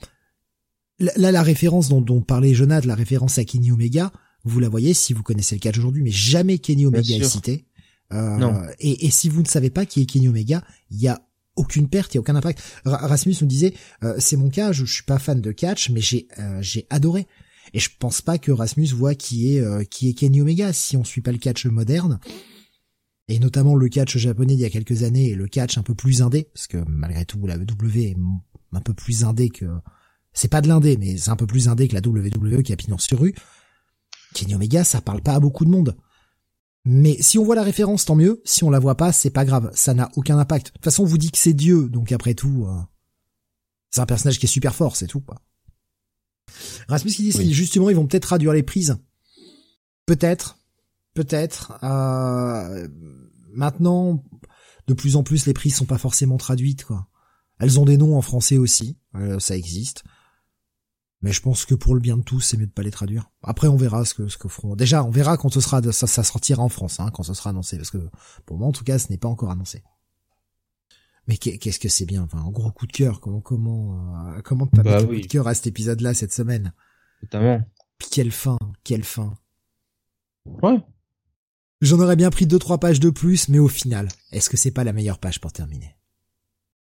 là 0.98 1.32
la 1.32 1.42
référence 1.42 1.88
dont, 1.88 2.00
dont 2.00 2.20
parlait 2.20 2.54
Jonathan, 2.54 2.86
la 2.86 2.94
référence 2.94 3.38
à 3.38 3.44
Kenny 3.44 3.72
Omega, 3.72 4.12
vous 4.44 4.60
la 4.60 4.68
voyez 4.68 4.94
si 4.94 5.12
vous 5.12 5.22
connaissez 5.22 5.54
le 5.54 5.60
catch 5.60 5.78
aujourd'hui, 5.78 6.02
mais 6.02 6.10
jamais 6.10 6.58
Kenny 6.58 6.86
Omega 6.86 7.16
est 7.16 7.24
cité. 7.24 7.64
Euh, 8.12 8.36
non. 8.36 8.62
Et, 8.78 9.06
et, 9.06 9.10
si 9.10 9.28
vous 9.28 9.40
ne 9.40 9.46
savez 9.46 9.70
pas 9.70 9.86
qui 9.86 10.02
est 10.02 10.06
Kenny 10.06 10.28
Omega, 10.28 10.62
il 10.90 11.00
y 11.00 11.08
a 11.08 11.20
aucune 11.56 11.88
perte, 11.88 12.12
il 12.12 12.16
y 12.16 12.18
a 12.18 12.20
aucun 12.20 12.36
impact. 12.36 12.60
Rasmus 12.84 13.36
nous 13.40 13.46
disait, 13.46 13.74
euh, 14.02 14.14
c'est 14.18 14.36
mon 14.36 14.50
cas, 14.50 14.72
je, 14.72 14.84
je, 14.84 14.94
suis 14.94 15.04
pas 15.04 15.18
fan 15.18 15.40
de 15.40 15.52
catch, 15.52 15.90
mais 15.90 16.00
j'ai 16.00 16.28
euh, 16.38 16.60
j'ai 16.60 16.86
adoré. 16.90 17.26
Et 17.72 17.80
je 17.80 17.90
pense 17.98 18.20
pas 18.20 18.38
que 18.38 18.52
Rasmus 18.52 18.88
voit 18.88 19.14
qui 19.14 19.54
est 19.54 19.60
euh, 19.60 19.84
qui 19.84 20.08
est 20.08 20.14
Kenny 20.14 20.40
Omega 20.40 20.72
si 20.72 20.96
on 20.96 21.04
suit 21.04 21.22
pas 21.22 21.32
le 21.32 21.38
catch 21.38 21.66
moderne 21.66 22.20
et 23.28 23.38
notamment 23.38 23.74
le 23.74 23.88
catch 23.88 24.16
japonais 24.18 24.54
d'il 24.54 24.62
y 24.62 24.66
a 24.66 24.70
quelques 24.70 25.02
années 25.02 25.30
et 25.30 25.34
le 25.34 25.46
catch 25.46 25.78
un 25.78 25.82
peu 25.82 25.94
plus 25.94 26.22
indé, 26.22 26.48
parce 26.54 26.66
que 26.66 26.78
malgré 26.86 27.24
tout 27.24 27.44
la 27.46 27.56
W 27.58 28.10
est 28.10 28.16
un 28.72 28.80
peu 28.80 28.94
plus 28.94 29.24
indé 29.24 29.48
que 29.48 29.66
c'est 30.32 30.48
pas 30.48 30.60
de 30.60 30.68
l'indé, 30.68 30.96
mais 30.96 31.16
c'est 31.16 31.30
un 31.30 31.36
peu 31.36 31.46
plus 31.46 31.68
indé 31.68 31.88
que 31.88 31.94
la 31.94 32.06
WWE 32.06 32.62
qui 32.62 32.72
a 32.72 32.76
pignon 32.76 32.98
sur 32.98 33.20
rue. 33.20 33.34
Kenny 34.34 34.54
Omega, 34.54 34.82
ça 34.82 35.00
parle 35.00 35.22
pas 35.22 35.34
à 35.34 35.40
beaucoup 35.40 35.64
de 35.64 35.70
monde. 35.70 35.96
Mais 36.84 37.16
si 37.20 37.38
on 37.38 37.44
voit 37.44 37.54
la 37.54 37.62
référence, 37.62 38.04
tant 38.04 38.16
mieux. 38.16 38.42
Si 38.44 38.64
on 38.64 38.70
la 38.70 38.80
voit 38.80 38.96
pas, 38.96 39.12
c'est 39.12 39.30
pas 39.30 39.44
grave. 39.44 39.70
Ça 39.74 39.94
n'a 39.94 40.10
aucun 40.16 40.36
impact. 40.38 40.66
De 40.66 40.72
toute 40.72 40.84
façon, 40.84 41.04
on 41.04 41.06
vous 41.06 41.18
dit 41.18 41.30
que 41.30 41.38
c'est 41.38 41.54
Dieu, 41.54 41.88
donc 41.88 42.12
après 42.12 42.34
tout, 42.34 42.66
euh, 42.68 42.82
c'est 43.90 44.00
un 44.00 44.06
personnage 44.06 44.38
qui 44.38 44.46
est 44.46 44.48
super 44.48 44.74
fort, 44.74 44.96
c'est 44.96 45.06
tout, 45.06 45.20
quoi. 45.20 45.40
Rasmus 46.88 47.12
qui 47.12 47.22
dit 47.30 47.54
justement, 47.54 47.88
ils 47.88 47.96
vont 47.96 48.06
peut-être 48.06 48.24
traduire 48.24 48.52
les 48.52 48.62
prises. 48.62 48.98
Peut-être 50.04 50.58
peut-être. 51.14 51.78
Euh, 51.82 52.88
maintenant, 53.52 54.22
de 54.86 54.94
plus 54.94 55.16
en 55.16 55.22
plus, 55.22 55.46
les 55.46 55.54
prises 55.54 55.76
sont 55.76 55.86
pas 55.86 55.98
forcément 55.98 56.36
traduites, 56.36 56.84
quoi. 56.84 57.08
Elles 57.58 57.78
ont 57.80 57.84
des 57.84 57.96
noms 57.96 58.16
en 58.16 58.22
français 58.22 58.58
aussi, 58.58 58.98
euh, 59.14 59.38
ça 59.38 59.56
existe. 59.56 60.04
Mais 61.22 61.32
je 61.32 61.40
pense 61.40 61.64
que 61.64 61.74
pour 61.74 61.94
le 61.94 62.00
bien 62.00 62.18
de 62.18 62.22
tous, 62.22 62.40
c'est 62.40 62.58
mieux 62.58 62.66
de 62.66 62.72
pas 62.72 62.82
les 62.82 62.90
traduire. 62.90 63.30
Après, 63.42 63.68
on 63.68 63.76
verra 63.76 64.04
ce 64.04 64.12
que 64.12 64.28
ce 64.28 64.36
que 64.36 64.48
feront. 64.48 64.76
Déjà, 64.76 65.02
on 65.04 65.10
verra 65.10 65.38
quand 65.38 65.48
ce 65.48 65.60
sera 65.60 65.80
ça, 65.92 66.06
ça 66.06 66.22
sortira 66.22 66.62
en 66.62 66.68
France, 66.68 67.00
hein, 67.00 67.10
quand 67.14 67.22
ce 67.22 67.32
sera 67.32 67.50
annoncé, 67.50 67.78
parce 67.78 67.90
que 67.90 68.10
pour 68.44 68.58
moi, 68.58 68.68
en 68.68 68.72
tout 68.72 68.84
cas, 68.84 68.98
ce 68.98 69.10
n'est 69.10 69.16
pas 69.16 69.28
encore 69.28 69.50
annoncé. 69.50 69.82
Mais 71.26 71.38
qu'est-ce 71.38 71.78
que 71.78 71.88
c'est 71.88 72.04
bien, 72.04 72.24
enfin, 72.24 72.38
un 72.38 72.50
gros 72.50 72.70
coup 72.70 72.86
de 72.86 72.92
cœur. 72.92 73.20
Comment 73.20 73.40
comment 73.40 74.34
euh, 74.36 74.42
comment 74.42 74.66
t'as 74.66 74.82
bah, 74.82 75.02
oui. 75.02 75.20
coup 75.20 75.26
de 75.26 75.32
cœur 75.32 75.48
à 75.48 75.54
cet 75.54 75.66
épisode-là 75.66 76.12
cette 76.12 76.34
semaine? 76.34 76.74
Notamment. 77.22 77.62
Puis 77.96 78.08
quelle 78.10 78.32
fin, 78.32 78.58
quelle 78.82 79.04
fin. 79.04 79.34
Ouais. 80.44 80.78
J'en 81.80 82.00
aurais 82.00 82.16
bien 82.16 82.30
pris 82.30 82.46
deux 82.46 82.58
trois 82.58 82.78
pages 82.78 83.00
de 83.00 83.10
plus, 83.10 83.48
mais 83.48 83.58
au 83.58 83.68
final, 83.68 84.08
est-ce 84.32 84.48
que 84.48 84.56
c'est 84.56 84.70
pas 84.70 84.84
la 84.84 84.92
meilleure 84.92 85.18
page 85.18 85.40
pour 85.40 85.52
terminer? 85.52 85.96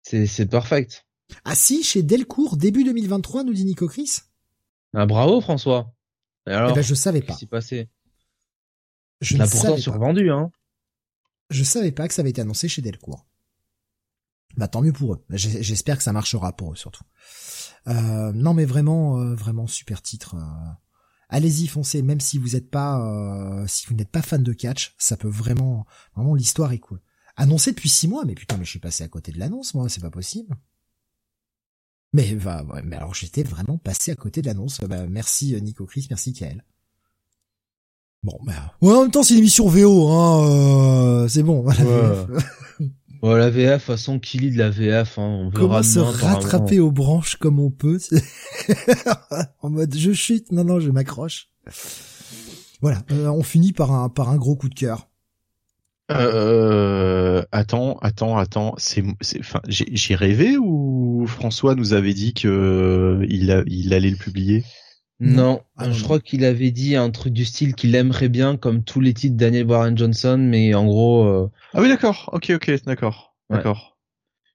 C'est 0.03 0.27
c'est 0.27 0.45
perfect. 0.45 1.05
Ah 1.45 1.55
si, 1.55 1.83
chez 1.83 2.03
Delcourt 2.03 2.57
début 2.57 2.83
2023, 2.83 3.43
nous 3.43 3.53
dit 3.53 3.65
Nico 3.65 3.87
Chris. 3.87 4.19
Ah 4.93 5.05
bravo 5.05 5.41
François. 5.41 5.93
Et 6.47 6.51
alors, 6.51 6.71
eh 6.71 6.73
ben, 6.73 6.81
je 6.81 6.93
savais 6.93 7.21
pas. 7.21 7.27
Qu'est-ce 7.27 7.37
qui 7.39 7.45
s'est 7.45 7.49
passé? 7.49 7.89
Je 9.21 9.37
ne 9.37 9.45
pourtant 9.45 9.77
survendu 9.77 10.31
hein. 10.31 10.51
Je 11.49 11.63
savais 11.63 11.91
pas 11.91 12.07
que 12.07 12.13
ça 12.13 12.21
avait 12.21 12.31
été 12.31 12.41
annoncé 12.41 12.67
chez 12.67 12.81
Delcourt. 12.81 13.25
Bah 14.57 14.67
tant 14.67 14.81
mieux 14.81 14.93
pour 14.93 15.13
eux. 15.13 15.25
J'espère 15.29 15.97
que 15.97 16.03
ça 16.03 16.11
marchera 16.11 16.55
pour 16.55 16.73
eux 16.73 16.75
surtout. 16.75 17.03
Euh, 17.87 18.31
non 18.33 18.53
mais 18.53 18.65
vraiment, 18.65 19.19
euh, 19.19 19.35
vraiment 19.35 19.67
super 19.67 20.01
titre. 20.01 20.35
Euh, 20.35 20.71
allez-y, 21.31 21.67
foncez, 21.67 22.03
même 22.03 22.19
si 22.19 22.37
vous 22.37 22.49
n'êtes 22.49 22.69
pas, 22.69 23.01
euh, 23.01 23.65
si 23.67 23.87
vous 23.87 23.95
n'êtes 23.95 24.11
pas 24.11 24.21
fan 24.21 24.43
de 24.43 24.53
catch, 24.53 24.93
ça 24.99 25.17
peut 25.17 25.29
vraiment, 25.29 25.87
vraiment 26.15 26.35
l'histoire 26.35 26.71
est 26.73 26.79
cool. 26.79 27.01
Annoncé 27.37 27.71
depuis 27.71 27.89
six 27.89 28.07
mois, 28.07 28.25
mais 28.25 28.35
putain, 28.35 28.57
mais 28.57 28.65
je 28.65 28.69
suis 28.69 28.79
passé 28.79 29.03
à 29.03 29.07
côté 29.07 29.31
de 29.31 29.39
l'annonce, 29.39 29.73
moi, 29.73 29.89
c'est 29.89 30.01
pas 30.01 30.11
possible. 30.11 30.55
Mais, 32.13 32.35
bah, 32.35 32.65
mais 32.83 32.97
alors 32.97 33.15
j'étais 33.15 33.43
vraiment 33.43 33.77
passé 33.77 34.11
à 34.11 34.15
côté 34.15 34.41
de 34.41 34.47
l'annonce. 34.47 34.81
Bah, 34.81 35.07
merci 35.07 35.55
euh, 35.55 35.59
Nico 35.59 35.85
Chris, 35.85 36.07
merci 36.09 36.33
Kael. 36.33 36.65
Bon, 38.21 38.37
bah, 38.43 38.75
ouais, 38.81 38.93
en 38.93 39.01
même 39.03 39.11
temps 39.11 39.23
c'est 39.23 39.33
une 39.33 39.39
émission 39.39 39.67
VO, 39.67 40.09
hein, 40.09 40.49
euh, 40.49 41.27
c'est 41.29 41.41
bon. 41.41 41.63
Ouais. 41.63 41.75
la 43.23 43.49
VF, 43.49 43.83
façon 43.83 44.19
qu'il 44.19 44.41
lit 44.41 44.51
de 44.51 44.57
la 44.57 44.69
VF, 44.69 45.19
hein, 45.19 45.23
on 45.23 45.49
verra 45.49 45.61
Comment 45.61 45.83
se 45.83 45.99
rattraper 45.99 46.79
aux 46.79 46.91
branches 46.91 47.35
comme 47.35 47.59
on 47.59 47.69
peut, 47.69 47.99
en 49.61 49.69
mode 49.69 49.95
je 49.95 50.11
chute, 50.11 50.51
non 50.51 50.63
non, 50.63 50.79
je 50.79 50.89
m'accroche. 50.89 51.49
Voilà, 52.81 53.03
euh, 53.11 53.27
on 53.27 53.43
finit 53.43 53.73
par 53.73 53.91
un 53.91 54.09
par 54.09 54.29
un 54.29 54.37
gros 54.37 54.55
coup 54.55 54.69
de 54.69 54.75
cœur. 54.75 55.07
Euh, 56.11 57.43
attends, 57.51 57.97
attends, 58.01 58.37
attends, 58.37 58.73
c'est, 58.77 59.03
enfin, 59.39 59.61
j'ai 59.67 60.15
rêvé 60.15 60.57
ou 60.57 61.25
François 61.27 61.75
nous 61.75 61.93
avait 61.93 62.13
dit 62.13 62.33
que 62.33 63.21
il, 63.29 63.63
il 63.67 63.93
allait 63.93 64.09
le 64.09 64.17
publier? 64.17 64.65
Non, 65.21 65.61
ah, 65.77 65.91
je 65.91 66.03
crois 66.03 66.19
qu'il 66.19 66.43
avait 66.43 66.71
dit 66.71 66.95
un 66.95 67.11
truc 67.11 67.31
du 67.31 67.45
style 67.45 67.75
qu'il 67.75 67.93
aimerait 67.93 68.27
bien, 68.27 68.57
comme 68.57 68.83
tous 68.83 69.01
les 69.01 69.13
titres 69.13 69.37
Daniel 69.37 69.67
Warren 69.67 69.95
Johnson, 69.95 70.37
mais 70.39 70.73
en 70.73 70.85
gros. 70.85 71.25
Euh... 71.25 71.51
Ah 71.73 71.81
oui, 71.81 71.89
d'accord. 71.89 72.31
Ok, 72.33 72.51
ok, 72.55 72.83
d'accord, 72.85 73.35
d'accord. 73.51 73.97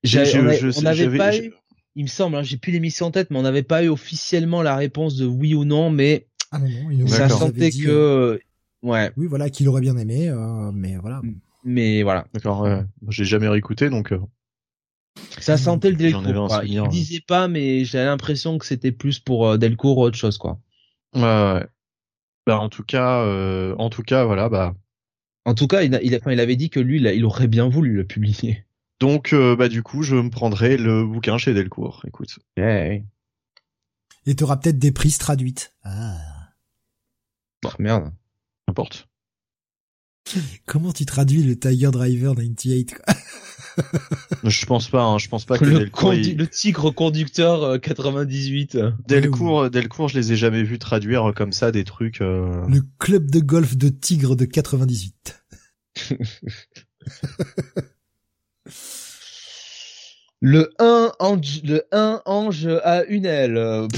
On 0.05 0.83
n'avait 0.83 1.17
pas 1.17 1.36
eu, 1.36 1.53
il 1.95 2.03
me 2.03 2.09
semble, 2.09 2.36
hein, 2.36 2.43
j'ai 2.43 2.57
plus 2.57 2.73
l'émission 2.73 3.07
en 3.07 3.11
tête, 3.12 3.31
mais 3.31 3.39
on 3.39 3.43
n'avait 3.43 3.62
pas 3.62 3.85
eu 3.85 3.89
officiellement 3.89 4.61
la 4.61 4.75
réponse 4.75 5.15
de 5.17 5.25
oui 5.25 5.55
ou 5.55 5.65
non, 5.65 5.91
mais 5.91 6.27
Ah 6.51 6.59
non, 6.59 6.69
non, 6.91 7.07
Ça 7.07 7.28
sentait 7.28 7.70
dit, 7.70 7.85
que, 7.85 7.89
euh, 7.89 8.39
ouais, 8.83 9.12
oui, 9.17 9.27
voilà, 9.28 9.51
qu'il 9.51 9.69
aurait 9.69 9.81
bien 9.81 9.97
aimé, 9.97 10.28
euh, 10.28 10.73
mais 10.73 10.97
voilà. 10.97 11.23
mais 11.65 12.03
voilà. 12.03 12.27
D'accord. 12.35 12.62
Ouais. 12.62 12.83
J'ai 13.09 13.25
jamais 13.25 13.49
réécouté 13.49 13.89
donc. 13.89 14.12
Ça 15.39 15.57
sentait 15.57 15.91
le 15.91 15.97
Delcourt. 15.97 16.49
quoi. 16.49 16.65
Il 16.65 16.89
disait 16.89 17.20
pas, 17.27 17.49
mais 17.49 17.85
j'avais 17.85 18.07
l'impression 18.07 18.59
que 18.59 18.67
c'était 18.67 18.93
plus 18.93 19.19
pour 19.19 19.49
euh, 19.49 19.59
Delcourt 19.59 19.99
ou 19.99 20.03
autre 20.03 20.17
chose, 20.19 20.39
quoi. 20.39 20.59
Ouais, 21.15 21.23
ouais. 21.23 21.67
Bah 22.47 22.59
en 22.59 22.69
tout 22.69 22.85
cas, 22.85 23.23
euh, 23.23 23.75
en 23.78 23.91
tout 23.91 24.03
cas, 24.03 24.25
voilà, 24.25 24.49
bah 24.49 24.75
En 25.45 25.55
tout 25.55 25.67
cas, 25.67 25.83
il, 25.83 25.95
a- 25.95 26.03
il, 26.03 26.15
a- 26.15 26.19
enfin, 26.19 26.33
il 26.33 26.41
avait 26.41 26.57
dit 26.57 26.70
que 26.70 26.81
lui, 26.81 26.99
il, 26.99 27.07
a- 27.07 27.12
il 27.12 27.25
aurait 27.25 27.49
bien 27.49 27.69
voulu 27.69 27.93
le 27.95 28.07
publier. 28.07 28.65
donc 29.01 29.33
euh, 29.33 29.57
bah 29.57 29.69
du 29.69 29.83
coup, 29.83 30.03
je 30.03 30.17
me 30.17 30.31
prendrai 30.31 30.77
le 30.77 31.05
bouquin 31.05 31.39
chez 31.39 31.55
Delcourt. 31.55 32.03
Écoute. 32.07 32.39
Ouais. 32.57 33.05
Et 34.27 34.35
t'auras 34.36 34.57
peut-être 34.57 34.78
des 34.78 34.93
prises 34.93 35.19
traduites. 35.19 35.75
Ah. 35.85 36.17
Oh, 37.65 37.70
merde. 37.78 38.12
N'importe. 38.69 39.09
Comment 40.67 40.93
tu 40.93 41.07
traduis 41.07 41.43
le 41.45 41.57
Tiger 41.59 41.91
Driver 41.93 42.35
98 42.35 42.95
quoi? 42.95 43.15
Je 44.44 44.67
pense 44.67 44.89
pas. 44.89 45.02
Hein, 45.02 45.18
je 45.18 45.28
pense 45.28 45.44
pas 45.44 45.59
que 45.59 45.65
Le, 45.65 45.78
Delcourt. 45.81 46.15
il- 46.15 46.36
le 46.36 46.47
tigre 46.47 46.91
conducteur 46.91 47.62
euh, 47.62 47.78
98. 47.78 48.78
Delcourt, 49.09 49.70
Delcourt, 49.70 50.09
je 50.09 50.18
les 50.18 50.33
ai 50.33 50.36
jamais 50.36 50.62
vus 50.62 50.78
traduire 50.78 51.33
comme 51.35 51.52
ça 51.52 51.73
des 51.73 51.85
trucs. 51.85 52.20
euh, 52.20 52.67
Le 52.68 52.83
club 52.99 53.31
de 53.31 53.41
golf 53.41 53.76
de 53.76 53.89
Tigre 53.89 54.36
de 54.36 54.44
98. 54.44 55.43
Le 60.43 60.70
1 60.78 61.12
ange, 61.18 61.62
le 61.65 61.83
1 61.93 62.20
ange 62.26 62.67
à 62.85 63.05
une 63.05 63.25
aile. 63.25 63.57
euh. 63.57 63.89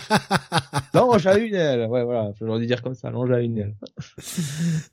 L'ange 0.94 1.26
à 1.26 1.36
une 1.36 1.54
aile. 1.54 1.86
Ouais, 1.88 2.02
voilà. 2.04 2.32
Faut 2.38 2.46
leur 2.46 2.58
dire 2.58 2.80
comme 2.82 2.94
ça. 2.94 3.10
L'ange 3.10 3.30
à 3.30 3.40
une 3.40 3.58
aile. 3.58 3.76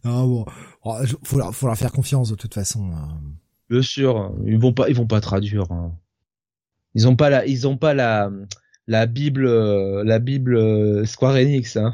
Ah 0.04 0.24
bon, 0.26 0.46
Oh, 0.84 0.98
faut 1.24 1.38
leur, 1.38 1.56
faut 1.56 1.66
leur 1.68 1.78
faire 1.78 1.94
confiance 1.94 2.30
de 2.30 2.36
toute 2.36 2.54
façon. 2.54 2.92
Hein. 3.70 3.74
Bien 3.74 3.82
sûr. 3.82 4.36
Ils 4.46 4.60
vont 4.60 4.74
pas, 4.74 4.90
ils 4.90 4.96
vont 4.96 5.08
pas 5.08 5.22
traduire. 5.22 5.72
hein. 5.72 5.98
Ils 6.96 7.08
ont 7.08 7.16
pas 7.16 7.30
la, 7.30 7.46
ils 7.46 7.68
ont 7.68 7.78
pas 7.78 7.94
la, 7.94 8.32
la 8.88 9.06
Bible, 9.06 9.46
euh, 9.46 10.04
la 10.04 10.20
Bible 10.20 10.56
euh, 10.56 11.06
Square 11.06 11.36
Enix, 11.36 11.78
hein. 11.78 11.94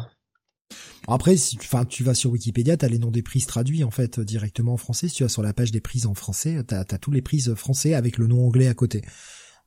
Après, 1.07 1.37
si 1.37 1.55
tu, 1.57 1.67
enfin, 1.67 1.85
tu 1.85 2.03
vas 2.03 2.15
sur 2.15 2.31
Wikipédia, 2.31 2.77
t'as 2.77 2.87
les 2.87 2.97
noms 2.97 3.11
des 3.11 3.21
prises 3.21 3.45
traduits 3.45 3.83
en 3.83 3.91
fait 3.91 4.19
directement 4.19 4.73
en 4.73 4.77
français. 4.77 5.07
Si 5.07 5.17
tu 5.17 5.23
vas 5.23 5.29
sur 5.29 5.43
la 5.43 5.53
page 5.53 5.71
des 5.71 5.79
prises 5.81 6.07
en 6.07 6.15
français, 6.15 6.63
t'as 6.63 6.79
as 6.79 6.97
tous 6.97 7.11
les 7.11 7.21
prises 7.21 7.53
français 7.53 7.93
avec 7.93 8.17
le 8.17 8.25
nom 8.25 8.43
anglais 8.47 8.67
à 8.67 8.73
côté, 8.73 9.03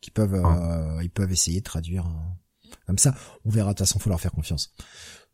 qui 0.00 0.10
peuvent, 0.10 0.34
euh, 0.34 1.00
ils 1.00 1.10
peuvent 1.10 1.30
essayer 1.30 1.60
de 1.60 1.64
traduire 1.64 2.06
euh, 2.06 2.70
comme 2.88 2.98
ça. 2.98 3.14
On 3.44 3.50
verra. 3.50 3.68
De 3.68 3.74
toute 3.78 3.86
façon, 3.86 4.00
faut 4.00 4.10
leur 4.10 4.20
faire 4.20 4.32
confiance. 4.32 4.74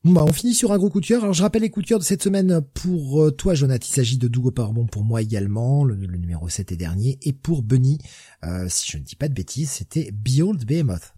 Bon 0.05 0.13
bah, 0.13 0.25
on 0.29 0.33
finit 0.33 0.53
sur 0.53 0.71
un 0.73 0.77
gros 0.79 0.91
coup 0.91 1.01
de 1.01 1.07
cœur. 1.07 1.23
Alors, 1.23 1.33
je 1.33 1.43
rappelle 1.43 1.63
les 1.63 1.71
coups 1.71 1.85
de 1.85 1.89
cœur 1.89 1.99
de 1.99 2.05
cette 2.05 2.23
semaine 2.23 2.61
pour 2.75 3.23
euh, 3.23 3.31
toi, 3.31 3.55
Jonathan. 3.55 3.87
Il 3.89 3.95
s'agit 3.95 4.19
de 4.19 4.29
Dougo 4.29 4.51
Powerbomb 4.51 4.87
pour 4.87 5.03
moi 5.03 5.23
également, 5.23 5.83
le, 5.85 5.95
le 5.95 6.19
numéro 6.19 6.47
7 6.49 6.73
et 6.73 6.77
dernier, 6.77 7.19
et 7.23 7.33
pour 7.33 7.63
Bunny, 7.63 7.99
euh, 8.45 8.67
si 8.69 8.91
je 8.91 8.99
ne 8.99 9.03
dis 9.03 9.17
pas 9.17 9.29
de 9.29 9.35
bêtises, 9.35 9.71
c'était 9.71 10.11
Behold 10.13 10.65
Behemoth, 10.67 11.15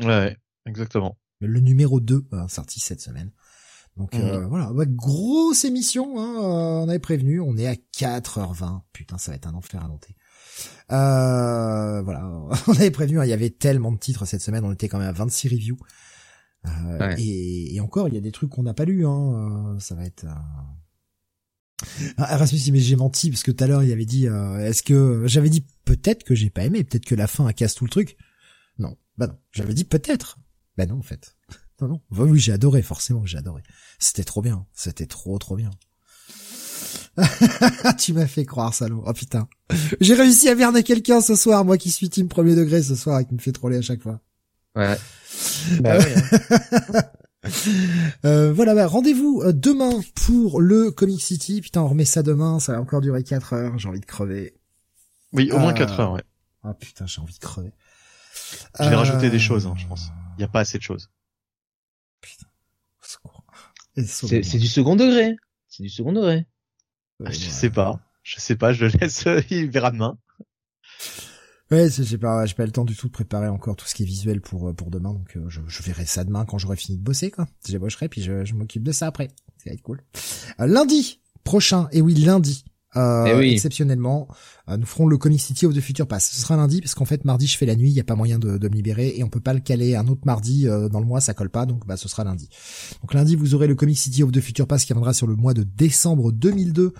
Ouais, 0.00 0.36
exactement. 0.66 1.18
le 1.40 1.58
numéro 1.60 1.98
2 2.00 2.24
euh, 2.32 2.48
sorti 2.48 2.78
cette 2.78 3.00
semaine. 3.00 3.32
Donc 3.96 4.14
euh, 4.16 4.44
voilà, 4.48 4.72
ouais, 4.72 4.86
grosse 4.88 5.64
émission, 5.64 6.18
hein, 6.18 6.34
euh, 6.36 6.84
on 6.84 6.88
avait 6.88 6.98
prévenu, 6.98 7.40
on 7.40 7.56
est 7.56 7.68
à 7.68 7.74
4h20, 7.96 8.80
putain 8.92 9.18
ça 9.18 9.30
va 9.30 9.36
être 9.36 9.46
un 9.46 9.54
enfer 9.54 9.84
à 9.84 9.86
monter. 9.86 10.16
Euh, 10.90 12.02
voilà, 12.02 12.26
on 12.66 12.72
avait 12.72 12.90
prévenu, 12.90 13.20
hein, 13.20 13.24
il 13.24 13.30
y 13.30 13.32
avait 13.32 13.50
tellement 13.50 13.92
de 13.92 13.98
titres 13.98 14.24
cette 14.24 14.40
semaine, 14.42 14.64
on 14.64 14.72
était 14.72 14.88
quand 14.88 14.98
même 14.98 15.08
à 15.08 15.12
26 15.12 15.48
reviews. 15.48 15.76
Euh, 16.66 16.98
Ouais. 16.98 17.20
et, 17.20 17.74
et 17.74 17.80
encore, 17.80 18.08
il 18.08 18.14
y 18.14 18.18
a 18.18 18.20
des 18.20 18.32
trucs 18.32 18.50
qu'on 18.50 18.62
n'a 18.62 18.74
pas 18.74 18.84
lus, 18.84 19.06
hein, 19.06 19.74
euh, 19.74 19.78
ça 19.80 19.94
va 19.94 20.04
être... 20.06 20.24
euh, 20.24 21.84
Ah, 22.16 22.34
Erasmus, 22.34 22.60
mais 22.72 22.78
j'ai 22.80 22.96
menti 22.96 23.30
parce 23.30 23.42
que 23.42 23.50
tout 23.50 23.62
à 23.62 23.66
l'heure 23.66 23.82
il 23.82 23.92
avait 23.92 24.06
dit, 24.06 24.28
euh, 24.28 24.58
est-ce 24.66 24.82
que 24.82 25.24
j'avais 25.26 25.50
dit 25.50 25.66
peut-être 25.84 26.24
que 26.24 26.34
j'ai 26.34 26.48
pas 26.50 26.64
aimé, 26.64 26.84
peut-être 26.84 27.04
que 27.04 27.14
la 27.14 27.26
fin 27.26 27.52
casse 27.52 27.74
tout 27.74 27.84
le 27.84 27.90
truc. 27.90 28.16
Non, 28.78 28.96
bah 29.18 29.26
non, 29.26 29.36
j'avais 29.52 29.74
dit 29.74 29.84
peut-être. 29.84 30.38
Bah 30.76 30.86
non 30.86 30.98
en 30.98 31.02
fait. 31.02 31.36
Non 31.80 31.88
non, 31.88 32.00
Bah 32.12 32.22
oui 32.22 32.38
j'ai 32.38 32.52
adoré, 32.52 32.82
forcément 32.82 33.26
j'ai 33.26 33.36
adoré. 33.36 33.62
C'était 33.98 34.22
trop 34.22 34.40
bien, 34.42 34.64
c'était 34.74 35.06
trop 35.06 35.36
trop 35.40 35.56
bien. 35.56 35.70
tu 37.98 38.12
m'as 38.12 38.26
fait 38.28 38.44
croire 38.44 38.72
salaud. 38.74 39.02
Oh 39.06 39.12
putain, 39.12 39.48
j'ai 40.00 40.14
réussi 40.14 40.48
à 40.48 40.54
merder 40.54 40.82
quelqu'un 40.84 41.20
ce 41.20 41.34
soir, 41.34 41.64
moi 41.64 41.76
qui 41.78 41.90
suis 41.90 42.08
team 42.08 42.28
premier 42.28 42.54
degré 42.54 42.82
ce 42.82 42.94
soir 42.94 43.20
et 43.20 43.24
qui 43.26 43.34
me 43.34 43.40
fait 43.40 43.52
troller 43.52 43.76
à 43.76 43.82
chaque 43.82 44.02
fois. 44.02 44.20
Ouais. 44.74 44.96
Bah 45.80 45.98
ouais, 45.98 46.14
hein. 46.14 47.02
Euh, 48.24 48.54
voilà, 48.54 48.74
bah, 48.74 48.86
rendez-vous 48.86 49.42
euh, 49.44 49.52
demain 49.52 50.00
pour 50.14 50.62
le 50.62 50.90
Comic 50.90 51.20
City. 51.20 51.60
Putain, 51.60 51.82
on 51.82 51.88
remet 51.88 52.06
ça 52.06 52.22
demain, 52.22 52.58
ça 52.58 52.72
va 52.72 52.80
encore 52.80 53.02
durer 53.02 53.22
4 53.22 53.52
heures, 53.52 53.78
j'ai 53.78 53.86
envie 53.86 54.00
de 54.00 54.06
crever. 54.06 54.54
Oui, 55.34 55.52
au 55.52 55.58
moins 55.58 55.72
Euh, 55.72 55.76
4 55.76 56.00
heures. 56.00 56.12
Ouais. 56.12 56.22
Ah 56.62 56.72
putain, 56.72 57.04
j'ai 57.06 57.20
envie 57.20 57.34
de 57.34 57.38
crever. 57.38 57.70
Je 58.80 58.84
vais 58.84 58.94
Euh, 58.94 58.96
rajouter 58.96 59.28
des 59.28 59.38
choses, 59.38 59.66
hein, 59.66 59.74
je 59.76 59.86
pense. 59.86 60.08
Il 60.38 60.40
y 60.40 60.44
a 60.44 60.48
pas 60.48 60.60
assez 60.60 60.78
de 60.78 60.82
choses. 60.82 61.10
Et 63.96 64.04
C'est 64.04 64.58
du 64.58 64.66
second 64.66 64.96
degré. 64.96 65.36
C'est 65.68 65.82
du 65.82 65.90
second 65.90 66.12
degré. 66.12 66.46
Ouais, 67.20 67.30
je 67.32 67.44
ouais. 67.44 67.50
sais 67.50 67.70
pas. 67.70 68.00
Je 68.22 68.40
sais 68.40 68.56
pas. 68.56 68.72
Je 68.72 68.86
le 68.86 68.90
laisse. 69.00 69.26
euh, 69.26 69.42
il 69.50 69.70
verra 69.70 69.90
demain. 69.90 70.16
Ouais, 71.70 71.88
j'ai 71.90 72.18
pas, 72.18 72.44
j'ai 72.46 72.54
pas 72.54 72.66
le 72.66 72.72
temps 72.72 72.84
du 72.84 72.94
tout 72.94 73.06
de 73.08 73.12
préparer 73.12 73.48
encore 73.48 73.74
tout 73.74 73.86
ce 73.86 73.94
qui 73.94 74.02
est 74.02 74.06
visuel 74.06 74.40
pour 74.40 74.68
euh, 74.68 74.72
pour 74.74 74.90
demain, 74.90 75.12
donc 75.14 75.36
euh, 75.36 75.44
je, 75.48 75.60
je 75.66 75.82
verrai 75.82 76.04
ça 76.04 76.22
demain 76.24 76.44
quand 76.44 76.58
j'aurai 76.58 76.76
fini 76.76 76.98
de 76.98 77.02
bosser, 77.02 77.30
quoi. 77.30 77.46
J'ébaucherai, 77.66 78.08
puis 78.08 78.22
je, 78.22 78.44
je 78.44 78.54
m'occupe 78.54 78.82
de 78.82 78.92
ça 78.92 79.06
après. 79.06 79.28
Ça 79.58 79.70
va 79.70 79.74
être 79.74 79.82
cool. 79.82 80.02
Euh, 80.60 80.66
lundi 80.66 81.20
prochain, 81.42 81.88
et 81.90 82.02
oui, 82.02 82.14
lundi, 82.14 82.64
euh, 82.96 83.24
Eh 83.26 83.34
oui. 83.34 83.52
exceptionnellement, 83.52 84.28
euh, 84.68 84.76
nous 84.76 84.86
ferons 84.86 85.06
le 85.06 85.16
Comic 85.18 85.40
City 85.40 85.66
of 85.66 85.74
the 85.74 85.80
Future 85.80 86.06
Pass. 86.06 86.30
Ce 86.30 86.40
sera 86.40 86.56
lundi, 86.56 86.80
parce 86.80 86.94
qu'en 86.94 87.06
fait, 87.06 87.24
mardi, 87.24 87.46
je 87.46 87.56
fais 87.56 87.66
la 87.66 87.76
nuit, 87.76 87.88
il 87.90 87.94
y 87.94 88.00
a 88.00 88.04
pas 88.04 88.14
moyen 88.14 88.38
de, 88.38 88.56
de 88.58 88.68
me 88.68 88.74
libérer, 88.74 89.14
et 89.16 89.24
on 89.24 89.28
peut 89.30 89.40
pas 89.40 89.54
le 89.54 89.60
caler 89.60 89.96
un 89.96 90.06
autre 90.06 90.22
mardi 90.26 90.68
euh, 90.68 90.88
dans 90.90 91.00
le 91.00 91.06
mois, 91.06 91.20
ça 91.22 91.32
colle 91.34 91.50
pas, 91.50 91.64
donc 91.66 91.86
bah 91.86 91.96
ce 91.96 92.08
sera 92.08 92.24
lundi. 92.24 92.48
Donc 93.00 93.14
lundi, 93.14 93.36
vous 93.36 93.54
aurez 93.54 93.66
le 93.66 93.74
Comic 93.74 93.98
City 93.98 94.22
of 94.22 94.30
the 94.32 94.40
Future 94.40 94.66
Pass 94.66 94.84
qui 94.84 94.92
viendra 94.92 95.12
sur 95.14 95.26
le 95.26 95.34
mois 95.34 95.54
de 95.54 95.62
décembre 95.64 96.30
2002. 96.30 96.92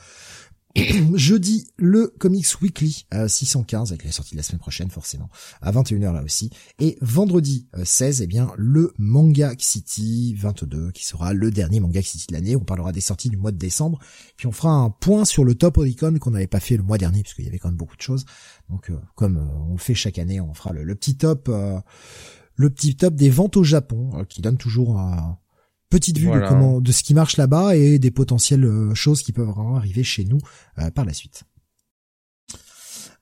Jeudi, 1.15 1.69
le 1.77 2.13
Comics 2.19 2.61
Weekly 2.61 3.07
euh, 3.15 3.29
615 3.29 3.93
avec 3.93 4.05
la 4.05 4.11
sortie 4.11 4.33
de 4.33 4.37
la 4.39 4.43
semaine 4.43 4.59
prochaine 4.59 4.91
forcément 4.91 5.29
à 5.63 5.71
21h 5.71 6.13
là 6.13 6.23
aussi. 6.23 6.51
Et 6.81 6.99
vendredi 7.01 7.69
euh, 7.77 7.85
16 7.85 8.23
eh 8.23 8.27
bien 8.27 8.53
le 8.57 8.93
Manga 8.99 9.53
City 9.59 10.35
22 10.37 10.91
qui 10.91 11.05
sera 11.07 11.33
le 11.33 11.53
dernier 11.53 11.79
Manga 11.79 12.03
City 12.03 12.27
de 12.29 12.33
l'année. 12.33 12.57
On 12.57 12.65
parlera 12.65 12.91
des 12.91 13.01
sorties 13.01 13.31
du 13.31 13.37
mois 13.37 13.53
de 13.53 13.57
décembre. 13.57 14.01
Puis 14.37 14.49
on 14.49 14.53
fera 14.53 14.71
un 14.71 14.91
point 14.91 15.25
sur 15.25 15.45
le 15.45 15.55
top 15.55 15.79
Oricon 15.79 16.19
qu'on 16.19 16.33
n'avait 16.33 16.49
pas 16.49 16.61
fait 16.61 16.77
le 16.77 16.83
mois 16.83 16.99
dernier 16.99 17.23
parce 17.23 17.35
qu'il 17.35 17.45
y 17.45 17.49
avait 17.49 17.59
quand 17.59 17.69
même 17.69 17.77
beaucoup 17.77 17.97
de 17.97 18.03
choses. 18.03 18.25
Donc 18.69 18.91
euh, 18.91 18.99
comme 19.15 19.37
euh, 19.37 19.69
on 19.69 19.73
le 19.73 19.79
fait 19.79 19.95
chaque 19.95 20.19
année 20.19 20.41
on 20.41 20.55
fera 20.55 20.73
le, 20.73 20.83
le 20.83 20.95
petit 20.97 21.17
top 21.17 21.49
euh, 21.49 21.79
le 22.57 22.71
petit 22.71 22.97
top 22.97 23.15
des 23.15 23.31
ventes 23.31 23.57
au 23.57 23.65
Japon 23.65 24.11
euh, 24.15 24.25
qui 24.25 24.43
donne 24.43 24.57
toujours 24.57 24.99
un 24.99 25.39
petite 25.91 26.19
vue 26.19 26.27
Voilà. 26.27 26.47
de 26.47 26.49
comment 26.49 26.81
de 26.81 26.93
ce 26.93 27.03
qui 27.03 27.15
marche 27.15 27.37
là-bas 27.37 27.77
et 27.77 27.99
des 27.99 28.11
potentielles 28.11 28.65
euh, 28.65 28.95
choses 28.95 29.23
qui 29.23 29.33
peuvent 29.33 29.47
vraiment 29.49 29.77
arriver 29.77 30.03
chez 30.05 30.25
nous 30.25 30.39
euh, 30.79 30.91
par 30.91 31.05
la 31.05 31.13
suite. 31.13 31.45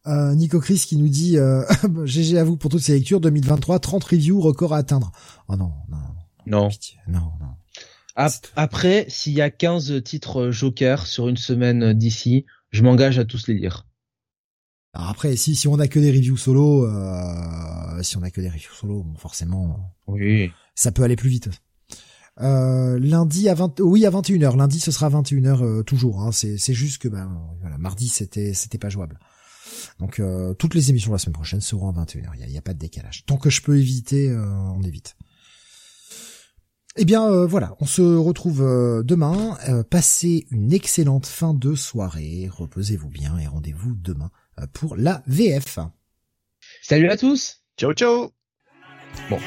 Euh, 0.08 0.34
Nico 0.34 0.58
Chris 0.58 0.78
qui 0.86 0.97
nous 0.97 1.08
dit 1.08 1.39
euh, 1.39 1.65
GG 2.05 2.36
à 2.39 2.44
vous 2.44 2.57
pour 2.57 2.70
toutes 2.70 2.81
ces 2.82 2.94
lectures 2.94 3.20
2023 3.20 3.78
30 3.78 4.02
reviews 4.05 4.41
record 4.41 4.74
à 4.74 4.78
atteindre. 4.78 5.12
Oh 5.49 5.55
non 5.57 5.73
non 5.89 5.99
Non. 6.47 6.68
pitié 6.70 6.99
non 7.07 7.20
non. 7.41 7.55
Ap- 8.16 8.47
Après, 8.57 9.07
s'il 9.08 9.32
y 9.32 9.41
a 9.41 9.49
15 9.50 10.02
titres 10.02 10.50
Joker 10.50 11.07
sur 11.07 11.28
une 11.28 11.36
semaine 11.39 11.92
d'ici, 11.94 12.44
je 12.70 12.82
m'engage 12.82 13.18
à 13.18 13.24
tous 13.24 13.47
les 13.47 13.55
lire. 13.55 13.86
Alors 14.92 15.08
après 15.08 15.36
si 15.36 15.55
si 15.55 15.68
on 15.68 15.78
a 15.78 15.86
que 15.89 15.99
des 16.00 16.10
reviews 16.10 16.36
solo 16.36 16.84
euh, 16.84 18.02
si 18.02 18.16
on 18.18 18.23
a 18.23 18.31
que 18.31 18.41
des 18.41 18.49
reviews 18.50 18.74
solo 18.78 19.05
bon, 19.05 19.15
forcément 19.16 19.94
Oui. 20.08 20.50
ça 20.74 20.91
peut 20.92 21.05
aller 21.05 21.16
plus 21.16 21.31
vite. 21.31 21.49
Euh, 22.41 22.99
lundi 22.99 23.49
à 23.51 23.55
20 23.55 23.81
oui 23.81 24.07
à 24.07 24.11
21h 24.11 24.57
lundi 24.57 24.81
ce 24.81 24.91
sera 24.91 25.07
à 25.07 25.11
21h 25.11 25.62
euh, 25.62 25.83
toujours 25.83 26.23
hein. 26.23 26.33
c'est 26.33 26.57
c'est 26.57 26.73
juste 26.73 26.97
que 26.97 27.09
ben 27.09 27.31
voilà 27.61 27.77
mardi 27.77 28.09
c'était 28.09 28.55
c'était 28.55 28.78
pas 28.78 28.89
jouable. 28.89 29.19
Donc 29.99 30.19
euh, 30.19 30.55
toutes 30.55 30.75
les 30.75 30.91
émissions 30.91 31.11
de 31.11 31.17
la 31.17 31.19
semaine 31.19 31.35
prochaine 31.35 31.61
seront 31.61 31.91
à 31.91 32.05
21h 32.05 32.31
il 32.35 32.41
y 32.41 32.43
a, 32.44 32.47
il 32.47 32.52
y 32.52 32.59
a 32.59 32.62
pas 32.62 32.75
de 32.75 32.78
décalage. 32.78 33.25
Tant 33.27 33.36
que 33.36 33.51
je 33.51 33.61
peux 33.61 33.78
éviter 33.78 34.31
euh, 34.31 34.47
on 34.47 34.83
évite. 34.83 35.17
Eh 36.97 37.05
bien 37.05 37.27
euh, 37.27 37.47
voilà. 37.47 37.75
On 37.81 37.86
se 37.86 38.02
retrouve 38.02 38.62
euh, 38.62 39.02
demain. 39.02 39.57
Euh, 39.69 39.83
passez 39.83 40.47
une 40.51 40.73
excellente 40.73 41.27
fin 41.27 41.55
de 41.55 41.75
soirée. 41.75 42.49
Reposez-vous 42.52 43.09
bien 43.09 43.39
et 43.39 43.47
rendez-vous 43.47 43.94
demain 43.94 44.31
euh, 44.61 44.67
pour 44.73 44.97
la 44.97 45.23
VF 45.27 45.78
Salut 46.83 47.09
à 47.09 47.17
tous. 47.17 47.62
Ciao 47.78 47.93
ciao. 47.94 48.31
Bon, 49.31 49.39